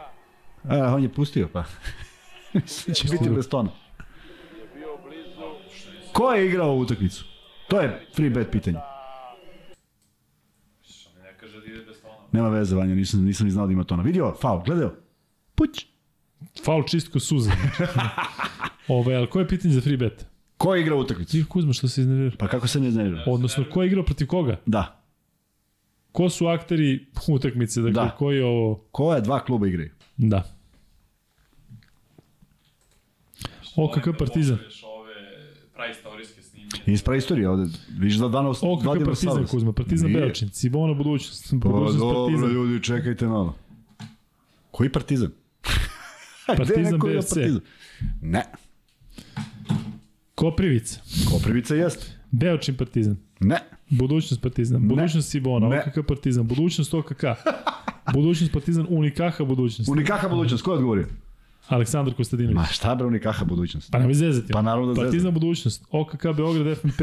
A, 0.84 0.94
on 0.94 1.02
je 1.02 1.08
pustio, 1.08 1.48
pa. 1.52 1.64
Mislim 2.54 2.92
da 2.92 2.94
će 2.94 3.08
biti 3.08 3.30
bez 3.30 3.48
tona. 3.48 3.70
Ko 6.12 6.32
je 6.32 6.46
igrao 6.46 6.70
ovu 6.70 6.80
utakmicu? 6.80 7.24
To 7.68 7.80
je 7.80 8.06
free 8.14 8.30
bet 8.30 8.50
pitanje. 8.50 8.76
Da. 8.76 8.98
Nema 12.32 12.48
veze, 12.48 12.76
Vanja, 12.76 12.94
nisam, 12.94 13.24
nisam 13.24 13.46
ni 13.46 13.50
znao 13.50 13.66
da 13.66 13.72
ima 13.72 13.84
tona. 13.84 14.02
Vidio, 14.02 14.34
faul, 14.40 14.62
gledao. 14.64 14.92
Puć. 15.54 15.86
Faul 16.64 16.84
čist 16.84 17.12
ko 17.12 17.20
suza. 17.20 17.50
Ove, 18.88 19.14
ali 19.14 19.30
koje 19.30 19.42
je 19.42 19.48
pitanje 19.48 19.74
za 19.74 19.80
free 19.80 19.96
bet? 19.96 20.26
Ko 20.58 20.74
je 20.74 20.82
igrao 20.82 20.98
utakmicu? 20.98 21.32
Ti 21.32 21.44
Kuzma 21.44 21.72
što 21.72 21.88
se 21.88 22.00
iznervirao? 22.00 22.32
Pa 22.38 22.48
kako 22.48 22.68
se 22.68 22.80
ne 22.80 22.90
znaš? 22.90 23.08
Odnosno, 23.26 23.64
ko 23.72 23.82
je 23.82 23.86
igrao 23.86 24.04
protiv 24.04 24.26
koga? 24.26 24.60
Da. 24.66 25.02
Ko 26.12 26.30
su 26.30 26.46
akteri 26.46 27.06
utakmice? 27.28 27.80
Dakle, 27.80 27.92
Da. 27.94 28.10
koji 28.10 28.36
je 28.36 28.44
ovo? 28.44 28.84
Koja 28.92 29.20
dva 29.20 29.44
kluba 29.44 29.66
igraju? 29.66 29.90
Da. 30.16 30.54
O, 33.76 33.88
kakav 33.88 34.02
Volim 34.06 34.12
da 34.12 34.18
partizan. 34.18 34.58
ove 34.84 35.14
praistorijske 35.74 36.42
snimke. 36.42 36.80
Iz 36.86 37.02
preistorije 37.02 37.48
ovde. 37.48 37.66
Vidiš 37.90 38.16
da 38.16 38.28
danas... 38.28 38.58
O, 38.62 38.78
kakav 38.78 39.04
partizan 39.04 39.46
Kuzma. 39.46 39.72
Partizan 39.72 40.10
Nije. 40.10 40.20
Beočin. 40.20 40.48
Cibona 40.48 40.94
budućnost. 40.94 41.50
Pa 41.50 41.56
Budućnost 41.58 41.98
dobro, 41.98 42.24
partizan. 42.26 42.50
ljudi, 42.50 42.82
čekajte 42.82 43.26
malo. 43.26 43.56
Koji 44.70 44.92
partizan? 44.92 45.30
Partizan 46.46 46.98
BFC. 46.98 47.34
partizan? 47.34 47.60
Ne. 48.22 48.42
Koprivica. 50.38 51.00
Koprivica 51.30 51.74
jeste. 51.74 52.06
Beočin 52.30 52.76
partizan. 52.76 53.16
Ne. 53.40 53.58
Budućnost 53.90 54.42
partizan. 54.42 54.82
Ne. 54.82 54.88
Budućnost 54.88 55.30
Sibona. 55.30 55.68
Ne. 55.68 55.82
OKK 55.86 56.06
partizan. 56.06 56.46
Budućnost 56.46 56.94
OKK. 56.94 57.22
budućnost 58.14 58.52
partizan 58.52 58.86
Unikaha 58.88 59.44
budućnost. 59.44 59.90
Unikaha 59.90 60.28
budućnost, 60.28 60.64
ko 60.64 60.70
je 60.70 60.74
odgovorio? 60.74 61.06
Aleksandar 61.68 62.14
Kostadinović. 62.14 62.56
Ma 62.56 62.64
šta 62.64 62.94
bre 62.94 63.06
Unikaha 63.06 63.44
budućnost? 63.44 63.90
Pa 63.92 63.98
nemoj 63.98 64.14
zezati. 64.14 64.52
Pa 64.52 64.62
naravno 64.62 64.94
da 64.94 65.02
Partizan 65.02 65.34
budućnost. 65.34 65.84
OKK 65.90 66.22
Beograd 66.36 66.78
FNP. 66.78 67.02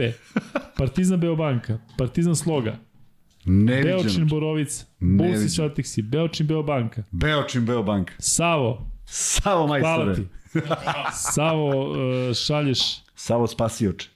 Partizan 0.77 1.19
Beobanka. 1.19 1.77
Partizan 1.97 2.35
Sloga. 2.35 2.77
Beočin 3.45 3.65
Neviđeno. 3.65 4.25
Borovica. 4.25 4.85
Ne 4.99 5.17
Bulsi 5.17 5.31
viđeno. 5.31 5.49
Celticsi. 5.49 6.01
Beočin 6.01 6.47
Beobanka. 6.47 7.03
Beočin 7.11 7.65
Beobank. 7.65 8.11
Savo. 8.19 8.87
Savo 9.05 9.67
Hvala 9.67 10.05
majstore. 10.05 10.15
ti. 10.15 10.27
Savo, 11.33 11.91
uh, 11.91 12.35
šalješ 12.35 13.04
Savo 13.25 13.47
spasioče. 13.47 14.09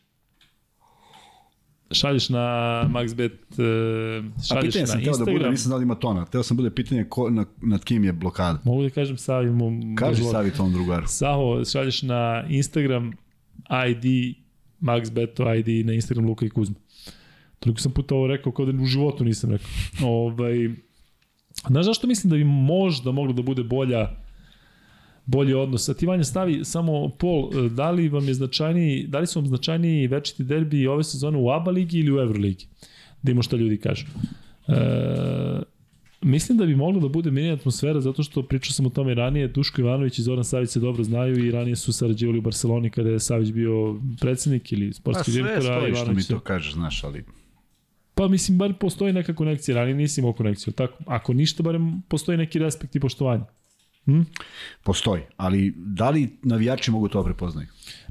šalješ 1.91 2.29
na 2.29 2.43
MaxBet, 2.89 3.31
A 3.51 4.43
šalješ 4.43 4.65
pitanje 4.65 4.81
na 4.81 4.87
sam 4.87 5.03
teo 5.03 5.13
da 5.13 5.17
bude, 5.19 5.31
Instagram. 5.31 5.51
nisam 5.51 5.65
znao 5.65 5.79
da 5.79 5.83
ima 5.83 5.95
tona. 5.95 6.25
Teo 6.25 6.43
sam 6.43 6.57
bude 6.57 6.69
pitanje 6.71 7.03
ko, 7.05 7.29
na, 7.29 7.45
nad 7.61 7.83
kim 7.83 8.03
je 8.03 8.13
blokada. 8.13 8.59
Mogu 8.63 8.83
da 8.83 8.89
kažem 8.89 9.17
Savi 9.17 9.51
mu... 9.51 9.71
Kaži 9.97 10.23
mu- 10.23 10.29
Savi 10.29 10.51
tom 10.51 10.73
drugaru. 10.73 11.07
Savo, 11.07 11.65
šalješ 11.65 12.01
na 12.03 12.45
Instagram 12.49 13.11
ID 13.89 14.35
MaxBeto 14.81 15.53
ID 15.55 15.85
na 15.85 15.93
Instagram 15.93 16.25
Luka 16.25 16.45
i 16.45 16.49
Kuzma. 16.49 16.75
Toliko 17.59 17.81
sam 17.81 17.91
puta 17.91 18.15
ovo 18.15 18.27
rekao 18.27 18.51
kao 18.51 18.65
da 18.65 18.81
u 18.83 18.85
životu 18.85 19.23
nisam 19.25 19.51
rekao. 19.51 19.67
ovaj, 20.03 20.69
znaš 21.67 21.85
zašto 21.85 22.07
mislim 22.07 22.29
da 22.29 22.35
bi 22.37 22.43
možda 22.43 23.11
moglo 23.11 23.33
da 23.33 23.41
bude 23.41 23.63
bolja 23.63 24.15
bolji 25.29 25.53
odnos. 25.53 25.89
A 25.89 25.93
ti 25.93 26.05
Vanja 26.05 26.23
stavi 26.23 26.65
samo 26.65 27.09
pol, 27.09 27.49
e, 27.53 27.69
da 27.69 27.91
li 27.91 28.09
vam 28.09 28.27
je 28.27 28.33
značajniji, 28.33 29.07
da 29.07 29.19
li 29.19 29.27
su 29.27 29.39
vam 29.39 29.47
značajniji 29.47 30.07
večiti 30.07 30.43
derbi 30.43 30.87
ove 30.87 31.03
sezone 31.03 31.37
u 31.37 31.51
ABA 31.51 31.71
ligi 31.71 31.99
ili 31.99 32.11
u 32.11 32.19
Euroligi? 32.19 32.67
Da 33.21 33.31
imamo 33.31 33.43
šta 33.43 33.57
ljudi 33.57 33.77
kažu. 33.77 34.05
E, 34.67 35.61
Mislim 36.21 36.57
da 36.57 36.65
bi 36.65 36.75
moglo 36.75 36.99
da 36.99 37.07
bude 37.07 37.31
mini 37.31 37.51
atmosfera 37.51 38.01
zato 38.01 38.23
što 38.23 38.43
pričao 38.43 38.73
sam 38.73 38.85
o 38.85 38.89
tome 38.89 39.13
ranije, 39.13 39.47
Duško 39.47 39.81
Ivanović 39.81 40.19
i 40.19 40.21
Zoran 40.21 40.43
Savić 40.43 40.69
se 40.69 40.79
dobro 40.79 41.03
znaju 41.03 41.45
i 41.45 41.51
ranije 41.51 41.75
su 41.75 41.93
sarađivali 41.93 42.37
u 42.37 42.41
Barceloni 42.41 42.89
kada 42.89 43.09
je 43.09 43.19
Savić 43.19 43.51
bio 43.51 43.95
predsednik 44.19 44.71
ili 44.71 44.89
Pa 44.89 44.93
sportski 44.93 45.31
sve 45.31 45.43
direktor, 45.43 45.71
a 45.71 45.79
stoji 45.79 45.95
što 45.95 46.13
mi 46.13 46.23
to 46.23 46.39
kažeš, 46.39 46.73
znaš, 46.73 47.03
ali... 47.03 47.23
Pa 48.15 48.27
mislim, 48.27 48.57
bar 48.57 48.73
postoji 48.79 49.13
neka 49.13 49.35
konekcija, 49.35 49.75
ranije 49.75 49.95
nisi 49.95 50.21
imao 50.21 50.33
konekciju, 50.33 50.73
tako? 50.73 51.03
Ako 51.05 51.33
ništa, 51.33 51.63
barem 51.63 52.01
postoji 52.07 52.37
neki 52.37 52.59
respekt 52.59 52.95
i 52.95 52.99
poštovanje. 52.99 53.43
Postoji, 54.83 55.21
ali 55.37 55.73
da 55.77 56.09
li 56.09 56.37
navijači 56.43 56.91
mogu 56.91 57.07
to 57.07 57.23
prepoznaju? 57.23 57.67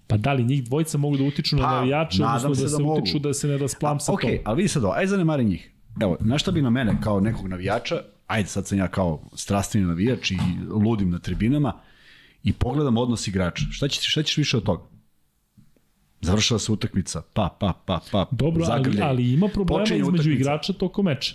Pa 0.06 0.16
da 0.16 0.32
li 0.32 0.44
njih 0.44 0.64
dvojica 0.64 0.98
mogu 0.98 1.16
da 1.16 1.24
utiču 1.24 1.56
na 1.56 1.62
Pa, 1.62 1.70
navijače, 1.70 2.22
nadam 2.22 2.34
odnosno 2.50 2.54
se 2.54 2.62
da 2.62 2.70
da 2.70 2.76
se 2.76 2.82
mogu. 2.82 3.00
utiču 3.00 3.18
da 3.18 3.34
se 3.34 3.48
ne 3.48 3.58
rasplam 3.58 4.00
sa 4.00 4.12
ok, 4.12 4.20
tom? 4.20 4.30
ali 4.44 4.56
vidi 4.56 4.68
sad 4.68 4.84
ovo, 4.84 4.92
ajde 4.92 5.06
zanemari 5.06 5.44
njih. 5.44 5.70
Evo, 6.00 6.16
na 6.20 6.38
šta 6.38 6.50
bi 6.50 6.62
na 6.62 6.70
mene 6.70 6.96
kao 7.02 7.20
nekog 7.20 7.48
navijača, 7.48 7.96
ajde 8.26 8.48
sad 8.48 8.66
sam 8.66 8.78
ja 8.78 8.88
kao 8.88 9.22
strastveni 9.34 9.86
navijač 9.86 10.30
i 10.30 10.36
ludim 10.84 11.10
na 11.10 11.18
tribinama 11.18 11.72
i 12.44 12.52
pogledam 12.52 12.96
odnos 12.96 13.28
igrača. 13.28 13.64
Šta 13.70 13.88
ćeš, 13.88 14.10
šta 14.12 14.22
ćeš 14.22 14.36
više 14.36 14.56
od 14.56 14.62
toga? 14.62 14.82
Završila 16.20 16.58
se 16.58 16.72
utakmica, 16.72 17.22
pa, 17.32 17.56
pa, 17.60 17.72
pa, 17.86 18.00
pa, 18.12 18.26
Dobro, 18.30 18.64
ali, 18.68 19.00
ali 19.02 19.32
ima 19.32 19.48
problema 19.48 19.84
između 19.84 20.08
utakmica. 20.08 20.30
igrača 20.30 20.72
tokom 20.72 21.04
meča. 21.04 21.34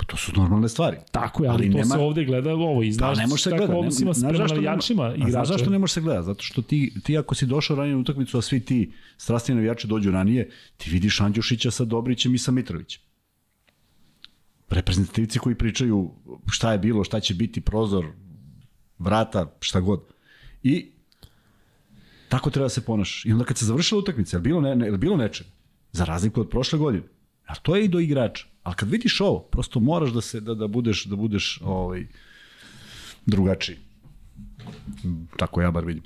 Pa 0.00 0.06
to 0.06 0.16
su 0.16 0.32
normalne 0.36 0.68
stvari. 0.68 0.96
Tako 1.12 1.44
je, 1.44 1.50
ali, 1.50 1.56
Ali 1.58 1.72
to 1.72 1.78
nema- 1.78 1.94
se 1.94 2.00
ovde 2.00 2.24
gleda 2.24 2.50
ovo 2.52 2.82
i 2.82 2.88
Da, 2.88 2.92
znaš 2.92 3.18
ne 3.18 3.26
može 3.26 3.42
se 3.42 3.50
gleda. 3.50 3.76
ovde 3.76 3.90
se 3.90 4.02
ima 4.02 4.12
znaš 4.12 4.30
prema 4.30 4.44
zašto 4.44 4.54
nema- 4.54 4.66
navijačima 4.66 5.08
igrača. 5.08 5.30
Znaš 5.30 5.48
zašto 5.48 5.70
ne 5.70 5.78
može 5.78 5.92
se 5.92 6.00
gleda? 6.00 6.22
Zato 6.22 6.42
što 6.42 6.62
ti, 6.62 6.78
ti 7.04 7.18
ako 7.18 7.34
si 7.34 7.46
došao 7.46 7.76
ranije 7.76 7.94
na 7.94 8.00
utakmicu, 8.00 8.38
a 8.38 8.42
svi 8.42 8.60
ti 8.60 8.78
strastni 9.16 9.54
navijači 9.54 9.86
dođu 9.86 10.10
ranije, 10.10 10.50
ti 10.76 10.90
vidiš 10.90 11.20
Andjušića 11.20 11.70
sa 11.70 11.84
Dobrićem 11.84 12.34
i 12.34 12.38
sa 12.38 12.50
Mitrovićem. 12.52 13.02
Reprezentativci 14.70 15.38
koji 15.38 15.54
pričaju 15.54 16.10
šta 16.46 16.72
je 16.72 16.78
bilo, 16.78 17.04
šta 17.04 17.20
će 17.20 17.34
biti, 17.34 17.60
prozor, 17.60 18.06
vrata, 18.98 19.56
šta 19.60 19.80
god. 19.80 20.00
I 20.62 20.90
tako 22.28 22.50
treba 22.50 22.64
da 22.64 22.68
se 22.70 22.80
ponašaš. 22.80 23.26
I 23.26 23.32
onda 23.32 23.44
kad 23.44 23.58
se 23.58 23.64
završila 23.64 23.98
utakmica, 23.98 24.36
je 24.36 24.38
li 24.38 24.44
bilo, 24.44 24.60
ne, 24.60 24.76
ne, 24.76 24.86
je 24.86 24.98
bilo 24.98 25.16
neče? 25.16 25.44
Za 25.92 26.04
razliku 26.04 26.40
od 26.40 26.48
prošle 26.48 26.78
godine. 26.78 27.04
A 27.46 27.54
to 27.54 27.76
je 27.76 27.84
i 27.84 27.88
do 27.88 27.98
igrača. 28.00 28.46
Ali 28.62 28.76
kad 28.76 28.90
vidiš 28.90 29.20
ovo, 29.20 29.38
prosto 29.40 29.80
moraš 29.80 30.10
da 30.10 30.20
se 30.20 30.40
da, 30.40 30.54
da 30.54 30.66
budeš 30.66 31.04
da 31.04 31.16
budeš 31.16 31.60
ovaj 31.62 32.06
drugačiji. 33.26 33.76
Tako 35.36 35.62
ja 35.62 35.70
bar 35.70 35.84
vidim. 35.84 36.02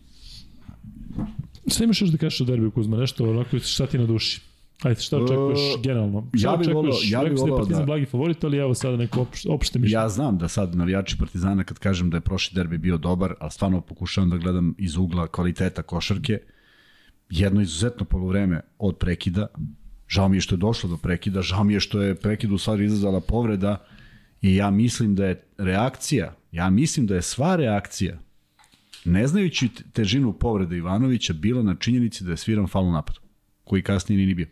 Šta 1.67 1.85
imaš 1.85 2.01
još 2.01 2.11
da 2.11 2.19
kažeš 2.19 2.41
o 2.41 2.45
derbiju 2.45 2.71
Kuzma? 2.71 2.97
Nešto 2.97 3.31
onako 3.31 3.59
šta 3.59 3.87
ti 3.87 3.99
na 3.99 4.07
duši? 4.07 4.41
Ajde, 4.83 5.01
šta 5.01 5.17
očekuješ 5.19 5.61
E, 5.61 5.81
generalno? 5.83 6.27
Šta 6.35 6.49
ja 6.51 6.57
bih 6.57 6.61
očekuješ? 6.63 6.95
voleo- 6.97 7.13
ja 7.13 7.25
bih 7.25 7.39
si 7.39 7.45
da 7.47 7.57
Partizan 7.57 7.81
da- 7.81 7.87
blagi 7.87 8.07
favorit, 8.07 8.45
ali 8.45 8.57
evo 8.59 8.75
sada 8.75 8.97
neko 8.97 9.21
opšte, 9.21 9.49
opšte 9.49 9.79
mišljenje. 9.79 9.93
Ja 9.95 10.09
znam 10.09 10.39
da 10.39 10.49
sad 10.49 10.75
navijači 10.77 11.19
Partizana 11.19 11.65
kad 11.65 11.79
kažem 11.79 12.11
da 12.11 12.17
je 12.17 12.21
prošli 12.21 12.55
derbi 12.55 12.79
bio 12.79 12.97
dobar, 12.99 13.35
ali 13.41 13.51
stvarno 13.51 13.81
pokušavam 13.81 14.31
da 14.31 14.37
gledam 14.37 14.75
iz 14.79 14.97
ugla 14.97 15.27
kvaliteta 15.27 15.83
košarke. 15.83 16.39
Jedno 17.31 17.61
izuzetno 17.61 18.05
polovreme 18.05 18.61
od 18.79 18.97
prekida. 18.97 19.47
Žao 20.09 20.29
mi 20.29 20.37
je 20.37 20.41
što 20.41 20.55
je 20.55 20.59
došlo 20.59 20.91
do 20.91 20.97
prekida, 20.97 21.43
žao 21.43 21.65
mi 21.65 21.73
je 21.73 21.81
što 21.81 22.03
je 22.03 22.15
prekid 22.15 22.53
u 22.53 22.59
stvari 22.59 22.85
izazvala 22.85 23.21
povreda 23.21 23.85
i 24.43 24.57
ja 24.57 24.71
mislim 24.71 25.15
da 25.15 25.27
je 25.27 25.43
reakcija, 25.59 26.37
ja 26.53 26.71
mislim 26.71 27.07
da 27.07 27.15
je 27.15 27.23
sva 27.23 27.57
reakcija 27.57 28.19
ne 29.05 29.27
znajući 29.27 29.69
te- 29.69 29.83
težinu 29.93 30.33
povrede 30.33 30.77
Ivanovića 30.77 31.33
bila 31.33 31.63
na 31.63 31.75
činjenici 31.75 32.25
da 32.25 32.31
je 32.31 32.37
sviran 32.37 32.67
faul 32.67 32.89
u 32.89 32.93
napadu, 32.93 33.21
koji 33.65 33.83
kasnije 33.83 34.17
nije 34.17 34.27
ni 34.27 34.35
bio. 34.35 34.47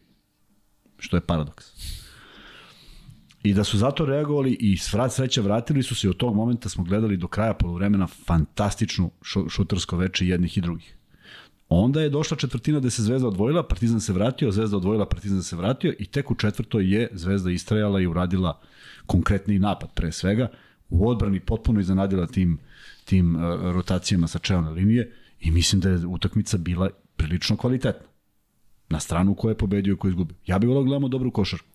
Što 0.98 1.16
je 1.16 1.20
paradoks. 1.20 1.64
I 3.42 3.54
da 3.54 3.64
su 3.64 3.78
zato 3.78 4.06
reagovali 4.06 4.56
i 4.60 4.76
svrat 4.76 5.12
sreća 5.12 5.40
vratili 5.40 5.82
su 5.82 5.94
se 5.94 6.06
i 6.06 6.10
od 6.10 6.16
tog 6.16 6.36
momenta 6.36 6.68
smo 6.68 6.84
gledali 6.84 7.16
do 7.16 7.28
kraja 7.28 7.54
polovremena 7.54 8.06
fantastičnu 8.06 9.10
šu, 9.22 9.48
šutersko 9.48 9.96
veče 9.96 10.26
jednih 10.26 10.58
i 10.58 10.60
drugih. 10.60 10.96
Onda 11.74 12.00
je 12.00 12.10
došla 12.10 12.36
četvrtina 12.36 12.78
gde 12.78 12.90
se 12.90 13.02
Zvezda 13.02 13.28
odvojila, 13.28 13.62
Partizan 13.62 14.00
se 14.00 14.12
vratio, 14.12 14.52
Zvezda 14.52 14.76
odvojila, 14.76 15.06
Partizan 15.06 15.42
se 15.42 15.56
vratio 15.56 15.94
i 15.98 16.06
tek 16.06 16.30
u 16.30 16.34
četvrtoj 16.34 16.94
je 16.94 17.08
Zvezda 17.12 17.50
istrajala 17.50 18.00
i 18.00 18.06
uradila 18.06 18.60
konkretni 19.06 19.58
napad 19.58 19.94
pre 19.94 20.12
svega. 20.12 20.48
U 20.88 21.08
odbrani 21.08 21.40
potpuno 21.40 21.80
iznenadila 21.80 22.26
tim, 22.26 22.58
tim 23.04 23.36
uh, 23.36 23.42
rotacijama 23.74 24.28
sa 24.28 24.38
čelne 24.38 24.70
linije 24.70 25.12
i 25.40 25.50
mislim 25.50 25.80
da 25.80 25.90
je 25.90 26.06
utakmica 26.06 26.58
bila 26.58 26.90
prilično 27.16 27.56
kvalitetna. 27.56 28.06
Na 28.88 29.00
stranu 29.00 29.34
ko 29.34 29.48
je 29.48 29.58
pobedio 29.58 29.92
i 29.92 29.96
ko 29.96 30.06
je 30.06 30.10
izgubio. 30.10 30.36
Ja 30.46 30.58
bih 30.58 30.68
volao 30.68 30.82
da 30.82 30.86
gledamo 30.86 31.08
dobru 31.08 31.30
košarku. 31.30 31.66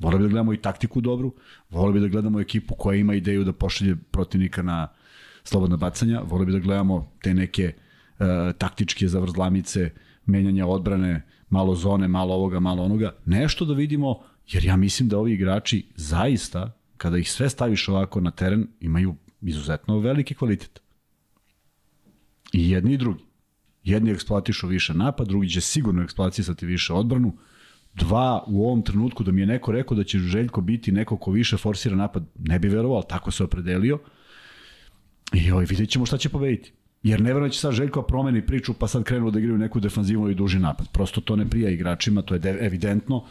Volio 0.00 0.18
bi 0.18 0.24
da 0.24 0.28
gledamo 0.28 0.52
i 0.52 0.62
taktiku 0.62 1.00
dobru, 1.00 1.34
volio 1.70 1.92
bi 1.92 2.00
da 2.00 2.08
gledamo 2.08 2.40
ekipu 2.40 2.74
koja 2.74 2.96
ima 2.96 3.14
ideju 3.14 3.44
da 3.44 3.52
pošalje 3.52 3.96
protivnika 4.10 4.62
na 4.62 4.88
slobodna 5.44 5.76
bacanja, 5.76 6.20
volio 6.20 6.46
bi 6.46 6.52
da 6.52 6.58
gledamo 6.58 7.12
te 7.22 7.34
neke 7.34 7.62
e, 7.62 7.91
taktičke 8.58 9.08
zavrzlamice, 9.08 9.90
menjanja 10.26 10.66
odbrane, 10.66 11.22
malo 11.48 11.74
zone, 11.74 12.08
malo 12.08 12.34
ovoga, 12.34 12.60
malo 12.60 12.82
onoga, 12.82 13.14
nešto 13.24 13.64
da 13.64 13.74
vidimo, 13.74 14.18
jer 14.48 14.64
ja 14.64 14.76
mislim 14.76 15.08
da 15.08 15.18
ovi 15.18 15.32
igrači 15.32 15.86
zaista, 15.96 16.78
kada 16.96 17.18
ih 17.18 17.30
sve 17.30 17.48
staviš 17.48 17.88
ovako 17.88 18.20
na 18.20 18.30
teren, 18.30 18.68
imaju 18.80 19.14
izuzetno 19.40 19.98
veliki 19.98 20.34
kvalitet. 20.34 20.80
I 22.52 22.70
jedni 22.70 22.94
i 22.94 22.96
drugi. 22.96 23.24
Jedni 23.84 24.10
eksploatišu 24.10 24.66
više 24.66 24.94
napad, 24.94 25.28
drugi 25.28 25.48
će 25.48 25.60
sigurno 25.60 26.02
eksploatisati 26.02 26.66
više 26.66 26.92
odbranu, 26.92 27.36
dva 27.94 28.44
u 28.46 28.66
ovom 28.66 28.82
trenutku 28.82 29.24
da 29.24 29.32
mi 29.32 29.40
je 29.40 29.46
neko 29.46 29.72
rekao 29.72 29.96
da 29.96 30.04
će 30.04 30.18
Željko 30.18 30.60
biti 30.60 30.92
neko 30.92 31.16
ko 31.16 31.30
više 31.30 31.56
forsira 31.56 31.96
napad, 31.96 32.24
ne 32.38 32.58
bi 32.58 32.68
verovao, 32.68 33.02
tako 33.02 33.30
se 33.30 33.44
opredelio. 33.44 33.98
I 35.32 35.50
ovaj, 35.50 35.64
vidjet 35.64 35.90
ćemo 35.90 36.06
šta 36.06 36.18
će 36.18 36.28
pobediti. 36.28 36.72
Jer 37.02 37.20
ne 37.20 37.32
verujem 37.32 37.48
da 37.48 37.52
će 37.52 37.60
sad 37.60 37.72
Željko 37.72 38.02
promeni 38.02 38.46
priču 38.46 38.74
pa 38.74 38.88
sad 38.88 39.04
krenu 39.04 39.30
da 39.30 39.38
igraju 39.38 39.58
neku 39.58 39.80
defanzivnu 39.80 40.28
i 40.30 40.34
duži 40.34 40.58
napad. 40.58 40.88
Prosto 40.92 41.20
to 41.20 41.36
ne 41.36 41.50
prija 41.50 41.70
igračima, 41.70 42.22
to 42.22 42.34
je 42.34 42.38
de- 42.38 42.58
evidentno. 42.60 43.24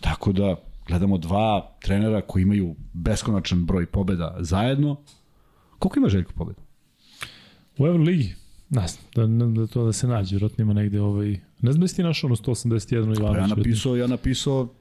Tako 0.00 0.32
da 0.32 0.56
gledamo 0.86 1.18
dva 1.18 1.76
trenera 1.82 2.20
koji 2.20 2.42
imaju 2.42 2.74
beskonačan 2.92 3.64
broj 3.66 3.86
pobeda 3.86 4.36
zajedno. 4.40 4.96
Koliko 5.78 5.98
ima 5.98 6.08
Željko 6.08 6.32
pobeda? 6.32 6.60
U 7.78 7.86
Euroligi? 7.86 8.34
Ne 8.70 8.86
znam, 8.88 9.38
da, 9.38 9.60
da, 9.60 9.66
to 9.66 9.84
da 9.84 9.92
se 9.92 10.06
nađe, 10.06 10.34
vjerojatno 10.34 10.62
ima 10.62 10.72
negde 10.72 11.00
ovaj... 11.00 11.30
Ne 11.60 11.72
znam 11.72 11.80
da 11.80 11.88
si 11.88 11.96
ti 11.96 12.02
našao 12.02 12.28
ono 12.28 12.36
181 12.36 12.94
Ivanović. 12.96 13.18
Pa 13.18 13.38
ja 13.38 13.46
napisao, 13.46 13.96
ja 13.96 14.06
napisao, 14.06 14.74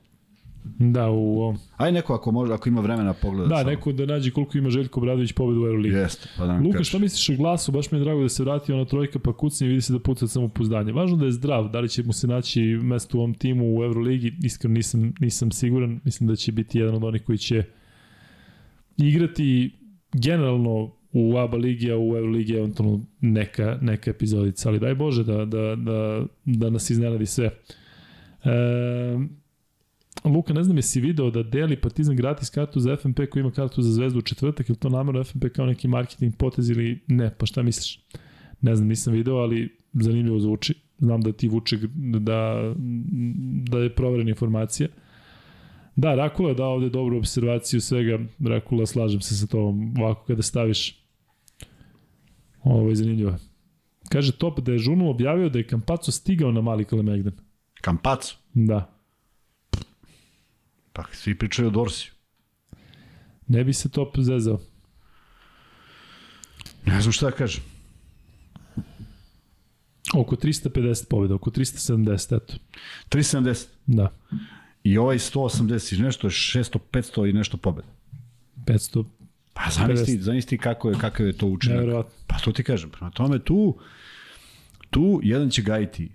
Da, 0.79 1.09
u 1.09 1.41
ovom. 1.41 1.57
aj 1.77 1.91
neko 1.91 2.13
ako 2.13 2.31
može, 2.31 2.53
ako 2.53 2.69
ima 2.69 2.81
vremena 2.81 3.13
pogleda. 3.13 3.47
Da, 3.47 3.57
samo. 3.57 3.69
neko 3.69 3.91
da 3.91 4.05
nađe 4.05 4.31
koliko 4.31 4.57
ima 4.57 4.69
Željko 4.69 4.99
Bradović 4.99 5.31
pobeda 5.31 5.59
u 5.59 5.65
Euroligi. 5.65 5.95
Jeste, 5.95 6.29
pa 6.37 6.45
da 6.45 6.59
Luka, 6.59 6.83
šta 6.83 6.99
misliš 6.99 7.29
o 7.29 7.35
glasu? 7.37 7.71
Baš 7.71 7.91
mi 7.91 7.97
je 7.97 8.03
drago 8.03 8.21
da 8.21 8.29
se 8.29 8.43
vratio 8.43 8.75
ona 8.75 8.85
trojka 8.85 9.19
pa 9.19 9.33
kucnje 9.33 9.67
i 9.67 9.69
vidi 9.69 9.81
se 9.81 9.93
da 9.93 9.99
puca 9.99 10.27
samo 10.27 10.47
pouzdanje. 10.47 10.91
Važno 10.91 11.17
da 11.17 11.25
je 11.25 11.31
zdrav, 11.31 11.69
da 11.69 11.79
li 11.79 11.89
će 11.89 12.03
mu 12.03 12.13
se 12.13 12.27
naći 12.27 12.61
mesto 12.61 13.17
u 13.17 13.21
ovom 13.21 13.33
timu 13.33 13.77
u 13.77 13.83
Euroligi, 13.83 14.33
iskreno 14.43 14.73
nisam, 14.73 15.13
nisam 15.19 15.51
siguran. 15.51 15.99
Mislim 16.03 16.29
da 16.29 16.35
će 16.35 16.51
biti 16.51 16.79
jedan 16.79 16.95
od 16.95 17.03
onih 17.03 17.23
koji 17.23 17.37
će 17.37 17.63
igrati 18.97 19.75
generalno 20.13 20.91
u 21.11 21.37
ABA 21.37 21.57
ligi, 21.57 21.91
a 21.91 21.97
u 21.97 22.15
Euroligi 22.17 22.53
eventualno 22.53 23.05
neka, 23.21 23.77
neka 23.81 24.11
epizodica. 24.11 24.69
Ali 24.69 24.79
daj 24.79 24.95
Bože 24.95 25.23
da, 25.23 25.45
da, 25.45 25.75
da, 25.75 26.25
da 26.45 26.69
nas 26.69 26.89
iznenadi 26.89 27.25
sve. 27.25 27.45
E, 27.45 27.51
Luka, 30.23 30.53
ne 30.53 30.63
znam 30.63 30.77
jesi 30.77 31.01
video 31.01 31.31
da 31.31 31.43
deli 31.43 31.81
Partizan 31.81 32.15
gratis 32.15 32.49
kartu 32.49 32.79
za 32.79 32.95
FNP 32.95 33.19
koji 33.29 33.41
ima 33.41 33.51
kartu 33.51 33.81
za 33.81 33.91
zvezdu 33.91 34.19
u 34.19 34.21
četvrtak, 34.21 34.69
ili 34.69 34.77
to 34.77 34.89
namerno 34.89 35.23
FNP 35.23 35.45
kao 35.55 35.65
neki 35.65 35.87
marketing 35.87 36.35
potez 36.35 36.69
ili 36.69 37.03
ne, 37.07 37.35
pa 37.37 37.45
šta 37.45 37.63
misliš? 37.63 37.99
Ne 38.61 38.75
znam, 38.75 38.87
nisam 38.87 39.13
video, 39.13 39.35
ali 39.35 39.77
zanimljivo 39.93 40.39
zvuči. 40.39 40.73
Znam 40.99 41.21
da 41.21 41.31
ti 41.31 41.47
vuče 41.47 41.77
da, 42.19 42.73
da 43.69 43.79
je 43.79 43.95
proverena 43.95 44.29
informacija. 44.29 44.87
Da, 45.95 46.15
Rakula 46.15 46.53
da 46.53 46.65
ovde 46.65 46.89
dobru 46.89 47.17
observaciju 47.17 47.81
svega. 47.81 48.19
Rakula, 48.39 48.85
slažem 48.85 49.21
se 49.21 49.37
sa 49.37 49.47
tobom. 49.47 49.93
Ovako 49.97 50.25
kada 50.25 50.41
staviš 50.41 51.07
ovo 52.63 52.89
je 52.89 52.95
zanimljivo. 52.95 53.37
Kaže 54.09 54.31
Top 54.31 54.59
da 54.59 54.71
je 54.71 54.77
Žunu 54.77 55.09
objavio 55.09 55.49
da 55.49 55.59
je 55.59 55.67
Kampaco 55.67 56.11
stigao 56.11 56.51
na 56.51 56.61
Mali 56.61 56.85
Kalemegdan. 56.85 57.33
Kampacu. 57.81 58.37
Da. 58.53 58.96
Pa 60.97 61.03
svi 61.11 61.37
pričaju 61.37 61.67
o 61.67 61.71
Dorsiju. 61.71 62.11
Ne 63.47 63.63
bi 63.63 63.73
se 63.73 63.89
Top 63.89 64.17
zezao. 64.19 64.59
Ne 66.85 67.01
znam 67.01 67.11
šta 67.11 67.25
da 67.25 67.31
kažem. 67.31 67.63
Oko 70.15 70.35
350 70.35 71.09
pobjeda, 71.09 71.35
oko 71.35 71.49
370, 71.49 72.35
eto. 72.35 72.53
370. 73.09 73.65
Da. 73.85 74.13
I 74.83 74.97
ovaj 74.97 75.17
180 75.17 75.99
i 75.99 76.01
nešto 76.01 76.27
je 76.27 76.31
600, 76.31 76.79
500 76.91 77.29
i 77.29 77.33
nešto 77.33 77.57
pobeda. 77.57 77.87
500, 78.65 79.05
Pa 79.53 79.69
zamisli, 79.69 80.21
zamisli 80.21 80.57
kako 80.57 80.89
je, 80.89 80.95
kakav 80.99 81.25
je 81.25 81.33
to 81.33 81.47
učinak. 81.47 81.77
nevjerovatno. 81.77 82.11
Pa 82.27 82.37
to 82.37 82.51
ti 82.51 82.63
kažem. 82.63 82.89
Prema 82.89 83.11
tome 83.11 83.39
tu, 83.39 83.79
tu 84.89 85.19
jedan 85.23 85.49
će 85.49 85.61
gajiti 85.61 86.11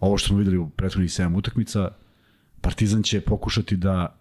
ovo 0.00 0.18
što 0.18 0.28
smo 0.28 0.38
videli 0.38 0.58
u 0.58 0.70
prethodnih 0.70 1.10
7 1.10 1.36
utakmica, 1.38 1.90
Partizan 2.64 3.02
će 3.02 3.20
pokušati 3.20 3.76
da 3.76 4.18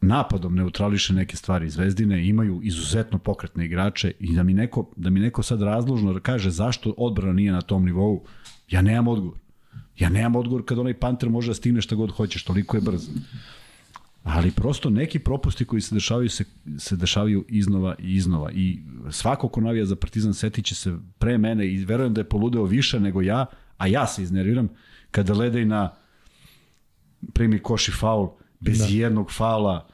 napadom 0.00 0.54
neutrališe 0.54 1.12
neke 1.12 1.36
stvari 1.36 1.70
Zvezdine, 1.70 2.26
imaju 2.28 2.60
izuzetno 2.62 3.18
pokretne 3.18 3.64
igrače 3.64 4.12
i 4.20 4.34
da 4.34 4.42
mi 4.42 4.54
neko, 4.54 4.90
da 4.96 5.10
mi 5.10 5.20
neko 5.20 5.42
sad 5.42 5.62
razložno 5.62 6.20
kaže 6.22 6.50
zašto 6.50 6.94
odbrana 6.96 7.32
nije 7.32 7.52
na 7.52 7.60
tom 7.60 7.84
nivou, 7.84 8.24
ja 8.70 8.82
nemam 8.82 9.08
odgovor. 9.08 9.38
Ja 9.98 10.08
nemam 10.08 10.36
odgovor 10.36 10.64
kad 10.64 10.78
onaj 10.78 10.94
Panter 10.94 11.30
može 11.30 11.50
da 11.50 11.54
stigne 11.54 11.80
šta 11.80 11.94
god 11.94 12.10
hoćeš, 12.10 12.44
toliko 12.44 12.76
je 12.76 12.80
brz. 12.80 13.08
Ali 14.22 14.50
prosto 14.50 14.90
neki 14.90 15.18
propusti 15.18 15.64
koji 15.64 15.80
se 15.80 15.94
dešavaju 15.94 16.30
se, 16.30 16.44
se 16.78 16.96
dešavaju 16.96 17.44
iznova 17.48 17.94
i 17.98 18.14
iznova 18.14 18.50
i 18.52 18.78
svako 19.10 19.48
ko 19.48 19.60
navija 19.60 19.86
za 19.86 19.96
Partizan 19.96 20.34
setiće 20.34 20.74
se 20.74 20.96
pre 21.18 21.38
mene 21.38 21.66
i 21.66 21.84
verujem 21.84 22.14
da 22.14 22.20
je 22.20 22.28
poludeo 22.28 22.64
više 22.64 23.00
nego 23.00 23.22
ja, 23.22 23.46
a 23.76 23.86
ja 23.86 24.06
se 24.06 24.22
iznerviram 24.22 24.68
kada 25.10 25.34
Ledej 25.34 25.64
na 25.64 25.90
primi 27.32 27.58
koš 27.58 27.88
i 27.88 27.92
faul 27.92 28.28
bez 28.60 28.78
da. 28.78 28.86
jednog 28.86 29.32
faula 29.32 29.86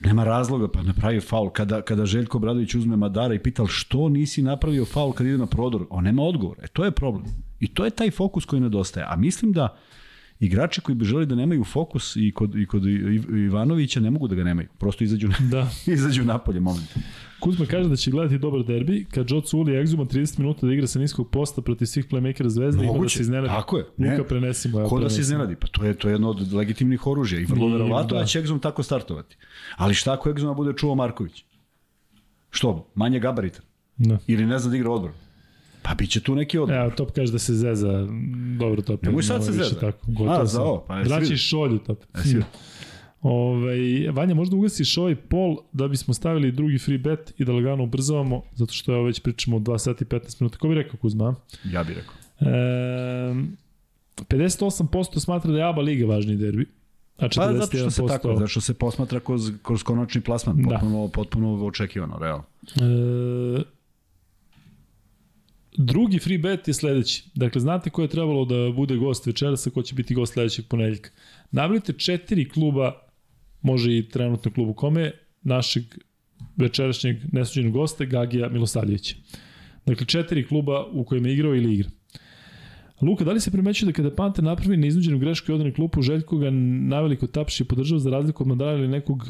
nema 0.00 0.24
razloga 0.24 0.68
pa 0.68 0.82
napravi 0.82 1.20
faul 1.20 1.50
kada, 1.50 1.82
kada 1.82 2.06
Željko 2.06 2.38
Bradović 2.38 2.74
uzme 2.74 2.96
Madara 2.96 3.34
i 3.34 3.38
pita 3.38 3.64
što 3.66 4.08
nisi 4.08 4.42
napravio 4.42 4.84
faul 4.84 5.12
kad 5.12 5.26
ide 5.26 5.38
na 5.38 5.46
prodor 5.46 5.86
on 5.90 6.04
nema 6.04 6.22
odgovor, 6.22 6.56
e 6.62 6.66
to 6.66 6.84
je 6.84 6.90
problem 6.90 7.24
i 7.60 7.68
to 7.68 7.84
je 7.84 7.90
taj 7.90 8.10
fokus 8.10 8.44
koji 8.44 8.60
nedostaje, 8.62 9.06
a 9.08 9.16
mislim 9.16 9.52
da 9.52 9.76
igrači 10.40 10.80
koji 10.80 10.96
bi 10.96 11.04
želi 11.04 11.26
da 11.26 11.34
nemaju 11.34 11.64
fokus 11.64 12.16
i 12.16 12.32
kod, 12.34 12.54
i 12.56 12.66
kod 12.66 12.82
Iv- 12.84 13.44
Ivanovića 13.46 14.00
ne 14.00 14.10
mogu 14.10 14.28
da 14.28 14.34
ga 14.34 14.44
nemaju. 14.44 14.68
Prosto 14.78 15.04
izađu, 15.04 15.28
na, 15.28 15.34
Da. 15.50 15.70
izađu 15.92 16.24
napolje 16.24 16.60
moment. 16.60 16.88
Kuzma 17.40 17.66
kaže 17.66 17.88
da 17.88 17.96
će 17.96 18.10
gledati 18.10 18.38
dobar 18.38 18.62
derbi, 18.62 19.04
kad 19.04 19.30
Joe 19.30 19.40
Culi 19.40 19.76
egzuma 19.76 20.04
30 20.04 20.38
minuta 20.38 20.66
da 20.66 20.72
igra 20.72 20.86
sa 20.86 20.98
niskog 20.98 21.30
posta 21.30 21.62
protiv 21.62 21.86
svih 21.86 22.06
playmakera 22.06 22.48
Zvezde, 22.48 22.78
ima 22.78 22.86
da 22.86 22.92
Moguće, 22.92 23.16
se 23.16 23.22
iznenadi. 23.22 23.48
tako 23.48 23.76
je. 23.76 23.84
Luka, 23.98 24.10
Ne. 24.12 24.24
prenesimo. 24.24 24.80
Ja, 24.80 24.86
Ko 24.86 25.00
da 25.00 25.10
se 25.10 25.20
iznenadi? 25.20 25.56
Pa 25.56 25.66
to 25.66 25.84
je, 25.84 25.94
to 25.94 26.08
je 26.08 26.14
jedno 26.14 26.30
od 26.30 26.52
legitimnih 26.52 27.06
oružja 27.06 27.40
i 27.40 27.44
vrlo 27.44 27.68
verovatno 27.68 28.08
da. 28.08 28.20
da 28.20 28.26
će 28.26 28.38
Egzum 28.38 28.58
tako 28.58 28.82
startovati. 28.82 29.36
Ali 29.76 29.94
šta 29.94 30.12
ako 30.12 30.30
Egzuma 30.30 30.54
bude 30.54 30.72
čuo 30.72 30.94
Marković? 30.94 31.44
Što? 32.50 32.88
Manje 32.94 33.18
gabarita? 33.20 33.60
Da. 33.96 34.18
Ili 34.26 34.46
ne 34.46 34.58
zna 34.58 34.70
da 34.70 34.76
igra 34.76 34.90
odbor. 34.90 35.10
Pa 35.82 35.94
bit 35.94 36.10
će 36.10 36.20
tu 36.20 36.34
neki 36.34 36.58
odbor. 36.58 36.76
Evo, 36.76 36.90
Top 36.90 37.10
kaže 37.10 37.32
da 37.32 37.38
se 37.38 37.54
zeza. 37.54 38.06
Dobro, 38.58 38.82
Top. 38.82 39.02
Nemoj 39.02 39.22
sad 39.22 39.44
se 39.44 39.52
zeza. 39.52 39.80
Tako, 39.80 39.98
A, 40.28 40.46
za 40.46 40.62
ovo, 40.62 40.84
pa 40.88 40.94
vidio? 40.96 41.36
šolju, 41.36 41.78
Top. 41.78 41.98
Jesi 42.16 42.36
Ove, 43.28 44.10
Vanja, 44.10 44.34
možda 44.34 44.56
ugasiš 44.56 44.98
ovaj 44.98 45.14
pol 45.16 45.56
da 45.72 45.88
bismo 45.88 46.14
stavili 46.14 46.52
drugi 46.52 46.78
free 46.78 46.98
bet 46.98 47.34
i 47.38 47.44
da 47.44 47.52
lagano 47.52 47.84
ubrzavamo, 47.84 48.42
zato 48.54 48.72
što 48.72 48.92
evo 48.92 49.02
već 49.04 49.20
pričamo 49.20 49.56
o 49.56 49.60
2 49.60 49.78
sati 49.78 50.04
i 50.04 50.06
15 50.06 50.40
minuta. 50.40 50.58
Ko 50.58 50.68
bi 50.68 50.74
rekao 50.74 50.96
Kuzma? 51.00 51.34
Ja 51.64 51.84
bih 51.84 51.96
rekao. 51.96 52.14
E, 52.40 53.34
58% 54.16 55.18
smatra 55.20 55.52
da 55.52 55.58
je 55.58 55.64
ABA 55.68 55.82
Liga 55.82 56.06
važniji 56.06 56.36
derbi. 56.36 56.66
A 57.18 57.28
41% 57.28 57.36
Pa 57.36 57.52
zato 57.52 57.76
što 57.76 57.90
se 57.90 58.02
tako, 58.08 58.34
zato 58.34 58.46
što 58.46 58.60
se 58.60 58.74
posmatra 58.74 59.20
kroz, 59.20 59.52
kroz 59.62 59.82
konačni 59.82 60.20
plasman, 60.20 60.56
Da. 60.56 60.68
potpuno, 60.68 61.08
potpuno 61.08 61.66
očekivano, 61.66 62.18
realno. 62.18 62.44
E, 62.62 63.62
drugi 65.76 66.18
free 66.18 66.38
bet 66.38 66.68
je 66.68 66.74
sledeći. 66.74 67.24
Dakle, 67.34 67.60
znate 67.60 67.90
ko 67.90 68.02
je 68.02 68.08
trebalo 68.08 68.44
da 68.44 68.72
bude 68.76 68.96
gost 68.96 69.26
večeras, 69.26 69.66
a 69.66 69.70
ko 69.70 69.82
će 69.82 69.94
biti 69.94 70.14
gost 70.14 70.32
sledećeg 70.32 70.64
ponedeljka. 70.68 71.10
Nabavite 71.50 71.92
četiri 71.92 72.48
kluba, 72.48 73.05
može 73.66 73.98
i 73.98 74.08
trenutno 74.08 74.50
klub 74.52 74.68
u 74.68 74.74
kome, 74.74 75.12
našeg 75.42 75.82
večerašnjeg 76.56 77.16
nesuđenog 77.32 77.72
gosta, 77.72 78.04
Gagija 78.04 78.48
Milosavljevića. 78.48 79.16
Dakle, 79.86 80.06
četiri 80.06 80.46
kluba 80.46 80.86
u 80.92 81.04
kojem 81.04 81.26
je 81.26 81.32
igrao 81.32 81.54
ili 81.54 81.74
igra. 81.74 81.90
Luka, 83.02 83.24
da 83.24 83.32
li 83.32 83.40
se 83.40 83.50
primećuje 83.50 83.86
da 83.86 83.92
kada 83.92 84.14
Panter 84.14 84.44
napravi 84.44 84.76
neiznuđenu 84.76 85.18
grešku 85.18 85.52
i 85.52 85.54
odane 85.54 85.72
klupu, 85.74 86.02
Željko 86.02 86.38
ga 86.38 86.50
naveliko 86.50 87.26
tapši 87.26 87.62
i 87.62 87.66
podržava 87.66 87.98
za 87.98 88.10
razliku 88.10 88.42
od 88.42 88.48
Mandara 88.48 88.78
ili 88.78 88.88
nekog 88.88 89.26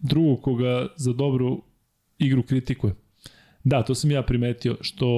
drugog 0.00 0.42
koga 0.42 0.86
za 0.96 1.12
dobru 1.12 1.62
igru 2.18 2.42
kritikuje? 2.42 2.94
Da, 3.64 3.82
to 3.82 3.94
sam 3.94 4.10
ja 4.10 4.22
primetio, 4.22 4.76
što 4.80 5.08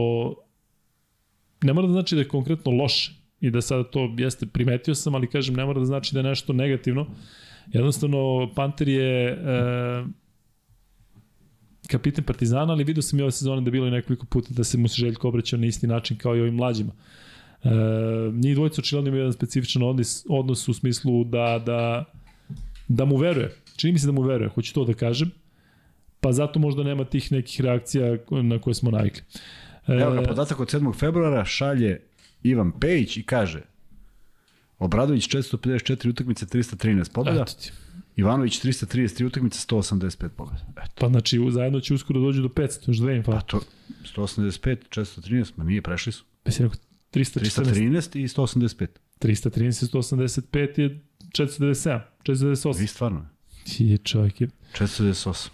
ne 1.62 1.72
mora 1.72 1.86
da 1.86 1.92
znači 1.92 2.14
da 2.14 2.20
je 2.20 2.28
konkretno 2.28 2.72
loše 2.72 3.12
i 3.40 3.50
da 3.50 3.60
sada 3.60 3.84
to 3.84 4.14
jeste 4.18 4.46
primetio 4.46 4.94
sam, 4.94 5.14
ali 5.14 5.30
kažem 5.30 5.54
ne 5.54 5.64
mora 5.64 5.80
da 5.80 5.86
znači 5.86 6.14
da 6.14 6.20
je 6.20 6.24
nešto 6.24 6.52
negativno. 6.52 7.06
Jednostavno, 7.72 8.50
Panter 8.54 8.88
je 8.88 9.28
e, 9.28 9.36
kapiten 11.88 12.24
Partizana, 12.24 12.72
ali 12.72 12.84
vidio 12.84 13.02
sam 13.02 13.18
i 13.18 13.22
ove 13.22 13.32
sezone 13.32 13.60
da 13.60 13.68
je 13.68 13.72
bilo 13.72 13.86
i 13.86 13.90
nekoliko 13.90 14.26
puta 14.26 14.48
da 14.50 14.64
se 14.64 14.78
mu 14.78 14.88
se 14.88 14.94
Željko 14.94 15.28
obraćao 15.28 15.58
na 15.58 15.66
isti 15.66 15.86
način 15.86 16.16
kao 16.16 16.36
i 16.36 16.40
ovim 16.40 16.54
mlađima. 16.54 16.92
E, 17.64 17.68
njih 18.32 18.54
dvojica 18.54 18.80
očigledno 18.80 19.08
imaju 19.08 19.20
jedan 19.20 19.32
specifičan 19.32 19.82
odnos, 19.82 20.26
odnos 20.28 20.68
u 20.68 20.74
smislu 20.74 21.24
da, 21.24 21.62
da, 21.66 22.04
da 22.88 23.04
mu 23.04 23.16
veruje. 23.16 23.56
Čini 23.76 23.92
mi 23.92 23.98
se 23.98 24.06
da 24.06 24.12
mu 24.12 24.22
veruje, 24.22 24.48
hoću 24.48 24.74
to 24.74 24.84
da 24.84 24.94
kažem. 24.94 25.30
Pa 26.20 26.32
zato 26.32 26.58
možda 26.58 26.82
nema 26.82 27.04
tih 27.04 27.32
nekih 27.32 27.60
reakcija 27.60 28.16
na 28.30 28.58
koje 28.58 28.74
smo 28.74 28.90
navikli. 28.90 29.22
E, 29.86 29.92
Evo 29.92 30.12
ga, 30.12 30.22
podatak 30.22 30.60
od 30.60 30.68
7. 30.68 30.98
februara 30.98 31.44
šalje 31.44 32.00
Ivan 32.42 32.72
Pejić 32.80 33.16
i 33.16 33.22
kaže 33.22 33.62
Obradović 34.78 35.28
454 35.28 36.10
utakmice, 36.10 36.46
313 36.46 37.12
pobjeda, 37.12 37.42
eto 37.42 37.52
ti. 37.52 37.72
Ivanović 38.16 38.64
333 38.64 39.24
utakmice, 39.24 39.66
185 39.68 40.28
pobjeda. 40.28 40.64
Eto, 40.76 40.92
Pa 41.00 41.08
znači 41.08 41.40
zajedno 41.50 41.80
će 41.80 41.94
uskoro 41.94 42.20
dođu 42.20 42.42
do 42.42 42.48
500, 42.48 42.88
još 42.88 42.96
dve 42.96 43.16
im 43.16 43.22
pa 43.22 43.40
to 43.40 43.60
185, 44.16 44.76
413, 44.90 45.52
ma 45.56 45.64
nije, 45.64 45.82
prešli 45.82 46.12
su. 46.12 46.24
Pa 46.42 46.50
si 46.50 46.62
rekao 46.62 46.78
314, 47.12 47.62
313 47.62 48.18
i 48.18 48.28
185. 48.28 48.86
313, 49.20 49.92
185 49.92 50.80
je 50.80 51.00
497, 51.32 52.00
498. 52.24 52.80
Vi 52.80 52.86
stvarno. 52.86 53.26
Ti 53.64 53.86
je 53.86 53.98
čovjek. 53.98 54.40
je. 54.40 54.48
498. 54.72 55.48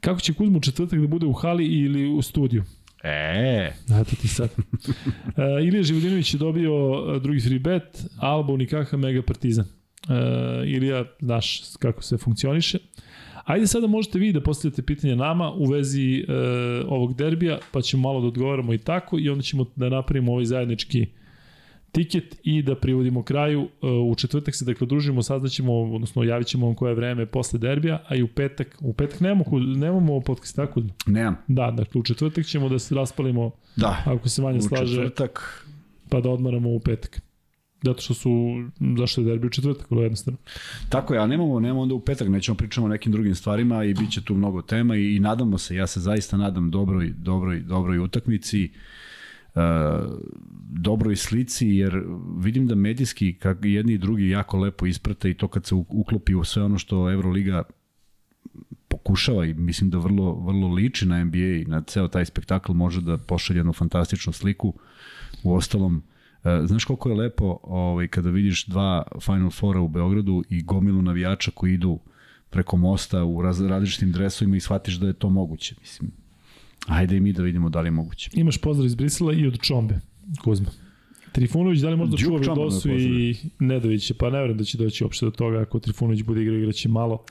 Kako 0.00 0.20
će 0.20 0.34
Kuzma 0.34 0.58
u 0.58 0.60
četvrtak 0.60 1.00
da 1.00 1.06
bude 1.06 1.26
u 1.26 1.32
hali 1.32 1.66
ili 1.66 2.08
u 2.08 2.22
studiju? 2.22 2.64
E, 3.04 3.72
Eto 4.00 4.16
ti 4.20 4.28
sad. 4.28 4.50
uh, 4.58 5.66
Ilija 5.66 5.82
Živodinović 5.82 6.34
je 6.34 6.38
dobio 6.38 6.90
uh, 6.90 7.22
drugi 7.22 7.40
free 7.40 7.58
bet, 7.58 8.04
Alba 8.18 8.52
Unikaha 8.52 8.96
Mega 8.96 9.22
Partizan. 9.22 9.64
Uh, 10.08 10.68
Ilija, 10.68 11.04
znaš 11.20 11.62
kako 11.78 12.02
se 12.02 12.18
funkcioniše. 12.18 12.78
Ajde 13.44 13.66
sada 13.66 13.86
možete 13.86 14.18
vi 14.18 14.32
da 14.32 14.40
postavljate 14.40 14.82
pitanja 14.82 15.14
nama 15.14 15.52
u 15.52 15.64
vezi 15.64 16.24
uh, 16.28 16.34
ovog 16.92 17.14
derbija, 17.14 17.58
pa 17.72 17.80
ćemo 17.80 18.02
malo 18.02 18.20
da 18.20 18.26
odgovaramo 18.26 18.74
i 18.74 18.78
tako 18.78 19.18
i 19.18 19.28
onda 19.28 19.42
ćemo 19.42 19.66
da 19.76 19.88
napravimo 19.88 20.32
ovaj 20.32 20.44
zajednički 20.44 21.06
tiket 21.94 22.36
i 22.42 22.62
da 22.62 22.74
privodimo 22.74 23.22
kraju. 23.22 23.60
Uh, 23.60 24.12
u 24.12 24.14
četvrtak 24.14 24.54
se 24.54 24.64
dakle 24.64 24.86
družimo, 24.86 25.22
saznaćemo, 25.22 25.72
odnosno 25.82 26.22
javit 26.22 26.46
ćemo 26.46 26.66
vam 26.66 26.74
koje 26.74 26.90
je 26.90 26.94
vreme 26.94 27.26
posle 27.26 27.58
derbija, 27.58 28.02
a 28.08 28.16
i 28.16 28.22
u 28.22 28.28
petak, 28.28 28.76
u 28.80 28.92
petak 28.92 29.20
nemamo, 29.20 29.44
nemamo 29.76 30.20
podcast, 30.20 30.56
tako? 30.56 30.82
nemam. 31.06 31.36
Da, 31.48 31.70
dakle 31.70 32.00
u 32.00 32.04
četvrtak 32.04 32.46
ćemo 32.46 32.68
da 32.68 32.78
se 32.78 32.94
raspalimo 32.94 33.50
Da, 33.76 34.02
Ako 34.06 34.28
se 34.28 34.42
manje 34.42 34.60
slaže, 34.60 34.94
četvrtak. 34.94 35.66
pa 36.08 36.20
da 36.20 36.30
odmaramo 36.30 36.70
u 36.70 36.80
petak. 36.80 37.20
Zato 37.82 38.02
što 38.02 38.14
su, 38.14 38.30
zašto 38.98 39.20
je 39.20 39.24
derbi 39.24 39.46
u 39.46 39.50
četvrtak, 39.50 39.90
vrlo 39.90 40.02
jednostavno. 40.02 40.38
Tako 40.88 41.14
je, 41.14 41.20
a 41.20 41.26
nemamo, 41.26 41.60
nemamo 41.60 41.80
onda 41.80 41.94
u 41.94 42.00
petak, 42.00 42.28
nećemo 42.28 42.56
pričamo 42.56 42.86
o 42.86 42.88
nekim 42.88 43.12
drugim 43.12 43.34
stvarima 43.34 43.84
i 43.84 43.94
bit 43.94 44.10
će 44.10 44.24
tu 44.24 44.34
mnogo 44.34 44.62
tema 44.62 44.96
i, 44.96 45.16
i 45.16 45.20
nadamo 45.20 45.58
se, 45.58 45.76
ja 45.76 45.86
se 45.86 46.00
zaista 46.00 46.36
nadam 46.36 46.70
dobroj, 46.70 47.12
dobroj, 47.18 47.60
dobroj 47.60 47.98
utakmici, 47.98 48.64
uh, 48.64 48.80
dobroj 50.70 51.16
slici, 51.16 51.68
jer 51.68 52.02
vidim 52.38 52.66
da 52.66 52.74
medijski 52.74 53.38
kak 53.38 53.58
jedni 53.62 53.92
i 53.92 53.98
drugi 53.98 54.28
jako 54.28 54.58
lepo 54.58 54.86
isprate 54.86 55.30
i 55.30 55.34
to 55.34 55.48
kad 55.48 55.66
se 55.66 55.74
uklopi 55.74 56.34
u 56.34 56.44
sve 56.44 56.62
ono 56.62 56.78
što 56.78 57.10
Euroliga 57.12 57.62
pokušava 58.88 59.46
i 59.46 59.54
mislim 59.54 59.90
da 59.90 59.98
vrlo, 59.98 60.34
vrlo 60.34 60.68
liči 60.68 61.06
na 61.06 61.24
NBA 61.24 61.38
i 61.38 61.64
na 61.64 61.82
ceo 61.82 62.08
taj 62.08 62.24
spektakl 62.24 62.72
može 62.72 63.00
da 63.00 63.18
pošalje 63.18 63.58
jednu 63.58 63.72
fantastičnu 63.72 64.32
sliku. 64.32 64.74
U 65.42 65.54
ostalom, 65.54 66.02
e, 66.44 66.60
znaš 66.66 66.84
koliko 66.84 67.08
je 67.08 67.16
lepo 67.16 67.58
ovaj, 67.62 68.08
kada 68.08 68.30
vidiš 68.30 68.66
dva 68.66 69.02
Final 69.22 69.50
Fora 69.50 69.80
u 69.80 69.88
Beogradu 69.88 70.44
i 70.48 70.62
gomilu 70.62 71.02
navijača 71.02 71.50
koji 71.54 71.74
idu 71.74 71.98
preko 72.50 72.76
mosta 72.76 73.24
u 73.24 73.42
raz, 73.42 73.60
različitim 73.60 74.12
dresovima 74.12 74.56
i 74.56 74.60
shvatiš 74.60 74.94
da 74.94 75.06
je 75.06 75.12
to 75.12 75.30
moguće. 75.30 75.74
Mislim, 75.80 76.10
ajde 76.86 77.16
i 77.16 77.20
mi 77.20 77.32
da 77.32 77.42
vidimo 77.42 77.70
da 77.70 77.80
li 77.80 77.86
je 77.86 77.90
moguće. 77.90 78.30
Imaš 78.32 78.58
pozdrav 78.58 78.86
iz 78.86 78.94
Brisela 78.94 79.32
i 79.32 79.46
od 79.46 79.60
Čombe, 79.60 80.00
Kuzma. 80.42 80.70
Trifunović, 81.32 81.80
da 81.80 81.90
li 81.90 81.96
možda 81.96 82.16
čuva 82.16 82.38
Vidosu 82.38 82.90
i 82.90 83.36
Nedovića? 83.58 84.14
Pa 84.18 84.30
ne 84.30 84.38
verujem 84.38 84.58
da 84.58 84.64
će 84.64 84.78
doći 84.78 85.04
uopšte 85.04 85.26
do 85.26 85.30
toga 85.30 85.60
ako 85.60 85.78
Trifunović 85.78 86.22
bude 86.22 86.42
igrao, 86.42 86.58
igraće 86.58 86.88
malo. 86.88 87.24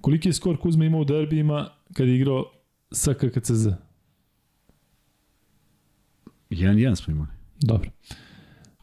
Koliki 0.00 0.28
je 0.28 0.32
skor 0.32 0.56
Kuzma 0.60 0.84
imao 0.84 1.00
u 1.00 1.04
derbijima 1.04 1.68
kad 1.92 2.08
je 2.08 2.16
igrao 2.16 2.44
sa 2.92 3.14
KKCZ? 3.14 3.66
1-1 6.50 6.94
smo 6.94 7.12
imali. 7.12 7.28
Dobro. 7.60 7.90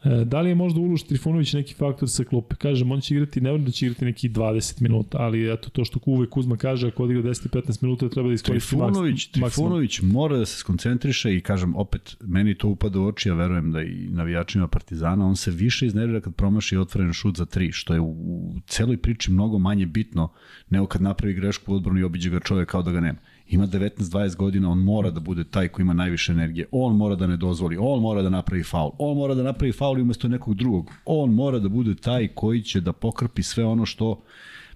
E, 0.03 0.25
da 0.25 0.41
li 0.41 0.49
je 0.49 0.55
možda 0.55 0.79
Uroš 0.81 1.03
Trifunović 1.03 1.53
neki 1.53 1.73
faktor 1.73 2.09
sa 2.09 2.23
klupe? 2.23 2.55
Kažem, 2.55 2.91
on 2.91 3.01
će 3.01 3.15
igrati, 3.15 3.41
ne 3.41 3.57
da 3.57 3.71
će 3.71 3.85
igrati 3.85 4.05
neki 4.05 4.29
20 4.29 4.81
minuta, 4.81 5.17
ali 5.17 5.53
eto 5.53 5.69
to 5.69 5.85
što 5.85 5.99
uvek 6.05 6.29
Kuzma 6.29 6.57
kaže, 6.57 6.87
ako 6.87 7.03
odigra 7.03 7.23
10 7.23 7.45
i 7.45 7.49
15 7.49 7.83
minuta 7.83 8.09
treba 8.09 8.27
da 8.27 8.33
iskoristi 8.33 8.69
Trifunović, 8.69 9.15
maks- 9.15 9.41
maksimum. 9.41 9.49
Trifunović 9.49 10.01
mora 10.01 10.37
da 10.37 10.45
se 10.45 10.57
skoncentriše 10.57 11.35
i 11.35 11.41
kažem 11.41 11.75
opet, 11.75 12.17
meni 12.21 12.55
to 12.55 12.67
upada 12.67 12.99
u 12.99 13.05
oči, 13.05 13.29
ja 13.29 13.35
verujem 13.35 13.71
da 13.71 13.81
i 13.81 14.07
navijačima 14.09 14.67
Partizana, 14.67 15.27
on 15.27 15.35
se 15.35 15.51
više 15.51 15.85
iznervira 15.85 16.21
kad 16.21 16.35
promaši 16.35 16.77
otvoren 16.77 17.13
šut 17.13 17.37
za 17.37 17.45
tri, 17.45 17.71
što 17.71 17.93
je 17.93 17.99
u, 17.99 18.09
u 18.09 18.59
celoj 18.67 18.97
priči 18.97 19.31
mnogo 19.31 19.59
manje 19.59 19.85
bitno 19.85 20.31
nego 20.69 20.85
kad 20.85 21.01
napravi 21.01 21.33
grešku 21.33 21.73
u 21.73 21.75
odbranu 21.75 21.99
i 21.99 22.03
obiđe 22.03 22.29
ga 22.29 22.39
čovjek 22.39 22.69
kao 22.69 22.83
da 22.83 22.91
ga 22.91 22.99
nema. 22.99 23.19
Ima 23.51 23.67
19-20 23.67 24.35
godina, 24.35 24.69
on 24.69 24.79
mora 24.79 25.09
da 25.11 25.19
bude 25.19 25.43
taj 25.43 25.67
koji 25.67 25.83
ima 25.83 25.93
najviše 25.93 26.31
energije. 26.31 26.67
On 26.71 26.95
mora 26.95 27.15
da 27.15 27.27
ne 27.27 27.37
dozvoli, 27.37 27.77
on 27.79 28.01
mora 28.01 28.21
da 28.21 28.29
napravi 28.29 28.63
faul. 28.63 28.91
On 28.97 29.17
mora 29.17 29.35
da 29.35 29.43
napravi 29.43 29.71
faul 29.71 29.99
i 29.99 30.01
umesto 30.01 30.27
nekog 30.27 30.55
drugog. 30.55 30.91
On 31.05 31.33
mora 31.33 31.59
da 31.59 31.69
bude 31.69 31.95
taj 31.95 32.27
koji 32.27 32.61
će 32.61 32.81
da 32.81 32.93
pokrpi 32.93 33.43
sve 33.43 33.65
ono 33.65 33.85
što 33.85 34.23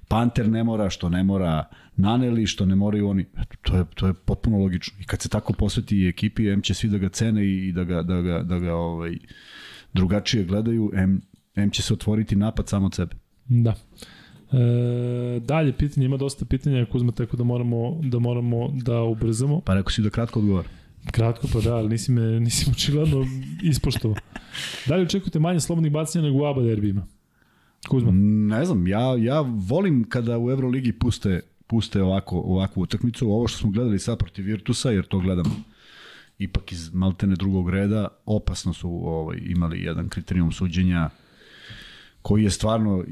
Panter 0.07 0.49
ne 0.49 0.63
mora, 0.63 0.89
što 0.89 1.09
ne 1.09 1.23
mora 1.23 1.63
Naneli, 1.95 2.47
što 2.47 2.65
ne 2.65 2.75
moraju 2.75 3.09
oni. 3.09 3.25
Eto, 3.37 3.55
to 3.61 3.77
je, 3.77 3.85
to 3.95 4.07
je 4.07 4.13
potpuno 4.13 4.57
logično. 4.57 4.97
I 5.01 5.03
kad 5.03 5.21
se 5.21 5.29
tako 5.29 5.53
posveti 5.53 6.07
ekipi, 6.07 6.49
M 6.49 6.61
će 6.61 6.73
svi 6.73 6.89
da 6.89 6.97
ga 6.97 7.09
cene 7.09 7.45
i 7.47 7.71
da 7.71 7.83
ga, 7.83 8.01
da 8.01 8.21
ga, 8.21 8.43
da 8.43 8.59
ga 8.59 8.75
ovaj, 8.75 9.17
drugačije 9.93 10.43
gledaju, 10.43 10.91
M, 10.93 11.21
M 11.55 11.71
će 11.71 11.81
se 11.81 11.93
otvoriti 11.93 12.35
napad 12.35 12.69
samo 12.69 12.85
od 12.85 12.93
sebe. 12.93 13.15
Da. 13.45 13.75
E, 14.51 15.39
dalje 15.39 15.77
pitanje, 15.77 16.05
ima 16.05 16.17
dosta 16.17 16.45
pitanja 16.45 16.85
Kuzma, 16.85 17.11
tako 17.11 17.37
da 17.37 17.43
moramo 17.43 17.99
da 18.03 18.19
moramo 18.19 18.69
da 18.73 19.01
ubrzamo. 19.01 19.61
Pa 19.61 19.73
rekao 19.73 19.91
si 19.91 20.01
da 20.01 20.09
kratko 20.09 20.39
odgovor. 20.39 20.65
Kratko 21.11 21.47
pa 21.53 21.59
da, 21.59 21.75
ali 21.75 21.89
nisi 21.89 22.11
me 22.11 22.39
nisi 22.39 22.71
očigledno 22.71 23.25
ispoštovao. 23.63 24.17
Da 24.87 24.95
li 24.95 25.03
očekujete 25.03 25.39
manje 25.39 25.59
slobodnih 25.59 25.91
bacanja 25.91 26.25
nego 26.25 26.37
u 26.37 26.45
ABA 26.45 26.61
derbijima? 26.61 27.07
Kuzma. 27.87 28.11
Ne 28.55 28.65
znam, 28.65 28.87
ja, 28.87 29.15
ja 29.17 29.41
volim 29.41 30.03
kada 30.09 30.37
u 30.39 30.51
Euroligi 30.51 30.91
puste, 30.91 31.41
puste 31.67 32.01
ovako, 32.01 32.39
ovakvu 32.39 32.81
utakmicu. 32.81 33.29
Ovo 33.29 33.47
što 33.47 33.57
smo 33.57 33.71
gledali 33.71 33.99
sad 33.99 34.17
protiv 34.17 34.45
Virtusa, 34.45 34.91
jer 34.91 35.05
to 35.05 35.19
gledam 35.19 35.65
ipak 36.39 36.71
iz 36.71 36.93
maltene 36.93 37.35
drugog 37.35 37.69
reda, 37.69 38.07
opasno 38.25 38.73
su 38.73 38.89
ovaj, 38.89 39.37
imali 39.45 39.83
jedan 39.83 40.09
kriterijum 40.09 40.51
suđenja 40.51 41.09
koji 42.25 42.43
je 42.43 42.49
stvarno 42.49 43.03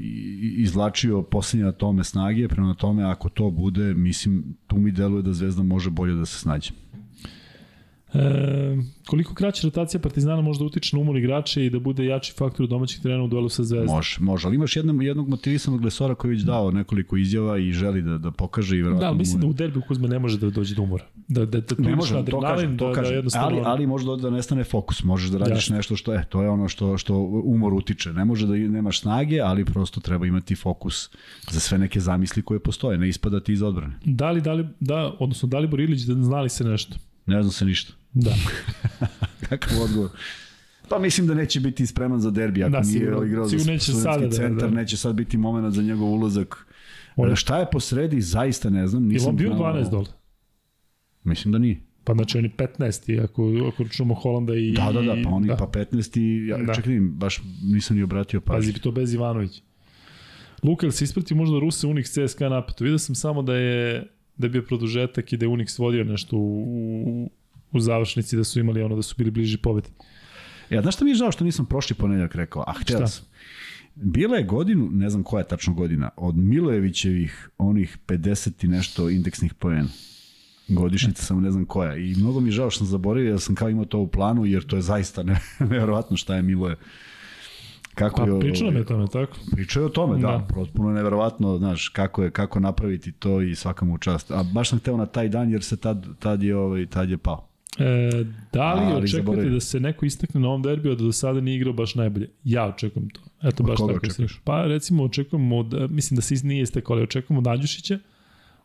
izvlačio 0.56 1.22
poslednje 1.22 1.72
tome 1.72 2.04
snage, 2.04 2.48
prema 2.48 2.74
tome 2.74 3.04
ako 3.04 3.28
to 3.28 3.50
bude, 3.50 3.94
mislim, 3.94 4.56
tu 4.66 4.76
mi 4.76 4.90
deluje 4.92 5.22
da 5.22 5.32
Zvezda 5.32 5.62
može 5.62 5.90
bolje 5.90 6.14
da 6.14 6.26
se 6.26 6.38
snađe. 6.38 6.70
E, 8.14 8.76
koliko 9.06 9.34
kraća 9.34 9.66
rotacija 9.66 10.00
Partizana 10.00 10.42
može 10.42 10.58
da 10.58 10.64
utiče 10.64 10.96
na 10.96 11.02
umor 11.02 11.16
igrača 11.16 11.60
i 11.60 11.70
da 11.70 11.78
bude 11.78 12.04
jači 12.04 12.32
faktor 12.38 12.66
domaćih 12.66 13.02
terena 13.02 13.22
u 13.22 13.28
duelu 13.28 13.48
sa 13.48 13.64
Zvezdom? 13.64 13.96
Može, 13.96 14.16
može, 14.20 14.46
ali 14.46 14.56
imaš 14.56 14.76
jednog, 14.76 15.02
jednog 15.02 15.28
motivisanog 15.28 15.84
lesora 15.84 16.14
koji 16.14 16.30
je 16.30 16.34
već 16.34 16.42
dao 16.42 16.70
nekoliko 16.70 17.16
izjava 17.16 17.58
i 17.58 17.72
želi 17.72 18.02
da, 18.02 18.18
da 18.18 18.30
pokaže 18.30 18.76
i 18.76 18.82
verovatno 18.82 19.00
Da, 19.00 19.08
ali 19.08 19.18
mislim 19.18 19.40
mu 19.40 19.46
da 19.46 19.50
u 19.50 19.52
derbiju 19.52 19.82
Kuzma 19.88 20.08
ne 20.08 20.18
može 20.18 20.38
da 20.38 20.50
dođe 20.50 20.74
do 20.74 20.82
umora. 20.82 21.04
Da, 21.28 21.46
da, 21.46 21.60
da 21.60 21.74
ne 21.78 21.96
može, 21.96 22.24
to 22.24 22.40
kažem, 22.40 22.78
to 22.78 22.84
da, 22.84 22.90
da 22.90 23.00
kažem. 23.00 23.14
jednostavno... 23.14 23.48
ali, 23.48 23.60
ali 23.64 23.86
može 23.86 24.06
da, 24.06 24.16
da 24.16 24.30
nestane 24.30 24.64
fokus, 24.64 25.04
možeš 25.04 25.30
da 25.30 25.38
radiš 25.38 25.64
Jasno. 25.64 25.76
nešto 25.76 25.96
što 25.96 26.12
je, 26.12 26.24
to 26.28 26.42
je 26.42 26.48
ono 26.48 26.68
što, 26.68 26.98
što 26.98 27.16
umor 27.44 27.74
utiče. 27.74 28.12
Ne 28.12 28.24
može 28.24 28.46
da 28.46 28.54
nemaš 28.54 29.00
snage, 29.00 29.40
ali 29.40 29.64
prosto 29.64 30.00
treba 30.00 30.26
imati 30.26 30.54
fokus 30.54 31.10
za 31.50 31.60
sve 31.60 31.78
neke 31.78 32.00
zamisli 32.00 32.42
koje 32.42 32.60
postoje, 32.60 32.98
ne 32.98 33.08
ispadati 33.08 33.52
iz 33.52 33.62
odbrane. 33.62 33.94
Da 34.04 34.30
li, 34.30 34.40
da 34.40 34.52
li, 34.52 34.66
da, 34.80 35.12
odnosno 35.18 35.48
Dalibor 35.48 35.80
Ilić, 35.80 36.00
da 36.00 36.22
znali 36.22 36.48
se 36.48 36.64
nešto? 36.64 36.96
Ne 37.26 37.42
znam 37.42 37.52
se 37.52 37.64
ništa. 37.64 37.92
Da. 38.14 38.34
Kakav 39.48 39.82
odgovor? 39.82 40.10
Pa 40.88 40.98
mislim 40.98 41.26
da 41.26 41.34
neće 41.34 41.60
biti 41.60 41.86
spreman 41.86 42.20
za 42.20 42.30
derbi, 42.30 42.62
ako 42.62 42.70
Da, 42.70 42.80
nije 42.80 42.92
sigurno. 42.92 43.22
igrao 43.22 43.44
za 43.44 43.58
studentski 43.58 43.92
da- 43.94 44.30
centar, 44.30 44.70
da. 44.70 44.76
neće 44.76 44.96
sad 44.96 45.14
biti 45.14 45.36
moment 45.36 45.74
za 45.74 45.82
njegov 45.82 46.08
ulazak. 46.08 46.66
On-. 47.16 47.36
Šta 47.36 47.58
je 47.58 47.66
po 47.72 47.80
sredi, 47.80 48.20
zaista 48.20 48.70
ne 48.70 48.86
znam. 48.86 49.02
Nisam 49.04 49.28
on 49.28 49.36
bio 49.36 49.48
znao- 49.48 49.58
12 49.74 49.90
dole? 49.90 50.06
Mislim 51.24 51.52
da 51.52 51.58
nije. 51.58 51.80
Pa 52.04 52.14
znači 52.14 52.38
on 52.38 52.44
je 52.44 52.50
15. 52.50 53.18
Ako, 53.18 53.42
ako 53.68 53.82
računamo 53.82 54.14
Holanda 54.14 54.54
i... 54.54 54.72
Da, 54.72 54.92
da, 54.92 55.02
da, 55.02 55.16
pa 55.24 55.30
oni 55.30 55.46
da. 55.46 55.56
pa 55.56 55.66
15 55.66 56.18
i 56.18 56.46
ja, 56.46 56.56
Da. 56.56 56.64
da. 56.64 56.74
čekaj, 56.74 56.98
baš 57.00 57.42
nisam 57.64 57.96
ni 57.96 58.02
obratio 58.02 58.40
pažnju. 58.40 58.60
Pazi, 58.62 58.82
to 58.82 58.90
bez 58.92 59.14
Ivanović. 59.14 59.62
Luka, 60.62 60.86
jel 60.86 60.92
se 60.92 61.04
isprati 61.04 61.34
možda 61.34 61.58
Ruse 61.58 61.86
Unix 61.86 62.26
CSKA 62.26 62.48
napeto? 62.48 62.84
Vidio 62.84 62.98
sam 62.98 63.14
samo 63.14 63.42
da 63.42 63.54
je 63.54 64.06
da 64.36 64.46
je 64.46 64.50
bio 64.50 64.62
produžetak 64.62 65.32
i 65.32 65.36
da 65.36 65.46
je 65.46 65.50
Unix 65.50 65.78
vodio 65.78 66.04
nešto 66.04 66.36
u, 66.36 66.64
u, 67.06 67.30
u 67.74 67.80
završnici, 67.80 68.36
da 68.36 68.44
su 68.44 68.60
imali 68.60 68.82
ono, 68.82 68.96
da 68.96 69.02
su 69.02 69.14
bili 69.18 69.30
bliži 69.30 69.58
pobedi. 69.58 69.88
Ja, 70.70 70.82
znaš 70.82 70.94
šta 70.94 71.04
mi 71.04 71.10
je 71.10 71.14
žao 71.14 71.32
što 71.32 71.44
nisam 71.44 71.66
prošli 71.66 71.96
ponedeljak 71.96 72.34
rekao? 72.34 72.64
A 72.66 72.72
htio 72.72 73.06
sam. 73.06 73.24
Bila 73.94 74.36
je 74.36 74.44
godinu, 74.44 74.88
ne 74.92 75.10
znam 75.10 75.22
koja 75.22 75.40
je 75.40 75.48
tačno 75.48 75.74
godina, 75.74 76.10
od 76.16 76.36
Milojevićevih 76.36 77.50
onih 77.58 77.98
50 78.06 78.64
i 78.64 78.68
nešto 78.68 79.10
indeksnih 79.10 79.54
poena. 79.54 79.88
Godišnjica 80.68 81.22
sam 81.22 81.42
ne 81.42 81.50
znam 81.50 81.64
koja. 81.64 81.96
I 81.96 82.14
mnogo 82.16 82.40
mi 82.40 82.48
je 82.48 82.52
žao 82.52 82.70
što 82.70 82.78
sam 82.78 82.86
zaboravio, 82.86 83.30
jer 83.30 83.40
sam 83.40 83.54
kao 83.54 83.68
imao 83.68 83.84
to 83.84 83.98
u 83.98 84.08
planu, 84.08 84.46
jer 84.46 84.66
to 84.66 84.76
je 84.76 84.82
zaista 84.82 85.22
ne, 85.22 85.40
nevjerovatno 85.70 86.16
šta 86.16 86.36
je 86.36 86.42
Miloje. 86.42 86.76
Kako 87.94 88.16
Pa 88.26 88.32
je, 88.32 88.40
pričao 88.40 88.66
nam 88.66 88.76
je 88.76 88.80
o 88.80 88.84
tome, 88.84 89.06
tako? 89.12 89.36
Pričao 89.52 89.80
je 89.80 89.86
o 89.86 89.88
tome, 89.88 90.18
da, 90.18 90.26
Da. 90.26 90.38
da. 90.38 90.46
potpuno 90.54 90.92
neverovatno, 90.92 91.58
znaš, 91.58 91.88
kako 91.88 92.22
je 92.22 92.30
kako 92.30 92.60
napraviti 92.60 93.12
to 93.12 93.42
i 93.42 93.54
svaka 93.54 93.84
mu 93.84 93.98
čast. 93.98 94.30
A 94.30 94.42
baš 94.54 94.70
sam 94.70 94.78
hteo 94.78 94.96
na 94.96 95.06
taj 95.06 95.28
dan 95.28 95.50
jer 95.50 95.62
se 95.62 95.76
tad, 95.76 96.06
tad 96.18 96.42
je 96.42 96.56
ovaj 96.56 96.86
tad 96.86 97.10
je 97.10 97.18
pao. 97.18 97.48
E, 97.78 98.10
da 98.52 98.74
li 98.74 98.80
Ali 98.82 98.92
očekujete 98.94 99.08
zaboravio. 99.16 99.50
da 99.50 99.60
se 99.60 99.80
neko 99.80 100.06
istakne 100.06 100.40
na 100.40 100.48
ovom 100.48 100.62
derbiju, 100.62 100.92
a 100.92 100.96
da 100.96 101.04
do 101.04 101.12
sada 101.12 101.40
nije 101.40 101.56
igrao 101.56 101.72
baš 101.72 101.94
najbolje? 101.94 102.28
Ja 102.44 102.66
očekujem 102.66 103.08
to. 103.08 103.20
Eto, 103.42 103.62
Od 103.62 103.66
baš 103.66 103.76
koga 103.76 103.92
tako. 103.92 104.06
očekuješ? 104.06 104.40
Pa 104.44 104.64
recimo 104.64 105.04
očekujemo 105.04 105.58
od, 105.58 105.90
mislim 105.90 106.16
da 106.16 106.22
se 106.22 106.34
is- 106.34 106.42
nije 106.42 106.62
istekao, 106.62 106.94
ali 106.94 107.02
očekujemo 107.02 107.38
od 107.40 107.46
Andjušića, 107.46 107.98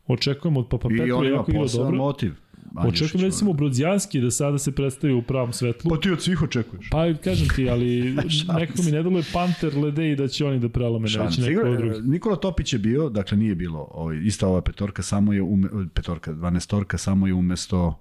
očekujemo 0.08 0.60
od 0.60 0.68
Papa 0.68 0.88
I 0.92 0.98
Petra, 0.98 1.16
on 1.16 1.26
ima 1.28 1.44
poseban 1.44 1.96
motiv. 1.96 2.34
Andjušić, 2.76 3.02
Očekujem 3.02 3.26
recimo 3.26 3.54
Brodzijanski 3.54 4.22
da 4.22 4.32
sada 4.32 4.58
se 4.58 4.72
predstavi 4.72 5.14
u 5.14 5.22
pravom 5.22 5.54
svetlu. 5.54 5.90
Pa 5.90 5.98
ti 5.98 6.12
od 6.12 6.22
svih 6.22 6.42
očekuješ. 6.42 6.90
Pa 6.90 7.14
kažem 7.16 7.48
ti, 7.50 7.70
ali 7.70 8.16
nekako 8.60 8.82
mi 8.84 8.92
ne 8.92 9.04
deluje 9.04 9.24
Panter, 9.34 9.78
Lede 9.78 10.12
i 10.12 10.16
da 10.16 10.28
će 10.28 10.46
oni 10.46 10.60
da 10.60 10.70
prelome 10.70 11.00
ne 11.00 11.04
već 11.04 11.14
Šans. 11.14 11.38
neko 11.40 11.76
drugi. 11.78 12.02
Nikola 12.02 12.36
Topić 12.36 12.74
je 12.74 12.80
bio, 12.80 13.10
dakle 13.10 13.38
nije 13.38 13.56
bilo 13.56 13.88
ovaj, 13.92 14.18
ista 14.18 14.48
ova 14.48 14.62
petorka, 14.62 15.02
samo 15.02 15.34
je 15.34 15.42
ume, 15.42 15.68
petorka, 15.94 16.34
12 16.34 16.98
samo 16.98 17.28
je 17.28 17.34
umesto 17.34 18.00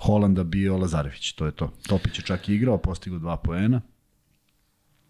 Holanda 0.00 0.44
bio 0.44 0.76
Lazarević, 0.76 1.32
to 1.32 1.46
je 1.46 1.52
to. 1.52 1.72
Topić 1.88 2.18
je 2.18 2.24
čak 2.24 2.48
i 2.48 2.54
igrao, 2.54 2.78
postigao 2.78 3.18
dva 3.18 3.36
poena. 3.36 3.80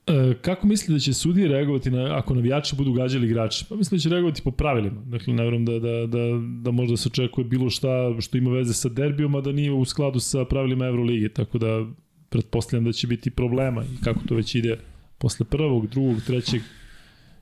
E, 0.06 0.34
kako 0.42 0.66
misli 0.66 0.94
da 0.94 0.98
će 0.98 1.14
sudije 1.14 1.48
reagovati 1.48 1.90
na, 1.90 2.18
ako 2.18 2.34
navijači 2.34 2.76
budu 2.76 2.92
gađali 2.92 3.26
igrače? 3.26 3.64
Pa 3.68 3.76
mislim 3.76 3.98
da 3.98 4.02
će 4.02 4.08
reagovati 4.08 4.42
po 4.42 4.50
pravilima. 4.50 5.02
Dakle, 5.04 5.34
ne 5.34 5.42
vjerujem 5.42 5.64
da, 5.64 5.78
da, 5.78 6.06
da, 6.06 6.18
da 6.62 6.70
možda 6.70 6.96
se 6.96 7.08
očekuje 7.08 7.44
bilo 7.44 7.70
šta 7.70 7.88
što 8.20 8.38
ima 8.38 8.50
veze 8.50 8.74
sa 8.74 8.88
derbijom, 8.88 9.34
a 9.34 9.40
da 9.40 9.52
nije 9.52 9.72
u 9.72 9.84
skladu 9.84 10.20
sa 10.20 10.44
pravilima 10.44 10.86
Evrolige. 10.86 11.28
Tako 11.28 11.58
da 11.58 11.86
pretpostavljam 12.28 12.84
da 12.84 12.92
će 12.92 13.06
biti 13.06 13.30
problema 13.30 13.84
i 13.84 14.04
kako 14.04 14.20
to 14.28 14.34
već 14.34 14.54
ide 14.54 14.78
posle 15.18 15.46
prvog, 15.46 15.86
drugog, 15.86 16.16
trećeg 16.26 16.62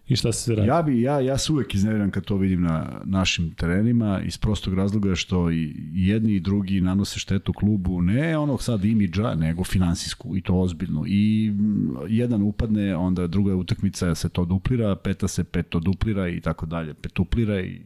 i 0.09 0.17
šta 0.17 0.33
se 0.33 0.55
radi. 0.55 0.69
Ja 0.69 0.83
bi 0.83 1.01
ja 1.01 1.21
ja 1.21 1.39
se 1.39 1.53
uvek 1.53 1.75
iznerviram 1.75 2.11
kad 2.11 2.25
to 2.25 2.37
vidim 2.37 2.63
na 2.63 3.01
našim 3.05 3.51
terenima 3.51 4.21
iz 4.21 4.39
prostog 4.39 4.75
razloga 4.75 5.15
što 5.15 5.51
i 5.51 5.75
jedni 5.93 6.33
i 6.33 6.41
drugi 6.41 6.81
nanose 6.81 7.19
štetu 7.19 7.53
klubu, 7.53 8.03
ne 8.03 8.39
onog 8.39 8.63
sad 8.63 8.85
imidža, 8.85 9.35
nego 9.35 9.65
finansijsku 9.65 10.37
i 10.37 10.41
to 10.41 10.55
ozbiljnu. 10.55 11.05
I 11.07 11.53
jedan 12.09 12.43
upadne, 12.43 12.97
onda 12.97 13.27
druga 13.27 13.55
utakmica 13.55 14.15
se 14.15 14.29
to 14.29 14.45
duplira, 14.45 14.97
peta 14.97 15.29
se 15.29 15.45
peto 15.45 15.81
duplira 15.81 16.29
i 16.29 16.41
tako 16.41 16.67
dalje, 16.67 16.95
petuplira 16.95 17.61
i 17.61 17.81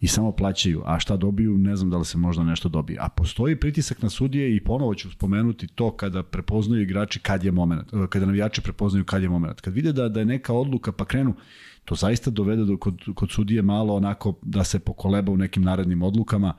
i 0.00 0.06
samo 0.06 0.32
plaćaju. 0.32 0.82
A 0.86 0.98
šta 0.98 1.16
dobiju, 1.16 1.58
ne 1.58 1.76
znam 1.76 1.90
da 1.90 1.98
li 1.98 2.04
se 2.04 2.18
možda 2.18 2.44
nešto 2.44 2.68
dobije. 2.68 2.98
A 3.00 3.08
postoji 3.08 3.56
pritisak 3.56 4.02
na 4.02 4.10
sudije 4.10 4.56
i 4.56 4.64
ponovo 4.64 4.94
ću 4.94 5.10
spomenuti 5.10 5.66
to 5.66 5.96
kada 5.96 6.22
prepoznaju 6.22 6.82
igrači 6.82 7.20
kad 7.20 7.44
je 7.44 7.52
moment, 7.52 7.92
eh, 7.92 8.06
kada 8.08 8.26
navijači 8.26 8.60
prepoznaju 8.60 9.04
kad 9.04 9.22
je 9.22 9.28
moment. 9.28 9.60
Kad 9.60 9.74
vide 9.74 9.92
da, 9.92 10.08
da 10.08 10.20
je 10.20 10.26
neka 10.26 10.52
odluka 10.52 10.92
pa 10.92 11.04
krenu, 11.04 11.34
to 11.84 11.94
zaista 11.94 12.30
dovede 12.30 12.64
do, 12.64 12.76
kod, 12.76 13.00
kod 13.14 13.30
sudije 13.30 13.62
malo 13.62 13.94
onako 13.94 14.34
da 14.42 14.64
se 14.64 14.78
pokoleba 14.78 15.32
u 15.32 15.36
nekim 15.36 15.62
narednim 15.62 16.02
odlukama 16.02 16.54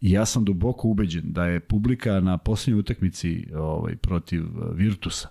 i 0.00 0.10
ja 0.10 0.26
sam 0.26 0.44
duboko 0.44 0.88
ubeđen 0.88 1.32
da 1.32 1.44
je 1.44 1.60
publika 1.60 2.20
na 2.20 2.38
poslednjoj 2.38 2.80
utakmici 2.80 3.46
ovaj, 3.54 3.96
protiv 3.96 4.42
eh, 4.42 4.74
Virtusa 4.74 5.28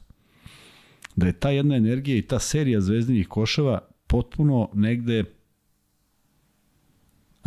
da 1.17 1.25
je 1.25 1.33
ta 1.33 1.49
jedna 1.49 1.75
energija 1.75 2.17
i 2.17 2.21
ta 2.21 2.39
serija 2.39 2.81
zvezdinih 2.81 3.27
koševa 3.27 3.79
potpuno 4.07 4.69
negde 4.73 5.23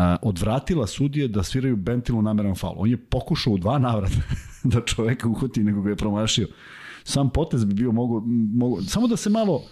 a, 0.00 0.16
odvratila 0.22 0.86
sudije 0.86 1.28
da 1.28 1.42
sviraju 1.42 1.76
Bentilu 1.76 2.22
nameran 2.22 2.54
faul. 2.54 2.74
On 2.78 2.90
je 2.90 2.96
pokušao 2.96 3.52
u 3.52 3.58
dva 3.58 3.78
navrata 3.78 4.22
da 4.72 4.80
čoveka 4.80 5.28
uhvati 5.28 5.64
nego 5.64 5.82
ga 5.82 5.90
je 5.90 5.96
promašio. 5.96 6.48
Sam 7.04 7.30
potez 7.30 7.64
bi 7.64 7.74
bio 7.74 7.92
mogo, 7.92 8.22
mogo 8.54 8.82
samo 8.82 9.08
da 9.08 9.16
se 9.16 9.30
malo 9.30 9.62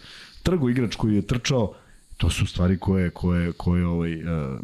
trgu 0.42 0.70
igrač 0.70 0.97
koji 0.97 1.15
je 1.15 1.26
trčao 1.26 1.74
to 2.16 2.31
su 2.31 2.47
stvari 2.47 2.78
koje 2.78 3.10
koje 3.10 3.52
koje 3.52 3.86
ovaj 3.86 4.15
uh, 4.15 4.60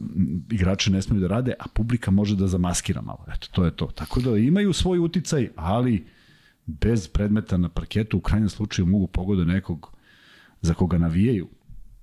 igrači 0.50 0.92
ne 0.92 1.02
smeju 1.02 1.20
da 1.20 1.26
rade, 1.26 1.52
a 1.58 1.64
publika 1.74 2.10
može 2.10 2.36
da 2.36 2.46
zamaskira 2.46 3.02
malo. 3.02 3.24
Eto, 3.36 3.48
to 3.52 3.64
je 3.64 3.76
to. 3.76 3.86
Tako 3.86 4.20
da 4.20 4.36
imaju 4.36 4.72
svoj 4.72 4.98
uticaj, 4.98 5.48
ali 5.56 6.06
bez 6.66 7.08
predmeta 7.08 7.56
na 7.56 7.68
parketu 7.68 8.18
u 8.18 8.20
krajnjem 8.20 8.48
slučaju 8.48 8.86
mogu 8.86 9.06
pogode 9.06 9.44
nekog 9.44 9.92
za 10.60 10.74
koga 10.74 10.98
navijaju. 10.98 11.48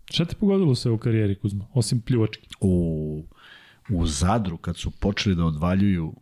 Šta 0.06 0.25
te 0.25 0.35
pogodilo 0.35 0.75
sve 0.75 0.91
u 0.91 0.98
karijeri, 0.98 1.35
Kuzma? 1.35 1.65
Osim 1.73 2.01
pljuvački. 2.01 2.48
u, 2.61 3.23
u 3.90 4.06
Zadru 4.06 4.58
kad 4.58 4.77
su 4.77 4.92
počeli 4.92 5.35
da 5.35 5.45
odvaljuju 5.45 6.14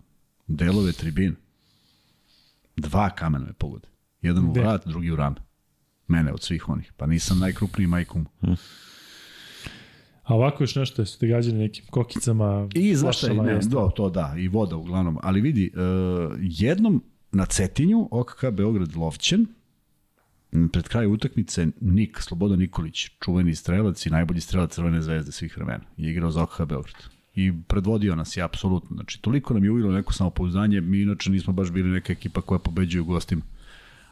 delove 0.47 0.91
tribine, 0.91 1.35
dva 2.77 3.09
kamena 3.09 3.45
me 3.45 3.53
pogode. 3.53 3.87
Jedan 4.21 4.45
u 4.45 4.51
vrat, 4.51 4.87
drugi 4.87 5.11
u 5.11 5.15
rame. 5.15 5.35
Mene 6.07 6.33
od 6.33 6.41
svih 6.41 6.69
onih. 6.69 6.93
Pa 6.97 7.05
nisam 7.05 7.39
najkrupniji 7.39 7.87
majkum. 7.87 8.27
A 10.23 10.35
ovako 10.35 10.63
još 10.63 10.75
nešto, 10.75 11.05
su 11.05 11.19
te 11.19 11.27
gađali 11.27 11.57
nekim 11.57 11.85
kokicama, 11.89 12.67
I 12.73 12.95
zašto 12.95 13.27
je, 13.27 13.33
ne, 13.33 13.59
do, 13.59 13.91
to 13.95 14.09
da, 14.09 14.35
i 14.37 14.47
voda 14.47 14.75
uglavnom. 14.75 15.17
Ali 15.23 15.41
vidi, 15.41 15.71
uh, 15.73 16.37
jednom 16.39 17.03
na 17.31 17.45
Cetinju, 17.45 18.07
OKK 18.11 18.45
Beograd 18.51 18.95
Lovćen, 18.95 19.45
pred 20.71 20.87
kraj 20.87 21.07
utakmice 21.07 21.67
Nik, 21.81 22.17
Sloboda 22.21 22.55
Nikolić, 22.55 23.09
čuveni 23.23 23.55
strelac 23.55 24.05
i 24.05 24.09
najbolji 24.09 24.41
strelac 24.41 24.73
Crvene 24.73 25.01
zvezde 25.01 25.31
svih 25.31 25.57
vremena, 25.57 25.83
je 25.97 26.11
igrao 26.11 26.31
za 26.31 26.43
OKK 26.43 26.57
Beograd. 26.65 27.18
I 27.39 27.53
predvodio 27.67 28.15
nas 28.15 28.37
je 28.37 28.43
apsolutno. 28.43 28.95
Znači, 28.95 29.21
toliko 29.21 29.53
nam 29.53 29.63
je 29.63 29.71
uvilo 29.71 29.91
neko 29.91 30.13
samopouzdanje, 30.13 30.81
mi 30.81 31.01
inače 31.01 31.29
nismo 31.29 31.53
baš 31.53 31.71
bili 31.71 31.89
neka 31.89 32.13
ekipa 32.13 32.41
koja 32.41 32.59
pobeđuje 32.59 33.01
u 33.01 33.05
gostima. 33.05 33.41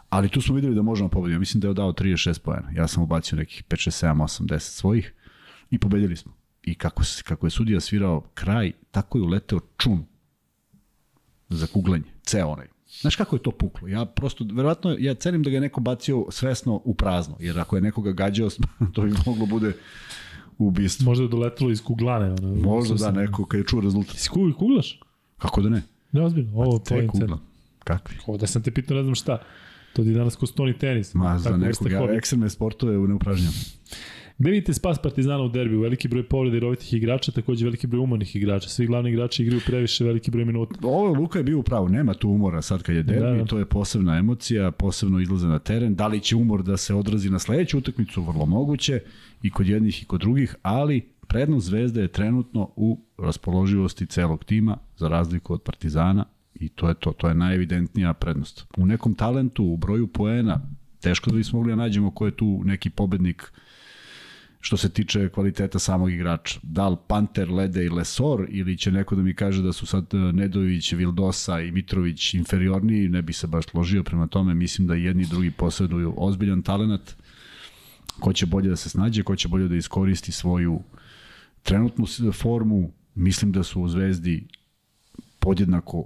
Ali 0.10 0.30
tu 0.30 0.42
smo 0.42 0.56
videli 0.56 0.76
da 0.76 0.82
možemo 0.82 1.10
pobediti. 1.10 1.40
Mislim 1.40 1.62
da 1.62 1.68
je 1.68 1.74
dao 1.74 1.94
36 1.94 2.40
poena. 2.40 2.72
Ja 2.76 2.88
sam 2.88 3.04
ubacio 3.04 3.38
nekih 3.38 3.64
5, 3.70 3.90
6, 3.90 4.06
7, 4.08 4.24
8, 4.24 4.46
10 4.46 4.60
svojih 4.60 5.14
i 5.70 5.80
pobedili 5.80 6.16
smo. 6.16 6.34
I 6.64 6.76
kako, 6.76 7.04
kako 7.24 7.46
je 7.46 7.52
sudija 7.52 7.80
svirao 7.80 8.22
kraj, 8.34 8.72
tako 8.92 9.18
je 9.18 9.24
uleteo 9.24 9.60
čun 9.78 10.06
za 11.50 11.68
kuglanje, 11.68 12.04
ceo 12.24 12.48
onaj. 12.48 12.68
Znaš 13.02 13.16
kako 13.16 13.36
je 13.36 13.44
to 13.44 13.52
puklo? 13.52 13.88
Ja 13.88 14.06
prosto, 14.06 14.46
verovatno, 14.54 14.96
ja 15.00 15.14
cenim 15.14 15.44
da 15.44 15.50
ga 15.50 15.56
je 15.56 15.62
neko 15.62 15.82
bacio 15.82 16.26
svesno 16.30 16.82
u 16.86 16.94
prazno, 16.94 17.36
jer 17.40 17.60
ako 17.60 17.76
je 17.76 17.82
nekoga 17.82 18.12
gađao, 18.12 18.50
to 18.94 19.02
bi 19.02 19.14
moglo 19.26 19.46
bude 19.46 19.74
ubistvo. 20.58 21.06
Možda 21.06 21.24
je 21.24 21.30
doletelo 21.30 21.72
iz 21.72 21.84
kuglane. 21.84 22.32
Ono, 22.32 22.56
Možda 22.56 22.94
da, 22.94 22.98
sam- 22.98 23.16
neko 23.16 23.46
kad 23.46 23.60
je 23.60 23.66
čuo 23.66 23.82
rezultat. 23.82 24.16
Iz 24.16 24.28
kugli 24.28 24.54
kuglaš? 24.54 25.00
Kako 25.38 25.62
da 25.62 25.70
ne? 25.70 25.82
Ne, 26.12 26.22
ozbiljno. 26.22 26.52
Ovo 26.56 26.80
Te 26.80 26.96
je 26.96 27.08
kugla. 27.08 27.38
Kakvi? 27.84 28.16
Ovo 28.28 28.38
da 28.38 28.48
sam 28.48 28.64
te 28.64 28.72
pitao, 28.72 28.98
ne 28.98 29.04
znam 29.04 29.16
šta. 29.16 29.38
To 29.94 30.04
ti 30.04 30.14
danas 30.14 30.36
ko 30.36 30.46
stoni 30.46 30.78
tenis. 30.78 31.14
Ma, 31.14 31.38
za 31.38 31.50
Tako 31.50 31.58
nekog, 31.58 31.92
ja 31.92 32.14
ekstremne 32.18 32.50
sportove 32.50 33.08
ne 33.08 33.14
upražnjam. 33.14 33.54
Gde 34.40 34.52
vidite 34.52 34.74
spas 34.74 34.98
Partizana 35.02 35.44
u 35.44 35.50
derbiju? 35.50 35.82
Veliki 35.82 36.08
broj 36.08 36.24
povreda 36.24 36.58
i 36.58 36.60
rovitih 36.60 36.94
igrača, 36.94 37.32
takođe 37.32 37.66
veliki 37.66 37.88
broj 37.88 38.00
umarnih 38.00 38.36
igrača. 38.36 38.70
Svi 38.70 38.88
glavni 38.88 39.10
igrači 39.10 39.44
igraju 39.44 39.62
previše 39.66 40.04
veliki 40.04 40.32
broj 40.32 40.46
minuta. 40.46 40.76
Ovo 40.84 41.14
Luka 41.14 41.40
je 41.40 41.44
bio 41.44 41.60
u 41.60 41.64
pravu, 41.64 41.90
nema 41.90 42.14
tu 42.14 42.30
umora 42.30 42.62
sad 42.62 42.84
kad 42.84 42.96
je 42.96 43.04
derbi, 43.04 43.22
Da, 43.22 43.32
da, 43.32 43.46
to 43.46 43.60
je 43.60 43.66
posebna 43.66 44.18
emocija, 44.18 44.72
posebno 44.72 45.20
izlaze 45.20 45.48
na 45.48 45.60
teren. 45.60 45.96
Da 45.96 46.08
li 46.08 46.20
će 46.20 46.36
umor 46.36 46.64
da 46.64 46.78
se 46.78 46.94
odrazi 46.94 47.30
na 47.30 47.40
sledeću 47.40 47.78
utakmicu, 47.78 48.24
vrlo 48.24 48.46
moguće, 48.46 49.00
i 49.42 49.50
kod 49.50 49.68
jednih 49.68 50.02
i 50.02 50.06
kod 50.06 50.20
drugih, 50.20 50.56
ali 50.62 51.02
prednost 51.28 51.68
Zvezde 51.68 52.02
je 52.02 52.08
trenutno 52.08 52.70
u 52.76 53.00
raspoloživosti 53.18 54.06
celog 54.06 54.44
tima, 54.44 54.78
za 54.98 55.08
razliku 55.08 55.54
od 55.54 55.62
Partizana, 55.62 56.26
i 56.56 56.70
to 56.70 56.90
je 56.90 56.96
to, 56.96 57.12
to 57.12 57.28
je 57.28 57.34
najevidentnija 57.34 58.14
prednost. 58.14 58.66
U 58.78 58.86
nekom 58.86 59.14
talentu, 59.14 59.64
u 59.64 59.78
broju 59.78 60.08
poena, 60.08 60.62
teško 61.02 61.30
da 61.30 61.38
bismo 61.38 61.60
mogli 61.60 61.72
da 61.72 61.76
nađemo 61.76 62.12
ko 62.12 62.26
je 62.26 62.32
tu 62.32 62.62
neki 62.66 62.90
pobednik 62.90 63.52
što 64.68 64.78
se 64.78 64.90
tiče 64.90 65.30
kvaliteta 65.30 65.80
samog 65.80 66.12
igrača. 66.12 66.60
Da 66.64 66.90
li 66.90 66.98
Panter, 67.08 67.52
Lede 67.52 67.86
i 67.86 67.90
Lesor 67.90 68.46
ili 68.50 68.78
će 68.78 68.92
neko 68.92 69.16
da 69.16 69.22
mi 69.22 69.34
kaže 69.34 69.62
da 69.62 69.74
su 69.74 69.86
sad 69.86 70.14
e, 70.14 70.18
Nedović, 70.18 70.92
Vildosa 70.92 71.62
i 71.62 71.72
Mitrović 71.72 72.34
inferiorniji, 72.34 73.10
ne 73.10 73.22
bi 73.22 73.34
se 73.34 73.48
baš 73.48 73.66
složio 73.66 74.04
prema 74.04 74.28
tome. 74.28 74.54
Mislim 74.54 74.88
da 74.88 74.96
jedni 74.96 75.24
i 75.24 75.28
drugi 75.28 75.52
posjeduju 75.52 76.14
ozbiljan 76.18 76.62
talenat. 76.62 77.16
Ko 78.20 78.34
će 78.34 78.46
bolje 78.46 78.70
da 78.70 78.76
se 78.76 78.90
snađe, 78.90 79.24
ko 79.24 79.36
će 79.36 79.48
bolje 79.48 79.68
da 79.68 79.76
iskoristi 79.76 80.32
svoju 80.32 80.82
trenutnu 81.64 82.06
formu. 82.34 82.92
Mislim 83.16 83.52
da 83.52 83.64
su 83.64 83.82
u 83.82 83.88
Zvezdi 83.88 84.48
podjednako 85.40 86.06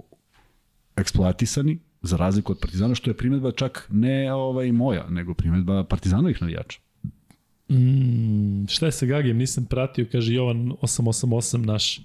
eksploatisani, 0.96 1.78
za 2.02 2.16
razliku 2.16 2.52
od 2.52 2.58
Partizana, 2.60 2.94
što 2.94 3.10
je 3.10 3.16
primetba 3.16 3.52
čak 3.52 3.88
ne 3.90 4.32
ovaj 4.32 4.72
moja, 4.72 5.08
nego 5.10 5.34
primetba 5.34 5.84
Partizanovih 5.84 6.42
navijača. 6.42 6.80
Mm, 7.70 8.66
šta 8.66 8.86
je 8.86 8.92
sa 8.92 9.06
Gagijem? 9.06 9.36
Nisam 9.36 9.64
pratio, 9.64 10.06
kaže 10.12 10.34
Jovan 10.34 10.72
888 10.72 11.56
naš. 11.58 12.00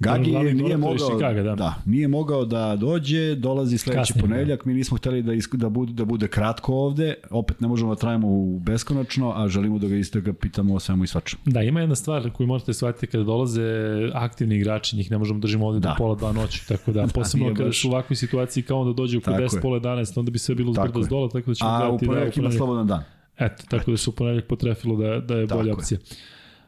Gagi 0.00 0.30
je, 0.30 0.54
nije 0.54 0.76
mogao, 0.76 0.96
Chicaga, 1.00 1.42
da. 1.42 1.54
da. 1.54 1.74
nije 1.86 2.08
mogao 2.08 2.44
da 2.44 2.76
dođe, 2.76 3.34
dolazi 3.34 3.78
sledeći 3.78 3.98
Kasnije, 4.00 4.22
ponedeljak, 4.22 4.64
mi 4.64 4.74
nismo 4.74 4.96
hteli 4.96 5.22
da, 5.22 5.32
isk, 5.32 5.54
da, 5.54 5.68
bude, 5.68 5.92
da 5.92 6.04
bude 6.04 6.28
kratko 6.28 6.74
ovde, 6.74 7.14
opet 7.30 7.60
ne 7.60 7.68
možemo 7.68 7.90
da 7.90 7.98
trajemo 7.98 8.28
u 8.28 8.58
beskonačno, 8.58 9.32
a 9.32 9.48
želimo 9.48 9.78
da 9.78 9.88
ga 9.88 9.96
isto 9.96 10.20
ga 10.20 10.32
pitamo 10.32 10.74
o 10.74 10.80
svemu 10.80 11.04
i 11.04 11.06
svačemu. 11.06 11.42
Da, 11.46 11.62
ima 11.62 11.80
jedna 11.80 11.94
stvar 11.94 12.30
koju 12.30 12.46
možete 12.46 12.72
shvatiti 12.72 13.06
kada 13.06 13.24
dolaze 13.24 13.62
aktivni 14.14 14.56
igrači, 14.56 14.96
njih 14.96 15.10
ne 15.10 15.18
možemo 15.18 15.38
da 15.38 15.42
držimo 15.42 15.66
ovde 15.66 15.80
da. 15.80 15.82
Da. 15.82 15.90
do 15.90 15.98
pola 15.98 16.14
dva 16.14 16.32
noći, 16.32 16.68
tako 16.68 16.92
da, 16.92 17.06
posebno 17.14 17.44
nije 17.44 17.56
kada 17.56 17.66
baš- 17.66 17.80
su 17.80 17.88
u 17.88 17.92
ovakvoj 17.92 18.16
situaciji 18.16 18.62
kao 18.62 18.80
onda 18.80 18.92
dođe 18.92 19.18
oko 19.18 19.24
Tako 19.24 19.42
10, 19.42 19.56
je. 19.56 19.60
pola 19.60 19.80
11, 19.80 20.18
onda 20.18 20.30
bi 20.30 20.38
sve 20.38 20.54
bilo 20.54 20.72
zbrdo 20.72 20.98
je. 20.98 21.04
s 21.04 21.08
dola, 21.08 21.28
tako 21.28 21.50
da 21.50 21.54
ćemo 21.54 21.70
A 21.70 21.74
u 21.74 21.78
gledati 21.80 21.98
da 21.98 22.04
je 22.04 22.08
ponedeljak 22.08 22.36
ima 22.36 22.44
ponedeljak- 22.44 22.56
slobodan 22.56 22.86
dan. 22.86 23.02
Eto, 23.38 23.64
tako 23.68 23.90
da 23.90 23.96
se 23.96 24.10
u 24.10 24.12
ponedeljak 24.12 24.46
potrefilo 24.46 24.96
da, 24.96 25.20
da 25.20 25.34
je 25.34 25.46
Tako 25.46 25.58
bolja 25.58 25.70
je. 25.70 25.74
opcija. 25.74 25.98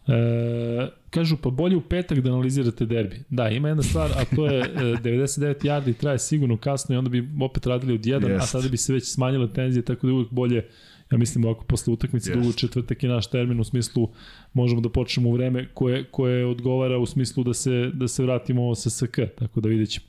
E, 0.08 0.88
kažu, 1.10 1.36
pa 1.36 1.50
bolje 1.50 1.76
u 1.76 1.80
petak 1.80 2.20
da 2.20 2.30
analizirate 2.32 2.86
derbi. 2.86 3.22
Da, 3.30 3.48
ima 3.48 3.68
jedna 3.68 3.82
stvar, 3.82 4.10
a 4.16 4.24
to 4.36 4.46
je 4.46 4.60
e, 4.60 4.64
99 5.04 5.54
yardi 5.64 5.96
traje 5.96 6.18
sigurno 6.18 6.56
kasno 6.56 6.94
i 6.94 6.98
onda 6.98 7.10
bi 7.10 7.28
opet 7.40 7.66
radili 7.66 7.94
od 7.94 8.00
1, 8.00 8.26
a 8.26 8.32
Jest. 8.32 8.48
sada 8.48 8.68
bi 8.68 8.76
se 8.76 8.92
već 8.92 9.04
smanjile 9.04 9.52
tenzije, 9.52 9.82
tako 9.84 10.06
da 10.06 10.12
uvek 10.12 10.30
bolje 10.30 10.68
Ja 11.12 11.18
mislim 11.18 11.44
ovako 11.44 11.64
posle 11.64 11.92
utakmice 11.92 12.30
Jest. 12.30 12.40
drugo 12.40 12.52
četvrtak 12.52 13.02
je 13.02 13.08
naš 13.08 13.26
termin 13.30 13.60
u 13.60 13.64
smislu 13.64 14.08
možemo 14.52 14.80
da 14.80 14.88
počnemo 14.88 15.28
u 15.28 15.32
vreme 15.32 15.68
koje, 15.74 16.04
koje 16.04 16.46
odgovara 16.46 16.98
u 16.98 17.06
smislu 17.06 17.44
da 17.44 17.54
se, 17.54 17.90
da 17.94 18.08
se 18.08 18.22
vratimo 18.22 18.74
sa 18.74 18.90
SK, 18.90 19.18
tako 19.38 19.60
da 19.60 19.68
vidjet 19.68 19.90
ćemo. 19.90 20.06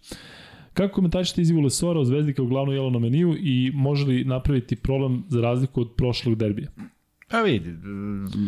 Kako 0.78 0.94
komentarišete 0.94 1.42
izjavu 1.42 1.62
Lesora 1.62 2.00
o 2.00 2.06
Zvezdi 2.06 2.34
kao 2.34 2.46
glavno 2.46 2.74
jelo 2.74 2.90
na 2.90 3.00
meniju 3.00 3.36
i 3.40 3.72
može 3.74 4.06
li 4.06 4.24
napraviti 4.24 4.76
problem 4.76 5.24
za 5.30 5.42
razliku 5.42 5.82
od 5.82 5.92
prošlog 5.98 6.36
derbija? 6.36 6.68
Pa 7.30 7.42
vidi, 7.42 7.76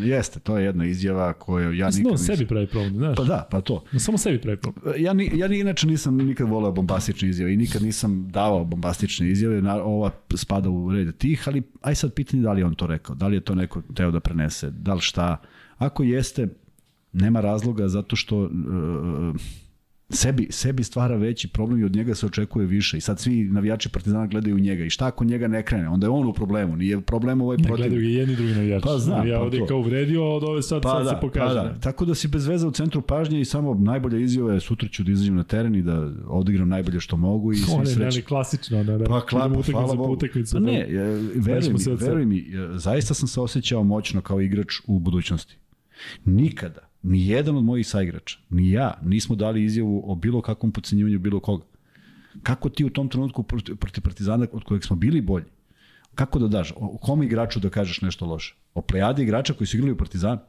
jeste, 0.04 0.40
to 0.40 0.58
je 0.58 0.66
jedna 0.66 0.86
izjava 0.86 1.34
koju 1.34 1.74
ja 1.74 1.86
Mislim 1.86 2.04
nikad 2.04 2.12
on 2.12 2.26
sebi 2.26 2.48
pravi 2.48 2.68
problem, 2.68 2.96
znaš. 2.96 3.18
Pa 3.18 3.24
da, 3.24 3.48
pa 3.52 3.62
to. 3.62 3.84
No, 3.92 4.00
samo 4.00 4.18
sebi 4.18 4.42
pravi 4.42 4.58
problem. 4.58 5.04
Ja, 5.04 5.14
ni, 5.14 5.32
ja 5.34 5.48
ni, 5.48 5.60
inače 5.60 5.88
nisam 5.88 6.18
nikad 6.18 6.50
voleo 6.50 6.72
bombastične 6.72 7.30
izjave 7.30 7.54
i 7.54 7.58
nikad 7.58 7.82
nisam 7.82 8.28
davao 8.32 8.66
bombastične 8.66 9.30
izjave, 9.30 9.62
na, 9.62 9.84
ova 9.84 10.12
spada 10.34 10.70
u 10.70 10.92
red 10.92 11.18
tih, 11.18 11.48
ali 11.48 11.64
aj 11.82 11.96
sad 11.96 12.14
pitanje 12.14 12.44
da 12.44 12.52
li 12.52 12.64
on 12.64 12.76
to 12.76 12.88
rekao, 12.88 13.16
da 13.16 13.28
li 13.28 13.36
je 13.36 13.42
to 13.42 13.56
neko 13.56 13.82
teo 13.96 14.12
da 14.12 14.20
prenese, 14.20 14.70
da 14.70 14.94
li 14.94 15.02
šta. 15.02 15.38
Ako 15.78 16.04
jeste, 16.04 16.48
nema 17.14 17.42
razloga 17.42 17.88
zato 17.88 18.16
što 18.16 18.40
uh, 18.40 18.50
sebi, 20.10 20.48
sebi 20.50 20.84
stvara 20.84 21.16
veći 21.16 21.48
problem 21.48 21.80
i 21.82 21.84
od 21.84 21.96
njega 21.96 22.16
se 22.16 22.26
očekuje 22.26 22.68
više 22.68 22.98
i 22.98 23.02
sad 23.02 23.20
svi 23.20 23.44
navijači 23.44 23.90
Partizana 23.90 24.28
gledaju 24.28 24.60
njega 24.60 24.84
i 24.86 24.90
šta 24.90 25.08
ako 25.08 25.24
njega 25.26 25.48
ne 25.48 25.64
krene, 25.64 25.90
onda 25.90 26.08
je 26.08 26.12
on 26.12 26.28
u 26.28 26.34
problemu, 26.34 26.76
nije 26.76 27.02
problem 27.02 27.42
ovaj 27.42 27.58
Ne 27.58 27.64
protiv. 27.64 27.78
gledaju 27.78 28.02
ga 28.02 28.08
jedni 28.08 28.34
i 28.34 28.38
drugi 28.38 28.54
navijači. 28.54 28.84
Pa 28.84 28.98
znam, 28.98 29.28
ja 29.28 29.38
pa 29.38 29.44
ovde 29.44 29.58
to. 29.60 29.66
kao 29.66 29.78
uvredio, 29.78 30.22
a 30.24 30.36
od 30.36 30.44
ove 30.44 30.62
sad, 30.62 30.82
Pa 30.82 30.90
sad 30.90 31.04
da, 31.04 31.10
se 31.10 31.16
pokaže. 31.22 31.56
pa 31.56 31.64
da. 31.64 31.80
Tako 31.80 32.06
da 32.06 32.16
si 32.16 32.28
bez 32.28 32.48
veze 32.48 32.68
u 32.68 32.72
centru 32.72 33.02
pažnje 33.02 33.42
i 33.42 33.46
samo 33.46 33.74
najbolja 33.74 34.18
izjava 34.20 34.54
je 34.54 34.60
sutra 34.60 34.88
ću 34.90 35.04
da 35.04 35.12
izađem 35.12 35.36
na 35.36 35.44
teren 35.44 35.76
i 35.76 35.82
da 35.82 36.12
odigram 36.28 36.70
najbolje 36.70 37.00
što 37.00 37.18
mogu 37.18 37.52
i 37.54 37.56
svi 37.56 37.74
One, 37.74 37.84
ne, 37.84 37.90
srećni. 37.90 38.22
ne, 38.22 38.26
klasično, 38.26 38.84
ne, 38.84 38.98
ne. 38.98 39.06
Pa 39.06 39.22
klapa, 39.22 39.62
hvala 39.72 39.96
Bogu. 39.96 40.18
Pa 40.54 40.60
ne, 40.60 40.80
e, 40.80 40.88
veruj 41.36 41.70
mi, 41.70 41.96
veruj 42.00 42.26
mi, 42.26 42.46
zaista 42.74 43.14
sam 43.14 43.28
se 43.28 43.42
osjećao 43.42 43.84
moćno 43.84 44.22
kao 44.22 44.42
igrač 44.42 44.68
u 44.88 45.00
budućnosti. 45.00 45.58
Nikada, 46.26 46.89
ni 47.04 47.28
jedan 47.28 47.58
od 47.58 47.64
mojih 47.64 47.88
saigrača, 47.88 48.38
ni 48.50 48.72
ja, 48.72 49.00
nismo 49.04 49.36
dali 49.36 49.64
izjavu 49.64 50.04
o 50.12 50.16
bilo 50.16 50.42
kakvom 50.42 50.72
pocenjivanju 50.72 51.20
bilo 51.20 51.40
koga. 51.40 51.66
Kako 52.44 52.70
ti 52.70 52.86
u 52.86 52.90
tom 52.90 53.10
trenutku 53.10 53.44
protiv, 53.44 54.02
Partizana 54.04 54.48
od 54.52 54.64
kojeg 54.64 54.84
smo 54.84 54.96
bili 54.96 55.22
bolji? 55.22 55.46
Kako 56.16 56.40
da 56.40 56.48
daš? 56.48 56.74
O 56.76 56.98
kom 56.98 57.24
igraču 57.24 57.60
da 57.60 57.70
kažeš 57.70 58.02
nešto 58.02 58.26
loše? 58.26 58.56
O 58.74 58.82
plejadi 58.82 59.24
igrača 59.24 59.54
koji 59.54 59.68
su 59.68 59.78
igrali 59.78 59.92
u 59.92 59.98
Partizanu? 59.98 60.40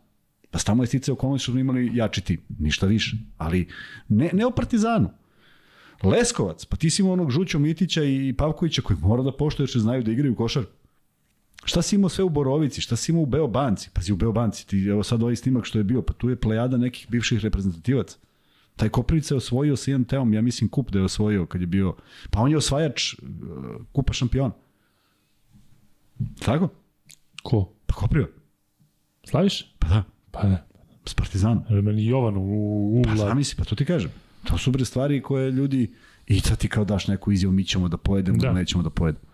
Pa 0.50 0.58
tamo 0.58 0.82
je 0.82 0.86
stice 0.86 1.12
okolnosti 1.12 1.42
što 1.42 1.52
smo 1.52 1.60
imali 1.60 1.90
jači 1.94 2.20
tim, 2.20 2.40
ništa 2.58 2.86
više. 2.86 3.16
Ali 3.38 3.68
ne, 4.08 4.30
ne 4.32 4.46
o 4.46 4.50
Partizanu. 4.50 5.10
Leskovac, 6.02 6.64
pa 6.64 6.76
ti 6.76 6.90
si 6.90 7.02
imao 7.02 7.12
onog 7.12 7.30
Žućo 7.30 7.58
Mitića 7.58 8.04
i 8.04 8.34
Pavkovića 8.38 8.82
koji 8.82 8.98
mora 9.02 9.22
da 9.22 9.32
poštuje 9.36 9.66
jer 9.74 9.80
znaju 9.80 10.02
da 10.02 10.12
igraju 10.12 10.36
košar. 10.36 10.64
Šta 11.64 11.82
si 11.82 11.96
imao 11.96 12.08
sve 12.08 12.24
u 12.24 12.28
Borovici, 12.28 12.80
šta 12.80 12.96
si 12.96 13.12
imao 13.12 13.22
u 13.22 13.26
Beobanci? 13.26 13.90
Pazi, 13.92 14.12
u 14.12 14.16
Beobanci, 14.16 14.66
ti, 14.66 14.86
evo 14.88 15.02
sad 15.02 15.22
ovaj 15.22 15.36
snimak 15.36 15.64
što 15.64 15.78
je 15.78 15.84
bio, 15.84 16.02
pa 16.02 16.12
tu 16.12 16.30
je 16.30 16.36
plejada 16.36 16.76
nekih 16.76 17.06
bivših 17.10 17.40
reprezentativaca. 17.40 18.18
Taj 18.76 18.88
Koprivica 18.88 19.34
je 19.34 19.36
osvojio 19.36 19.76
sa 19.76 19.90
jednom 19.90 20.04
teom, 20.04 20.34
ja 20.34 20.42
mislim 20.42 20.68
kup 20.70 20.90
da 20.90 20.98
je 20.98 21.04
osvojio 21.04 21.46
kad 21.46 21.60
je 21.60 21.66
bio, 21.66 21.94
pa 22.30 22.40
on 22.40 22.50
je 22.50 22.56
osvajač 22.56 23.14
uh, 23.14 23.18
kupa 23.92 24.12
šampiona. 24.12 24.52
Tako? 26.38 26.68
Ko? 27.42 27.72
Pa 27.86 27.94
Kopriva. 27.94 28.26
Slaviš? 29.24 29.74
Pa 29.78 29.88
da, 29.88 30.02
Pa 30.30 30.42
ne. 30.48 30.62
s 31.06 31.14
Partizanom. 31.14 31.64
Meni 31.82 32.06
Jovan 32.06 32.36
u, 32.36 32.40
u 32.40 33.02
Pa 33.04 33.16
zamisli, 33.16 33.56
pa 33.56 33.64
to 33.64 33.74
ti 33.74 33.84
kažem. 33.84 34.10
To 34.44 34.58
su 34.58 34.70
bre 34.70 34.84
stvari 34.84 35.22
koje 35.22 35.50
ljudi 35.50 35.94
i 36.26 36.40
sad 36.40 36.58
ti 36.58 36.68
kao 36.68 36.84
daš 36.84 37.06
neku 37.08 37.32
izjavu, 37.32 37.52
mi 37.52 37.64
ćemo 37.64 37.88
da 37.88 37.96
pojedemo, 37.96 38.38
Da. 38.38 38.46
da. 38.48 38.52
nećemo 38.52 38.82
da 38.82 38.90
pojedemo. 38.90 39.24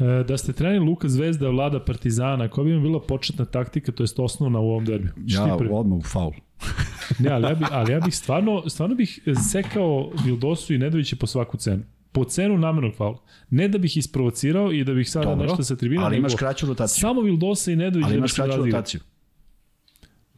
E, 0.00 0.24
da 0.24 0.38
ste 0.38 0.52
trenili 0.52 0.84
Luka 0.86 1.08
Zvezda, 1.08 1.48
vlada 1.48 1.84
Partizana, 1.84 2.48
koja 2.48 2.64
bi 2.64 2.70
im 2.72 2.82
bila 2.82 3.00
početna 3.00 3.44
taktika, 3.44 3.92
to 3.92 4.02
jest 4.02 4.18
osnovna 4.18 4.58
u 4.60 4.70
ovom 4.70 4.84
derbiju? 4.84 5.10
Ja 5.26 5.56
prvi? 5.58 5.70
odmah 5.72 5.98
u 5.98 6.02
faul. 6.02 6.32
Ne, 7.18 7.30
ali 7.30 7.46
ja, 7.46 7.54
bi, 7.54 7.64
ali 7.70 7.92
ja 7.92 8.00
bih 8.00 8.16
stvarno, 8.16 8.68
stvarno 8.68 8.94
bih 8.94 9.20
sekao 9.50 10.10
Vildosu 10.24 10.74
i 10.74 10.78
Nedovića 10.78 11.16
po 11.16 11.26
svaku 11.26 11.56
cenu. 11.56 11.82
Po 12.12 12.24
cenu 12.24 12.58
namenog 12.58 12.94
faula. 12.94 13.18
Ne 13.50 13.68
da 13.68 13.78
bih 13.78 13.96
isprovocirao 13.96 14.72
i 14.72 14.84
da 14.84 14.94
bih 14.94 15.10
sada 15.10 15.26
Dobro, 15.26 15.42
nešto 15.42 15.62
sa 15.62 15.76
tribina, 15.76 16.04
ali 16.04 16.16
imaš 16.16 16.34
kraću 16.34 16.66
rotaciju. 16.66 17.00
samo 17.00 17.20
Vildosa 17.20 17.72
i 17.72 17.76
Nedović 17.76 18.04
Ali 18.04 18.12
da 18.12 18.18
imaš 18.18 18.32
kraću 18.32 18.48
razvili. 18.50 18.70
rotaciju. 18.70 19.00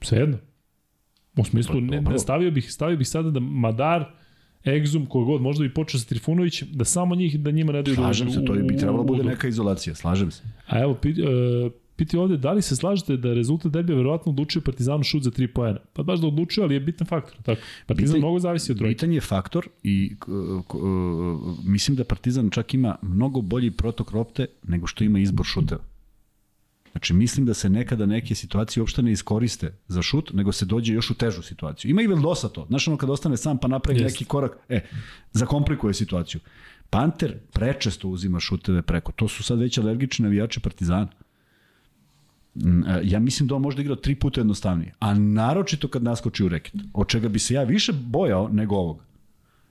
Svejedno. 0.03 0.39
U 1.37 1.45
smislu, 1.45 1.81
ne, 1.81 2.01
ne, 2.01 2.19
stavio 2.19 2.51
bih, 2.51 2.73
stavio 2.73 2.97
bih 2.97 3.09
sada 3.09 3.31
da 3.31 3.41
Madar, 3.41 4.05
Egzum, 4.67 5.07
kogod, 5.07 5.43
možda 5.43 5.63
bi 5.63 5.75
počeo 5.75 6.01
sa 6.01 6.07
Trifunović, 6.07 6.63
da 6.65 6.85
samo 6.87 7.15
njih, 7.15 7.41
da 7.41 7.51
njima 7.51 7.73
ne 7.73 7.83
daju 7.83 7.97
da 7.97 8.03
Slažem 8.03 8.27
uđu 8.27 8.35
se, 8.35 8.45
to 8.45 8.53
u- 8.55 8.57
bi 8.59 8.77
trebalo 8.77 9.01
u- 9.01 9.07
bude 9.07 9.23
neka 9.25 9.49
izolacija, 9.49 9.95
slažem 9.95 10.31
se. 10.31 10.43
A 10.67 10.81
evo, 10.81 10.95
piti, 10.95 11.23
uh, 11.23 11.29
piti 11.97 12.17
ovde, 12.17 12.37
da 12.37 12.53
li 12.53 12.63
se 12.63 12.77
slažete 12.77 13.17
da 13.17 13.33
rezultat 13.33 13.73
derbija 13.73 13.97
verovatno 13.97 14.33
odlučio 14.33 14.63
Partizanu 14.63 15.03
šut 15.05 15.23
za 15.23 15.31
3 15.31 15.47
poena? 15.49 15.79
Pa 15.93 16.03
baš 16.03 16.21
da 16.21 16.27
odlučio, 16.27 16.63
ali 16.63 16.75
je 16.75 16.81
bitan 16.81 17.07
faktor, 17.07 17.37
tako. 17.39 17.61
Partizan 17.87 18.09
Bitan- 18.11 18.19
mnogo 18.21 18.39
zavisi 18.39 18.73
od 18.73 18.79
trojke. 18.79 18.91
Bitan 18.91 19.13
je 19.13 19.21
faktor 19.23 19.69
i 19.83 20.13
k- 20.17 20.25
k- 20.69 20.77
mislim 21.65 21.97
da 21.97 22.05
Partizan 22.05 22.51
čak 22.51 22.75
ima 22.75 22.97
mnogo 23.03 23.41
bolji 23.43 23.71
protok 23.71 24.11
ropte 24.11 24.47
nego 24.65 24.87
što 24.87 25.05
ima 25.05 25.19
izbor 25.19 25.47
šuteva. 25.47 25.81
Znači, 26.93 27.15
mislim 27.15 27.47
da 27.47 27.55
se 27.55 27.71
nekada 27.71 28.07
neke 28.07 28.35
situacije 28.35 28.81
uopšte 28.81 29.03
ne 29.03 29.13
iskoriste 29.13 29.73
za 29.89 30.03
šut, 30.03 30.31
nego 30.33 30.53
se 30.53 30.65
dođe 30.65 30.95
još 30.95 31.11
u 31.11 31.15
težu 31.15 31.43
situaciju. 31.43 31.91
Ima 31.91 32.03
i 32.03 32.07
Veldosa 32.07 32.49
to. 32.49 32.67
Znaš, 32.69 32.89
ono 32.89 32.97
kad 32.97 33.11
ostane 33.11 33.37
sam 33.37 33.59
pa 33.59 33.69
napravi 33.69 34.01
Jeste. 34.01 34.13
neki 34.13 34.25
korak, 34.25 34.59
e, 34.69 34.81
zakomplikuje 35.33 35.95
situaciju. 35.95 36.41
Panter 36.91 37.39
prečesto 37.53 38.09
uzima 38.09 38.41
šuteve 38.41 38.83
preko. 38.83 39.13
To 39.13 39.29
su 39.29 39.43
sad 39.43 39.59
već 39.59 39.79
alergični 39.79 40.23
navijači 40.23 40.61
Partizana. 40.61 41.09
Mm, 42.55 42.83
e, 42.85 43.01
Ja 43.05 43.21
mislim 43.21 43.49
da 43.49 43.55
on 43.55 43.63
možda 43.63 43.83
igrao 43.83 43.97
tri 43.97 44.15
puta 44.15 44.41
jednostavnije, 44.41 44.95
a 44.99 45.15
naročito 45.15 45.89
kad 45.89 46.03
naskoči 46.03 46.45
u 46.45 46.49
reket, 46.49 46.75
od 46.95 47.09
čega 47.09 47.29
bi 47.29 47.39
se 47.39 47.55
ja 47.55 47.63
više 47.63 47.93
bojao 47.93 48.49
nego 48.49 48.77
ovoga. 48.77 49.05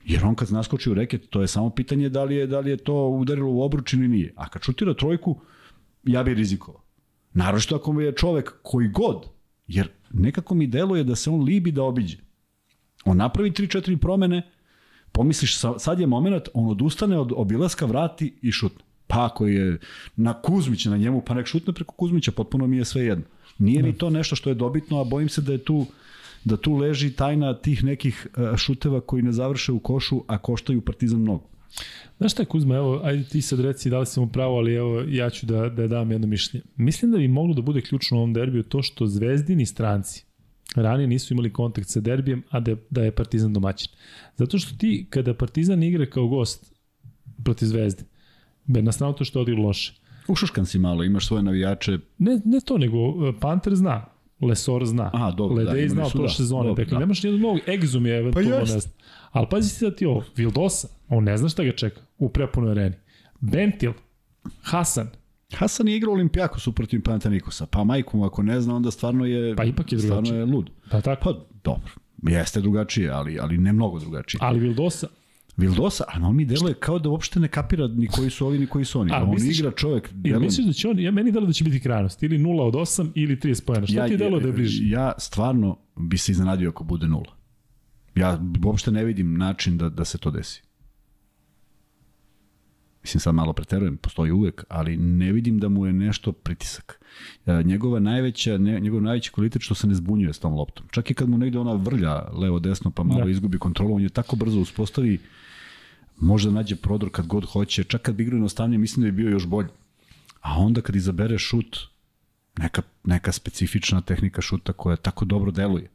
Jer 0.05 0.25
on 0.25 0.35
kad 0.35 0.51
naskoči 0.51 0.89
u 0.91 0.93
reket, 0.93 1.29
to 1.29 1.41
je 1.41 1.47
samo 1.47 1.69
pitanje 1.69 2.09
da 2.09 2.23
li 2.23 2.35
je, 2.35 2.47
da 2.47 2.59
li 2.59 2.69
je 2.69 2.77
to 2.77 3.07
udarilo 3.07 3.51
u 3.51 3.61
obruč 3.61 3.93
ili 3.93 4.07
nije. 4.07 4.33
A 4.35 4.49
kad 4.49 4.63
šutira 4.63 4.93
trojku, 4.93 5.41
ja 6.03 6.23
bi 6.23 6.33
rizikovao. 6.33 6.88
Naročito 7.33 7.75
ako 7.75 7.91
mu 7.91 8.01
je 8.01 8.15
čovek 8.15 8.53
koji 8.63 8.87
god, 8.87 9.25
jer 9.67 9.89
nekako 10.13 10.55
mi 10.55 10.67
deluje 10.67 11.03
da 11.03 11.15
se 11.15 11.29
on 11.29 11.43
libi 11.43 11.71
da 11.71 11.83
obiđe. 11.83 12.17
On 13.05 13.17
napravi 13.17 13.51
3-4 13.51 13.97
promene, 13.97 14.51
pomisliš 15.11 15.57
sa- 15.57 15.79
sad 15.79 15.99
je 15.99 16.07
moment, 16.07 16.43
on 16.53 16.67
odustane 16.67 17.19
od 17.19 17.31
obilaska, 17.35 17.85
vrati 17.85 18.33
i 18.41 18.51
šutne. 18.51 18.83
Pa 19.07 19.25
ako 19.25 19.47
je 19.47 19.79
na 20.15 20.41
Kuzmića 20.41 20.89
na 20.89 20.97
njemu, 20.97 21.21
pa 21.21 21.33
nek 21.33 21.47
šutne 21.47 21.73
preko 21.73 21.93
Kuzmića, 21.93 22.31
potpuno 22.31 22.67
mi 22.67 22.77
je 22.77 22.85
sve 22.85 23.01
jedno. 23.01 23.25
Nije 23.59 23.83
mi 23.83 23.93
to 23.97 24.09
nešto 24.09 24.35
što 24.35 24.49
je 24.49 24.55
dobitno, 24.55 25.01
a 25.01 25.03
bojim 25.03 25.29
se 25.29 25.41
da 25.41 25.51
je 25.51 25.63
tu 25.63 25.85
da 26.43 26.57
tu 26.57 26.75
leži 26.75 27.11
tajna 27.11 27.53
tih 27.53 27.83
nekih 27.83 28.27
e, 28.53 28.57
šuteva 28.57 29.01
koji 29.01 29.23
ne 29.23 29.31
završe 29.31 29.71
u 29.71 29.79
košu, 29.79 30.23
a 30.27 30.37
koštaju 30.37 30.81
Partizan 30.81 31.19
mnogo. 31.19 31.49
Znaš 32.17 32.31
šta 32.31 32.45
Kuzma, 32.45 32.75
evo, 32.75 33.01
ajde 33.03 33.23
ti 33.23 33.41
sad 33.41 33.59
reci 33.59 33.89
da 33.89 33.99
li 33.99 34.05
sam 34.05 34.23
u 34.23 34.27
pravu, 34.29 34.55
ali 34.55 34.73
evo, 34.73 35.03
ja 35.07 35.29
ću 35.29 35.45
da, 35.45 35.69
da 35.69 35.87
dam 35.87 36.11
jedno 36.11 36.27
mišljenje. 36.27 36.63
Mislim 36.75 37.11
da 37.11 37.17
bi 37.17 37.27
moglo 37.27 37.53
da 37.53 37.61
bude 37.61 37.81
ključno 37.81 38.17
u 38.17 38.19
ovom 38.19 38.33
derbiju 38.33 38.63
to 38.63 38.81
što 38.81 39.07
zvezdini 39.07 39.65
stranci 39.65 40.25
ranije 40.75 41.07
nisu 41.07 41.33
imali 41.33 41.53
kontakt 41.53 41.87
sa 41.89 41.99
derbijem, 41.99 42.43
a 42.49 42.59
da, 42.59 42.75
da 42.89 43.03
je 43.03 43.11
Partizan 43.11 43.53
domaćin. 43.53 43.89
Zato 44.35 44.57
što 44.59 44.77
ti, 44.77 45.07
kada 45.09 45.33
Partizan 45.33 45.83
igra 45.83 46.05
kao 46.05 46.27
gost 46.27 46.73
protiv 47.43 47.65
zvezde, 47.65 48.03
be- 48.65 48.81
na 48.81 48.91
stranu 48.91 49.13
to 49.13 49.23
što 49.23 49.39
je 49.39 49.41
odigrao 49.41 49.65
loše, 49.65 49.93
Ušuškan 50.27 50.65
si 50.65 50.79
malo, 50.79 51.03
imaš 51.03 51.27
svoje 51.27 51.43
navijače, 51.43 51.97
ne, 52.17 52.41
ne 52.45 52.59
to, 52.65 52.77
nego 52.77 52.97
e, 52.97 53.33
Panter 53.39 53.75
zna, 53.75 54.05
Lesor 54.41 54.85
zna, 54.85 55.09
Aha, 55.13 55.31
dobro, 55.31 55.55
da, 55.55 55.61
Ledej 55.61 55.85
imali 55.85 55.89
zna 55.89 56.03
od 56.03 56.11
su, 56.11 56.17
prošle 56.17 56.33
da, 56.33 56.37
sezone, 56.37 56.67
dobro, 56.67 56.83
dakle 56.83 56.95
da. 56.95 56.99
nemaš 56.99 57.23
nijednog 57.23 57.41
novog, 57.41 57.59
Egzum 57.67 58.05
je 58.05 58.17
eventualno 58.19 58.55
jest. 58.55 58.73
ne 58.73 58.79
zna. 58.79 58.91
Ali 59.31 59.47
pazi 59.49 59.79
ti 59.79 59.85
da 59.85 59.95
ti 59.95 60.05
ovo, 60.05 60.23
Vildosa, 60.35 60.87
on 61.09 61.23
ne 61.23 61.37
zna 61.37 61.49
šta 61.49 61.63
ga 61.63 61.71
čeka 61.71 62.01
u 62.17 62.29
prepunoj 62.29 62.71
areni. 62.71 62.95
Bentil, 63.39 63.91
Hasan, 64.61 65.07
Hasan 65.53 65.87
je 65.87 65.97
igrao 65.97 66.13
Olimpijakos 66.13 66.67
protiv 66.75 67.03
Pantanikosa, 67.03 67.65
pa 67.65 67.83
majku 67.83 68.17
mu 68.17 68.25
ako 68.25 68.43
ne 68.43 68.61
zna, 68.61 68.75
onda 68.75 68.91
stvarno 68.91 69.25
je, 69.25 69.55
Pa 69.55 69.63
ipak 69.63 69.91
je 69.91 69.99
stvarno 69.99 70.21
drugačije. 70.21 70.39
je 70.39 70.45
lud. 70.45 70.69
pa 70.91 71.01
tako, 71.01 71.23
Pa 71.23 71.39
dobro, 71.63 71.91
jeste 72.23 72.61
drugačije, 72.61 73.09
ali, 73.09 73.39
ali 73.39 73.57
ne 73.57 73.73
mnogo 73.73 73.99
drugačije. 73.99 74.39
ali 74.43 74.59
Vildosa, 74.59 75.07
Vildosa, 75.57 76.03
a 76.07 76.19
on 76.21 76.35
mi 76.35 76.45
deluje 76.45 76.73
kao 76.73 76.99
da 76.99 77.09
uopšte 77.09 77.39
ne 77.39 77.47
kapira 77.47 77.87
ni 77.87 78.07
koji 78.07 78.29
su 78.29 78.45
ovi, 78.47 78.59
ni 78.59 78.67
koji 78.67 78.85
su 78.85 78.99
oni. 78.99 79.11
A, 79.13 79.23
on 79.23 79.29
misliš- 79.31 79.59
igra 79.59 79.71
čovjek. 79.71 80.09
Ili 80.11 80.21
deluje- 80.23 80.39
misliš 80.39 80.67
da 80.67 80.73
će 80.73 80.87
on, 80.87 80.99
ja 80.99 81.11
meni 81.11 81.31
delo 81.31 81.45
da 81.45 81.53
će 81.53 81.63
biti 81.63 81.79
krajnost, 81.79 82.23
ili 82.23 82.37
0 82.37 82.61
od 82.61 82.73
8 82.75 83.11
ili 83.15 83.35
30 83.35 83.63
pojena. 83.63 83.87
Šta 83.87 84.07
ti 84.07 84.17
delo 84.17 84.39
da 84.39 84.47
je 84.47 84.53
bliže? 84.53 84.83
Ja 84.85 85.11
stvarno 85.17 85.77
bi 85.97 86.17
se 86.17 86.31
iznenadio 86.31 86.69
ako 86.69 86.83
bude 86.83 87.07
nula. 87.07 87.35
Ja 88.15 88.39
uopšte 88.65 88.91
ne 88.91 89.03
vidim 89.05 89.33
način 89.33 89.77
da, 89.77 89.89
da 89.89 90.05
se 90.05 90.17
to 90.17 90.31
desi. 90.31 90.61
Mislim, 93.03 93.21
sad 93.21 93.35
malo 93.35 93.53
preterujem, 93.53 93.97
postoji 93.97 94.31
uvek, 94.31 94.63
ali 94.69 94.97
ne 94.97 95.31
vidim 95.31 95.59
da 95.59 95.69
mu 95.69 95.85
je 95.85 95.93
nešto 95.93 96.31
pritisak. 96.31 97.05
E, 97.45 97.63
Njegova 97.63 97.99
najveća, 97.99 98.57
ne, 98.57 98.79
njegov 98.79 99.01
najveći 99.01 99.31
kvalitet 99.31 99.61
što 99.61 99.75
se 99.75 99.87
ne 99.87 99.95
zbunjuje 99.95 100.33
s 100.33 100.39
tom 100.39 100.53
loptom. 100.53 100.85
Čak 100.91 101.11
i 101.11 101.13
kad 101.13 101.29
mu 101.29 101.37
negde 101.37 101.59
ona 101.59 101.73
vrlja 101.73 102.29
levo-desno 102.31 102.91
pa 102.91 103.03
malo 103.03 103.23
Da. 103.23 103.29
izgubi 103.29 103.57
kontrolu, 103.59 103.95
on 103.95 104.01
je 104.01 104.09
tako 104.09 104.35
brzo 104.35 104.59
uspostavi, 104.59 105.19
može 106.17 106.49
da 106.49 106.55
nađe 106.55 106.75
prodor 106.75 107.09
kad 107.11 107.27
god 107.27 107.45
hoće. 107.45 107.83
Čak 107.83 108.01
kad 108.01 108.15
bi 108.15 108.23
igrao 108.23 108.35
jednostavnije, 108.37 108.77
mislim 108.79 109.05
da 109.05 109.11
bi 109.11 109.23
bio 109.23 109.29
još 109.31 109.45
bolji. 109.47 109.67
A 110.41 110.59
onda 110.59 110.81
kad 110.81 110.95
izabere 110.95 111.37
šut, 111.37 111.77
neka, 112.57 112.81
neka 113.03 113.31
specifična 113.31 114.01
tehnika 114.01 114.41
šuta 114.41 114.73
koja 114.73 114.95
tako 114.95 115.25
dobro 115.25 115.51
deluje. 115.51 115.87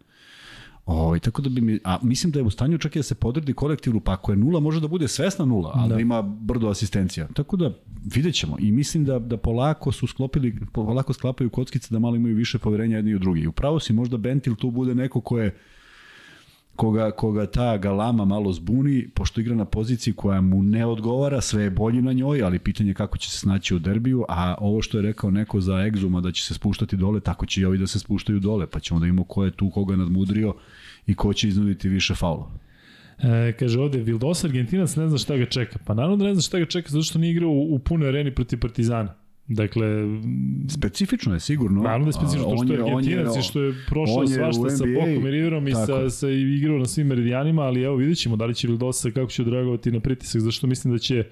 Ovaj 0.87 1.21
tako 1.21 1.43
da 1.43 1.49
bi 1.49 1.61
mi, 1.61 1.79
a 1.85 1.99
mislim 2.03 2.33
da 2.33 2.39
je 2.39 2.43
u 2.43 2.51
stanju 2.51 2.79
čak 2.79 2.97
i 2.97 2.99
da 2.99 3.03
se 3.03 3.15
podredi 3.15 3.53
kolektivnu, 3.53 4.01
pa 4.01 4.13
ako 4.13 4.33
je 4.33 4.37
nula, 4.37 4.61
može 4.61 4.81
da 4.81 4.89
bude 4.89 5.09
svesna 5.09 5.45
nula, 5.45 5.73
ali 5.75 5.95
da. 5.95 6.01
Ima 6.01 6.23
brdo 6.23 6.69
asistencija. 6.69 7.29
Tako 7.35 7.57
da 7.57 7.73
vidjet 8.15 8.35
ćemo. 8.35 8.57
I 8.61 8.73
mislim 8.73 9.05
da, 9.05 9.19
da 9.19 9.37
polako 9.37 9.93
su 9.93 10.07
sklopili, 10.07 10.55
polako 10.73 11.13
sklapaju 11.13 11.51
kockice 11.51 11.89
da 11.91 11.99
malo 11.99 12.17
imaju 12.17 12.37
više 12.37 12.59
poverenja 12.59 12.97
jedni 12.97 13.15
u 13.15 13.19
drugi. 13.19 13.47
Upravo 13.47 13.81
si 13.81 13.93
možda 13.93 14.17
Bentil 14.17 14.55
tu 14.55 14.71
bude 14.71 14.95
neko 14.95 15.21
ko 15.21 15.39
je 15.39 15.57
koga, 16.77 17.11
koga 17.11 17.47
ta 17.47 17.77
galama 17.77 18.25
malo 18.25 18.53
zbuni, 18.53 19.09
pošto 19.15 19.41
igra 19.41 19.55
na 19.55 19.65
poziciji 19.65 20.15
koja 20.15 20.41
mu 20.41 20.62
ne 20.62 20.86
odgovara, 20.86 21.41
sve 21.41 21.62
je 21.62 21.70
bolji 21.70 22.03
na 22.03 22.12
njoj, 22.12 22.43
ali 22.43 22.59
pitanje 22.59 22.91
je 22.91 22.94
kako 22.94 23.19
će 23.19 23.31
se 23.31 23.39
snaći 23.39 23.75
u 23.75 23.78
derbiju, 23.78 24.25
a 24.28 24.55
ovo 24.59 24.83
što 24.83 24.99
je 24.99 25.03
rekao 25.03 25.31
neko 25.31 25.61
za 25.61 25.85
Egzuma 25.86 26.20
da 26.20 26.33
će 26.33 26.44
se 26.44 26.55
spuštati 26.55 26.97
dole, 26.97 27.20
tako 27.20 27.47
će 27.47 27.61
i 27.61 27.65
ovi 27.65 27.78
da 27.78 27.86
se 27.86 27.99
spuštaju 27.99 28.41
dole, 28.41 28.67
pa 28.67 28.81
ćemo 28.81 29.01
da 29.01 29.07
imamo 29.07 29.25
ko 29.25 29.44
je 29.44 29.51
tu 29.51 29.70
koga 29.70 29.97
nadmudrio 29.97 30.55
i 31.07 31.15
ko 31.15 31.33
će 31.33 31.49
iznuditi 31.49 31.89
više 31.89 32.15
faulova. 32.15 32.51
E, 33.19 33.53
kaže 33.59 33.81
ovde, 33.81 33.99
Vildosa 33.99 34.47
Argentinac 34.47 34.97
ne 34.97 35.09
zna 35.09 35.19
šta 35.19 35.36
ga 35.36 35.47
čeka. 35.47 35.78
Pa 35.86 35.94
naravno 35.94 36.17
da 36.17 36.25
ne 36.25 36.35
zna 36.35 36.43
šta 36.43 36.59
ga 36.59 36.67
čeka 36.67 36.91
zato 36.91 37.03
što 37.03 37.19
nije 37.19 37.31
igrao 37.31 37.51
u, 37.51 37.75
u 37.75 37.78
punoj 37.78 38.09
areni 38.09 38.35
protiv 38.35 38.61
Partizana. 38.61 39.15
Dakle, 39.49 39.87
Specifično 40.69 41.35
je 41.35 41.41
sigurno. 41.41 41.83
naravno 41.83 42.05
da 42.05 42.09
je 42.09 42.13
specifično 42.13 42.51
to 42.51 42.65
što 42.65 42.73
je 42.73 42.81
Argentinac 42.81 43.37
i 43.39 43.43
što 43.43 43.63
je 43.63 43.75
prošao 43.89 44.27
svašta 44.27 44.71
sa 44.71 44.85
Bokom 44.95 45.27
i 45.27 45.31
Riverom 45.31 45.69
i 45.69 45.73
tako 45.73 45.87
sa, 45.87 46.11
sa 46.11 46.29
igrao 46.31 46.79
na 46.79 46.87
svim 46.87 47.07
meridijanima, 47.07 47.63
ali 47.63 47.83
evo 47.83 47.97
vidjet 47.97 48.19
ćemo 48.19 48.37
da 48.37 48.47
li 48.47 48.55
će 48.55 48.69
Vildosa 48.69 49.11
kako 49.11 49.31
će 49.31 49.43
odreagovati 49.43 49.93
na 49.93 50.01
pritisak, 50.01 50.41
zašto 50.41 50.67
mislim 50.67 50.93
da 50.95 50.99
će 50.99 51.25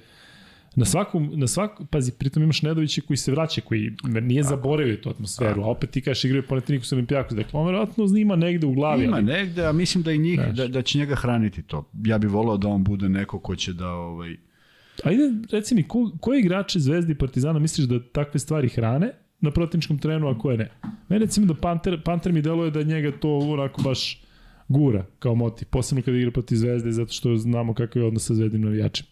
Na 0.76 0.84
svakom, 0.84 1.30
na 1.34 1.46
svakom, 1.46 1.86
pazi, 1.86 2.12
pritom 2.12 2.42
imaš 2.42 2.62
Nedovića 2.62 3.02
koji 3.06 3.16
se 3.16 3.30
vraća, 3.32 3.60
koji 3.60 3.92
nije 4.22 4.42
zaboravio 4.42 4.96
tu 4.96 5.10
atmosferu, 5.10 5.62
a 5.62 5.66
opet 5.66 5.90
ti 5.90 6.00
kažeš 6.00 6.24
igraju 6.24 6.42
Panathinaikos 6.48 6.92
Olimpijakos, 6.92 7.36
dakle 7.36 7.60
on 7.60 7.66
verovatno 7.66 8.04
ima 8.18 8.36
negde 8.36 8.66
u 8.66 8.72
glavi, 8.72 9.04
Ima 9.04 9.16
ali 9.16 9.24
negde, 9.24 9.66
a 9.66 9.72
mislim 9.72 10.02
da 10.02 10.12
i 10.12 10.18
njih, 10.18 10.40
Znaš. 10.44 10.56
da, 10.56 10.68
da 10.68 10.82
će 10.82 10.98
njega 10.98 11.14
hraniti 11.14 11.62
to. 11.62 11.84
Ja 12.04 12.18
bih 12.18 12.30
volao 12.30 12.56
da 12.56 12.68
on 12.68 12.84
bude 12.84 13.08
neko 13.08 13.38
ko 13.38 13.56
će 13.56 13.72
da 13.72 13.88
ovaj, 13.88 14.36
Ajde, 15.04 15.22
reci 15.50 15.74
mi, 15.74 15.82
ko, 15.88 16.10
koji 16.20 16.40
igrači 16.40 16.80
Zvezdi 16.80 17.12
i 17.12 17.18
Partizana 17.18 17.58
misliš 17.58 17.86
da 17.86 18.02
takve 18.12 18.40
stvari 18.40 18.68
hrane 18.68 19.12
na 19.40 19.50
protivničkom 19.50 19.98
terenu, 19.98 20.28
a 20.28 20.38
koje 20.38 20.58
ne? 20.58 20.70
Mene 21.08 21.24
recimo 21.24 21.46
da 21.46 21.54
Panter, 21.54 22.02
Panter 22.04 22.32
mi 22.32 22.42
deluje 22.42 22.70
da 22.70 22.82
njega 22.82 23.12
to 23.20 23.38
onako 23.38 23.82
baš 23.82 24.22
gura 24.68 25.06
kao 25.18 25.34
motiv, 25.34 25.68
posebno 25.68 26.02
kada 26.02 26.16
igra 26.16 26.30
protiv 26.30 26.56
Zvezde, 26.56 26.92
zato 26.92 27.12
što 27.12 27.36
znamo 27.36 27.74
kakav 27.74 28.02
je 28.02 28.08
odnos 28.08 28.26
sa 28.26 28.34
Zvezdim 28.34 28.60
navijačima. 28.60 29.08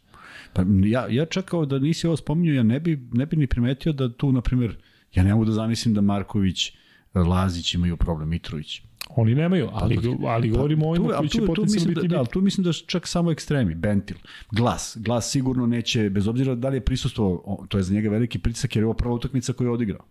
Pa 0.52 0.62
ja, 0.84 1.07
ja 1.10 1.26
čekao 1.26 1.67
da 1.67 1.78
nisi 1.78 2.07
ovo 2.07 2.17
spominjao, 2.17 2.55
ja 2.55 2.62
ne 2.62 2.81
bi, 2.81 3.09
ne 3.12 3.26
bi 3.26 3.36
ni 3.36 3.47
primetio 3.47 3.92
da 3.92 4.12
tu, 4.12 4.33
na 4.33 4.41
primjer, 4.41 4.76
ja 5.15 5.23
ne 5.23 5.33
mogu 5.33 5.44
da 5.44 5.52
zamislim 5.52 5.94
da 5.94 6.00
Marković, 6.00 6.73
Lazić 7.15 7.75
imaju 7.75 7.97
problem, 7.97 8.28
Mitrović. 8.28 8.83
Oni 9.16 9.34
nemaju, 9.34 9.68
ali, 9.72 9.98
ali 10.26 10.50
govorimo 10.50 10.86
o 10.86 10.90
ovima 10.90 11.08
Pa 11.08 11.16
koji 11.18 11.28
će 11.28 11.47
potencijalno 11.47 11.94
da, 11.94 12.00
biti 12.00 12.08
da, 12.08 12.16
da, 12.16 12.24
tu 12.24 12.40
mislim 12.40 12.64
da 12.64 12.72
čak 12.72 13.06
samo 13.06 13.30
ekstremi, 13.30 13.74
Bentil, 13.74 14.16
Glas. 14.50 14.97
Glas 15.00 15.30
sigurno 15.30 15.66
neće, 15.66 16.10
bez 16.10 16.28
obzira 16.28 16.55
da 16.55 16.68
li 16.68 16.76
je 16.76 16.80
prisustvo, 16.80 17.58
to 17.68 17.78
je 17.78 17.82
za 17.82 17.94
njega 17.94 18.10
veliki 18.10 18.39
pritisak 18.39 18.76
jer 18.76 18.82
je 18.82 18.86
ovo 18.86 18.94
prva 18.94 19.14
utakmica 19.14 19.52
koju 19.52 19.68
je 19.68 19.72
odigrao. 19.72 20.05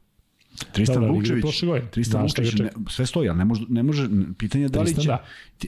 Tristan 0.72 1.02
Da, 1.02 1.08
da, 1.08 1.14
Vukčević. 1.14 1.46
Tristan 1.92 2.22
Vukčević, 2.22 2.54
ne, 2.54 2.70
sve 2.90 3.06
stoji, 3.06 3.30
ali 3.30 3.38
ne 3.38 3.46
može, 3.46 3.66
ne 3.70 3.84
može 3.84 4.10
pitanje 4.38 4.64
je 4.64 4.70
da 4.70 4.82
li 4.82 4.96
će, 4.96 5.08
da. 5.08 5.24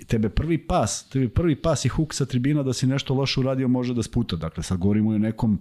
tebe 0.07 0.29
prvi 0.29 0.57
pas, 0.57 1.09
tebi 1.09 1.29
prvi 1.29 1.55
pas 1.55 1.85
i 1.85 1.89
huk 1.89 2.13
sa 2.13 2.25
tribina 2.25 2.63
da 2.63 2.73
si 2.73 2.87
nešto 2.87 3.13
loše 3.13 3.39
uradio 3.39 3.67
može 3.67 3.93
da 3.93 4.03
sputa. 4.03 4.35
Dakle, 4.35 4.63
sad 4.63 4.77
govorimo 4.77 5.13
i 5.13 5.15
o 5.15 5.19
nekom 5.19 5.59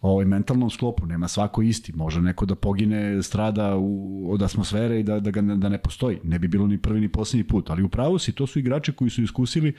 ovaj, 0.00 0.24
mentalnom 0.24 0.70
sklopu, 0.70 1.06
nema 1.06 1.28
svako 1.28 1.62
isti. 1.62 1.92
Može 1.92 2.20
neko 2.20 2.46
da 2.46 2.54
pogine, 2.54 3.22
strada 3.22 3.76
u, 3.76 4.26
od 4.32 4.42
atmosfere 4.42 5.00
i 5.00 5.02
da, 5.02 5.20
da, 5.20 5.30
ga 5.30 5.40
ne, 5.40 5.56
da 5.56 5.68
ne 5.68 5.78
postoji. 5.78 6.18
Ne 6.24 6.38
bi 6.38 6.48
bilo 6.48 6.66
ni 6.66 6.78
prvi 6.78 7.00
ni 7.00 7.08
poslednji 7.08 7.44
put. 7.44 7.70
Ali 7.70 7.82
upravo 7.82 8.18
si, 8.18 8.32
to 8.32 8.46
su 8.46 8.58
igrači 8.58 8.92
koji 8.92 9.10
su 9.10 9.22
iskusili 9.22 9.74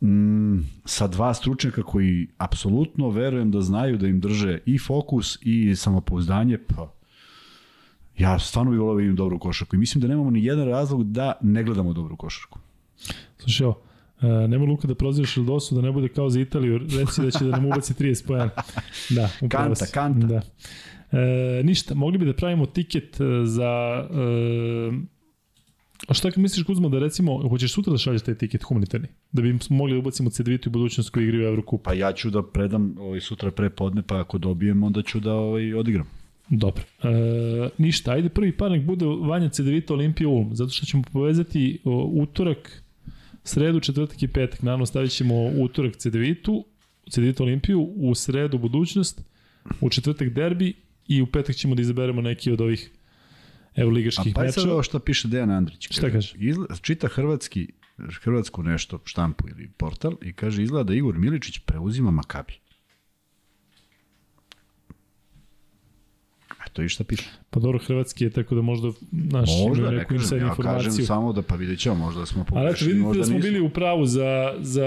mm, 0.00 0.58
sa 0.84 1.06
dva 1.06 1.34
stručnjaka 1.34 1.82
koji 1.82 2.28
apsolutno 2.38 3.10
verujem 3.10 3.50
da 3.50 3.60
znaju 3.60 3.98
da 3.98 4.06
im 4.06 4.20
drže 4.20 4.58
i 4.66 4.78
fokus 4.78 5.38
i 5.42 5.76
samopouzdanje, 5.76 6.58
pa 6.58 6.92
ja 8.18 8.38
stvarno 8.38 8.70
bih 8.70 8.80
volao 8.80 8.94
da 8.94 9.00
vidim 9.00 9.16
dobru 9.16 9.38
košarku 9.38 9.76
i 9.76 9.78
mislim 9.78 10.02
da 10.02 10.08
nemamo 10.08 10.30
ni 10.30 10.44
jedan 10.44 10.68
razlog 10.68 11.12
da 11.12 11.32
ne 11.40 11.64
gledamo 11.64 11.92
dobru 11.92 12.16
košarku. 12.16 12.58
Slušaj, 13.38 13.66
Uh, 14.22 14.50
nema 14.50 14.64
Luka 14.64 14.88
da 14.88 14.94
prozivaš 14.94 15.36
Ildosu 15.36 15.74
da 15.74 15.80
ne 15.80 15.92
bude 15.92 16.08
kao 16.08 16.30
za 16.30 16.40
Italiju, 16.40 16.78
reci 16.78 17.22
da 17.22 17.30
će 17.30 17.44
da 17.44 17.50
nam 17.50 17.66
ubaci 17.66 17.94
30 17.94 18.26
pojena. 18.26 18.50
Da, 19.16 19.30
upravo 19.40 19.64
Kanta, 19.64 19.86
si. 19.86 19.92
kanta. 19.92 20.26
Da. 20.26 20.42
E, 21.12 21.62
ništa, 21.64 21.94
mogli 21.94 22.18
bi 22.18 22.24
da 22.24 22.32
pravimo 22.32 22.66
tiket 22.66 23.20
e, 23.20 23.24
za... 23.44 24.04
E, 24.10 25.20
a 26.08 26.14
šta 26.14 26.30
misliš 26.36 26.66
Kuzma 26.66 26.88
da 26.88 26.98
recimo, 26.98 27.48
hoćeš 27.48 27.72
sutra 27.72 27.92
da 27.92 27.98
šalješ 27.98 28.22
taj 28.22 28.34
tiket 28.34 28.62
humanitarni? 28.62 29.08
Da 29.32 29.42
bi 29.42 29.58
mogli 29.68 29.92
da 29.94 29.98
ubacimo 29.98 30.30
C2 30.30 30.68
u 30.68 30.70
budućnost 30.70 31.10
koji 31.10 31.24
igraju 31.24 31.48
Evrokup. 31.48 31.82
Pa 31.82 31.92
ja 31.92 32.12
ću 32.12 32.30
da 32.30 32.42
predam 32.42 32.94
ovaj, 32.98 33.20
sutra 33.20 33.50
pre 33.50 33.70
podne, 33.70 34.02
pa 34.02 34.20
ako 34.20 34.38
dobijem, 34.38 34.82
onda 34.82 35.02
ću 35.02 35.20
da 35.20 35.34
ovaj, 35.34 35.74
odigram. 35.74 36.06
Dobro. 36.48 36.82
E, 37.02 37.68
ništa, 37.78 38.12
ajde 38.12 38.28
prvi 38.28 38.56
par 38.56 38.70
nek 38.70 38.84
bude 38.84 39.06
Vanja 39.06 39.48
C9 39.48 39.92
Olimpija 39.92 40.28
Ulm, 40.28 40.54
zato 40.54 40.70
što 40.70 40.86
ćemo 40.86 41.02
povezati 41.12 41.78
o, 41.84 42.04
utorak, 42.04 42.82
sredu, 43.50 43.80
četvrtak 43.80 44.22
i 44.22 44.28
petak. 44.28 44.62
Naravno 44.62 44.86
stavit 44.86 45.12
ćemo 45.12 45.34
utorak 45.44 45.94
C9, 45.94 46.62
C9 47.06 47.42
Olimpiju, 47.42 47.80
u 47.96 48.14
sredu 48.14 48.58
budućnost, 48.58 49.22
u 49.80 49.90
četvrtak 49.90 50.28
derbi 50.28 50.74
i 51.08 51.22
u 51.22 51.26
petak 51.26 51.56
ćemo 51.56 51.74
da 51.74 51.82
izaberemo 51.82 52.22
neki 52.22 52.52
od 52.52 52.60
ovih 52.60 52.90
A 53.70 53.80
evroligaških 53.80 54.32
pa 54.34 54.44
je 54.44 54.52
sad 54.52 54.62
mečeva. 54.62 54.74
ovo 54.74 54.82
što 54.82 54.98
piše 54.98 55.28
Dejan 55.28 55.50
Andrić. 55.50 55.88
Šta 55.90 56.10
kaže? 56.10 56.34
Izla, 56.38 56.66
čita 56.82 57.08
hrvatski, 57.08 57.68
hrvatsku 58.22 58.62
nešto, 58.62 59.00
štampu 59.04 59.48
ili 59.48 59.68
portal 59.76 60.12
i 60.22 60.32
kaže 60.32 60.62
izgleda 60.62 60.84
da 60.84 60.94
Igor 60.94 61.18
Miličić 61.18 61.58
preuzima 61.58 62.10
Makabi. 62.10 62.52
To 66.72 66.82
išta 66.82 67.04
piše. 67.04 67.28
Pa 67.50 67.60
dobro, 67.60 67.78
hrvatski 67.86 68.24
je 68.24 68.30
tako 68.30 68.54
da 68.54 68.62
možda, 68.62 68.88
znaš, 69.28 69.48
Možda, 69.68 69.78
imaju 69.78 69.92
ne 69.92 69.98
neku 69.98 70.08
kažem, 70.08 70.22
inside 70.22 70.40
ja 70.40 70.48
kažem 70.48 70.66
informaciju. 70.66 71.06
samo 71.06 71.32
da 71.32 71.42
pa 71.42 71.54
vidjet 71.56 71.78
ćemo, 71.78 71.94
možda 71.94 72.26
smo 72.26 72.40
Ali 72.40 72.48
eto, 72.48 72.54
pogrešili, 72.54 72.88
vidite 72.92 73.06
možda 73.06 73.20
da 73.20 73.26
smo 73.26 73.36
nismo. 73.36 73.50
bili 73.50 73.60
u 73.66 73.70
pravu 73.70 74.06
za, 74.06 74.54
za, 74.60 74.86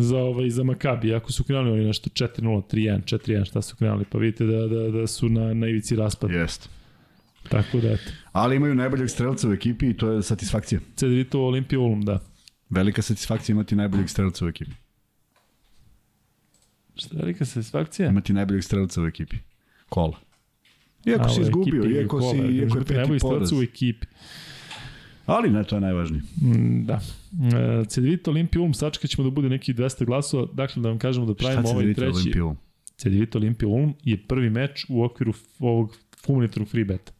za, 0.00 0.18
ovaj, 0.18 0.50
za 0.50 0.64
Makabi, 0.64 1.14
ako 1.14 1.32
su 1.32 1.44
krenuli 1.44 1.70
oni 1.70 1.84
nešto 1.84 2.10
4-0, 2.10 2.62
3-1, 2.72 3.18
4-1, 3.18 3.44
šta 3.44 3.62
su 3.62 3.76
krenuli, 3.76 4.04
pa 4.10 4.18
vidite 4.18 4.46
da, 4.46 4.66
da, 4.66 4.90
da 4.90 5.06
su 5.06 5.28
na, 5.28 5.54
na 5.54 5.68
ivici 5.68 5.96
raspada. 5.96 6.34
Jeste. 6.34 6.68
Tako 7.48 7.80
da, 7.80 7.92
eto. 7.92 8.10
Ali 8.32 8.56
imaju 8.56 8.74
najboljeg 8.74 9.08
strelca 9.10 9.48
u 9.48 9.52
ekipi 9.52 9.86
i 9.90 9.96
to 9.96 10.10
je 10.10 10.22
satisfakcija. 10.22 10.80
Cedevito 10.96 11.40
Olimpija 11.40 11.78
Ulm, 11.80 12.00
da. 12.02 12.18
Velika 12.70 13.02
satisfakcija 13.02 13.54
imati 13.54 13.76
najboljeg 13.76 14.08
strelca 14.08 14.44
u 14.44 14.48
ekipi. 14.48 14.70
Šta 16.94 17.16
velika 17.16 17.44
satisfakcija? 17.44 18.08
Imati 18.08 18.32
najboljeg 18.32 18.64
strelca 18.64 19.02
u 19.02 19.06
ekipi. 19.06 19.36
Kola. 19.92 20.18
Iako 21.06 21.28
si 21.28 21.40
izgubio, 21.40 21.84
iako 21.84 22.20
si, 22.22 22.36
iako 22.36 22.78
je 22.78 22.84
peti 22.84 23.18
poraz. 23.20 23.52
u 23.52 23.62
ekipi. 23.62 24.06
Ali 25.26 25.50
ne, 25.50 25.64
to 25.64 25.76
je 25.76 25.80
najvažnije. 25.80 26.22
Mm, 26.42 26.84
Da. 26.86 27.00
E, 27.00 27.84
Cedevito 27.84 28.30
Olimpija 28.30 28.62
Ulm, 28.62 28.74
sačekat 28.74 29.10
ćemo 29.10 29.24
da 29.24 29.30
bude 29.30 29.48
neki 29.48 29.74
200 29.74 30.04
glasova, 30.04 30.46
dakle 30.52 30.82
da 30.82 30.88
vam 30.88 30.98
kažemo 30.98 31.26
da 31.26 31.34
Šta 31.34 31.44
pravimo 31.44 31.68
ovaj 31.68 31.94
treći. 31.94 32.12
Olimpiju? 32.14 32.56
Cedevito 32.96 33.38
Olimpija 33.38 33.68
Ulm 33.68 33.94
je 34.04 34.26
prvi 34.26 34.50
meč 34.50 34.86
u 34.88 35.04
okviru 35.04 35.32
ovog 35.58 35.96
humanitarnog 36.26 36.68
free 36.68 36.84
beta. 36.84 37.12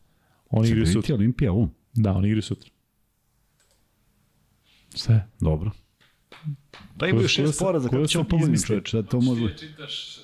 Oni 0.50 0.68
igraju 0.68 0.86
sutra. 0.86 1.00
Cedeviti 1.02 1.12
Olimpija, 1.12 1.52
u, 1.52 1.68
Da, 1.94 2.12
oni 2.12 2.28
igraju 2.28 2.42
sutra. 2.42 2.70
Sve. 4.94 5.28
dobro. 5.40 5.70
Pa 6.98 7.06
imaju 7.06 7.28
šest 7.28 7.58
poraza, 7.58 7.88
ko 7.88 7.96
kako 7.96 8.06
ćemo 8.06 8.24
pomoći 8.24 8.66
čoveče, 8.66 8.96
da 8.96 9.08
to 9.08 9.20
može... 9.20 9.56
Ti 9.56 9.66
čitaš 9.66 10.21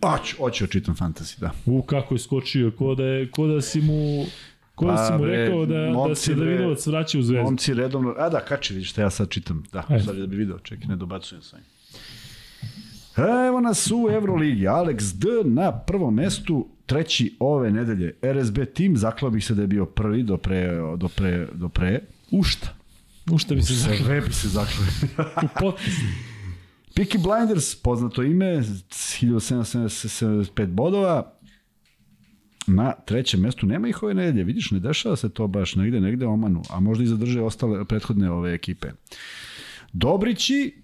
čekamo 0.00 0.16
da 0.16 0.18
se... 0.18 0.22
Oću, 0.22 0.36
oću, 0.38 0.66
čitam 0.66 0.94
fantasy, 0.94 1.40
da. 1.40 1.50
U, 1.66 1.82
kako 1.82 2.14
je 2.14 2.18
skočio, 2.18 2.70
ko 2.70 2.94
da, 2.94 3.04
je, 3.04 3.30
ko 3.30 3.46
da 3.46 3.60
si 3.60 3.80
mu... 3.80 4.24
Ko 4.74 4.86
da 4.86 4.92
Pa, 4.92 5.06
si 5.06 5.12
mu 5.12 5.18
bre, 5.18 5.36
rekao 5.36 5.66
da, 5.66 5.80
da 5.80 5.90
momci, 5.90 6.22
se 6.22 6.34
bre, 6.34 6.44
Davidovac 6.44 6.86
vraća 6.86 7.18
u 7.18 7.22
zvezdu. 7.22 7.44
Momci 7.44 7.74
redovno, 7.74 8.14
a 8.18 8.28
da, 8.28 8.40
kači, 8.40 8.74
vidiš 8.74 8.90
šta 8.90 9.02
ja 9.02 9.10
sad 9.10 9.28
čitam. 9.28 9.64
Da, 9.72 9.84
Ajde. 9.88 10.04
sad 10.04 10.16
da 10.16 10.26
bi 10.26 10.36
video, 10.36 10.58
čekaj, 10.58 10.86
ne 10.86 10.96
dobacujem 10.96 11.42
sa 11.42 11.56
njim. 11.56 11.66
Evo 13.48 13.60
nas 13.60 13.90
u 13.90 14.08
Euroligi, 14.10 14.66
Alex 14.66 15.14
D 15.14 15.28
na 15.44 15.78
prvom 15.78 16.14
mestu, 16.14 16.68
treći 16.86 17.36
ove 17.40 17.70
nedelje. 17.70 18.14
RSB 18.22 18.58
tim, 18.74 18.96
zaklao 18.96 19.30
bih 19.30 19.44
se 19.44 19.54
da 19.54 19.62
je 19.62 19.66
bio 19.66 19.86
prvi 19.86 20.22
do 20.22 20.36
pre, 20.36 20.80
do 20.96 21.08
pre, 21.08 21.48
do 21.52 21.68
pre. 21.68 22.00
Ušta. 22.30 22.68
Ušta 23.30 23.54
bi 23.54 23.62
se 23.62 23.74
zaklao. 23.74 23.96
Sve 24.06 24.20
bi 24.20 24.32
se 24.32 24.48
zaklao. 24.48 24.86
U 25.42 25.48
potpis. 25.60 25.94
Peaky 26.96 27.18
Blinders, 27.18 27.74
poznato 27.74 28.22
ime, 28.22 28.46
1775 28.46 30.66
bodova. 30.66 31.32
Na 32.66 32.92
trećem 32.92 33.40
mestu 33.40 33.66
nema 33.66 33.88
ih 33.88 34.02
ove 34.02 34.14
nedelje, 34.14 34.44
vidiš, 34.44 34.70
ne 34.70 34.80
dešava 34.80 35.16
se 35.16 35.28
to 35.28 35.46
baš 35.46 35.74
negde, 35.74 36.00
negde 36.00 36.26
omanu, 36.26 36.62
a 36.70 36.80
možda 36.80 37.04
i 37.04 37.06
zadrže 37.06 37.40
ostale 37.40 37.84
prethodne 37.84 38.30
ove 38.30 38.54
ekipe. 38.54 38.88
Dobrići, 39.92 40.74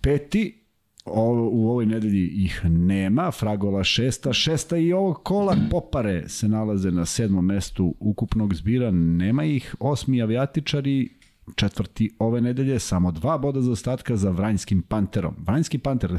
peti, 0.00 0.64
o, 1.04 1.50
u 1.52 1.70
ovoj 1.70 1.86
nedelji 1.86 2.26
ih 2.26 2.60
nema, 2.64 3.30
Fragola 3.30 3.84
šesta, 3.84 4.32
šesta 4.32 4.76
i 4.76 4.92
ovog 4.92 5.22
kola 5.22 5.56
Popare 5.70 6.28
se 6.28 6.48
nalaze 6.48 6.90
na 6.90 7.06
sedmom 7.06 7.46
mestu 7.46 7.94
ukupnog 8.00 8.54
zbira, 8.54 8.90
nema 8.90 9.44
ih, 9.44 9.74
osmi 9.80 10.22
avijatičari, 10.22 11.19
četvrti 11.56 12.10
ove 12.18 12.40
nedelje, 12.40 12.78
samo 12.78 13.12
dva 13.12 13.38
boda 13.38 13.60
za 13.60 13.72
ostatka 13.72 14.16
za 14.16 14.30
Vranjskim 14.30 14.82
Panterom. 14.82 15.34
Vranjski 15.46 15.78
Panter, 15.78 16.10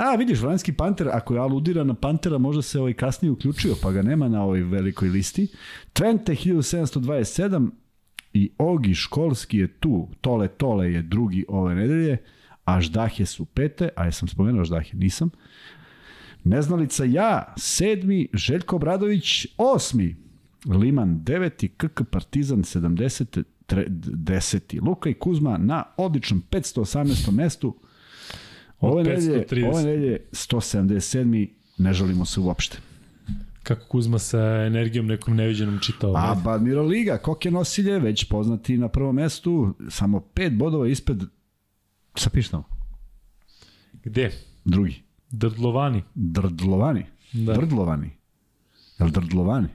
A, 0.00 0.16
vidiš, 0.16 0.40
Vranjski 0.40 0.72
Panter, 0.72 1.08
ako 1.12 1.34
je 1.34 1.40
aludira 1.40 1.84
na 1.84 1.94
Pantera, 1.94 2.38
možda 2.38 2.62
se 2.62 2.80
ovaj 2.80 2.92
kasnije 2.92 3.32
uključio, 3.32 3.74
pa 3.82 3.90
ga 3.92 4.02
nema 4.02 4.28
na 4.28 4.42
ovoj 4.42 4.62
velikoj 4.62 5.08
listi. 5.08 5.48
Twente 5.94 6.52
1727 6.54 7.70
i 8.32 8.50
Ogi 8.58 8.94
Školski 8.94 9.58
je 9.58 9.68
tu, 9.68 10.08
Tole 10.20 10.48
Tole 10.48 10.92
je 10.92 11.02
drugi 11.02 11.44
ove 11.48 11.74
nedelje, 11.74 12.18
a 12.64 12.80
Ždahe 12.80 13.26
su 13.26 13.44
pete, 13.44 13.88
a 13.96 14.04
jesam 14.04 14.28
spomenuo 14.28 14.64
Ždahe, 14.64 14.90
nisam. 14.92 15.30
Neznalica 16.44 17.04
ja, 17.04 17.54
sedmi, 17.56 18.28
Željko 18.32 18.78
Bradović, 18.78 19.46
osmi, 19.58 20.16
Liman 20.66 21.24
deveti, 21.24 21.68
KK 21.68 22.02
Partizan 22.10 22.58
70, 22.58 23.42
tre, 23.70 23.84
deseti, 23.88 24.80
Luka 24.80 25.10
i 25.10 25.14
Kuzma 25.14 25.58
na 25.58 25.84
odličnom 25.96 26.42
518. 26.50 27.30
mestu, 27.32 27.74
Ove 28.80 29.02
nedelje, 29.04 29.46
530. 29.46 29.68
ove 29.68 29.82
nedelje 29.82 30.18
177. 30.32 31.48
ne 31.78 31.92
žalimo 31.92 32.24
se 32.24 32.40
uopšte. 32.40 32.78
Kako 33.62 33.86
Kuzma 33.86 34.18
sa 34.18 34.38
energijom 34.66 35.06
nekom 35.06 35.36
neviđenom 35.36 35.78
čitao. 35.78 36.14
A 36.16 36.34
Badmiro 36.34 36.82
Liga, 36.82 37.18
Koke 37.18 37.50
Nosilje, 37.50 37.98
već 37.98 38.24
poznati 38.24 38.78
na 38.78 38.88
prvom 38.88 39.14
mestu, 39.14 39.74
samo 39.88 40.20
pet 40.20 40.56
bodova 40.56 40.88
ispred, 40.88 41.22
sa 42.14 42.30
pištamo, 42.30 42.64
Gde? 44.04 44.30
drugi, 44.64 45.02
Drdlovani. 45.30 46.02
Drdlovani, 46.14 47.06
Da. 47.32 47.52
Drdlovani, 47.52 48.10
jel 48.98 49.10
Drdlovani? 49.10 49.68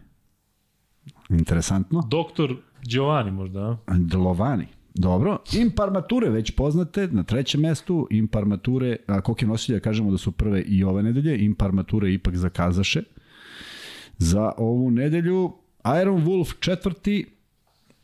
Interesantno. 1.29 2.01
Doktor 2.01 2.55
Giovanni 2.87 3.31
možda, 3.31 3.77
a? 3.87 3.97
Dlovani. 3.97 4.67
Dobro. 4.93 5.37
Imparmature 5.53 6.29
već 6.29 6.51
poznate 6.51 7.07
na 7.07 7.23
trećem 7.23 7.61
mestu. 7.61 8.07
Imparmature, 8.11 8.95
a 9.07 9.21
Koke 9.21 9.47
Nosilja 9.47 9.79
kažemo 9.79 10.11
da 10.11 10.17
su 10.17 10.31
prve 10.31 10.61
i 10.61 10.83
ove 10.83 11.03
nedelje. 11.03 11.45
Imparmature 11.45 12.13
ipak 12.13 12.35
zakazaše. 12.35 13.03
Za 14.17 14.51
ovu 14.57 14.91
nedelju 14.91 15.51
Iron 16.01 16.25
Wolf 16.25 16.53
četvrti 16.59 17.25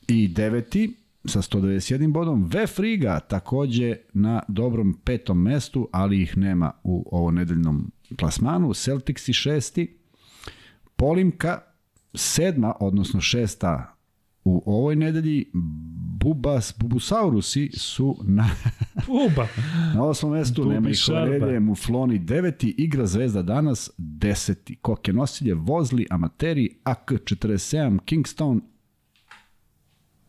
i 0.07 0.27
deveti 0.27 0.95
sa 1.25 1.41
191 1.41 2.11
bodom. 2.11 2.49
Vef 2.53 2.79
Riga 2.79 3.19
takođe 3.19 3.95
na 4.13 4.41
dobrom 4.47 4.93
petom 5.03 5.41
mestu, 5.41 5.89
ali 5.91 6.21
ih 6.21 6.37
nema 6.37 6.71
u 6.83 7.09
ovo 7.11 7.31
nedeljnom 7.31 7.91
plasmanu. 8.17 8.73
Celtics 8.73 9.29
i 9.29 9.33
šesti. 9.33 9.97
Polimka 10.95 11.61
sedma, 12.13 12.73
odnosno 12.79 13.21
šesta 13.21 13.95
u 14.43 14.63
ovoj 14.65 14.95
nedelji. 14.95 15.45
Bubas, 16.23 16.73
Bubusaurusi 16.77 17.69
su 17.73 18.17
na, 18.23 18.49
Uba. 19.25 19.47
na 19.95 20.03
osmom 20.03 20.31
mestu, 20.31 20.65
nema 20.65 20.89
ih 20.89 20.97
nedelje. 21.09 21.59
Mufloni 21.59 22.19
deveti, 22.19 22.75
igra 22.77 23.05
Zvezda 23.05 23.41
danas 23.41 23.89
deseti. 23.97 24.75
Koke 24.75 25.13
nosilje, 25.13 25.53
Vozli, 25.53 26.07
Amateri, 26.09 26.77
AK47, 26.85 27.99
Kingstone, 28.05 28.61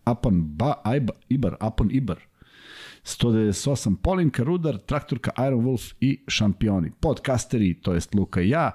Apon 0.05 0.43
ba, 0.57 0.75
Aiba, 0.85 1.13
Ibar, 1.29 1.57
Apon 1.61 1.89
Ibar. 1.93 2.19
198 3.05 3.97
Polinka, 3.97 4.43
Rudar, 4.43 4.79
Traktorka, 4.79 5.31
Iron 5.49 5.65
Wolf 5.65 5.95
i 6.01 6.25
šampioni. 6.29 6.91
Podcasteri, 7.01 7.75
to 7.75 7.95
jest 7.95 8.15
Luka 8.15 8.41
i 8.41 8.49
ja, 8.49 8.71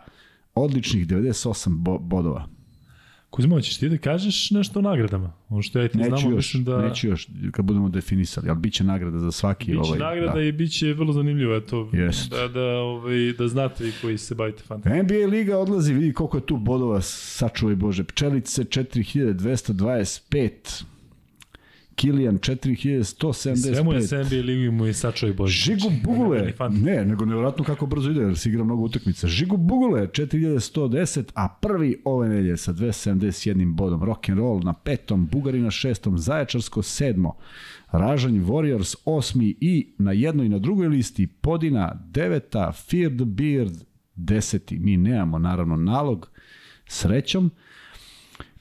odličnih 0.56 1.08
98 1.08 1.78
bo 1.78 1.98
bodova. 2.00 2.57
Kuzma, 3.30 3.56
hoćeš 3.56 3.78
ti 3.78 3.90
da 3.90 3.98
kažeš 3.98 4.52
nešto 4.52 4.80
o 4.80 4.82
nagradama? 4.82 5.34
Ono 5.50 5.62
što 5.62 5.80
ja 5.80 5.88
ti 5.88 5.98
Neću 5.98 6.10
znamo, 6.10 6.30
još, 6.30 6.36
mislim 6.36 6.64
da... 6.64 6.82
neću 6.82 7.08
još 7.08 7.28
kad 7.52 7.66
budemo 7.66 7.90
definisali, 7.90 8.50
ali 8.50 8.60
bit 8.60 8.74
će 8.74 8.84
nagrada 8.84 9.20
za 9.20 9.32
svaki 9.32 9.72
Biće 9.72 9.80
ovaj. 9.80 10.00
nagrada 10.00 10.34
da. 10.34 10.42
i 10.42 10.52
bit 10.52 10.72
će 10.72 10.94
vrlo 10.94 11.14
zanimljivo, 11.14 11.56
eto, 11.56 11.90
Jest. 11.94 12.30
da, 12.30 12.48
da, 12.48 12.62
ovaj, 12.62 13.34
da 13.38 13.48
znate 13.48 13.84
vi 13.84 13.92
koji 14.02 14.18
se 14.18 14.36
bavite 14.36 14.64
fantasy. 14.70 15.04
NBA 15.04 15.28
liga 15.32 15.58
odlazi, 15.58 15.94
vidi 15.94 16.14
koliko 16.14 16.38
je 16.38 16.46
tu 16.46 16.58
bodova, 16.58 17.02
sačuvaj 17.02 17.76
Bože. 17.76 18.04
Pčelice 18.04 18.64
4225, 18.64 20.84
Kilijan 21.98 22.38
4175. 22.38 23.56
Sve 23.56 23.84
mu 23.84 23.93
je 23.93 24.01
sa 24.01 24.24
NBA 24.24 24.35
ligu 24.35 24.61
i 24.61 24.72
mu 24.72 24.85
je 24.85 24.93
sačuvaj 24.93 25.34
Bože. 25.34 25.64
Žigu 25.64 25.92
Bugule, 26.03 26.53
ne, 26.69 27.06
nego 27.06 27.26
nevjerojatno 27.26 27.64
kako 27.64 27.85
brzo 27.85 28.11
ide, 28.11 28.22
jer 28.22 28.38
se 28.38 28.50
igra 28.50 28.64
mnogo 28.64 28.84
utakmica. 28.84 29.27
Žigu 29.27 29.58
Bugule, 29.58 30.08
4110, 30.08 31.24
a 31.34 31.58
prvi 31.61 32.01
ove 32.06 32.30
nelje 32.30 32.58
sa 32.58 32.74
271 32.74 33.74
bodom. 33.74 34.03
Rock 34.03 34.30
and 34.30 34.40
roll 34.40 34.59
na 34.64 34.74
petom, 34.74 35.27
Bugari 35.27 35.61
na 35.61 35.72
šestom, 35.72 36.17
Zaječarsko 36.17 36.84
sedmo, 36.84 37.35
Ražanj 37.92 38.40
Warriors 38.40 38.95
osmi 39.06 39.56
i 39.61 39.93
na 39.98 40.11
jednoj 40.11 40.45
i 40.45 40.50
na 40.50 40.59
drugoj 40.59 40.88
listi 40.88 41.27
Podina 41.27 42.01
deveta, 42.09 42.72
Fear 42.72 43.11
the 43.16 43.26
Beard 43.26 43.74
deseti. 44.16 44.80
Mi 44.80 44.98
nemamo 44.98 45.40
naravno 45.40 45.76
nalog, 45.76 46.30
srećom. 46.88 47.51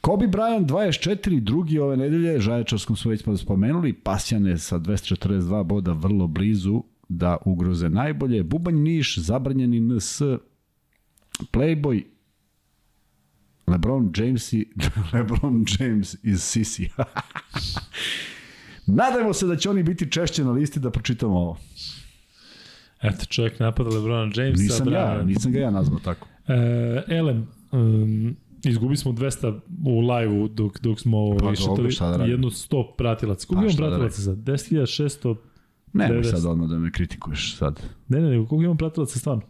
Kobe 0.07 0.27
Bryant 0.27 0.67
24, 0.67 1.41
drugi 1.41 1.79
ove 1.79 1.97
nedelje, 1.97 2.41
Žaječarskom 2.41 2.97
smo 2.97 3.11
već 3.11 3.25
spomenuli, 3.37 3.93
Pasjane 3.93 4.59
sa 4.59 4.79
242 4.79 5.65
boda 5.65 5.93
vrlo 5.93 6.27
blizu 6.27 6.83
da 7.09 7.37
ugroze 7.45 7.89
najbolje, 7.89 8.43
Bubanj 8.43 8.75
Niš, 8.75 9.19
zabranjeni 9.19 9.81
NS, 9.81 10.23
Playboy, 11.53 12.05
LeBron 13.67 14.13
James 14.17 14.53
i 14.53 14.69
LeBron 15.13 15.65
James 15.79 16.17
iz 16.23 16.43
Sisi. 16.43 16.89
Nadajmo 19.01 19.33
se 19.33 19.47
da 19.47 19.57
će 19.57 19.71
oni 19.71 19.83
biti 19.83 20.11
češće 20.11 20.45
na 20.45 20.51
listi 20.51 20.81
da 20.81 20.91
pročitamo 20.91 21.35
ovo. 21.39 21.59
Eto, 23.03 23.25
čovjek 23.25 23.61
napada 23.61 23.91
Lebrona 23.91 24.33
Jamesa. 24.37 24.63
Nisam 24.63 24.93
ja, 24.93 25.23
nisam 25.23 25.53
ga 25.53 25.59
ja 25.59 25.71
nazvao 25.71 25.99
tako. 25.99 26.29
E, 26.49 27.03
Elem, 27.09 27.47
um, 27.73 28.37
izgubili 28.71 28.97
smo 28.97 29.13
200 29.13 29.61
u 29.85 30.01
live-u 30.01 30.49
dok, 30.49 30.81
dok 30.81 31.01
smo 31.01 31.37
Pa 31.39 31.53
išetali 31.53 31.91
šta 31.91 32.19
da 32.19 32.25
jedno 32.25 32.51
100 32.51 32.97
pratilaca. 32.99 33.47
Koliko 33.47 33.67
Pa 33.67 33.73
imamo 33.73 33.91
da 33.91 33.97
pratilaca 33.97 34.23
sad? 34.23 34.39
10.600? 34.39 35.37
Nemoj 35.93 36.23
90. 36.23 36.31
sad 36.31 36.45
odmah 36.47 36.69
da 36.69 36.79
me 36.79 36.93
kritikuješ 36.93 37.57
sad. 37.57 37.83
Ne, 38.09 38.21
ne, 38.21 38.31
nego 38.31 38.47
koliko 38.47 38.63
imamo 38.63 38.79
pratilaca 38.79 39.19
stvarno? 39.19 39.43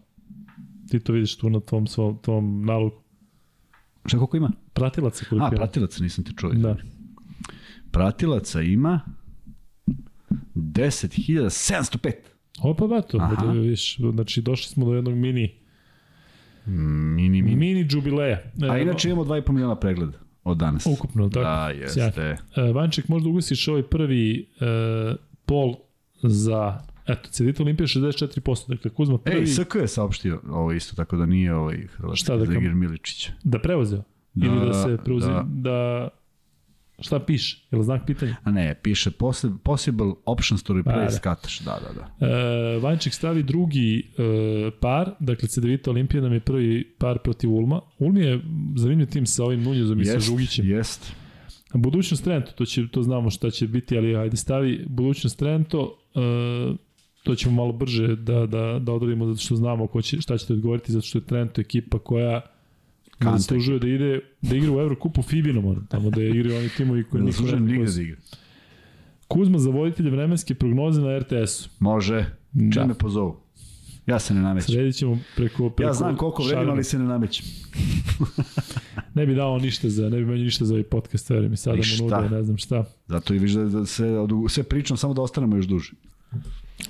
Ti 0.91 1.01
to 1.01 1.13
vidiš 1.13 1.37
tu 1.37 1.51
na 1.51 1.61
tvom, 1.61 1.87
svom, 1.87 2.19
tvom 2.23 2.65
nalogu. 2.65 2.97
Šta 4.07 4.19
koliko 4.19 4.37
ima? 4.37 4.51
Pratilaca 4.73 5.25
koliko 5.29 5.45
A, 5.45 5.49
ima? 5.49 5.57
pratilaca 5.57 6.03
nisam 6.03 6.25
te 6.25 6.33
čuo. 6.37 6.53
Da. 6.53 6.77
Pratilaca 7.91 8.63
ima 8.63 9.01
10.705. 10.55 12.13
Opa, 12.63 12.87
bato, 12.87 13.19
Aha. 13.21 13.47
da 13.47 13.53
vidiš, 13.53 13.99
znači 14.13 14.43
došli 14.43 14.69
smo 14.69 14.85
do 14.85 14.95
jednog 14.95 15.15
mini, 15.15 15.55
Mini, 16.67 17.43
mini. 17.43 17.57
mini 17.57 17.85
džubileja. 17.85 18.37
E, 18.63 18.69
A 18.71 18.79
inače 18.79 19.09
imamo 19.09 19.25
2,5 19.25 19.53
miliona 19.53 19.77
pregleda 19.77 20.19
od 20.45 20.57
danas. 20.57 20.87
Ukupno, 20.87 21.29
tako? 21.29 21.45
Da, 21.45 21.71
jeste. 21.71 22.37
E, 22.57 22.73
Vanček, 22.73 23.09
možda 23.09 23.29
ugasiš 23.29 23.69
ovaj 23.69 23.83
prvi 23.83 24.49
e, 24.61 25.15
pol 25.47 25.75
za, 26.23 26.79
eto, 27.07 27.31
Cedita 27.31 27.63
Olimpija 27.63 27.87
64%, 27.87 28.69
dakle 28.69 28.91
Kuzma 28.91 29.19
prvi, 29.19 29.39
Ej, 29.41 29.47
SK 29.47 29.75
je 29.75 29.89
saopštio 29.89 30.41
ovo 30.51 30.73
isto, 30.73 30.97
tako 30.97 31.17
da 31.17 31.27
nije 31.27 31.55
ovaj 31.55 31.87
Hrvatski 31.87 32.25
Šta 32.25 32.37
da 32.37 32.45
Miličić. 32.75 33.31
da 33.45 33.59
preuzeo, 33.59 34.03
Da, 34.35 34.47
ili 34.47 34.67
da 34.67 34.73
se 34.73 34.99
preuzeo, 35.05 35.33
da. 35.33 35.43
da. 35.47 36.09
Da, 36.99 37.03
šta 37.03 37.19
piše, 37.19 37.67
je 37.71 37.79
li 37.79 37.85
znak 37.85 38.07
pitanja? 38.07 38.37
A 38.45 38.51
ne, 38.51 38.81
piše 38.83 39.11
possi- 39.11 39.59
possible 39.65 40.07
options 40.25 40.63
to 40.63 40.73
replace 40.75 41.17
Pa, 41.17 41.35
Kataš. 41.35 41.61
Da, 41.61 41.79
da, 41.81 42.01
da. 42.21 42.27
E, 42.27 42.79
Vanček 42.79 43.15
stavi 43.15 43.43
drugi 43.43 43.99
e, 43.99 44.23
par, 44.81 45.11
dakle 45.21 45.49
Cedevita 45.49 45.91
Olimpija 45.91 46.23
nam 46.23 46.33
je 46.33 46.41
prvi 46.41 46.95
par 46.99 47.19
protiv 47.19 47.53
Ulma. 47.53 47.81
Ulm 47.99 48.17
je 48.17 48.41
zanimljiv 48.77 49.07
tim 49.09 49.27
sa 49.27 49.45
ovim 49.45 49.63
Nunjezom 49.63 50.01
i 50.01 50.05
sa 50.05 50.13
Jest, 50.13 50.27
Žugićem. 50.27 50.69
jest. 50.71 51.13
Budućnost 51.75 52.25
Trento, 52.25 52.53
to, 52.53 52.65
će, 52.65 52.89
to 52.89 53.03
znamo 53.03 53.31
šta 53.31 53.51
će 53.51 53.67
biti, 53.67 53.99
ali 53.99 54.17
ajde 54.17 54.37
stavi 54.37 54.85
budućnost 54.89 55.39
Trento, 55.39 55.99
e, 56.15 56.77
to 57.23 57.35
ćemo 57.35 57.55
malo 57.55 57.73
brže 57.73 58.17
da, 58.17 58.47
da, 58.47 58.79
da 58.83 58.93
odradimo 58.93 59.27
zato 59.27 59.41
što 59.41 59.57
znamo 59.57 59.87
ko 59.87 60.03
će, 60.03 60.21
šta 60.21 60.39
ćete 60.39 60.53
odgovoriti, 60.53 60.93
zato 60.93 61.07
što 61.07 61.19
je 61.19 61.25
Trento 61.25 61.61
ekipa 61.61 61.99
koja 61.99 62.41
Kante. 63.19 63.39
zaslužuje 63.39 63.79
da 63.79 63.89
ide 63.89 64.21
da 64.43 64.57
igra 64.57 64.73
u 64.73 64.81
Evrokupu 64.81 65.23
Fibinom, 65.23 65.87
tamo 65.89 66.11
da 66.11 66.23
igraju 66.23 66.59
oni 66.59 66.69
timovi 66.69 67.05
koji 67.05 67.21
Ne 67.21 67.27
niko 67.27 67.33
zaslužujem 67.33 67.65
ne 67.67 67.73
nigde 67.73 67.93
da 67.93 68.03
igra. 68.03 68.17
Kuzma 69.29 69.59
za 69.59 69.71
voditelja 69.71 70.11
vremenske 70.11 70.55
prognoze 70.55 71.01
na 71.01 71.19
RTS-u. 71.19 71.69
Može, 71.79 72.27
čim 72.53 72.71
Da. 72.71 72.87
me 72.87 72.95
pozovu. 72.95 73.37
Ja 74.07 74.19
se 74.19 74.35
ne 74.35 74.41
namećem. 74.41 74.75
Sredit 74.75 74.97
ćemo 74.97 75.19
preko, 75.37 75.71
preko 75.71 75.89
Ja 75.89 75.95
znam 75.95 76.17
koliko 76.17 76.43
vredim, 76.43 76.71
ali 76.71 76.85
se 76.85 76.99
ne 76.99 77.05
namećem. 77.05 77.47
Ne 79.15 79.27
bi 79.27 79.35
dao 79.35 79.59
ništa 79.59 79.89
za, 79.89 80.09
ne 80.09 80.17
bi 80.19 80.25
meni 80.25 80.43
ništa 80.43 80.65
za 80.65 80.75
ovaj 80.75 80.83
podcast, 80.83 81.31
verujem 81.31 81.51
mi 81.51 81.57
sada 81.57 81.77
mu 81.77 82.09
nude, 82.09 82.37
ne 82.37 82.43
znam 82.43 82.59
šta. 82.59 82.85
Zato 83.07 83.35
i 83.35 83.39
viš 83.39 83.53
da, 83.53 83.65
da 83.65 83.87
se, 83.87 84.05
sve 84.49 84.63
pričam 84.63 84.97
samo 84.97 85.15
da 85.15 85.23
ostanemo 85.23 85.57
još 85.57 85.67
duže. 85.67 85.93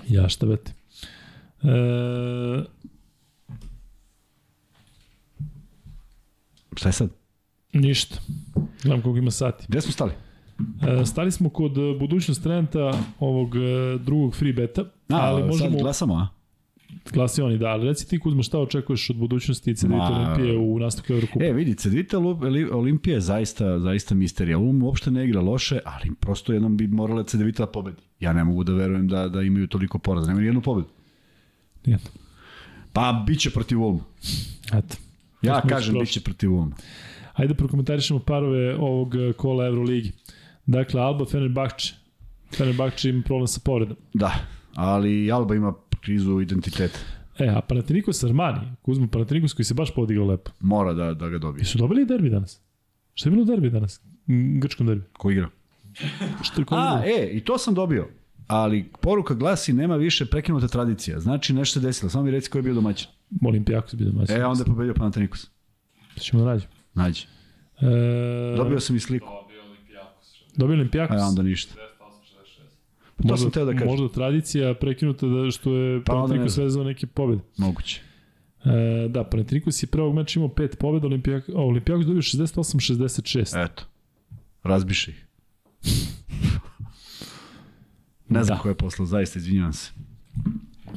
Ja 0.09 0.29
šta 0.29 0.47
vete. 0.47 0.73
E, 1.63 1.67
Šta 6.77 6.89
je 6.89 6.93
sad? 6.93 7.11
ništa. 7.73 8.19
Gledam 8.83 9.03
koliko 9.03 9.19
ima 9.19 9.31
sati. 9.31 9.65
Gde 9.69 9.81
smo 9.81 9.93
stali? 9.93 10.13
E, 11.01 11.07
stali 11.07 11.33
smo 11.33 11.49
kod 11.49 11.79
e, 11.79 11.99
budućnost 11.99 12.43
Trenta 12.43 12.93
ovog 13.19 13.57
e, 13.57 13.99
drugog 13.99 14.37
free 14.37 14.53
beta, 14.53 14.83
A, 14.83 15.17
ali 15.17 15.41
sad 15.41 15.49
možemo, 15.51 15.79
glasamo, 15.79 16.15
a? 16.15 16.29
glasi 17.13 17.43
oni, 17.43 17.59
da, 17.59 17.67
ali 17.67 17.87
reci 17.89 18.09
ti 18.09 18.19
Kuzma 18.19 18.43
šta 18.43 18.59
očekuješ 18.59 19.11
od 19.11 19.17
budućnosti 19.17 19.75
Ma, 19.89 20.11
Olimpije 20.11 20.59
u 20.59 20.79
nastavku 20.79 21.13
Evrokupa? 21.13 21.45
E, 21.45 21.53
vidi, 21.53 21.75
Cedvita 21.75 22.19
Lu- 22.19 22.39
Olimpija 22.73 23.15
je 23.15 23.21
zaista, 23.21 23.79
zaista 23.79 24.15
misterija. 24.15 24.59
Um 24.59 24.83
uopšte 24.83 25.11
ne 25.11 25.25
igra 25.25 25.41
loše, 25.41 25.79
ali 25.85 26.15
prosto 26.21 26.53
jednom 26.53 26.77
bi 26.77 26.87
morala 26.87 27.25
Cedvita 27.25 27.63
da 27.67 27.73
pobedi. 27.73 28.03
Ja 28.21 28.33
ne 28.33 28.45
mogu 28.45 28.65
da 28.65 28.73
verujem 28.73 29.09
da, 29.09 29.29
da 29.29 29.43
imaju 29.43 29.67
toliko 29.67 29.99
poraza. 29.99 30.27
Nemaju 30.27 30.43
ni 30.43 30.49
jednu 30.49 30.61
pobedu. 30.61 30.89
Nijedno. 31.87 32.11
Pa, 32.93 33.25
bit 33.27 33.41
će 33.41 33.51
protiv 33.51 33.83
Ulma. 33.83 34.01
Eto. 34.73 34.97
Ja 35.43 35.63
kažem, 35.69 35.95
bit 35.99 36.09
će 36.09 36.21
protiv 36.21 36.53
Ulma. 36.55 36.77
Ajde 37.35 37.53
da 37.53 37.57
prokomentarišemo 37.59 38.21
parove 38.21 38.77
ovog 38.77 39.15
e, 39.15 39.33
kola 39.33 39.67
Euroligi. 39.67 40.13
Dakle, 40.67 41.01
Alba 41.01 41.25
Fenerbahče. 41.25 41.95
Fenerbahče 42.57 43.09
ima 43.09 43.23
problem 43.23 43.47
sa 43.47 43.61
povredom. 43.65 43.97
Da, 44.15 44.35
ali 44.75 45.33
Alba 45.33 45.55
ima 45.55 45.75
krizu 46.01 46.41
identiteta. 46.41 46.99
E, 47.39 47.49
a 47.49 47.61
Panathinaikos 47.61 48.25
Armani, 48.25 48.59
Kuzma 48.83 49.07
Panathinaikos 49.07 49.53
koji 49.53 49.67
se 49.67 49.75
baš 49.75 49.95
podigrao 49.95 50.27
lepo. 50.27 50.51
Mora 50.61 50.93
da, 50.93 51.15
da 51.15 51.29
ga 51.29 51.39
dobije. 51.39 51.61
Jesu 51.61 51.79
dobili 51.79 52.05
derbi 52.05 52.31
danas? 52.31 52.61
Šta 53.15 53.29
je 53.29 53.31
bilo 53.31 53.45
derbi 53.45 53.71
danas? 53.71 54.01
Grčkom 54.61 54.87
derbi. 54.87 55.05
Ko 55.13 55.31
igra? 55.31 55.49
Što 56.43 56.61
je 56.61 56.65
ko 56.65 56.75
A, 56.75 56.79
igrao? 56.79 57.19
e, 57.23 57.29
i 57.33 57.41
to 57.41 57.59
sam 57.59 57.75
dobio. 57.75 58.09
Ali 58.47 58.85
poruka 59.01 59.35
glasi 59.35 59.73
nema 59.73 59.97
više 59.97 60.27
prekinuta 60.27 60.69
tradicija. 60.69 61.21
Znači 61.21 61.53
nešto 61.55 61.81
se 61.81 61.87
desilo. 61.87 62.11
Samo 62.11 62.25
mi 62.25 62.31
reci 62.31 62.51
ko 62.51 62.59
je 62.59 62.63
bio 62.63 62.75
domaćin. 62.75 63.09
Olimpijakos 63.43 63.95
bi 63.95 64.05
domaćin. 64.05 64.37
E, 64.37 64.45
onda 64.45 64.61
je 64.61 64.67
pobedio 64.67 64.95
Panathinaikos. 64.95 65.47
To 66.15 66.21
ćemo 66.21 66.45
da 66.45 66.51
nađemo. 66.51 66.73
Nađi. 66.95 67.27
E, 67.81 68.57
Dobio 68.57 68.81
sam 68.81 68.97
i 68.97 69.01
sliku. 69.01 69.27
Dobio 69.27 69.63
Olimpijakos. 69.65 70.43
dobio 70.57 70.75
Olimpijakos. 70.75 71.17
A 71.17 71.27
onda 71.27 71.43
ništa. 71.43 71.75
68, 71.75 71.79
66. 71.79 73.17
To 73.17 73.29
možda, 73.29 73.37
sam 73.37 73.51
teo 73.51 73.65
da 73.65 73.73
kažem. 73.73 73.89
Možda 73.89 74.09
tradicija 74.09 74.75
prekinuta 74.75 75.27
da 75.27 75.51
što 75.51 75.73
je 75.73 76.05
Pa 76.05 76.13
ne 76.13 76.17
Panathinaikos 76.17 76.53
znam. 76.53 76.65
vezao 76.65 76.85
neke 76.85 77.07
pobjede. 77.07 77.43
Moguće. 77.57 78.01
E, 78.65 78.71
da, 79.09 79.25
Panathinaikos 79.25 79.83
je 79.83 79.87
prvog 79.87 80.15
meča 80.15 80.39
imao 80.39 80.49
pet 80.49 80.77
pobjeda, 80.79 81.07
Olimpijak, 81.07 81.45
Olimpijakos 81.55 82.07
dobio 82.07 82.23
68-66. 82.23 83.65
Eto. 83.65 83.83
Razbiše 84.63 85.11
ih. 85.11 85.27
ne 88.29 88.45
znam 88.45 88.57
Da. 88.57 88.63
ko 88.63 88.69
je 88.69 88.75
poslao, 88.75 89.07
zaista, 89.07 89.39
izvinjavam 89.39 89.73
se. 89.73 89.91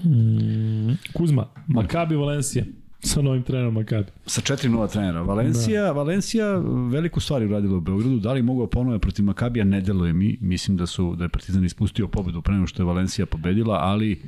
Mm, 0.03 0.93
Kuzma, 1.13 1.47
Makabi 1.67 2.15
Valencija 2.15 2.65
sa 2.99 3.21
novim 3.21 3.43
trenerom 3.43 3.73
Makabi. 3.73 4.11
Sa 4.25 4.41
4-0 4.41 4.91
trenera. 4.91 5.21
Valencija, 5.21 5.83
da. 5.83 5.91
Valencija 5.91 6.57
veliku 6.91 7.19
stvar 7.19 7.43
uradila 7.43 7.77
u 7.77 7.81
Beogradu. 7.81 8.19
Da 8.19 8.33
li 8.33 8.41
mogu 8.41 8.61
da 8.61 8.69
ponove 8.69 8.99
protiv 8.99 9.25
Makabija? 9.25 9.65
Ne 9.65 9.81
deluje 9.81 10.13
mi. 10.13 10.37
Mislim 10.41 10.77
da 10.77 10.85
su 10.85 11.15
da 11.15 11.23
je 11.23 11.29
Partizan 11.29 11.65
ispustio 11.65 12.07
pobedu 12.07 12.41
pre 12.41 12.53
nego 12.53 12.67
što 12.67 12.81
je 12.81 12.87
Valencija 12.87 13.25
pobedila, 13.25 13.79
ali 13.81 14.21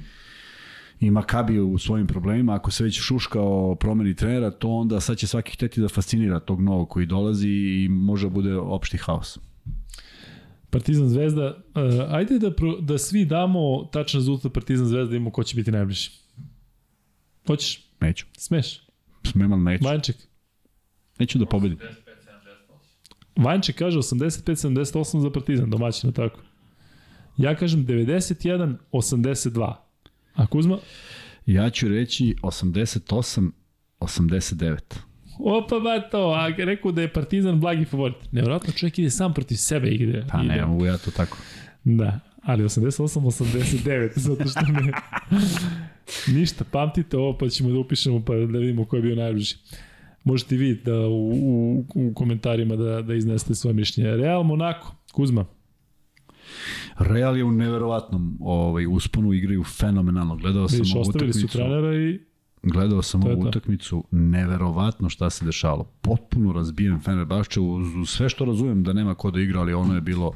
i 1.00 1.12
Makabi 1.12 1.60
u 1.60 1.78
svojim 1.78 2.08
problemima. 2.08 2.56
Ako 2.56 2.72
se 2.72 2.84
već 2.84 3.02
šuškao 3.02 3.76
promeni 3.76 4.16
trenera, 4.16 4.52
to 4.52 4.70
onda 4.70 5.00
sad 5.00 5.18
će 5.18 5.28
svaki 5.28 5.52
hteti 5.52 5.82
da 5.82 5.90
fascinira 5.90 6.40
tog 6.40 6.62
novog 6.62 6.90
koji 6.90 7.06
dolazi 7.06 7.50
i 7.50 7.88
može 7.90 8.28
da 8.28 8.34
bude 8.34 8.56
opšti 8.56 8.98
haos. 8.98 9.40
Partizan 10.72 11.10
Zvezda, 11.10 11.48
uh, 11.48 12.14
ajde 12.16 12.40
da, 12.40 12.56
pro, 12.56 12.82
da 12.82 12.98
svi 12.98 13.26
damo 13.26 13.90
tačan 13.94 14.20
rezultat 14.20 14.54
Partizan 14.54 14.86
Zvezda 14.86 15.10
da 15.10 15.16
imamo 15.16 15.32
ko 15.32 15.44
će 15.44 15.56
biti 15.56 15.72
najbliži. 15.72 16.10
Hoćeš? 17.48 17.88
Neću. 18.02 18.26
Smeš? 18.38 18.82
Smem, 19.32 19.54
ali 19.54 19.62
neću. 19.62 19.86
Vanček. 19.86 20.16
Neću 21.20 21.40
da 21.40 21.46
pobedim. 21.46 21.78
55, 21.78 21.84
78. 23.36 23.44
Vanček 23.44 23.76
kaže 23.76 23.98
85-78 23.98 25.22
za 25.22 25.30
Partizan, 25.32 25.70
domaćina, 25.70 26.14
tako. 26.14 26.40
Ja 27.38 27.56
kažem 27.56 27.86
91-82. 27.86 29.76
A 30.34 30.48
Kuzma? 30.48 30.78
Ja 31.46 31.70
ću 31.70 31.88
reći 31.88 32.36
88 32.42 33.52
89. 34.00 35.11
Opa, 35.44 35.80
bato, 35.80 36.18
a 36.18 36.48
rekao 36.58 36.92
da 36.92 37.02
je 37.02 37.14
Partizan 37.14 37.60
blagi 37.60 37.86
favorit. 37.86 38.18
Nevjerojatno 38.32 38.74
čovjek 38.74 39.00
ide 39.00 39.10
sam 39.10 39.34
protiv 39.34 39.56
sebe 39.56 39.90
igde. 39.90 40.26
Pa 40.32 40.42
ide. 40.44 40.56
ne, 40.56 40.66
mogu 40.66 40.86
ja 40.86 40.98
to 40.98 41.12
tako. 41.12 41.38
Da, 41.84 42.20
ali 42.44 42.64
88-89, 42.64 44.12
zato 44.28 44.48
što 44.48 44.60
ne... 44.62 44.92
Ništa, 46.28 46.64
pamtite 46.72 47.18
ovo 47.18 47.38
pa 47.38 47.50
ćemo 47.50 47.70
da 47.70 47.80
upišemo 47.80 48.26
pa 48.26 48.34
da 48.34 48.60
vidimo 48.60 48.86
ko 48.86 48.96
je 48.96 49.02
bio 49.02 49.16
najbliži. 49.16 49.56
Možete 50.24 50.56
i 50.56 50.58
vi 50.58 50.82
da 50.86 51.00
u, 51.08 51.32
u, 51.32 51.86
u 51.96 52.14
komentarima 52.14 52.76
da, 52.76 53.02
da 53.02 53.14
iznesete 53.14 53.56
svoje 53.56 53.74
mišljenje. 53.74 54.18
Real 54.18 54.44
Monako, 54.44 54.96
Kuzma. 55.12 55.46
Real 57.00 57.38
je 57.38 57.44
u 57.44 57.52
neverovatnom 57.52 58.38
ovaj, 58.42 58.86
usponu, 58.88 59.34
igraju 59.34 59.64
fenomenalno. 59.64 60.36
Gledao 60.36 60.68
sam 60.68 60.78
Vidiš, 60.78 60.96
ovu 60.96 61.02
ostavili 61.02 61.34
su 61.34 61.48
trenera 61.48 61.96
i 61.96 62.20
Gledao 62.64 63.02
sam 63.02 63.22
To 63.22 63.28
ovu 63.30 63.42
utakmicu, 63.42 64.04
neverovatno 64.12 65.10
šta 65.10 65.30
se 65.30 65.46
dešalo. 65.46 65.84
Potpuno 66.02 66.54
razbijen 66.54 67.00
Fenerbahče, 67.00 67.60
uz, 67.60 67.96
uz 67.96 68.10
sve 68.10 68.30
što 68.30 68.46
razumem 68.46 68.84
da 68.84 68.94
nema 68.94 69.16
ko 69.16 69.32
da 69.32 69.40
igra, 69.40 69.60
ali 69.60 69.74
ono 69.74 69.96
je 69.96 70.02
bilo 70.02 70.34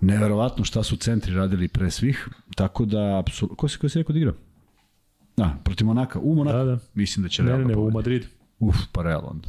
neverovatno 0.00 0.64
šta 0.64 0.82
su 0.82 0.96
centri 0.96 1.34
radili 1.34 1.68
pre 1.68 1.90
svih. 1.90 2.28
Tako 2.54 2.84
da, 2.84 3.18
apsolutno... 3.18 3.56
Ko 3.56 3.68
si, 3.68 3.78
ko 3.78 3.88
si 3.88 3.98
rekao 3.98 4.12
da 4.12 4.18
igra? 4.18 4.32
Da, 5.36 5.56
protiv 5.64 5.86
Monaka. 5.86 6.18
U 6.18 6.34
Monaka. 6.34 6.58
da, 6.58 6.64
da. 6.64 6.78
Mislim 6.94 7.22
da 7.22 7.28
će 7.28 7.42
Ne, 7.42 7.48
Real 7.48 7.60
ne, 7.60 7.64
da 7.64 7.70
ne, 7.70 7.76
u. 7.76 7.90
Madridu. 7.90 8.26
Uf, 8.58 8.76
pa 8.92 9.02
Real 9.02 9.22
onda. 9.30 9.48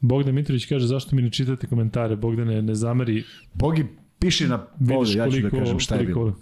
Bogdan 0.00 0.34
Mitrović 0.34 0.66
kaže 0.66 0.86
zašto 0.86 1.16
mi 1.16 1.22
ne 1.22 1.30
čitate 1.30 1.66
komentare, 1.66 2.16
Bogdane 2.16 2.54
ne, 2.54 2.62
ne 2.62 2.74
zameri. 2.74 3.24
Bogi, 3.54 3.86
piši 4.18 4.48
na 4.48 4.66
ovde, 4.96 5.12
ja 5.12 5.30
ću 5.30 5.40
da 5.40 5.50
kažem 5.50 5.80
šta 5.80 5.94
je 5.94 6.06
bilo. 6.06 6.36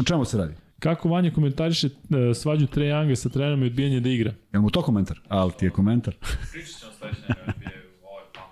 O 0.00 0.02
čemu 0.04 0.24
se 0.24 0.38
radi? 0.38 0.54
Kako 0.78 1.08
Vanja 1.08 1.30
komentariše 1.30 1.86
e, 1.86 2.34
svađu 2.34 2.66
Trae 2.66 2.88
Younga 2.88 3.14
sa 3.14 3.28
trenerom 3.28 3.62
i 3.62 3.66
odbijanje 3.66 4.00
da 4.00 4.08
igra? 4.08 4.34
Jel 4.52 4.62
mu 4.62 4.70
to 4.70 4.82
komentar? 4.82 5.20
Ali 5.28 5.52
ti 5.58 5.64
je 5.64 5.70
komentar. 5.70 6.14
Pričat 6.52 6.80
ćemo 6.80 6.92
sledeće 6.98 7.20
nedelje, 7.20 7.54
bio 7.58 7.68
je 7.68 7.82
ovaj 8.02 8.24
pakao. 8.34 8.50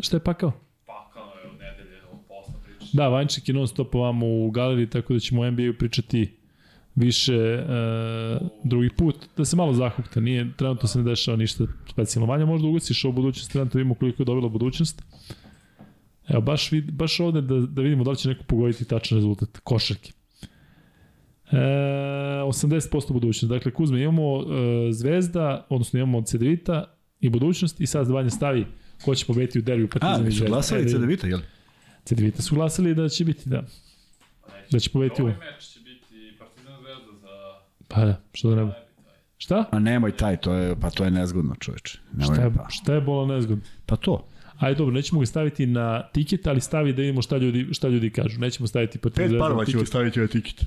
Šta 0.00 0.16
je 0.16 0.24
pakao? 0.24 0.52
Pakao 0.86 1.24
je 1.24 1.50
od 1.50 1.58
nedelje, 1.58 2.02
od 2.12 2.18
posla 2.28 2.54
pričat 2.64 2.88
Da, 2.92 3.08
Vanček 3.08 3.48
je 3.48 3.54
non 3.54 3.68
stop 3.68 3.94
ovamo 3.94 4.26
u 4.26 4.50
galeriji, 4.50 4.90
tako 4.90 5.12
da 5.12 5.20
ćemo 5.20 5.42
o 5.42 5.50
NBA-u 5.50 5.78
pričati 5.78 6.38
više 6.94 7.34
e, 7.34 7.64
drugi 8.64 8.90
put, 8.90 9.16
da 9.36 9.44
se 9.44 9.56
malo 9.56 9.72
zahukta, 9.72 10.20
nije, 10.20 10.52
trenutno 10.56 10.88
se 10.88 10.98
ne 10.98 11.04
dešava 11.04 11.36
ništa 11.36 11.64
specijalno. 11.90 12.32
Vanja, 12.32 12.46
možda 12.46 12.68
ugasiš 12.68 13.04
ovu 13.04 13.12
budućnost, 13.12 13.52
trenutno 13.52 13.78
vidimo 13.78 13.94
koliko 13.94 14.22
je 14.22 14.26
dobila 14.26 14.48
budućnost. 14.48 15.02
Evo, 16.28 16.40
baš, 16.40 16.72
vid, 16.72 16.92
baš 16.92 17.20
ovde 17.20 17.40
da, 17.40 17.60
da 17.60 17.82
vidimo 17.82 18.04
da 18.04 18.10
li 18.10 18.16
će 18.16 18.28
neko 18.28 18.44
pogoditi 18.44 18.84
tačan 18.84 19.18
rezultat 19.18 19.58
košarke. 19.58 20.12
E, 21.52 21.56
80% 21.56 23.12
budućnost. 23.12 23.50
Dakle, 23.50 23.72
Kuzma, 23.72 23.98
imamo 23.98 24.40
e, 24.40 24.92
Zvezda, 24.92 25.66
odnosno 25.68 25.98
imamo 26.00 26.22
Cedevita 26.22 26.94
i 27.20 27.28
budućnost 27.28 27.80
i 27.80 27.86
sad 27.86 28.08
Vanja 28.08 28.30
stavi 28.30 28.66
ko 29.04 29.14
će 29.14 29.26
pobediti 29.26 29.58
u 29.58 29.62
derbiju 29.62 29.86
A, 29.86 29.98
Partizan 29.98 30.26
i 30.26 30.30
su 30.30 30.36
Zvezda. 30.36 30.48
glasali 30.54 30.82
E, 30.82 30.88
CDVita, 30.88 31.26
jel? 31.26 31.40
Cedevita 32.04 32.42
su 32.42 32.54
glasali 32.54 32.94
da 32.94 33.08
će 33.08 33.24
biti, 33.24 33.48
da. 33.48 33.62
Da 34.70 34.78
će 34.78 34.90
pobediti 34.90 35.22
u... 35.22 35.24
Ovaj 35.24 35.36
meč 35.36 35.64
će 35.64 35.80
biti 35.80 36.36
Partizan 36.38 36.74
Zvezda 36.80 37.12
za... 37.20 37.28
Pa 37.88 38.04
da, 38.04 38.20
što 38.32 38.50
da 38.50 38.56
ne 38.56 38.64
bi. 38.64 38.70
Šta? 39.38 39.64
A 39.70 39.78
nemoj 39.78 40.16
taj, 40.16 40.36
to 40.36 40.54
je, 40.54 40.76
pa 40.80 40.90
to 40.90 41.04
je 41.04 41.10
nezgodno, 41.10 41.54
čoveče. 41.60 41.98
Nemoj, 42.12 42.34
Šta 42.34 42.44
je, 42.44 42.52
pa, 42.56 42.66
šta 42.68 42.94
je 42.94 43.00
bola 43.00 43.34
nezgodno? 43.34 43.64
pa 43.86 43.96
to. 43.96 44.26
Ajde, 44.58 44.78
dobro, 44.78 44.94
nećemo 44.94 45.20
ga 45.20 45.26
staviti 45.26 45.66
na 45.66 46.02
tiket, 46.12 46.46
ali 46.46 46.60
stavi 46.60 46.92
da 46.92 47.02
vidimo 47.02 47.22
šta 47.22 47.36
ljudi, 47.36 47.68
šta 47.72 47.88
ljudi 47.88 48.10
kažu. 48.10 48.40
Nećemo 48.40 48.66
staviti 48.66 48.98
Partizan 48.98 49.22
Pet 49.24 49.30
Zvezda 49.30 49.44
parova 49.44 49.62
na 49.62 49.66
ćemo 49.70 49.84
staviti 49.86 50.20
ovaj 50.20 50.28
tiket. 50.28 50.64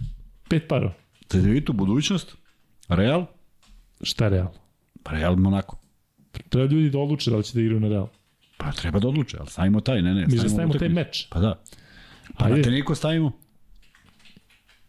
Pet 0.52 0.68
parova. 0.68 0.94
CDVitu, 1.28 1.74
budućnost, 1.74 2.36
Real, 2.88 3.26
Šta 4.02 4.28
Real? 4.28 4.48
pa 5.04 5.12
Real 5.12 5.36
Monako. 5.36 5.78
Treba 6.50 6.74
ljudi 6.74 6.90
da 6.90 7.00
odluče 7.00 7.32
da 7.32 7.38
li 7.38 7.44
će 7.44 7.54
da 7.54 7.62
igraju 7.62 7.80
na 7.80 7.88
Real. 7.88 8.08
Pa 8.58 8.72
treba 8.72 9.00
da 9.00 9.08
odluče, 9.08 9.38
ali 9.40 9.50
stavimo 9.50 9.82
taj, 9.82 10.02
ne, 10.02 10.14
ne. 10.14 10.28
Mi 10.28 10.38
da 10.38 10.50
stavimo 10.50 10.74
taj 10.74 10.90
meč. 10.90 11.28
Pa 11.30 11.40
da. 11.40 11.64
Pa 12.38 12.46
Ajde. 12.46 12.58
na 12.58 12.64
teniko 12.64 12.96
stavimo. 12.96 13.32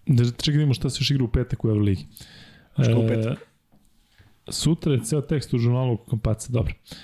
Da 0.07 0.25
čekaj 0.25 0.53
da 0.53 0.59
vidimo 0.59 0.75
šta 0.75 0.91
se 0.91 0.99
još 1.01 1.11
igra 1.11 1.25
u 1.25 1.29
petak 1.29 1.65
u 1.65 1.69
Euroligi. 1.69 2.07
Šta 2.83 2.99
u 2.99 3.09
petak? 3.09 3.39
sutra 4.49 4.93
je 4.93 5.01
ceo 5.05 5.21
tekst 5.21 5.55
u 5.55 5.59
žurnalu 5.59 5.97
Kompaca, 5.97 6.53
dobro. 6.53 6.75
E, 6.75 6.97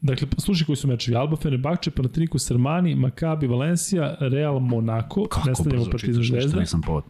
dakle, 0.00 0.28
slušaj 0.38 0.66
koji 0.66 0.76
su 0.76 0.88
mečevi. 0.88 1.16
Alba 1.16 1.36
Fenerbahče, 1.36 1.90
Panathinaikos 1.90 2.50
Armani, 2.50 2.94
Maccabi 2.94 3.46
Valencija, 3.46 4.16
Real 4.20 4.58
Monaco, 4.58 5.26
Kako 5.28 5.48
nastavljamo 5.48 5.84
brzo 5.84 5.90
Partizan 5.90 6.22
Zvezda, 6.22 6.60
nisam 6.60 6.80
povod. 6.80 7.04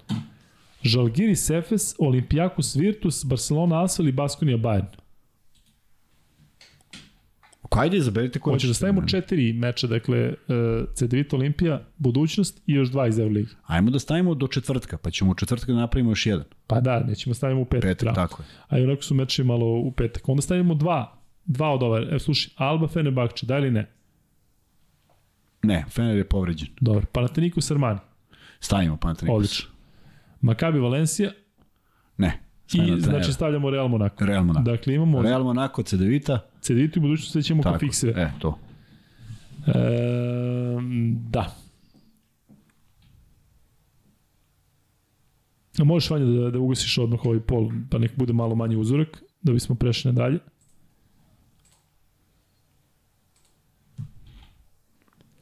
Žalgiris 0.83 1.51
Efes, 1.51 1.94
Olimpijakos 1.99 2.76
Virtus, 2.76 3.25
Barcelona 3.25 3.85
Asvel 3.85 4.09
i 4.09 4.12
Baskonija 4.12 4.59
Bayern. 4.59 5.07
Ajde, 7.70 7.97
izaberite 7.97 8.39
ko 8.39 8.51
Hoće 8.51 8.67
da 8.67 8.75
stavimo 8.75 9.07
četiri 9.07 9.52
meča, 9.52 9.86
dakle, 9.86 10.28
uh, 10.28 10.94
CDVita 10.94 11.36
Olimpija, 11.36 11.83
budućnost 11.97 12.62
i 12.67 12.73
još 12.73 12.89
dva 12.91 13.07
iz 13.09 13.18
Euroligi. 13.18 13.51
Ajmo 13.67 13.91
da 13.91 13.99
stavimo 13.99 14.35
do 14.35 14.47
četvrtka, 14.49 14.99
pa 14.99 15.10
ćemo 15.10 15.31
u 15.31 15.35
četvrtka 15.35 15.73
da 15.73 15.78
napravimo 15.78 16.10
još 16.10 16.26
jedan. 16.26 16.44
Pa 16.67 16.81
da, 16.81 17.01
nećemo 17.01 17.35
stavimo 17.35 17.60
u 17.60 17.65
petak. 17.65 17.83
Petak, 17.83 18.02
bravo. 18.02 18.28
tako 18.28 18.43
je. 18.43 18.47
A 18.68 18.78
i 18.78 18.85
onako 18.85 19.02
su 19.02 19.15
meče 19.15 19.44
malo 19.44 19.67
u 19.67 19.93
petak. 19.93 20.28
Onda 20.28 20.43
stavimo 20.43 20.75
dva, 20.75 21.16
dva 21.47 21.70
od 21.70 21.83
ove. 21.83 22.07
Evo, 22.10 22.18
slušaj, 22.18 22.52
Alba 22.57 22.89
Fenerbahče, 22.89 23.47
da 23.47 23.58
ili 23.58 23.70
ne? 23.70 23.91
Ne, 25.62 25.84
Fener 25.91 26.16
je 26.16 26.28
povređen. 26.28 26.68
Dobro. 26.81 27.07
Panathinaikos 27.12 27.70
Armani, 27.70 27.99
Stavimo 28.60 28.97
Panathinaikos. 28.97 29.36
odlično. 29.36 29.70
Maccabi 30.41 30.78
Valencija 30.78 31.31
Ne. 32.18 32.41
i 32.73 33.00
znači 33.00 33.33
stavljamo 33.33 33.70
Real 33.70 33.89
Monaco. 33.89 34.26
Real 34.26 34.44
Monaco. 34.44 34.70
Dakle, 34.70 34.94
imamo 34.94 35.23
Real 35.23 35.42
Monaco. 35.44 35.83
CDVita 35.83 36.39
i 36.97 37.00
budućnost 37.00 37.33
sve 37.33 37.42
ćemo 37.42 37.62
ko 37.62 37.68
Tako. 37.68 37.78
fikse. 37.78 38.08
E, 38.16 38.31
to. 38.39 38.58
E, 39.66 39.73
da. 41.31 41.57
Možeš 45.78 46.10
Vanja 46.10 46.25
da, 46.25 46.50
da 46.50 46.58
ugasiš 46.58 46.99
odmah 46.99 47.25
ovaj 47.25 47.41
pol, 47.41 47.70
pa 47.91 47.99
nek 47.99 48.16
bude 48.16 48.33
malo 48.33 48.55
manji 48.55 48.76
uzorak, 48.76 49.23
da 49.42 49.52
bismo 49.52 49.75
prešli 49.75 50.12
nadalje. 50.12 50.39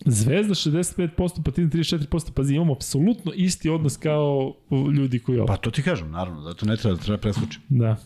Zvezda 0.05 0.55
65%, 0.55 1.42
Partizan 1.44 1.70
34%, 1.70 2.31
pazi, 2.31 2.55
imamo 2.55 2.73
apsolutno 2.73 3.33
isti 3.34 3.68
odnos 3.68 3.97
kao 3.97 4.55
ljudi 4.97 5.18
koji 5.18 5.39
ovo. 5.39 5.47
Pa 5.47 5.57
to 5.57 5.70
ti 5.70 5.83
kažem, 5.83 6.10
naravno, 6.10 6.41
zato 6.41 6.66
ne 6.66 6.76
treba 6.76 6.97
da 6.97 7.02
treba 7.02 7.18
preslučiti. 7.18 7.65
Da. 7.68 7.97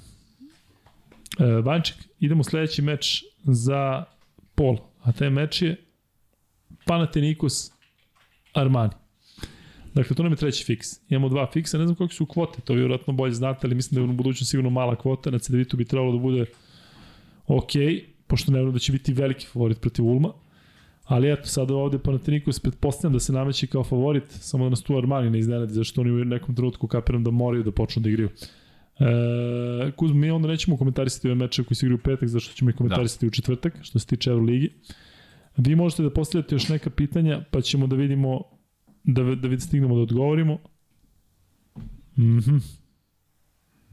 E, 1.39 1.44
Vanček, 1.44 1.97
idemo 2.20 2.41
u 2.41 2.44
sledeći 2.44 2.83
meč 2.83 3.25
za 3.44 4.05
pol, 4.55 4.77
a 5.02 5.12
taj 5.12 5.31
meč 5.31 5.62
je 5.62 5.85
Panathinaikos 6.86 7.70
Armani. 8.55 8.93
Dakle, 9.94 10.17
to 10.17 10.23
nam 10.23 10.33
je 10.33 10.36
treći 10.36 10.65
fiks. 10.65 10.89
Imamo 11.09 11.28
dva 11.28 11.51
fiksa, 11.52 11.78
ne 11.78 11.85
znam 11.85 11.97
koliko 11.97 12.15
su 12.15 12.27
kvote, 12.27 12.60
to 12.60 12.73
vi 12.73 12.78
vjerojatno 12.78 13.12
bolje 13.12 13.33
znate, 13.33 13.67
ali 13.67 13.75
mislim 13.75 13.94
da 13.94 14.01
je 14.01 14.10
u 14.10 14.17
budućnosti 14.17 14.51
sigurno 14.51 14.70
mala 14.70 14.97
kvota, 14.97 15.31
na 15.31 15.39
CDV-tu 15.39 15.77
bi 15.77 15.85
trebalo 15.85 16.12
da 16.12 16.18
bude 16.18 16.44
ok, 17.47 17.73
pošto 18.27 18.52
ne 18.52 18.59
vjerujem 18.59 18.73
da 18.73 18.78
će 18.78 18.93
biti 18.93 19.12
veliki 19.12 19.47
favorit 19.47 19.81
protiv 19.81 20.05
Ulma. 20.05 20.33
Ali 21.09 21.33
eto, 21.33 21.47
sada 21.49 21.75
ovde 21.75 21.99
Panathinaikos 21.99 22.61
pretpostavljam 22.61 23.12
da 23.12 23.20
se 23.20 23.33
nameće 23.33 23.67
kao 23.67 23.85
favorit, 23.85 24.25
samo 24.28 24.65
da 24.65 24.70
nas 24.70 24.83
tu 24.83 24.97
Armani 24.97 25.31
ne 25.31 25.39
iznenadi, 25.39 25.73
zašto 25.73 26.01
oni 26.01 26.11
u 26.11 26.25
nekom 26.25 26.55
trenutku 26.55 26.87
kapiram 26.87 27.25
da 27.25 27.31
moraju 27.31 27.62
da 27.62 27.73
počnu 27.73 28.03
da 28.03 28.09
igraju. 28.09 28.28
E, 28.99 29.93
Kuzma, 29.97 30.20
mi 30.20 30.31
onda 30.31 30.49
nećemo 30.49 30.77
komentarisati 30.77 31.28
ove 31.28 31.35
meče 31.35 31.65
koji 31.65 31.77
se 31.77 31.87
igraju 31.87 31.97
u 31.97 32.05
petak, 32.05 32.28
zašto 32.28 32.55
ćemo 32.55 32.70
ih 32.70 32.77
komentarisati 32.77 33.27
da. 33.27 33.28
u 33.28 33.31
četvrtak, 33.31 33.78
što 33.83 33.99
se 33.99 34.07
tiče 34.07 34.31
Euroligi. 34.31 34.70
Vi 35.57 35.77
možete 35.77 36.03
da 36.03 36.11
postavljate 36.11 36.55
još 36.55 36.69
neka 36.69 36.91
pitanja, 36.91 37.45
pa 37.51 37.61
ćemo 37.61 37.87
da 37.87 37.97
vidimo, 37.97 38.43
da, 39.05 39.23
da 39.23 39.49
vid 39.49 39.61
stignemo 39.61 39.97
da 39.97 40.03
odgovorimo. 40.03 40.59
Mhm. 42.19 42.57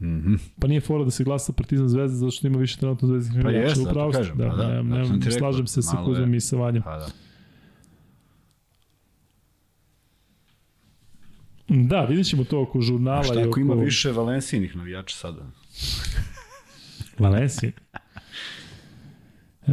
Mhm. 0.00 0.34
Pa 0.60 0.66
nije 0.66 0.80
fora 0.80 1.04
da 1.04 1.10
se 1.10 1.24
glasa 1.24 1.52
Partizan 1.52 1.88
Zvezda 1.88 2.16
zato 2.16 2.30
što 2.30 2.46
ima 2.46 2.58
više 2.58 2.78
trenutno 2.78 3.08
zvezdnih 3.08 3.42
Pa 3.42 3.50
igrača. 3.50 3.68
jeste, 3.68 3.80
Upravo 3.80 4.12
zato 4.12 4.24
ste, 4.24 4.32
kažem, 4.32 4.50
pa 4.50 4.56
da, 4.56 4.68
ne, 4.68 4.74
da, 4.74 4.82
ne, 4.82 5.06
sam 5.06 5.20
ti 5.20 5.28
rekao, 5.28 5.38
slažem 5.38 5.66
se 5.66 5.82
sa 5.82 6.04
Kuzmom 6.04 6.34
i 6.34 6.40
sa 6.40 6.56
Vanjom. 6.56 6.82
Pa 6.82 6.96
da. 6.96 7.06
Da, 11.68 12.04
vidjet 12.04 12.26
ćemo 12.26 12.44
to 12.44 12.62
oko 12.62 12.80
žurnala 12.80 13.20
A 13.20 13.22
šta 13.22 13.34
i 13.34 13.38
ako 13.40 13.48
oko... 13.48 13.60
ima 13.60 13.74
više 13.74 14.12
Valensijinih 14.12 14.76
navijača 14.76 15.16
sada? 15.16 15.40
Valencija. 17.18 17.72
E, 19.66 19.72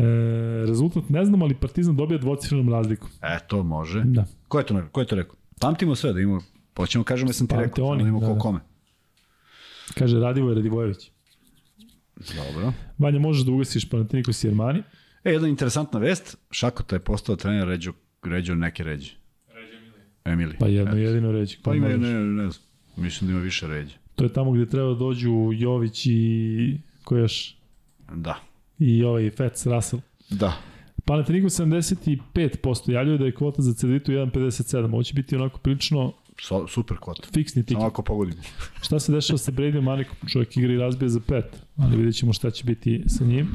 rezultat 0.67 1.09
ne 1.09 1.25
znam, 1.25 1.41
ali 1.41 1.55
Partizan 1.55 1.95
dobija 1.95 2.17
dvocifrenom 2.17 2.69
razlikom. 2.69 3.09
E, 3.21 3.37
to 3.47 3.63
može. 3.63 4.03
Da. 4.05 4.25
Ko 4.47 4.59
je 4.59 4.65
to, 4.65 4.81
ko 4.91 5.01
je 5.01 5.07
to 5.07 5.15
rekao? 5.15 5.35
Pamtimo 5.61 5.95
sve 5.95 6.13
da 6.13 6.19
imamo, 6.19 6.41
hoćemo 6.77 7.03
kažemo 7.03 7.27
da 7.27 7.33
sam 7.33 7.47
ti 7.47 7.51
Pamte 7.55 7.65
rekao, 7.67 7.85
oni, 7.85 8.03
da 8.03 8.09
imamo 8.09 8.19
da, 8.19 8.27
ko 8.27 8.33
da. 8.33 8.39
kome. 8.39 8.59
Kaže 9.93 10.19
Radivoj 10.19 10.55
Radivojević. 10.55 11.11
Dobro. 12.15 12.73
Vanja, 12.97 13.19
možeš 13.19 13.45
da 13.45 13.51
ugasiš 13.51 13.89
Panathinaikos 13.89 14.43
i 14.43 14.47
Armani. 14.47 14.83
E, 15.23 15.31
jedna 15.31 15.47
interesantna 15.47 15.99
vest, 15.99 16.37
Šakota 16.51 16.95
je 16.95 16.99
postao 16.99 17.35
trener 17.35 17.67
Ređo, 17.67 17.93
Ređo 18.23 18.55
neke 18.55 18.83
ređe. 18.83 19.11
Ređe 19.53 19.79
Mili. 19.79 19.93
Emili. 20.25 20.55
Pa 20.59 20.67
jedno 20.67 20.97
jedino 20.97 21.31
reći. 21.31 21.59
Pa 21.63 21.75
ima, 21.75 21.87
možeš. 21.87 22.01
ne, 22.01 22.13
ne 22.13 22.49
znam, 22.49 22.63
mislim 22.95 23.27
da 23.27 23.31
ima 23.31 23.43
više 23.43 23.67
ređe. 23.67 23.95
To 24.15 24.23
je 24.23 24.33
tamo 24.33 24.51
gde 24.51 24.65
treba 24.65 24.89
da 24.89 24.95
dođu 24.95 25.49
Jović 25.53 26.05
i 26.05 26.77
ko 27.03 27.17
još? 27.17 27.57
Da. 28.15 28.39
I 28.79 29.03
ovaj 29.03 29.29
Fetz 29.29 29.67
Russell. 29.67 30.01
Da. 30.29 30.53
Panathinaikos 31.05 31.59
75%, 31.59 32.91
javljaju 32.91 33.17
da 33.17 33.25
je 33.25 33.35
kvota 33.35 33.61
za 33.61 33.73
Ceditu 33.73 34.11
1.57. 34.11 34.93
Ovo 34.93 35.03
će 35.03 35.13
biti 35.13 35.35
onako 35.35 35.59
prilično 35.59 36.13
So, 36.41 36.67
super 36.67 36.97
kvota. 36.97 37.27
fiksni 37.33 37.63
tiket. 37.63 37.77
Samo 37.77 37.87
ako 37.87 38.01
pogodimo. 38.01 38.41
Šta 38.85 38.99
se 38.99 39.11
dešava 39.11 39.37
sa 39.37 39.51
Bradym 39.51 39.83
Manikom? 39.83 40.15
Čovjek 40.29 40.57
igra 40.57 40.73
i 40.73 40.77
razbija 40.77 41.09
za 41.09 41.19
pet, 41.27 41.45
ali 41.77 41.97
vidjet 41.97 42.15
ćemo 42.15 42.33
šta 42.33 42.51
će 42.51 42.63
biti 42.63 43.03
sa 43.07 43.25
njim. 43.25 43.47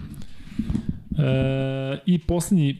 E, 1.18 1.98
I 2.06 2.18
poslednji 2.18 2.78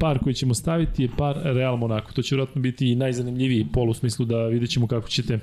par 0.00 0.18
koji 0.18 0.34
ćemo 0.34 0.54
staviti 0.54 1.02
je 1.02 1.08
par 1.18 1.36
Real 1.44 1.76
Monaco. 1.76 2.12
To 2.12 2.22
će 2.22 2.34
vjerojatno 2.34 2.60
biti 2.60 2.92
i 2.92 2.96
najzanimljiviji 2.96 3.66
pol 3.72 3.90
u 3.90 3.94
smislu 3.94 4.26
da 4.26 4.46
vidjet 4.46 4.70
ćemo 4.70 4.86
kako 4.86 5.08
ćete 5.08 5.38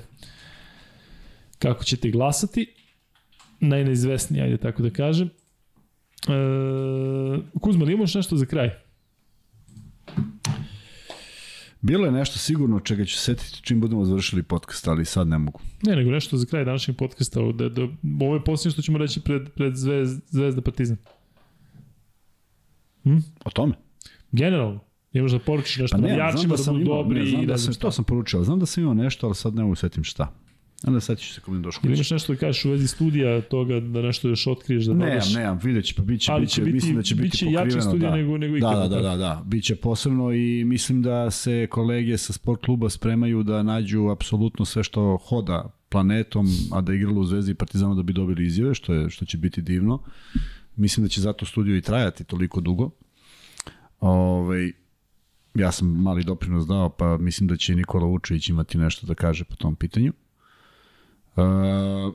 kako 1.58 1.84
ćete 1.84 2.10
glasati. 2.10 2.74
Najneizvesniji, 3.60 4.42
ajde 4.42 4.56
tako 4.56 4.82
da 4.82 4.90
kažem. 4.90 5.30
E, 6.28 7.58
Kuzma, 7.60 7.84
ili 7.84 7.92
imaš 7.92 8.14
nešto 8.14 8.36
za 8.36 8.46
kraj? 8.46 8.83
Bilo 11.84 12.06
je 12.06 12.12
nešto 12.12 12.38
sigurno 12.38 12.80
čega 12.80 13.04
ću 13.04 13.16
se 13.16 13.22
setiti 13.22 13.62
čim 13.62 13.80
budemo 13.80 14.04
završili 14.04 14.42
podcast, 14.42 14.88
ali 14.88 15.04
sad 15.04 15.28
ne 15.28 15.38
mogu. 15.38 15.60
Ne, 15.82 15.96
nego 15.96 16.10
nešto 16.10 16.36
za 16.36 16.46
kraj 16.46 16.64
današnjeg 16.64 16.96
podcasta. 16.96 17.40
Da, 17.40 17.68
da, 17.68 17.82
ovo 18.20 18.34
je 18.34 18.44
posljednje 18.44 18.72
što 18.72 18.82
ćemo 18.82 18.98
reći 18.98 19.20
pred, 19.20 19.48
pred 19.54 19.76
Zvezda, 19.76 20.20
Zvezda 20.30 20.60
Partizan. 20.60 20.96
O 23.44 23.50
tome? 23.50 23.74
Generalno. 24.32 24.80
Imaš 25.12 25.32
da 25.32 25.38
poručiš 25.38 25.76
nešto 25.76 25.96
Pa 25.96 26.02
ne, 26.02 26.08
navijačima 26.08 26.56
da 26.56 26.62
da, 26.62 26.72
budu 26.72 26.84
imao, 26.84 27.02
dobri 27.02 27.20
ne, 27.20 27.26
znam 27.26 27.42
i 27.42 27.46
da 27.46 27.52
ne 27.52 27.58
sam, 27.58 27.74
to 27.74 27.90
sam 27.90 28.04
poručio, 28.04 28.44
znam 28.44 28.58
da 28.58 28.66
sam 28.66 28.82
imao 28.82 28.94
nešto, 28.94 29.26
ali 29.26 29.34
sad 29.34 29.54
ne 29.54 29.62
mogu 29.62 29.74
setim 29.74 30.04
šta. 30.04 30.32
Onda 30.86 31.00
setit 31.00 31.24
ću 31.24 31.34
se 31.34 31.40
kod 31.40 31.60
došao. 31.60 31.80
Ili 31.84 31.94
imaš 31.94 32.10
nešto 32.10 32.32
da 32.32 32.38
kažeš 32.38 32.64
u 32.64 32.70
vezi 32.70 32.88
studija 32.88 33.40
toga 33.40 33.80
da 33.80 34.02
nešto 34.02 34.28
još 34.28 34.46
otkriješ 34.46 34.84
da 34.84 34.92
Nemam, 34.94 35.08
dodaš? 35.08 35.34
nemam, 35.34 35.58
vidjet 35.62 35.84
će, 35.84 35.94
pa 35.94 36.02
bit 36.02 36.20
će, 36.20 36.32
Ali 36.32 36.46
će 36.46 36.54
će, 36.54 36.60
biti- 36.62 36.74
mislim 36.74 36.96
da 36.96 37.02
će 37.02 37.14
biti 37.14 37.24
biće 37.24 37.44
pokriveno, 37.46 37.80
studija 37.82 38.10
da. 38.10 38.16
nego- 38.16 38.38
nego 38.38 38.52
da, 38.52 38.58
ikada, 38.58 38.88
da, 38.88 38.96
da, 38.96 39.02
da, 39.02 39.16
da, 39.16 39.42
bit 39.46 39.64
će 39.64 39.76
posebno 39.76 40.32
i 40.32 40.64
mislim 40.64 41.02
da 41.02 41.30
se 41.30 41.66
kolege 41.66 42.18
sa 42.18 42.32
sport 42.32 42.64
kluba 42.64 42.90
spremaju 42.90 43.42
da 43.42 43.62
nađu 43.62 44.08
apsolutno 44.08 44.64
sve 44.64 44.82
što 44.84 45.16
hoda 45.18 45.70
planetom, 45.88 46.46
a 46.72 46.80
da 46.80 46.94
igralo 46.94 47.20
u 47.20 47.24
Zvezdi 47.24 47.50
i 47.50 47.54
Partizanu 47.54 47.94
da 47.94 48.02
bi 48.02 48.12
dobili 48.12 48.46
izjave, 48.46 48.74
što, 48.74 48.94
je, 48.94 49.10
što 49.10 49.24
će 49.24 49.38
biti 49.38 49.62
divno. 49.62 50.02
Mislim 50.76 51.04
da 51.04 51.08
će 51.08 51.20
zato 51.20 51.46
studio 51.46 51.76
i 51.76 51.82
trajati 51.82 52.24
toliko 52.24 52.60
dugo. 52.60 52.90
Ove, 54.00 54.70
ja 55.54 55.72
sam 55.72 55.88
mali 55.92 56.24
doprinos 56.24 56.66
dao, 56.66 56.88
pa 56.88 57.18
mislim 57.18 57.48
da 57.48 57.56
će 57.56 57.74
Nikola 57.74 58.06
Vučević 58.06 58.48
imati 58.48 58.78
nešto 58.78 59.06
da 59.06 59.14
kaže 59.14 59.44
po 59.44 59.56
tom 59.56 59.76
pitanju. 59.76 60.12
Uh, 61.36 62.14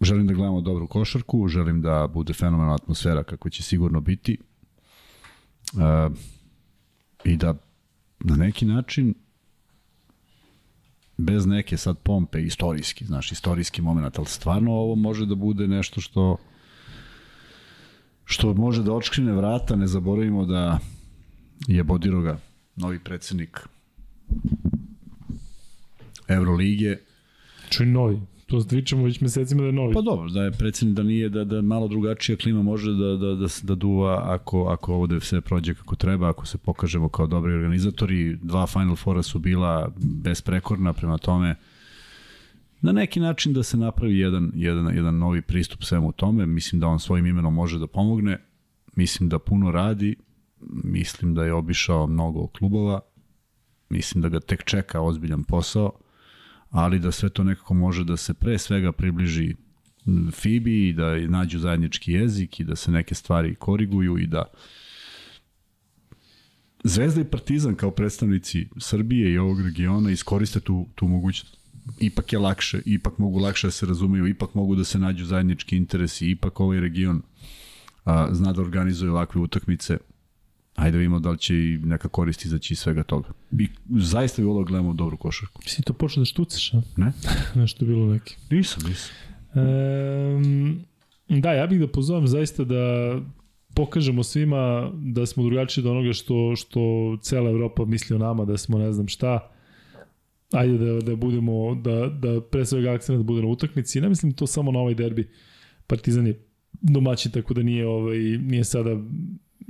želim 0.00 0.26
da 0.26 0.34
gledamo 0.34 0.60
dobru 0.60 0.86
košarku, 0.86 1.48
želim 1.48 1.82
da 1.82 2.06
bude 2.06 2.32
fenomenalna 2.32 2.74
atmosfera 2.74 3.22
kako 3.22 3.50
će 3.50 3.62
sigurno 3.62 4.00
biti. 4.00 4.38
Uh, 5.72 6.16
I 7.24 7.36
da 7.36 7.54
na 8.20 8.36
neki 8.36 8.66
način 8.66 9.14
bez 11.16 11.46
neke 11.46 11.76
sad 11.76 11.98
pompe 11.98 12.42
istorijski, 12.42 13.04
znaš, 13.04 13.32
istorijski 13.32 13.82
moment, 13.82 14.18
ali 14.18 14.26
stvarno 14.26 14.72
ovo 14.72 14.94
može 14.94 15.26
da 15.26 15.34
bude 15.34 15.68
nešto 15.68 16.00
što 16.00 16.36
što 18.24 18.54
može 18.54 18.82
da 18.82 18.92
očkrine 18.92 19.32
vrata, 19.32 19.76
ne 19.76 19.86
zaboravimo 19.86 20.44
da 20.44 20.78
je 21.66 21.84
Bodiroga 21.84 22.38
novi 22.76 22.98
predsednik 22.98 23.68
Evrolige, 26.28 26.96
Čuj 27.68 27.86
novi. 27.86 28.20
To 28.46 28.60
pričamo 28.68 29.04
već 29.04 29.20
mesecima 29.20 29.60
da 29.60 29.66
je 29.66 29.72
novi. 29.72 29.94
Pa 29.94 30.00
dobro, 30.00 30.30
da 30.30 30.42
je 30.42 30.52
predsednik 30.52 30.96
da 30.96 31.02
nije 31.02 31.28
da 31.28 31.44
da 31.44 31.62
malo 31.62 31.88
drugačija 31.88 32.36
klima 32.36 32.62
može 32.62 32.92
da 32.92 33.16
da 33.16 33.34
da 33.34 33.46
da 33.62 33.74
duva 33.74 34.22
ako 34.24 34.64
ako 34.64 34.94
ovde 34.94 35.20
sve 35.20 35.40
prođe 35.40 35.74
kako 35.74 35.96
treba, 35.96 36.28
ako 36.28 36.46
se 36.46 36.58
pokažemo 36.58 37.08
kao 37.08 37.26
dobri 37.26 37.52
organizatori. 37.52 38.38
Dva 38.42 38.66
Final 38.66 38.96
Fora 38.96 39.22
su 39.22 39.38
bila 39.38 39.92
besprekorna 39.98 40.92
prema 40.92 41.18
tome 41.18 41.54
na 42.80 42.92
neki 42.92 43.20
način 43.20 43.52
da 43.52 43.62
se 43.62 43.76
napravi 43.76 44.18
jedan, 44.18 44.52
jedan, 44.54 44.96
jedan 44.96 45.18
novi 45.18 45.42
pristup 45.42 45.82
svemu 45.82 46.12
tome. 46.12 46.46
Mislim 46.46 46.80
da 46.80 46.86
on 46.86 47.00
svojim 47.00 47.26
imenom 47.26 47.54
može 47.54 47.78
da 47.78 47.86
pomogne. 47.86 48.38
Mislim 48.96 49.28
da 49.28 49.38
puno 49.38 49.70
radi. 49.70 50.16
Mislim 50.84 51.34
da 51.34 51.44
je 51.44 51.52
obišao 51.52 52.06
mnogo 52.06 52.46
klubova. 52.46 53.00
Mislim 53.88 54.22
da 54.22 54.28
ga 54.28 54.40
tek 54.40 54.64
čeka 54.64 55.00
ozbiljan 55.00 55.44
posao 55.44 55.92
ali 56.70 56.98
da 56.98 57.12
sve 57.12 57.28
to 57.28 57.44
nekako 57.44 57.74
može 57.74 58.04
da 58.04 58.16
se 58.16 58.34
pre 58.34 58.58
svega 58.58 58.92
približi 58.92 59.54
FIBI 60.32 60.88
i 60.88 60.92
da 60.92 61.16
nađu 61.16 61.58
zajednički 61.58 62.12
jezik 62.12 62.60
i 62.60 62.64
da 62.64 62.76
se 62.76 62.90
neke 62.90 63.14
stvari 63.14 63.54
koriguju 63.54 64.18
i 64.18 64.26
da 64.26 64.44
Zvezda 66.84 67.20
i 67.20 67.24
Partizan 67.24 67.74
kao 67.74 67.90
predstavnici 67.90 68.66
Srbije 68.78 69.32
i 69.32 69.38
ovog 69.38 69.60
regiona 69.60 70.10
iskoriste 70.10 70.60
tu, 70.60 70.86
tu 70.94 71.08
mogućnost. 71.08 71.56
Ipak 72.00 72.32
je 72.32 72.38
lakše, 72.38 72.80
ipak 72.84 73.18
mogu 73.18 73.38
lakše 73.38 73.66
da 73.66 73.70
se 73.70 73.86
razumeju, 73.86 74.26
ipak 74.26 74.54
mogu 74.54 74.74
da 74.74 74.84
se 74.84 74.98
nađu 74.98 75.24
zajednički 75.24 75.76
interesi, 75.76 76.30
ipak 76.30 76.60
ovaj 76.60 76.80
region 76.80 77.22
a, 78.04 78.28
zna 78.32 78.52
da 78.52 78.62
organizuje 78.62 79.10
ovakve 79.10 79.40
utakmice. 79.40 79.98
Ajde 80.78 80.92
da 80.92 80.98
vidimo 80.98 81.20
da 81.20 81.30
li 81.30 81.38
će 81.38 81.54
i 81.54 81.78
neka 81.84 82.08
korist 82.08 82.44
izaći 82.44 82.74
iz 82.74 82.78
svega 82.78 83.02
toga. 83.02 83.28
I 83.58 83.68
zaista 83.98 84.42
bi 84.42 84.46
volao 84.46 84.62
da 84.64 84.68
gledamo 84.68 84.92
dobru 84.92 85.16
košarku. 85.16 85.62
Si 85.66 85.82
to 85.82 85.92
počeo 85.92 86.20
da 86.20 86.24
štucaš, 86.24 86.74
a? 86.74 86.82
Ne? 86.96 87.12
Nešto 87.62 87.84
bilo 87.84 88.06
neki. 88.06 88.36
Nisam, 88.50 88.82
nisam. 88.88 89.10
Um, 89.54 90.84
da, 91.40 91.52
ja 91.52 91.66
bih 91.66 91.80
da 91.80 91.88
pozovem 91.88 92.26
zaista 92.26 92.64
da 92.64 93.14
pokažemo 93.74 94.22
svima 94.22 94.92
da 94.94 95.26
smo 95.26 95.44
drugačiji 95.44 95.84
od 95.84 95.90
onoga 95.90 96.12
što, 96.12 96.56
što 96.56 96.80
cela 97.22 97.50
Evropa 97.50 97.84
misli 97.84 98.16
o 98.16 98.18
nama, 98.18 98.44
da 98.44 98.56
smo 98.56 98.78
ne 98.78 98.92
znam 98.92 99.08
šta. 99.08 99.50
Ajde 100.52 100.78
da, 100.78 101.00
da 101.00 101.16
budemo, 101.16 101.74
da, 101.74 102.08
da 102.08 102.40
pre 102.40 102.66
svega 102.66 102.92
akcent 102.92 103.24
bude 103.24 103.42
na 103.42 103.48
utakmici. 103.48 104.00
Ne 104.00 104.08
mislim 104.08 104.32
to 104.32 104.46
samo 104.46 104.72
na 104.72 104.78
ovaj 104.78 104.94
derbi. 104.94 105.28
Partizan 105.86 106.26
je 106.26 106.42
domaćin, 106.72 107.32
tako 107.32 107.54
da 107.54 107.62
nije, 107.62 107.86
ovaj, 107.86 108.18
nije 108.18 108.64
sada 108.64 108.96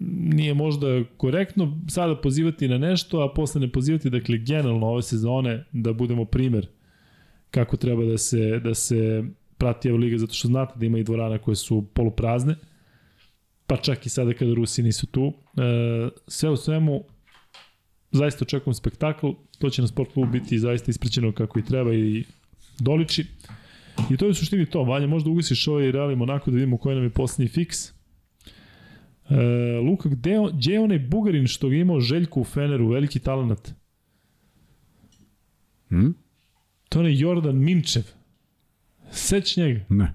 nije 0.07 0.55
možda 0.55 0.87
korektno 1.17 1.81
sada 1.89 2.17
pozivati 2.17 2.69
na 2.69 2.79
nešto, 2.79 3.21
a 3.21 3.35
posle 3.35 3.61
ne 3.61 3.73
pozivati, 3.73 4.11
dakle, 4.11 4.39
generalno 4.39 4.87
ove 4.87 5.03
sezone 5.03 5.65
da 5.73 5.93
budemo 5.93 6.25
primer 6.25 6.69
kako 7.51 7.77
treba 7.77 8.05
da 8.05 8.19
se, 8.19 8.61
da 8.65 8.75
se 8.75 9.25
prati 9.59 9.89
Euroliga, 9.89 10.19
zato 10.19 10.35
što 10.35 10.49
znate 10.49 10.79
da 10.79 10.87
ima 10.87 10.99
i 10.99 11.05
dvorana 11.05 11.39
koje 11.39 11.57
su 11.57 11.87
poluprazne, 11.95 12.55
pa 13.67 13.77
čak 13.77 14.07
i 14.07 14.09
sada 14.09 14.33
kada 14.35 14.55
Rusi 14.55 14.83
nisu 14.83 15.07
tu. 15.07 15.33
E, 15.57 16.09
sve 16.27 16.51
u 16.51 16.57
svemu, 16.57 17.05
zaista 18.11 18.45
očekujem 18.45 18.75
spektakl, 18.75 19.27
to 19.59 19.71
će 19.71 19.83
na 19.83 19.89
sport 19.89 20.13
klubu 20.13 20.33
biti 20.33 20.59
zaista 20.59 20.91
isprećeno 20.91 21.33
kako 21.33 21.59
i 21.59 21.65
treba 21.65 21.95
i 21.95 22.25
doliči. 22.79 23.27
I 24.11 24.17
to 24.17 24.25
je 24.25 24.31
u 24.31 24.35
suštini 24.35 24.67
to. 24.67 24.83
Vanja, 24.85 25.07
možda 25.07 25.31
ugasiš 25.31 25.69
ovaj 25.69 25.93
Real 25.93 26.13
i 26.13 26.17
Monako 26.17 26.51
da 26.51 26.55
vidimo 26.55 26.77
koji 26.77 26.95
nam 26.95 27.05
je 27.05 27.11
poslednji 27.11 27.49
fiks. 27.49 27.98
E, 29.31 29.35
Luka, 29.79 30.09
gde, 30.09 30.37
gde 30.53 30.73
je 30.73 30.81
onaj 30.81 30.99
Bugarin 30.99 31.47
što 31.47 31.69
ga 31.69 31.77
imao 31.77 32.01
Željko 32.01 32.41
u 32.41 32.45
Feneru, 32.45 32.89
veliki 32.89 33.19
talent? 33.19 33.73
Hm? 35.89 36.11
To 36.89 37.03
je 37.03 37.19
Jordan 37.19 37.57
Minčev. 37.57 38.03
Seć 39.11 39.57
njega. 39.57 39.81
Ne. 39.89 40.15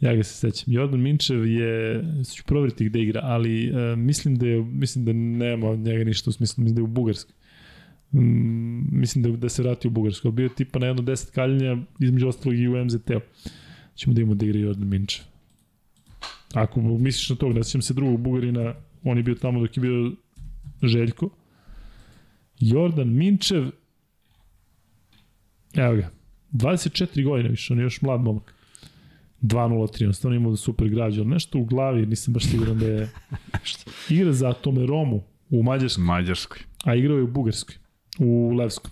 Ja 0.00 0.14
ga 0.16 0.22
se 0.22 0.34
sećam. 0.34 0.72
Jordan 0.72 1.00
Minčev 1.00 1.46
je, 1.46 2.04
ću 2.34 2.44
proveriti 2.46 2.84
gde 2.84 3.02
igra, 3.02 3.20
ali 3.24 3.70
uh, 3.70 3.98
mislim 3.98 4.36
da 4.36 4.46
je, 4.46 4.64
mislim 4.64 5.04
da 5.04 5.12
nema 5.12 5.68
od 5.68 5.78
njega 5.78 6.04
ništa 6.04 6.30
u 6.30 6.32
smislu, 6.32 6.64
mislim 6.64 6.74
da 6.74 6.80
je 6.80 6.84
u 6.84 6.86
Bugarskoj. 6.86 7.34
Mm, 8.12 9.00
mislim 9.00 9.22
da, 9.22 9.30
da 9.30 9.48
se 9.48 9.62
vrati 9.62 9.88
u 9.88 9.90
Bugarsku, 9.90 10.28
ali 10.28 10.34
bio 10.34 10.44
je 10.44 10.54
tipa 10.54 10.78
na 10.78 10.86
jedno 10.86 11.02
deset 11.02 11.30
kaljenja, 11.30 11.76
između 12.00 12.28
ostalog 12.28 12.58
i 12.58 12.68
u 12.68 12.84
MZT-u. 12.84 13.20
Ćemo 13.94 14.14
da 14.14 14.20
imamo 14.20 14.34
da 14.34 14.46
igra 14.46 14.58
Jordan 14.58 14.88
Minčev. 14.88 15.24
Ako 16.54 16.80
misliš 16.80 17.30
na 17.30 17.36
to, 17.36 17.52
da 17.52 17.62
sećam 17.62 17.82
se 17.82 17.94
drugog 17.94 18.20
Bugarina, 18.20 18.74
on 19.02 19.16
je 19.16 19.22
bio 19.22 19.34
tamo 19.34 19.60
dok 19.60 19.76
je 19.76 19.80
bio 19.80 20.12
Željko. 20.82 21.30
Jordan 22.60 23.08
Minčev, 23.08 23.70
evo 25.74 25.96
ga, 25.96 26.10
24 26.52 27.24
godine 27.24 27.48
više, 27.48 27.72
on 27.72 27.78
je 27.78 27.82
još 27.82 28.02
mlad 28.02 28.20
momak. 28.20 28.54
2-0-3, 29.42 30.02
jednostavno 30.02 30.36
imao 30.36 30.50
da 30.50 30.56
super 30.56 30.88
građe, 30.88 31.20
ali 31.20 31.30
nešto 31.30 31.58
u 31.58 31.64
glavi, 31.64 32.06
nisam 32.06 32.34
baš 32.34 32.44
siguran 32.44 32.78
da 32.78 32.86
je... 32.86 33.10
Igra 34.10 34.32
za 34.32 34.52
Tomeromu 34.52 35.22
u 35.50 35.62
Mađarskoj, 35.62 36.04
Mađarskoj. 36.04 36.58
a 36.84 36.94
igrao 36.94 37.16
je 37.16 37.22
u 37.22 37.26
Bugarskoj, 37.32 37.76
u 38.18 38.50
Levskom. 38.50 38.90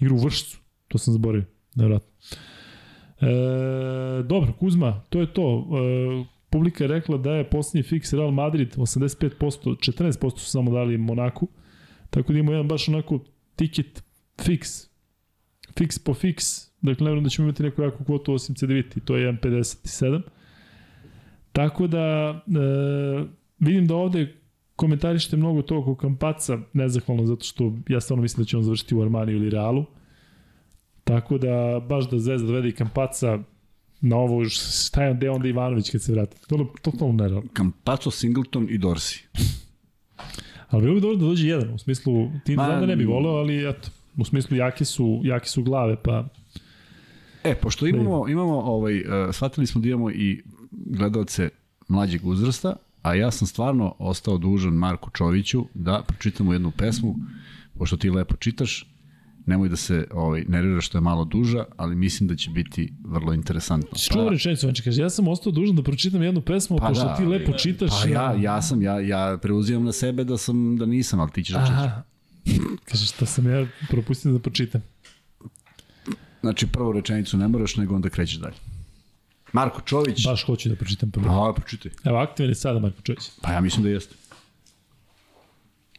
Igra 0.00 0.14
u 0.14 0.18
Vršcu, 0.18 0.58
to 0.88 0.98
sam 0.98 1.12
zaboravio, 1.12 1.46
nevratno. 1.74 2.08
E, 3.20 4.22
dobro, 4.22 4.52
Kuzma, 4.52 5.00
to 5.08 5.20
je 5.20 5.32
to. 5.32 5.68
E, 5.72 6.31
publika 6.52 6.84
je 6.84 6.88
rekla 6.88 7.16
da 7.18 7.32
je 7.32 7.50
posljednji 7.50 7.82
fiks 7.82 8.12
Real 8.12 8.30
Madrid, 8.30 8.76
85%, 8.76 9.30
14% 9.40 10.38
su 10.38 10.50
samo 10.50 10.70
dali 10.70 10.98
Monaku, 10.98 11.48
tako 12.10 12.32
da 12.32 12.38
imamo 12.38 12.52
jedan 12.52 12.68
baš 12.68 12.88
onako 12.88 13.18
ticket 13.56 14.04
fiks, 14.42 14.70
fiks 15.78 15.98
po 15.98 16.14
fiks, 16.14 16.44
dakle 16.82 17.04
ne 17.04 17.10
vjerujem 17.10 17.24
da 17.24 17.30
ćemo 17.30 17.48
imati 17.48 17.62
neku 17.62 17.82
jaku 17.82 18.04
kvotu 18.04 18.34
osim 18.34 18.54
CDVT, 18.54 19.04
to 19.04 19.16
je 19.16 19.32
1.57. 19.32 20.20
Tako 21.52 21.86
da 21.86 22.34
e, 22.46 23.24
vidim 23.58 23.86
da 23.86 23.94
ovde 23.94 24.36
komentarište 24.76 25.36
mnogo 25.36 25.62
toga 25.62 25.90
oko 25.90 26.00
Kampaca, 26.00 26.58
nezahvalno 26.72 27.26
zato 27.26 27.44
što 27.44 27.72
ja 27.88 28.00
stvarno 28.00 28.22
mislim 28.22 28.44
da 28.44 28.48
će 28.48 28.56
on 28.56 28.62
završiti 28.62 28.94
u 28.94 29.02
Armaniju 29.02 29.36
ili 29.36 29.50
Realu. 29.50 29.84
Tako 31.04 31.38
da 31.38 31.80
baš 31.88 32.10
da 32.10 32.18
Zvezda 32.18 32.46
dovede 32.46 32.68
i 32.68 32.72
Kampaca 32.72 33.38
na 34.02 34.16
ovo, 34.16 34.44
šta 34.48 35.04
je 35.04 35.14
gde 35.14 35.30
onda 35.30 35.48
Ivanović 35.48 35.90
kad 35.90 36.02
se 36.02 36.12
vrati? 36.12 36.36
To 36.48 36.56
je 36.56 36.66
totalno 36.82 37.12
nerealno. 37.12 37.48
Campazzo, 37.56 38.10
Singleton 38.10 38.66
i 38.70 38.78
Dorsi. 38.78 39.24
Ali 40.68 40.82
bilo 40.82 40.94
bi 40.94 41.00
dobro 41.00 41.16
da 41.16 41.24
dođe 41.24 41.48
jedan, 41.48 41.74
u 41.74 41.78
smislu, 41.78 42.30
ti 42.44 42.56
Ma, 42.56 42.64
znam 42.64 42.80
da 42.80 42.86
ne 42.86 42.96
bi 42.96 43.04
voleo, 43.04 43.32
ali 43.32 43.68
eto, 43.68 43.88
u 44.16 44.24
smislu 44.24 44.56
jake 44.56 44.84
su, 44.84 45.20
jake 45.24 45.48
su 45.48 45.62
glave, 45.62 45.96
pa 46.02 46.28
E, 47.44 47.54
pošto 47.54 47.86
imamo, 47.86 48.28
imamo 48.28 48.60
ovaj, 48.60 49.00
uh, 49.00 49.04
shvatili 49.32 49.66
smo 49.66 49.80
da 49.80 49.88
imamo 49.88 50.10
i 50.10 50.42
gledalce 50.70 51.48
mlađeg 51.88 52.26
uzrasta, 52.26 52.76
a 53.02 53.14
ja 53.14 53.30
sam 53.30 53.46
stvarno 53.46 53.94
ostao 53.98 54.38
dužan 54.38 54.72
Marku 54.72 55.10
Čoviću 55.10 55.64
da 55.74 56.02
pročitamo 56.06 56.52
jednu 56.52 56.70
pesmu, 56.70 57.14
pošto 57.78 57.96
ti 57.96 58.10
lepo 58.10 58.36
čitaš, 58.36 58.86
Nemoj 59.46 59.68
da 59.68 59.76
se 59.76 60.06
ovaj, 60.10 60.44
nervira 60.48 60.80
što 60.80 60.98
je 60.98 61.02
malo 61.02 61.24
duža, 61.24 61.64
ali 61.76 61.96
mislim 61.96 62.28
da 62.28 62.36
će 62.36 62.50
biti 62.50 62.92
vrlo 63.04 63.32
interesantno. 63.32 63.98
Čuo 64.12 64.28
rečenicu, 64.28 64.66
Vanče, 64.66 64.82
kaže, 64.82 65.02
ja 65.02 65.10
sam 65.10 65.28
ostao 65.28 65.52
dužan 65.52 65.76
da 65.76 65.82
pročitam 65.82 66.22
jednu 66.22 66.40
pesmu, 66.40 66.78
pa 66.78 66.88
pošto 66.88 67.04
da, 67.04 67.16
ti 67.16 67.24
lepo 67.24 67.52
čitaš. 67.52 67.90
Pa 68.02 68.08
ja, 68.08 68.34
ja 68.40 68.62
sam, 68.62 68.82
ja, 68.82 69.00
ja 69.00 69.38
preuzimam 69.42 69.84
na 69.84 69.92
sebe 69.92 70.24
da 70.24 70.38
sam, 70.38 70.76
da 70.76 70.86
nisam, 70.86 71.20
ali 71.20 71.30
ti 71.30 71.44
ćeš 71.44 71.54
da 71.54 71.66
čitaš. 71.66 71.78
Aha. 71.78 72.02
Kaže, 72.84 73.06
šta 73.06 73.26
sam 73.26 73.50
ja 73.50 73.66
propustio 73.88 74.32
da 74.32 74.38
pročitam. 74.38 74.82
Znači, 76.40 76.66
prvu 76.66 76.92
rečenicu 76.92 77.36
ne 77.36 77.48
moraš, 77.48 77.76
nego 77.76 77.94
onda 77.94 78.08
krećeš 78.08 78.36
dalje. 78.36 78.56
Marko 79.52 79.80
Čović. 79.80 80.24
Baš 80.26 80.44
hoću 80.46 80.68
da 80.68 80.76
pročitam 80.76 81.10
prvo. 81.10 81.48
A, 81.48 81.52
pročitaj. 81.54 81.92
Evo, 82.04 82.18
aktivan 82.18 82.50
je 82.50 82.54
sada 82.54 82.78
Marko 82.78 83.02
Čović. 83.02 83.30
Pa 83.42 83.52
ja 83.52 83.60
mislim 83.60 83.82
da 83.82 83.88
jeste. 83.90 84.14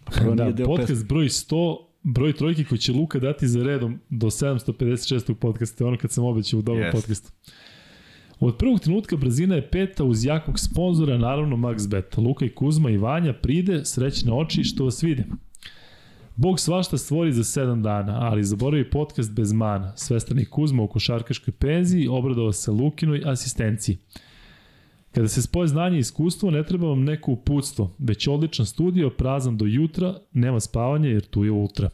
Pa 0.04 0.12
prvo 0.12 0.36
Da, 0.36 0.66
podcast 0.66 0.88
pesme. 0.88 1.06
broj 1.06 1.26
100, 1.26 1.78
broj 2.04 2.34
trojke 2.34 2.64
koji 2.64 2.80
će 2.80 2.92
Luka 2.94 3.20
dati 3.20 3.48
za 3.48 3.64
redom 3.64 4.00
do 4.10 4.28
756. 4.28 5.34
podcasta, 5.34 5.86
ono 5.86 5.98
kad 5.98 6.12
sam 6.12 6.26
obećao 6.26 6.60
u 6.60 6.62
dobrom 6.62 6.86
Yes. 6.86 6.92
podcastu. 6.92 7.32
Od 8.40 8.58
prvog 8.58 8.80
trenutka 8.80 9.18
brzina 9.18 9.56
je 9.56 9.70
peta 9.70 10.04
uz 10.04 10.26
jakog 10.26 10.60
sponzora, 10.60 11.18
naravno 11.18 11.56
Max 11.58 11.90
Bet. 11.90 12.18
Luka 12.18 12.46
i 12.46 12.50
Kuzma 12.50 12.90
i 12.90 12.98
Vanja 12.98 13.34
pride, 13.34 13.86
srećne 13.86 14.34
oči 14.34 14.64
što 14.64 14.84
vas 14.86 15.04
vide. 15.04 15.26
Bog 16.36 16.60
svašta 16.60 16.98
stvori 16.98 17.34
za 17.34 17.44
7 17.44 17.82
dana, 17.82 18.18
ali 18.22 18.44
zaboravi 18.44 18.90
podcast 18.90 19.32
bez 19.32 19.52
mana. 19.54 19.94
Svestan 19.98 20.40
i 20.40 20.46
Kuzma 20.46 20.84
u 20.84 20.88
košarkaškoj 20.88 21.52
penziji, 21.52 22.08
obradao 22.08 22.52
se 22.52 22.72
Lukinoj 22.72 23.22
asistenciji. 23.26 23.98
Kada 25.16 25.28
se 25.28 25.42
spoje 25.42 25.68
znanje 25.68 25.98
i 25.98 26.00
iskustvo, 26.00 26.52
ne 26.52 26.64
treba 26.64 26.88
vam 26.88 27.04
neko 27.04 27.32
uputstvo, 27.32 27.96
već 28.00 28.28
odličan 28.28 28.66
studio, 28.66 29.10
prazan 29.10 29.58
do 29.58 29.66
jutra, 29.66 30.16
nema 30.32 30.60
spavanja 30.60 31.10
jer 31.10 31.22
tu 31.22 31.44
je 31.44 31.52
ultra. 31.52 31.90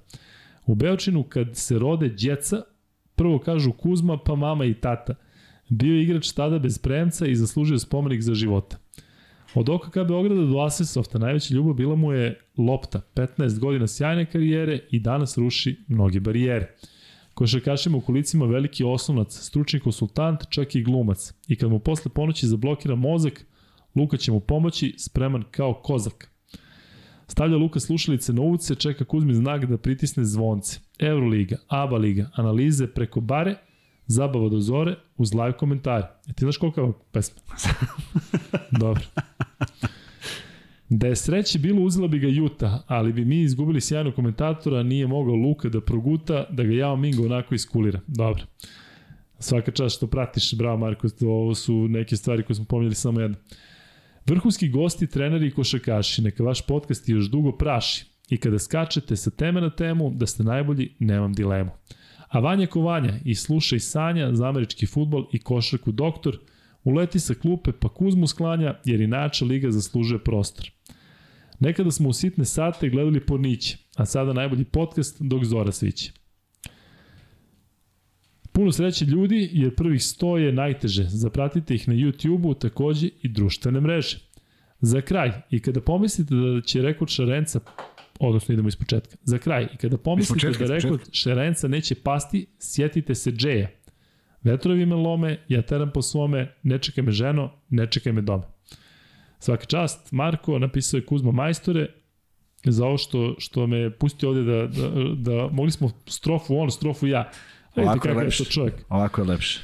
U 0.65 0.75
Beočinu 0.75 1.23
kad 1.23 1.47
se 1.53 1.79
rode 1.79 2.09
djeca, 2.09 2.61
prvo 3.15 3.39
kažu 3.39 3.71
Kuzma, 3.71 4.17
pa 4.17 4.35
mama 4.35 4.65
i 4.65 4.73
tata. 4.73 5.15
Bio 5.69 5.95
je 5.95 6.03
igrač 6.03 6.31
tada 6.31 6.59
bez 6.59 6.77
premca 6.77 7.27
i 7.27 7.35
zaslužio 7.35 7.79
spomenik 7.79 8.21
za 8.21 8.33
života. 8.33 8.77
Od 9.53 9.69
OKK 9.69 9.95
Beograda 9.95 10.41
do 10.41 10.59
Asesofta 10.59 11.17
najveća 11.17 11.53
ljubav 11.53 11.73
bila 11.73 11.95
mu 11.95 12.13
je 12.13 12.39
lopta, 12.57 13.01
15 13.15 13.59
godina 13.59 13.87
sjajne 13.87 14.25
karijere 14.25 14.79
i 14.91 14.99
danas 14.99 15.37
ruši 15.37 15.75
mnoge 15.87 16.19
barijere. 16.19 16.75
Košarkašima 17.39 17.97
u 17.97 18.01
kolicima 18.01 18.45
veliki 18.45 18.83
osnovnac, 18.83 19.39
stručni 19.39 19.79
konsultant, 19.79 20.39
čak 20.49 20.75
i 20.75 20.83
glumac. 20.83 21.33
I 21.47 21.55
kad 21.55 21.69
mu 21.69 21.79
posle 21.79 22.11
ponoći 22.11 22.47
zablokira 22.47 22.95
mozak, 22.95 23.45
Luka 23.95 24.17
će 24.17 24.31
mu 24.31 24.39
pomoći, 24.39 24.95
spreman 24.97 25.43
kao 25.51 25.73
kozak. 25.73 26.31
Stavlja 27.27 27.57
Luka 27.57 27.79
slušalice 27.79 28.33
na 28.33 28.41
uvice, 28.41 28.75
čeka 28.75 29.05
Kuzmi 29.05 29.33
znak 29.33 29.65
da 29.65 29.77
pritisne 29.77 30.23
zvonce. 30.23 30.79
Euroliga, 30.99 31.57
ABA 31.67 31.97
liga, 31.97 32.29
analize 32.33 32.87
preko 32.87 33.21
bare, 33.21 33.55
zabava 34.07 34.49
do 34.49 34.59
zore, 34.59 34.95
uz 35.17 35.33
live 35.33 35.57
komentare. 35.57 36.07
E 36.29 36.33
ti 36.33 36.45
znaš 36.45 36.57
kolika 36.57 36.81
je 36.81 36.93
pesma? 37.11 37.41
Dobro. 38.81 39.01
Da 40.89 41.07
je 41.07 41.15
sreće 41.15 41.59
bilo, 41.59 41.81
uzela 41.81 42.07
bi 42.07 42.19
ga 42.19 42.27
Juta, 42.27 42.83
ali 42.87 43.13
bi 43.13 43.25
mi 43.25 43.41
izgubili 43.41 43.81
sjajnog 43.81 44.15
komentatora, 44.15 44.83
nije 44.83 45.07
mogao 45.07 45.35
Luka 45.35 45.69
da 45.69 45.81
proguta, 45.81 46.45
da 46.49 46.63
ga 46.63 46.73
Jao 46.73 46.95
Mingo 46.95 47.25
onako 47.25 47.55
iskulira. 47.55 47.99
Dobro. 48.07 48.43
Svaka 49.39 49.71
čast 49.71 49.95
što 49.95 50.07
pratiš, 50.07 50.53
bravo 50.57 50.77
Marko, 50.77 51.07
ovo 51.21 51.55
su 51.55 51.87
neke 51.87 52.15
stvari 52.15 52.43
koje 52.43 52.55
smo 52.55 52.65
pominjali 52.65 52.95
samo 52.95 53.21
jedno. 53.21 53.37
Vrhunski 54.25 54.69
gosti, 54.69 55.07
treneri 55.07 55.47
i 55.47 55.51
košakaši, 55.51 56.21
neka 56.21 56.43
vaš 56.43 56.61
podcast 56.67 57.09
još 57.09 57.25
dugo 57.25 57.51
praši. 57.51 58.05
I 58.29 58.37
kada 58.37 58.59
skačete 58.59 59.15
sa 59.15 59.31
teme 59.31 59.61
na 59.61 59.69
temu, 59.69 60.11
da 60.15 60.25
ste 60.25 60.43
najbolji, 60.43 60.95
nemam 60.99 61.33
dilemu. 61.33 61.71
A 62.29 62.39
Vanja 62.39 62.67
Kovanja 62.67 63.13
i 63.25 63.35
slušaj 63.35 63.79
Sanja 63.79 64.35
za 64.35 64.49
američki 64.49 64.85
futbol 64.85 65.25
i 65.33 65.39
košarku 65.39 65.91
doktor, 65.91 66.39
uleti 66.83 67.19
sa 67.19 67.33
klupe 67.33 67.71
pa 67.71 67.89
Kuzmu 67.89 68.27
sklanja 68.27 68.79
jer 68.85 69.01
inače 69.01 69.45
liga 69.45 69.71
zaslužuje 69.71 70.19
prostor. 70.19 70.71
Nekada 71.59 71.91
smo 71.91 72.09
u 72.09 72.13
sitne 72.13 72.45
sate 72.45 72.89
gledali 72.89 73.25
porniće, 73.25 73.77
a 73.95 74.05
sada 74.05 74.33
najbolji 74.33 74.65
podcast 74.65 75.21
dok 75.21 75.45
zora 75.45 75.71
sviće. 75.71 76.11
Puno 78.51 78.71
sreće 78.71 79.05
ljudi, 79.05 79.49
jer 79.53 79.75
prvih 79.75 80.01
100 80.01 80.35
je 80.35 80.51
najteže. 80.51 81.03
Zapratite 81.03 81.75
ih 81.75 81.87
na 81.87 81.93
YouTube-u, 81.93 82.53
takođe 82.53 83.09
i 83.21 83.27
društvene 83.27 83.81
mreže. 83.81 84.19
Za 84.81 85.01
kraj, 85.01 85.31
i 85.49 85.59
kada 85.59 85.81
pomislite 85.81 86.35
da 86.35 86.61
će 86.61 86.81
rekord 86.81 87.09
Šarenca, 87.11 87.59
odnosno 88.19 88.53
idemo 88.53 88.67
iz 88.67 88.75
početka, 88.75 89.17
za 89.23 89.37
kraj, 89.37 89.67
i 89.73 89.77
kada 89.77 89.97
pomislite 89.97 90.33
početka, 90.33 90.67
da 90.67 90.73
rekord 90.73 91.01
Šarenca 91.11 91.67
neće 91.67 91.95
pasti, 91.95 92.45
sjetite 92.59 93.15
se 93.15 93.31
Džeja. 93.31 93.69
Vetrovi 94.43 94.85
me 94.85 94.95
lome, 94.95 95.37
ja 95.47 95.61
teram 95.61 95.91
po 95.93 96.01
svome, 96.01 96.55
ne 96.63 96.79
čekaj 96.79 97.03
me 97.03 97.11
ženo, 97.11 97.51
ne 97.69 97.87
čekaj 97.87 98.13
me 98.13 98.21
dome. 98.21 98.43
Svaka 99.39 99.65
čast, 99.65 100.11
Marko, 100.11 100.59
napisao 100.59 100.97
je 100.97 101.05
Kuzma 101.05 101.31
Majstore, 101.31 101.87
za 102.63 102.85
ovo 102.85 102.97
što, 102.97 103.35
što 103.37 103.67
me 103.67 103.89
pustio 103.91 104.29
ovde 104.29 104.43
da, 104.43 104.67
da, 104.67 104.89
da 105.15 105.47
mogli 105.51 105.71
smo 105.71 105.91
strofu 106.07 106.57
on, 106.57 106.71
strofu 106.71 107.07
ja. 107.07 107.31
Ovako 107.75 108.07
je 108.07 108.13
je 108.13 108.17
lepše. 108.17 108.43
to 108.43 108.49
čovjek. 108.49 108.73
Ovako 108.89 109.21
je 109.21 109.27
lepše. 109.27 109.59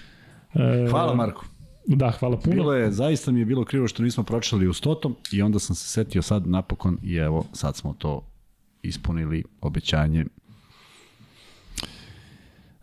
E, 0.53 0.87
Hvala 0.89 1.15
Marko. 1.15 1.45
Da, 1.87 2.11
hvala 2.11 2.37
puno. 2.37 2.55
Bilo 2.55 2.73
je, 2.73 2.91
zaista 2.91 3.31
mi 3.31 3.39
je 3.39 3.45
bilo 3.45 3.65
krivo 3.65 3.87
što 3.87 4.03
nismo 4.03 4.23
pročitali 4.23 4.67
u 4.67 4.73
stotom 4.73 5.15
i 5.31 5.41
onda 5.41 5.59
sam 5.59 5.75
se 5.75 5.87
setio 5.87 6.21
sad 6.21 6.47
napokon 6.47 6.97
i 7.03 7.15
evo, 7.15 7.45
sad 7.53 7.75
smo 7.75 7.93
to 7.97 8.27
ispunili 8.81 9.43
obećanje. 9.61 10.25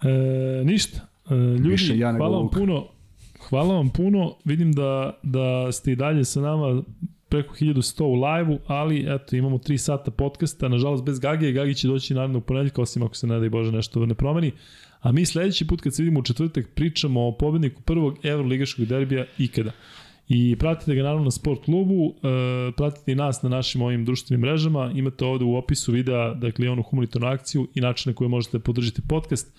E, 0.03 0.65
ništa. 0.65 1.01
E, 1.31 1.35
ljudi, 1.35 1.69
Više 1.69 1.99
ja 1.99 2.13
hvala 2.17 2.39
vam 2.39 2.49
puno. 2.51 2.87
Hvala 3.53 3.75
vam 3.75 3.89
puno. 3.89 4.37
Vidim 4.45 4.73
da, 4.73 5.19
da 5.23 5.73
ste 5.73 5.93
i 5.93 5.97
dalje 5.97 6.25
sa 6.25 6.41
nama 6.41 6.83
preko 7.29 7.55
1100 7.55 8.03
u 8.03 8.15
live-u, 8.15 8.59
ali 8.67 9.05
eto, 9.09 9.37
imamo 9.37 9.59
3 9.59 9.77
sata 9.77 10.11
podcasta, 10.11 10.69
nažalost 10.69 11.05
bez 11.05 11.19
Gage, 11.19 11.53
Gagi 11.53 11.75
će 11.75 11.89
doći 11.89 12.15
narednog 12.15 12.45
ponedjeljka, 12.45 12.83
osim 12.83 13.03
ako 13.03 13.15
se 13.15 13.27
ne 13.27 13.47
i 13.47 13.49
Bože 13.49 13.73
nešto 13.73 14.07
ne 14.07 14.15
promeni. 14.15 14.53
A 15.01 15.13
mi 15.13 15.27
sledeći 15.27 15.67
put 15.67 15.81
kad 15.81 15.95
se 15.95 16.03
vidimo 16.03 16.21
u 16.21 16.23
četvrtak 16.23 16.67
pričamo 16.75 17.29
o 17.29 17.33
pobedniku 17.39 17.83
prvog 17.83 18.19
evroligaškog 18.23 18.85
derbija 18.85 19.25
ikada. 19.39 19.73
I 20.29 20.57
pratite 20.59 20.95
ga 20.95 21.03
naravno 21.03 21.25
na 21.25 21.31
sport 21.31 21.65
klubu, 21.65 22.15
e, 22.17 22.73
pratite 22.77 23.13
i 23.13 23.15
nas 23.15 23.43
na 23.43 23.49
našim 23.49 23.83
ovim 23.83 24.05
društvenim 24.05 24.41
mrežama, 24.41 24.93
imate 24.95 25.25
ovde 25.25 25.45
u 25.45 25.57
opisu 25.57 25.93
videa, 25.93 26.35
dakle, 26.35 26.71
onu 26.71 26.83
humanitarnu 26.83 27.29
akciju 27.29 27.69
i 27.75 27.81
načine 27.81 28.15
koje 28.15 28.29
možete 28.29 28.59
podržati 28.59 29.03
podcast. 29.09 29.53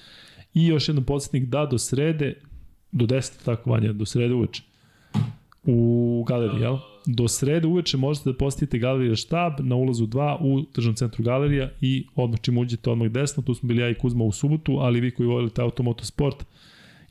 I 0.54 0.68
još 0.68 0.88
jedan 0.88 1.04
podsjetnik 1.04 1.44
da 1.44 1.66
do 1.66 1.78
srede, 1.78 2.36
do 2.94 3.06
10, 3.06 3.46
tako 3.46 3.70
vanja, 3.70 3.94
do 3.94 4.06
srede 4.06 4.34
uveče, 4.34 4.64
u 5.64 6.26
galeriji, 6.28 6.62
jel? 6.62 6.78
Do 7.06 7.28
srede 7.28 7.68
uveče 7.68 7.98
možete 7.98 8.32
da 8.32 8.38
posetite 8.38 8.78
galerija 8.80 9.16
štab 9.16 9.54
na 9.60 9.76
ulazu 9.76 10.08
2 10.08 10.38
u 10.40 10.66
državnom 10.76 10.96
centru 10.96 11.24
galerija 11.24 11.70
i 11.82 12.06
odmah 12.16 12.40
čim 12.42 12.58
uđete 12.58 12.90
odmah 12.90 13.10
desno, 13.10 13.44
tu 13.44 13.54
smo 13.54 13.68
bili 13.68 13.82
ja 13.82 13.90
i 13.90 13.96
Kuzma 13.96 14.24
u 14.24 14.32
subotu, 14.32 14.78
ali 14.80 15.02
vi 15.02 15.12
koji 15.12 15.28
volite 15.28 15.62
automotosport 15.62 16.46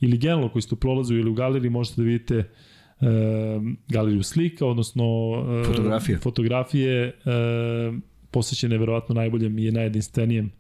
ili 0.01 0.19
generalno 0.19 0.49
koji 0.49 0.63
ste 0.63 0.75
u 0.75 0.79
prolazu 0.79 1.15
ili 1.15 1.31
u 1.31 1.35
galeriji 1.35 1.71
možete 1.71 2.03
da 2.03 2.07
vidite 2.07 2.37
e, 2.37 2.45
galeriju 3.89 4.23
slika, 4.23 4.67
odnosno 4.67 5.05
e, 5.63 5.65
Fotografije. 5.65 6.19
fotografije 6.19 7.07
e, 7.07 7.13
posvećene 8.31 8.79
verovatno 8.79 9.15
najboljem 9.15 9.59
i 9.59 9.71
najjedinstvenijem 9.71 10.51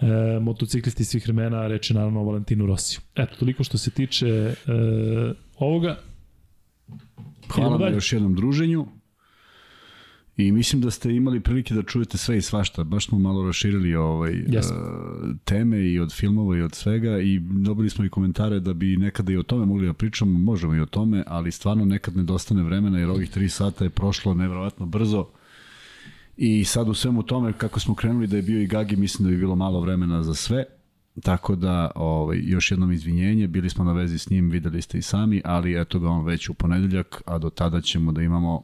e, 0.00 0.40
motociklisti 0.40 1.04
svih 1.04 1.24
vremena, 1.24 1.66
reče 1.66 1.94
naravno 1.94 2.20
o 2.20 2.24
Valentinu 2.24 2.66
Rosiju. 2.66 3.00
Eto, 3.14 3.36
toliko 3.38 3.64
što 3.64 3.78
se 3.78 3.90
tiče 3.90 4.26
e, 4.26 4.54
ovoga. 5.58 5.98
Hvala 7.48 7.78
na 7.78 7.88
još 7.88 8.12
jednom 8.12 8.34
druženju. 8.34 8.86
I 10.36 10.52
mislim 10.52 10.82
da 10.82 10.90
ste 10.90 11.14
imali 11.14 11.40
prilike 11.40 11.74
da 11.74 11.82
čujete 11.82 12.18
sve 12.18 12.38
i 12.38 12.42
svašta. 12.42 12.84
Baš 12.84 13.06
smo 13.06 13.18
malo 13.18 13.46
raširili 13.46 13.94
ovaj, 13.94 14.32
Jesmo. 14.48 14.76
uh, 14.76 15.36
teme 15.44 15.80
i 15.80 16.00
od 16.00 16.12
filmova 16.12 16.56
i 16.56 16.60
od 16.60 16.74
svega 16.74 17.18
i 17.18 17.38
dobili 17.38 17.90
smo 17.90 18.04
i 18.04 18.08
komentare 18.08 18.60
da 18.60 18.72
bi 18.72 18.96
nekada 18.96 19.32
i 19.32 19.36
o 19.36 19.42
tome 19.42 19.66
mogli 19.66 19.86
da 19.86 19.92
pričamo. 19.92 20.38
Možemo 20.38 20.74
i 20.74 20.80
o 20.80 20.86
tome, 20.86 21.24
ali 21.26 21.52
stvarno 21.52 21.84
nekad 21.84 22.16
nedostane 22.16 22.62
vremena 22.62 22.98
jer 22.98 23.10
ovih 23.10 23.30
tri 23.30 23.48
sata 23.48 23.84
je 23.84 23.90
prošlo 23.90 24.34
nevjerovatno 24.34 24.86
brzo. 24.86 25.26
I 26.36 26.64
sad 26.64 26.88
u 26.88 26.94
svemu 26.94 27.22
tome, 27.22 27.52
kako 27.52 27.80
smo 27.80 27.94
krenuli 27.94 28.26
da 28.26 28.36
je 28.36 28.42
bio 28.42 28.62
i 28.62 28.66
Gagi, 28.66 28.96
mislim 28.96 29.28
da 29.28 29.30
bi 29.30 29.40
bilo 29.40 29.56
malo 29.56 29.80
vremena 29.80 30.22
za 30.22 30.34
sve. 30.34 30.64
Tako 31.22 31.56
da, 31.56 31.90
ovaj, 31.94 32.38
još 32.42 32.70
jednom 32.70 32.92
izvinjenje, 32.92 33.48
bili 33.48 33.70
smo 33.70 33.84
na 33.84 33.92
vezi 33.92 34.18
s 34.18 34.30
njim, 34.30 34.50
videli 34.50 34.82
ste 34.82 34.98
i 34.98 35.02
sami, 35.02 35.42
ali 35.44 35.80
eto 35.80 35.98
ga 35.98 36.08
on 36.08 36.24
već 36.24 36.48
u 36.48 36.54
ponedeljak, 36.54 37.22
a 37.26 37.38
do 37.38 37.50
tada 37.50 37.80
ćemo 37.80 38.12
da 38.12 38.22
imamo 38.22 38.62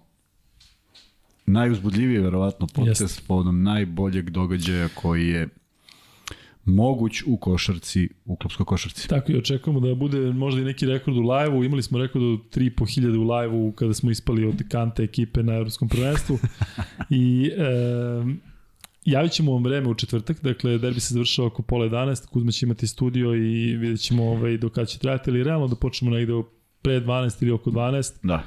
najuzbudljiviji 1.47 2.19
verovatno 2.19 2.67
podcast 2.67 3.01
Jeste. 3.01 3.23
povodom 3.29 3.63
najboljeg 3.63 4.31
događaja 4.31 4.89
koji 4.89 5.29
je 5.29 5.49
moguć 6.65 7.23
u 7.27 7.37
košarci, 7.37 8.09
u 8.25 8.37
klubskoj 8.37 8.67
košarci. 8.67 9.09
Tako 9.09 9.33
i 9.33 9.37
očekujemo 9.39 9.81
da 9.81 9.95
bude 9.95 10.19
možda 10.21 10.61
i 10.61 10.65
neki 10.65 10.87
rekord 10.87 11.17
u 11.17 11.21
live-u. 11.21 11.65
Imali 11.65 11.83
smo 11.83 11.99
rekord 11.99 12.25
od 12.25 12.39
3.500 12.39 13.17
u 13.17 13.31
live-u 13.31 13.73
kada 13.73 13.95
smo 13.95 14.11
ispali 14.11 14.45
od 14.45 14.63
kante 14.69 15.03
ekipe 15.03 15.43
na 15.43 15.55
evropskom 15.55 15.89
prvenstvu. 15.89 16.39
I 17.11 17.51
e, 17.57 18.51
Javit 19.05 19.33
ćemo 19.33 19.53
vam 19.53 19.65
vreme 19.65 19.89
u 19.89 19.95
četvrtak, 19.95 20.43
dakle 20.43 20.79
derbi 20.79 21.01
se 21.01 21.15
završava 21.15 21.49
oko 21.49 21.63
pola 21.63 21.87
11, 21.87 22.27
Kuzma 22.27 22.53
će 22.53 22.67
imati 22.67 22.87
studio 22.87 23.35
i 23.35 23.77
vidjet 23.77 24.01
ćemo 24.01 24.25
ovaj, 24.31 24.59
do 24.59 24.69
kada 24.69 24.87
će 24.87 24.99
trajati, 24.99 25.31
ali 25.31 25.45
realno 25.45 25.69
da 25.69 25.77
počnemo 25.77 26.17
negde 26.17 26.33
pre 26.83 27.01
12 27.01 27.43
ili 27.43 27.53
oko 27.53 27.71
12, 27.71 28.13
Da. 28.23 28.43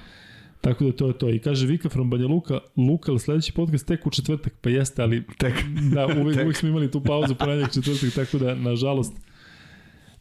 Tako 0.63 0.85
da 0.85 0.91
to 0.91 1.07
je 1.07 1.17
to. 1.17 1.29
I 1.29 1.39
kaže 1.39 1.67
Vika 1.67 1.89
from 1.89 2.09
Banja 2.09 2.27
Luka, 2.27 2.59
Luka, 2.77 3.11
ali 3.11 3.19
sledeći 3.19 3.51
podcast 3.51 3.87
tek 3.87 4.07
u 4.07 4.09
četvrtak, 4.09 4.53
pa 4.61 4.69
jeste, 4.69 5.01
ali 5.01 5.23
Tek. 5.37 5.53
da, 5.93 6.05
uvek, 6.21 6.37
uvek 6.45 6.57
smo 6.57 6.69
imali 6.69 6.91
tu 6.91 7.01
pauzu 7.01 7.35
ponedjeljak 7.35 7.73
četvrtak, 7.73 8.13
tako 8.15 8.37
da, 8.37 8.55
nažalost, 8.55 9.13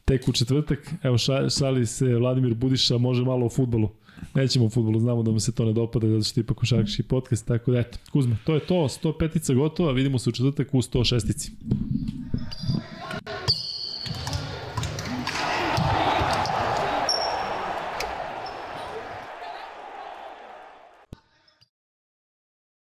tek 0.04 0.28
u 0.28 0.32
četvrtak. 0.32 0.94
Evo, 1.02 1.18
ša, 1.18 1.50
šali 1.50 1.86
se 1.86 2.14
Vladimir 2.16 2.54
Budiša, 2.54 2.98
može 2.98 3.24
malo 3.24 3.46
o 3.46 3.48
futbolu. 3.48 3.90
Nećemo 4.34 4.66
o 4.66 4.70
futbolu, 4.70 5.00
znamo 5.00 5.22
da 5.22 5.30
mu 5.30 5.40
se 5.40 5.52
to 5.52 5.64
ne 5.64 5.72
dopada, 5.72 6.08
zato 6.08 6.24
što 6.24 6.40
je 6.40 6.42
ipak 6.42 6.56
košarkaški 6.56 7.02
podcast, 7.02 7.46
tako 7.46 7.72
da 7.72 7.78
eto, 7.78 7.98
Kuzma, 8.12 8.36
to 8.44 8.54
je 8.54 8.60
to, 8.60 8.74
105-ica 8.74 9.54
gotova, 9.54 9.92
vidimo 9.92 10.18
se 10.18 10.28
u 10.28 10.32
četvrtak 10.32 10.74
u 10.74 10.78
106-ici. 10.78 11.50